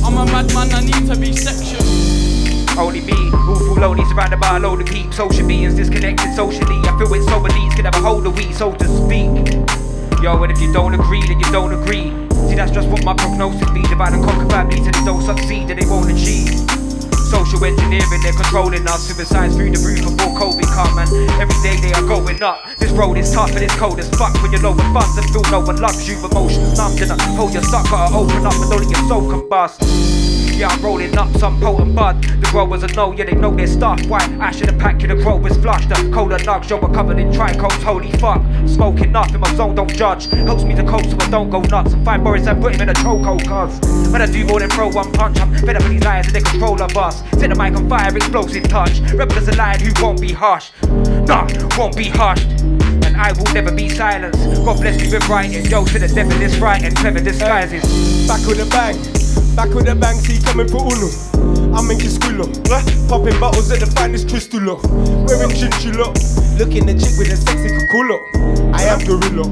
I'm 0.00 0.16
a 0.16 0.24
madman, 0.24 0.72
I 0.72 0.80
need 0.80 1.04
to 1.12 1.16
be 1.20 1.36
sectioned. 1.36 2.19
Only 2.78 3.00
me, 3.00 3.30
all 3.32 3.58
full 3.58 3.76
lonely, 3.76 4.04
surrounded 4.06 4.40
by 4.40 4.56
a 4.56 4.60
load 4.60 4.80
of 4.80 4.86
peeps. 4.86 5.16
Social 5.16 5.46
beings 5.46 5.74
disconnected 5.74 6.34
socially. 6.34 6.78
I 6.84 6.96
feel 6.98 7.12
it's 7.14 7.26
so 7.26 7.40
elites 7.40 7.76
can 7.76 7.84
have 7.84 7.94
a 7.94 8.00
hold 8.00 8.26
of 8.26 8.36
we, 8.36 8.52
so 8.52 8.72
to 8.72 8.84
speak. 8.84 9.54
Yo, 10.22 10.42
and 10.42 10.52
if 10.52 10.60
you 10.60 10.72
don't 10.72 10.94
agree, 10.94 11.20
then 11.26 11.40
you 11.40 11.50
don't 11.52 11.72
agree. 11.72 12.10
See, 12.48 12.54
that's 12.54 12.70
just 12.70 12.88
what 12.88 13.04
my 13.04 13.14
prognosis 13.14 13.70
be. 13.70 13.82
Divide 13.82 14.14
and 14.14 14.24
conquer 14.24 14.48
families, 14.48 14.86
and 14.86 14.94
they 14.94 15.04
don't 15.04 15.22
succeed, 15.22 15.70
and 15.70 15.80
they 15.80 15.86
won't 15.86 16.10
achieve. 16.10 16.48
Social 17.30 17.64
engineering, 17.64 18.20
they're 18.22 18.32
controlling 18.32 18.86
us. 18.88 19.06
Suicides 19.06 19.54
through 19.56 19.70
the 19.70 19.80
roof 19.80 20.02
before 20.02 20.34
COVID 20.34 20.66
come, 20.74 20.98
and 20.98 21.08
every 21.40 21.56
day 21.62 21.76
they 21.80 21.92
are 21.92 22.06
going 22.06 22.42
up. 22.42 22.64
This 22.78 22.90
road 22.92 23.16
is 23.18 23.32
tough 23.32 23.54
and 23.54 23.62
it's 23.62 23.76
cold 23.76 24.00
as 24.00 24.08
fuck 24.10 24.34
when 24.42 24.50
you're 24.50 24.62
low 24.62 24.72
with 24.72 24.92
funds 24.92 25.16
and 25.16 25.30
feel 25.30 25.42
no 25.50 25.60
one 25.60 25.80
loves 25.80 26.08
you. 26.08 26.18
Emotions 26.24 26.76
numb, 26.76 26.96
then 26.96 27.12
I 27.12 27.22
hold 27.36 27.54
your 27.54 27.62
suck, 27.62 27.88
gotta 27.88 28.16
open 28.16 28.44
up 28.44 28.54
and 28.54 28.72
only 28.72 28.88
your 28.88 29.08
soul 29.08 29.22
combust. 29.22 30.49
Yeah, 30.60 30.68
I'm 30.68 30.82
rolling 30.82 31.16
up 31.16 31.34
some 31.38 31.58
potent 31.58 31.94
bud. 31.94 32.22
The 32.22 32.46
growers 32.50 32.84
are 32.84 32.88
know, 32.88 33.12
yeah, 33.12 33.24
they 33.24 33.34
know 33.34 33.50
their 33.50 33.66
stuff. 33.66 34.04
Why? 34.04 34.18
Ash 34.42 34.60
in 34.60 34.66
the 34.66 34.74
pack, 34.74 35.00
yeah, 35.00 35.06
the 35.06 35.14
growers 35.14 35.56
flush. 35.56 35.86
The 35.86 35.94
cola 36.12 36.36
nugs, 36.36 36.68
yo, 36.68 36.76
we're 36.76 36.92
covered 36.92 37.18
in 37.18 37.30
trichomes. 37.30 37.82
Holy 37.82 38.12
fuck. 38.18 38.42
Smoking 38.68 39.16
up 39.16 39.32
in 39.32 39.40
my 39.40 39.54
zone, 39.54 39.74
don't 39.74 39.90
judge. 39.96 40.26
Helps 40.26 40.64
me 40.64 40.74
to 40.74 40.84
cope 40.84 41.06
so 41.06 41.16
I 41.18 41.30
don't 41.30 41.48
go 41.48 41.62
nuts. 41.62 41.94
And 41.94 42.04
find 42.04 42.22
Boris 42.22 42.46
and 42.46 42.60
put 42.60 42.74
him 42.74 42.82
in 42.82 42.90
a 42.90 42.92
chokehold, 42.92 43.48
cuz. 43.48 44.12
When 44.12 44.20
I 44.20 44.26
do 44.26 44.44
more 44.44 44.60
than 44.60 44.68
throw 44.68 44.90
one 44.90 45.10
punch, 45.12 45.40
I'm 45.40 45.50
fed 45.64 45.76
up 45.76 45.82
with 45.82 45.92
these 45.92 46.04
liars 46.04 46.26
and 46.26 46.36
they 46.36 46.42
control 46.42 46.82
of 46.82 46.94
us. 46.94 47.22
Set 47.40 47.48
the 47.48 47.54
mic 47.54 47.74
on 47.74 47.88
fire, 47.88 48.14
explosive 48.14 48.68
touch. 48.68 49.00
Rebels 49.14 49.48
a 49.48 49.56
lion 49.56 49.80
who 49.80 49.92
won't 50.02 50.20
be 50.20 50.34
hushed. 50.34 50.74
Nah, 51.24 51.48
won't 51.78 51.96
be 51.96 52.10
hushed. 52.10 52.50
And 53.06 53.16
I 53.16 53.32
will 53.32 53.50
never 53.54 53.72
be 53.72 53.88
silenced. 53.88 54.44
God 54.62 54.78
bless 54.78 55.00
me 55.00 55.10
with 55.10 55.26
writing. 55.26 55.64
Yo, 55.64 55.86
to 55.86 55.98
the 55.98 56.08
devil 56.08 56.38
is 56.42 56.54
frightened, 56.58 56.96
clever 56.96 57.20
disguises. 57.20 58.28
Back 58.28 58.46
with 58.46 58.60
a 58.60 58.68
bang, 58.68 58.98
back 59.56 59.74
with 59.74 59.86
the 59.86 59.94
bank, 59.94 60.20
see 60.20 60.40
coming 60.40 60.68
for 60.68 60.80
Uno. 60.80 61.08
I'm 61.76 61.90
in 61.90 61.98
Kisquilo, 61.98 62.46
eh? 62.70 63.08
popping 63.08 63.38
bottles 63.38 63.70
at 63.70 63.80
the 63.80 63.86
finest 63.86 64.28
crystal. 64.28 64.60
Wearing 65.26 65.50
chinchilla, 65.50 66.12
looking 66.58 66.86
the 66.86 66.94
chick 66.94 67.14
with 67.18 67.32
a 67.32 67.36
sexy 67.36 67.68
cuculo. 67.68 68.18
I 68.74 68.84
am 68.84 68.98
gorilla. 69.04 69.46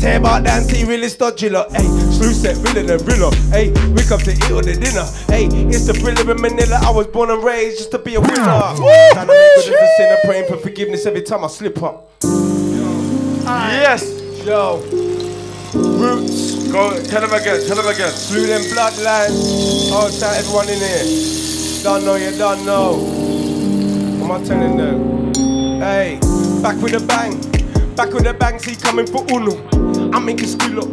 Tear 0.00 0.18
about 0.18 0.44
dance, 0.44 0.66
see 0.66 0.84
really 0.84 1.08
dodgilla. 1.08 1.70
Hey, 1.72 1.88
slew 2.12 2.32
set, 2.32 2.56
villain 2.58 2.90
and 2.90 3.00
rilla. 3.08 3.34
Hey, 3.48 3.70
we 3.92 4.02
come 4.04 4.20
to 4.20 4.32
eat 4.32 4.50
on 4.50 4.64
the 4.64 4.76
dinner. 4.76 5.06
Hey, 5.28 5.46
it's 5.68 5.86
the 5.86 5.94
thriller 5.94 6.30
in 6.30 6.40
Manila. 6.40 6.78
I 6.82 6.90
was 6.90 7.06
born 7.06 7.30
and 7.30 7.42
raised 7.42 7.78
just 7.78 7.90
to 7.92 7.98
be 7.98 8.14
a 8.16 8.20
winner. 8.20 8.34
Trying 8.34 8.76
to 8.76 9.32
make 9.32 9.64
good 9.64 9.74
of 9.74 9.80
a 9.80 9.88
sinner, 9.96 10.18
praying 10.24 10.48
for 10.48 10.58
forgiveness 10.58 11.06
every 11.06 11.22
time 11.22 11.44
I 11.44 11.48
slip 11.48 11.82
up. 11.82 12.10
Yes. 12.22 14.04
Yo. 14.44 15.03
Roots. 15.74 16.68
Go, 16.70 17.02
tell 17.02 17.20
them 17.20 17.32
again, 17.32 17.66
tell 17.66 17.76
them 17.76 17.86
again. 17.86 18.10
Slew 18.10 18.46
them 18.46 18.62
bloodlines. 18.62 19.90
Oh, 19.92 20.10
shout 20.10 20.36
everyone 20.36 20.68
in 20.68 20.78
here. 20.78 21.82
Don't 21.82 22.04
know, 22.04 22.14
you 22.14 22.30
don't 22.36 22.64
know. 22.64 22.96
What 24.20 24.30
am 24.30 24.42
I 24.42 24.44
telling 24.44 24.76
them? 24.76 25.34
Hey, 25.80 26.18
back 26.62 26.80
with 26.80 26.94
a 26.94 27.04
bang. 27.06 27.40
Back 27.94 28.12
with 28.12 28.26
a 28.26 28.34
bang, 28.34 28.58
see 28.58 28.76
coming 28.76 29.06
for 29.06 29.24
Uno. 29.30 29.56
I'm 30.12 30.28
in 30.28 30.36
Kisquilo. 30.36 30.86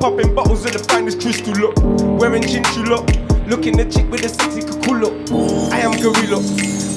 Popping 0.00 0.34
bottles 0.34 0.64
of 0.64 0.72
the 0.72 0.78
finest 0.78 1.20
crystal 1.20 1.54
look. 1.54 1.74
Wearing 2.20 2.42
chinchilla. 2.42 3.04
Looking 3.48 3.76
the 3.78 3.84
chick 3.86 4.10
with 4.10 4.20
the 4.20 4.28
sexy 4.28 4.60
cuculo. 4.60 5.08
I 5.72 5.80
am 5.80 5.92
gorilla. 5.92 6.38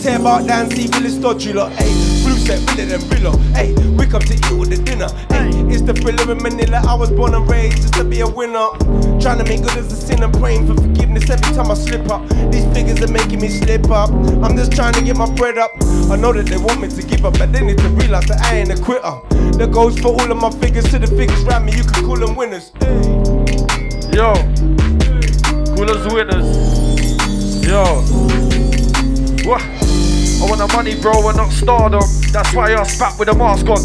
Tear 0.03 0.19
about 0.19 0.47
down, 0.47 0.69
see 0.69 0.89
Willis 0.91 1.15
Dodgula. 1.15 1.71
Hey, 1.71 2.20
set, 2.41 2.59
Villa 2.75 2.95
and 2.95 3.03
Rilla. 3.13 3.37
Hey, 3.53 3.73
we 3.97 4.05
come 4.05 4.21
to 4.21 4.33
eat 4.33 4.51
with 4.57 4.69
the 4.69 4.81
dinner. 4.83 5.07
Hey, 5.29 5.49
it's 5.71 5.81
the 5.81 5.93
thriller 5.93 6.31
in 6.31 6.41
Manila. 6.41 6.81
I 6.87 6.95
was 6.95 7.11
born 7.11 7.33
and 7.33 7.47
raised 7.49 7.77
just 7.77 7.93
to 7.95 8.03
be 8.03 8.21
a 8.21 8.27
winner. 8.27 8.67
Trying 9.21 9.37
to 9.37 9.45
make 9.45 9.61
good 9.61 9.77
as 9.77 9.91
a 9.91 9.95
sin 9.95 10.23
and 10.23 10.33
praying 10.33 10.67
for 10.67 10.75
forgiveness 10.75 11.29
every 11.29 11.53
time 11.55 11.69
I 11.69 11.75
slip 11.75 12.09
up. 12.09 12.27
These 12.51 12.65
figures 12.73 13.01
are 13.01 13.11
making 13.11 13.41
me 13.41 13.49
slip 13.49 13.89
up. 13.89 14.09
I'm 14.43 14.57
just 14.57 14.71
trying 14.73 14.93
to 14.93 15.01
get 15.01 15.15
my 15.17 15.29
bread 15.35 15.57
up. 15.57 15.71
I 16.09 16.15
know 16.15 16.33
that 16.33 16.47
they 16.47 16.57
want 16.57 16.81
me 16.81 16.87
to 16.89 17.03
give 17.03 17.25
up, 17.25 17.37
but 17.37 17.51
they 17.53 17.63
need 17.63 17.77
to 17.77 17.89
realize 17.89 18.25
that 18.27 18.41
I 18.41 18.57
ain't 18.57 18.71
a 18.71 18.81
quitter. 18.81 19.15
That 19.57 19.71
goes 19.71 19.99
for 19.99 20.09
all 20.09 20.31
of 20.31 20.37
my 20.37 20.51
figures 20.59 20.85
to 20.91 20.99
the 20.99 21.07
figures 21.07 21.43
around 21.45 21.65
me. 21.65 21.73
You 21.75 21.83
can 21.83 22.05
call 22.05 22.17
them 22.17 22.35
winners. 22.35 22.71
Yo, 24.11 24.33
coolers 25.75 26.03
winners. 26.11 26.49
Yo, 27.65 28.01
what? 29.47 29.80
I 30.41 30.45
want 30.45 30.57
the 30.57 30.67
money, 30.75 30.99
bro, 30.99 31.27
and 31.29 31.37
not 31.37 31.51
stardom. 31.51 32.01
That's 32.33 32.51
why 32.55 32.73
I 32.73 32.81
spat 32.83 33.19
with 33.19 33.29
a 33.29 33.35
mask 33.35 33.69
on. 33.69 33.77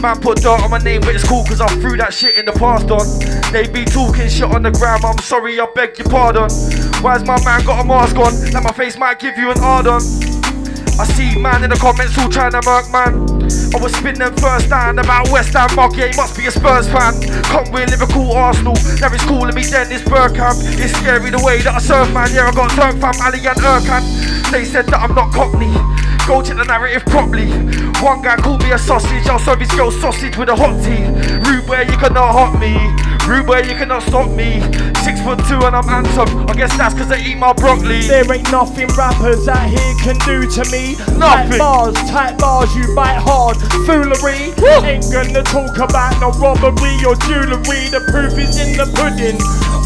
Man 0.00 0.20
put 0.20 0.38
dirt 0.38 0.62
on 0.62 0.70
my 0.70 0.78
name, 0.78 1.00
but 1.00 1.14
it's 1.14 1.26
cool 1.26 1.42
cause 1.44 1.60
I 1.60 1.66
threw 1.82 1.96
that 1.96 2.14
shit 2.14 2.38
in 2.38 2.46
the 2.46 2.52
past 2.52 2.88
on. 2.90 3.02
They 3.50 3.66
be 3.66 3.84
talking 3.84 4.28
shit 4.28 4.44
on 4.44 4.62
the 4.62 4.70
gram, 4.70 5.04
I'm 5.04 5.18
sorry, 5.18 5.58
I 5.58 5.66
beg 5.74 5.98
your 5.98 6.08
pardon. 6.08 6.46
Why's 7.02 7.24
my 7.26 7.42
man 7.44 7.64
got 7.66 7.82
a 7.82 7.84
mask 7.84 8.14
on? 8.16 8.30
Like 8.52 8.62
my 8.62 8.72
face 8.72 8.96
might 8.96 9.18
give 9.18 9.36
you 9.36 9.50
an 9.50 9.58
hard 9.58 9.88
on. 9.88 10.02
I 11.00 11.04
see 11.18 11.34
man 11.36 11.64
in 11.64 11.70
the 11.70 11.76
comments 11.76 12.16
all 12.16 12.28
trying 12.28 12.52
to 12.52 12.62
murk 12.62 12.86
man. 12.92 13.34
I 13.74 13.82
was 13.82 13.90
spinning 13.96 14.30
first 14.38 14.70
down 14.70 15.00
about 15.00 15.28
West 15.30 15.52
Ham 15.54 15.74
Mark, 15.74 15.96
yeah, 15.96 16.06
he 16.06 16.16
must 16.16 16.36
be 16.36 16.46
a 16.46 16.50
Spurs 16.50 16.86
fan. 16.86 17.18
Come 17.50 17.72
with 17.72 17.90
Liverpool, 17.90 18.30
Arsenal. 18.30 18.78
Now 19.02 19.10
it's 19.10 19.26
be 19.26 19.62
dead, 19.66 19.88
this 19.88 20.02
Burkamp. 20.02 20.62
It's 20.78 20.94
scary 20.94 21.30
the 21.30 21.42
way 21.42 21.60
that 21.62 21.74
I 21.74 21.78
surf, 21.80 22.12
man. 22.14 22.30
Yeah, 22.32 22.46
I 22.46 22.52
got 22.54 22.70
Turk 22.70 23.00
fam, 23.02 23.18
Ali 23.18 23.42
and 23.42 23.58
Erkan. 23.58 24.52
They 24.52 24.64
said 24.64 24.86
that 24.86 25.00
I'm 25.02 25.14
not 25.14 25.32
Cockney. 25.32 25.74
Go 26.26 26.42
check 26.42 26.56
the 26.56 26.64
narrative 26.64 27.04
properly. 27.04 27.52
One 28.00 28.22
guy 28.22 28.36
called 28.36 28.62
me 28.62 28.72
a 28.72 28.78
sausage, 28.78 29.26
I'll 29.26 29.38
serve 29.38 29.60
his 29.60 29.70
girl 29.72 29.90
sausage 29.90 30.36
with 30.38 30.48
a 30.48 30.56
hot 30.56 30.72
tea. 30.80 31.04
Rude 31.44 31.68
where 31.68 31.84
you 31.84 31.96
cannot 32.00 32.32
hot 32.32 32.58
me. 32.58 32.72
Rude 33.28 33.46
where 33.46 33.64
you 33.64 33.76
cannot 33.76 34.02
stop 34.02 34.30
me. 34.32 34.60
Six 35.04 35.20
foot 35.20 35.36
two 35.44 35.60
and 35.64 35.76
I'm 35.76 35.84
handsome. 35.84 36.48
I 36.48 36.54
guess 36.54 36.76
that's 36.76 36.94
cause 36.94 37.12
I 37.12 37.20
eat 37.20 37.36
my 37.36 37.52
broccoli. 37.52 38.08
There 38.08 38.24
ain't 38.32 38.50
nothing 38.50 38.88
rappers 38.96 39.48
out 39.48 39.68
here 39.68 39.94
can 40.00 40.16
do 40.24 40.48
to 40.48 40.62
me. 40.72 40.96
Nothing. 41.20 41.56
Tight 41.56 41.58
bars, 41.58 41.94
tight 42.08 42.38
bars, 42.38 42.74
you 42.74 42.88
bite 42.96 43.20
hard. 43.20 43.56
Foolery. 43.84 44.52
Ain't 44.84 45.04
gonna 45.12 45.42
talk 45.44 45.76
about 45.76 46.16
no 46.24 46.32
robbery 46.40 46.96
or 47.04 47.16
jewellery. 47.28 47.92
The 47.92 48.00
proof 48.08 48.32
is 48.40 48.56
in 48.56 48.76
the 48.80 48.88
pudding. 48.96 49.36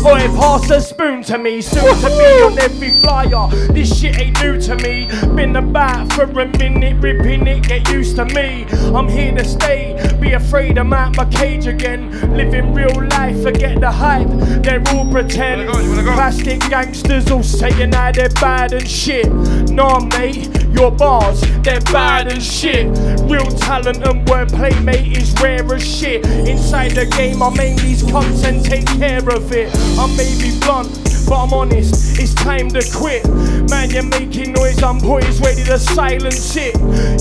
Oi, 0.06 0.28
pass 0.28 0.70
a 0.70 0.80
spoon 0.80 1.22
to 1.24 1.36
me, 1.38 1.60
soon 1.60 1.82
to 1.82 2.08
be 2.08 2.42
on 2.42 2.58
every 2.58 2.90
flyer. 3.00 3.48
This 3.72 4.00
shit 4.00 4.18
ain't 4.18 4.40
new 4.40 4.58
to 4.60 4.76
me. 4.76 5.06
Been 5.34 5.56
about 5.56 6.12
for 6.12 6.22
a 6.22 6.46
minute, 6.46 7.02
ripping 7.02 7.46
it, 7.46 7.64
get 7.64 7.88
used 7.90 8.16
to 8.16 8.24
me. 8.26 8.64
I'm 8.94 9.08
here 9.08 9.34
to 9.34 9.44
stay, 9.44 9.96
be 10.20 10.32
afraid 10.32 10.78
I'm 10.78 10.92
out 10.92 11.16
my 11.16 11.24
cage 11.26 11.66
again. 11.66 12.10
Living 12.36 12.72
real 12.72 12.94
life, 13.08 13.42
forget 13.42 13.80
the 13.80 13.90
hype, 13.90 14.28
they're 14.62 14.82
all 14.94 15.10
pretend. 15.10 15.68
Plastic 15.68 16.60
gangsters 16.60 17.30
all 17.30 17.42
saying 17.42 17.92
how 17.92 18.12
they're 18.12 18.28
bad 18.30 18.72
and 18.72 18.88
shit. 18.88 19.30
Nah, 19.70 20.00
mate, 20.00 20.48
your 20.72 20.90
bars, 20.90 21.40
they're 21.62 21.80
bad 21.80 22.30
and 22.32 22.42
shit. 22.42 22.86
Real 23.28 23.50
talent 23.58 24.06
and 24.06 24.26
wordplay, 24.28 24.82
mate, 24.84 25.16
is 25.16 25.34
rare 25.42 25.74
as 25.74 25.84
shit. 25.84 26.24
Inside 26.24 26.92
the 26.92 27.06
game, 27.06 27.42
I 27.42 27.50
make 27.50 27.76
these 27.82 28.02
cunts 28.04 28.44
and 28.44 28.64
take 28.64 28.86
care 28.86 29.28
of 29.28 29.52
it. 29.52 29.68
I 29.96 30.06
may 30.16 30.34
be 30.42 30.58
blunt, 30.60 30.88
but 31.28 31.44
I'm 31.44 31.52
honest, 31.52 32.18
it's 32.18 32.32
time 32.32 32.70
to 32.70 32.80
quit. 32.96 33.28
Man, 33.68 33.90
you're 33.90 34.02
making 34.02 34.54
noise, 34.54 34.82
I'm 34.82 34.98
poised, 34.98 35.44
ready 35.44 35.62
to 35.64 35.78
silence 35.78 36.56
it. 36.56 36.74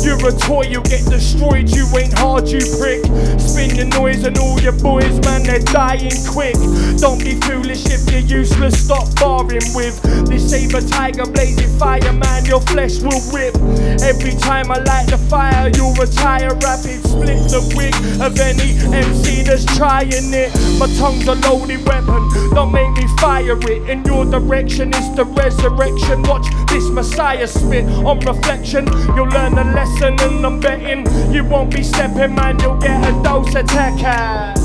You're 0.03 0.17
a 0.27 0.31
toy, 0.31 0.63
you'll 0.63 0.84
get 0.84 1.03
destroyed, 1.05 1.69
you 1.69 1.85
ain't 1.97 2.13
hard, 2.13 2.47
you 2.47 2.59
prick. 2.79 3.03
Spin 3.39 3.75
your 3.75 3.88
noise 3.88 4.23
and 4.23 4.38
all 4.38 4.59
your 4.61 4.77
boys, 4.79 5.19
man, 5.25 5.43
they're 5.43 5.59
dying 5.59 6.15
quick. 6.31 6.55
Don't 6.97 7.19
be 7.19 7.35
foolish 7.41 7.85
if 7.88 8.09
you're 8.09 8.39
useless, 8.39 8.85
stop 8.85 9.13
barring 9.15 9.67
with 9.75 10.01
this 10.29 10.49
saber 10.49 10.81
tiger 10.81 11.25
blazing 11.25 11.77
fire, 11.77 12.13
man, 12.13 12.45
your 12.45 12.61
flesh 12.61 12.99
will 13.01 13.21
rip. 13.35 13.55
Every 14.01 14.31
time 14.39 14.71
I 14.71 14.79
light 14.79 15.07
the 15.07 15.17
fire, 15.29 15.69
you'll 15.75 15.93
retire 15.95 16.55
rapid, 16.63 17.03
split 17.03 17.43
the 17.51 17.61
wig 17.75 17.95
of 18.21 18.39
any 18.39 18.79
MC 18.95 19.43
that's 19.43 19.65
trying 19.75 20.31
it. 20.31 20.51
My 20.79 20.88
tongue's 20.95 21.27
a 21.27 21.35
loaded 21.35 21.85
weapon, 21.85 22.23
don't 22.55 22.71
make 22.71 22.91
me 22.95 23.05
fire 23.19 23.57
it. 23.59 23.96
In 23.97 24.05
your 24.05 24.25
direction, 24.25 24.93
is 24.93 25.15
the 25.15 25.25
resurrection. 25.25 26.21
Watch 26.23 26.45
this 26.69 26.87
Messiah 26.89 27.47
spit 27.47 27.85
on 28.05 28.19
reflection. 28.19 28.85
You'll 29.15 29.29
learn 29.29 29.57
a 29.57 29.63
lesson, 29.73 30.19
and 30.19 30.45
I'm 30.45 30.59
betting 30.59 31.05
you 31.33 31.43
won't 31.43 31.73
be 31.73 31.81
stepping, 31.81 32.35
man. 32.35 32.59
You'll 32.59 32.77
get 32.77 33.03
a 33.03 33.11
dose 33.23 33.53
Tekken. 33.53 34.55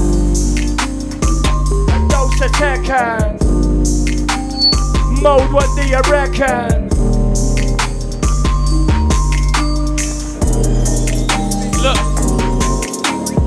A 1.89 2.09
dose 2.11 2.51
Tekken. 2.53 3.41
Mode, 5.23 5.51
what 5.53 5.69
do 5.77 5.89
you 5.89 6.01
reckon? 6.11 6.89
Look, 11.83 12.01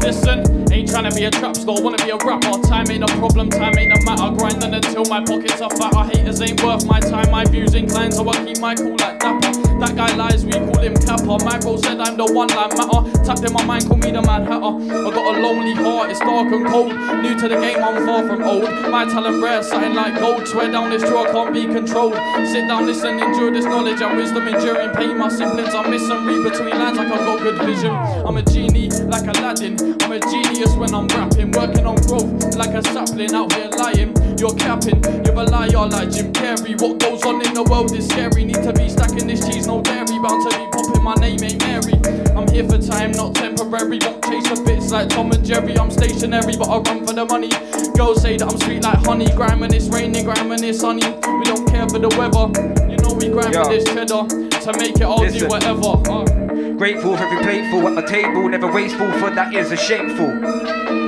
listen, 0.01 0.54
trying 0.87 1.09
to 1.09 1.15
be 1.15 1.25
a 1.25 1.31
trap 1.31 1.55
star, 1.55 1.81
wanna 1.81 1.97
be 2.03 2.09
a 2.09 2.17
rapper. 2.17 2.61
Time 2.67 2.89
ain't 2.89 3.03
a 3.03 3.07
problem, 3.17 3.49
time 3.49 3.77
ain't 3.77 3.93
a 3.93 4.01
matter. 4.05 4.35
Grinding 4.35 4.73
until 4.73 5.05
my 5.05 5.23
pockets 5.23 5.61
are 5.61 5.69
fatter. 5.69 6.03
Haters 6.03 6.41
ain't 6.41 6.63
worth 6.63 6.85
my 6.85 6.99
time, 6.99 7.29
my 7.31 7.45
views 7.45 7.73
inclined, 7.73 8.13
so 8.13 8.27
I 8.27 8.43
keep 8.45 8.59
my 8.59 8.75
cool 8.75 8.95
like 8.97 9.19
dapper. 9.19 9.74
That 9.79 9.95
guy 9.95 10.15
lies, 10.15 10.45
we 10.45 10.51
call 10.51 10.79
him 10.79 10.95
Kappa. 10.95 11.37
My 11.43 11.59
bro 11.59 11.77
said 11.77 11.99
I'm 11.99 12.17
the 12.17 12.25
one 12.25 12.47
like 12.49 12.71
matter. 12.77 13.23
Tapped 13.23 13.43
in 13.43 13.53
my 13.53 13.63
mind, 13.65 13.87
call 13.87 13.97
me 13.97 14.11
the 14.11 14.21
man 14.21 14.45
hatter. 14.45 14.73
I 14.79 15.09
got 15.11 15.35
a 15.35 15.41
lonely 15.41 15.73
heart, 15.73 16.11
it's 16.11 16.19
dark 16.19 16.51
and 16.51 16.65
cold. 16.67 16.93
New 17.21 17.35
to 17.35 17.47
the 17.47 17.59
game, 17.59 17.83
I'm 17.83 18.05
far 18.05 18.25
from 18.25 18.43
old. 18.43 18.63
My 18.89 19.05
talent 19.05 19.43
rare, 19.43 19.61
something 19.63 19.93
like 19.93 20.19
gold. 20.19 20.47
Swear 20.47 20.71
down 20.71 20.89
this 20.89 21.03
true, 21.03 21.17
I 21.17 21.31
can't 21.31 21.53
be 21.53 21.65
controlled. 21.65 22.15
Sit 22.47 22.67
down, 22.67 22.85
listen, 22.85 23.19
endure 23.19 23.51
this 23.51 23.65
knowledge 23.65 24.01
and 24.01 24.17
wisdom, 24.17 24.47
enduring 24.47 24.91
pain. 24.95 25.17
My 25.17 25.29
siblings, 25.29 25.73
I 25.73 25.89
miss 25.89 26.09
and 26.09 26.25
read 26.25 26.43
between 26.43 26.77
lines 26.77 26.97
like 26.97 27.11
I've 27.11 27.25
got 27.25 27.39
good 27.39 27.59
vision. 27.65 27.91
I'm 27.91 28.37
a 28.37 28.41
genie, 28.41 28.89
like 29.11 29.27
Aladdin. 29.27 29.75
I'm 30.03 30.11
a 30.11 30.19
genius 30.19 30.73
when 30.75 30.93
I'm 30.93 31.07
rapping, 31.07 31.51
working 31.51 31.85
on 31.85 31.95
growth 32.07 32.55
like 32.55 32.73
a 32.73 32.81
sapling 32.93 33.33
out 33.33 33.51
here 33.53 33.69
lying. 33.69 34.13
You're 34.37 34.55
capping, 34.55 35.03
you're 35.25 35.33
a 35.33 35.43
liar 35.43 35.87
like 35.87 36.11
Jim 36.11 36.31
Carrey. 36.33 36.79
What 36.79 36.99
goes 36.99 37.23
on 37.25 37.45
in 37.45 37.53
the 37.53 37.63
world 37.63 37.93
is 37.93 38.07
scary. 38.07 38.45
Need 38.45 38.61
to 38.63 38.73
be 38.73 38.89
stacking 38.89 39.27
this 39.27 39.47
cheese, 39.47 39.64
no 39.65 39.81
dairy. 39.81 40.19
Bound 40.19 40.49
to 40.49 40.57
be 40.57 40.65
popping, 40.71 41.03
my 41.03 41.13
name 41.15 41.43
ain't 41.43 41.59
Mary. 41.59 41.93
I'm 42.35 42.47
here 42.49 42.67
for 42.67 42.77
time, 42.77 43.11
not 43.11 43.35
temporary. 43.35 43.99
Won't 43.99 44.23
chase 44.23 44.47
the 44.49 44.61
bits 44.65 44.91
like 44.91 45.09
Tom 45.09 45.31
and 45.31 45.45
Jerry. 45.45 45.77
I'm 45.77 45.91
stationary, 45.91 46.55
but 46.57 46.69
I 46.69 46.77
run 46.79 47.05
for 47.05 47.13
the 47.13 47.25
money. 47.25 47.49
Girls 47.97 48.21
say 48.21 48.37
that 48.37 48.51
I'm 48.51 48.57
sweet 48.59 48.83
like 48.83 48.99
honey. 49.05 49.29
Grime 49.35 49.59
when 49.59 49.73
it's 49.73 49.87
raining, 49.89 50.25
grime 50.25 50.49
when 50.49 50.63
it's 50.63 50.79
sunny. 50.79 51.05
We 51.05 51.45
don't 51.45 51.67
care 51.67 51.87
for 51.89 51.99
the 51.99 52.09
weather. 52.17 52.51
You 52.89 52.97
know 52.97 53.13
we 53.13 53.29
grind 53.29 53.53
Yo. 53.53 53.63
for 53.63 53.69
this 53.69 53.85
cheddar. 53.85 54.27
To 54.27 54.79
make 54.79 54.95
it, 54.95 55.03
I'll 55.03 55.29
do 55.29 55.47
whatever. 55.47 56.01
Uh. 56.09 56.44
Grateful 56.77 57.15
for 57.15 57.23
every 57.23 57.41
plateful 57.41 57.87
at 57.87 57.93
my 57.93 58.01
table, 58.01 58.49
never 58.49 58.69
wasteful, 58.69 59.09
for 59.13 59.29
that 59.29 59.53
is 59.53 59.71
a 59.71 59.77
shameful. 59.77 60.27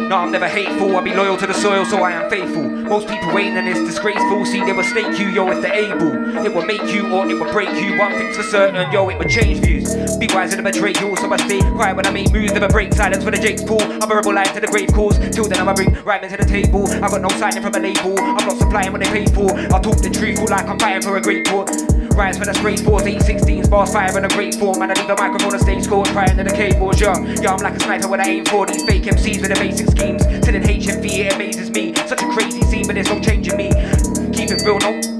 No, 0.08 0.16
I'm 0.16 0.32
never 0.32 0.48
hateful, 0.48 0.96
I'll 0.96 1.02
be 1.02 1.14
loyal 1.14 1.36
to 1.36 1.46
the 1.46 1.54
soil, 1.54 1.84
so 1.84 2.04
I 2.04 2.12
am 2.12 2.30
faithful. 2.30 2.64
Most 2.64 3.10
people 3.10 3.38
ain't, 3.38 3.58
and 3.58 3.68
it's 3.68 3.82
disgraceful. 3.82 4.46
See, 4.46 4.64
they 4.64 4.72
will 4.72 4.86
snake 4.86 5.20
you, 5.20 5.28
yo, 5.28 5.52
if 5.52 5.62
they're 5.62 5.74
able. 5.74 6.46
It 6.46 6.56
will 6.56 6.64
make 6.64 6.84
you 6.94 7.12
or 7.14 7.30
it 7.30 7.34
will 7.34 7.52
break 7.52 7.70
you. 7.76 8.00
One 8.00 8.14
thing's 8.14 8.38
for 8.38 8.44
certain, 8.44 8.90
yo, 8.94 9.10
it 9.10 9.18
will 9.20 9.28
change 9.28 9.60
views. 9.60 9.94
Be 10.16 10.28
wise 10.34 10.54
and 10.54 10.64
never 10.64 10.78
trade 10.78 11.02
you, 11.02 11.14
so 11.18 11.30
I 11.30 11.36
stay 11.36 11.60
quiet 11.60 11.98
when 11.98 12.06
I 12.06 12.12
make 12.12 12.32
moves, 12.32 12.54
never 12.54 12.70
break 12.70 12.94
silence 12.94 13.26
for 13.26 13.32
the 13.32 13.38
Jake's 13.38 13.64
pool. 13.64 13.82
I'm 13.82 14.10
a 14.10 14.16
rebel 14.16 14.34
life 14.34 14.54
to 14.54 14.62
the 14.62 14.68
grave 14.68 14.94
cause. 14.94 15.20
Till 15.36 15.50
then, 15.50 15.60
I'ma 15.60 15.74
bring 15.74 15.94
rhyming 16.06 16.30
to 16.30 16.38
the 16.38 16.46
table. 16.46 16.88
I 16.88 17.10
got 17.10 17.22
no 17.22 17.30
signing 17.38 17.62
from 17.62 17.76
a 17.76 17.80
label, 17.80 18.18
I'm 18.18 18.48
not 18.48 18.58
supplying 18.58 18.94
what 18.94 19.04
they 19.04 19.10
pay 19.12 19.26
for. 19.34 19.52
I 19.54 19.82
talk 19.82 19.98
the 19.98 20.10
truth, 20.10 20.40
like 20.50 20.66
I'm 20.66 20.80
fighting 20.80 21.02
for 21.02 21.18
a 21.18 21.22
great 21.22 21.46
cause. 21.46 22.07
Rise 22.18 22.40
for 22.40 22.46
the 22.46 22.54
straight 22.56 22.80
fours, 22.80 23.04
816s, 23.04 23.70
bars 23.70 23.94
fire 23.94 24.18
in 24.18 24.26
a 24.26 24.28
great 24.30 24.56
form. 24.56 24.82
And 24.82 24.92
I 24.92 24.96
leave 24.96 25.08
the 25.08 25.16
microphone 25.16 25.54
on 25.54 25.60
stage 25.60 25.84
score, 25.84 26.04
crying 26.06 26.36
to 26.36 26.44
the 26.44 26.50
keyboards, 26.50 27.00
yo. 27.00 27.14
Yo, 27.14 27.52
I'm 27.52 27.60
like 27.60 27.76
a 27.76 27.80
sniper 27.80 28.08
when 28.08 28.20
I 28.20 28.28
aim 28.28 28.46
for 28.46 28.66
these 28.66 28.84
fake 28.84 29.04
MCs 29.04 29.40
with 29.40 29.54
the 29.54 29.60
basic 29.60 29.88
schemes. 29.92 30.24
Sending 30.44 30.64
HMV, 30.64 31.06
it 31.06 31.34
amazes 31.34 31.70
me. 31.70 31.94
Such 32.08 32.24
a 32.24 32.28
crazy 32.32 32.64
scene, 32.64 32.88
but 32.88 32.96
there's 32.96 33.08
no 33.08 33.22
changing 33.22 33.56
me. 33.56 33.70
Keep 34.34 34.50
it 34.50 34.64
real, 34.66 34.80
no. 34.80 35.17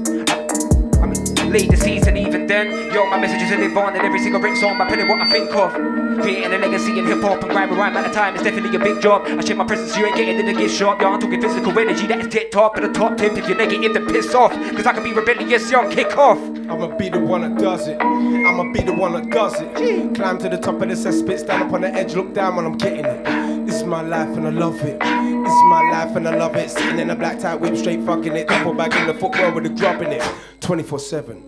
I'm 1.48 1.54
late 1.54 1.70
the 1.70 1.78
season, 1.78 2.18
even 2.18 2.46
then. 2.46 2.92
Yo, 2.92 3.06
my 3.06 3.18
message 3.18 3.40
is 3.40 3.48
to 3.48 3.56
live 3.56 3.74
on 3.78 3.96
in 3.96 4.02
every 4.02 4.18
single 4.18 4.38
ring 4.38 4.54
song 4.54 4.76
penning 4.76 5.08
what 5.08 5.18
I 5.18 5.30
think 5.30 5.50
of. 5.54 5.72
Creating 6.20 6.52
a 6.52 6.58
legacy 6.58 6.98
in 6.98 7.06
hip 7.06 7.22
hop 7.22 7.42
and 7.42 7.50
grime 7.50 7.70
rhyme 7.70 7.96
at 7.96 8.10
a 8.10 8.12
time 8.12 8.36
is 8.36 8.42
definitely 8.42 8.76
a 8.76 8.78
big 8.78 9.00
job. 9.00 9.22
I 9.24 9.42
share 9.42 9.56
my 9.56 9.64
presence, 9.64 9.96
you 9.96 10.04
ain't 10.04 10.14
getting 10.14 10.38
in 10.38 10.44
the 10.44 10.52
gift 10.52 10.76
shop. 10.76 11.00
Yo, 11.00 11.08
I'm 11.08 11.18
talking 11.18 11.40
physical 11.40 11.78
energy 11.78 12.06
that 12.08 12.20
is 12.20 12.28
tip 12.28 12.50
top. 12.50 12.74
But 12.74 12.82
the 12.82 12.92
top 12.92 13.16
tip, 13.16 13.32
if 13.32 13.48
you're 13.48 13.56
negative, 13.56 13.94
then 13.94 14.06
piss 14.08 14.34
off. 14.34 14.52
Cause 14.52 14.84
I 14.84 14.92
can 14.92 15.02
be 15.02 15.14
rebellious, 15.14 15.70
yo, 15.70 15.88
kick 15.88 16.18
off. 16.18 16.38
I'ma 16.38 16.94
be 16.98 17.08
the 17.08 17.18
one 17.18 17.40
that 17.40 17.58
does 17.58 17.88
it. 17.88 17.98
I'ma 17.98 18.70
be 18.70 18.82
the 18.82 18.92
one 18.92 19.14
that 19.14 19.30
does 19.30 19.58
it. 19.58 20.14
Climb 20.16 20.36
to 20.40 20.50
the 20.50 20.58
top 20.58 20.82
of 20.82 20.88
the 20.90 20.94
cesspit, 20.96 21.38
stand 21.38 21.62
up 21.62 21.72
on 21.72 21.80
the 21.80 21.88
edge, 21.88 22.14
look 22.14 22.34
down 22.34 22.56
when 22.56 22.66
I'm 22.66 22.76
getting 22.76 23.06
it. 23.06 23.64
This 23.64 23.76
is 23.76 23.84
my 23.84 24.02
life 24.02 24.36
and 24.36 24.46
I 24.46 24.50
love 24.50 24.78
it. 24.82 25.00
This 25.48 25.56
is 25.56 25.64
my 25.64 25.80
life 25.90 26.14
and 26.14 26.28
I 26.28 26.36
love 26.36 26.56
it. 26.56 26.68
Sitting 26.68 26.98
in 26.98 27.08
a 27.08 27.16
black 27.16 27.38
tie 27.38 27.54
whip, 27.54 27.74
straight 27.74 28.04
fucking 28.04 28.36
it. 28.36 28.48
Double 28.48 28.74
back 28.74 28.94
in 28.94 29.06
the 29.06 29.14
football 29.14 29.50
with 29.54 29.64
a 29.64 29.70
grub 29.70 30.02
in 30.02 30.12
it. 30.12 30.22
24 30.60 30.98
7. 30.98 31.42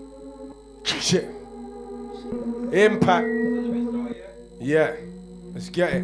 Shit. 0.85 1.29
Impact. 2.73 3.27
Yeah. 4.59 4.97
Let's 5.53 5.69
get 5.69 5.93
it. 5.93 6.03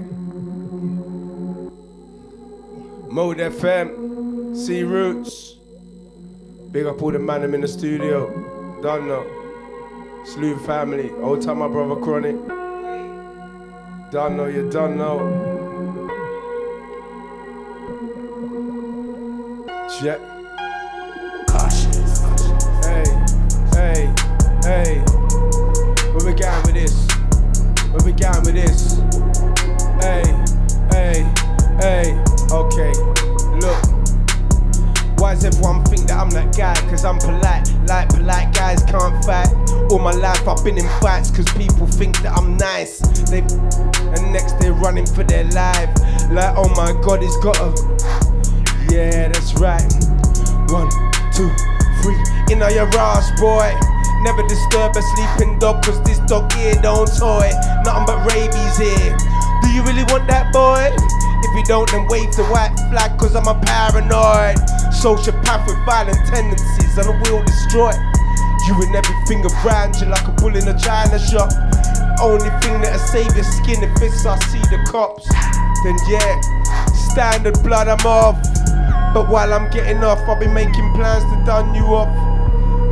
Mode 3.11 3.39
FM. 3.39 4.55
C 4.55 4.83
Roots. 4.83 5.55
Big 6.73 6.85
up 6.85 7.01
all 7.01 7.13
the 7.13 7.19
man 7.19 7.41
them 7.41 7.55
in 7.55 7.63
the 7.63 7.69
studio. 7.69 8.29
Done 8.83 9.09
know. 9.09 9.25
Slew 10.27 10.59
family. 10.67 11.13
Old 11.23 11.41
time 11.41 11.61
my 11.61 11.69
brother 11.69 11.99
Chronic. 11.99 12.37
Done 14.11 14.37
know, 14.37 14.45
you 14.45 14.69
done 14.71 14.99
know. 14.99 15.66
Jet. 20.03 20.21
Hey, 22.85 23.05
hey, 23.73 24.13
hey. 24.63 24.99
Where 26.13 26.27
we 26.27 26.35
going 26.35 26.63
with 26.65 26.75
this? 26.75 27.09
Where 27.93 28.05
we 28.05 28.13
going 28.13 28.43
with 28.45 28.57
this? 28.57 29.01
Hey, 30.03 30.23
hey, 30.91 31.25
hey. 31.81 32.23
Okay, 32.53 32.93
look. 33.57 33.81
Why 35.19 35.33
does 35.33 35.47
everyone 35.47 35.83
think 35.87 36.09
that 36.09 36.19
I'm 36.19 36.29
that 36.31 36.55
guy? 36.55 36.75
Cause 36.91 37.07
I'm 37.07 37.17
polite, 37.17 37.67
like 37.87 38.11
polite 38.11 38.53
guys 38.53 38.83
can't 38.83 39.25
fight. 39.25 39.49
All 39.91 39.99
my 39.99 40.13
life 40.13 40.47
I've 40.47 40.63
been 40.63 40.77
in 40.77 40.89
fights 41.01 41.31
cause 41.31 41.47
people 41.55 41.87
think 41.87 42.21
that 42.21 42.37
I'm 42.37 42.59
nice. 42.59 42.99
They 43.31 43.39
and 43.41 44.33
next 44.33 44.61
they're 44.61 44.75
running 44.75 45.07
for 45.07 45.25
their 45.25 45.45
life. 45.45 45.89
Like, 46.31 46.55
oh 46.55 46.69
my 46.77 46.93
god, 47.01 47.23
he's 47.23 47.37
got 47.39 47.59
a 47.61 47.73
Yeah, 48.97 49.29
that's 49.29 49.53
right. 49.61 49.85
One, 50.73 50.89
two, 51.37 51.53
three. 52.01 52.17
In 52.49 52.65
all 52.65 52.73
your 52.73 52.89
ass, 52.97 53.29
boy. 53.37 53.69
Never 54.25 54.41
disturb 54.49 54.97
a 54.97 55.03
sleeping 55.13 55.59
dog, 55.59 55.85
cause 55.85 56.01
this 56.05 56.17
dog 56.25 56.51
here 56.57 56.73
don't 56.81 57.05
toy. 57.05 57.53
Nothing 57.85 58.09
but 58.09 58.25
rabies 58.33 58.81
here. 58.81 59.13
Do 59.61 59.69
you 59.69 59.85
really 59.85 60.09
want 60.09 60.25
that 60.33 60.49
boy? 60.49 60.89
If 60.89 61.53
you 61.53 61.65
don't, 61.69 61.85
then 61.93 62.09
wave 62.09 62.33
the 62.41 62.49
white 62.49 62.73
flag, 62.89 63.21
cause 63.21 63.37
I'm 63.37 63.45
a 63.45 63.61
paranoid. 63.69 64.57
Sociopath 64.89 65.69
with 65.69 65.77
violent 65.85 66.17
tendencies, 66.33 66.97
and 66.97 67.05
I 67.05 67.21
will 67.29 67.45
destroy. 67.45 67.93
You 68.65 68.81
and 68.81 68.97
everything 68.97 69.45
around 69.61 70.01
you 70.01 70.09
like 70.09 70.25
a 70.25 70.33
bull 70.41 70.57
in 70.57 70.65
a 70.65 70.77
china 70.81 71.21
shop. 71.21 71.53
Only 72.25 72.49
thing 72.65 72.81
that'll 72.81 72.97
save 73.13 73.29
your 73.37 73.45
skin 73.45 73.77
if 73.85 73.93
it's 74.01 74.25
I 74.25 74.41
see 74.49 74.65
the 74.73 74.81
cops. 74.89 75.29
Then 75.85 76.01
yeah, 76.09 76.41
standard 77.13 77.61
blood 77.63 77.93
I'm 77.93 78.01
off. 78.09 78.41
But 79.17 79.31
while 79.31 79.55
I'm 79.55 79.71
getting 79.71 80.05
off, 80.05 80.21
I'll 80.29 80.39
be 80.39 80.47
making 80.47 80.93
plans 80.93 81.25
to 81.25 81.43
done 81.47 81.75
you 81.75 81.85
off. 81.85 82.13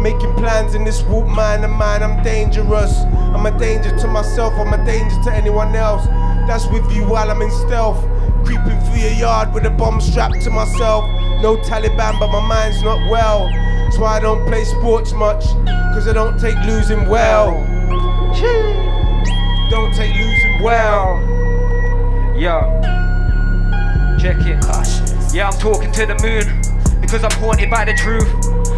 Making 0.00 0.32
plans 0.36 0.74
in 0.74 0.82
this 0.82 1.02
walk, 1.02 1.26
mine 1.26 1.62
and 1.64 1.72
mine, 1.74 2.02
I'm 2.02 2.22
dangerous. 2.22 3.02
I'm 3.34 3.44
a 3.44 3.50
danger 3.58 3.94
to 3.94 4.08
myself, 4.08 4.54
I'm 4.54 4.72
a 4.72 4.82
danger 4.86 5.22
to 5.24 5.34
anyone 5.34 5.76
else. 5.76 6.06
That's 6.48 6.66
with 6.68 6.90
you 6.90 7.06
while 7.06 7.30
I'm 7.30 7.42
in 7.42 7.50
stealth. 7.50 8.02
Creeping 8.42 8.80
through 8.80 9.00
your 9.02 9.12
yard 9.12 9.52
with 9.52 9.66
a 9.66 9.70
bomb 9.70 10.00
strapped 10.00 10.40
to 10.44 10.50
myself. 10.50 11.04
No 11.42 11.58
Taliban, 11.58 12.18
but 12.18 12.28
my 12.28 12.40
mind's 12.40 12.82
not 12.82 13.10
well. 13.10 13.46
So 13.92 14.04
I 14.04 14.18
don't 14.18 14.46
play 14.46 14.64
sports 14.64 15.12
much, 15.12 15.44
cause 15.92 16.08
I 16.08 16.14
don't 16.14 16.40
take 16.40 16.56
losing 16.64 17.06
well. 17.06 17.50
Don't 19.68 19.94
take 19.94 20.14
losing 20.14 20.62
well. 20.62 21.20
Yo, 22.34 22.80
check 24.18 24.38
it. 24.40 25.03
Yeah, 25.34 25.48
I'm 25.48 25.58
talking 25.58 25.90
to 25.90 26.06
the 26.06 26.14
moon 26.22 26.46
because 27.00 27.24
I'm 27.24 27.34
haunted 27.42 27.68
by 27.68 27.84
the 27.84 27.92
truth. 27.94 28.30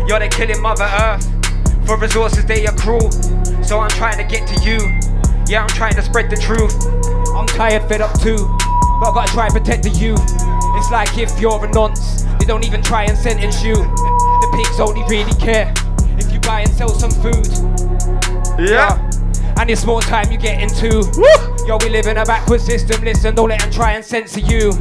Yo, 0.08 0.18
they're 0.18 0.30
killing 0.30 0.58
Mother 0.62 0.88
Earth 0.88 1.28
for 1.84 1.98
resources 1.98 2.46
they 2.46 2.66
are 2.66 2.74
cruel. 2.74 3.12
So 3.62 3.78
I'm 3.78 3.90
trying 3.90 4.16
to 4.16 4.24
get 4.24 4.48
to 4.48 4.64
you. 4.64 4.80
Yeah, 5.46 5.60
I'm 5.60 5.68
trying 5.68 5.92
to 5.96 6.02
spread 6.02 6.30
the 6.30 6.36
truth. 6.36 6.72
I'm 7.36 7.46
tired, 7.46 7.86
fed 7.90 8.00
up 8.00 8.18
too, 8.20 8.38
but 8.96 9.10
I 9.10 9.12
gotta 9.12 9.32
try 9.32 9.44
and 9.44 9.52
protect 9.52 9.82
the 9.82 9.90
youth. 9.90 10.24
It's 10.80 10.90
like 10.90 11.18
if 11.18 11.38
you're 11.38 11.62
a 11.62 11.70
nonce, 11.72 12.22
they 12.40 12.46
don't 12.46 12.64
even 12.64 12.80
try 12.80 13.04
and 13.04 13.18
sentence 13.18 13.62
you. 13.62 13.74
The 13.76 14.48
pigs 14.56 14.80
only 14.80 15.04
really 15.12 15.36
care 15.36 15.74
if 16.16 16.32
you 16.32 16.40
buy 16.40 16.60
and 16.60 16.72
sell 16.72 16.88
some 16.88 17.12
food. 17.20 17.52
Yeah. 18.56 18.96
And 19.60 19.68
it's 19.68 19.84
more 19.84 20.00
time 20.00 20.32
you 20.32 20.38
get 20.38 20.62
into. 20.62 21.04
Yo, 21.68 21.76
we 21.84 21.90
live 21.90 22.06
in 22.06 22.16
a 22.16 22.24
backward 22.24 22.62
system. 22.62 23.04
Listen, 23.04 23.34
don't 23.34 23.50
let 23.50 23.60
them 23.60 23.70
try 23.70 23.92
and 23.92 24.02
censor 24.02 24.40
you. 24.40 24.72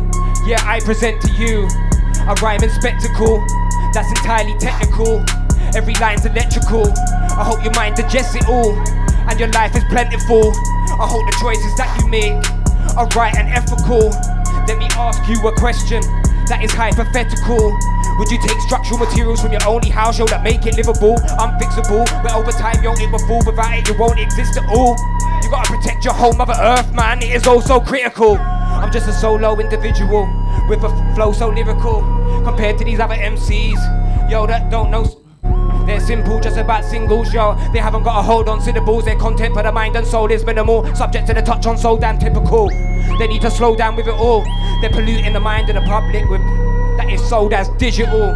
Yeah, 0.46 0.62
I 0.62 0.80
present 0.80 1.20
to 1.24 1.32
you 1.34 1.68
a 2.30 2.36
rhyming 2.38 2.70
spectacle 2.70 3.44
that's 3.94 4.10
entirely 4.10 4.56
technical. 4.60 5.26
Every 5.74 5.96
line's 5.96 6.24
electrical. 6.24 6.86
I 6.86 7.42
hope 7.42 7.64
your 7.64 7.74
mind 7.74 7.96
digests 7.96 8.36
it 8.36 8.48
all, 8.48 8.78
and 9.26 9.40
your 9.40 9.50
life 9.50 9.76
is 9.76 9.84
plentiful. 9.86 10.54
I 11.02 11.10
hope 11.10 11.26
the 11.26 11.36
choices 11.42 11.74
that 11.82 11.90
you 11.98 12.06
make 12.14 12.38
are 12.94 13.08
right 13.18 13.34
and 13.36 13.50
ethical. 13.50 14.14
Let 14.70 14.78
me 14.78 14.86
ask 14.94 15.28
you 15.28 15.42
a 15.48 15.54
question 15.58 16.04
that 16.48 16.64
is 16.64 16.72
hypothetical. 16.72 17.78
Would 18.18 18.32
you 18.32 18.40
take 18.40 18.60
structural 18.62 19.00
materials 19.00 19.42
from 19.42 19.52
your 19.52 19.66
only 19.68 19.90
house, 19.90 20.18
yo, 20.18 20.26
that 20.28 20.44
make 20.44 20.66
it 20.66 20.78
livable, 20.78 21.16
unfixable? 21.42 22.06
But 22.24 22.34
over 22.34 22.52
time, 22.52 22.82
yo, 22.84 22.94
it 22.94 23.12
will 23.12 23.20
fall. 23.28 23.44
Without 23.46 23.74
it, 23.78 23.88
you 23.88 23.98
won't 23.98 24.20
exist 24.20 24.58
at 24.58 24.68
all. 24.70 24.96
You 25.44 25.50
gotta 25.50 25.70
protect 25.70 26.06
your 26.06 26.14
whole 26.14 26.34
Mother 26.34 26.56
Earth, 26.58 26.94
man. 26.94 27.22
It 27.22 27.32
is 27.32 27.46
also 27.48 27.80
critical. 27.80 28.38
I'm 28.38 28.92
just 28.92 29.08
a 29.08 29.14
solo 29.14 29.60
individual 29.60 30.28
with 30.70 30.84
a 30.84 31.14
flow 31.16 31.32
so 31.34 31.50
lyrical 31.50 32.02
compared 32.44 32.78
to 32.78 32.86
these 32.86 33.00
other 33.00 33.16
MCs, 33.16 34.30
yo, 34.30 34.48
that 34.48 34.70
don't 34.70 34.92
know. 34.92 35.25
They're 35.86 36.00
simple, 36.00 36.40
just 36.40 36.58
about 36.58 36.84
singles, 36.84 37.34
yo. 37.34 37.56
They 37.72 37.80
haven't 37.80 38.04
got 38.04 38.20
a 38.20 38.22
hold 38.24 38.50
on 38.50 38.62
syllables. 38.62 39.06
Their 39.06 39.18
content 39.18 39.54
for 39.54 39.64
the 39.64 39.72
mind 39.72 39.96
and 39.96 40.06
soul 40.06 40.32
is 40.32 40.44
minimal. 40.44 40.94
Subject 40.96 41.28
to 41.28 41.34
the 41.34 41.42
touch 41.42 41.66
on 41.66 41.78
so 41.78 41.98
damn 41.98 42.18
typical. 42.18 42.70
They 43.20 43.28
need 43.28 43.42
to 43.42 43.52
slow 43.52 43.76
down 43.76 43.96
with 43.96 44.08
it 44.08 44.14
all. 44.14 44.44
They're 44.82 44.90
polluting 44.90 45.34
the 45.34 45.40
mind 45.40 45.70
of 45.70 45.76
the 45.76 45.82
public 45.82 46.28
with 46.30 46.42
that 46.98 47.10
is 47.10 47.24
sold 47.28 47.54
as 47.54 47.70
digital. 47.78 48.28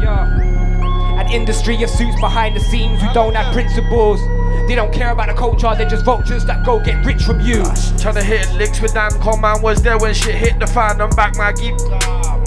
Yeah. 0.00 1.20
An 1.20 1.30
industry 1.30 1.82
of 1.82 1.90
suits 1.90 2.18
behind 2.20 2.56
the 2.56 2.60
scenes 2.60 3.00
who 3.02 3.12
don't 3.12 3.34
have 3.34 3.52
principles. 3.52 4.20
They 4.66 4.74
don't 4.74 4.92
care 4.92 5.10
about 5.10 5.28
the 5.28 5.34
culture, 5.34 5.72
they're 5.76 5.88
just 5.88 6.04
vultures 6.04 6.44
that 6.46 6.64
go 6.64 6.78
get 6.80 7.04
rich 7.04 7.22
from 7.22 7.40
you. 7.40 7.62
Trying 7.98 8.14
to 8.14 8.22
hit 8.22 8.50
licks 8.54 8.80
with 8.80 8.94
Dan 8.94 9.10
man 9.40 9.62
was 9.62 9.82
there 9.82 9.98
when 9.98 10.14
shit 10.14 10.34
hit 10.34 10.58
the 10.58 10.66
fan. 10.66 11.00
I'm 11.00 11.10
back, 11.10 11.36
my 11.36 11.52
geek. 11.52 11.74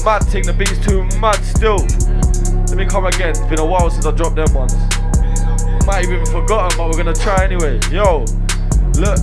Mad 0.06 0.24
thing, 0.24 0.46
the 0.46 0.54
beat's 0.58 0.80
too 0.86 1.04
mad 1.20 1.44
still. 1.44 1.80
Let 2.74 2.80
me 2.80 2.86
come 2.88 3.06
again. 3.06 3.30
It's 3.30 3.40
been 3.42 3.60
a 3.60 3.66
while 3.66 3.88
since 3.92 4.04
I 4.08 4.10
dropped 4.10 4.36
them 4.36 4.52
ones. 4.52 4.74
Might 5.86 6.06
have 6.06 6.12
even 6.12 6.26
forgotten, 6.26 6.76
but 6.76 6.90
we're 6.90 6.98
gonna 6.98 7.14
try 7.14 7.44
anyway. 7.44 7.80
Yo, 7.92 8.26
look. 8.98 9.20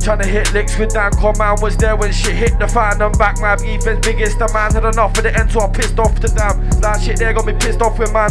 Trying 0.00 0.18
to 0.18 0.26
hit 0.26 0.52
licks 0.52 0.76
with 0.76 0.90
Dan 0.92 1.12
Come 1.12 1.38
man 1.38 1.54
was 1.62 1.76
there 1.76 1.94
when 1.94 2.10
shit 2.12 2.34
hit 2.34 2.58
the 2.58 2.66
fan. 2.66 3.00
I'm 3.00 3.12
back, 3.12 3.38
my 3.38 3.54
defense 3.54 4.04
biggest. 4.04 4.40
The 4.40 4.50
man 4.52 4.72
had 4.72 4.84
enough 4.84 5.14
for 5.14 5.22
the 5.22 5.32
end, 5.38 5.52
so 5.52 5.60
I 5.60 5.68
pissed 5.68 6.00
off 6.00 6.20
the 6.20 6.26
damn. 6.34 6.68
That 6.80 7.00
shit 7.00 7.16
there 7.18 7.32
got 7.32 7.46
me 7.46 7.52
pissed 7.52 7.80
off 7.80 7.96
with, 7.96 8.12
man. 8.12 8.30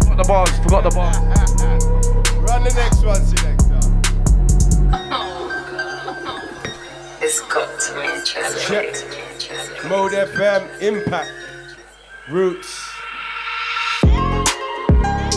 Forgot 0.00 0.16
the 0.18 0.24
bars, 0.28 0.58
forgot 0.58 0.84
the 0.84 0.90
bars. 0.90 1.16
Run 2.36 2.64
the 2.64 2.74
next 2.74 3.02
one, 3.02 3.24
selector. 3.24 3.80
It's 7.24 7.40
got 7.40 7.80
to 7.80 7.94
be 7.94 8.08
Check. 8.60 9.88
Mode 9.88 10.12
FM, 10.12 10.82
Impact, 10.82 11.32
Roots. 12.28 12.95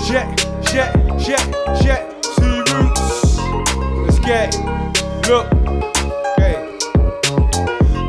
Check, 0.10 0.38
check, 0.64 0.92
check, 1.20 1.46
check. 1.84 2.24
See 2.24 2.60
Roots. 2.74 3.38
Let's 4.02 4.18
get 4.18 4.56
it. 4.56 5.30
Look. 5.30 5.46
Okay. 6.34 6.58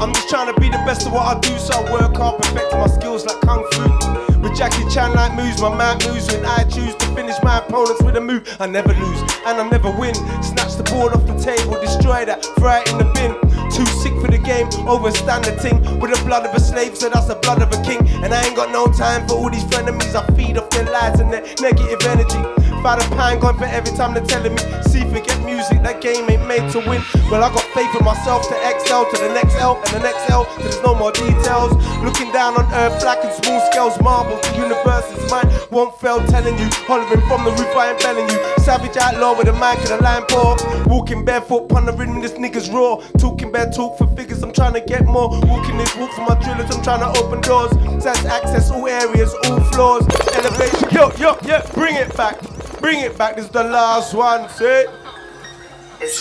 I'm 0.01 0.15
just 0.15 0.31
trying 0.31 0.51
to 0.51 0.59
be 0.59 0.71
the 0.71 0.81
best 0.87 1.07
of 1.07 1.13
what 1.13 1.37
I 1.37 1.39
do, 1.41 1.59
so 1.59 1.75
I 1.75 1.93
work 1.93 2.17
hard, 2.17 2.41
perfecting 2.41 2.79
my 2.79 2.87
skills 2.87 3.27
like 3.27 3.39
Kung 3.43 3.67
Fu. 3.73 4.41
With 4.41 4.57
Jackie 4.57 4.89
Chan 4.89 5.13
like 5.13 5.35
moves, 5.35 5.61
my 5.61 5.69
mind 5.69 6.03
moves 6.07 6.33
when 6.33 6.43
I 6.47 6.65
choose 6.65 6.95
to 6.95 7.07
finish 7.15 7.37
my 7.43 7.59
opponents 7.59 8.03
with 8.03 8.17
a 8.17 8.21
move. 8.23 8.49
I 8.59 8.67
never 8.67 8.95
lose 8.95 9.21
and 9.45 9.61
I 9.61 9.69
never 9.69 9.91
win. 9.91 10.15
Snatch 10.43 10.77
the 10.77 10.85
board 10.85 11.13
off 11.13 11.27
the 11.27 11.37
table, 11.37 11.79
destroy 11.83 12.25
that, 12.25 12.43
throw 12.57 12.81
it 12.81 12.91
in 12.93 12.97
the 12.97 13.05
bin. 13.13 13.50
Too 13.81 13.87
sick 13.87 14.13
for 14.21 14.29
the 14.29 14.37
game, 14.37 14.67
overstand 14.85 15.47
the 15.47 15.57
ting. 15.57 15.81
With 16.01 16.13
the 16.13 16.23
blood 16.27 16.45
of 16.45 16.55
a 16.55 16.61
slave, 16.61 16.99
so 16.99 17.09
that's 17.09 17.29
the 17.29 17.37
blood 17.37 17.63
of 17.63 17.73
a 17.73 17.83
king. 17.83 18.07
And 18.23 18.35
I 18.35 18.45
ain't 18.45 18.55
got 18.55 18.71
no 18.71 18.85
time 18.93 19.27
for 19.27 19.37
all 19.37 19.49
these 19.49 19.65
frenemies. 19.65 20.15
I 20.15 20.27
feed 20.37 20.59
off 20.59 20.69
their 20.69 20.85
lies 20.85 21.19
and 21.19 21.33
their 21.33 21.41
negative 21.63 22.05
energy. 22.05 22.37
Find 22.83 23.03
a 23.03 23.05
pine 23.15 23.39
gone 23.41 23.59
for 23.59 23.65
every 23.65 23.95
time 23.95 24.15
they're 24.15 24.25
telling 24.25 24.55
me. 24.55 24.63
See, 24.89 25.05
forget 25.13 25.37
music, 25.45 25.83
that 25.83 26.01
game 26.01 26.31
ain't 26.31 26.47
made 26.49 26.65
to 26.73 26.79
win. 26.81 27.03
Well, 27.31 27.45
I 27.45 27.53
got 27.53 27.63
faith 27.77 27.93
in 27.95 28.05
myself 28.05 28.49
to 28.49 28.57
excel 28.69 29.05
to 29.05 29.17
the 29.21 29.29
next 29.35 29.55
L 29.57 29.77
and 29.77 29.93
the 29.93 30.01
next 30.01 30.31
L, 30.31 30.49
there's 30.59 30.81
no 30.83 30.95
more 30.95 31.13
details. 31.13 31.77
Looking 32.01 32.33
down 32.33 32.57
on 32.57 32.65
earth, 32.73 33.03
black 33.03 33.23
and 33.23 33.33
small 33.45 33.61
scales, 33.71 34.01
marbles, 34.01 34.41
the 34.49 34.57
universe 34.57 35.05
is 35.13 35.31
mine. 35.31 35.45
Won't 35.71 35.95
fail 36.01 36.25
telling 36.27 36.57
you, 36.57 36.69
hollering 36.89 37.21
from 37.29 37.45
the 37.45 37.51
roof, 37.53 37.69
I 37.77 37.93
ain't 37.93 38.01
belling 38.01 38.29
you. 38.31 38.39
Savage 38.65 38.97
outlaw 38.97 39.37
with 39.37 39.49
a 39.49 39.53
mic 39.53 39.79
and 39.85 40.01
a 40.01 40.03
line 40.03 40.25
pour. 40.29 40.57
Walking 40.87 41.23
barefoot, 41.23 41.69
pondering 41.69 42.23
this 42.23 42.33
nigga's 42.33 42.71
raw. 42.71 42.97
Talking 43.19 43.53
bad 43.53 43.75
talk 43.75 43.99
for 43.99 44.07
figures, 44.17 44.43
I'm 44.43 44.53
trying 44.53 44.73
to 44.73 44.81
get 44.81 45.05
more. 45.05 45.29
Walking 45.29 45.77
this 45.77 45.95
walk 45.97 46.13
for 46.13 46.23
my 46.23 46.35
drillers, 46.41 46.75
I'm 46.75 46.83
trying 46.83 47.01
to 47.01 47.21
open 47.21 47.43
doors. 47.43 47.71
Sense 48.03 48.25
access 48.25 48.71
all 48.71 48.89
areas, 48.89 49.35
all 49.45 49.61
floors. 49.73 50.07
Elevation, 50.33 50.89
yo, 50.91 51.13
yo, 51.21 51.37
yeah, 51.45 51.61
bring 51.75 51.97
it 51.97 52.17
back. 52.17 52.41
Bring 52.81 53.01
it 53.01 53.17
back, 53.19 53.37
this 53.37 53.45
is 53.47 53.51
the 53.51 53.65
last 53.65 54.15
one, 54.15 54.49
say. 54.49 54.87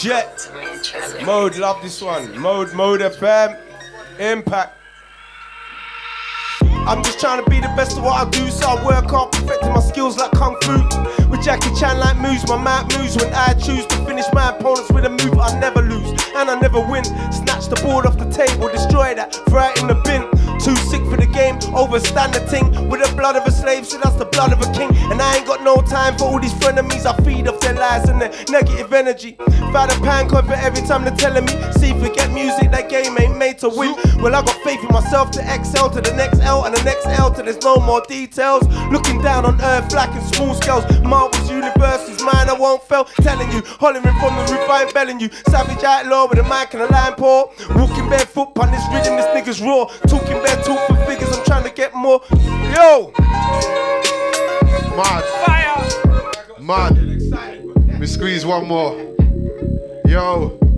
Jet. 0.01 0.51
Mode, 1.23 1.57
love 1.57 1.81
this 1.81 2.01
one. 2.01 2.38
Mode, 2.38 2.73
mode 2.73 2.99
FM. 2.99 3.57
Impact. 4.19 4.78
I'm 6.88 7.03
just 7.03 7.19
trying 7.19 7.43
to 7.43 7.49
be 7.49 7.59
the 7.59 7.72
best 7.75 7.98
of 7.98 8.03
what 8.03 8.16
I 8.16 8.30
do, 8.30 8.49
so 8.49 8.67
I 8.67 8.85
work 8.85 9.09
hard, 9.09 9.32
perfecting 9.32 9.69
my 9.69 9.80
skills 9.80 10.17
like 10.17 10.32
kung 10.32 10.56
fu. 10.61 10.77
With 11.30 11.43
Jackie 11.43 11.74
Chan 11.80 11.99
like 11.99 12.17
moves, 12.17 12.48
my 12.48 12.58
mouth 12.58 12.88
moves 12.98 13.16
when 13.17 13.32
I 13.33 13.53
choose 13.53 13.85
to 13.88 13.95
finish 14.06 14.25
my 14.33 14.49
opponents 14.49 14.91
with 14.91 15.06
a 15.06 15.09
move 15.09 15.38
I 15.38 15.59
never 15.59 15.82
lose 15.82 16.09
and 16.35 16.49
I 16.49 16.59
never 16.59 16.80
win. 16.80 17.03
Snatch 17.32 17.67
the 17.67 17.80
board 17.83 18.06
off 18.06 18.17
the 18.17 18.30
table, 18.30 18.69
destroy 18.69 19.14
that, 19.16 19.33
throw 19.49 19.69
it 19.69 19.82
in 19.82 19.88
the 19.88 19.95
bin. 20.06 20.25
Too 20.59 20.75
sick 20.75 21.01
for 21.08 21.16
the 21.16 21.25
game, 21.25 21.56
overstand 21.74 22.33
the 22.33 22.41
thing 22.41 22.67
With 22.90 22.99
the 22.99 23.16
blood 23.16 23.38
of 23.38 23.45
a 23.48 23.51
slave, 23.51 23.85
so 23.85 23.98
that's 23.98 24.16
the 24.16 24.25
blood 24.25 24.51
of 24.51 24.59
a 24.59 24.69
king. 24.74 24.90
And 25.09 25.22
I 25.22 25.38
ain't 25.38 25.48
got 25.48 25.64
no 25.64 25.77
time 25.82 26.17
for 26.17 26.25
all 26.25 26.40
these 26.40 26.53
frenemies. 26.53 27.06
I 27.06 27.16
feed 27.24 27.48
off 27.48 27.61
their 27.61 27.75
lies 27.75 28.09
and 28.09 28.19
their 28.19 28.32
negative 28.49 28.91
energy. 28.91 29.38
Found 29.72 29.91
a 29.91 29.99
pan 30.01 30.27
for 30.27 30.43
every 30.53 30.85
time 30.85 31.03
they're 31.06 31.16
telling 31.16 31.45
me. 31.45 31.53
See, 31.80 31.93
forget 31.93 32.32
music, 32.33 32.72
that 32.72 32.90
game 32.90 33.17
ain't 33.19 33.38
made 33.38 33.59
to 33.59 33.69
win. 33.69 33.95
Well, 34.17 34.35
I 34.35 34.41
got 34.43 34.58
faith 34.64 34.83
in 34.83 34.90
myself 34.90 35.32
to 35.32 35.41
excel 35.53 35.90
to 35.91 36.01
the 36.01 36.14
next 36.16 36.41
L 36.41 36.66
and 36.66 36.75
the 36.80 36.85
next 36.85 37.06
L 37.19 37.32
till 37.33 37.45
there's 37.45 37.61
no 37.64 37.77
more 37.77 38.01
details. 38.08 38.67
Looking 38.91 39.22
down 39.22 39.45
on 39.45 39.59
earth, 39.61 39.90
black 39.90 40.09
and 40.16 40.35
small 40.35 40.53
scales. 40.53 40.83
Marvel's 41.01 41.49
universe 41.49 42.08
is 42.09 42.22
mine, 42.24 42.49
I 42.49 42.56
won't 42.58 42.83
fail. 42.83 43.06
Telling 43.22 43.51
you, 43.51 43.61
hollering 43.66 44.03
from 44.03 44.35
the 44.35 44.45
roof, 44.51 44.69
I 44.69 44.83
ain't 44.83 44.93
belling 44.93 45.19
you. 45.19 45.30
Savage 45.49 45.83
outlaw 45.83 46.27
with 46.27 46.40
a 46.40 46.43
mic 46.43 46.74
and 46.74 46.83
a 46.83 46.88
line 46.88 47.14
pour. 47.14 47.51
Walking 47.75 48.09
barefoot 48.09 48.58
on 48.59 48.72
this 48.72 48.83
rhythm, 48.93 49.16
this 49.17 49.27
nigga's 49.35 49.61
raw. 49.61 49.85
Talking 50.08 50.41
bare 50.43 50.61
talk 50.64 50.88
for 50.88 50.95
figures, 51.06 51.35
I'm 51.35 51.45
trying 51.45 51.64
to 51.64 51.72
get 51.72 51.93
more. 51.93 52.22
Yo! 52.74 53.11
Mad. 54.95 55.24
Fire! 55.45 56.59
Mad. 56.59 57.99
We 57.99 58.08
squeeze 58.08 58.45
one 58.45 58.67
more. 58.67 58.95
Yo. 60.06 60.68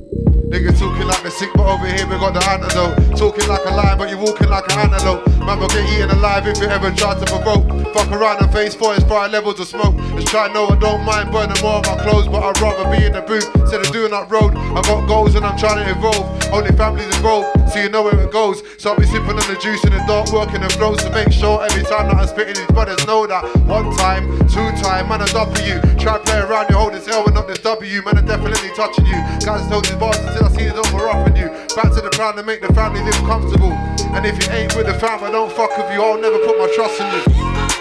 Nigga 0.52 0.78
talking 0.78 1.08
like 1.08 1.24
the 1.24 1.32
sick, 1.32 1.48
but 1.56 1.64
over 1.64 1.88
here 1.88 2.04
we 2.12 2.20
got 2.20 2.36
the 2.36 2.44
antidote. 2.44 3.16
Talking 3.16 3.48
like 3.48 3.64
a 3.64 3.72
lion, 3.72 3.98
but 3.98 4.10
you 4.10 4.18
walking 4.18 4.50
like 4.50 4.68
an 4.68 4.84
antelope. 4.84 5.24
Man 5.40 5.58
will 5.58 5.72
get 5.72 5.88
eaten 5.96 6.12
alive 6.12 6.46
if 6.46 6.60
you 6.60 6.68
ever 6.68 6.92
try 6.92 7.16
to 7.16 7.24
provoke. 7.24 7.72
Fuck 7.96 8.12
around 8.12 8.44
and 8.44 8.52
face 8.52 8.76
forest 8.76 9.08
fire 9.08 9.30
levels 9.30 9.62
of 9.62 9.68
smoke. 9.68 9.96
Just 10.20 10.28
try 10.28 10.52
know 10.52 10.68
I 10.68 10.76
don't 10.76 11.06
mind 11.08 11.32
burning 11.32 11.56
more 11.64 11.80
of 11.80 11.86
my 11.88 11.96
clothes, 12.04 12.28
but 12.28 12.44
I'd 12.44 12.60
rather 12.60 12.84
be 12.92 13.00
in 13.00 13.14
the 13.14 13.22
booth 13.22 13.48
instead 13.56 13.80
of 13.80 13.94
doing 13.96 14.12
that 14.12 14.30
road. 14.30 14.52
I 14.76 14.84
got 14.84 15.08
goals 15.08 15.36
and 15.36 15.46
I'm 15.46 15.58
trying 15.58 15.86
to 15.86 15.90
evolve. 15.90 16.28
Only 16.52 16.76
families 16.76 17.08
involved, 17.16 17.72
so 17.72 17.80
you 17.80 17.88
know 17.88 18.04
where 18.04 18.20
it 18.20 18.32
goes. 18.34 18.62
So 18.76 18.92
I'll 18.92 19.00
be 19.00 19.08
sipping 19.08 19.40
on 19.40 19.48
the 19.48 19.56
juice 19.56 19.80
in 19.86 19.96
the 19.96 20.04
dark, 20.04 20.36
working 20.36 20.60
the 20.60 20.70
flows 20.76 21.00
to 21.08 21.10
make 21.12 21.32
sure 21.32 21.64
every 21.64 21.88
time 21.88 22.12
that 22.12 22.20
I'm 22.20 22.28
spitting, 22.28 22.60
these 22.60 22.76
brothers 22.76 23.00
know 23.08 23.26
that. 23.26 23.48
One 23.72 23.88
time, 23.96 24.28
two 24.52 24.68
time, 24.84 25.08
man, 25.08 25.22
I 25.22 25.32
double 25.32 25.56
you. 25.64 25.80
Try 25.96 26.20
play 26.20 26.44
around, 26.44 26.68
you 26.70 26.76
hold 26.76 26.92
this 26.92 27.08
L 27.08 27.24
and 27.24 27.36
not 27.36 27.48
this 27.48 27.60
W. 27.60 28.04
Man, 28.04 28.18
I'm 28.18 28.26
definitely 28.26 28.76
touching 28.76 29.06
you. 29.08 29.16
Guys, 29.48 29.64
hold 29.72 29.86
these 29.86 29.96
bars 29.96 30.20
I 30.42 30.50
see 30.50 30.66
it 30.66 30.76
over 30.76 31.10
off 31.10 31.30
on 31.30 31.36
you. 31.36 31.48
Back 31.78 31.94
to 31.94 32.02
the 32.02 32.12
ground 32.18 32.38
and 32.38 32.48
make 32.48 32.62
the 32.62 32.74
family 32.74 33.02
live 33.02 33.22
comfortable. 33.30 33.72
And 34.18 34.26
if 34.26 34.36
you 34.42 34.52
ain't 34.52 34.76
with 34.76 34.88
the 34.88 34.94
fam, 34.96 35.24
I 35.24 35.32
don't 35.32 35.52
fuck 35.54 35.78
with 35.78 35.88
you. 35.94 36.02
I'll 36.02 36.20
never 36.20 36.40
put 36.44 36.58
my 36.58 36.68
trust 36.76 37.00
in 37.00 37.08
you. 37.14 37.24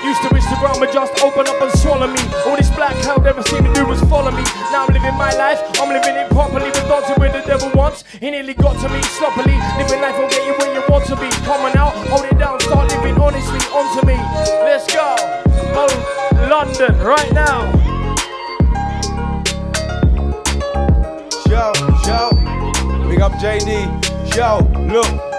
Used 0.04 0.22
to 0.22 0.30
wish 0.32 0.44
the 0.48 0.56
ground 0.60 0.80
would 0.80 0.92
just 0.92 1.12
open 1.24 1.48
up 1.48 1.60
and 1.60 1.72
swallow 1.78 2.06
me. 2.06 2.20
All 2.46 2.56
this 2.56 2.70
black 2.70 2.96
hell 3.04 3.20
never 3.20 3.42
seemed 3.42 3.66
to 3.66 3.72
do 3.72 3.86
was 3.86 4.00
follow 4.08 4.30
me. 4.30 4.42
Now 4.72 4.86
I'm 4.86 4.92
living 4.92 5.16
my 5.16 5.32
life, 5.36 5.60
I'm 5.80 5.88
living 5.88 6.16
it 6.16 6.30
properly, 6.30 6.70
but 6.70 6.84
dancing 6.88 7.16
where 7.16 7.32
the 7.32 7.44
devil 7.46 7.70
wants. 7.74 8.04
He 8.18 8.30
nearly 8.30 8.54
got 8.54 8.80
to 8.80 8.88
me 8.88 9.02
sloppily. 9.18 9.56
Living 9.76 10.00
life 10.00 10.16
will 10.16 10.28
get 10.28 10.46
you 10.46 10.54
where 10.56 10.72
you 10.72 10.82
want 10.88 11.04
to 11.06 11.16
be. 11.16 11.28
Come 11.44 11.64
on 11.64 11.76
out, 11.76 11.92
hold 12.08 12.24
it 12.24 12.38
down, 12.38 12.60
start 12.60 12.88
living 12.92 13.20
honestly 13.20 13.60
onto 13.72 14.06
me. 14.06 14.16
Let's 14.64 14.86
go. 14.92 15.16
Oh, 15.76 15.90
London, 16.48 16.96
right 17.00 17.32
now. 17.32 17.68
Yo, 21.50 21.72
yo, 22.10 22.30
big 23.08 23.20
up 23.20 23.32
JD. 23.32 23.86
Yo, 24.36 24.58
look. 24.92 25.29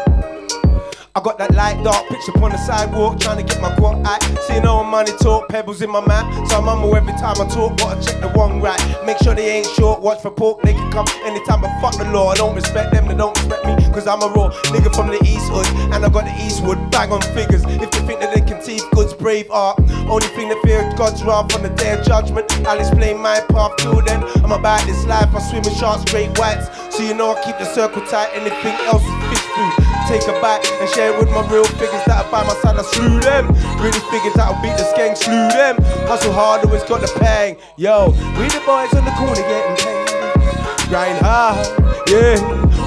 I 1.14 1.20
got 1.20 1.38
that 1.40 1.54
light 1.56 1.84
dark 1.84 2.08
pitch 2.08 2.24
upon 2.30 2.52
the 2.52 2.58
sidewalk, 2.58 3.20
trying 3.20 3.36
to 3.36 3.44
get 3.44 3.62
my 3.62 3.68
guap 3.76 4.00
out. 4.06 4.24
See 4.48 4.62
no 4.62 4.82
money 4.82 5.12
talk, 5.20 5.50
pebbles 5.50 5.82
in 5.82 5.90
my 5.90 6.00
mouth. 6.00 6.48
So 6.48 6.56
I'm 6.56 6.64
humble 6.64 6.96
every 6.96 7.12
time 7.20 7.36
I 7.36 7.48
talk, 7.52 7.76
gotta 7.76 8.00
check 8.00 8.22
the 8.22 8.30
one 8.30 8.62
right. 8.62 8.80
Make 9.06 9.18
sure 9.18 9.36
they 9.36 9.60
ain't 9.60 9.68
short, 9.76 10.02
watch 10.02 10.22
for 10.22 10.32
pork, 10.32 10.62
they 10.62 10.72
can 10.72 10.90
come 10.90 11.06
anytime, 11.26 11.60
but 11.60 11.72
fuck 11.82 11.98
the 11.98 12.10
law. 12.12 12.32
I 12.32 12.36
don't 12.36 12.56
respect 12.56 12.94
them, 12.94 13.10
they 13.10 13.16
don't 13.16 13.36
respect 13.36 13.66
me, 13.66 13.76
cause 13.92 14.08
I'm 14.08 14.22
a 14.24 14.28
raw 14.28 14.52
nigga 14.72 14.96
from 14.96 15.08
the 15.08 15.20
East 15.28 15.52
Hood. 15.52 15.68
And 15.92 16.00
I 16.06 16.08
got 16.08 16.24
the 16.24 16.36
Eastwood 16.46 16.80
bag 16.92 17.12
on 17.12 17.22
figures. 17.36 17.66
If 17.68 17.92
they 17.92 18.00
think 18.08 18.22
that 18.22 18.34
they 18.34 18.40
can 18.40 18.64
teeth 18.64 18.88
goods, 18.92 19.14
brave 19.14 19.52
art. 19.52 19.80
Only 20.08 20.28
thing 20.32 20.48
that 20.48 20.62
fear 20.64 20.80
God's 20.96 21.22
wrath 21.26 21.54
on 21.54 21.64
the 21.64 21.76
day 21.76 21.92
of 21.92 22.06
judgment. 22.06 22.48
I'll 22.66 22.80
explain 22.80 23.20
my 23.20 23.42
path 23.52 23.76
to 23.84 24.02
them. 24.08 24.24
I'm 24.46 24.54
about 24.54 24.88
this 24.88 25.04
life, 25.04 25.28
I 25.36 25.40
swim 25.44 25.64
with 25.64 25.76
sharks, 25.76 26.04
straight 26.04 26.32
whites. 26.40 26.72
So 26.96 27.04
you 27.04 27.14
know 27.14 27.36
I 27.36 27.44
keep 27.44 27.58
the 27.60 27.66
circle 27.66 28.02
tight, 28.08 28.32
anything 28.32 28.80
else 28.88 29.04
is 29.04 29.28
fish 29.28 29.48
food. 29.52 29.91
Take 30.12 30.28
a 30.28 30.42
bite 30.42 30.70
and 30.82 30.90
share 30.90 31.14
it 31.14 31.18
with 31.18 31.30
my 31.30 31.40
real 31.50 31.64
figures 31.64 32.04
that 32.04 32.26
are 32.26 32.30
by 32.30 32.44
my 32.44 32.54
side, 32.56 32.76
I 32.76 32.82
slew 32.82 33.22
them. 33.22 33.48
Really 33.80 33.98
figures 34.12 34.34
that'll 34.34 34.62
beat 34.62 34.76
the 34.76 34.84
skank, 34.84 35.16
slew 35.16 35.48
them. 35.56 35.78
Hustle 36.06 36.34
hard, 36.34 36.66
always 36.66 36.84
got 36.84 37.00
the 37.00 37.08
pang. 37.18 37.56
Yo, 37.78 38.08
we 38.38 38.48
the 38.52 38.62
boys 38.66 38.94
on 38.94 39.06
the 39.06 39.12
corner 39.12 39.36
getting 39.36 39.78
paid. 39.78 40.90
Grind 40.90 41.18
hard, 41.24 41.66
yeah. 42.10 42.36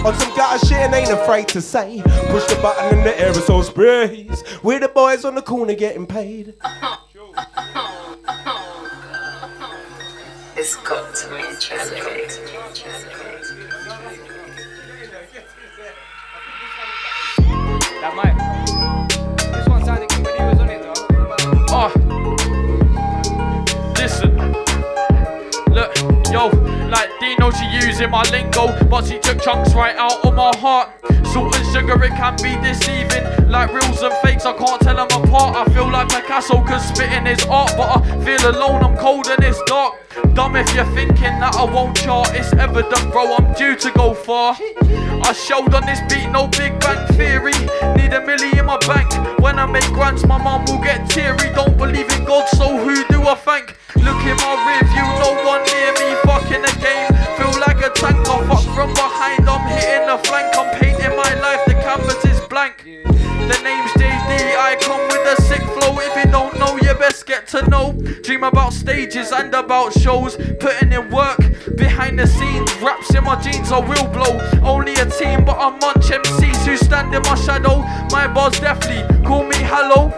On 0.05 0.15
some 0.21 0.37
gutter 0.37 0.67
shit 0.67 0.77
and 0.77 0.95
ain't 0.95 1.11
afraid 1.11 1.49
to 1.49 1.63
say. 1.63 2.03
Push 2.29 2.45
the 2.45 2.59
button 2.61 2.99
and 2.99 3.07
the 3.07 3.13
aerosol 3.13 3.65
sprays. 3.65 4.45
We 4.63 4.77
the 4.77 4.89
boys 4.89 5.25
on 5.25 5.35
the 5.35 5.41
corner 5.41 5.73
getting 5.73 6.07
paid. 6.07 6.57
It's 10.57 10.77
got 10.77 11.15
to 11.15 11.29
be 11.31 11.43
tragic. 11.59 13.34
That 18.05 18.17
mic. 18.17 18.37
This 19.51 19.67
one 19.67 19.83
sounded 19.83 20.11
good 20.11 20.27
when 20.27 20.37
he 20.37 20.43
was 20.45 20.61
on 20.61 20.69
it 20.69 20.83
though. 20.83 20.93
Oh, 21.73 21.91
listen. 23.97 24.37
Look, 25.73 25.97
yo, 26.31 26.51
like 26.95 27.11
Dino, 27.19 27.51
she 27.51 27.67
using 27.67 28.11
my 28.11 28.23
lingo, 28.31 28.65
but 28.87 29.05
she 29.05 29.19
took 29.19 29.43
chunks 29.43 29.75
right 29.75 29.97
out 29.97 30.25
of 30.25 30.35
my 30.35 30.53
heart. 30.59 30.91
Salt 31.33 31.57
and 31.57 31.67
sugar, 31.73 32.03
it 32.05 32.11
can 32.11 32.37
be 32.37 32.55
deceiving. 32.63 33.25
Like 33.51 33.73
reals 33.75 34.03
and 34.03 34.15
fakes, 34.23 34.47
I 34.47 34.53
can't 34.53 34.81
tell 34.81 34.97
them 34.97 35.11
apart. 35.11 35.57
I 35.57 35.65
feel 35.75 35.91
like 35.91 36.09
Picasso, 36.09 36.63
cause 36.63 36.87
spitting 36.89 37.27
is 37.27 37.45
art, 37.47 37.73
but 37.77 37.89
I 37.97 38.25
feel 38.25 38.49
alone, 38.49 38.85
I'm 38.85 38.97
cold 38.97 39.27
and 39.27 39.43
it's 39.43 39.61
dark. 39.65 39.95
Dumb 40.35 40.55
if 40.55 40.73
you're 40.75 40.93
thinking 40.95 41.35
that 41.43 41.57
I 41.57 41.65
won't 41.65 41.97
chart, 41.97 42.31
it's 42.33 42.53
evident, 42.53 43.11
bro, 43.11 43.35
I'm 43.35 43.53
due 43.55 43.75
to 43.77 43.91
go 43.93 44.15
far. 44.15 44.57
I 45.27 45.33
showed 45.33 45.75
on 45.75 45.87
this 45.87 46.01
beat, 46.09 46.29
no 46.31 46.47
big 46.47 46.79
bang 46.79 47.07
theory. 47.15 47.59
Need 47.99 48.13
a 48.15 48.21
milli 48.21 48.57
in 48.59 48.67
my 48.67 48.79
bank. 48.87 49.11
When 49.41 49.59
I 49.59 49.67
make 49.67 49.89
grants, 49.93 50.25
my 50.27 50.39
mum 50.39 50.65
will 50.67 50.83
get 50.83 51.11
teary. 51.11 51.51
Don't 51.55 51.77
believe 51.77 52.11
in 52.13 52.25
God, 52.25 52.49
so 52.51 52.77
who 52.77 52.95
do 53.09 53.23
I 53.23 53.35
thank? 53.35 53.77
Look 53.97 54.21
in 54.27 54.37
my 54.37 54.55
rear 54.67 54.85
view, 54.93 55.07
no 55.23 55.31
one 55.47 55.54
and 69.13 69.55
about 69.55 69.93
shows, 69.93 70.37
putting 70.59 70.91
in 70.91 71.11
work 71.11 71.39
behind 71.77 72.19
the 72.19 72.27
scenes. 72.27 72.73
Raps 72.81 73.15
in 73.15 73.23
my 73.23 73.39
jeans, 73.39 73.71
I 73.71 73.79
will 73.79 74.09
blow. 74.09 74.41
Only 74.63 74.95
a 74.95 75.05
team, 75.05 75.45
but 75.45 75.59
I'm 75.59 75.79
munch 75.79 76.07
MCs 76.07 76.65
who 76.67 76.77
stand 76.79 77.15
in 77.15 77.23
my 77.23 77.35
shadow. 77.35 77.81
My 78.11 78.27
boss 78.27 78.59
definitely 78.59 79.05
call 79.23 79.45
me 79.45 79.57
hello. 79.59 80.11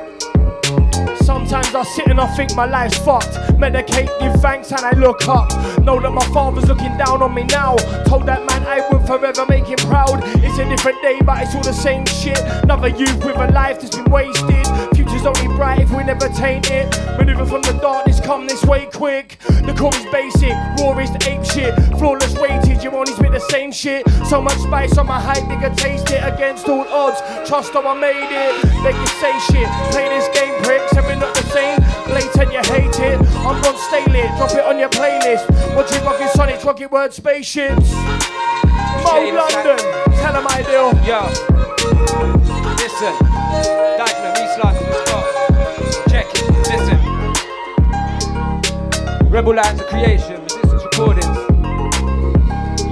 Sometimes 1.21 1.75
I 1.75 1.83
sit 1.83 2.07
and 2.07 2.21
I 2.21 2.29
think 2.37 2.55
my 2.55 2.67
life's 2.67 2.97
fucked. 2.99 3.35
Medicate, 3.59 4.09
give 4.21 4.41
thanks, 4.41 4.71
and 4.71 4.81
I 4.83 4.93
look 4.93 5.27
up. 5.27 5.51
Know 5.81 6.01
that 6.01 6.11
my 6.11 6.25
father's 6.27 6.69
looking 6.69 6.97
down 6.97 7.23
on 7.23 7.35
me 7.35 7.43
now. 7.43 7.75
Told 8.07 8.27
that 8.27 8.47
man 8.47 8.63
I 8.67 8.89
would 8.89 9.05
forever 9.05 9.45
make 9.49 9.67
him 9.67 9.79
proud. 9.91 10.21
It's 10.45 10.59
a 10.59 10.65
different 10.69 11.03
day, 11.03 11.19
but 11.25 11.43
it's 11.43 11.57
all 11.57 11.63
the 11.63 11.73
same 11.73 12.07
shit. 12.07 12.39
Another 12.63 12.89
youth 12.89 13.25
with 13.25 13.37
a 13.37 13.51
life 13.51 13.81
that's 13.81 13.97
been 13.97 14.11
wasted. 14.11 14.96
Only 15.27 15.49
bright 15.57 15.81
if 15.81 15.91
we 15.91 16.05
never 16.05 16.29
taint 16.29 16.71
it. 16.71 16.87
Maneuver 17.19 17.47
from 17.47 17.63
the 17.63 17.73
darkness, 17.83 18.21
come 18.21 18.47
this 18.47 18.65
way 18.65 18.87
quick. 18.87 19.39
The 19.67 19.75
core 19.77 19.95
is 19.95 20.07
basic, 20.13 20.55
raw 20.79 20.97
is 20.99 21.11
ape 21.27 21.45
shit. 21.45 21.75
Flawless 21.99 22.35
weightage, 22.35 22.85
you 22.85 22.91
only 22.93 23.13
spit 23.13 23.33
the 23.33 23.41
same 23.51 23.73
shit. 23.73 24.09
So 24.31 24.41
much 24.41 24.59
spice 24.59 24.97
on 24.99 25.07
my 25.09 25.19
hype, 25.19 25.43
nigga, 25.51 25.77
taste 25.77 26.11
it 26.11 26.23
against 26.23 26.69
all 26.69 26.87
odds. 26.89 27.21
Trust 27.49 27.73
how 27.73 27.83
I 27.89 27.95
made 27.99 28.31
it. 28.31 28.63
They 28.85 28.93
can 28.93 29.07
say 29.19 29.35
shit, 29.51 29.69
play 29.91 30.09
this 30.09 30.29
game, 30.39 30.55
pricks, 30.63 30.93
and 30.97 31.05
we're 31.05 31.17
not 31.19 31.35
the 31.35 31.43
same. 31.51 31.81
Blatant, 32.07 32.53
you 32.53 32.63
hate 32.73 32.99
it. 33.01 33.19
I'm 33.43 33.59
on 33.67 33.77
stay 33.91 34.07
lit, 34.07 34.31
drop 34.39 34.53
it 34.53 34.65
on 34.65 34.79
your 34.79 34.91
playlist. 34.91 35.51
Watching 35.75 36.05
Rocket 36.05 36.31
Sonic, 36.31 36.63
Rocket 36.63 36.91
Word 36.93 37.13
Spaceships. 37.13 37.91
Mode 39.03 39.35
London, 39.35 39.79
tell 40.23 40.33
them 40.39 40.47
I 40.47 40.63
do. 40.63 40.95
Yo, 41.03 41.27
listen. 42.79 43.15
Dagenham, 43.97 44.26
Rebel 49.37 49.55
Lines 49.55 49.79
of 49.79 49.87
Creation, 49.89 50.43
Resistance 50.45 50.83
Recordings. 50.83 51.37
See, 52.81 52.89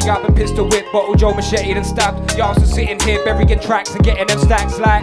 See, 0.00 0.08
I've 0.08 0.24
been 0.24 0.36
pistol 0.36 0.68
whipped, 0.68 0.92
bottle 0.92 1.16
Joe 1.16 1.34
machete 1.34 1.72
and 1.72 1.84
stabbed. 1.84 2.38
Y'all 2.38 2.54
still 2.54 2.68
sitting 2.68 3.00
here 3.00 3.24
burying 3.24 3.58
tracks 3.58 3.96
and 3.96 4.04
getting 4.04 4.28
them 4.28 4.38
stacks 4.38 4.78
like. 4.78 5.02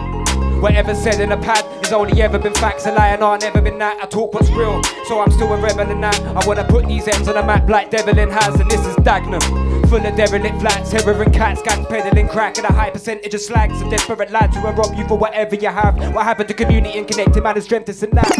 Whatever 0.60 0.94
said 0.94 1.20
in 1.20 1.32
a 1.32 1.36
pad 1.36 1.64
has 1.84 1.92
only 1.92 2.22
ever 2.22 2.38
been 2.38 2.54
facts. 2.54 2.86
A 2.86 2.90
and 2.90 3.22
I 3.22 3.36
never 3.36 3.60
been 3.60 3.78
that. 3.78 4.02
I 4.02 4.06
talk 4.06 4.32
what's 4.32 4.50
real, 4.50 4.82
so 5.06 5.20
I'm 5.20 5.30
still 5.30 5.52
a 5.52 5.60
rebel 5.60 5.90
in 5.90 6.00
that. 6.00 6.18
I 6.20 6.46
wanna 6.46 6.64
put 6.64 6.86
these 6.86 7.06
ends 7.06 7.28
on 7.28 7.34
the 7.34 7.42
map 7.42 7.68
like 7.68 7.90
Devlin 7.90 8.30
has, 8.30 8.58
and 8.58 8.70
this 8.70 8.80
is 8.86 8.96
Dagenham. 8.96 9.42
Full 9.88 10.04
of 10.04 10.16
derelict 10.16 10.60
flats, 10.60 10.90
heroin 10.92 11.30
cats, 11.30 11.60
gangs 11.62 11.86
peddling 11.86 12.28
crack, 12.28 12.56
and 12.56 12.66
a 12.66 12.72
high 12.72 12.90
percentage 12.90 13.34
of 13.34 13.40
slags 13.40 13.80
and 13.80 13.90
desperate 13.90 14.30
lads 14.30 14.56
who 14.56 14.62
will 14.62 14.72
rob 14.72 14.94
you 14.96 15.06
for 15.06 15.18
whatever 15.18 15.54
you 15.54 15.68
have. 15.68 15.96
What 16.14 16.24
happened 16.24 16.48
to 16.48 16.54
community 16.54 16.98
and 16.98 17.06
connecting 17.06 17.42
man 17.42 17.54
and 17.54 17.62
strength 17.62 17.88
is 17.90 18.02
in 18.02 18.10
that. 18.10 18.32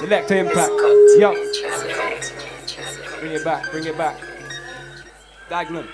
Selector 0.00 0.36
impact. 0.36 0.72
Yo. 1.18 1.32
Bring 3.18 3.32
it 3.32 3.44
back, 3.44 3.70
bring 3.70 3.84
it 3.84 3.96
back. 3.96 4.20
Dagenham. 5.48 5.88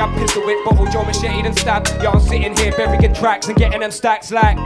I'm 0.00 0.12
pistol 0.14 0.44
whip, 0.44 0.64
bottle, 0.64 0.86
Joe 0.86 1.04
machete 1.04 1.46
and 1.46 1.58
stab. 1.58 1.86
Y'all 2.02 2.20
sitting 2.20 2.56
here 2.56 2.72
burying 2.76 3.14
tracks 3.14 3.48
and 3.48 3.56
getting 3.56 3.80
them 3.80 3.90
stacks 3.90 4.30
like. 4.30 4.56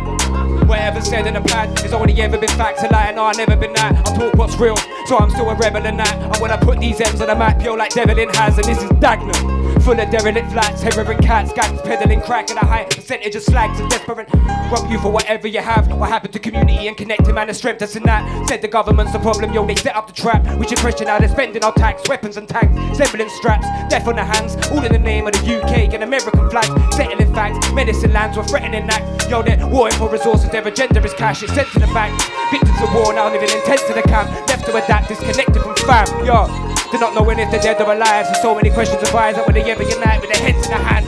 Whatever 0.71 1.01
said 1.01 1.27
in 1.27 1.35
the 1.35 1.41
pad 1.41 1.77
has 1.81 1.93
only 1.93 2.15
ever 2.23 2.39
been 2.39 2.49
facts. 2.51 2.85
A 2.85 2.87
lie, 2.93 3.07
and 3.07 3.19
I've 3.19 3.37
never 3.37 3.57
been 3.57 3.73
that. 3.73 4.07
I 4.07 4.17
talk 4.17 4.35
what's 4.35 4.57
real, 4.57 4.77
so 5.07 5.19
I'm 5.19 5.29
still 5.31 5.51
a 5.51 5.57
rebel 5.57 5.85
in 5.85 5.97
that. 5.97 6.17
And 6.17 6.37
when 6.37 6.53
I 6.53 6.57
put 6.57 6.79
these 6.79 7.01
M's 7.01 7.21
on 7.21 7.27
the 7.27 7.35
map, 7.35 7.61
yo, 7.61 7.75
like 7.75 7.93
Devlin 7.93 8.29
has, 8.35 8.57
and 8.57 8.65
this 8.65 8.81
is 8.81 8.89
Dagenham. 8.91 9.83
Full 9.83 9.99
of 9.99 10.11
derelict 10.11 10.53
flats, 10.53 10.83
heroin 10.83 11.19
cats, 11.23 11.53
gangs 11.53 11.81
peddling 11.81 12.21
crack, 12.21 12.51
and 12.51 12.59
a 12.59 12.65
high 12.65 12.85
percentage 12.85 13.35
of 13.35 13.43
slags 13.43 13.81
and 13.81 13.91
desperate. 13.91 14.29
Rob 14.71 14.89
you 14.91 15.01
for 15.01 15.11
whatever 15.11 15.49
you 15.49 15.61
have. 15.61 15.91
What 15.93 16.11
happened 16.11 16.35
to 16.35 16.39
community 16.39 16.87
and 16.87 16.97
connecting 16.97 17.35
man 17.35 17.49
and 17.49 17.57
strength 17.57 17.81
that's 17.81 17.97
in 17.97 18.05
that? 18.05 18.47
Said 18.47 18.63
the 18.63 18.69
government's 18.69 19.13
the 19.13 19.19
problem, 19.19 19.53
yo, 19.53 19.67
they 19.67 19.75
set 19.75 19.97
up 19.97 20.07
the 20.07 20.13
trap. 20.13 20.47
We 20.59 20.69
should 20.69 20.79
question 20.79 21.09
how 21.09 21.19
they're 21.19 21.29
spending 21.29 21.65
our 21.65 21.73
tax, 21.73 22.03
weapons 22.09 22.37
and 22.37 22.49
tanks, 22.49 22.79
assembling 22.93 23.31
straps, 23.31 23.67
death 23.89 24.07
on 24.07 24.17
the 24.17 24.25
hands, 24.25 24.55
all 24.71 24.85
in 24.85 24.93
the 24.93 24.99
name 24.99 25.27
of 25.27 25.33
the 25.33 25.61
UK 25.61 25.95
and 25.95 26.05
American 26.05 26.49
flags, 26.51 26.69
settling 26.95 27.35
facts, 27.35 27.73
medicine 27.73 28.13
lands 28.13 28.37
were 28.37 28.45
threatening 28.45 28.89
acts. 28.91 29.29
Yo, 29.31 29.43
they're 29.43 29.67
warring 29.67 29.95
for 29.95 30.11
resources, 30.11 30.51
their 30.63 30.73
agenda 30.73 31.03
is 31.03 31.15
cash, 31.15 31.43
it's 31.43 31.53
sent 31.55 31.69
to 31.73 31.79
the 31.79 31.87
bank. 31.89 32.13
Victims 32.51 32.81
of 32.83 32.93
war 32.95 33.15
now 33.15 33.31
living 33.33 33.49
in 33.49 33.63
tents 33.65 33.89
in 33.89 33.97
the 33.97 34.03
camp, 34.03 34.29
left 34.49 34.67
to 34.67 34.77
adapt, 34.77 35.09
disconnected 35.09 35.63
from 35.63 35.75
fam. 35.77 36.07
Yo, 36.25 36.47
they're 36.91 37.01
not 37.01 37.15
knowing 37.15 37.39
if 37.39 37.51
they're 37.51 37.63
dead 37.63 37.81
or 37.81 37.93
alive, 37.93 38.27
so 38.27 38.35
so 38.43 38.55
many 38.55 38.71
questions 38.71 39.03
arise 39.11 39.37
that 39.37 39.47
when 39.47 39.55
they 39.55 39.71
ever 39.71 39.83
unite 39.83 40.21
with 40.21 40.33
their 40.33 40.43
heads 40.43 40.67
in 40.67 40.73
the 40.73 40.79
hand, 40.79 41.07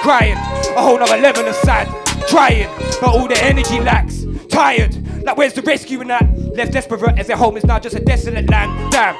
crying, 0.00 0.36
a 0.76 0.82
whole 0.82 0.98
nother 0.98 1.18
level 1.18 1.46
of 1.46 1.54
sad, 1.56 1.86
trying, 2.28 2.68
but 3.00 3.14
all 3.14 3.28
their 3.28 3.42
energy 3.42 3.80
lacks, 3.80 4.24
tired. 4.48 4.96
Like 5.22 5.36
where's 5.36 5.52
the 5.52 5.62
rescue 5.62 6.00
in 6.00 6.08
that? 6.08 6.26
Left 6.56 6.72
desperate 6.72 7.18
as 7.18 7.26
their 7.26 7.36
home 7.36 7.56
is 7.56 7.64
now 7.64 7.78
just 7.78 7.96
a 7.96 8.00
desolate 8.00 8.48
land. 8.48 8.92
Damn. 8.92 9.16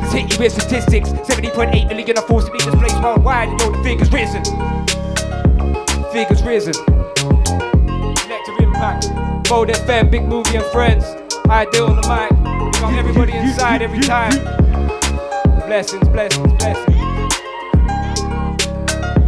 Let's 0.00 0.12
hit 0.12 0.32
you 0.32 0.38
with 0.40 0.52
statistics. 0.52 1.10
70.8 1.10 1.88
million 1.88 2.18
are 2.18 2.26
forcibly 2.26 2.58
displaced 2.58 3.00
worldwide, 3.02 3.48
and 3.50 3.60
yo, 3.60 3.70
the 3.70 3.82
figure's 3.82 4.10
risen. 4.12 4.44
Figure's 6.12 6.42
risen. 6.42 6.74
Collective 8.74 9.10
impact. 9.10 9.50
Mode 9.50 9.68
FM, 9.68 10.10
big 10.10 10.24
movie 10.24 10.56
and 10.56 10.66
friends. 10.66 11.04
I 11.48 11.66
deal 11.70 11.86
on 11.86 11.96
the 11.96 12.08
mic. 12.08 12.30
We 12.64 12.80
got 12.80 12.94
everybody 12.94 13.32
inside 13.32 13.82
every 13.82 14.00
time. 14.00 14.32
Blessings, 15.66 16.08
blessings, 16.08 16.52
blessings. 16.54 16.96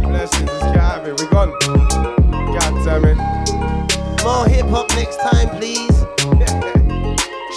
Blessings, 0.03 0.49
it's 0.49 0.63
Calvin. 0.75 1.15
We 1.17 1.27
gone. 1.27 1.53
God 1.59 2.85
damn 2.85 3.05
it. 3.05 3.17
More 4.23 4.47
hip 4.47 4.67
hop 4.67 4.89
next 4.91 5.17
time, 5.17 5.49
please. 5.57 6.05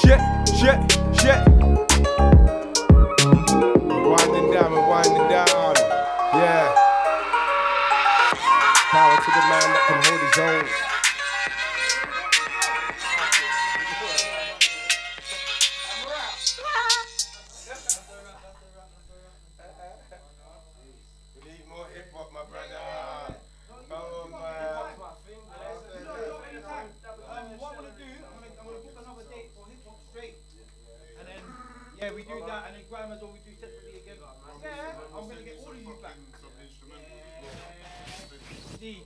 Shit, 0.00 0.20
shit, 0.58 0.78
shit. 1.18 1.40
We're 3.86 4.10
winding 4.10 4.52
down, 4.52 4.72
we're 4.72 4.88
winding 4.88 5.28
down. 5.28 5.74
Yeah. 6.34 6.74
Power 8.90 9.16
to 9.16 9.30
the 9.30 9.44
man 9.48 9.66
that 9.70 9.84
can 9.88 10.04
hold 10.04 10.20
his 10.20 10.38
own. 10.38 10.79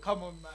Come 0.04 0.22
on, 0.22 0.34
man. 0.42 0.53